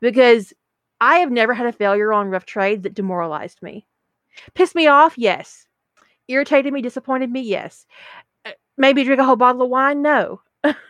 Because 0.02 0.54
i 1.02 1.18
have 1.18 1.32
never 1.32 1.54
had 1.54 1.68
a 1.68 1.72
failure 1.72 2.12
on 2.14 2.30
rough 2.30 2.46
trade 2.46 2.84
that 2.84 2.94
demoralized 2.94 3.62
me. 3.62 3.86
Pissed 4.54 4.76
me 4.76 4.88
off? 4.88 5.18
Yes. 5.18 5.68
Irritated 6.28 6.74
me? 6.74 6.82
Disappointed 6.82 7.32
me? 7.32 7.42
Yes. 7.42 7.86
Uh, 8.46 8.52
maybe 8.78 9.04
drink 9.04 9.20
a 9.22 9.26
whole 9.26 9.36
bottle 9.36 9.64
of 9.64 9.70
wine? 9.70 10.02
No 10.02 10.42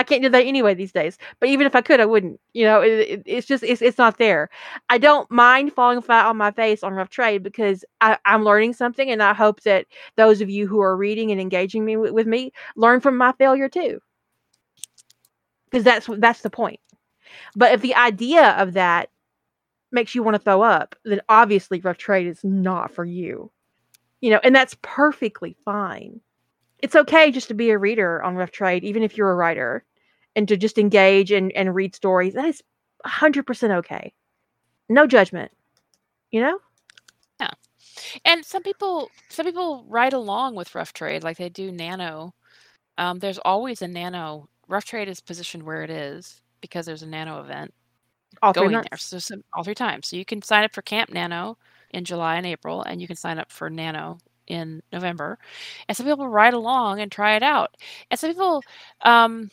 I 0.00 0.02
can't 0.02 0.22
do 0.22 0.30
that 0.30 0.46
anyway 0.46 0.72
these 0.72 0.92
days. 0.92 1.18
But 1.40 1.50
even 1.50 1.66
if 1.66 1.76
I 1.76 1.82
could, 1.82 2.00
I 2.00 2.06
wouldn't. 2.06 2.40
You 2.54 2.64
know, 2.64 2.80
it, 2.80 2.88
it, 2.88 3.22
it's 3.26 3.46
just 3.46 3.62
it's 3.62 3.82
it's 3.82 3.98
not 3.98 4.16
there. 4.16 4.48
I 4.88 4.96
don't 4.96 5.30
mind 5.30 5.74
falling 5.74 6.00
flat 6.00 6.24
on 6.24 6.38
my 6.38 6.52
face 6.52 6.82
on 6.82 6.94
rough 6.94 7.10
trade 7.10 7.42
because 7.42 7.84
I, 8.00 8.16
am 8.24 8.42
learning 8.42 8.72
something, 8.72 9.10
and 9.10 9.22
I 9.22 9.34
hope 9.34 9.60
that 9.64 9.86
those 10.16 10.40
of 10.40 10.48
you 10.48 10.66
who 10.66 10.80
are 10.80 10.96
reading 10.96 11.30
and 11.30 11.38
engaging 11.38 11.84
me 11.84 11.98
with, 11.98 12.12
with 12.12 12.26
me 12.26 12.52
learn 12.76 13.00
from 13.00 13.18
my 13.18 13.32
failure 13.32 13.68
too. 13.68 14.00
Because 15.70 15.84
that's 15.84 16.08
that's 16.16 16.40
the 16.40 16.48
point. 16.48 16.80
But 17.54 17.74
if 17.74 17.82
the 17.82 17.94
idea 17.94 18.52
of 18.52 18.72
that 18.72 19.10
makes 19.92 20.14
you 20.14 20.22
want 20.22 20.34
to 20.36 20.42
throw 20.42 20.62
up, 20.62 20.96
then 21.04 21.20
obviously 21.28 21.80
rough 21.80 21.98
trade 21.98 22.26
is 22.26 22.42
not 22.42 22.90
for 22.90 23.04
you. 23.04 23.52
You 24.22 24.30
know, 24.30 24.40
and 24.42 24.56
that's 24.56 24.78
perfectly 24.80 25.56
fine 25.66 26.20
it's 26.82 26.96
okay 26.96 27.30
just 27.30 27.48
to 27.48 27.54
be 27.54 27.70
a 27.70 27.78
reader 27.78 28.22
on 28.22 28.36
rough 28.36 28.50
trade 28.50 28.84
even 28.84 29.02
if 29.02 29.16
you're 29.16 29.30
a 29.30 29.36
writer 29.36 29.84
and 30.40 30.48
to 30.48 30.56
just 30.56 30.78
engage 30.78 31.30
and, 31.30 31.52
and 31.52 31.74
read 31.74 31.94
stories 31.94 32.32
that 32.34 32.46
is 32.46 32.62
100% 33.06 33.70
okay. 33.78 34.12
No 34.88 35.06
judgment 35.06 35.52
you 36.30 36.40
know? 36.40 36.58
Yeah. 37.40 37.50
And 38.24 38.44
some 38.44 38.62
people 38.62 39.10
some 39.28 39.46
people 39.46 39.84
ride 39.88 40.12
along 40.12 40.54
with 40.54 40.74
rough 40.74 40.92
trade 40.92 41.22
like 41.22 41.36
they 41.36 41.48
do 41.48 41.72
nano. 41.72 42.34
Um, 42.98 43.18
there's 43.18 43.38
always 43.38 43.82
a 43.82 43.88
nano 43.88 44.48
rough 44.68 44.84
trade 44.84 45.08
is 45.08 45.20
positioned 45.20 45.62
where 45.62 45.82
it 45.82 45.90
is 45.90 46.40
because 46.60 46.86
there's 46.86 47.02
a 47.02 47.06
nano 47.06 47.40
event 47.40 47.74
all 48.42 48.52
going 48.52 48.70
there. 48.72 48.84
so 48.96 49.18
some, 49.18 49.42
all 49.52 49.64
three 49.64 49.74
times. 49.74 50.06
So 50.06 50.16
you 50.16 50.24
can 50.24 50.42
sign 50.42 50.64
up 50.64 50.74
for 50.74 50.82
camp 50.82 51.12
nano 51.12 51.56
in 51.90 52.04
july 52.04 52.36
and 52.36 52.46
april 52.46 52.82
and 52.82 53.00
you 53.00 53.06
can 53.06 53.16
sign 53.16 53.38
up 53.38 53.50
for 53.50 53.68
nano 53.68 54.18
in 54.46 54.82
November, 54.92 55.38
and 55.88 55.96
some 55.96 56.06
people 56.06 56.26
ride 56.26 56.54
along 56.54 57.00
and 57.00 57.12
try 57.12 57.36
it 57.36 57.42
out. 57.42 57.76
And 58.10 58.18
some 58.18 58.30
people, 58.30 58.62
um, 59.02 59.48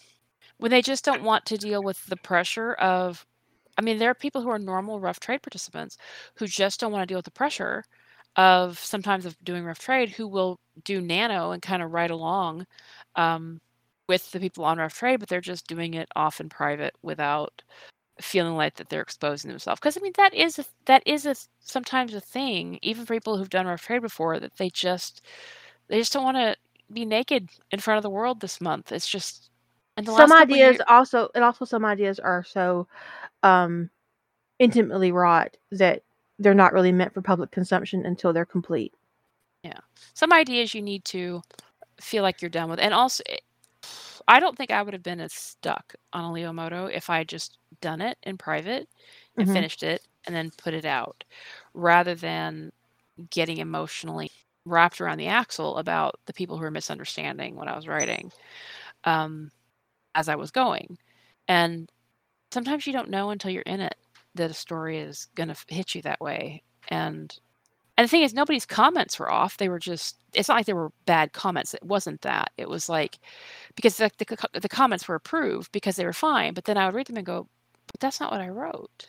when 0.58 0.72
they 0.72 0.82
just 0.82 1.06
don't 1.06 1.24
want 1.24 1.46
to 1.46 1.58
deal 1.58 1.84
with 1.84 2.06
the 2.08 2.18
pressure 2.18 2.74
of, 2.74 3.26
I 3.78 3.82
mean, 3.82 4.00
there 4.00 4.10
are 4.10 4.16
people 4.16 4.42
who 4.42 4.50
are 4.50 4.60
normal 4.60 5.00
rough 5.00 5.20
trade 5.20 5.42
participants 5.42 5.98
who 6.36 6.48
just 6.48 6.80
don't 6.80 6.92
want 6.92 7.04
to 7.04 7.08
deal 7.08 7.20
with 7.20 7.26
the 7.26 7.32
pressure 7.32 7.84
of 8.36 8.80
sometimes 8.80 9.26
of 9.26 9.36
doing 9.44 9.66
rough 9.66 9.80
trade 9.80 10.10
who 10.10 10.28
will 10.28 10.60
do 10.84 11.02
nano 11.02 11.52
and 11.52 11.62
kind 11.62 11.82
of 11.82 11.92
ride 11.92 12.12
along 12.12 12.66
um, 13.16 13.60
with 14.08 14.32
the 14.32 14.40
people 14.40 14.64
on 14.66 14.78
rough 14.78 14.94
trade, 14.96 15.20
but 15.20 15.30
they're 15.30 15.42
just 15.42 15.68
doing 15.68 15.94
it 15.96 16.08
off 16.16 16.40
in 16.40 16.50
private 16.50 16.94
without 17.02 17.62
feeling 18.22 18.56
like 18.56 18.76
that 18.76 18.90
they're 18.90 19.02
exposing 19.02 19.50
themselves. 19.50 19.80
Because 19.80 19.98
i 19.98 20.02
mean 20.02 20.14
that 20.18 20.34
is 20.34 20.60
a, 20.60 20.66
that 20.86 21.04
is 21.06 21.26
a 21.26 21.36
sometimes 21.60 22.14
a 22.14 22.22
thing 22.22 22.80
even 22.82 23.06
for 23.06 23.14
people 23.16 23.38
who've 23.38 23.50
done 23.50 23.68
rough 23.68 23.84
trade 23.84 24.02
before 24.02 24.40
that 24.40 24.56
they 24.58 24.70
just 24.70 25.26
they 25.90 26.00
just 26.00 26.14
don't 26.14 26.24
want 26.24 26.38
to 26.38 26.56
be 26.94 27.06
naked 27.06 27.50
in 27.72 27.80
front 27.80 27.98
of 27.98 28.04
the 28.04 28.10
world 28.10 28.40
this 28.42 28.62
month. 28.62 28.92
It's 28.92 29.08
just 29.10 29.50
some 30.06 30.32
ideas 30.32 30.78
years, 30.78 30.82
also 30.88 31.30
and 31.36 31.44
also 31.44 31.66
some 31.66 31.86
ideas 31.86 32.20
are 32.20 32.44
so 32.44 32.88
um 33.44 33.90
intimately 34.60 35.12
wrought 35.12 35.58
that 35.72 36.04
they're 36.40 36.54
not 36.54 36.74
really 36.74 36.92
meant 36.92 37.14
for 37.14 37.22
public 37.22 37.52
consumption 37.52 38.06
until 38.06 38.34
they're 38.34 38.46
complete 38.46 38.94
yeah 39.64 39.80
some 40.14 40.32
ideas 40.34 40.74
you 40.74 40.82
need 40.82 41.04
to 41.06 41.42
feel 42.02 42.24
like 42.24 42.42
you're 42.42 42.50
done 42.50 42.70
with 42.70 42.80
and 42.80 42.94
also 42.94 43.24
I 44.28 44.40
don't 44.40 44.58
think 44.58 44.72
I 44.72 44.82
would 44.82 44.94
have 44.94 45.04
been 45.04 45.20
as 45.22 45.34
stuck 45.34 45.96
on 46.14 46.26
a 46.26 46.32
Leo 46.34 46.52
Moto 46.52 46.88
if 46.88 47.10
I 47.10 47.20
had 47.20 47.30
just 47.30 47.58
done 47.82 48.02
it 48.02 48.18
in 48.24 48.38
private 48.38 48.90
and 49.38 49.48
Mhm. 49.48 49.54
finished 49.54 49.84
it 49.84 50.02
and 50.26 50.36
then 50.36 50.52
put 50.58 50.74
it 50.74 50.86
out 50.86 51.24
rather 51.74 52.16
than 52.16 52.72
getting 53.30 53.58
emotionally 53.58 54.32
wrapped 54.66 55.00
around 55.00 55.18
the 55.18 55.28
axle 55.28 55.78
about 55.78 56.20
the 56.26 56.34
people 56.34 56.58
who 56.58 56.64
are 56.64 56.72
misunderstanding 56.72 57.56
what 57.56 57.68
I 57.68 57.76
was 57.76 57.88
writing. 57.88 58.32
um, 59.06 59.52
as 60.18 60.28
I 60.28 60.36
was 60.36 60.52
going. 60.52 60.98
And 61.48 61.90
sometimes 62.52 62.86
you 62.86 62.92
don't 62.92 63.10
know 63.10 63.30
until 63.30 63.52
you're 63.52 63.62
in 63.62 63.80
it 63.80 63.96
that 64.36 64.52
a 64.52 64.54
story 64.54 64.98
is 64.98 65.28
going 65.36 65.50
to 65.50 65.56
hit 65.70 65.96
you 65.96 66.02
that 66.02 66.20
way. 66.20 66.64
And 66.90 67.34
and 67.98 68.06
the 68.06 68.10
thing 68.10 68.22
is, 68.22 68.34
nobody's 68.34 68.66
comments 68.66 69.18
were 69.18 69.32
off. 69.32 69.58
They 69.58 69.70
were 69.70 69.80
just, 69.80 70.18
it's 70.34 70.48
not 70.48 70.58
like 70.58 70.68
they 70.68 70.74
were 70.74 70.92
bad 71.08 71.34
comments. 71.34 71.74
It 71.74 71.84
wasn't 71.84 72.22
that. 72.22 72.52
It 72.56 72.70
was 72.70 72.88
like, 72.88 73.18
because 73.76 73.98
the, 73.98 74.12
the, 74.20 74.60
the 74.60 74.70
comments 74.70 75.08
were 75.08 75.16
approved 75.16 75.72
because 75.72 75.96
they 75.96 76.06
were 76.06 76.14
fine. 76.14 76.54
But 76.54 76.66
then 76.66 76.78
I 76.78 76.86
would 76.86 76.94
read 76.94 77.08
them 77.08 77.18
and 77.18 77.26
go, 77.26 77.48
but 77.88 78.00
that's 78.00 78.20
not 78.20 78.32
what 78.32 78.42
I 78.42 78.50
wrote. 78.50 79.08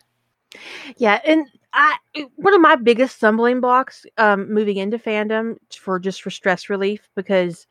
Yeah, 0.97 1.21
and 1.27 1.47
I 1.75 1.97
one 2.37 2.55
of 2.55 2.63
my 2.63 2.77
biggest 2.77 3.17
stumbling 3.17 3.61
blocks 3.61 4.07
um, 4.17 4.51
moving 4.51 4.79
into 4.79 4.99
fandom 4.99 5.57
for 5.71 5.99
just 5.99 6.23
for 6.23 6.31
stress 6.31 6.71
relief 6.71 7.07
because 7.15 7.67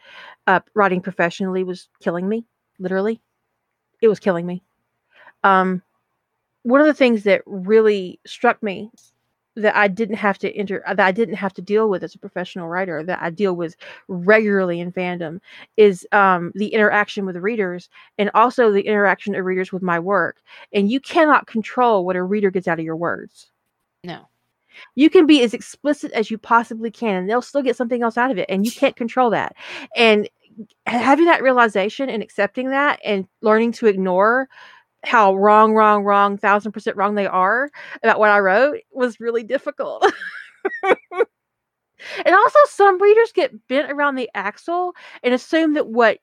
uh, 0.46 0.60
writing 0.76 1.02
professionally 1.02 1.64
was 1.64 1.90
killing 2.04 2.30
me. 2.30 2.46
Literally, 2.78 3.20
it 4.02 4.08
was 4.08 4.20
killing 4.20 4.46
me. 4.46 4.64
Um, 5.44 5.82
one 6.64 6.82
of 6.82 6.88
the 6.88 6.94
things 6.94 7.24
that 7.24 7.42
really 7.46 8.20
struck 8.26 8.62
me 8.62 8.92
that 9.58 9.76
I 9.76 9.88
didn't 9.88 10.18
have 10.18 10.38
to 10.40 10.56
enter 10.56 10.84
that 10.86 11.00
I 11.00 11.12
didn't 11.12 11.36
have 11.36 11.54
to 11.56 11.62
deal 11.62 11.90
with 11.90 12.04
as 12.04 12.14
a 12.14 12.20
professional 12.20 12.68
writer 12.68 13.04
that 13.04 13.20
I 13.22 13.32
deal 13.32 13.56
with 13.56 13.76
regularly 14.08 14.80
in 14.80 14.92
fandom 14.92 15.40
is 15.78 16.06
um, 16.12 16.52
the 16.54 16.68
interaction 16.68 17.26
with 17.26 17.38
readers 17.38 17.90
and 18.20 18.30
also 18.36 18.72
the 18.72 18.86
interaction 18.86 19.34
of 19.34 19.44
readers 19.46 19.72
with 19.72 19.82
my 19.82 20.00
work. 20.00 20.38
And 20.74 20.92
you 20.92 21.00
cannot 21.00 21.48
control 21.48 22.06
what 22.06 22.16
a 22.16 22.24
reader 22.24 22.52
gets 22.52 22.68
out 22.68 22.80
of 22.80 22.86
your 22.86 22.96
words. 22.96 23.52
No. 24.04 24.28
You 24.94 25.10
can 25.10 25.26
be 25.26 25.42
as 25.42 25.56
explicit 25.56 26.12
as 26.12 26.30
you 26.30 26.38
possibly 26.38 26.92
can 26.92 27.16
and 27.16 27.28
they'll 27.28 27.42
still 27.42 27.64
get 27.64 27.76
something 27.76 28.04
else 28.04 28.16
out 28.16 28.30
of 28.30 28.38
it 28.38 28.46
and 28.50 28.64
you 28.64 28.72
can't 28.72 28.96
control 28.96 29.32
that. 29.32 29.56
And 29.96 30.30
having 30.86 31.26
that 31.26 31.44
realization 31.44 32.10
and 32.10 32.24
accepting 32.24 32.70
that 32.70 33.00
and 33.04 33.28
learning 33.42 33.72
to 33.74 33.88
ignore 33.88 34.48
how 35.04 35.36
wrong, 35.36 35.74
wrong, 35.74 36.04
wrong, 36.04 36.38
thousand 36.38 36.72
percent 36.72 36.98
wrong 36.98 37.16
they 37.16 37.28
are 37.28 37.70
about 38.04 38.20
what 38.20 38.30
I 38.30 38.40
wrote 38.40 38.80
was 38.92 39.20
really 39.20 39.44
difficult. 39.44 40.06
and 40.84 42.36
also, 42.36 42.60
some 42.68 43.02
readers 43.02 43.32
get 43.34 43.68
bent 43.68 43.92
around 43.92 44.16
the 44.16 44.30
axle 44.36 44.94
and 45.24 45.34
assume 45.34 45.74
that 45.74 45.88
what 45.88 46.20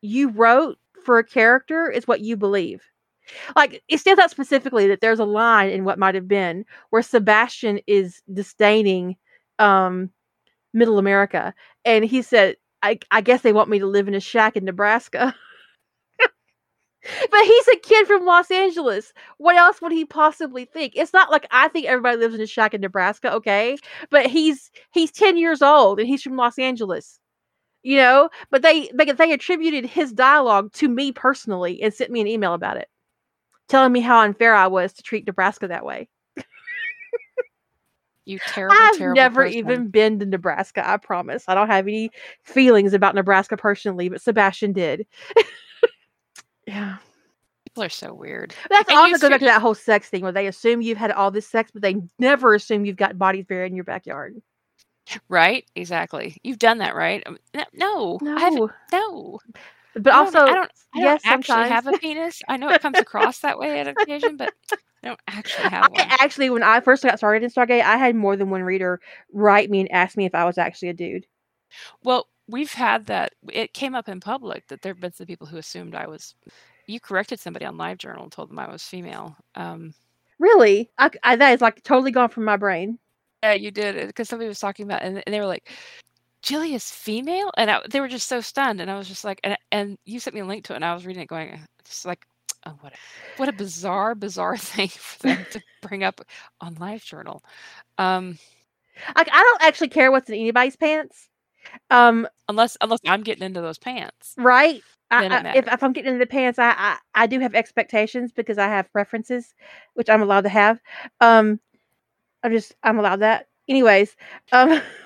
you 0.00 0.28
wrote 0.30 0.78
for 1.04 1.18
a 1.18 1.24
character 1.24 1.90
is 1.90 2.06
what 2.06 2.20
you 2.20 2.36
believe. 2.36 2.82
Like 3.54 3.82
it 3.88 3.98
stands 3.98 4.20
out 4.20 4.30
specifically 4.30 4.88
that 4.88 5.00
there's 5.00 5.20
a 5.20 5.24
line 5.24 5.70
in 5.70 5.84
what 5.84 5.98
might 5.98 6.14
have 6.14 6.26
been 6.28 6.64
where 6.90 7.02
Sebastian 7.02 7.80
is 7.86 8.20
disdaining 8.32 9.16
um, 9.58 10.10
Middle 10.72 10.98
America, 10.98 11.54
and 11.84 12.04
he 12.04 12.22
said, 12.22 12.56
I, 12.82 12.98
"I 13.10 13.20
guess 13.20 13.42
they 13.42 13.52
want 13.52 13.70
me 13.70 13.78
to 13.80 13.86
live 13.86 14.08
in 14.08 14.14
a 14.14 14.20
shack 14.20 14.56
in 14.56 14.64
Nebraska." 14.64 15.34
But 17.30 17.44
he's 17.44 17.68
a 17.68 17.76
kid 17.78 18.06
from 18.06 18.24
Los 18.24 18.50
Angeles. 18.50 19.12
What 19.38 19.56
else 19.56 19.80
would 19.82 19.92
he 19.92 20.04
possibly 20.04 20.64
think? 20.64 20.92
It's 20.96 21.12
not 21.12 21.30
like 21.32 21.46
I 21.50 21.68
think 21.68 21.86
everybody 21.86 22.16
lives 22.16 22.34
in 22.34 22.40
a 22.40 22.46
shack 22.46 22.74
in 22.74 22.80
Nebraska, 22.80 23.32
okay? 23.34 23.76
But 24.10 24.26
he's 24.26 24.70
he's 24.92 25.10
10 25.10 25.36
years 25.36 25.62
old 25.62 25.98
and 25.98 26.08
he's 26.08 26.22
from 26.22 26.36
Los 26.36 26.58
Angeles. 26.58 27.18
You 27.84 27.96
know, 27.98 28.30
but 28.50 28.62
they 28.62 28.90
they, 28.94 29.12
they 29.12 29.32
attributed 29.32 29.86
his 29.86 30.12
dialogue 30.12 30.72
to 30.74 30.88
me 30.88 31.12
personally 31.12 31.82
and 31.82 31.94
sent 31.94 32.10
me 32.12 32.20
an 32.22 32.28
email 32.28 32.54
about 32.54 32.78
it. 32.78 32.88
Telling 33.68 33.92
me 33.92 34.00
how 34.00 34.20
unfair 34.22 34.54
I 34.54 34.68
was 34.68 34.92
to 34.94 35.02
treat 35.02 35.26
Nebraska 35.26 35.68
that 35.68 35.84
way. 35.86 36.08
You 38.24 38.38
terrible, 38.46 38.76
I've 38.78 38.96
terrible 38.96 39.16
never 39.16 39.42
person. 39.44 39.58
even 39.58 39.88
been 39.88 40.18
to 40.20 40.26
Nebraska, 40.26 40.88
I 40.88 40.96
promise. 40.96 41.44
I 41.48 41.54
don't 41.54 41.68
have 41.68 41.88
any 41.88 42.10
feelings 42.44 42.92
about 42.94 43.14
Nebraska 43.14 43.56
personally, 43.56 44.08
but 44.08 44.22
Sebastian 44.22 44.72
did. 44.72 45.06
yeah. 46.66 46.96
People 47.66 47.84
are 47.84 47.88
so 47.88 48.14
weird. 48.14 48.54
That's 48.70 48.88
And 48.88 48.98
also 48.98 49.18
goes 49.18 49.30
back 49.30 49.40
to 49.40 49.46
that 49.46 49.60
whole 49.62 49.74
sex 49.74 50.08
thing 50.08 50.22
where 50.22 50.30
they 50.32 50.46
assume 50.46 50.82
you've 50.82 50.98
had 50.98 51.10
all 51.10 51.30
this 51.30 51.48
sex, 51.48 51.70
but 51.72 51.82
they 51.82 51.96
never 52.18 52.54
assume 52.54 52.84
you've 52.84 52.96
got 52.96 53.18
bodies 53.18 53.46
buried 53.46 53.70
in 53.72 53.76
your 53.76 53.84
backyard. 53.84 54.36
Right? 55.28 55.64
Exactly. 55.74 56.36
You've 56.44 56.58
done 56.60 56.78
that, 56.78 56.94
right? 56.94 57.22
Um, 57.26 57.38
No. 57.72 58.18
No. 58.22 58.70
No. 58.92 59.40
But 59.94 60.12
I 60.12 60.16
also, 60.18 60.38
I 60.38 60.54
don't, 60.54 60.72
I 60.94 61.00
yes, 61.00 61.22
don't 61.22 61.32
actually 61.32 61.64
sometimes. 61.64 61.68
have 61.68 61.86
a 61.86 61.92
penis. 61.94 62.42
I 62.48 62.56
know 62.56 62.70
it 62.70 62.80
comes 62.80 62.98
across 62.98 63.40
that 63.40 63.58
way 63.58 63.80
at 63.80 63.88
occasion, 63.88 64.36
but 64.36 64.52
I 65.02 65.08
don't 65.08 65.20
actually 65.28 65.68
have 65.70 65.90
one. 65.90 66.00
I, 66.00 66.16
actually, 66.20 66.50
when 66.50 66.62
I 66.62 66.80
first 66.80 67.02
got 67.02 67.18
started 67.18 67.42
in 67.44 67.50
Stargate, 67.50 67.82
I 67.82 67.96
had 67.96 68.14
more 68.16 68.36
than 68.36 68.50
one 68.50 68.62
reader 68.62 69.00
write 69.32 69.70
me 69.70 69.80
and 69.80 69.92
ask 69.92 70.16
me 70.16 70.24
if 70.26 70.34
I 70.34 70.44
was 70.44 70.58
actually 70.58 70.88
a 70.88 70.94
dude. 70.94 71.26
Well, 72.02 72.28
we've 72.48 72.72
had 72.72 73.06
that. 73.06 73.34
It 73.52 73.74
came 73.74 73.94
up 73.94 74.08
in 74.08 74.20
public 74.20 74.68
that 74.68 74.82
there 74.82 74.92
have 74.92 75.00
been 75.00 75.12
some 75.12 75.26
people 75.26 75.46
who 75.46 75.58
assumed 75.58 75.94
I 75.94 76.06
was. 76.06 76.34
You 76.86 77.00
corrected 77.00 77.40
somebody 77.40 77.64
on 77.64 77.76
Live 77.76 77.98
Journal 77.98 78.24
and 78.24 78.32
told 78.32 78.50
them 78.50 78.58
I 78.58 78.70
was 78.70 78.82
female. 78.82 79.36
Um, 79.54 79.94
Really? 80.38 80.90
I, 80.98 81.10
I, 81.22 81.36
that 81.36 81.52
is 81.54 81.60
like 81.60 81.82
totally 81.84 82.10
gone 82.10 82.28
from 82.28 82.44
my 82.44 82.56
brain. 82.56 82.98
yeah, 83.42 83.52
you 83.54 83.70
did 83.70 84.06
because 84.08 84.28
somebody 84.28 84.48
was 84.48 84.60
talking 84.60 84.84
about, 84.86 85.02
and, 85.02 85.22
and 85.26 85.32
they 85.34 85.40
were 85.40 85.46
like, 85.46 85.70
"Jilly 86.42 86.74
is 86.74 86.90
female," 86.90 87.50
and 87.56 87.70
I, 87.70 87.80
they 87.90 88.00
were 88.00 88.08
just 88.08 88.28
so 88.28 88.40
stunned. 88.40 88.80
And 88.80 88.90
I 88.90 88.96
was 88.98 89.08
just 89.08 89.24
like, 89.24 89.40
and 89.44 89.56
and 89.70 89.98
you 90.04 90.20
sent 90.20 90.34
me 90.34 90.40
a 90.40 90.46
link 90.46 90.64
to 90.66 90.72
it, 90.72 90.76
and 90.76 90.84
I 90.84 90.94
was 90.94 91.06
reading 91.06 91.22
it, 91.22 91.28
going, 91.28 91.60
just 91.84 92.04
like, 92.06 92.26
oh, 92.66 92.76
what, 92.80 92.92
a, 92.92 92.96
what 93.36 93.48
a 93.48 93.52
bizarre, 93.52 94.14
bizarre 94.14 94.56
thing 94.58 94.88
for 94.88 95.28
them 95.28 95.46
to 95.52 95.62
bring 95.82 96.04
up 96.04 96.20
on 96.60 96.74
LiveJournal. 96.76 97.40
Um, 97.98 98.38
Like, 99.16 99.28
I 99.32 99.38
don't 99.42 99.62
actually 99.62 99.88
care 99.88 100.10
what's 100.10 100.28
in 100.28 100.34
anybody's 100.36 100.76
pants. 100.76 101.28
Um, 101.90 102.26
unless 102.48 102.76
unless 102.80 103.00
I'm 103.06 103.22
getting 103.22 103.44
into 103.44 103.60
those 103.60 103.78
pants. 103.78 104.34
right? 104.36 104.82
I, 105.10 105.26
I, 105.26 105.56
if, 105.58 105.68
if 105.68 105.82
I'm 105.82 105.92
getting 105.92 106.12
into 106.14 106.24
the 106.24 106.28
pants, 106.28 106.58
I, 106.58 106.74
I 106.76 106.98
I 107.14 107.26
do 107.26 107.38
have 107.40 107.54
expectations 107.54 108.32
because 108.32 108.58
I 108.58 108.66
have 108.66 108.90
preferences, 108.92 109.54
which 109.94 110.10
I'm 110.10 110.22
allowed 110.22 110.42
to 110.42 110.48
have. 110.48 110.80
Um, 111.20 111.60
I'm 112.42 112.52
just 112.52 112.74
I'm 112.82 112.98
allowed 112.98 113.20
that. 113.20 113.48
Anyways, 113.68 114.16
um, 114.52 114.80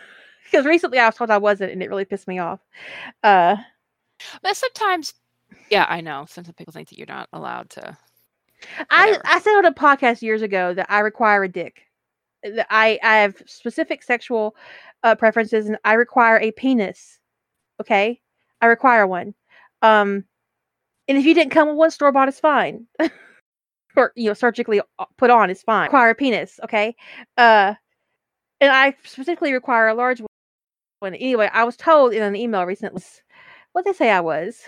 because 0.51 0.67
recently 0.67 0.99
I 0.99 1.07
was 1.07 1.17
told 1.17 1.31
I 1.31 1.39
wasn't, 1.39 1.73
and 1.73 1.83
it 1.83 1.91
really 1.91 2.05
pissed 2.05 2.29
me 2.29 2.39
off. 2.39 2.61
Uh, 3.23 3.57
But 4.43 4.57
sometimes, 4.57 5.15
yeah, 5.71 5.87
I 5.89 6.01
know. 6.01 6.27
Sometimes 6.29 6.57
people 6.57 6.73
think 6.73 6.89
that 6.89 6.99
you're 6.99 7.07
not 7.07 7.29
allowed 7.33 7.71
to. 7.71 7.97
I 8.91 9.07
Whatever. 9.09 9.23
I 9.27 9.41
said 9.41 9.57
on 9.59 9.65
a 9.67 9.73
podcast 9.75 10.23
years 10.23 10.43
ago 10.43 10.75
that 10.75 10.87
I 10.91 11.01
require 11.01 11.45
a 11.45 11.49
dick. 11.49 11.83
That 12.43 12.67
I 12.71 12.99
I 13.03 13.17
have 13.19 13.43
specific 13.47 14.03
sexual 14.03 14.57
uh, 15.03 15.15
preferences, 15.17 15.67
and 15.67 15.79
I 15.85 15.95
require 15.95 16.39
a 16.41 16.53
penis. 16.53 17.19
Okay, 17.81 18.21
I 18.61 18.67
require 18.67 19.07
one. 19.07 19.35
Um, 19.83 20.25
and 21.09 21.19
if 21.19 21.27
you 21.27 21.35
didn't 21.35 21.53
come 21.53 21.69
with 21.69 21.77
one, 21.77 21.91
store 21.91 22.13
bought 22.13 22.29
is 22.29 22.41
fine. 22.41 22.87
or 23.97 24.13
you 24.17 24.29
know, 24.31 24.35
surgically 24.35 24.81
put 25.19 25.31
on 25.31 25.51
is 25.51 25.63
fine. 25.63 25.85
Require 25.87 26.11
a 26.11 26.15
penis. 26.15 26.61
Okay. 26.65 26.97
Uh, 27.37 27.75
and 28.61 28.73
I 28.73 28.95
specifically 29.05 29.53
require 29.53 29.89
a 29.89 29.95
large 29.95 30.21
one. 30.21 30.26
Anyway, 31.15 31.49
I 31.53 31.65
was 31.65 31.77
told 31.77 32.13
in 32.13 32.23
an 32.23 32.37
email 32.37 32.65
recently 32.65 33.03
what 33.73 33.85
they 33.85 33.93
say 33.93 34.11
I 34.11 34.21
was 34.21 34.63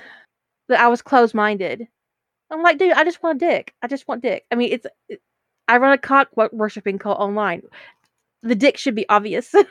that 0.69 0.81
I 0.81 0.89
was 0.89 1.03
closed 1.03 1.35
minded. 1.35 1.89
I'm 2.51 2.63
like, 2.63 2.79
dude, 2.79 2.93
I 2.93 3.05
just 3.05 3.23
want 3.23 3.43
a 3.43 3.47
dick. 3.47 3.75
I 3.83 3.89
just 3.89 4.09
want 4.09 4.23
dick. 4.23 4.45
I 4.51 4.55
mean, 4.55 4.73
it's 4.73 4.87
it, 5.09 5.21
I 5.67 5.79
run 5.79 5.93
a 5.93 5.99
cock 5.99 6.29
wo- 6.35 6.49
worshiping 6.53 6.99
cult 6.99 7.19
online. 7.19 7.63
The 8.43 8.55
dick 8.55 8.79
should 8.79 8.95
be 8.95 9.09
obvious. 9.09 9.55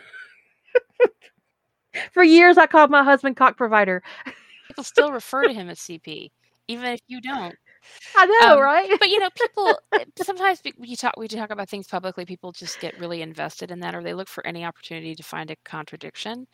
For 2.13 2.23
years, 2.23 2.57
I 2.57 2.67
called 2.67 2.91
my 2.91 3.03
husband 3.03 3.37
cock 3.37 3.57
provider. 3.57 4.03
People 4.67 4.83
still 4.83 5.11
refer 5.11 5.43
to 5.43 5.53
him 5.53 5.69
as 5.69 5.79
CP, 5.79 6.29
even 6.67 6.85
if 6.85 6.99
you 7.07 7.21
don't. 7.21 7.55
I 8.15 8.25
know, 8.25 8.59
Um, 8.59 8.61
right? 8.61 8.89
But 8.99 9.09
you 9.09 9.19
know, 9.19 9.29
people 9.35 9.79
uh, 9.93 10.05
sometimes 10.23 10.61
we 10.77 10.95
talk 10.95 11.13
we 11.17 11.27
talk 11.27 11.51
about 11.51 11.69
things 11.69 11.87
publicly. 11.87 12.25
People 12.25 12.51
just 12.51 12.79
get 12.79 12.97
really 12.97 13.21
invested 13.21 13.71
in 13.71 13.79
that, 13.81 13.95
or 13.95 14.03
they 14.03 14.13
look 14.13 14.29
for 14.29 14.45
any 14.45 14.65
opportunity 14.65 15.15
to 15.15 15.23
find 15.23 15.51
a 15.51 15.55
contradiction. 15.65 16.47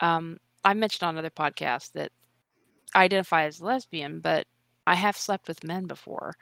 Um, 0.00 0.38
I 0.64 0.74
mentioned 0.74 1.06
on 1.08 1.18
other 1.18 1.30
podcasts 1.30 1.92
that 1.92 2.12
I 2.94 3.04
identify 3.04 3.44
as 3.44 3.60
lesbian, 3.62 4.20
but 4.20 4.46
I 4.86 4.94
have 4.96 5.16
slept 5.16 5.48
with 5.48 5.64
men 5.64 5.86
before, 5.86 6.34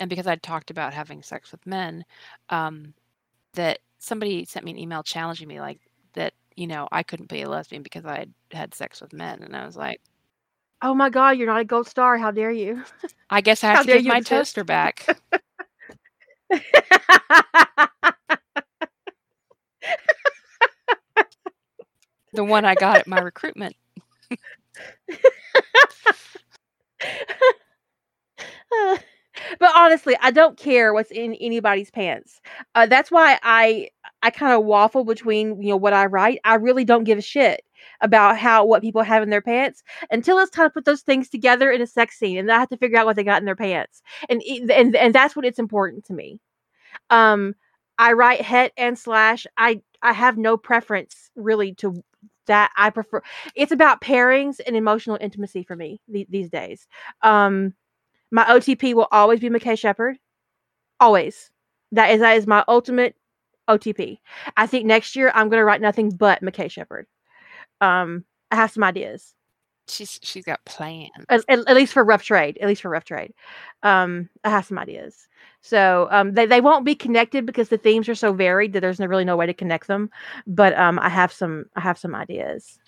and 0.00 0.08
because 0.10 0.26
I'd 0.26 0.42
talked 0.42 0.70
about 0.70 0.94
having 0.94 1.22
sex 1.22 1.52
with 1.52 1.66
men, 1.66 2.04
um, 2.50 2.94
that 3.54 3.80
somebody 3.98 4.44
sent 4.46 4.64
me 4.64 4.72
an 4.72 4.78
email 4.78 5.02
challenging 5.02 5.48
me 5.48 5.60
like 5.60 5.80
that. 6.14 6.34
You 6.56 6.66
know, 6.68 6.88
I 6.92 7.02
couldn't 7.04 7.28
be 7.30 7.42
a 7.42 7.48
lesbian 7.50 7.82
because 7.82 8.04
I 8.06 8.18
had 8.20 8.34
had 8.52 8.74
sex 8.74 9.00
with 9.02 9.12
men, 9.14 9.42
and 9.42 9.56
I 9.56 9.66
was 9.66 9.76
like, 9.76 10.00
oh 10.82 10.94
my 10.94 11.08
god, 11.08 11.38
you're 11.38 11.46
not 11.46 11.60
a 11.60 11.64
gold 11.64 11.86
star. 11.86 12.18
How 12.18 12.30
dare 12.30 12.50
you? 12.50 12.82
I 13.30 13.40
guess 13.40 13.64
I 13.64 13.68
How 13.68 13.76
have 13.76 13.86
to 13.86 13.92
give 13.92 14.04
my 14.04 14.20
toaster 14.20 14.64
back. 14.64 15.06
the 22.32 22.44
one 22.44 22.64
I 22.64 22.74
got 22.74 22.98
at 22.98 23.06
my 23.06 23.20
recruitment. 23.20 23.74
but 29.58 29.72
honestly, 29.74 30.16
I 30.20 30.30
don't 30.30 30.58
care 30.58 30.92
what's 30.92 31.10
in 31.10 31.34
anybody's 31.34 31.90
pants. 31.90 32.40
Uh, 32.74 32.86
that's 32.86 33.10
why 33.10 33.38
I 33.42 33.88
I 34.22 34.30
kind 34.30 34.52
of 34.52 34.64
waffle 34.64 35.04
between 35.04 35.62
you 35.62 35.70
know 35.70 35.76
what 35.76 35.94
I 35.94 36.06
write. 36.06 36.40
I 36.44 36.56
really 36.56 36.84
don't 36.84 37.04
give 37.04 37.18
a 37.18 37.22
shit 37.22 37.62
about 38.00 38.38
how 38.38 38.64
what 38.64 38.82
people 38.82 39.02
have 39.02 39.22
in 39.22 39.30
their 39.30 39.42
pants 39.42 39.82
until 40.10 40.38
it's 40.38 40.50
time 40.50 40.66
to 40.66 40.70
put 40.70 40.84
those 40.84 41.02
things 41.02 41.28
together 41.28 41.70
in 41.70 41.80
a 41.82 41.86
sex 41.86 42.18
scene, 42.18 42.38
and 42.38 42.50
I 42.50 42.58
have 42.58 42.68
to 42.70 42.76
figure 42.76 42.98
out 42.98 43.06
what 43.06 43.16
they 43.16 43.24
got 43.24 43.40
in 43.42 43.46
their 43.46 43.56
pants, 43.56 44.02
and 44.28 44.42
and 44.70 44.94
and 44.96 45.14
that's 45.14 45.36
what 45.36 45.44
it's 45.44 45.58
important 45.58 46.04
to 46.06 46.14
me. 46.14 46.40
Um, 47.10 47.54
I 47.98 48.12
write 48.12 48.40
het 48.40 48.72
and 48.76 48.98
slash. 48.98 49.46
I 49.56 49.80
I 50.02 50.12
have 50.12 50.36
no 50.36 50.56
preference 50.56 51.30
really 51.36 51.74
to 51.76 52.02
that. 52.46 52.72
I 52.76 52.90
prefer. 52.90 53.22
It's 53.54 53.72
about 53.72 54.00
pairings 54.00 54.60
and 54.66 54.76
emotional 54.76 55.18
intimacy 55.20 55.62
for 55.62 55.76
me 55.76 56.00
th- 56.12 56.28
these 56.30 56.50
days. 56.50 56.86
Um, 57.22 57.74
my 58.30 58.44
OTP 58.44 58.94
will 58.94 59.08
always 59.12 59.40
be 59.40 59.50
McKay 59.50 59.78
Sheppard. 59.78 60.18
Always. 61.00 61.50
That 61.92 62.10
is 62.10 62.20
that 62.20 62.36
is 62.36 62.46
my 62.46 62.64
ultimate 62.68 63.14
OTP. 63.68 64.18
I 64.56 64.66
think 64.66 64.86
next 64.86 65.14
year 65.14 65.30
I'm 65.34 65.48
going 65.48 65.60
to 65.60 65.64
write 65.64 65.80
nothing 65.80 66.10
but 66.10 66.42
McKay 66.42 66.70
Sheppard. 66.70 67.06
Um, 67.82 68.24
I 68.50 68.56
have 68.56 68.70
some 68.70 68.84
ideas. 68.84 69.34
She's 69.88 70.20
she's 70.22 70.44
got 70.44 70.64
plans. 70.64 71.10
At, 71.28 71.44
at, 71.48 71.58
at, 71.66 71.76
least 71.76 71.92
for 71.92 72.04
rough 72.04 72.22
trade. 72.22 72.56
At 72.60 72.68
least 72.68 72.82
for 72.82 72.88
rough 72.88 73.04
trade. 73.04 73.34
Um, 73.82 74.30
I 74.44 74.50
have 74.50 74.64
some 74.64 74.78
ideas. 74.78 75.28
So 75.60 76.08
um, 76.10 76.34
they 76.34 76.46
they 76.46 76.60
won't 76.60 76.84
be 76.84 76.94
connected 76.94 77.44
because 77.44 77.68
the 77.68 77.78
themes 77.78 78.08
are 78.08 78.14
so 78.14 78.32
varied 78.32 78.72
that 78.72 78.80
there's 78.80 79.00
no, 79.00 79.06
really 79.06 79.24
no 79.24 79.36
way 79.36 79.46
to 79.46 79.52
connect 79.52 79.88
them. 79.88 80.08
But 80.46 80.78
um, 80.78 80.98
I 81.00 81.08
have 81.08 81.32
some 81.32 81.66
I 81.76 81.80
have 81.80 81.98
some 81.98 82.14
ideas. 82.14 82.78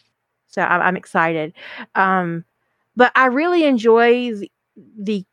So 0.47 0.63
I'm, 0.63 0.81
I'm 0.81 0.97
excited. 0.97 1.53
Um, 1.97 2.45
but 2.95 3.11
I 3.17 3.27
really 3.27 3.65
enjoy 3.65 4.33
the, 4.33 4.51
the 4.97 5.25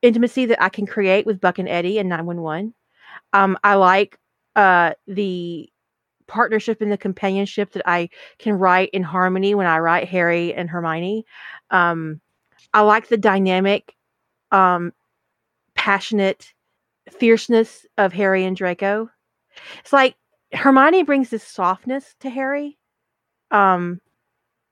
intimacy 0.00 0.46
that 0.46 0.62
I 0.62 0.70
can 0.70 0.86
create 0.86 1.26
with 1.26 1.40
Buck 1.40 1.58
and 1.58 1.68
Eddie 1.68 1.98
and 1.98 2.08
911. 2.08 2.72
Um, 3.34 3.58
I 3.62 3.74
like 3.74 4.18
uh, 4.56 4.94
the 5.06 5.68
partnership 6.30 6.80
and 6.80 6.92
the 6.92 6.96
companionship 6.96 7.72
that 7.72 7.82
I 7.86 8.08
can 8.38 8.54
write 8.54 8.88
in 8.92 9.02
harmony 9.02 9.54
when 9.54 9.66
I 9.66 9.78
write 9.80 10.08
Harry 10.08 10.54
and 10.54 10.70
Hermione. 10.70 11.26
Um, 11.70 12.20
I 12.72 12.82
like 12.82 13.08
the 13.08 13.16
dynamic, 13.16 13.96
um, 14.52 14.92
passionate 15.74 16.54
fierceness 17.10 17.84
of 17.98 18.12
Harry 18.12 18.44
and 18.44 18.56
Draco. 18.56 19.10
It's 19.80 19.92
like 19.92 20.14
Hermione 20.52 21.02
brings 21.02 21.30
this 21.30 21.42
softness 21.42 22.14
to 22.20 22.30
Harry, 22.30 22.78
um, 23.50 24.00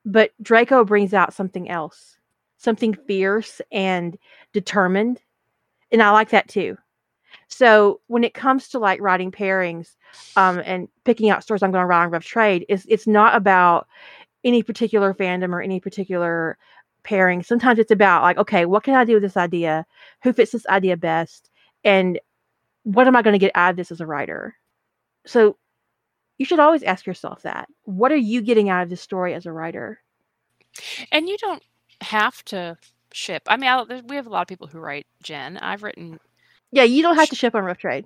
but 0.05 0.31
Draco 0.41 0.85
brings 0.85 1.13
out 1.13 1.33
something 1.33 1.69
else, 1.69 2.17
something 2.57 2.93
fierce 2.93 3.59
and 3.69 4.17
determined, 4.53 5.21
and 5.91 6.01
I 6.01 6.11
like 6.11 6.29
that 6.29 6.47
too. 6.47 6.77
So 7.49 7.99
when 8.07 8.23
it 8.23 8.33
comes 8.33 8.69
to 8.69 8.79
like 8.79 9.01
writing 9.01 9.31
pairings 9.31 9.95
um, 10.35 10.61
and 10.63 10.87
picking 11.03 11.29
out 11.29 11.43
stories 11.43 11.61
I'm 11.61 11.71
going 11.71 11.81
to 11.81 11.87
write 11.87 12.03
on 12.03 12.11
Rough 12.11 12.23
Trade, 12.23 12.65
it's 12.69 12.85
it's 12.87 13.07
not 13.07 13.35
about 13.35 13.87
any 14.43 14.63
particular 14.63 15.13
fandom 15.13 15.51
or 15.51 15.61
any 15.61 15.79
particular 15.79 16.57
pairing. 17.03 17.43
Sometimes 17.43 17.79
it's 17.79 17.91
about 17.91 18.21
like, 18.21 18.37
okay, 18.37 18.65
what 18.65 18.83
can 18.83 18.93
I 18.93 19.03
do 19.03 19.15
with 19.15 19.23
this 19.23 19.37
idea? 19.37 19.85
Who 20.23 20.31
fits 20.31 20.51
this 20.51 20.67
idea 20.67 20.95
best? 20.95 21.49
And 21.83 22.19
what 22.83 23.07
am 23.07 23.15
I 23.15 23.21
going 23.21 23.33
to 23.33 23.39
get 23.39 23.51
out 23.55 23.71
of 23.71 23.75
this 23.75 23.91
as 23.91 23.99
a 23.99 24.05
writer? 24.05 24.55
So 25.25 25.57
you 26.37 26.45
should 26.45 26.59
always 26.59 26.83
ask 26.83 27.05
yourself 27.05 27.41
that. 27.41 27.67
What 27.83 28.11
are 28.11 28.17
you 28.17 28.41
getting 28.41 28.69
out 28.69 28.83
of 28.83 28.89
this 28.89 29.01
story 29.01 29.33
as 29.33 29.45
a 29.45 29.51
writer? 29.51 29.99
And 31.11 31.27
you 31.27 31.37
don't 31.37 31.63
have 32.01 32.43
to 32.45 32.77
ship. 33.11 33.43
I 33.47 33.57
mean, 33.57 33.69
I, 33.69 34.01
we 34.07 34.15
have 34.15 34.27
a 34.27 34.29
lot 34.29 34.43
of 34.43 34.47
people 34.47 34.67
who 34.67 34.79
write 34.79 35.07
gen. 35.23 35.57
I've 35.57 35.83
written 35.83 36.19
yeah, 36.71 36.83
you 36.83 37.01
don't 37.01 37.15
have 37.15 37.29
to 37.29 37.35
ship 37.35 37.55
on 37.55 37.63
Rough 37.63 37.77
Trade. 37.77 38.05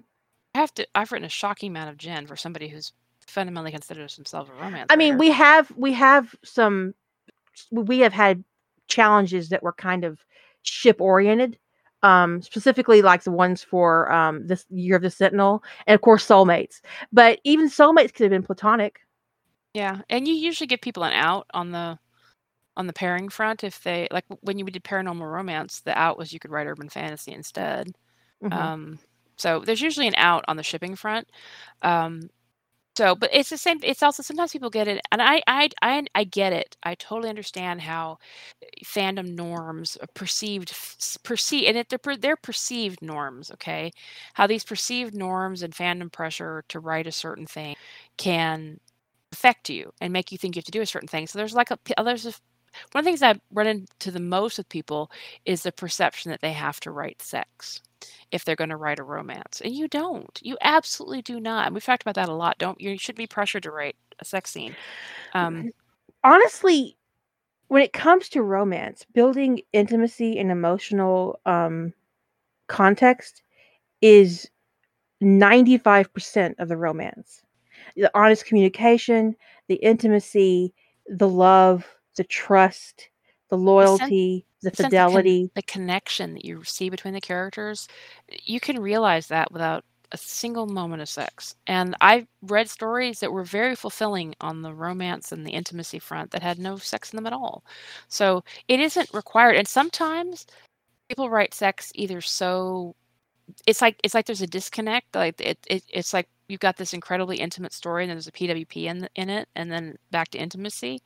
I 0.55 0.59
have 0.59 0.73
to. 0.75 0.87
I've 0.95 1.11
written 1.11 1.25
a 1.25 1.29
shocking 1.29 1.71
amount 1.71 1.89
of 1.89 1.97
gen 1.97 2.27
for 2.27 2.35
somebody 2.35 2.67
who's 2.67 2.93
fundamentally 3.25 3.71
considers 3.71 4.15
himself 4.15 4.49
a 4.49 4.53
romance. 4.61 4.87
I 4.89 4.95
mean, 4.95 5.17
we 5.17 5.31
have 5.31 5.71
we 5.75 5.93
have 5.93 6.35
some. 6.43 6.93
We 7.71 7.99
have 7.99 8.13
had 8.13 8.43
challenges 8.87 9.49
that 9.49 9.63
were 9.63 9.73
kind 9.73 10.03
of 10.03 10.19
ship 10.63 11.01
oriented. 11.01 11.57
Um, 12.03 12.41
specifically 12.41 13.01
like 13.01 13.23
the 13.23 13.31
ones 13.31 13.63
for 13.63 14.11
um, 14.11 14.45
this 14.45 14.65
year 14.69 14.97
of 14.97 15.01
the 15.01 15.09
Sentinel, 15.09 15.63
and 15.87 15.95
of 15.95 16.01
course 16.01 16.27
soulmates. 16.27 16.81
But 17.13 17.39
even 17.45 17.69
soulmates 17.69 18.13
could 18.13 18.23
have 18.23 18.31
been 18.31 18.43
platonic. 18.43 18.99
Yeah, 19.73 20.01
and 20.09 20.27
you 20.27 20.33
usually 20.33 20.67
give 20.67 20.81
people 20.81 21.03
an 21.03 21.13
out 21.13 21.47
on 21.53 21.71
the 21.71 21.97
on 22.75 22.87
the 22.87 22.93
pairing 22.93 23.29
front 23.29 23.63
if 23.63 23.81
they 23.83 24.09
like 24.11 24.25
when 24.41 24.59
you 24.59 24.65
did 24.65 24.83
paranormal 24.83 25.31
romance. 25.31 25.79
The 25.79 25.97
out 25.97 26.17
was 26.17 26.33
you 26.33 26.39
could 26.39 26.51
write 26.51 26.67
urban 26.67 26.89
fantasy 26.89 27.31
instead. 27.31 27.93
Mm-hmm. 28.43 28.53
Um, 28.53 28.99
so 29.37 29.59
there's 29.59 29.81
usually 29.81 30.07
an 30.07 30.15
out 30.17 30.45
on 30.47 30.57
the 30.57 30.63
shipping 30.63 30.95
front. 30.95 31.27
Um, 31.81 32.29
so, 32.95 33.15
but 33.15 33.31
it's 33.33 33.49
the 33.49 33.57
same. 33.57 33.79
It's 33.83 34.03
also 34.03 34.21
sometimes 34.21 34.51
people 34.51 34.69
get 34.69 34.87
it, 34.87 35.01
and 35.11 35.21
I, 35.21 35.41
I, 35.47 35.69
I, 35.81 36.05
I 36.13 36.23
get 36.25 36.53
it. 36.53 36.77
I 36.83 36.93
totally 36.95 37.29
understand 37.29 37.81
how 37.81 38.19
eh, 38.61 38.67
fandom 38.85 39.35
norms 39.35 39.97
perceived 40.13 40.73
perceive, 41.23 41.67
and 41.69 41.77
it, 41.77 41.89
they're 41.89 42.17
they're 42.17 42.37
perceived 42.37 43.01
norms. 43.01 43.51
Okay, 43.51 43.91
how 44.35 44.45
these 44.47 44.63
perceived 44.63 45.15
norms 45.15 45.63
and 45.63 45.73
fandom 45.73 46.11
pressure 46.11 46.63
to 46.69 46.79
write 46.79 47.07
a 47.07 47.11
certain 47.11 47.47
thing 47.47 47.75
can 48.17 48.79
affect 49.31 49.69
you 49.69 49.91
and 50.01 50.13
make 50.13 50.31
you 50.31 50.37
think 50.37 50.55
you 50.55 50.59
have 50.59 50.65
to 50.65 50.71
do 50.71 50.81
a 50.81 50.85
certain 50.85 51.07
thing. 51.07 51.25
So 51.27 51.39
there's 51.39 51.55
like 51.55 51.71
a 51.71 51.79
there's 52.03 52.27
a 52.27 52.33
one 52.91 53.01
of 53.01 53.05
the 53.05 53.09
things 53.09 53.23
I 53.23 53.39
run 53.51 53.67
into 53.67 54.11
the 54.11 54.19
most 54.19 54.57
with 54.59 54.69
people 54.69 55.11
is 55.45 55.63
the 55.63 55.71
perception 55.71 56.31
that 56.31 56.41
they 56.41 56.53
have 56.53 56.79
to 56.81 56.91
write 56.91 57.21
sex 57.21 57.81
if 58.31 58.45
they're 58.45 58.55
going 58.55 58.69
to 58.69 58.77
write 58.77 58.99
a 58.99 59.03
romance. 59.03 59.61
And 59.63 59.73
you 59.73 59.87
don't. 59.87 60.39
You 60.41 60.57
absolutely 60.61 61.21
do 61.21 61.39
not. 61.39 61.67
And 61.67 61.75
we've 61.75 61.83
talked 61.83 62.03
about 62.03 62.15
that 62.15 62.29
a 62.29 62.33
lot. 62.33 62.57
Don't 62.57 62.79
you 62.79 62.97
should 62.97 63.15
be 63.15 63.27
pressured 63.27 63.63
to 63.63 63.71
write 63.71 63.95
a 64.19 64.25
sex 64.25 64.51
scene. 64.51 64.75
Um, 65.33 65.71
Honestly, 66.23 66.97
when 67.67 67.81
it 67.81 67.91
comes 67.91 68.29
to 68.29 68.43
romance, 68.43 69.05
building 69.13 69.61
intimacy 69.73 70.39
and 70.39 70.51
emotional 70.51 71.39
um, 71.45 71.93
context 72.67 73.43
is 74.01 74.49
95% 75.21 76.55
of 76.59 76.69
the 76.69 76.77
romance. 76.77 77.41
The 77.95 78.11
honest 78.13 78.45
communication, 78.45 79.35
the 79.67 79.75
intimacy, 79.75 80.73
the 81.07 81.27
love, 81.27 81.85
the 82.15 82.23
trust, 82.23 83.09
the 83.53 83.57
loyalty, 83.57 84.45
the, 84.63 84.71
the 84.71 84.75
fidelity, 84.75 85.43
the, 85.43 85.47
con- 85.47 85.51
the 85.55 85.61
connection 85.63 86.33
that 86.33 86.45
you 86.45 86.63
see 86.63 86.89
between 86.89 87.13
the 87.13 87.21
characters, 87.21 87.87
you 88.43 88.59
can 88.59 88.81
realize 88.81 89.27
that 89.27 89.51
without 89.51 89.85
a 90.11 90.17
single 90.17 90.65
moment 90.67 91.01
of 91.01 91.09
sex. 91.09 91.55
And 91.67 91.95
I've 92.01 92.27
read 92.41 92.69
stories 92.69 93.19
that 93.19 93.31
were 93.31 93.43
very 93.43 93.75
fulfilling 93.75 94.35
on 94.41 94.61
the 94.61 94.73
romance 94.73 95.31
and 95.31 95.45
the 95.45 95.51
intimacy 95.51 95.99
front 95.99 96.31
that 96.31 96.41
had 96.43 96.59
no 96.59 96.77
sex 96.77 97.11
in 97.11 97.17
them 97.17 97.27
at 97.27 97.33
all. 97.33 97.63
So 98.07 98.43
it 98.67 98.79
isn't 98.79 99.13
required. 99.13 99.55
And 99.55 99.67
sometimes 99.67 100.47
people 101.09 101.29
write 101.29 101.53
sex 101.53 101.91
either 101.95 102.21
so 102.21 102.95
it's 103.67 103.81
like 103.81 103.99
it's 104.03 104.13
like 104.13 104.25
there's 104.25 104.41
a 104.41 104.47
disconnect. 104.47 105.15
Like 105.15 105.39
it, 105.41 105.59
it 105.67 105.83
it's 105.89 106.13
like 106.13 106.27
you've 106.53 106.61
got 106.61 106.77
this 106.77 106.93
incredibly 106.93 107.37
intimate 107.37 107.73
story 107.73 108.03
and 108.03 108.11
there's 108.11 108.27
a 108.27 108.31
PWP 108.31 108.85
in 108.85 109.09
in 109.15 109.29
it, 109.29 109.49
and 109.55 109.71
then 109.71 109.97
back 110.11 110.29
to 110.29 110.37
intimacy. 110.37 111.01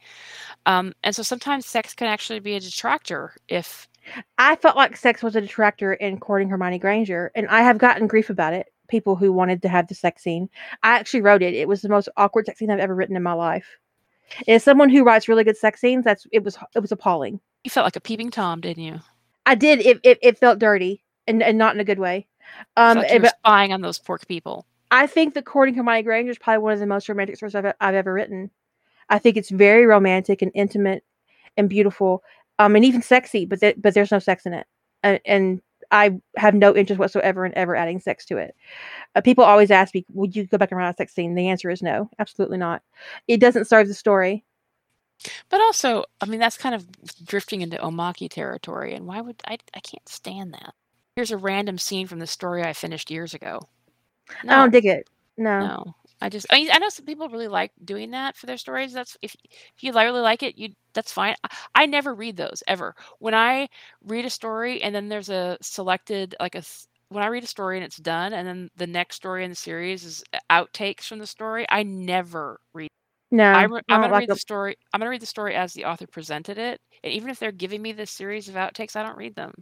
Um, 0.68 0.94
and 1.04 1.16
so 1.16 1.24
sometimes 1.24 1.66
sex 1.66 1.96
can 1.96 2.08
actually 2.08 2.40
be 2.40 2.56
a 2.56 2.60
detractor 2.60 3.34
if. 3.48 3.88
I 4.38 4.56
felt 4.56 4.78
like 4.78 4.96
sex 4.96 5.22
was 5.22 5.36
a 5.36 5.42
detractor 5.42 5.94
in 5.94 6.18
courting 6.20 6.48
Hermione 6.48 6.80
Granger, 6.80 7.32
and 7.36 7.46
I 7.48 7.62
have 7.62 7.78
gotten 7.78 8.08
grief 8.08 8.30
about 8.30 8.54
it. 8.54 8.68
People 8.88 9.18
who 9.18 9.34
wanted 9.34 9.62
to 9.64 9.68
have 9.68 9.88
the 9.88 9.96
sex 9.96 10.24
scene. 10.24 10.50
I 10.82 10.96
actually 10.96 11.22
wrote 11.22 11.42
it. 11.42 11.54
It 11.54 11.68
was 11.68 11.82
the 11.82 11.90
most 11.90 12.08
awkward 12.16 12.46
sex 12.46 12.60
scene 12.60 12.72
I've 12.72 12.80
ever 12.80 12.96
written 12.96 13.18
in 13.18 13.24
my 13.24 13.34
life. 13.34 13.78
As 14.48 14.64
someone 14.64 14.90
who 14.90 15.04
writes 15.04 15.28
really 15.28 15.44
good 15.44 15.58
sex 15.58 15.82
scenes, 15.82 16.06
that's 16.06 16.26
it 16.32 16.44
was 16.44 16.58
it 16.76 16.80
was 16.80 16.92
appalling. 16.92 17.42
You 17.64 17.72
felt 17.72 17.86
like 17.86 17.96
a 17.96 18.02
peeping 18.02 18.32
tom, 18.32 18.62
didn't 18.62 18.84
you? 18.84 19.00
I 19.46 19.56
did. 19.56 19.80
It 19.80 20.00
it, 20.04 20.20
it 20.22 20.38
felt 20.38 20.60
dirty 20.60 21.04
and, 21.28 21.44
and 21.44 21.58
not 21.58 21.76
in 21.76 21.82
a 21.82 21.86
good 21.86 22.00
way. 22.00 22.28
Um, 22.76 23.00
like 23.00 23.22
but, 23.22 23.36
spying 23.40 23.74
on 23.74 23.82
those 23.82 24.00
pork 24.00 24.28
people. 24.28 24.66
I 24.92 25.08
think 25.08 25.34
the 25.34 25.42
courting 25.42 25.76
Hermione 25.76 26.04
Granger 26.04 26.32
is 26.32 26.38
probably 26.38 26.60
one 26.60 26.74
of 26.74 26.80
the 26.80 26.86
most 26.86 27.10
romantic 27.10 27.36
stories 27.36 27.56
I've, 27.56 27.74
I've 27.80 27.96
ever 27.96 28.14
written. 28.14 28.52
I 29.10 29.20
think 29.20 29.38
it's 29.38 29.50
very 29.50 29.86
romantic 29.86 30.42
and 30.42 30.52
intimate 30.54 31.04
and 31.56 31.70
beautiful, 31.70 32.24
um, 32.60 32.76
and 32.76 32.86
even 32.86 33.02
sexy. 33.02 33.46
But 33.46 33.60
th- 33.60 33.76
but 33.78 33.94
there's 33.94 34.12
no 34.12 34.20
sex 34.20 34.46
in 34.46 34.54
it, 34.54 34.68
and, 35.04 35.20
and 35.26 35.62
I 35.92 36.20
have 36.36 36.54
no 36.54 36.76
interest 36.76 37.00
whatsoever 37.00 37.46
in 37.46 37.58
ever 37.58 37.76
adding 37.76 38.00
sex 38.00 38.26
to 38.26 38.38
it. 38.38 38.56
Uh, 39.16 39.22
people 39.22 39.44
always 39.44 39.72
ask 39.72 39.94
me, 39.94 40.06
"Would 40.14 40.36
you 40.36 40.46
go 40.46 40.58
back 40.58 40.72
and 40.72 40.78
write 40.78 40.90
a 40.90 40.94
sex 40.94 41.14
scene?" 41.14 41.36
The 41.36 41.50
answer 41.50 41.70
is 41.70 41.82
no, 41.82 42.10
absolutely 42.20 42.58
not. 42.58 42.82
It 43.28 43.40
doesn't 43.40 43.66
serve 43.68 43.88
the 43.88 43.94
story. 43.94 44.44
But 45.50 45.62
also, 45.62 46.06
I 46.22 46.26
mean, 46.28 46.40
that's 46.40 46.58
kind 46.58 46.76
of 46.76 46.86
drifting 47.26 47.62
into 47.62 47.78
omaki 47.78 48.30
territory, 48.30 48.94
and 48.94 49.08
why 49.08 49.22
would 49.22 49.42
I? 49.46 49.58
I 49.74 49.80
can't 49.80 50.08
stand 50.08 50.54
that. 50.54 50.74
Here's 51.16 51.32
a 51.32 51.38
random 51.38 51.78
scene 51.78 52.08
from 52.08 52.20
the 52.20 52.28
story 52.28 52.64
I 52.64 52.74
finished 52.74 53.10
years 53.10 53.34
ago. 53.34 53.62
No. 54.44 54.54
I 54.54 54.56
don't 54.58 54.72
dig 54.72 54.86
it. 54.86 55.10
No. 55.38 55.60
No. 55.60 55.94
I 56.20 56.30
just 56.30 56.48
I, 56.50 56.56
mean, 56.56 56.70
I 56.72 56.80
know 56.80 56.90
some 56.90 57.06
people 57.06 57.30
really 57.30 57.48
like 57.48 57.72
doing 57.84 58.12
that 58.12 58.36
for 58.36 58.48
their 58.48 58.58
stories. 58.58 58.92
That's 58.94 59.18
if 59.22 59.36
if 59.46 59.84
you 59.84 59.94
really 59.94 60.22
like 60.22 60.42
it, 60.42 60.58
you 60.58 60.70
that's 60.94 61.12
fine. 61.12 61.36
I, 61.44 61.50
I 61.76 61.86
never 61.86 62.16
read 62.16 62.38
those 62.38 62.64
ever. 62.68 62.96
When 63.20 63.36
I 63.36 63.70
read 64.04 64.26
a 64.26 64.30
story 64.32 64.82
and 64.82 64.96
then 64.96 65.10
there's 65.10 65.30
a 65.30 65.58
selected 65.62 66.36
like 66.40 66.56
a 66.56 66.64
when 67.10 67.24
I 67.24 67.28
read 67.28 67.44
a 67.44 67.48
story 67.48 67.78
and 67.78 67.86
it's 67.86 67.98
done 67.98 68.34
and 68.34 68.48
then 68.48 68.70
the 68.78 68.88
next 68.88 69.16
story 69.18 69.44
in 69.44 69.52
the 69.52 69.56
series 69.56 70.04
is 70.04 70.24
uh, 70.34 70.40
outtakes 70.50 71.04
from 71.04 71.20
the 71.20 71.28
story, 71.28 71.66
I 71.70 71.84
never 71.84 72.60
read 72.74 72.90
No, 73.32 73.46
I 73.54 73.64
I'm 73.64 73.70
don't 73.70 73.84
gonna 73.88 74.08
like 74.10 74.22
read 74.22 74.30
the 74.30 74.36
the 74.36 74.40
story. 74.40 74.76
I'm 74.94 75.00
gonna 75.00 75.12
read 75.12 75.22
the 75.22 75.28
story 75.28 75.56
as 75.56 75.74
the 75.74 75.86
author 75.86 76.08
presented 76.08 76.58
it, 76.58 76.82
and 77.04 77.14
even 77.14 77.30
if 77.30 77.40
they're 77.40 77.52
giving 77.52 77.82
me 77.82 77.92
this 77.94 78.12
series 78.12 78.50
of 78.50 78.56
outtakes, 78.56 78.96
I 78.96 79.04
don't 79.04 79.18
read 79.18 79.36
them. 79.36 79.54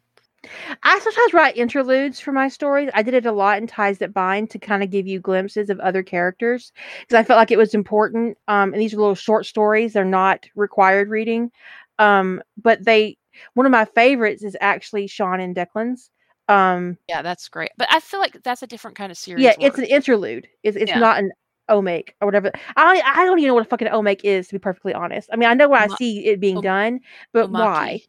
I 0.83 0.99
sometimes 0.99 1.33
write 1.33 1.57
interludes 1.57 2.19
for 2.19 2.31
my 2.31 2.47
stories. 2.47 2.89
I 2.93 3.01
did 3.01 3.13
it 3.13 3.25
a 3.25 3.31
lot 3.31 3.57
in 3.57 3.67
Ties 3.67 3.99
That 3.99 4.13
Bind 4.13 4.49
to 4.51 4.59
kind 4.59 4.83
of 4.83 4.89
give 4.89 5.07
you 5.07 5.19
glimpses 5.19 5.69
of 5.69 5.79
other 5.79 6.03
characters 6.03 6.71
because 7.01 7.19
I 7.19 7.23
felt 7.23 7.37
like 7.37 7.51
it 7.51 7.57
was 7.57 7.73
important. 7.73 8.37
Um, 8.47 8.73
and 8.73 8.81
these 8.81 8.93
are 8.93 8.97
little 8.97 9.15
short 9.15 9.45
stories; 9.45 9.93
they're 9.93 10.05
not 10.05 10.45
required 10.55 11.09
reading. 11.09 11.51
Um, 11.99 12.41
but 12.61 12.83
they, 12.83 13.17
one 13.53 13.65
of 13.65 13.71
my 13.71 13.85
favorites 13.85 14.43
is 14.43 14.57
actually 14.59 15.07
Sean 15.07 15.39
and 15.39 15.55
Declan's. 15.55 16.09
Um, 16.47 16.97
Yeah, 17.07 17.21
that's 17.21 17.47
great. 17.49 17.71
But 17.77 17.87
I 17.91 17.99
feel 17.99 18.19
like 18.19 18.43
that's 18.43 18.63
a 18.63 18.67
different 18.67 18.97
kind 18.97 19.11
of 19.11 19.17
series. 19.17 19.43
yeah, 19.43 19.55
it's 19.59 19.77
an 19.77 19.85
interlude. 19.85 20.47
It's 20.63 20.77
it's 20.77 20.89
Yeah. 20.89 20.99
not 20.99 21.19
an 21.19 21.31
omake 21.69 22.09
or 22.21 22.27
whatever. 22.27 22.51
I 22.75 22.83
don't, 22.83 23.17
I 23.17 23.25
don't 23.25 23.39
even 23.39 23.47
know 23.47 23.55
what 23.55 23.65
a 23.65 23.69
fucking 23.69 23.87
omake 23.87 24.21
is 24.23 24.47
to 24.49 24.55
be 24.55 24.59
perfectly 24.59 24.93
honest. 24.93 25.29
I 25.33 25.35
mean, 25.35 25.49
I 25.49 25.53
know 25.53 25.69
when 25.69 25.81
I 25.81 25.87
see 25.95 26.25
it 26.27 26.39
being 26.39 26.61
done, 26.61 26.99
but 27.33 27.49
why? 27.49 28.01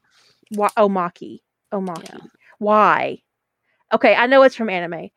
Omaki. 0.51 0.59
Why 0.59 0.69
omaki? 0.77 1.41
Omaki. 1.73 2.09
Yeah. 2.09 2.19
Why? 2.59 3.23
Okay, 3.93 4.15
I 4.15 4.27
know 4.27 4.43
it's 4.43 4.57
from 4.57 4.71
anime 4.71 5.11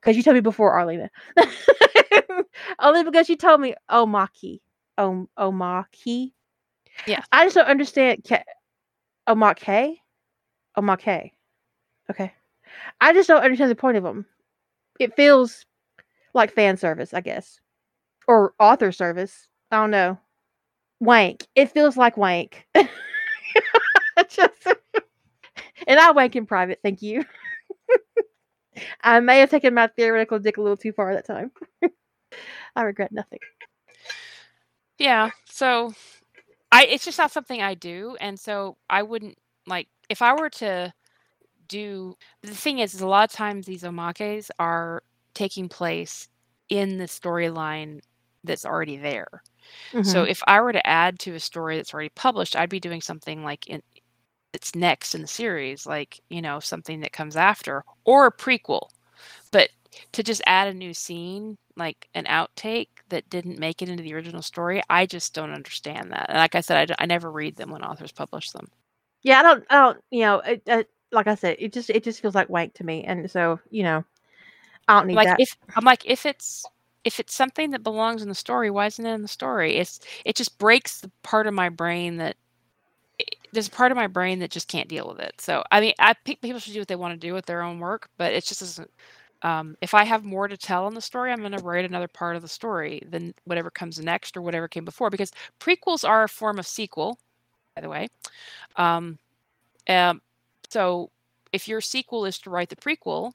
because 0.00 0.16
you 0.16 0.22
told 0.22 0.34
me 0.34 0.40
before, 0.40 0.72
Arlena. 0.72 1.10
Only 2.78 3.04
because 3.04 3.28
you 3.28 3.36
told 3.36 3.60
me 3.60 3.74
omaki. 3.90 4.60
Om 4.98 5.28
omaki. 5.38 6.32
Yeah. 7.06 7.22
I 7.32 7.44
just 7.44 7.56
don't 7.56 7.66
understand. 7.66 8.24
Ke- 8.24 8.44
omake. 9.28 9.96
Omake. 10.76 11.30
Okay. 12.10 12.32
I 13.00 13.12
just 13.12 13.28
don't 13.28 13.42
understand 13.42 13.70
the 13.70 13.76
point 13.76 13.96
of 13.96 14.02
them. 14.02 14.26
It 15.00 15.14
feels 15.16 15.64
like 16.34 16.52
fan 16.52 16.76
service, 16.76 17.14
I 17.14 17.20
guess, 17.20 17.60
or 18.28 18.54
author 18.58 18.92
service. 18.92 19.48
I 19.70 19.76
don't 19.76 19.90
know. 19.90 20.18
Wank. 21.00 21.46
It 21.54 21.70
feels 21.70 21.96
like 21.96 22.16
wank. 22.16 22.66
just, 24.28 24.68
and 25.86 25.98
I 26.00 26.10
wank 26.12 26.36
in 26.36 26.46
private. 26.46 26.80
Thank 26.82 27.02
you. 27.02 27.24
I 29.02 29.20
may 29.20 29.38
have 29.40 29.50
taken 29.50 29.74
my 29.74 29.86
theoretical 29.88 30.38
dick 30.38 30.56
a 30.56 30.62
little 30.62 30.76
too 30.76 30.92
far 30.92 31.14
that 31.14 31.26
time. 31.26 31.50
I 32.76 32.82
regret 32.82 33.12
nothing. 33.12 33.40
Yeah. 34.98 35.30
So 35.46 35.92
I 36.72 36.84
it's 36.86 37.04
just 37.04 37.18
not 37.18 37.32
something 37.32 37.62
I 37.62 37.74
do. 37.74 38.16
And 38.20 38.38
so 38.38 38.76
I 38.88 39.02
wouldn't 39.02 39.38
like 39.66 39.88
if 40.08 40.22
I 40.22 40.34
were 40.34 40.50
to 40.50 40.92
do 41.68 42.16
the 42.42 42.54
thing 42.54 42.78
is, 42.80 42.94
is 42.94 43.00
a 43.00 43.06
lot 43.06 43.30
of 43.30 43.36
times 43.36 43.66
these 43.66 43.82
omakes 43.84 44.50
are 44.58 45.02
taking 45.34 45.68
place 45.68 46.28
in 46.68 46.98
the 46.98 47.04
storyline 47.06 48.00
that's 48.44 48.66
already 48.66 48.96
there. 48.96 49.42
So 50.02 50.24
Mhm. 50.24 50.28
if 50.28 50.42
I 50.46 50.60
were 50.60 50.72
to 50.72 50.86
add 50.86 51.18
to 51.20 51.34
a 51.34 51.40
story 51.40 51.76
that's 51.76 51.94
already 51.94 52.10
published, 52.10 52.56
I'd 52.56 52.70
be 52.70 52.80
doing 52.80 53.00
something 53.00 53.44
like 53.44 53.66
in 53.68 53.82
that's 54.54 54.76
next 54.76 55.16
in 55.16 55.22
the 55.22 55.28
series, 55.28 55.86
like, 55.86 56.22
you 56.30 56.42
know, 56.42 56.60
something 56.60 57.02
that 57.02 57.12
comes 57.12 57.36
after 57.36 57.84
or 58.06 58.26
a 58.28 58.32
prequel. 58.32 58.90
But 59.52 59.70
to 60.12 60.22
just 60.24 60.42
add 60.46 60.68
a 60.68 60.74
new 60.74 60.94
scene, 60.94 61.58
like 61.76 62.08
an 62.14 62.24
outtake 62.26 62.88
that 63.10 63.30
didn't 63.30 63.58
make 63.60 63.82
it 63.82 63.90
into 63.90 64.02
the 64.04 64.14
original 64.14 64.42
story, 64.42 64.82
I 64.90 65.06
just 65.06 65.34
don't 65.34 65.52
understand 65.52 66.12
that. 66.12 66.30
And 66.30 66.38
like 66.38 66.56
I 66.56 66.62
said, 66.62 66.94
I 66.98 67.06
never 67.06 67.30
read 67.32 67.56
them 67.56 67.70
when 67.72 67.84
authors 67.84 68.12
publish 68.12 68.52
them. 68.52 68.68
yeah, 69.22 69.40
I 69.40 69.42
don't. 69.42 69.64
I 69.70 69.76
don't. 69.80 70.04
You 70.10 70.20
know, 70.22 70.38
it, 70.40 70.62
uh, 70.68 70.84
like 71.12 71.26
I 71.28 71.34
said, 71.36 71.56
it 71.60 71.72
just 71.72 71.90
it 71.90 72.04
just 72.04 72.20
feels 72.20 72.34
like 72.34 72.48
wank 72.48 72.74
to 72.74 72.84
me, 72.84 73.04
and 73.04 73.30
so 73.30 73.60
you 73.70 73.84
know, 73.84 74.04
I 74.88 74.98
don't 75.00 75.08
need 75.08 75.22
Like 75.22 75.24
that. 75.24 75.42
if 75.42 75.56
I'm 75.76 75.84
like 75.84 76.04
if 76.06 76.26
it's 76.26 76.70
if 77.04 77.20
it's 77.20 77.34
something 77.34 77.70
that 77.70 77.82
belongs 77.82 78.22
in 78.22 78.28
the 78.28 78.34
story, 78.34 78.70
why 78.70 78.86
isn't 78.86 79.06
it 79.06 79.12
in 79.14 79.22
the 79.22 79.28
story? 79.28 79.76
It's 79.76 80.00
it 80.24 80.36
just 80.36 80.58
breaks 80.58 81.00
the 81.00 81.10
part 81.22 81.46
of 81.46 81.54
my 81.54 81.68
brain 81.68 82.16
that 82.18 82.30
it- 82.30 82.38
there's 83.54 83.68
part 83.68 83.92
of 83.92 83.96
my 83.96 84.06
brain 84.06 84.40
that 84.40 84.50
just 84.50 84.68
can't 84.68 84.88
deal 84.88 85.08
with 85.08 85.20
it. 85.20 85.40
So 85.40 85.64
I 85.70 85.80
mean, 85.80 85.94
I 85.98 86.14
think 86.24 86.40
people 86.40 86.60
should 86.60 86.74
do 86.74 86.80
what 86.80 86.88
they 86.88 86.96
want 86.96 87.14
to 87.14 87.26
do 87.26 87.32
with 87.32 87.46
their 87.46 87.62
own 87.62 87.78
work, 87.78 88.08
but 88.18 88.32
it 88.32 88.44
just 88.44 88.60
doesn't. 88.60 88.90
Um, 89.42 89.76
if 89.82 89.92
I 89.92 90.04
have 90.04 90.24
more 90.24 90.48
to 90.48 90.56
tell 90.56 90.88
in 90.88 90.94
the 90.94 91.02
story, 91.02 91.30
I'm 91.30 91.40
going 91.40 91.52
to 91.52 91.62
write 91.62 91.84
another 91.84 92.08
part 92.08 92.34
of 92.34 92.42
the 92.42 92.48
story 92.48 93.02
than 93.10 93.34
whatever 93.44 93.70
comes 93.70 94.00
next 94.00 94.36
or 94.36 94.42
whatever 94.42 94.68
came 94.68 94.86
before, 94.86 95.10
because 95.10 95.32
prequels 95.60 96.08
are 96.08 96.24
a 96.24 96.28
form 96.28 96.58
of 96.58 96.66
sequel, 96.66 97.18
by 97.74 97.82
the 97.82 97.90
way. 97.90 98.08
Um, 98.76 99.18
um, 99.88 100.22
so 100.70 101.10
if 101.52 101.68
your 101.68 101.82
sequel 101.82 102.24
is 102.24 102.38
to 102.38 102.50
write 102.50 102.70
the 102.70 102.76
prequel, 102.76 103.32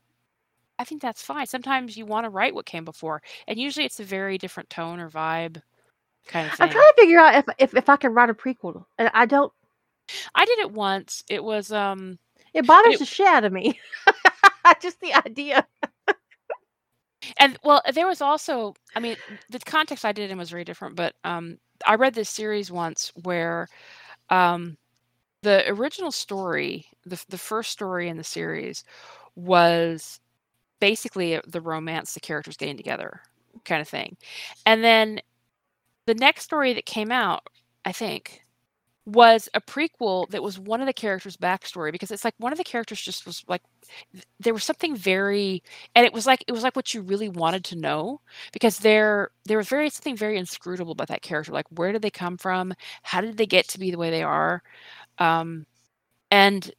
I 0.79 0.83
think 0.83 1.01
that's 1.01 1.21
fine. 1.21 1.45
Sometimes 1.45 1.95
you 1.95 2.07
want 2.07 2.25
to 2.25 2.29
write 2.29 2.55
what 2.55 2.65
came 2.65 2.85
before, 2.85 3.21
and 3.47 3.59
usually 3.59 3.85
it's 3.85 3.99
a 3.99 4.03
very 4.03 4.39
different 4.39 4.69
tone 4.71 4.99
or 4.99 5.09
vibe 5.09 5.61
kind 6.29 6.47
of 6.47 6.53
I'm 6.59 6.69
trying 6.69 6.83
to 6.83 6.93
figure 6.97 7.19
out 7.19 7.35
if 7.35 7.45
if 7.57 7.75
if 7.75 7.89
I 7.89 7.97
can 7.97 8.13
write 8.13 8.29
a 8.29 8.33
prequel, 8.33 8.85
and 8.97 9.09
I 9.13 9.25
don't. 9.25 9.51
I 10.35 10.45
did 10.45 10.59
it 10.59 10.71
once. 10.71 11.23
It 11.29 11.43
was 11.43 11.71
um 11.71 12.19
It 12.53 12.65
bothers 12.67 12.95
it- 12.95 12.99
the 12.99 13.05
shit 13.05 13.27
out 13.27 13.43
of 13.43 13.53
me. 13.53 13.79
just 14.81 14.99
the 15.01 15.13
idea. 15.13 15.65
and 17.37 17.57
well 17.63 17.81
there 17.93 18.07
was 18.07 18.21
also 18.21 18.73
i 18.95 18.99
mean 18.99 19.15
the 19.49 19.59
context 19.59 20.05
i 20.05 20.11
did 20.11 20.23
it 20.29 20.31
in 20.31 20.37
was 20.37 20.49
very 20.49 20.63
different 20.63 20.95
but 20.95 21.13
um 21.25 21.57
i 21.85 21.95
read 21.95 22.13
this 22.13 22.29
series 22.29 22.71
once 22.71 23.11
where 23.23 23.67
um 24.29 24.77
the 25.41 25.69
original 25.69 26.11
story 26.11 26.85
the, 27.05 27.21
the 27.29 27.37
first 27.37 27.71
story 27.71 28.07
in 28.07 28.17
the 28.17 28.23
series 28.23 28.83
was 29.35 30.19
basically 30.79 31.39
the 31.45 31.61
romance 31.61 32.13
the 32.13 32.19
characters 32.19 32.57
getting 32.57 32.77
together 32.77 33.21
kind 33.65 33.81
of 33.81 33.87
thing 33.87 34.15
and 34.65 34.83
then 34.83 35.19
the 36.05 36.15
next 36.15 36.43
story 36.43 36.73
that 36.73 36.85
came 36.85 37.11
out 37.11 37.43
i 37.85 37.91
think 37.91 38.41
was 39.09 39.49
a 39.53 39.61
prequel 39.61 40.29
that 40.29 40.43
was 40.43 40.59
one 40.59 40.81
of 40.81 40.87
the 40.87 40.93
characters 40.93 41.37
backstory 41.37 41.91
because 41.91 42.11
it's 42.11 42.25
like 42.25 42.35
one 42.39 42.51
of 42.51 42.57
the 42.57 42.63
characters 42.63 43.01
just 43.01 43.25
was 43.25 43.43
like 43.47 43.61
there 44.39 44.53
was 44.53 44.63
something 44.63 44.95
very 44.95 45.63
and 45.95 46.05
it 46.05 46.13
was 46.13 46.25
like 46.25 46.43
it 46.47 46.51
was 46.53 46.63
like 46.63 46.75
what 46.75 46.93
you 46.93 47.01
really 47.01 47.29
wanted 47.29 47.63
to 47.65 47.75
know 47.77 48.21
because 48.53 48.79
there 48.79 49.31
there 49.45 49.57
was 49.57 49.69
very 49.69 49.89
something 49.89 50.15
very 50.17 50.37
inscrutable 50.37 50.93
about 50.93 51.07
that 51.09 51.21
character 51.21 51.51
like 51.51 51.67
where 51.71 51.91
did 51.91 52.01
they 52.01 52.11
come 52.11 52.37
from? 52.37 52.73
How 53.03 53.21
did 53.21 53.37
they 53.37 53.45
get 53.47 53.67
to 53.69 53.79
be 53.79 53.91
the 53.91 53.97
way 53.97 54.11
they 54.11 54.23
are? 54.23 54.63
Um 55.19 55.65
and 56.31 56.71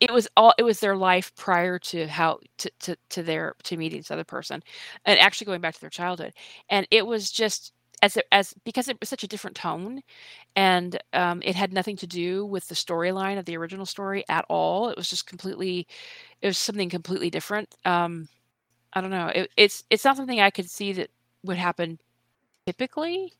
it 0.00 0.12
was 0.12 0.28
all 0.36 0.54
it 0.58 0.64
was 0.64 0.80
their 0.80 0.96
life 0.96 1.34
prior 1.36 1.78
to 1.80 2.08
how 2.08 2.40
to 2.58 2.70
to, 2.80 2.96
to 3.10 3.24
their 3.24 3.54
to 3.64 3.78
meeting 3.78 4.00
this 4.00 4.12
other 4.12 4.24
person 4.24 4.62
and 5.06 5.20
actually 5.20 5.46
going 5.46 5.62
back 5.62 5.74
to 5.74 5.82
their 5.82 5.90
childhood 5.90 6.34
and 6.70 6.88
it 6.92 7.06
was 7.06 7.32
just 7.32 7.73
as 8.04 8.18
it, 8.18 8.26
as 8.32 8.54
because 8.64 8.88
it 8.88 9.00
was 9.00 9.08
such 9.10 9.24
a 9.24 9.28
different 9.28 9.56
tone 9.56 10.02
and 10.56 10.98
um, 11.14 11.42
it 11.44 11.56
had 11.56 11.72
nothing 11.72 11.96
to 11.98 12.06
do 12.06 12.46
with 12.46 12.68
the 12.68 12.76
storyline 12.76 13.38
of 13.38 13.46
the 13.46 13.56
original 13.56 13.86
story 13.86 14.24
at 14.28 14.46
all. 14.50 14.90
It 14.90 14.96
was 14.98 15.10
just 15.10 15.26
completely 15.26 15.86
it 16.42 16.48
was 16.48 16.58
something 16.58 16.90
completely 16.90 17.30
different. 17.30 17.74
Um 17.86 18.28
i 18.94 19.00
don't 19.00 19.10
know 19.10 19.28
it, 19.28 19.50
it's 19.56 19.84
it's 19.90 20.04
not 20.04 20.16
something 20.16 20.40
i 20.40 20.50
could 20.50 20.70
see 20.70 20.92
that 20.94 21.10
would 21.44 21.56
happen 21.58 21.98
typically 22.66 23.32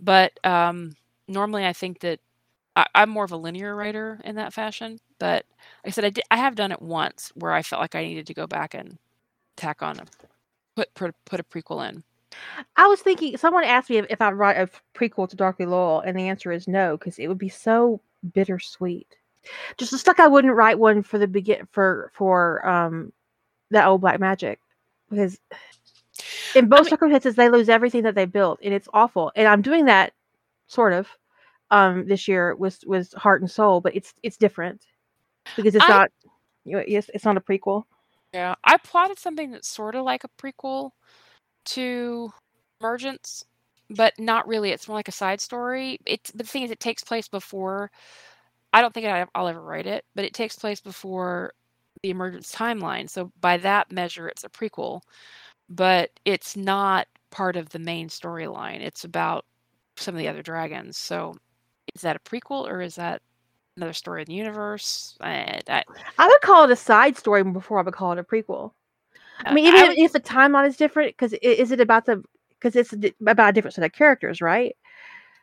but 0.00 0.32
um 0.44 0.94
normally 1.28 1.66
i 1.66 1.72
think 1.74 2.00
that 2.00 2.20
I, 2.76 2.86
i'm 2.94 3.10
more 3.10 3.24
of 3.24 3.32
a 3.32 3.38
linear 3.38 3.76
writer 3.76 4.20
in 4.24 4.36
that 4.36 4.54
fashion 4.54 5.00
but 5.20 5.44
like 5.84 5.88
i 5.88 5.90
said 5.90 6.04
i 6.06 6.10
did 6.10 6.24
i 6.30 6.38
have 6.38 6.56
done 6.56 6.72
it 6.72 6.82
once 6.82 7.32
where 7.36 7.52
i 7.52 7.62
felt 7.62 7.82
like 7.82 7.96
i 7.96 8.04
needed 8.04 8.26
to 8.28 8.34
go 8.34 8.46
back 8.48 8.74
and 8.74 8.98
tack 9.56 9.82
on 9.82 10.00
a 10.00 10.04
put 10.76 10.94
put, 10.94 11.14
put 11.26 11.40
a 11.40 11.44
prequel 11.44 11.88
in 11.88 12.04
I 12.76 12.86
was 12.86 13.00
thinking. 13.00 13.36
Someone 13.36 13.64
asked 13.64 13.90
me 13.90 13.98
if, 13.98 14.06
if 14.10 14.20
I'd 14.20 14.32
write 14.32 14.56
a 14.56 14.68
prequel 14.98 15.28
to 15.28 15.36
Darkly 15.36 15.66
Loyal, 15.66 16.00
and 16.00 16.18
the 16.18 16.28
answer 16.28 16.52
is 16.52 16.68
no, 16.68 16.96
because 16.96 17.18
it 17.18 17.28
would 17.28 17.38
be 17.38 17.48
so 17.48 18.00
bittersweet. 18.32 19.16
Just, 19.76 19.92
just 19.92 20.06
like 20.06 20.20
I 20.20 20.26
wouldn't 20.26 20.54
write 20.54 20.78
one 20.78 21.02
for 21.02 21.18
the 21.18 21.28
begin 21.28 21.68
for 21.70 22.10
for 22.14 22.66
um 22.68 23.12
that 23.70 23.86
old 23.86 24.00
Black 24.00 24.20
Magic, 24.20 24.60
because 25.10 25.38
in 26.54 26.68
both 26.68 26.82
mean- 26.82 26.90
circumstances 26.90 27.34
they 27.36 27.48
lose 27.48 27.68
everything 27.68 28.02
that 28.02 28.14
they 28.14 28.24
built, 28.24 28.58
and 28.62 28.74
it's 28.74 28.88
awful. 28.92 29.32
And 29.36 29.46
I'm 29.46 29.62
doing 29.62 29.84
that 29.86 30.12
sort 30.66 30.92
of 30.92 31.08
um 31.70 32.06
this 32.06 32.26
year 32.28 32.54
with 32.54 32.80
with 32.86 33.12
Heart 33.14 33.42
and 33.42 33.50
Soul, 33.50 33.80
but 33.80 33.94
it's 33.94 34.14
it's 34.22 34.36
different 34.36 34.86
because 35.56 35.74
it's 35.74 35.84
I- 35.84 35.88
not. 35.88 36.10
You 36.64 36.78
know, 36.78 36.84
yes, 36.84 37.08
it's 37.14 37.24
not 37.24 37.36
a 37.36 37.40
prequel. 37.40 37.84
Yeah, 38.34 38.56
I 38.64 38.76
plotted 38.78 39.20
something 39.20 39.52
that's 39.52 39.68
sort 39.68 39.94
of 39.94 40.04
like 40.04 40.24
a 40.24 40.28
prequel 40.42 40.90
to 41.66 42.32
Emergence, 42.80 43.44
but 43.90 44.12
not 44.18 44.46
really. 44.46 44.70
It's 44.70 44.88
more 44.88 44.96
like 44.96 45.08
a 45.08 45.12
side 45.12 45.40
story. 45.40 45.98
It's 46.06 46.30
but 46.30 46.46
the 46.46 46.50
thing 46.50 46.62
is, 46.62 46.70
it 46.70 46.80
takes 46.80 47.04
place 47.04 47.28
before. 47.28 47.90
I 48.72 48.82
don't 48.82 48.92
think 48.92 49.06
I'll 49.06 49.48
ever 49.48 49.60
write 49.60 49.86
it, 49.86 50.04
but 50.14 50.24
it 50.24 50.34
takes 50.34 50.56
place 50.56 50.80
before 50.80 51.52
the 52.02 52.10
Emergence 52.10 52.54
timeline. 52.54 53.08
So 53.08 53.32
by 53.40 53.56
that 53.58 53.90
measure, 53.90 54.28
it's 54.28 54.44
a 54.44 54.48
prequel, 54.48 55.00
but 55.68 56.10
it's 56.24 56.56
not 56.56 57.06
part 57.30 57.56
of 57.56 57.70
the 57.70 57.78
main 57.78 58.08
storyline. 58.08 58.80
It's 58.80 59.04
about 59.04 59.44
some 59.96 60.14
of 60.14 60.18
the 60.18 60.28
other 60.28 60.42
dragons. 60.42 60.98
So 60.98 61.34
is 61.94 62.02
that 62.02 62.16
a 62.16 62.20
prequel 62.20 62.68
or 62.68 62.80
is 62.82 62.96
that 62.96 63.22
another 63.76 63.92
story 63.92 64.22
in 64.22 64.26
the 64.26 64.34
universe? 64.34 65.16
Eh, 65.22 65.60
I, 65.68 65.78
I, 65.78 65.84
I 66.18 66.28
would 66.28 66.40
call 66.42 66.64
it 66.64 66.70
a 66.70 66.76
side 66.76 67.16
story 67.16 67.42
before 67.44 67.78
I 67.78 67.82
would 67.82 67.94
call 67.94 68.12
it 68.12 68.18
a 68.18 68.24
prequel. 68.24 68.72
I 69.44 69.52
mean, 69.54 69.66
I 69.66 69.78
even 69.78 69.88
would- 69.88 69.98
if 69.98 70.12
the 70.12 70.20
timeline 70.20 70.66
is 70.68 70.76
different, 70.76 71.12
because 71.16 71.32
is 71.34 71.70
it 71.72 71.80
about 71.80 72.06
the 72.06 72.22
because 72.58 72.74
it's 72.74 72.92
about 73.20 73.50
a 73.50 73.52
different 73.52 73.74
set 73.74 73.84
of 73.84 73.92
characters, 73.92 74.40
right? 74.40 74.76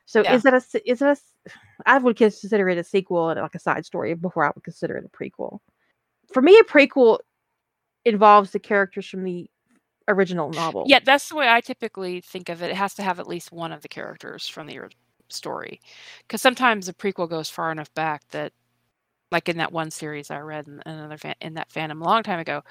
So 0.05 0.21
Yeah. 0.23 0.35
is 0.35 0.43
that 0.43 0.53
a 0.53 0.91
is 0.91 0.99
that 0.99 1.17
a 1.17 1.51
I 1.85 1.97
would 1.97 2.17
consider 2.17 2.69
it 2.69 2.77
a 2.77 2.83
sequel 2.83 3.29
and 3.29 3.39
like 3.39 3.55
a 3.55 3.59
side 3.59 3.85
story 3.85 4.13
before 4.15 4.45
I 4.45 4.51
would 4.53 4.63
consider 4.63 4.97
it 4.97 5.05
a 5.05 5.09
prequel. 5.09 5.59
For 6.33 6.41
me, 6.41 6.57
a 6.57 6.63
prequel 6.63 7.19
involves 8.05 8.51
the 8.51 8.59
characters 8.59 9.07
from 9.07 9.23
the 9.23 9.49
original 10.07 10.49
novel. 10.49 10.85
Yeah, 10.87 10.99
that's 11.03 11.29
the 11.29 11.35
way 11.35 11.47
I 11.47 11.61
typically 11.61 12.21
think 12.21 12.49
of 12.49 12.61
it. 12.61 12.71
It 12.71 12.75
has 12.75 12.93
to 12.95 13.03
have 13.03 13.19
at 13.19 13.27
least 13.27 13.51
one 13.51 13.71
of 13.71 13.81
the 13.81 13.87
characters 13.87 14.47
from 14.47 14.67
the 14.67 14.79
story, 15.29 15.79
because 16.27 16.41
sometimes 16.41 16.89
a 16.89 16.93
prequel 16.93 17.29
goes 17.29 17.49
far 17.49 17.71
enough 17.71 17.93
back 17.93 18.23
that, 18.31 18.51
like 19.31 19.47
in 19.49 19.57
that 19.57 19.71
one 19.71 19.89
series 19.89 20.29
I 20.29 20.39
read 20.39 20.67
in 20.67 20.81
another 20.85 21.17
fan, 21.17 21.35
in 21.41 21.53
that 21.53 21.69
fandom 21.69 22.01
a 22.01 22.05
long 22.05 22.23
time 22.23 22.39
ago, 22.39 22.61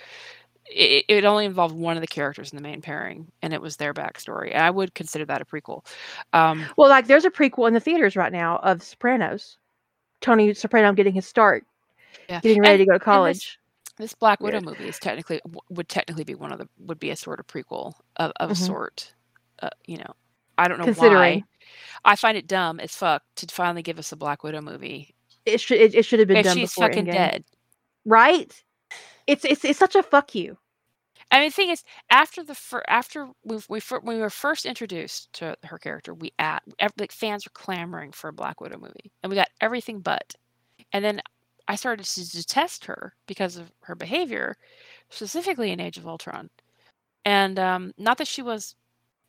it, 0.67 1.05
it 1.09 1.25
only 1.25 1.45
involved 1.45 1.75
one 1.75 1.97
of 1.97 2.01
the 2.01 2.07
characters 2.07 2.53
in 2.53 2.57
the 2.57 2.63
main 2.63 2.81
pairing, 2.83 3.31
and 3.43 3.53
it 3.53 3.61
was 3.61 3.77
their 3.77 3.93
backstory. 3.93 4.53
And 4.53 4.63
I 4.63 4.71
would 4.71 4.95
consider 4.95 5.25
that 5.27 5.43
a 5.43 5.45
prequel. 5.45 5.85
Um, 6.33 6.65
Well, 6.77 6.89
like 6.89 7.07
there's 7.07 7.25
a 7.25 7.31
prequel 7.31 7.69
in 7.69 7.75
the 7.75 7.81
theaters 7.81 8.17
right 8.17 8.33
now 8.33 8.57
of 8.59 8.83
Sopranos. 8.83 9.59
Tony 10.21 10.55
Soprano 10.55 10.93
getting 10.93 11.13
his 11.15 11.27
start, 11.27 11.67
yeah, 12.29 12.41
getting 12.41 12.63
ready 12.63 12.75
And- 12.75 12.81
to 12.83 12.87
go 12.87 12.93
to 12.95 12.99
this- 12.99 13.05
college. 13.05 13.59
This 13.99 14.15
Black 14.15 14.41
Widow 14.41 14.61
Weird. 14.63 14.79
movie 14.79 14.89
is 14.89 14.99
technically 14.99 15.41
would 15.69 15.89
technically 15.89 16.25
be 16.25 16.35
one 16.35 16.51
of 16.51 16.59
the 16.59 16.67
would 16.79 16.99
be 16.99 17.11
a 17.11 17.17
sort 17.17 17.39
of 17.41 17.47
prequel 17.47 17.93
of, 18.17 18.33
of 18.37 18.51
a 18.51 18.55
Mhm. 18.55 18.67
sort. 18.67 19.13
Uh, 19.61 19.69
you 19.87 19.99
know, 19.99 20.15
I 20.57 20.67
don't 20.67 20.79
know 20.79 20.85
Considering. 20.87 21.41
why. 21.41 21.45
I 22.13 22.17
find 22.17 22.37
it 22.39 22.47
dumb 22.47 22.81
as 22.81 22.97
fuck 22.97 23.23
to 23.37 23.47
finally 23.49 23.83
give 23.83 23.99
us 23.99 24.11
a 24.11 24.17
Black 24.17 24.43
Widow 24.45 24.63
movie 24.63 25.15
It 25.45 25.61
should 25.61 25.79
it, 25.79 25.95
it 25.95 26.05
should 26.05 26.21
have 26.21 26.27
been 26.29 26.39
if 26.39 26.45
done 26.47 26.57
she's 26.57 26.71
before 26.71 26.89
fucking 26.89 27.05
Endgame. 27.07 27.13
dead. 27.13 27.45
right? 28.07 28.63
It's 29.27 29.45
it's 29.45 29.65
it's 29.65 29.79
such 29.79 29.97
a 29.97 30.03
fuck 30.03 30.35
you. 30.35 30.59
I 31.31 31.41
mean, 31.41 31.49
the 31.49 31.55
thing 31.55 31.71
is, 31.71 31.85
after 32.11 32.45
the 32.45 32.55
fir- 32.55 32.85
after 32.89 33.29
we 33.45 33.59
we 33.69 33.81
fir- 33.81 34.01
when 34.01 34.17
we 34.17 34.23
were 34.23 34.31
first 34.31 34.67
introduced 34.67 35.33
to 35.35 35.57
her 35.65 35.79
character, 35.79 36.15
we 36.15 36.33
at 36.39 36.63
ev- 36.79 36.93
like 36.99 37.13
fans 37.13 37.47
were 37.47 37.53
clamoring 37.55 38.13
for 38.13 38.29
a 38.29 38.33
Black 38.33 38.61
Widow 38.61 38.79
movie, 38.79 39.13
and 39.23 39.31
we 39.31 39.37
got 39.37 39.49
everything 39.61 40.01
but. 40.01 40.35
And 40.93 41.05
then 41.05 41.21
I 41.69 41.77
started 41.77 42.05
to 42.07 42.31
detest 42.33 42.85
her 42.87 43.15
because 43.27 43.57
of 43.57 43.73
her 43.83 43.95
behavior, 43.97 44.57
specifically 45.11 45.73
in 45.73 45.81
Age 45.81 45.99
of 45.99 46.07
Ultron. 46.09 46.51
And 47.25 47.59
um, 47.59 47.93
not 47.99 48.19
that 48.19 48.29
she 48.29 48.43
was 48.43 48.75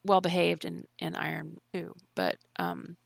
well 0.05 0.21
behaved 0.21 0.65
in 0.65 0.85
in 0.99 1.15
Iron 1.15 1.57
Two, 1.73 1.93
but 2.15 2.37
um, 2.59 2.97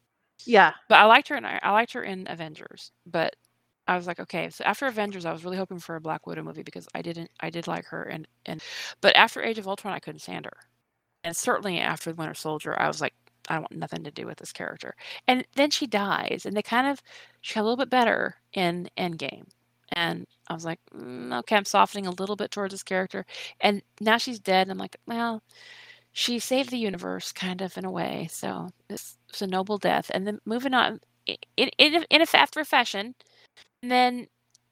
Yeah. 0.45 0.73
but 0.89 0.99
I 0.99 1.05
liked 1.05 1.27
her 1.29 1.35
in 1.35 1.45
I 1.45 1.71
liked 1.71 1.93
her 1.93 2.03
in 2.03 2.27
Avengers. 2.29 2.91
But 3.05 3.35
I 3.87 3.95
was 3.97 4.07
like, 4.07 4.19
okay, 4.19 4.49
so 4.49 4.63
after 4.65 4.85
Avengers, 4.87 5.25
I 5.25 5.31
was 5.33 5.43
really 5.45 5.57
hoping 5.57 5.79
for 5.79 5.95
a 5.95 6.01
Black 6.01 6.27
Widow 6.27 6.43
movie 6.43 6.63
because 6.63 6.87
I 6.95 7.01
didn't 7.01 7.31
I 7.39 7.49
did 7.49 7.67
like 7.67 7.85
her 7.87 8.03
and 8.03 8.27
and 8.45 8.61
but 9.01 9.15
after 9.15 9.41
Age 9.43 9.57
of 9.59 9.67
Ultron, 9.67 9.93
I 9.93 9.99
couldn't 9.99 10.19
stand 10.19 10.45
her, 10.45 10.57
and 11.23 11.35
certainly 11.35 11.79
after 11.79 12.13
Winter 12.13 12.33
Soldier, 12.35 12.79
I 12.79 12.87
was 12.87 13.01
like, 13.01 13.13
I 13.49 13.59
want 13.59 13.71
nothing 13.73 14.03
to 14.03 14.11
do 14.11 14.25
with 14.25 14.37
this 14.39 14.51
character. 14.53 14.95
And 15.27 15.45
then 15.55 15.71
she 15.71 15.87
dies, 15.87 16.43
and 16.45 16.55
they 16.57 16.61
kind 16.63 16.87
of 16.87 17.01
she 17.41 17.55
got 17.55 17.61
a 17.61 17.65
little 17.65 17.77
bit 17.77 17.89
better 17.89 18.37
in 18.53 18.89
Endgame, 18.97 19.47
and 19.93 20.27
I 20.49 20.53
was 20.53 20.65
like, 20.65 20.79
mm, 20.95 21.37
okay, 21.39 21.55
I'm 21.57 21.65
softening 21.65 22.07
a 22.07 22.11
little 22.11 22.35
bit 22.35 22.51
towards 22.51 22.73
this 22.73 22.83
character, 22.83 23.25
and 23.61 23.81
now 24.01 24.17
she's 24.17 24.39
dead, 24.39 24.63
and 24.63 24.71
I'm 24.71 24.77
like, 24.79 24.97
well, 25.07 25.43
she 26.13 26.39
saved 26.39 26.69
the 26.71 26.77
universe 26.77 27.31
kind 27.31 27.61
of 27.61 27.77
in 27.77 27.85
a 27.85 27.91
way, 27.91 28.27
so 28.31 28.71
it's, 28.89 29.17
it's 29.29 29.41
a 29.41 29.47
noble 29.47 29.77
death. 29.77 30.09
And 30.13 30.27
then 30.27 30.39
moving 30.45 30.73
on 30.73 30.99
in 31.25 31.69
in 31.77 31.95
a, 31.95 32.05
in 32.09 32.21
a 32.21 32.25
fa- 32.25 32.39
after 32.39 32.63
fashion, 32.65 33.15
and 33.87 33.91
then 33.91 34.27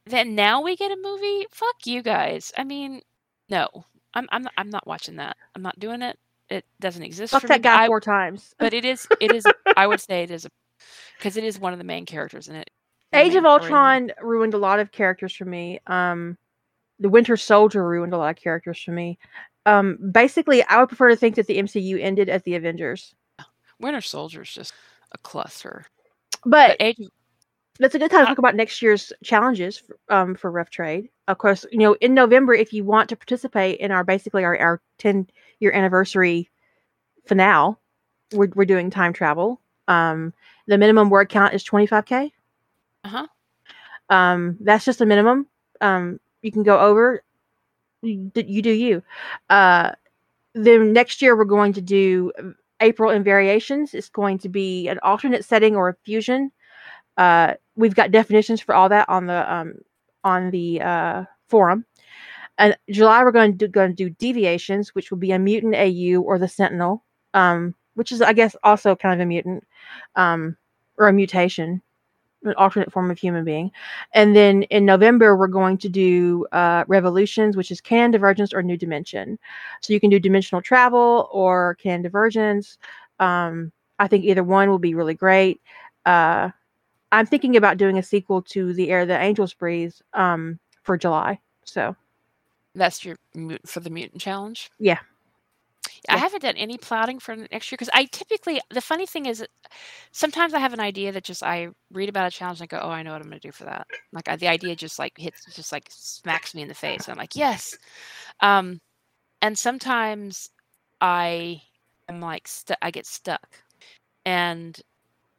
then 0.07 0.35
now 0.35 0.61
we 0.61 0.75
get 0.75 0.91
a 0.91 0.97
movie. 1.01 1.45
Fuck 1.51 1.85
you 1.85 2.01
guys. 2.03 2.51
I 2.57 2.63
mean, 2.65 3.01
no, 3.49 3.67
I'm 4.13 4.27
I'm 4.31 4.43
not, 4.43 4.53
I'm 4.57 4.69
not 4.69 4.85
watching 4.85 5.15
that. 5.17 5.37
I'm 5.55 5.61
not 5.61 5.79
doing 5.79 6.01
it. 6.01 6.19
It 6.49 6.65
doesn't 6.81 7.01
exist 7.01 7.31
Fuck 7.31 7.41
for 7.41 7.47
me. 7.47 7.55
that 7.55 7.61
guy 7.61 7.83
I- 7.83 7.87
four 7.87 8.01
times. 8.01 8.53
but 8.59 8.73
it 8.73 8.83
is 8.85 9.07
it 9.21 9.33
is 9.33 9.45
I 9.77 9.87
would 9.87 10.01
say 10.01 10.23
it 10.23 10.31
is 10.31 10.45
a 10.45 10.49
because 11.17 11.37
it 11.37 11.43
is 11.45 11.57
one 11.59 11.71
of 11.73 11.79
the 11.79 11.85
main 11.85 12.05
characters 12.05 12.49
in 12.49 12.55
it. 12.55 12.69
Age 13.13 13.35
of. 13.35 13.45
Ultron 13.45 14.11
ruined 14.21 14.53
a 14.53 14.57
lot 14.57 14.79
of 14.79 14.91
characters 14.91 15.33
for 15.33 15.45
me. 15.45 15.79
Um, 15.87 16.37
the 16.99 17.07
Winter 17.09 17.37
Soldier 17.37 17.87
ruined 17.87 18.11
a 18.13 18.17
lot 18.17 18.31
of 18.31 18.35
characters 18.43 18.81
for 18.81 18.91
me. 18.91 19.17
Um, 19.65 19.97
basically, 20.11 20.61
I 20.65 20.79
would 20.79 20.89
prefer 20.89 21.09
to 21.09 21.15
think 21.15 21.35
that 21.35 21.47
the 21.47 21.57
MCU 21.57 22.01
ended 22.01 22.27
at 22.27 22.43
the 22.43 22.55
Avengers. 22.55 23.15
Winter 23.79 24.01
Soldier's 24.01 24.53
just 24.53 24.73
a 25.13 25.17
cluster. 25.19 25.85
But 26.45 26.77
But 26.77 26.81
Age 26.81 26.99
of 26.99 27.09
that's 27.79 27.95
a 27.95 27.99
good 27.99 28.11
time 28.11 28.21
to 28.21 28.25
Uh, 28.25 28.29
talk 28.29 28.37
about 28.37 28.55
next 28.55 28.81
year's 28.81 29.11
challenges 29.23 29.83
um, 30.09 30.35
for 30.35 30.51
Rough 30.51 30.69
Trade. 30.69 31.09
Of 31.27 31.37
course, 31.37 31.65
you 31.71 31.79
know, 31.79 31.93
in 31.95 32.13
November, 32.13 32.53
if 32.53 32.73
you 32.73 32.83
want 32.83 33.09
to 33.09 33.15
participate 33.15 33.79
in 33.79 33.91
our 33.91 34.03
basically 34.03 34.43
our, 34.43 34.57
our 34.57 34.81
10 34.99 35.27
year 35.59 35.71
anniversary 35.73 36.49
finale, 37.27 37.75
we're, 38.33 38.49
we're 38.55 38.65
doing 38.65 38.89
time 38.89 39.13
travel. 39.13 39.59
Um, 39.87 40.33
the 40.67 40.77
minimum 40.77 41.09
word 41.09 41.29
count 41.29 41.53
is 41.53 41.63
25K. 41.63 42.31
uh-huh. 43.03 43.27
Um, 44.09 44.57
that's 44.61 44.85
just 44.85 45.01
a 45.01 45.05
minimum. 45.05 45.47
Um, 45.81 46.19
you 46.41 46.51
can 46.51 46.63
go 46.63 46.79
over. 46.79 47.23
You, 48.01 48.31
you 48.35 48.61
do 48.61 48.69
you. 48.71 49.03
Uh, 49.49 49.91
then 50.53 50.93
next 50.93 51.21
year 51.21 51.35
we're 51.35 51.45
going 51.45 51.73
to 51.73 51.81
do 51.81 52.31
April 52.81 53.11
in 53.11 53.23
variations. 53.23 53.93
It's 53.93 54.09
going 54.09 54.37
to 54.39 54.49
be 54.49 54.87
an 54.87 54.99
alternate 55.03 55.43
setting 55.43 55.75
or 55.75 55.89
a 55.89 55.95
fusion. 56.05 56.51
Uh, 57.17 57.55
we've 57.75 57.95
got 57.95 58.11
definitions 58.11 58.61
for 58.61 58.75
all 58.75 58.89
that 58.89 59.07
on 59.09 59.27
the 59.27 59.53
um, 59.53 59.75
on 60.23 60.51
the 60.51 60.81
uh, 60.81 61.23
forum. 61.47 61.85
And 62.57 62.77
July 62.89 63.23
we're 63.23 63.31
going 63.31 63.51
to 63.51 63.57
do, 63.57 63.67
going 63.67 63.89
to 63.89 63.95
do 63.95 64.09
deviations, 64.09 64.95
which 64.95 65.11
will 65.11 65.17
be 65.17 65.31
a 65.31 65.39
mutant 65.39 65.75
AU 65.75 66.21
or 66.21 66.39
the 66.39 66.47
Sentinel, 66.47 67.03
um, 67.33 67.75
which 67.95 68.11
is 68.11 68.21
I 68.21 68.33
guess 68.33 68.55
also 68.63 68.95
kind 68.95 69.19
of 69.19 69.23
a 69.23 69.27
mutant 69.27 69.65
um, 70.15 70.55
or 70.97 71.09
a 71.09 71.13
mutation, 71.13 71.81
an 72.43 72.53
alternate 72.53 72.91
form 72.93 73.11
of 73.11 73.19
human 73.19 73.43
being. 73.43 73.71
And 74.13 74.35
then 74.35 74.63
in 74.63 74.85
November, 74.85 75.35
we're 75.35 75.47
going 75.47 75.77
to 75.79 75.89
do 75.89 76.45
uh, 76.53 76.85
Revolutions, 76.87 77.57
which 77.57 77.71
is 77.71 77.81
canon 77.81 78.11
divergence 78.11 78.53
or 78.53 78.63
new 78.63 78.77
dimension. 78.77 79.37
So 79.81 79.91
you 79.91 79.99
can 79.99 80.09
do 80.09 80.19
dimensional 80.19 80.61
travel 80.61 81.27
or 81.31 81.75
canon 81.75 82.03
divergence. 82.03 82.77
Um, 83.19 83.73
I 83.99 84.07
think 84.07 84.25
either 84.25 84.43
one 84.43 84.69
will 84.69 84.79
be 84.79 84.93
really 84.93 85.13
great. 85.13 85.61
Uh, 86.05 86.51
I'm 87.15 87.25
thinking 87.25 87.55
about 87.57 87.77
doing 87.77 87.97
a 87.97 88.03
sequel 88.03 88.41
to 88.43 88.73
The 88.73 88.89
Air 88.89 89.05
the 89.05 89.17
Angels 89.19 89.53
Breathe 89.53 89.93
um, 90.13 90.59
for 90.83 90.97
July. 90.97 91.39
So 91.63 91.95
That's 92.75 93.03
your 93.05 93.17
mut- 93.33 93.67
for 93.67 93.79
the 93.79 93.89
mutant 93.89 94.21
challenge. 94.21 94.69
Yeah. 94.79 94.99
I 96.09 96.15
Yeah. 96.15 96.17
haven't 96.17 96.41
done 96.43 96.57
any 96.57 96.77
plotting 96.77 97.19
for 97.19 97.35
next 97.35 97.71
year 97.71 97.77
because 97.77 97.89
I 97.93 98.05
typically 98.05 98.61
the 98.69 98.81
funny 98.81 99.05
thing 99.07 99.25
is, 99.25 99.43
sometimes 100.11 100.53
I 100.53 100.59
have 100.59 100.73
an 100.73 100.79
idea 100.79 101.11
that 101.11 101.23
just 101.23 101.41
I 101.41 101.69
read 101.91 102.09
about 102.09 102.27
a 102.27 102.31
challenge 102.31 102.59
and 102.61 102.69
I 102.71 102.77
go, 102.77 102.83
oh, 102.83 102.89
I 102.91 103.01
know 103.01 103.11
what 103.13 103.21
I'm 103.21 103.29
going 103.29 103.39
to 103.39 103.47
do 103.47 103.51
for 103.51 103.63
that. 103.65 103.87
Like 104.11 104.27
I, 104.27 104.35
the 104.35 104.47
idea 104.47 104.75
just 104.75 104.99
like 104.99 105.13
hits, 105.17 105.45
just 105.55 105.71
like 105.71 105.87
smacks 105.89 106.53
me 106.53 106.61
in 106.61 106.67
the 106.67 106.73
face. 106.75 107.05
And 107.05 107.13
I'm 107.13 107.17
like, 107.17 107.35
yes. 107.35 107.75
Um, 108.41 108.79
and 109.41 109.57
sometimes 109.57 110.49
I 111.01 111.61
am 112.07 112.19
like 112.21 112.47
stu- 112.47 112.75
I 112.81 112.91
get 112.91 113.05
stuck, 113.07 113.47
and 114.25 114.79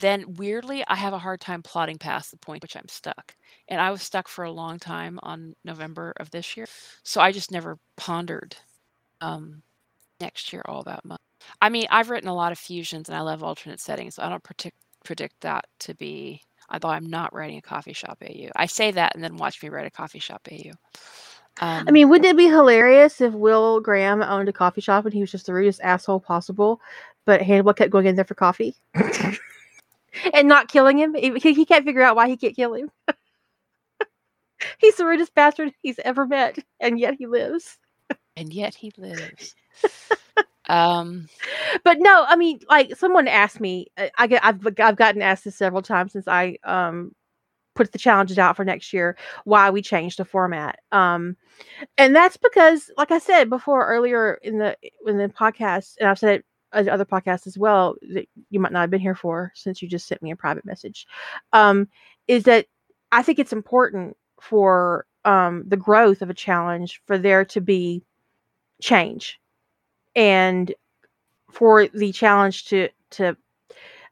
then 0.01 0.35
weirdly 0.35 0.85
I 0.87 0.95
have 0.95 1.13
a 1.13 1.19
hard 1.19 1.41
time 1.41 1.63
plotting 1.63 1.99
past 1.99 2.31
the 2.31 2.37
point 2.37 2.63
which 2.63 2.77
I'm 2.77 2.89
stuck. 2.89 3.35
And 3.69 3.81
I 3.81 3.91
was 3.91 4.03
stuck 4.03 4.29
for 4.29 4.45
a 4.45 4.53
long 4.53 4.79
time 4.79 5.19
on 5.23 5.55
November 5.65 6.13
of 6.19 6.31
this 6.31 6.57
year, 6.57 6.67
so 7.03 7.21
I 7.21 7.33
just 7.33 7.51
never 7.51 7.79
pondered 7.97 8.57
um, 9.21 9.63
next 10.21 10.53
year 10.53 10.63
all 10.67 10.83
that 10.85 11.05
much. 11.05 11.21
I 11.61 11.69
mean, 11.69 11.87
I've 11.91 12.11
written 12.11 12.29
a 12.29 12.35
lot 12.35 12.53
of 12.53 12.59
fusions 12.59 13.09
and 13.09 13.17
I 13.17 13.21
love 13.21 13.43
alternate 13.43 13.81
settings. 13.81 14.17
So 14.17 14.23
I 14.23 14.29
don't 14.29 14.43
predict 14.43 14.77
predict 15.05 15.41
that 15.41 15.67
to 15.81 15.95
be. 15.95 16.43
Although 16.69 16.89
I'm 16.89 17.07
not 17.07 17.33
writing 17.33 17.59
a 17.59 17.63
coffee 17.63 17.93
shop 17.93 18.19
AU, 18.23 18.51
I 18.57 18.67
say 18.67 18.91
that 18.91 19.15
and 19.15 19.23
then 19.23 19.37
watch 19.37 19.63
me 19.63 19.69
write 19.69 19.87
a 19.87 19.91
coffee 19.91 20.19
shop 20.19 20.49
AU. 20.51 20.73
Um, 21.61 21.85
I 21.87 21.91
mean, 21.93 22.09
wouldn't 22.09 22.29
it 22.29 22.37
be 22.37 22.49
hilarious 22.49 23.21
if 23.21 23.33
Will 23.33 23.81
Graham 23.81 24.21
owned 24.21 24.49
a 24.49 24.53
coffee 24.53 24.81
shop 24.81 25.05
and 25.05 25.15
he 25.15 25.21
was 25.21 25.31
just 25.31 25.47
the 25.47 25.55
rudest 25.55 25.81
asshole 25.81 26.21
possible, 26.21 26.81
but 27.25 27.41
Hannibal 27.41 27.73
kept 27.73 27.93
going 27.93 28.07
in 28.07 28.17
there 28.17 28.25
for 28.25 28.35
coffee 28.35 28.75
and 30.33 30.49
not 30.49 30.69
killing 30.69 30.99
him? 30.99 31.15
He, 31.15 31.39
he 31.39 31.65
can't 31.65 31.85
figure 31.85 32.03
out 32.03 32.17
why 32.17 32.29
he 32.29 32.37
can't 32.37 32.57
kill 32.57 32.75
him. 32.75 32.91
He's 34.79 34.97
the 34.97 35.05
rudest 35.07 35.35
bastard 35.35 35.73
he's 35.83 35.99
ever 35.99 36.27
met, 36.27 36.59
and 36.81 36.99
yet 36.99 37.15
he 37.19 37.27
lives. 37.27 37.79
and 38.37 38.53
yet 38.53 38.75
he 38.75 38.91
lives. 38.97 39.55
um, 40.69 41.29
But 41.85 41.99
no, 42.01 42.25
I 42.27 42.37
mean, 42.37 42.61
like 42.69 42.97
someone 42.97 43.29
asked 43.29 43.61
me. 43.61 43.89
I 43.99 44.11
I 44.19 44.27
get 44.27 44.45
I've 44.45 44.67
I've 44.79 44.97
gotten 44.97 45.23
asked 45.23 45.45
this 45.45 45.57
several 45.57 45.83
times 45.83 46.13
since 46.13 46.27
I 46.27 46.57
um 46.65 47.13
put 47.75 47.93
the 47.93 47.99
challenges 47.99 48.39
out 48.39 48.57
for 48.57 48.65
next 48.65 48.93
year. 48.93 49.17
Why 49.45 49.71
we 49.71 49.83
changed 49.83 50.19
the 50.19 50.25
format? 50.25 50.79
Um, 50.93 51.37
and 51.99 52.17
that's 52.17 52.37
because, 52.39 52.91
like 52.97 53.11
I 53.11 53.19
said 53.19 53.51
before 53.51 53.87
earlier 53.87 54.35
in 54.43 54.59
the 54.59 54.77
in 55.07 55.19
the 55.19 55.29
podcast, 55.29 55.95
and 56.01 56.09
I've 56.09 56.19
said 56.19 56.41
it 56.41 56.45
other 56.73 57.05
podcasts 57.05 57.47
as 57.47 57.57
well 57.57 57.97
that 58.15 58.29
you 58.51 58.61
might 58.61 58.73
not 58.73 58.81
have 58.83 58.91
been 58.91 59.01
here 59.01 59.15
for 59.15 59.53
since 59.55 59.81
you 59.81 59.89
just 59.89 60.07
sent 60.07 60.23
me 60.23 60.31
a 60.31 60.37
private 60.37 60.65
message. 60.65 61.07
Um, 61.53 61.89
is 62.29 62.45
that 62.45 62.67
I 63.13 63.23
think 63.23 63.39
it's 63.39 63.53
important 63.53 64.17
for 64.41 65.07
um 65.25 65.65
the 65.67 65.77
growth 65.77 66.23
of 66.23 66.31
a 66.31 66.35
challenge 66.35 67.01
for 67.07 67.19
there 67.19 67.45
to 67.45 67.61
be 67.61 68.03
change 68.81 69.41
and 70.15 70.75
for 71.51 71.89
the 71.89 72.13
challenge 72.13 72.67
to 72.67 72.89
to 73.11 73.37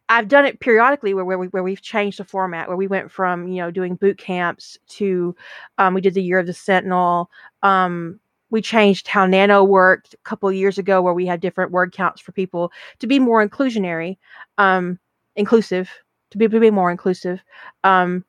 I've 0.08 0.28
done 0.28 0.44
it 0.44 0.60
periodically 0.60 1.14
where 1.14 1.24
where, 1.24 1.38
we, 1.38 1.46
where 1.48 1.62
we've 1.62 1.80
changed 1.80 2.18
the 2.18 2.24
format 2.24 2.68
where 2.68 2.76
we 2.76 2.86
went 2.86 3.10
from 3.10 3.48
you 3.48 3.56
know 3.56 3.70
doing 3.70 3.96
boot 3.96 4.18
camps 4.18 4.78
to 4.88 5.34
um, 5.78 5.94
we 5.94 6.00
did 6.00 6.14
the 6.14 6.22
year 6.22 6.38
of 6.38 6.46
the 6.46 6.52
Sentinel. 6.52 7.30
Um, 7.62 8.20
we 8.54 8.62
changed 8.62 9.08
how 9.08 9.26
Nano 9.26 9.64
worked 9.64 10.14
a 10.14 10.16
couple 10.18 10.50
years 10.52 10.78
ago 10.78 11.02
where 11.02 11.12
we 11.12 11.26
had 11.26 11.40
different 11.40 11.72
word 11.72 11.92
counts 11.92 12.20
for 12.20 12.30
people 12.30 12.70
to 13.00 13.08
be 13.08 13.18
more 13.18 13.46
inclusionary, 13.46 14.16
um, 14.58 15.00
inclusive, 15.34 15.90
to 16.30 16.38
be, 16.38 16.46
to 16.46 16.60
be 16.60 16.70
more 16.70 16.88
inclusive. 16.88 17.42
Um, 17.82 18.24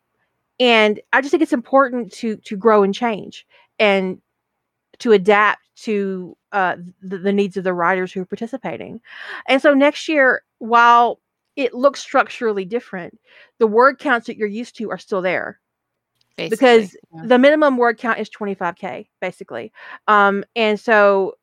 and 0.59 0.99
I 1.13 1.21
just 1.21 1.29
think 1.29 1.43
it's 1.43 1.53
important 1.53 2.11
to 2.13 2.37
to 2.37 2.57
grow 2.57 2.81
and 2.81 2.91
change 2.91 3.45
and 3.77 4.19
to 4.97 5.11
adapt 5.11 5.61
to 5.83 6.35
uh, 6.51 6.77
the, 7.03 7.19
the 7.19 7.33
needs 7.33 7.55
of 7.55 7.63
the 7.63 7.73
writers 7.73 8.11
who 8.11 8.21
are 8.21 8.25
participating. 8.25 9.01
And 9.47 9.61
so 9.61 9.75
next 9.75 10.07
year, 10.07 10.41
while 10.57 11.19
it 11.55 11.73
looks 11.73 11.99
structurally 11.99 12.65
different. 12.65 13.17
The 13.59 13.67
word 13.67 13.99
counts 13.99 14.27
that 14.27 14.37
you're 14.37 14.47
used 14.47 14.75
to 14.77 14.91
are 14.91 14.97
still 14.97 15.21
there. 15.21 15.59
Basically, 16.37 16.57
because 16.57 16.97
yeah. 17.13 17.21
the 17.25 17.39
minimum 17.39 17.77
word 17.77 17.97
count 17.97 18.19
is 18.19 18.29
25k 18.29 19.07
basically. 19.21 19.71
Um, 20.07 20.43
and 20.55 20.79
so 20.79 21.35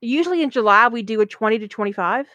usually 0.00 0.42
in 0.42 0.50
July 0.50 0.88
we 0.88 1.02
do 1.02 1.20
a 1.20 1.26
20 1.26 1.58
to 1.58 1.68
25 1.68 2.26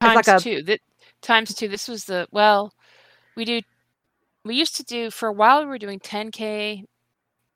times 0.00 0.26
like 0.26 0.28
a, 0.28 0.40
two. 0.40 0.62
That 0.62 0.80
times 1.20 1.54
two. 1.54 1.68
This 1.68 1.88
was 1.88 2.04
the 2.04 2.26
well, 2.30 2.72
we 3.36 3.44
do. 3.44 3.60
We 4.44 4.56
used 4.56 4.76
to 4.76 4.84
do 4.84 5.10
for 5.10 5.28
a 5.28 5.32
while. 5.32 5.60
We 5.60 5.66
were 5.66 5.78
doing 5.78 6.00
10k 6.00 6.84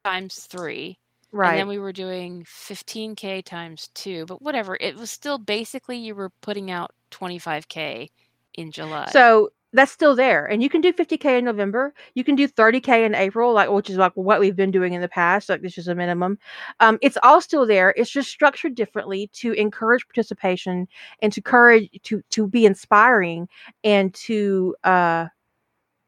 times 0.05 0.47
three. 0.49 0.99
Right. 1.33 1.51
And 1.51 1.59
then 1.59 1.69
we 1.69 1.79
were 1.79 1.93
doing 1.93 2.45
15k 2.45 3.45
times 3.45 3.91
two, 3.95 4.25
but 4.27 4.41
whatever. 4.41 4.77
It 4.81 4.97
was 4.97 5.11
still 5.11 5.39
basically 5.39 5.99
you 5.99 6.15
were 6.15 6.31
putting 6.41 6.71
out 6.71 6.93
25k 7.11 8.09
in 8.55 8.71
July. 8.71 9.11
So 9.13 9.51
that's 9.77 9.93
still 9.93 10.17
there 10.17 10.45
and 10.47 10.63
you 10.63 10.69
can 10.69 10.81
do 10.81 10.93
50k 10.93 11.39
in 11.39 11.45
november 11.45 11.95
you 12.15 12.25
can 12.25 12.35
do 12.35 12.49
30k 12.49 13.07
in 13.07 13.15
april 13.15 13.53
like 13.53 13.71
which 13.71 13.91
is 13.91 13.97
like 13.97 14.13
what 14.15 14.41
we've 14.41 14.57
been 14.57 14.71
doing 14.71 14.95
in 14.95 15.01
the 15.01 15.09
past 15.09 15.49
like 15.49 15.63
this 15.63 15.79
is 15.79 15.89
a 15.89 15.95
minimum. 15.95 16.39
Um, 16.81 16.99
it's 17.03 17.19
all 17.23 17.41
still 17.41 17.67
there 17.67 17.95
it's 17.97 18.11
just 18.11 18.31
structured 18.31 18.75
differently 18.75 19.29
to 19.35 19.53
encourage 19.53 20.07
participation 20.07 20.89
and 21.23 21.33
to 21.33 21.41
courage 21.41 21.91
to 22.05 22.23
to 22.31 22.49
be 22.49 22.67
inspiring 22.67 23.49
and 23.85 24.13
to 24.15 24.75
uh, 24.85 25.27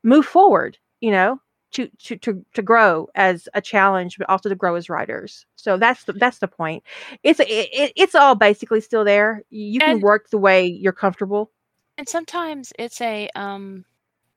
move 0.03 0.27
forward 0.27 0.79
you 1.01 1.11
know 1.11 1.41
to, 1.71 1.89
to 1.99 2.17
to 2.17 2.45
to 2.55 2.63
grow 2.63 3.09
as 3.15 3.49
a 3.55 3.61
challenge 3.61 4.17
but 4.19 4.29
also 4.29 4.49
to 4.49 4.55
grow 4.55 4.75
as 4.75 4.89
writers. 4.89 5.47
So 5.57 5.77
that's 5.77 6.05
the 6.05 6.15
that's 6.15 6.39
the 6.39 6.49
point. 6.49 6.83
It's 7.23 7.41
it, 7.41 7.93
it's 7.95 8.15
all 8.15 8.35
basically 8.35 8.81
still 8.81 9.05
there. 9.05 9.43
You 9.51 9.81
can 9.81 9.91
and- 9.91 10.03
work 10.03 10.31
the 10.31 10.39
way 10.39 10.67
you're 10.67 10.93
comfortable 10.93 11.51
and 11.99 12.09
sometimes 12.09 12.73
it's 12.79 13.01
a 13.01 13.29
um 13.35 13.85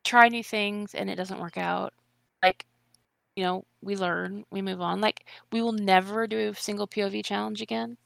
try 0.04 0.28
new 0.28 0.44
things 0.44 0.96
and 0.96 1.10
it 1.10 1.16
doesn't 1.16 1.40
work 1.40 1.58
out. 1.58 1.94
Like, 2.44 2.66
you 3.36 3.44
know, 3.44 3.64
we 3.84 3.96
learn, 3.96 4.44
we 4.50 4.62
move 4.62 4.82
on. 4.82 5.00
Like, 5.00 5.26
we 5.52 5.62
will 5.62 5.72
never 5.72 6.26
do 6.28 6.50
a 6.50 6.56
single 6.56 6.88
POV 6.88 7.24
challenge 7.24 7.62
again. 7.62 7.98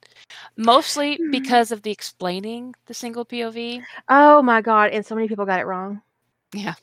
Mostly 0.57 1.15
mm-hmm. 1.15 1.31
because 1.31 1.71
of 1.71 1.81
the 1.81 1.91
explaining 1.91 2.75
the 2.85 2.93
single 2.93 3.25
POV. 3.25 3.81
Oh 4.09 4.41
my 4.41 4.61
god, 4.61 4.91
and 4.91 5.05
so 5.05 5.15
many 5.15 5.27
people 5.27 5.45
got 5.45 5.61
it 5.61 5.65
wrong. 5.65 6.01
Yeah. 6.53 6.75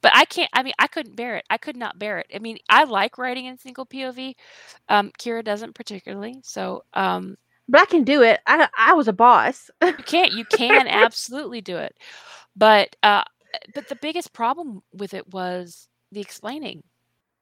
But 0.00 0.12
I 0.14 0.24
can't 0.24 0.50
I 0.52 0.62
mean, 0.62 0.74
I 0.78 0.86
couldn't 0.86 1.16
bear 1.16 1.36
it. 1.36 1.44
I 1.50 1.58
could 1.58 1.76
not 1.76 1.98
bear 1.98 2.18
it. 2.20 2.28
I 2.34 2.38
mean, 2.38 2.58
I 2.70 2.84
like 2.84 3.18
writing 3.18 3.46
in 3.46 3.58
single 3.58 3.86
POV. 3.86 4.34
Um 4.88 5.10
Kira 5.18 5.42
doesn't 5.44 5.74
particularly. 5.74 6.38
So, 6.44 6.84
um 6.94 7.36
but 7.68 7.80
I 7.80 7.84
can 7.84 8.04
do 8.04 8.22
it. 8.22 8.40
I 8.46 8.68
I 8.76 8.94
was 8.94 9.08
a 9.08 9.12
boss. 9.12 9.70
you 9.82 9.92
can't. 9.92 10.32
You 10.32 10.44
can 10.50 10.88
absolutely 10.88 11.60
do 11.60 11.76
it. 11.76 11.96
But 12.56 12.96
uh, 13.02 13.24
but 13.74 13.88
the 13.88 13.96
biggest 13.96 14.32
problem 14.32 14.82
with 14.92 15.14
it 15.14 15.32
was 15.32 15.88
the 16.12 16.20
explaining 16.20 16.82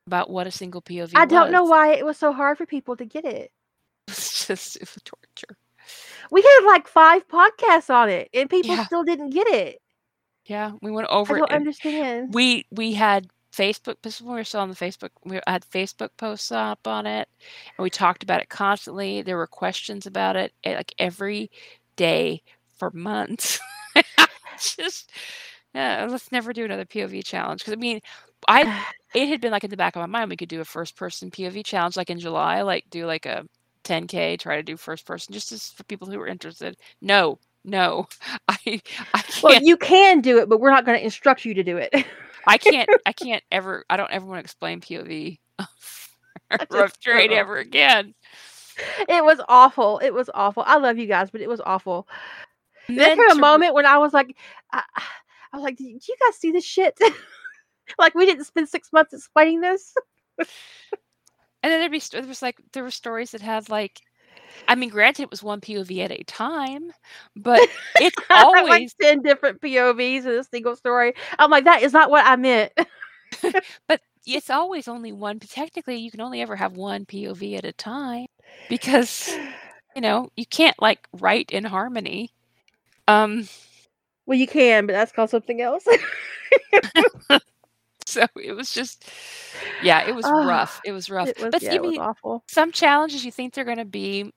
about 0.06 0.30
what 0.30 0.46
a 0.46 0.50
single 0.50 0.82
POV. 0.82 1.04
Is. 1.04 1.12
I 1.14 1.26
don't 1.26 1.52
know 1.52 1.64
why 1.64 1.94
it 1.94 2.04
was 2.04 2.16
so 2.16 2.32
hard 2.32 2.58
for 2.58 2.66
people 2.66 2.96
to 2.96 3.04
get 3.04 3.24
it. 3.24 3.52
It's 4.08 4.46
just 4.46 4.76
it 4.76 4.82
was 4.82 5.02
torture. 5.04 5.56
We 6.30 6.42
had 6.42 6.66
like 6.66 6.86
five 6.86 7.26
podcasts 7.28 7.90
on 7.90 8.08
it, 8.08 8.28
and 8.32 8.48
people 8.48 8.76
yeah. 8.76 8.84
still 8.84 9.02
didn't 9.02 9.30
get 9.30 9.48
it. 9.48 9.80
Yeah, 10.44 10.72
we 10.80 10.92
went 10.92 11.08
over. 11.08 11.34
I 11.34 11.38
don't 11.40 11.50
understand. 11.52 12.32
We 12.32 12.66
we 12.70 12.92
had 12.92 13.28
Facebook. 13.56 13.96
This 14.02 14.20
when 14.20 14.34
we 14.34 14.40
were 14.40 14.44
still 14.44 14.60
on 14.60 14.68
the 14.68 14.74
Facebook. 14.74 15.10
We 15.24 15.40
had 15.46 15.64
Facebook 15.64 16.10
posts 16.16 16.52
up 16.52 16.86
on 16.86 17.06
it, 17.06 17.28
and 17.76 17.82
we 17.82 17.90
talked 17.90 18.22
about 18.22 18.40
it 18.40 18.48
constantly. 18.48 19.22
There 19.22 19.36
were 19.36 19.46
questions 19.46 20.06
about 20.06 20.36
it 20.36 20.52
eh, 20.64 20.76
like 20.76 20.94
every 20.98 21.50
day 21.96 22.42
for 22.76 22.90
months. 22.90 23.58
Just 24.58 25.10
yeah, 25.74 26.06
let's 26.08 26.32
never 26.32 26.52
do 26.52 26.64
another 26.64 26.84
POV 26.84 27.24
challenge 27.24 27.60
because 27.60 27.72
I 27.72 27.76
mean, 27.76 28.00
I 28.48 28.84
it 29.14 29.28
had 29.28 29.40
been 29.40 29.52
like 29.52 29.64
in 29.64 29.70
the 29.70 29.76
back 29.76 29.96
of 29.96 30.00
my 30.00 30.06
mind 30.06 30.30
we 30.30 30.36
could 30.36 30.48
do 30.48 30.60
a 30.60 30.64
first 30.64 30.96
person 30.96 31.30
POV 31.30 31.64
challenge 31.64 31.96
like 31.96 32.10
in 32.10 32.18
July, 32.18 32.62
like 32.62 32.84
do 32.90 33.06
like 33.06 33.26
a 33.26 33.44
10k, 33.84 34.38
try 34.38 34.56
to 34.56 34.62
do 34.62 34.76
first 34.76 35.06
person 35.06 35.32
just 35.32 35.52
as 35.52 35.70
for 35.70 35.84
people 35.84 36.08
who 36.08 36.18
were 36.18 36.26
interested. 36.26 36.76
No, 37.00 37.38
no, 37.64 38.08
I 38.48 38.80
I 39.14 39.22
can't. 39.22 39.42
Well, 39.42 39.62
you 39.62 39.76
can 39.76 40.20
do 40.20 40.38
it, 40.38 40.48
but 40.48 40.60
we're 40.60 40.70
not 40.70 40.84
going 40.84 40.98
to 40.98 41.04
instruct 41.04 41.44
you 41.44 41.54
to 41.54 41.64
do 41.64 41.76
it. 41.76 41.92
I 42.46 42.58
can't. 42.58 42.88
I 43.04 43.12
can't 43.12 43.42
ever. 43.50 43.84
I 43.90 43.96
don't 43.96 44.10
ever 44.10 44.26
want 44.26 44.38
to 44.38 44.44
explain 44.44 44.80
POV 44.80 45.38
rough 46.70 46.98
trade 47.00 47.32
ever 47.32 47.58
again. 47.58 48.14
It 49.08 49.24
was 49.24 49.40
awful. 49.48 49.98
It 49.98 50.12
was 50.12 50.30
awful. 50.34 50.62
I 50.66 50.76
love 50.76 50.98
you 50.98 51.06
guys, 51.06 51.30
but 51.30 51.40
it 51.40 51.48
was 51.48 51.60
awful. 51.60 52.06
Then 52.88 53.18
there 53.18 53.28
a 53.28 53.34
moment 53.34 53.74
when 53.74 53.86
I 53.86 53.98
was 53.98 54.12
like, 54.12 54.36
I, 54.72 54.82
I 55.52 55.56
was 55.56 55.64
like, 55.64 55.76
"Do 55.76 55.84
you 55.84 55.98
guys 55.98 56.36
see 56.36 56.52
this 56.52 56.64
shit?" 56.64 56.98
like 57.98 58.14
we 58.14 58.26
didn't 58.26 58.44
spend 58.44 58.68
six 58.68 58.92
months 58.92 59.12
explaining 59.12 59.60
this. 59.60 59.94
and 60.38 60.46
then 61.62 61.80
there'd 61.80 61.92
be 61.92 62.02
there 62.12 62.22
was 62.22 62.42
like 62.42 62.60
there 62.72 62.82
were 62.82 62.90
stories 62.90 63.32
that 63.32 63.40
had 63.40 63.68
like 63.68 64.00
I 64.68 64.74
mean, 64.74 64.90
granted, 64.90 65.22
it 65.22 65.30
was 65.30 65.42
one 65.42 65.60
POV 65.60 66.04
at 66.04 66.12
a 66.12 66.22
time, 66.24 66.92
but 67.34 67.60
it's 67.96 68.16
always 68.30 68.68
like 68.68 68.88
ten 69.00 69.22
different 69.22 69.60
POVs 69.60 70.24
in 70.24 70.32
a 70.32 70.44
single 70.44 70.76
story. 70.76 71.14
I'm 71.38 71.50
like, 71.50 71.64
that 71.64 71.82
is 71.82 71.92
not 71.92 72.10
what 72.10 72.24
I 72.26 72.36
meant. 72.36 72.72
but 73.88 74.00
it's 74.26 74.50
always 74.50 74.88
only 74.88 75.12
one. 75.12 75.38
Technically, 75.38 75.96
you 75.96 76.10
can 76.10 76.20
only 76.20 76.40
ever 76.40 76.56
have 76.56 76.76
one 76.76 77.06
POV 77.06 77.58
at 77.58 77.64
a 77.64 77.72
time 77.72 78.26
because 78.68 79.34
you 79.94 80.02
know 80.02 80.30
you 80.36 80.46
can't 80.46 80.80
like 80.80 81.06
write 81.12 81.50
in 81.50 81.64
harmony. 81.64 82.32
Um, 83.08 83.48
well, 84.26 84.38
you 84.38 84.48
can, 84.48 84.86
but 84.86 84.92
that's 84.92 85.12
called 85.12 85.30
something 85.30 85.60
else. 85.60 85.86
so 88.06 88.24
it 88.36 88.52
was 88.52 88.72
just 88.72 89.10
yeah 89.82 90.06
it 90.06 90.14
was 90.14 90.24
oh, 90.26 90.46
rough 90.46 90.80
it 90.84 90.92
was 90.92 91.10
rough 91.10 91.28
it 91.28 91.40
was, 91.40 91.50
but 91.50 91.60
yeah, 91.60 91.76
awful 91.98 92.44
some 92.46 92.70
challenges 92.70 93.24
you 93.24 93.32
think 93.32 93.52
they're 93.52 93.64
going 93.64 93.78
to 93.78 93.84
be 93.84 94.32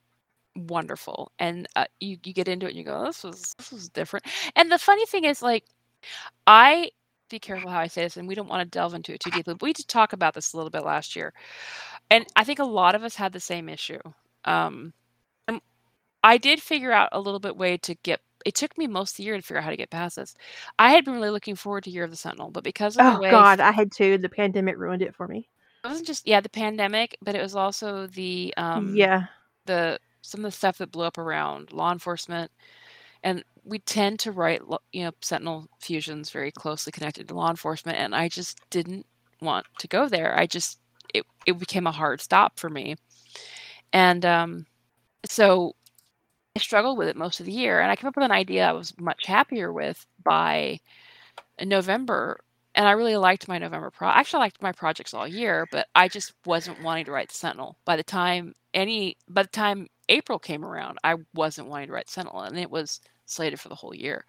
wonderful 0.55 1.31
and 1.39 1.67
uh, 1.75 1.85
you 1.99 2.17
you 2.23 2.33
get 2.33 2.47
into 2.47 2.65
it 2.65 2.69
and 2.69 2.77
you 2.77 2.83
go 2.83 3.05
this 3.05 3.23
was 3.23 3.53
this 3.57 3.71
was 3.71 3.89
different 3.89 4.25
and 4.55 4.71
the 4.71 4.77
funny 4.77 5.05
thing 5.05 5.23
is 5.23 5.41
like 5.41 5.63
i 6.47 6.89
be 7.29 7.39
careful 7.39 7.69
how 7.69 7.79
i 7.79 7.87
say 7.87 8.03
this 8.03 8.17
and 8.17 8.27
we 8.27 8.35
don't 8.35 8.49
want 8.49 8.61
to 8.61 8.77
delve 8.77 8.93
into 8.93 9.13
it 9.13 9.19
too 9.19 9.29
deeply 9.29 9.53
but 9.53 9.61
we 9.61 9.73
did 9.73 9.87
talk 9.87 10.13
about 10.13 10.33
this 10.33 10.53
a 10.53 10.57
little 10.57 10.71
bit 10.71 10.83
last 10.83 11.15
year 11.15 11.33
and 12.09 12.25
i 12.35 12.43
think 12.43 12.59
a 12.59 12.63
lot 12.63 12.95
of 12.95 13.03
us 13.03 13.15
had 13.15 13.31
the 13.31 13.39
same 13.39 13.69
issue 13.69 13.99
um 14.45 14.91
and 15.47 15.61
i 16.23 16.37
did 16.37 16.61
figure 16.61 16.91
out 16.91 17.09
a 17.11 17.21
little 17.21 17.39
bit 17.39 17.55
way 17.55 17.77
to 17.77 17.95
get 17.95 18.19
it 18.45 18.55
took 18.55 18.77
me 18.77 18.87
most 18.87 19.13
of 19.13 19.17
the 19.17 19.23
year 19.23 19.35
to 19.35 19.41
figure 19.41 19.57
out 19.57 19.63
how 19.63 19.69
to 19.69 19.77
get 19.77 19.89
past 19.89 20.15
this. 20.15 20.35
I 20.77 20.91
had 20.91 21.05
been 21.05 21.15
really 21.15 21.29
looking 21.29 21.55
forward 21.55 21.83
to 21.83 21.91
Year 21.91 22.03
of 22.03 22.11
the 22.11 22.17
Sentinel, 22.17 22.51
but 22.51 22.63
because 22.63 22.97
of 22.97 23.05
oh 23.05 23.21
god, 23.29 23.59
I 23.59 23.71
had 23.71 23.91
to. 23.93 24.17
The 24.17 24.29
pandemic 24.29 24.77
ruined 24.77 25.01
it 25.01 25.15
for 25.15 25.27
me. 25.27 25.47
It 25.83 25.87
wasn't 25.87 26.07
just 26.07 26.27
yeah 26.27 26.41
the 26.41 26.49
pandemic, 26.49 27.17
but 27.21 27.35
it 27.35 27.41
was 27.41 27.55
also 27.55 28.07
the 28.07 28.53
um 28.57 28.95
yeah 28.95 29.25
the 29.65 29.99
some 30.21 30.41
of 30.45 30.51
the 30.51 30.57
stuff 30.57 30.77
that 30.79 30.91
blew 30.91 31.05
up 31.05 31.17
around 31.17 31.71
law 31.73 31.91
enforcement, 31.91 32.51
and 33.23 33.43
we 33.65 33.79
tend 33.79 34.19
to 34.21 34.31
write 34.31 34.61
you 34.93 35.05
know 35.05 35.11
Sentinel 35.21 35.67
fusions 35.81 36.31
very 36.31 36.51
closely 36.51 36.91
connected 36.91 37.27
to 37.29 37.35
law 37.35 37.49
enforcement, 37.51 37.97
and 37.99 38.15
I 38.15 38.29
just 38.29 38.59
didn't 38.71 39.05
want 39.41 39.65
to 39.79 39.87
go 39.87 40.09
there. 40.09 40.37
I 40.37 40.47
just 40.47 40.79
it 41.13 41.25
it 41.47 41.59
became 41.59 41.87
a 41.87 41.91
hard 41.91 42.21
stop 42.21 42.59
for 42.59 42.69
me, 42.69 42.95
and 43.93 44.25
um 44.25 44.65
so 45.25 45.75
I 46.55 46.59
struggled 46.59 46.97
with 46.97 47.09
it 47.09 47.17
most 47.17 47.39
of 47.39 47.45
the 47.47 47.51
year, 47.53 47.81
and 47.81 47.91
I 47.91 47.95
came 47.95 48.07
up 48.09 48.15
with 48.17 48.25
an 48.25 48.31
idea 48.31 48.67
I 48.69 48.73
was 48.73 48.93
much 48.99 49.25
happier 49.27 49.73
with 49.73 50.05
by 50.23 50.79
November 51.63 52.39
and 52.79 52.87
I 52.87 52.93
really 52.93 53.17
liked 53.17 53.49
my 53.49 53.57
November 53.57 53.91
pro. 53.91 54.07
Actually, 54.07 54.37
I 54.37 54.43
liked 54.43 54.61
my 54.61 54.71
projects 54.71 55.13
all 55.13 55.27
year, 55.27 55.67
but 55.69 55.87
I 55.95 56.07
just 56.07 56.33
wasn't 56.45 56.81
wanting 56.81 57.03
to 57.05 57.11
write 57.11 57.29
Sentinel. 57.29 57.77
By 57.83 57.97
the 57.97 58.03
time 58.03 58.53
any, 58.73 59.17
by 59.27 59.41
the 59.43 59.49
time 59.49 59.87
April 60.07 60.39
came 60.39 60.63
around, 60.63 60.97
I 61.03 61.17
wasn't 61.33 61.67
wanting 61.67 61.87
to 61.87 61.93
write 61.93 62.09
Sentinel, 62.09 62.43
and 62.43 62.57
it 62.57 62.71
was 62.71 63.01
slated 63.25 63.59
for 63.59 63.67
the 63.67 63.75
whole 63.75 63.93
year. 63.93 64.23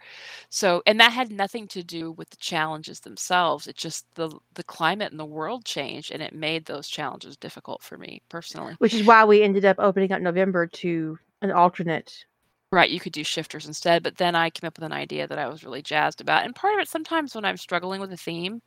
So, 0.48 0.82
and 0.84 0.98
that 0.98 1.12
had 1.12 1.30
nothing 1.30 1.68
to 1.68 1.84
do 1.84 2.10
with 2.10 2.28
the 2.30 2.38
challenges 2.38 2.98
themselves. 2.98 3.68
It 3.68 3.76
just 3.76 4.04
the 4.16 4.36
the 4.54 4.64
climate 4.64 5.12
and 5.12 5.20
the 5.20 5.24
world 5.24 5.64
changed, 5.64 6.10
and 6.10 6.20
it 6.20 6.34
made 6.34 6.64
those 6.64 6.88
challenges 6.88 7.36
difficult 7.36 7.84
for 7.84 7.98
me 7.98 8.20
personally. 8.30 8.74
Which 8.78 8.94
is 8.94 9.06
why 9.06 9.24
we 9.24 9.44
ended 9.44 9.64
up 9.64 9.76
opening 9.78 10.10
up 10.10 10.22
November 10.22 10.66
to 10.66 11.16
an 11.40 11.52
alternate 11.52 12.24
Right, 12.72 12.88
you 12.90 13.00
could 13.00 13.12
do 13.12 13.24
shifters 13.24 13.66
instead, 13.66 14.04
but 14.04 14.16
then 14.18 14.36
I 14.36 14.48
came 14.50 14.68
up 14.68 14.78
with 14.78 14.84
an 14.84 14.92
idea 14.92 15.26
that 15.26 15.38
I 15.40 15.48
was 15.48 15.64
really 15.64 15.82
jazzed 15.82 16.20
about, 16.20 16.44
and 16.44 16.54
part 16.54 16.74
of 16.74 16.80
it 16.80 16.88
sometimes 16.88 17.34
when 17.34 17.44
I'm 17.44 17.56
struggling 17.56 18.00
with 18.00 18.12
a 18.12 18.16
theme, 18.16 18.62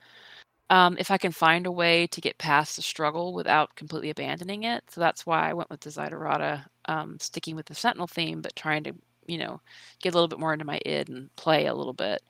um, 0.70 0.98
if 1.00 1.12
I 1.12 1.18
can 1.18 1.32
find 1.32 1.66
a 1.68 1.72
way 1.72 2.08
to 2.08 2.22
get 2.22 2.38
past 2.40 2.76
the 2.78 2.84
struggle 2.84 3.34
without 3.34 3.76
completely 3.76 4.10
abandoning 4.12 4.64
it, 4.64 4.84
so 4.92 5.02
that's 5.02 5.26
why 5.26 5.50
I 5.50 5.54
went 5.54 5.70
with 5.72 5.82
Desiderata, 5.82 6.66
um, 6.88 7.18
sticking 7.20 7.56
with 7.56 7.68
the 7.68 7.76
Sentinel 7.76 8.08
theme, 8.08 8.42
but 8.42 8.56
trying 8.56 8.84
to, 8.86 8.94
you 9.28 9.38
know, 9.40 9.62
get 10.02 10.14
a 10.14 10.18
little 10.18 10.28
bit 10.30 10.40
more 10.40 10.54
into 10.54 10.66
my 10.66 10.80
id 10.86 11.10
and 11.10 11.36
play 11.38 11.68
a 11.68 11.76
little 11.76 11.94
bit. 11.94 12.22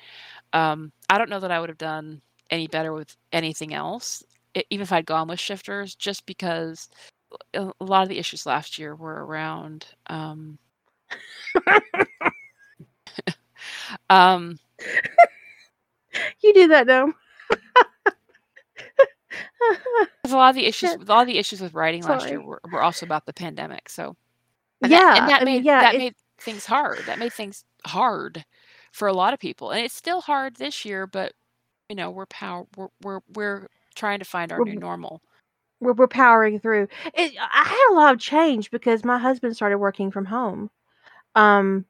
Um, 0.53 0.91
I 1.09 1.17
don't 1.19 1.29
know 1.29 1.41
that 1.41 1.51
I 1.51 1.59
would 1.61 1.69
have 1.69 1.77
done 1.79 2.21
any 2.51 2.67
better 2.67 2.93
with 2.93 3.15
anything 3.33 3.73
else, 3.73 4.23
e 4.55 4.63
even 4.71 4.83
if 4.83 4.91
I'd 4.93 5.05
gone 5.07 5.27
with 5.29 5.39
shifters, 5.41 5.95
just 5.95 6.25
because 6.27 6.89
a 7.55 7.71
a 7.81 7.85
lot 7.85 8.03
of 8.03 8.09
the 8.09 8.19
issues 8.19 8.45
last 8.47 8.79
year 8.79 8.95
were 8.95 9.25
around, 9.25 9.87
um 10.07 10.59
um 14.09 14.57
You 16.41 16.53
do 16.53 16.67
that. 16.69 16.87
'Cause 20.23 20.31
a 20.33 20.37
lot 20.37 20.49
of 20.49 20.55
the 20.55 20.65
issues 20.65 20.91
Yeah. 20.91 20.95
with 20.95 21.09
all 21.09 21.25
the 21.25 21.37
issues 21.37 21.61
with 21.61 21.73
writing 21.73 22.03
last 22.03 22.29
year 22.31 22.39
Sorry. 22.39 22.41
were 22.41 22.61
were 22.71 22.81
also 22.81 23.05
about 23.05 23.25
the 23.25 23.33
pandemic, 23.33 23.89
so 23.89 24.15
and 24.81 24.91
that 24.91 25.13
and 25.13 25.25
Yeah, 25.25 25.27
that 25.27 25.41
I 25.41 25.45
mean, 25.45 25.55
made 25.55 25.63
yeah, 25.63 25.79
that 25.81 25.93
it's 25.95 25.99
made 25.99 26.15
things 26.39 26.65
hard, 26.65 27.05
that 27.05 27.19
made 27.19 27.33
things 27.33 27.63
hard 27.85 28.45
for 28.91 29.07
a 29.07 29.13
lot 29.13 29.33
of 29.33 29.39
people, 29.39 29.71
and 29.71 29.83
it's 29.85 29.95
still 29.95 30.21
hard 30.21 30.55
this 30.57 30.85
year, 30.85 31.07
but, 31.07 31.33
you 31.89 31.95
know, 31.95 32.11
we're 32.11 32.25
pow 32.27 32.67
we're 32.77 32.89
we're 33.01 33.19
we're 33.35 33.67
trying 33.95 34.19
to 34.19 34.25
find 34.25 34.51
our 34.51 34.61
new 34.61 34.75
normal. 34.75 35.21
we're 35.79 35.93
we're 35.93 36.07
powering 36.07 36.59
through. 36.59 36.87
It 37.13 37.33
I 37.39 37.63
had 37.63 37.91
a 37.91 37.95
lot 37.95 38.13
of 38.13 38.19
change 38.19 38.71
because 38.71 39.03
my 39.03 39.17
husband 39.17 39.55
started 39.55 39.77
working 39.79 40.11
from 40.11 40.25
home. 40.25 40.69
Um, 41.35 41.85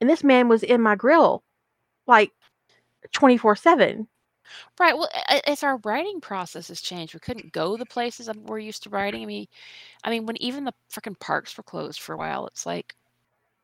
and 0.00 0.10
this 0.10 0.24
man 0.24 0.48
was 0.48 0.62
in 0.64 0.82
my 0.82 0.96
grill, 0.96 1.44
like, 2.06 2.32
24/7. 3.12 4.08
Right, 4.78 4.94
well, 4.96 5.08
it's 5.30 5.62
our 5.62 5.78
writing 5.86 6.20
process 6.20 6.68
has 6.68 6.82
changed, 6.82 7.14
we 7.14 7.20
couldn't 7.20 7.52
go 7.52 7.78
the 7.78 7.86
places 7.86 8.26
that 8.26 8.36
we're 8.36 8.58
used 8.58 8.82
to 8.82 8.90
writing, 8.90 9.22
I 9.22 9.26
mean 9.26 9.46
I 10.04 10.10
mean, 10.10 10.26
when 10.26 10.42
even 10.42 10.64
the 10.64 10.74
freaking 10.90 11.18
parks 11.20 11.56
were 11.56 11.62
closed 11.64 12.00
for 12.00 12.14
a 12.14 12.18
while, 12.18 12.46
it's 12.48 12.66
like, 12.66 12.96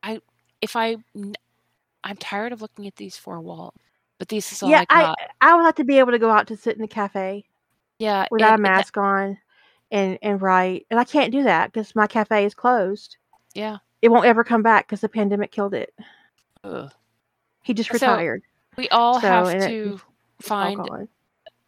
I 0.03 0.21
if 0.63 0.77
I 0.77 0.99
I'm 2.05 2.17
tired 2.19 2.53
of 2.53 2.63
looking 2.63 2.87
at 2.89 2.97
these 2.97 3.17
4 3.19 3.41
walls, 3.43 3.75
but 4.19 4.29
these 4.29 4.53
is 4.53 4.63
all 4.63 4.75
Yeah, 4.75 4.83
I 4.89 5.09
I. 5.19 5.27
I 5.41 5.55
would 5.57 5.63
like 5.65 5.77
to 5.77 5.85
be 5.85 5.99
able 5.99 6.13
to 6.13 6.19
go 6.19 6.31
out 6.31 6.47
to 6.49 6.57
sit 6.57 6.77
in 6.77 6.83
the 6.83 6.89
cafe 6.89 7.45
Yeah, 8.01 8.27
without 8.31 8.55
and 8.55 8.59
a 8.59 8.63
and 8.65 8.75
that 8.77 8.87
mask 8.87 8.97
on 8.99 9.39
and 9.91 10.19
and 10.23 10.43
write, 10.43 10.87
and 10.91 11.01
I 11.01 11.05
can't 11.05 11.33
do 11.33 11.45
that 11.45 11.73
because 11.73 11.95
my 11.97 12.07
cafe 12.09 12.45
is 12.47 12.55
closed. 12.55 13.19
Yeah. 13.55 13.79
It 14.03 14.11
won't 14.11 14.27
ever 14.27 14.43
come 14.43 14.63
back 14.65 14.87
because 14.89 15.01
the 15.01 15.09
pandemic 15.09 15.53
killed 15.53 15.75
it. 15.75 15.95
Ugh. 16.65 16.91
He 17.63 17.75
just 17.75 17.93
So, 17.93 17.93
retired. 17.93 18.43
we 18.77 18.89
all 18.91 19.21
So, 19.21 19.21
have 19.21 19.49
and 19.49 19.63
it 19.63 19.75
to 19.75 20.01
find 20.41 20.91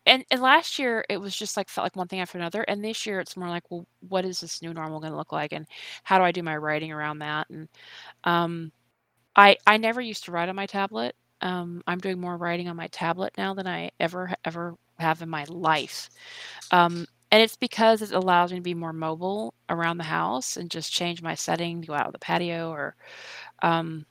and 0.07 0.25
and 0.31 0.43
last 0.43 0.79
year, 0.79 1.05
it 1.11 1.19
was 1.19 1.37
just, 1.37 1.57
like, 1.57 1.69
felt 1.71 1.85
like 1.87 1.97
one 1.97 2.09
thing 2.09 2.21
after 2.21 2.39
another, 2.39 2.63
and 2.65 2.85
this 2.85 3.07
year 3.07 3.21
it's 3.21 3.37
more 3.37 3.49
like, 3.51 3.71
"Well, 3.71 3.87
what 4.09 4.25
is 4.25 4.41
this 4.41 4.63
new 4.63 4.75
normal 4.75 5.01
gonna 5.01 5.17
look 5.17 5.33
like, 5.33 5.53
and 5.53 5.67
how 6.05 6.19
do 6.19 6.25
I 6.25 6.33
do 6.33 6.43
my 6.43 6.57
writing 6.57 6.93
around 6.93 7.21
that?" 7.21 7.49
And, 7.51 7.69
um, 8.25 8.73
I 9.37 9.57
I 9.67 9.79
never 9.79 10.01
used 10.03 10.25
to 10.27 10.33
write 10.33 10.49
on 10.51 10.57
my 10.57 10.67
tablet, 10.67 11.17
um, 11.43 11.83
I'm 11.89 11.99
doing 12.01 12.21
more 12.21 12.37
writing 12.39 12.69
on 12.69 12.77
my 12.77 12.89
tablet 12.89 13.35
now 13.39 13.55
than 13.55 13.67
I 13.69 13.91
ever 14.01 14.35
ever 14.45 14.77
have 14.99 15.23
in 15.23 15.31
my 15.31 15.45
life. 15.49 16.11
Um, 16.73 17.07
and 17.35 17.43
it's 17.43 17.57
because 17.59 18.03
it 18.03 18.13
allows 18.13 18.53
me 18.53 18.59
to 18.61 18.63
be 18.63 18.75
more 18.75 18.93
mobile 18.95 19.55
around 19.71 19.99
the 19.99 20.05
house 20.05 20.57
and 20.57 20.71
just 20.71 20.93
change 20.95 21.23
my 21.23 21.35
setting, 21.35 21.81
to 21.83 21.89
go 21.89 21.95
out 21.95 22.07
on 22.07 22.13
the 22.13 22.21
patio 22.21 22.71
or, 22.71 22.97
um 23.63 24.07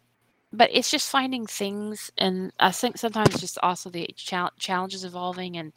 but 0.53 0.69
it's 0.73 0.91
just 0.91 1.11
finding 1.11 1.47
things, 1.47 2.11
and 2.17 2.53
I 2.59 2.71
think 2.71 2.97
sometimes 2.99 3.39
just 3.41 3.59
also 3.63 3.89
the 3.91 4.09
challenges 4.17 5.05
evolving, 5.05 5.57
and 5.57 5.73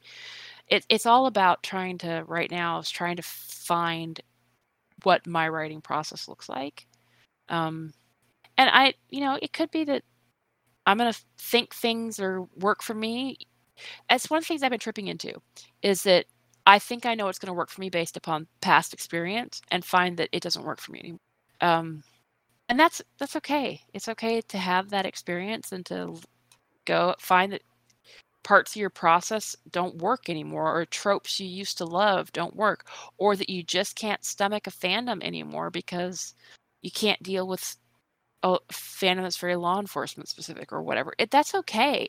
it 0.69 0.87
it's 0.91 1.07
all 1.07 1.27
about 1.27 1.63
trying 1.65 1.99
to 2.01 2.25
right 2.29 2.51
now 2.51 2.81
is 2.81 2.91
trying 2.91 3.17
to 3.17 3.23
find 3.25 4.21
what 5.05 5.27
my 5.27 5.49
writing 5.49 5.81
process 5.83 6.29
looks 6.29 6.49
like. 6.49 6.87
Um, 7.51 7.93
and 8.59 8.71
I 8.73 8.95
you 9.11 9.21
know, 9.23 9.39
it 9.43 9.53
could 9.55 9.71
be 9.73 9.85
that 9.87 10.03
I'm 10.87 10.99
gonna 10.99 11.15
think 11.39 11.75
things 11.75 12.21
or 12.21 12.43
work 12.59 12.83
for 12.83 12.95
me. 12.95 13.39
That's 14.11 14.31
one 14.31 14.39
of 14.39 14.45
the 14.45 14.49
things 14.49 14.63
I've 14.65 14.71
been 14.73 14.81
tripping 14.81 15.09
into, 15.09 15.33
is 15.83 16.05
that 16.05 16.27
I 16.67 16.79
think 16.79 17.07
I 17.07 17.15
know 17.15 17.27
what's 17.27 17.39
gonna 17.39 17.55
work 17.55 17.71
for 17.71 17.81
me 17.81 17.91
based 17.91 18.17
upon 18.17 18.49
past 18.61 18.93
experience 18.93 19.63
and 19.71 19.85
find 19.85 20.17
that 20.19 20.29
it 20.33 20.43
doesn't 20.43 20.65
work 20.65 20.81
for 20.81 20.93
me 20.93 21.01
anymore. 21.01 21.21
um, 21.61 22.03
and 22.69 22.81
that's 22.81 23.03
that's 23.19 23.37
okay. 23.37 23.83
It's 23.95 24.09
okay 24.09 24.41
to 24.43 24.59
have 24.59 24.91
that 24.91 25.07
experience 25.07 25.73
and 25.73 25.87
to 25.87 26.17
go 26.87 27.15
find 27.21 27.53
that 27.53 27.63
parts 28.45 28.73
of 28.73 28.77
your 28.81 28.91
process 28.91 29.57
don't 29.71 29.97
work 29.99 30.29
anymore 30.31 30.75
or 30.77 30.85
tropes 30.87 31.41
you 31.41 31.47
used 31.49 31.79
to 31.79 31.85
love 31.87 32.33
don't 32.33 32.57
work, 32.57 32.87
or 33.19 33.37
that 33.37 33.51
you 33.51 33.63
just 33.63 33.97
can't 33.97 34.25
stomach 34.25 34.67
a 34.67 34.71
fandom 34.73 35.23
anymore 35.25 35.71
because 35.71 36.35
you 36.83 36.91
can't 36.93 37.23
deal 37.23 37.47
with 37.49 37.77
a 38.45 38.59
fandom 38.73 39.23
that's 39.23 39.39
very 39.39 39.57
law 39.57 39.81
enforcement 39.81 40.29
specific 40.29 40.73
or 40.73 40.83
whatever. 40.83 41.15
It 41.19 41.31
that's 41.31 41.55
okay. 41.55 42.09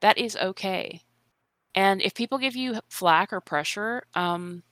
That 0.00 0.18
is 0.18 0.36
okay. 0.36 1.02
And 1.74 2.02
if 2.02 2.14
people 2.14 2.38
give 2.38 2.56
you 2.56 2.80
flack 2.88 3.32
or 3.32 3.40
pressure, 3.40 4.04
um 4.14 4.62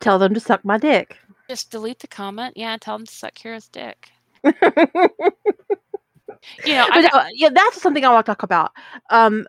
Tell 0.00 0.18
them 0.18 0.34
to 0.34 0.40
suck 0.40 0.64
my 0.64 0.76
dick. 0.78 1.18
just 1.48 1.70
delete 1.70 1.98
the 2.00 2.08
comment, 2.08 2.56
yeah, 2.56 2.76
tell 2.80 2.96
them 2.98 3.06
to 3.06 3.14
suck 3.14 3.34
Kira's 3.34 3.68
dick. 3.68 4.10
You 6.64 6.74
know, 6.74 6.86
I 6.92 7.02
But, 7.02 7.14
uh, 7.14 7.24
yeah, 7.34 7.48
that's 7.54 7.80
something 7.80 8.04
I 8.04 8.10
wanna 8.10 8.22
talk 8.22 8.42
about. 8.42 8.72
Um, 9.10 9.46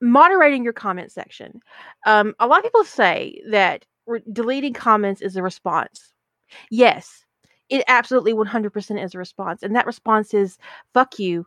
moderating 0.00 0.64
your 0.64 0.72
comment 0.72 1.12
section. 1.12 1.60
Um, 2.06 2.34
a 2.38 2.46
lot 2.46 2.58
of 2.58 2.64
people 2.64 2.84
say 2.84 3.40
that 3.50 3.84
re 4.06 4.20
deleting 4.32 4.72
comments 4.72 5.20
is 5.22 5.36
a 5.36 5.42
response. 5.42 6.12
Yes, 6.70 7.24
it 7.68 7.84
absolutely 7.88 8.32
100% 8.34 9.02
is 9.02 9.14
a 9.14 9.18
response, 9.18 9.62
and 9.62 9.74
that 9.76 9.86
response 9.86 10.32
is, 10.34 10.58
"Fuck 10.94 11.18
you, 11.18 11.46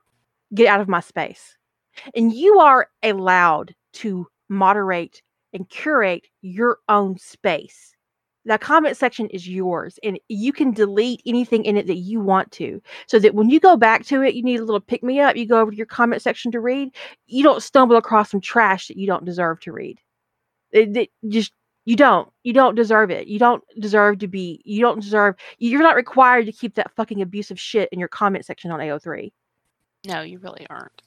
get 0.54 0.68
out 0.68 0.82
of 0.82 0.88
my 0.90 1.00
space." 1.00 1.58
And 2.16 2.34
you 2.34 2.60
are 2.60 2.90
allowed 3.04 3.74
to 3.94 4.28
moderate 4.50 5.22
and 5.54 5.70
curate 5.70 6.28
your 6.42 6.78
own 6.90 7.18
space. 7.18 7.94
The 8.46 8.58
comment 8.58 8.98
section 8.98 9.28
is 9.30 9.48
yours, 9.48 10.00
and 10.02 10.20
you 10.30 10.54
can 10.54 10.72
delete 10.72 11.22
anything 11.26 11.66
in 11.66 11.78
it 11.78 11.88
that 11.88 11.98
you 11.98 12.20
want 12.20 12.52
to, 12.54 12.82
so 13.06 13.20
that 13.20 13.36
when 13.36 13.50
you 13.50 13.60
go 13.60 13.76
back 13.78 14.06
to 14.06 14.24
it, 14.24 14.34
you 14.34 14.42
need 14.42 14.60
a 14.60 14.64
little 14.66 14.80
pick 14.80 15.04
me 15.04 15.20
up, 15.20 15.36
you 15.36 15.46
go 15.46 15.60
over 15.60 15.72
to 15.72 15.78
your 15.78 15.86
comment 15.86 16.22
section 16.22 16.52
to 16.54 16.60
read, 16.60 16.90
you 17.28 17.44
don't 17.44 17.62
stumble 17.62 17.98
across 17.98 18.32
some 18.32 18.42
trash 18.42 18.88
that 18.88 18.98
you 18.98 19.06
don't 19.06 19.26
deserve 19.26 19.60
to 19.62 19.72
read. 19.72 20.00
It 20.72 20.96
it 20.96 21.10
just 21.28 21.52
you 21.86 21.96
don't. 21.96 22.30
You 22.44 22.54
don't 22.54 22.76
deserve 22.76 23.12
it. 23.12 23.28
You 23.28 23.40
don't 23.40 23.64
deserve 23.80 24.20
to 24.20 24.28
be 24.28 24.62
you 24.64 24.82
don't 24.82 25.02
deserve 25.02 25.36
you're 25.58 25.82
not 25.82 25.96
required 25.96 26.46
to 26.46 26.52
keep 26.52 26.76
that 26.76 26.96
fucking 26.96 27.22
abusive 27.22 27.60
shit 27.60 27.90
in 27.92 28.00
your 28.00 28.08
comment 28.08 28.46
section 28.46 28.72
on 28.72 28.80
AO3. 28.80 29.32
No, 30.08 30.22
you 30.22 30.40
really 30.40 30.66
aren't. 30.70 31.02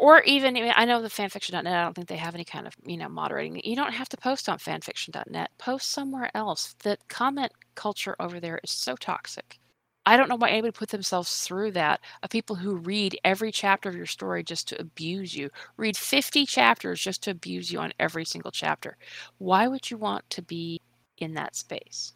Or 0.00 0.22
even 0.22 0.56
I 0.56 0.84
know 0.84 1.00
the 1.02 1.08
fanfiction.net, 1.08 1.66
I 1.66 1.84
don't 1.84 1.94
think 1.94 2.08
they 2.08 2.16
have 2.16 2.34
any 2.34 2.44
kind 2.44 2.66
of, 2.66 2.74
you 2.84 2.96
know, 2.96 3.08
moderating. 3.08 3.60
You 3.64 3.76
don't 3.76 3.92
have 3.92 4.08
to 4.10 4.16
post 4.16 4.48
on 4.48 4.58
fanfiction.net, 4.58 5.50
post 5.58 5.90
somewhere 5.90 6.30
else. 6.34 6.74
The 6.82 6.98
comment 7.08 7.52
culture 7.74 8.16
over 8.20 8.40
there 8.40 8.60
is 8.62 8.70
so 8.70 8.96
toxic. 8.96 9.58
I 10.06 10.16
don't 10.16 10.28
know 10.28 10.36
why 10.36 10.50
anybody 10.50 10.72
put 10.72 10.88
themselves 10.88 11.42
through 11.46 11.72
that, 11.72 12.00
of 12.22 12.30
people 12.30 12.56
who 12.56 12.76
read 12.76 13.18
every 13.24 13.52
chapter 13.52 13.88
of 13.88 13.94
your 13.94 14.06
story 14.06 14.42
just 14.42 14.68
to 14.68 14.80
abuse 14.80 15.36
you, 15.36 15.50
read 15.76 15.96
50 15.96 16.46
chapters 16.46 17.00
just 17.00 17.22
to 17.24 17.30
abuse 17.30 17.70
you 17.70 17.78
on 17.78 17.92
every 17.98 18.24
single 18.24 18.50
chapter. 18.50 18.96
Why 19.38 19.68
would 19.68 19.90
you 19.90 19.98
want 19.98 20.28
to 20.30 20.42
be 20.42 20.80
in 21.18 21.34
that 21.34 21.54
space? 21.54 22.14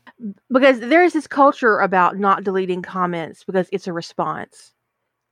Because 0.51 0.81
there 0.81 1.05
is 1.05 1.13
this 1.13 1.27
culture 1.27 1.79
about 1.79 2.19
not 2.19 2.45
deleting 2.45 2.83
comments 2.83 3.45
because 3.45 3.69
it's 3.71 3.87
a 3.87 3.93
response. 3.93 4.74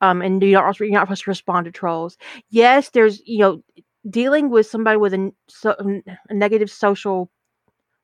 Um, 0.03 0.21
and 0.21 0.43
you're 0.43 0.65
also 0.65 0.85
you're 0.85 0.93
not 0.93 1.07
supposed 1.07 1.25
to 1.25 1.31
respond 1.31 1.65
to 1.65 1.73
trolls. 1.73 2.19
Yes, 2.51 2.91
there's, 2.91 3.23
you 3.25 3.39
know, 3.39 3.63
dealing 4.11 4.51
with 4.51 4.67
somebody 4.67 4.99
with 4.99 5.15
a, 5.15 5.33
so 5.49 5.75
a 6.29 6.35
negative 6.35 6.71
social 6.71 7.31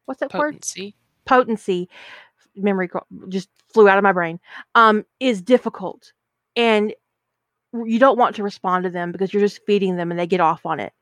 what's 0.07 0.21
that 0.21 0.33
word? 0.33 0.53
Potency. 0.53 0.95
Potency. 1.27 1.89
Memory 2.57 2.89
just 3.29 3.51
flew 3.73 3.89
out 3.89 3.99
of 3.99 4.05
my 4.05 4.13
brain. 4.13 4.41
Um, 4.75 5.05
is 5.21 5.43
difficult, 5.43 6.13
and 6.57 6.95
you 7.85 7.99
don't 7.99 8.19
want 8.19 8.37
to 8.37 8.43
respond 8.43 8.85
to 8.85 8.91
them 8.91 9.13
because 9.13 9.33
you're 9.33 9.43
just 9.43 9.65
feeding 9.67 9.97
them 9.97 10.11
and 10.11 10.19
they 10.19 10.27
get 10.27 10.41
off 10.41 10.65
on 10.65 10.81
it. 10.81 10.93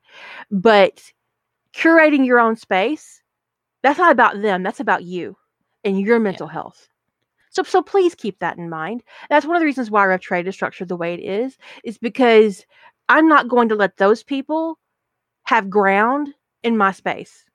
But 0.50 1.12
curating 1.74 2.26
your 2.26 2.40
own 2.40 2.56
space, 2.56 3.22
that's 3.82 3.98
not 3.98 4.12
about 4.12 4.42
them, 4.42 4.62
that's 4.62 4.80
about 4.80 5.04
you 5.04 5.36
and 5.84 6.00
your 6.00 6.16
Yeah. 6.16 6.22
mental 6.24 6.48
health. 6.48 6.88
So 7.56 7.62
so 7.62 7.80
please 7.80 8.14
keep 8.14 8.38
that 8.40 8.58
in 8.58 8.68
mind. 8.68 9.02
That's 9.30 9.46
one 9.46 9.56
of 9.56 9.60
the 9.60 9.66
reasons 9.66 9.90
why 9.90 10.04
Rough 10.04 10.20
Trade 10.20 10.46
is 10.46 10.54
structured 10.54 10.88
the 10.88 10.96
way 10.96 11.14
it 11.14 11.20
is, 11.20 11.56
is 11.84 11.96
because 11.96 12.66
I'm 13.08 13.28
not 13.28 13.48
going 13.48 13.70
to 13.70 13.74
let 13.74 13.96
those 13.96 14.22
people 14.22 14.78
have 15.44 15.70
ground 15.70 16.34
in 16.62 16.76
my 16.76 16.92
space. 16.92 17.46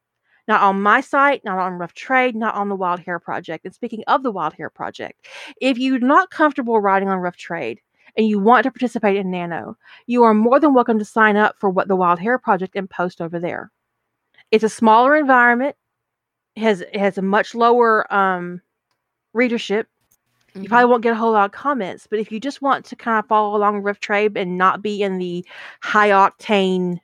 Not 0.47 0.61
on 0.61 0.81
my 0.81 1.01
site, 1.01 1.45
not 1.45 1.59
on 1.59 1.73
Rough 1.73 1.93
Trade, 1.93 2.35
not 2.35 2.55
on 2.55 2.67
the 2.67 2.75
Wild 2.75 2.99
Hair 2.99 3.19
Project. 3.19 3.63
And 3.63 3.75
speaking 3.75 4.03
of 4.07 4.23
the 4.23 4.31
Wild 4.31 4.55
Hair 4.55 4.71
Project, 4.71 5.27
if 5.61 5.77
you're 5.77 5.99
not 5.99 6.31
comfortable 6.31 6.81
riding 6.81 7.07
on 7.07 7.19
Rough 7.19 7.38
Trade 7.38 7.80
and 8.17 8.27
you 8.27 8.39
want 8.39 8.63
to 8.63 8.71
participate 8.71 9.17
in 9.17 9.30
Nano, 9.30 9.77
you 10.07 10.23
are 10.23 10.33
more 10.33 10.59
than 10.59 10.73
welcome 10.73 10.97
to 10.97 11.05
sign 11.05 11.38
up 11.38 11.57
for 11.59 11.69
what 11.69 11.88
the 11.88 11.95
Wild 11.95 12.17
Hair 12.17 12.39
Project 12.39 12.75
and 12.75 12.89
post 12.89 13.21
over 13.21 13.38
there. 13.38 13.71
It's 14.49 14.63
a 14.63 14.69
smaller 14.69 15.15
environment, 15.15 15.75
has 16.57 16.83
has 16.95 17.19
a 17.19 17.21
much 17.21 17.53
lower 17.53 18.11
um, 18.11 18.61
readership. 19.34 19.88
You 20.60 20.61
Mhm. 20.64 20.69
probably 20.69 20.85
won't 20.92 21.03
get 21.03 21.14
a 21.14 21.16
whole 21.16 21.32
lot 21.32 21.45
of 21.45 21.51
comments, 21.51 22.08
but 22.08 22.19
if 22.19 22.32
you 22.32 22.40
just 22.40 22.61
want 22.61 22.85
to 22.85 22.95
kind 22.95 23.19
of 23.19 23.27
follow 23.27 23.56
along 23.56 23.82
Rough 23.82 24.00
Trade 24.00 24.38
and 24.38 24.58
not 24.58 24.82
be 24.82 25.01
in 25.01 25.18
the 25.18 25.45
high 25.82 26.10
octane 26.10 27.00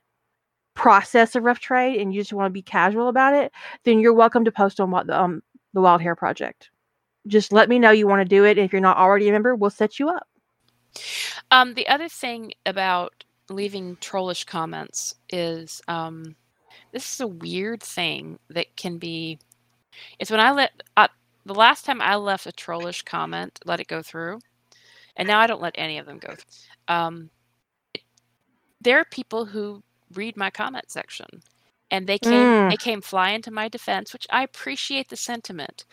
process 0.75 1.35
of 1.35 1.43
Rough 1.43 1.59
Trade 1.59 1.99
and 2.01 2.13
you 2.13 2.21
just 2.21 2.33
want 2.33 2.47
to 2.47 2.53
be 2.53 2.61
casual 2.61 3.07
about 3.09 3.33
it, 3.33 3.51
then 3.83 3.99
you're 3.99 4.13
welcome 4.13 4.45
to 4.45 4.51
post 4.51 4.79
on 4.79 4.91
what 4.91 5.07
the 5.07 5.19
um 5.19 5.41
the 5.73 5.81
Wild 5.81 6.01
Hair 6.01 6.15
Project. 6.15 6.71
Just 7.27 7.51
let 7.53 7.69
me 7.69 7.79
know 7.79 7.91
you 7.91 8.07
want 8.07 8.21
to 8.21 8.25
do 8.25 8.45
it. 8.45 8.57
If 8.57 8.71
you're 8.71 8.81
not 8.81 8.97
already 8.97 9.29
a 9.29 9.31
member, 9.31 9.55
we'll 9.55 9.69
set 9.69 9.99
you 9.99 10.09
up. 10.09 10.27
Um, 11.51 11.73
the 11.73 11.87
other 11.87 12.09
thing 12.09 12.53
about 12.65 13.23
leaving 13.49 13.97
trollish 14.01 14.43
comments 14.45 15.15
is 15.29 15.81
um, 15.87 16.35
this 16.91 17.13
is 17.13 17.21
a 17.21 17.27
weird 17.27 17.81
thing 17.83 18.39
that 18.49 18.75
can 18.75 18.97
be. 18.97 19.39
It's 20.19 20.31
when 20.31 20.39
I 20.39 20.51
let 20.51 20.71
uh, 20.95 21.07
the 21.47 21.55
last 21.55 21.85
time 21.85 22.01
I 22.01 22.15
left 22.17 22.47
a 22.47 22.53
trollish 22.53 23.03
comment, 23.03 23.59
let 23.65 23.81
it 23.81 23.87
go 23.87 24.03
through, 24.03 24.39
and 25.17 25.27
now 25.27 25.39
I 25.39 25.47
don't 25.47 25.61
let 25.61 25.75
any 25.77 25.99
of 25.99 26.07
them 26.07 26.19
go. 26.19 26.29
Through. 26.35 26.95
Um, 26.95 27.31
it- 27.95 28.03
there 28.81 28.99
are 28.99 29.05
people 29.05 29.45
who 29.45 29.83
read 30.13 30.37
my 30.37 30.51
comment 30.51 30.91
section, 30.91 31.27
and 31.91 32.07
they 32.07 32.19
came 32.19 32.49
Mm. 32.49 32.69
they 32.69 32.77
came 32.77 33.01
flying 33.01 33.41
to 33.43 33.51
my 33.51 33.69
defense, 33.69 34.13
which 34.13 34.27
I 34.31 34.43
appreciate 34.43 35.09
the 35.09 35.17
sentiment, 35.17 35.85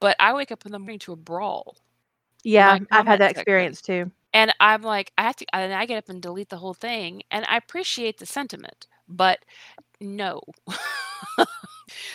but 0.00 0.16
I 0.20 0.34
wake 0.34 0.52
up 0.52 0.66
in 0.66 0.72
the 0.72 0.80
morning 0.80 1.00
to 1.00 1.12
a 1.14 1.16
brawl. 1.16 1.76
Yeah, 2.44 2.78
I've 2.92 3.06
had 3.06 3.20
that 3.20 3.32
section. 3.32 3.32
experience 3.32 3.82
too. 3.82 4.10
And 4.34 4.54
I'm 4.60 4.82
like, 4.82 5.12
I 5.18 5.22
have 5.24 5.36
to, 5.36 5.46
and 5.54 5.74
I 5.74 5.86
get 5.86 5.98
up 5.98 6.08
and 6.10 6.22
delete 6.22 6.50
the 6.50 6.58
whole 6.58 6.74
thing. 6.74 7.22
And 7.30 7.46
I 7.48 7.56
appreciate 7.56 8.18
the 8.18 8.26
sentiment, 8.26 8.86
but 9.08 9.40
no. 10.00 10.40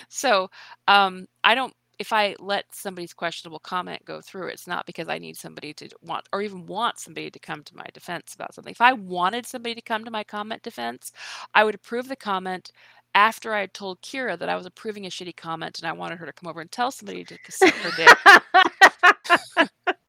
so 0.10 0.50
um, 0.88 1.28
I 1.44 1.56
don't, 1.56 1.74
if 2.00 2.14
I 2.14 2.36
let 2.40 2.74
somebody's 2.74 3.14
questionable 3.14 3.60
comment 3.60 4.04
go 4.06 4.22
through, 4.22 4.48
it's 4.48 4.68
not 4.68 4.86
because 4.86 5.10
I 5.10 5.18
need 5.20 5.36
somebody 5.36 5.74
to 5.76 5.90
want, 6.02 6.28
or 6.32 6.42
even 6.42 6.66
want 6.66 6.98
somebody 6.98 7.30
to 7.30 7.40
come 7.40 7.62
to 7.64 7.76
my 7.76 7.86
defense 7.94 8.34
about 8.34 8.54
something. 8.54 8.72
If 8.72 8.82
I 8.82 8.94
wanted 8.94 9.46
somebody 9.46 9.76
to 9.76 9.82
come 9.82 10.06
to 10.06 10.12
my 10.12 10.24
comment 10.24 10.64
defense, 10.64 11.12
I 11.54 11.66
would 11.66 11.76
approve 11.76 12.08
the 12.08 12.16
comment 12.16 12.72
after 13.16 13.54
I 13.54 13.62
had 13.62 13.74
told 13.74 14.02
Kira 14.02 14.40
that 14.40 14.50
I 14.50 14.56
was 14.56 14.66
approving 14.66 15.06
a 15.06 15.10
shitty 15.10 15.36
comment 15.36 15.80
and 15.80 15.88
I 15.88 15.92
wanted 15.92 16.20
her 16.20 16.26
to 16.26 16.34
come 16.34 16.50
over 16.50 16.62
and 16.62 16.72
tell 16.72 16.92
somebody 16.92 17.26
to 17.26 17.38
suck 17.50 17.74
her 17.74 17.92
dick. 17.98 19.70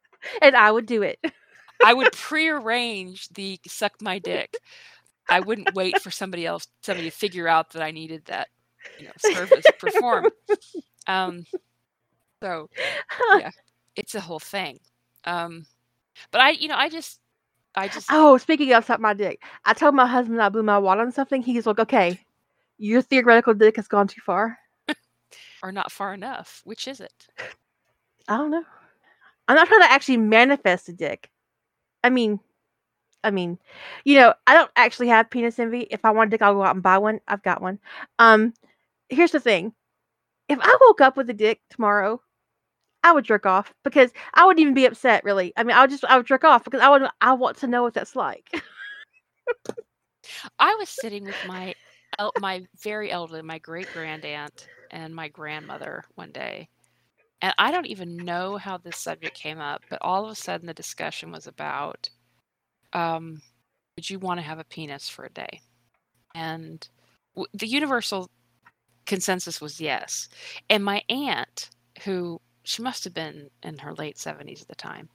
and 0.42 0.54
I 0.54 0.70
would 0.70 0.86
do 0.86 1.02
it. 1.02 1.18
I 1.84 1.92
would 1.92 2.12
prearrange 2.16 3.28
the 3.30 3.58
suck 3.66 3.94
my 4.00 4.18
dick. 4.18 4.54
I 5.28 5.40
wouldn't 5.40 5.74
wait 5.74 6.00
for 6.00 6.10
somebody 6.10 6.46
else, 6.46 6.68
somebody 6.82 7.10
to 7.10 7.16
figure 7.16 7.48
out 7.48 7.70
that 7.70 7.82
I 7.82 7.90
needed 7.90 8.24
that, 8.26 8.48
you 8.98 9.06
know, 9.06 9.12
service 9.18 9.64
performed. 9.78 10.30
Um, 11.06 11.44
so 12.42 12.68
yeah, 13.38 13.50
it's 13.96 14.14
a 14.14 14.20
whole 14.20 14.38
thing. 14.38 14.80
Um, 15.24 15.66
but 16.30 16.40
I, 16.40 16.50
you 16.50 16.68
know, 16.68 16.76
I 16.76 16.88
just, 16.88 17.20
I 17.74 17.88
just, 17.88 18.08
Oh, 18.10 18.36
speaking 18.38 18.72
of 18.72 18.84
suck 18.84 19.00
my 19.00 19.14
dick, 19.14 19.42
I 19.64 19.74
told 19.74 19.94
my 19.94 20.06
husband 20.06 20.42
I 20.42 20.48
blew 20.48 20.62
my 20.62 20.78
wad 20.78 20.98
on 20.98 21.12
something. 21.12 21.42
He's 21.42 21.66
like, 21.66 21.78
"Okay, 21.80 22.20
your 22.78 23.02
theoretical 23.02 23.54
dick 23.54 23.76
has 23.76 23.88
gone 23.88 24.08
too 24.08 24.20
far." 24.24 24.58
or 25.62 25.72
not 25.72 25.92
far 25.92 26.14
enough. 26.14 26.60
Which 26.64 26.88
is 26.88 27.00
it? 27.00 27.28
I 28.28 28.36
don't 28.36 28.50
know. 28.50 28.64
I'm 29.48 29.56
not 29.56 29.68
trying 29.68 29.82
to 29.82 29.92
actually 29.92 30.18
manifest 30.18 30.88
a 30.88 30.92
dick. 30.92 31.30
I 32.04 32.10
mean, 32.10 32.40
I 33.24 33.30
mean, 33.30 33.58
you 34.04 34.16
know, 34.18 34.34
I 34.46 34.54
don't 34.54 34.70
actually 34.76 35.08
have 35.08 35.30
penis 35.30 35.58
envy. 35.58 35.82
If 35.90 36.04
I 36.04 36.10
want 36.12 36.28
a 36.28 36.30
dick, 36.32 36.42
I'll 36.42 36.54
go 36.54 36.64
out 36.64 36.74
and 36.76 36.82
buy 36.82 36.98
one. 36.98 37.20
I've 37.28 37.42
got 37.42 37.62
one. 37.62 37.78
Um, 38.18 38.54
here's 39.08 39.32
the 39.32 39.40
thing: 39.40 39.74
if 40.48 40.58
I 40.62 40.78
woke 40.82 41.00
up 41.00 41.16
with 41.16 41.30
a 41.30 41.34
dick 41.34 41.60
tomorrow, 41.70 42.22
I 43.02 43.12
would 43.12 43.24
jerk 43.24 43.46
off 43.46 43.72
because 43.84 44.12
I 44.34 44.44
wouldn't 44.44 44.60
even 44.60 44.74
be 44.74 44.86
upset. 44.86 45.24
Really, 45.24 45.52
I 45.56 45.64
mean, 45.64 45.76
I 45.76 45.80
would 45.82 45.90
just 45.90 46.04
I 46.04 46.16
would 46.16 46.26
jerk 46.26 46.44
off 46.44 46.64
because 46.64 46.80
I 46.80 46.88
would 46.88 47.02
I 47.20 47.32
want 47.34 47.56
to 47.58 47.66
know 47.66 47.82
what 47.82 47.94
that's 47.94 48.16
like. 48.16 48.50
I 50.58 50.74
was 50.76 50.88
sitting 50.88 51.24
with 51.24 51.42
my, 51.42 51.74
el- 52.18 52.34
my 52.36 52.64
very 52.82 53.10
elderly, 53.10 53.42
my 53.42 53.58
great 53.58 53.90
grand 53.90 54.24
aunt 54.24 54.68
and 54.90 55.14
my 55.14 55.28
grandmother 55.28 56.04
one 56.14 56.32
day, 56.32 56.68
and 57.42 57.54
I 57.58 57.72
don't 57.72 57.86
even 57.86 58.24
know 58.24 58.56
how 58.58 58.78
this 58.78 58.98
subject 58.98 59.36
came 59.36 59.58
up, 59.60 59.82
but 59.90 60.00
all 60.02 60.24
of 60.26 60.32
a 60.32 60.36
sudden 60.36 60.66
the 60.66 60.74
discussion 60.74 61.32
was 61.32 61.46
about, 61.46 62.10
um, 62.92 63.42
would 63.96 64.10
you 64.10 64.18
want 64.20 64.38
to 64.38 64.44
have 64.46 64.58
a 64.60 64.64
penis 64.64 65.08
for 65.08 65.24
a 65.26 65.30
day? 65.32 65.60
And 66.34 66.86
w- 67.36 67.48
the 67.54 67.66
universal 67.68 68.30
consensus 69.06 69.60
was 69.60 69.80
yes. 69.80 70.28
And 70.70 70.84
my 70.84 71.02
aunt, 71.08 71.70
who 72.04 72.40
she 72.64 72.82
must 72.82 73.04
have 73.04 73.14
been 73.14 73.50
in 73.62 73.78
her 73.78 73.94
late 73.94 74.18
seventies 74.18 74.62
at 74.62 74.68
the 74.68 74.74
time, 74.74 75.08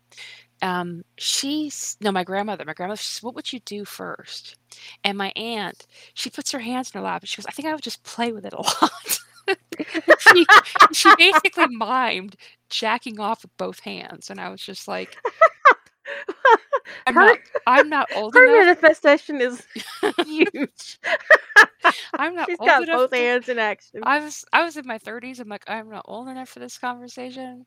um, 0.62 1.04
she's 1.18 1.98
no, 2.02 2.12
my 2.12 2.24
grandmother. 2.24 2.66
My 2.66 2.74
grandmother. 2.74 2.98
Says, 3.02 3.24
"What 3.24 3.36
would 3.36 3.52
you 3.54 3.60
do 3.62 3.86
first? 3.86 4.56
And 5.04 5.18
my 5.18 5.32
aunt, 5.36 5.88
she 6.14 6.30
puts 6.30 6.52
her 6.52 6.60
hands 6.60 6.92
in 6.94 7.00
her 7.00 7.06
lap 7.06 7.22
and 7.22 7.30
she 7.30 7.38
goes, 7.42 7.46
"I 7.48 7.52
think 7.52 7.68
I 7.68 7.74
would 7.74 7.84
just 7.84 8.04
play 8.04 8.32
with 8.32 8.46
it 8.46 8.54
a 8.54 8.62
lot." 8.62 9.20
she, 10.20 10.48
she 10.92 11.14
basically 11.14 11.68
mimed 11.68 12.36
jacking 12.70 13.20
off 13.20 13.44
with 13.44 13.56
both 13.58 13.80
hands, 13.82 14.30
and 14.30 14.40
I 14.40 14.50
was 14.50 14.62
just 14.62 14.88
like, 14.88 15.18
"I'm 17.08 17.16
Her- 17.16 17.22
not, 17.22 17.40
I'm 17.68 17.90
not 17.90 18.08
old 18.12 18.36
Her 18.36 18.46
enough. 18.46 18.66
Her 18.66 18.66
manifestation 18.66 19.42
is 19.42 19.66
huge. 20.18 21.00
I'm 22.18 22.36
not 22.36 22.50
She's 22.50 22.60
old 22.60 22.68
got 22.68 22.84
enough." 22.84 22.98
both 22.98 23.12
to- 23.12 23.18
hands 23.18 23.50
in 23.50 23.60
action. 23.60 24.02
I 24.04 24.20
was, 24.20 24.46
I 24.54 24.64
was 24.64 24.78
in 24.78 24.86
my 24.88 24.98
30s. 25.00 25.40
I'm 25.40 25.48
like, 25.50 25.64
I'm 25.68 25.90
not 25.90 26.06
old 26.08 26.28
enough 26.28 26.50
for 26.50 26.60
this 26.60 26.78
conversation, 26.78 27.66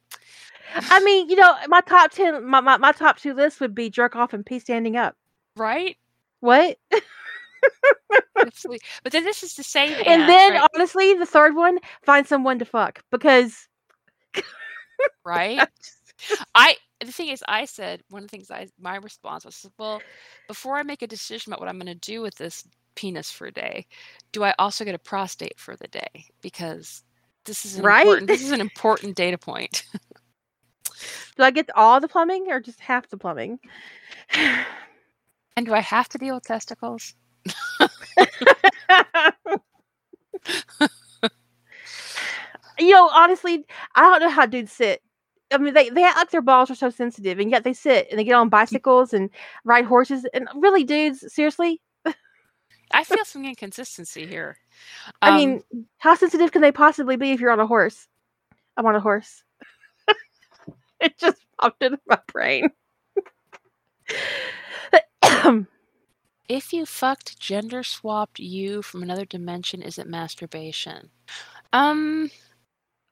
I 0.74 1.00
mean, 1.05 1.28
you 1.28 1.36
know, 1.36 1.55
my 1.68 1.80
top 1.80 2.10
ten, 2.12 2.44
my, 2.44 2.60
my, 2.60 2.76
my 2.76 2.92
top 2.92 3.18
two 3.18 3.34
lists 3.34 3.60
would 3.60 3.74
be 3.74 3.90
jerk 3.90 4.16
off 4.16 4.32
and 4.32 4.44
pee 4.44 4.58
standing 4.58 4.97
up. 4.97 5.16
right? 5.56 5.97
What? 6.40 6.78
Absolutely. 8.38 8.80
But 9.02 9.12
then 9.12 9.24
this 9.24 9.42
is 9.42 9.55
the 9.55 9.64
same 9.64 9.92
and 10.06 10.28
then 10.28 10.52
right? 10.52 10.68
honestly, 10.74 11.14
the 11.14 11.26
third 11.26 11.56
one, 11.56 11.78
find 12.02 12.26
someone 12.26 12.58
to 12.60 12.64
fuck 12.64 13.02
because 13.10 13.66
right? 15.24 15.66
I 16.55 16.76
the 17.00 17.12
thing 17.12 17.28
is, 17.28 17.42
I 17.48 17.64
said 17.64 18.02
one 18.10 18.22
of 18.22 18.28
the 18.28 18.36
things 18.36 18.50
I 18.50 18.68
my 18.80 18.97
response 18.97 19.44
was, 19.44 19.66
well, 19.78 20.00
before 20.47 20.76
I 20.76 20.82
make 20.84 21.02
a 21.02 21.06
decision 21.06 21.52
about 21.52 21.60
what 21.60 21.68
I'm 21.68 21.78
going 21.78 21.86
to 21.86 21.94
do 21.94 22.20
with 22.20 22.36
this 22.36 22.64
penis 22.98 23.30
for 23.30 23.46
a 23.46 23.52
day, 23.52 23.86
do 24.32 24.42
I 24.42 24.52
also 24.58 24.84
get 24.84 24.96
a 24.96 24.98
prostate 24.98 25.56
for 25.56 25.76
the 25.76 25.86
day? 25.86 26.26
Because 26.42 27.04
this 27.44 27.64
is 27.64 27.76
an 27.78 27.84
Right? 27.84 28.02
important, 28.02 28.26
this 28.26 28.42
is 28.42 28.50
an 28.50 28.60
important 28.60 29.14
data 29.14 29.38
point. 29.38 29.84
do 31.36 31.44
I 31.44 31.52
get 31.52 31.70
all 31.76 32.00
the 32.00 32.08
plumbing 32.08 32.50
or 32.50 32.58
just 32.60 32.80
half 32.80 33.08
the 33.08 33.16
plumbing? 33.16 33.60
and 35.56 35.64
do 35.64 35.72
I 35.72 35.78
have 35.80 36.08
to 36.08 36.18
deal 36.18 36.34
with 36.34 36.42
testicles? 36.44 37.14
you 42.80 42.90
know, 42.90 43.08
honestly, 43.14 43.64
I 43.94 44.00
don't 44.02 44.20
know 44.20 44.28
how 44.28 44.44
dudes 44.46 44.72
sit. 44.72 45.02
I 45.52 45.58
mean, 45.58 45.72
they 45.72 45.88
they 45.88 46.02
act 46.04 46.16
like 46.16 46.30
their 46.30 46.42
balls 46.42 46.68
are 46.70 46.74
so 46.74 46.90
sensitive, 46.90 47.38
and 47.38 47.48
yet 47.48 47.62
they 47.62 47.72
sit 47.72 48.08
and 48.10 48.18
they 48.18 48.24
get 48.24 48.34
on 48.34 48.48
bicycles 48.48 49.12
and 49.12 49.30
ride 49.64 49.84
horses. 49.84 50.26
And 50.34 50.48
really, 50.56 50.82
dudes, 50.82 51.24
seriously, 51.32 51.80
I 52.92 53.05
feel 53.05 53.25
some 53.25 53.44
inconsistency 53.44 54.26
here. 54.26 54.58
I 55.23 55.31
Um, 55.31 55.36
mean, 55.36 55.62
how 55.99 56.15
sensitive 56.15 56.52
can 56.52 56.62
they 56.62 56.73
possibly 56.73 57.17
be 57.17 57.33
if 57.33 57.41
you're 57.41 57.50
on 57.52 57.60
a 57.60 57.67
horse? 57.67 58.08
I'm 58.76 58.86
on 58.86 58.97
a 58.97 59.00
horse. 59.00 59.42
it 61.00 61.18
just 61.18 61.44
popped 61.60 61.83
into 61.83 61.99
my 62.07 62.18
brain. 62.33 62.70
if 66.49 66.73
you 66.73 66.86
fucked 66.86 67.39
gender 67.41 67.83
swapped 67.83 68.39
you 68.39 68.83
from 68.83 69.02
another 69.02 69.25
dimension, 69.25 69.83
is 69.83 69.99
it 69.99 70.07
masturbation? 70.07 71.10
Um, 71.73 72.31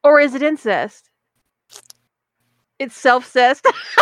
or 0.03 0.19
is 0.19 0.33
it 0.35 0.41
incest? 0.41 1.09
It's 2.79 2.95
self-cest. 2.95 3.65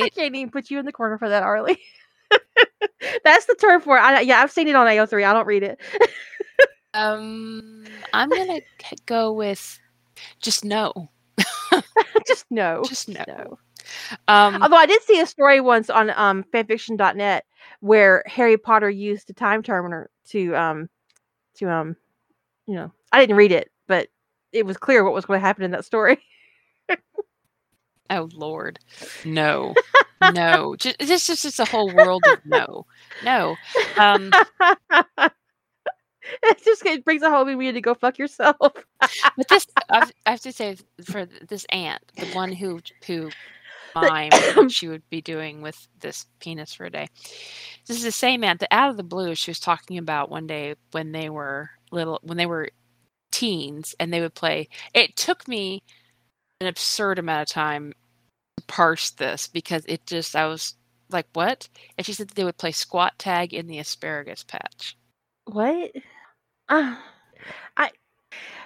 I 0.00 0.06
It- 0.06 0.14
can't 0.14 0.34
even 0.34 0.50
put 0.50 0.70
you 0.70 0.78
in 0.78 0.86
the 0.86 0.92
corner 0.92 1.18
for 1.18 1.28
that, 1.28 1.42
Arlie. 1.42 1.78
That's 3.24 3.46
the 3.46 3.54
term 3.54 3.80
for 3.80 3.96
it. 3.96 4.00
I, 4.00 4.20
yeah, 4.20 4.40
I've 4.40 4.50
seen 4.50 4.68
it 4.68 4.76
on 4.76 4.86
AO3. 4.86 5.24
I 5.24 5.32
don't 5.32 5.46
read 5.46 5.62
it. 5.62 5.80
um, 6.94 7.84
I'm 8.12 8.28
gonna 8.28 8.60
go 9.06 9.32
with 9.32 9.78
just 10.40 10.64
no, 10.64 11.10
just 12.26 12.46
no. 12.50 12.82
just 12.86 13.08
no. 13.08 13.24
no. 13.26 13.58
Um, 14.26 14.62
Although 14.62 14.76
I 14.76 14.86
did 14.86 15.02
see 15.02 15.20
a 15.20 15.26
story 15.26 15.60
once 15.60 15.88
on 15.88 16.10
um, 16.10 16.44
fanfiction.net 16.52 17.44
where 17.80 18.22
Harry 18.26 18.58
Potter 18.58 18.90
used 18.90 19.28
the 19.28 19.34
time 19.34 19.62
terminator 19.62 20.10
to 20.28 20.54
um 20.54 20.88
to 21.56 21.70
um, 21.70 21.96
you 22.66 22.74
know, 22.74 22.92
I 23.12 23.20
didn't 23.20 23.36
read 23.36 23.52
it, 23.52 23.70
but 23.86 24.08
it 24.52 24.66
was 24.66 24.76
clear 24.76 25.04
what 25.04 25.14
was 25.14 25.24
going 25.24 25.40
to 25.40 25.46
happen 25.46 25.64
in 25.64 25.70
that 25.72 25.84
story. 25.84 26.18
oh 28.10 28.28
Lord, 28.34 28.78
no, 29.24 29.74
no, 30.34 30.76
just, 30.76 30.98
this 30.98 31.28
is 31.28 31.42
just 31.42 31.60
a 31.60 31.64
whole 31.64 31.92
world 31.94 32.22
of 32.30 32.44
no, 32.44 32.86
no. 33.24 33.56
Um, 33.96 34.32
it 36.42 36.64
just 36.64 36.84
it 36.84 37.04
brings 37.04 37.22
a 37.22 37.30
whole 37.30 37.44
new 37.44 37.56
meaning 37.56 37.74
to 37.74 37.80
go 37.80 37.94
fuck 37.94 38.18
yourself. 38.18 38.56
but 38.60 39.48
this, 39.48 39.66
I 39.90 40.10
have 40.26 40.40
to 40.42 40.52
say, 40.52 40.76
for 41.04 41.26
this 41.48 41.66
aunt, 41.70 42.02
the 42.16 42.26
one 42.26 42.52
who 42.52 42.80
who 43.06 43.30
mime 43.94 44.30
she 44.68 44.88
would 44.88 45.08
be 45.10 45.20
doing 45.20 45.62
with 45.62 45.88
this 46.00 46.26
penis 46.40 46.74
for 46.74 46.86
a 46.86 46.90
day. 46.90 47.08
This 47.86 47.96
is 47.96 48.02
the 48.02 48.12
same 48.12 48.44
aunt 48.44 48.60
that 48.60 48.72
out 48.72 48.90
of 48.90 48.96
the 48.96 49.02
blue 49.02 49.34
she 49.34 49.50
was 49.50 49.60
talking 49.60 49.98
about 49.98 50.30
one 50.30 50.46
day 50.46 50.74
when 50.92 51.12
they 51.12 51.30
were 51.30 51.70
little, 51.90 52.20
when 52.22 52.36
they 52.36 52.46
were 52.46 52.70
teens, 53.30 53.94
and 54.00 54.12
they 54.12 54.20
would 54.20 54.34
play. 54.34 54.68
It 54.94 55.16
took 55.16 55.46
me 55.48 55.82
an 56.60 56.66
absurd 56.66 57.18
amount 57.18 57.42
of 57.42 57.48
time 57.48 57.92
to 58.56 58.64
parse 58.66 59.10
this 59.10 59.46
because 59.46 59.84
it 59.86 60.06
just 60.06 60.34
I 60.34 60.46
was 60.46 60.74
like, 61.10 61.26
what? 61.32 61.68
And 61.96 62.06
she 62.06 62.12
said 62.12 62.28
they 62.28 62.44
would 62.44 62.58
play 62.58 62.72
squat 62.72 63.18
tag 63.18 63.54
in 63.54 63.66
the 63.66 63.78
asparagus 63.78 64.44
patch. 64.44 64.96
What? 65.46 65.92
Uh, 66.68 66.96
I 67.76 67.90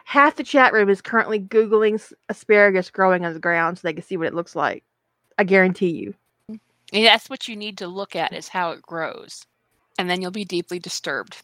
half 0.05 0.37
the 0.37 0.43
chat 0.43 0.73
room 0.73 0.89
is 0.89 1.01
currently 1.01 1.39
googling 1.39 2.03
asparagus 2.29 2.91
growing 2.91 3.25
on 3.25 3.35
the 3.35 3.39
ground 3.39 3.79
so 3.79 3.83
they 3.87 3.93
can 3.93 4.03
see 4.03 4.17
what 4.17 4.27
it 4.27 4.35
looks 4.35 4.57
like. 4.57 4.85
I 5.39 5.45
guarantee 5.45 5.91
you. 5.91 6.15
And 6.49 7.07
that's 7.07 7.31
what 7.31 7.49
you 7.49 7.57
need 7.57 7.79
to 7.79 7.87
look 7.87 8.17
at 8.17 8.35
is 8.35 8.49
how 8.49 8.73
it 8.73 8.83
grows, 8.83 9.47
and 9.99 10.11
then 10.11 10.21
you'll 10.21 10.31
be 10.31 10.45
deeply 10.45 10.79
disturbed. 10.79 11.43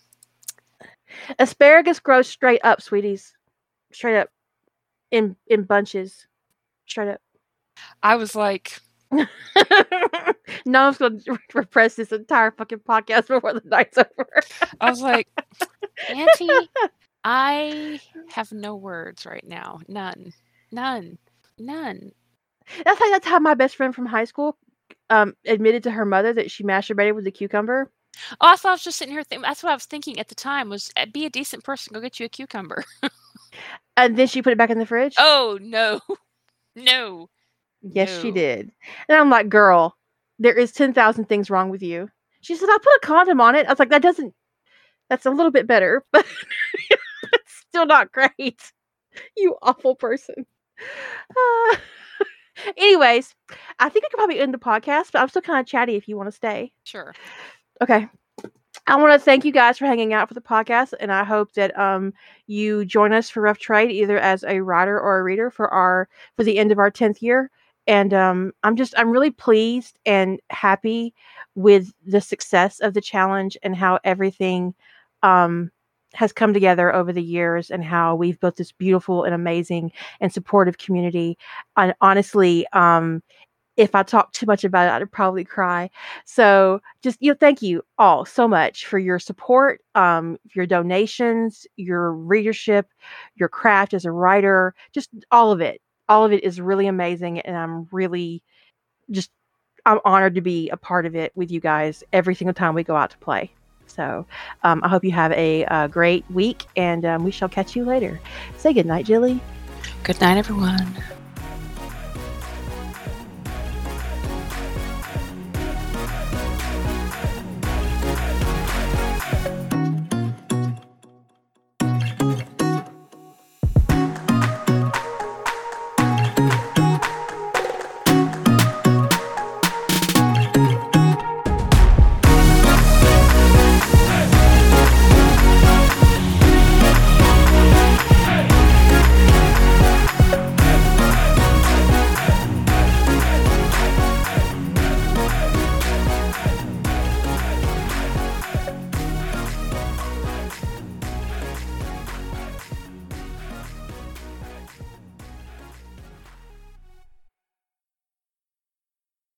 Asparagus 1.38 2.00
grows 2.00 2.28
straight 2.28 2.60
up, 2.64 2.82
sweeties. 2.82 3.32
Straight 3.92 4.18
up, 4.18 4.28
in 5.10 5.36
in 5.46 5.62
bunches, 5.62 6.26
straight 6.88 7.08
up. 7.08 7.20
I 8.02 8.16
was 8.16 8.34
like, 8.34 8.80
no, 9.10 9.26
I'm 10.82 10.92
going 10.94 11.20
to 11.20 11.38
repress 11.54 11.94
this 11.94 12.12
entire 12.12 12.50
fucking 12.50 12.80
podcast 12.80 13.28
before 13.28 13.54
the 13.54 13.62
night's 13.64 13.98
over. 13.98 14.28
I 14.80 14.90
was 14.90 15.00
like, 15.00 15.28
Auntie, 16.08 16.68
I 17.24 18.00
have 18.30 18.52
no 18.52 18.76
words 18.76 19.26
right 19.26 19.46
now. 19.46 19.80
None. 19.88 20.32
None. 20.70 21.18
None. 21.58 22.12
That's 22.84 23.00
like 23.00 23.10
that's 23.10 23.26
how 23.26 23.38
my 23.38 23.54
best 23.54 23.76
friend 23.76 23.94
from 23.94 24.06
high 24.06 24.24
school 24.24 24.58
um 25.10 25.34
admitted 25.46 25.82
to 25.84 25.90
her 25.90 26.04
mother 26.04 26.32
that 26.34 26.50
she 26.50 26.64
masturbated 26.64 27.14
with 27.14 27.26
a 27.26 27.30
cucumber. 27.30 27.90
Oh, 28.40 28.48
I 28.48 28.56
thought 28.56 28.70
I 28.70 28.72
was 28.72 28.84
just 28.84 28.98
sitting 28.98 29.14
here 29.14 29.22
thinking. 29.22 29.42
That's 29.42 29.62
what 29.62 29.70
I 29.70 29.74
was 29.74 29.86
thinking 29.86 30.18
at 30.18 30.28
the 30.28 30.34
time. 30.34 30.68
Was 30.68 30.90
uh, 30.96 31.06
be 31.06 31.24
a 31.24 31.30
decent 31.30 31.64
person, 31.64 31.94
go 31.94 32.00
get 32.00 32.20
you 32.20 32.26
a 32.26 32.28
cucumber. 32.28 32.84
and 33.96 34.16
then 34.16 34.26
she 34.26 34.42
put 34.42 34.52
it 34.52 34.58
back 34.58 34.70
in 34.70 34.78
the 34.78 34.86
fridge. 34.86 35.14
Oh 35.18 35.58
no, 35.60 36.00
no. 36.84 37.30
Yes, 37.82 38.14
no. 38.16 38.22
she 38.22 38.30
did. 38.30 38.70
And 39.08 39.18
I'm 39.18 39.30
like, 39.30 39.48
girl, 39.48 39.96
there 40.38 40.56
is 40.56 40.72
ten 40.72 40.92
thousand 40.92 41.26
things 41.26 41.50
wrong 41.50 41.70
with 41.70 41.82
you. 41.82 42.08
She 42.40 42.54
said, 42.54 42.68
I 42.68 42.78
put 42.78 42.96
a 42.96 43.00
condom 43.06 43.40
on 43.40 43.54
it. 43.56 43.66
I 43.66 43.70
was 43.70 43.78
like, 43.78 43.90
that 43.90 44.02
doesn't 44.02 44.34
that's 45.08 45.26
a 45.26 45.30
little 45.30 45.50
bit 45.50 45.66
better, 45.66 46.04
but 46.12 46.26
it's 47.32 47.64
still 47.68 47.86
not 47.86 48.12
great. 48.12 48.60
You 49.36 49.56
awful 49.62 49.94
person. 49.94 50.46
Uh, 51.30 51.76
anyways, 52.76 53.34
I 53.78 53.88
think 53.88 54.04
I 54.04 54.08
could 54.08 54.18
probably 54.18 54.40
end 54.40 54.54
the 54.54 54.58
podcast, 54.58 55.12
but 55.12 55.20
I'm 55.20 55.28
still 55.28 55.42
kind 55.42 55.60
of 55.60 55.66
chatty 55.66 55.96
if 55.96 56.08
you 56.08 56.16
want 56.16 56.28
to 56.28 56.36
stay. 56.36 56.72
Sure. 56.84 57.14
Okay. 57.82 58.08
I 58.88 58.96
want 58.96 59.12
to 59.12 59.18
thank 59.18 59.44
you 59.44 59.52
guys 59.52 59.76
for 59.78 59.84
hanging 59.84 60.14
out 60.14 60.28
for 60.28 60.34
the 60.34 60.40
podcast, 60.40 60.94
and 60.98 61.12
I 61.12 61.22
hope 61.22 61.52
that 61.52 61.78
um 61.78 62.12
you 62.46 62.84
join 62.86 63.12
us 63.12 63.28
for 63.28 63.42
Rough 63.42 63.58
Trade 63.58 63.90
either 63.90 64.18
as 64.18 64.44
a 64.44 64.60
writer 64.60 64.98
or 64.98 65.18
a 65.18 65.22
reader 65.22 65.50
for 65.50 65.68
our 65.68 66.08
for 66.36 66.44
the 66.44 66.58
end 66.58 66.72
of 66.72 66.78
our 66.78 66.90
tenth 66.90 67.22
year. 67.22 67.50
And 67.86 68.14
um, 68.14 68.52
I'm 68.64 68.76
just 68.76 68.94
I'm 68.96 69.10
really 69.10 69.30
pleased 69.30 69.98
and 70.06 70.40
happy 70.50 71.14
with 71.54 71.92
the 72.06 72.20
success 72.20 72.80
of 72.80 72.94
the 72.94 73.00
challenge 73.00 73.58
and 73.62 73.76
how 73.76 73.98
everything 74.04 74.74
um, 75.22 75.70
has 76.14 76.32
come 76.32 76.54
together 76.54 76.94
over 76.94 77.12
the 77.12 77.22
years 77.22 77.70
and 77.70 77.84
how 77.84 78.14
we've 78.14 78.40
built 78.40 78.56
this 78.56 78.72
beautiful 78.72 79.24
and 79.24 79.34
amazing 79.34 79.92
and 80.20 80.32
supportive 80.32 80.78
community. 80.78 81.36
And 81.76 81.94
honestly, 82.00 82.66
um, 82.72 83.22
if 83.78 83.94
I 83.94 84.02
talk 84.02 84.32
too 84.32 84.44
much 84.44 84.64
about 84.64 84.88
it, 84.88 85.02
I'd 85.02 85.10
probably 85.12 85.44
cry. 85.44 85.88
So 86.24 86.82
just 87.00 87.16
you 87.22 87.30
know, 87.30 87.36
thank 87.38 87.62
you 87.62 87.82
all 87.96 88.24
so 88.24 88.46
much 88.48 88.84
for 88.84 88.98
your 88.98 89.20
support, 89.20 89.80
um, 89.94 90.36
your 90.54 90.66
donations, 90.66 91.66
your 91.76 92.12
readership, 92.12 92.88
your 93.36 93.48
craft 93.48 93.94
as 93.94 94.04
a 94.04 94.10
writer, 94.12 94.74
just 94.92 95.08
all 95.30 95.52
of 95.52 95.60
it. 95.60 95.80
All 96.08 96.24
of 96.24 96.32
it 96.32 96.42
is 96.42 96.60
really 96.60 96.88
amazing, 96.88 97.40
and 97.40 97.56
I'm 97.56 97.88
really 97.92 98.42
just 99.10 99.30
I'm 99.86 100.00
honored 100.04 100.34
to 100.34 100.40
be 100.40 100.68
a 100.70 100.76
part 100.76 101.06
of 101.06 101.14
it 101.14 101.32
with 101.36 101.50
you 101.50 101.60
guys 101.60 102.02
every 102.12 102.34
single 102.34 102.54
time 102.54 102.74
we 102.74 102.82
go 102.82 102.96
out 102.96 103.10
to 103.10 103.18
play. 103.18 103.52
So 103.86 104.26
um, 104.64 104.82
I 104.82 104.88
hope 104.88 105.04
you 105.04 105.12
have 105.12 105.32
a, 105.32 105.62
a 105.62 105.66
uh, 105.66 105.86
great 105.86 106.28
week, 106.30 106.66
and 106.76 107.04
um, 107.04 107.24
we 107.24 107.30
shall 107.30 107.48
catch 107.48 107.76
you 107.76 107.84
later. 107.84 108.20
Say 108.56 108.72
good 108.72 108.86
night, 108.86 109.06
Jilly. 109.06 109.40
Good 110.02 110.20
night, 110.20 110.36
everyone. 110.36 110.96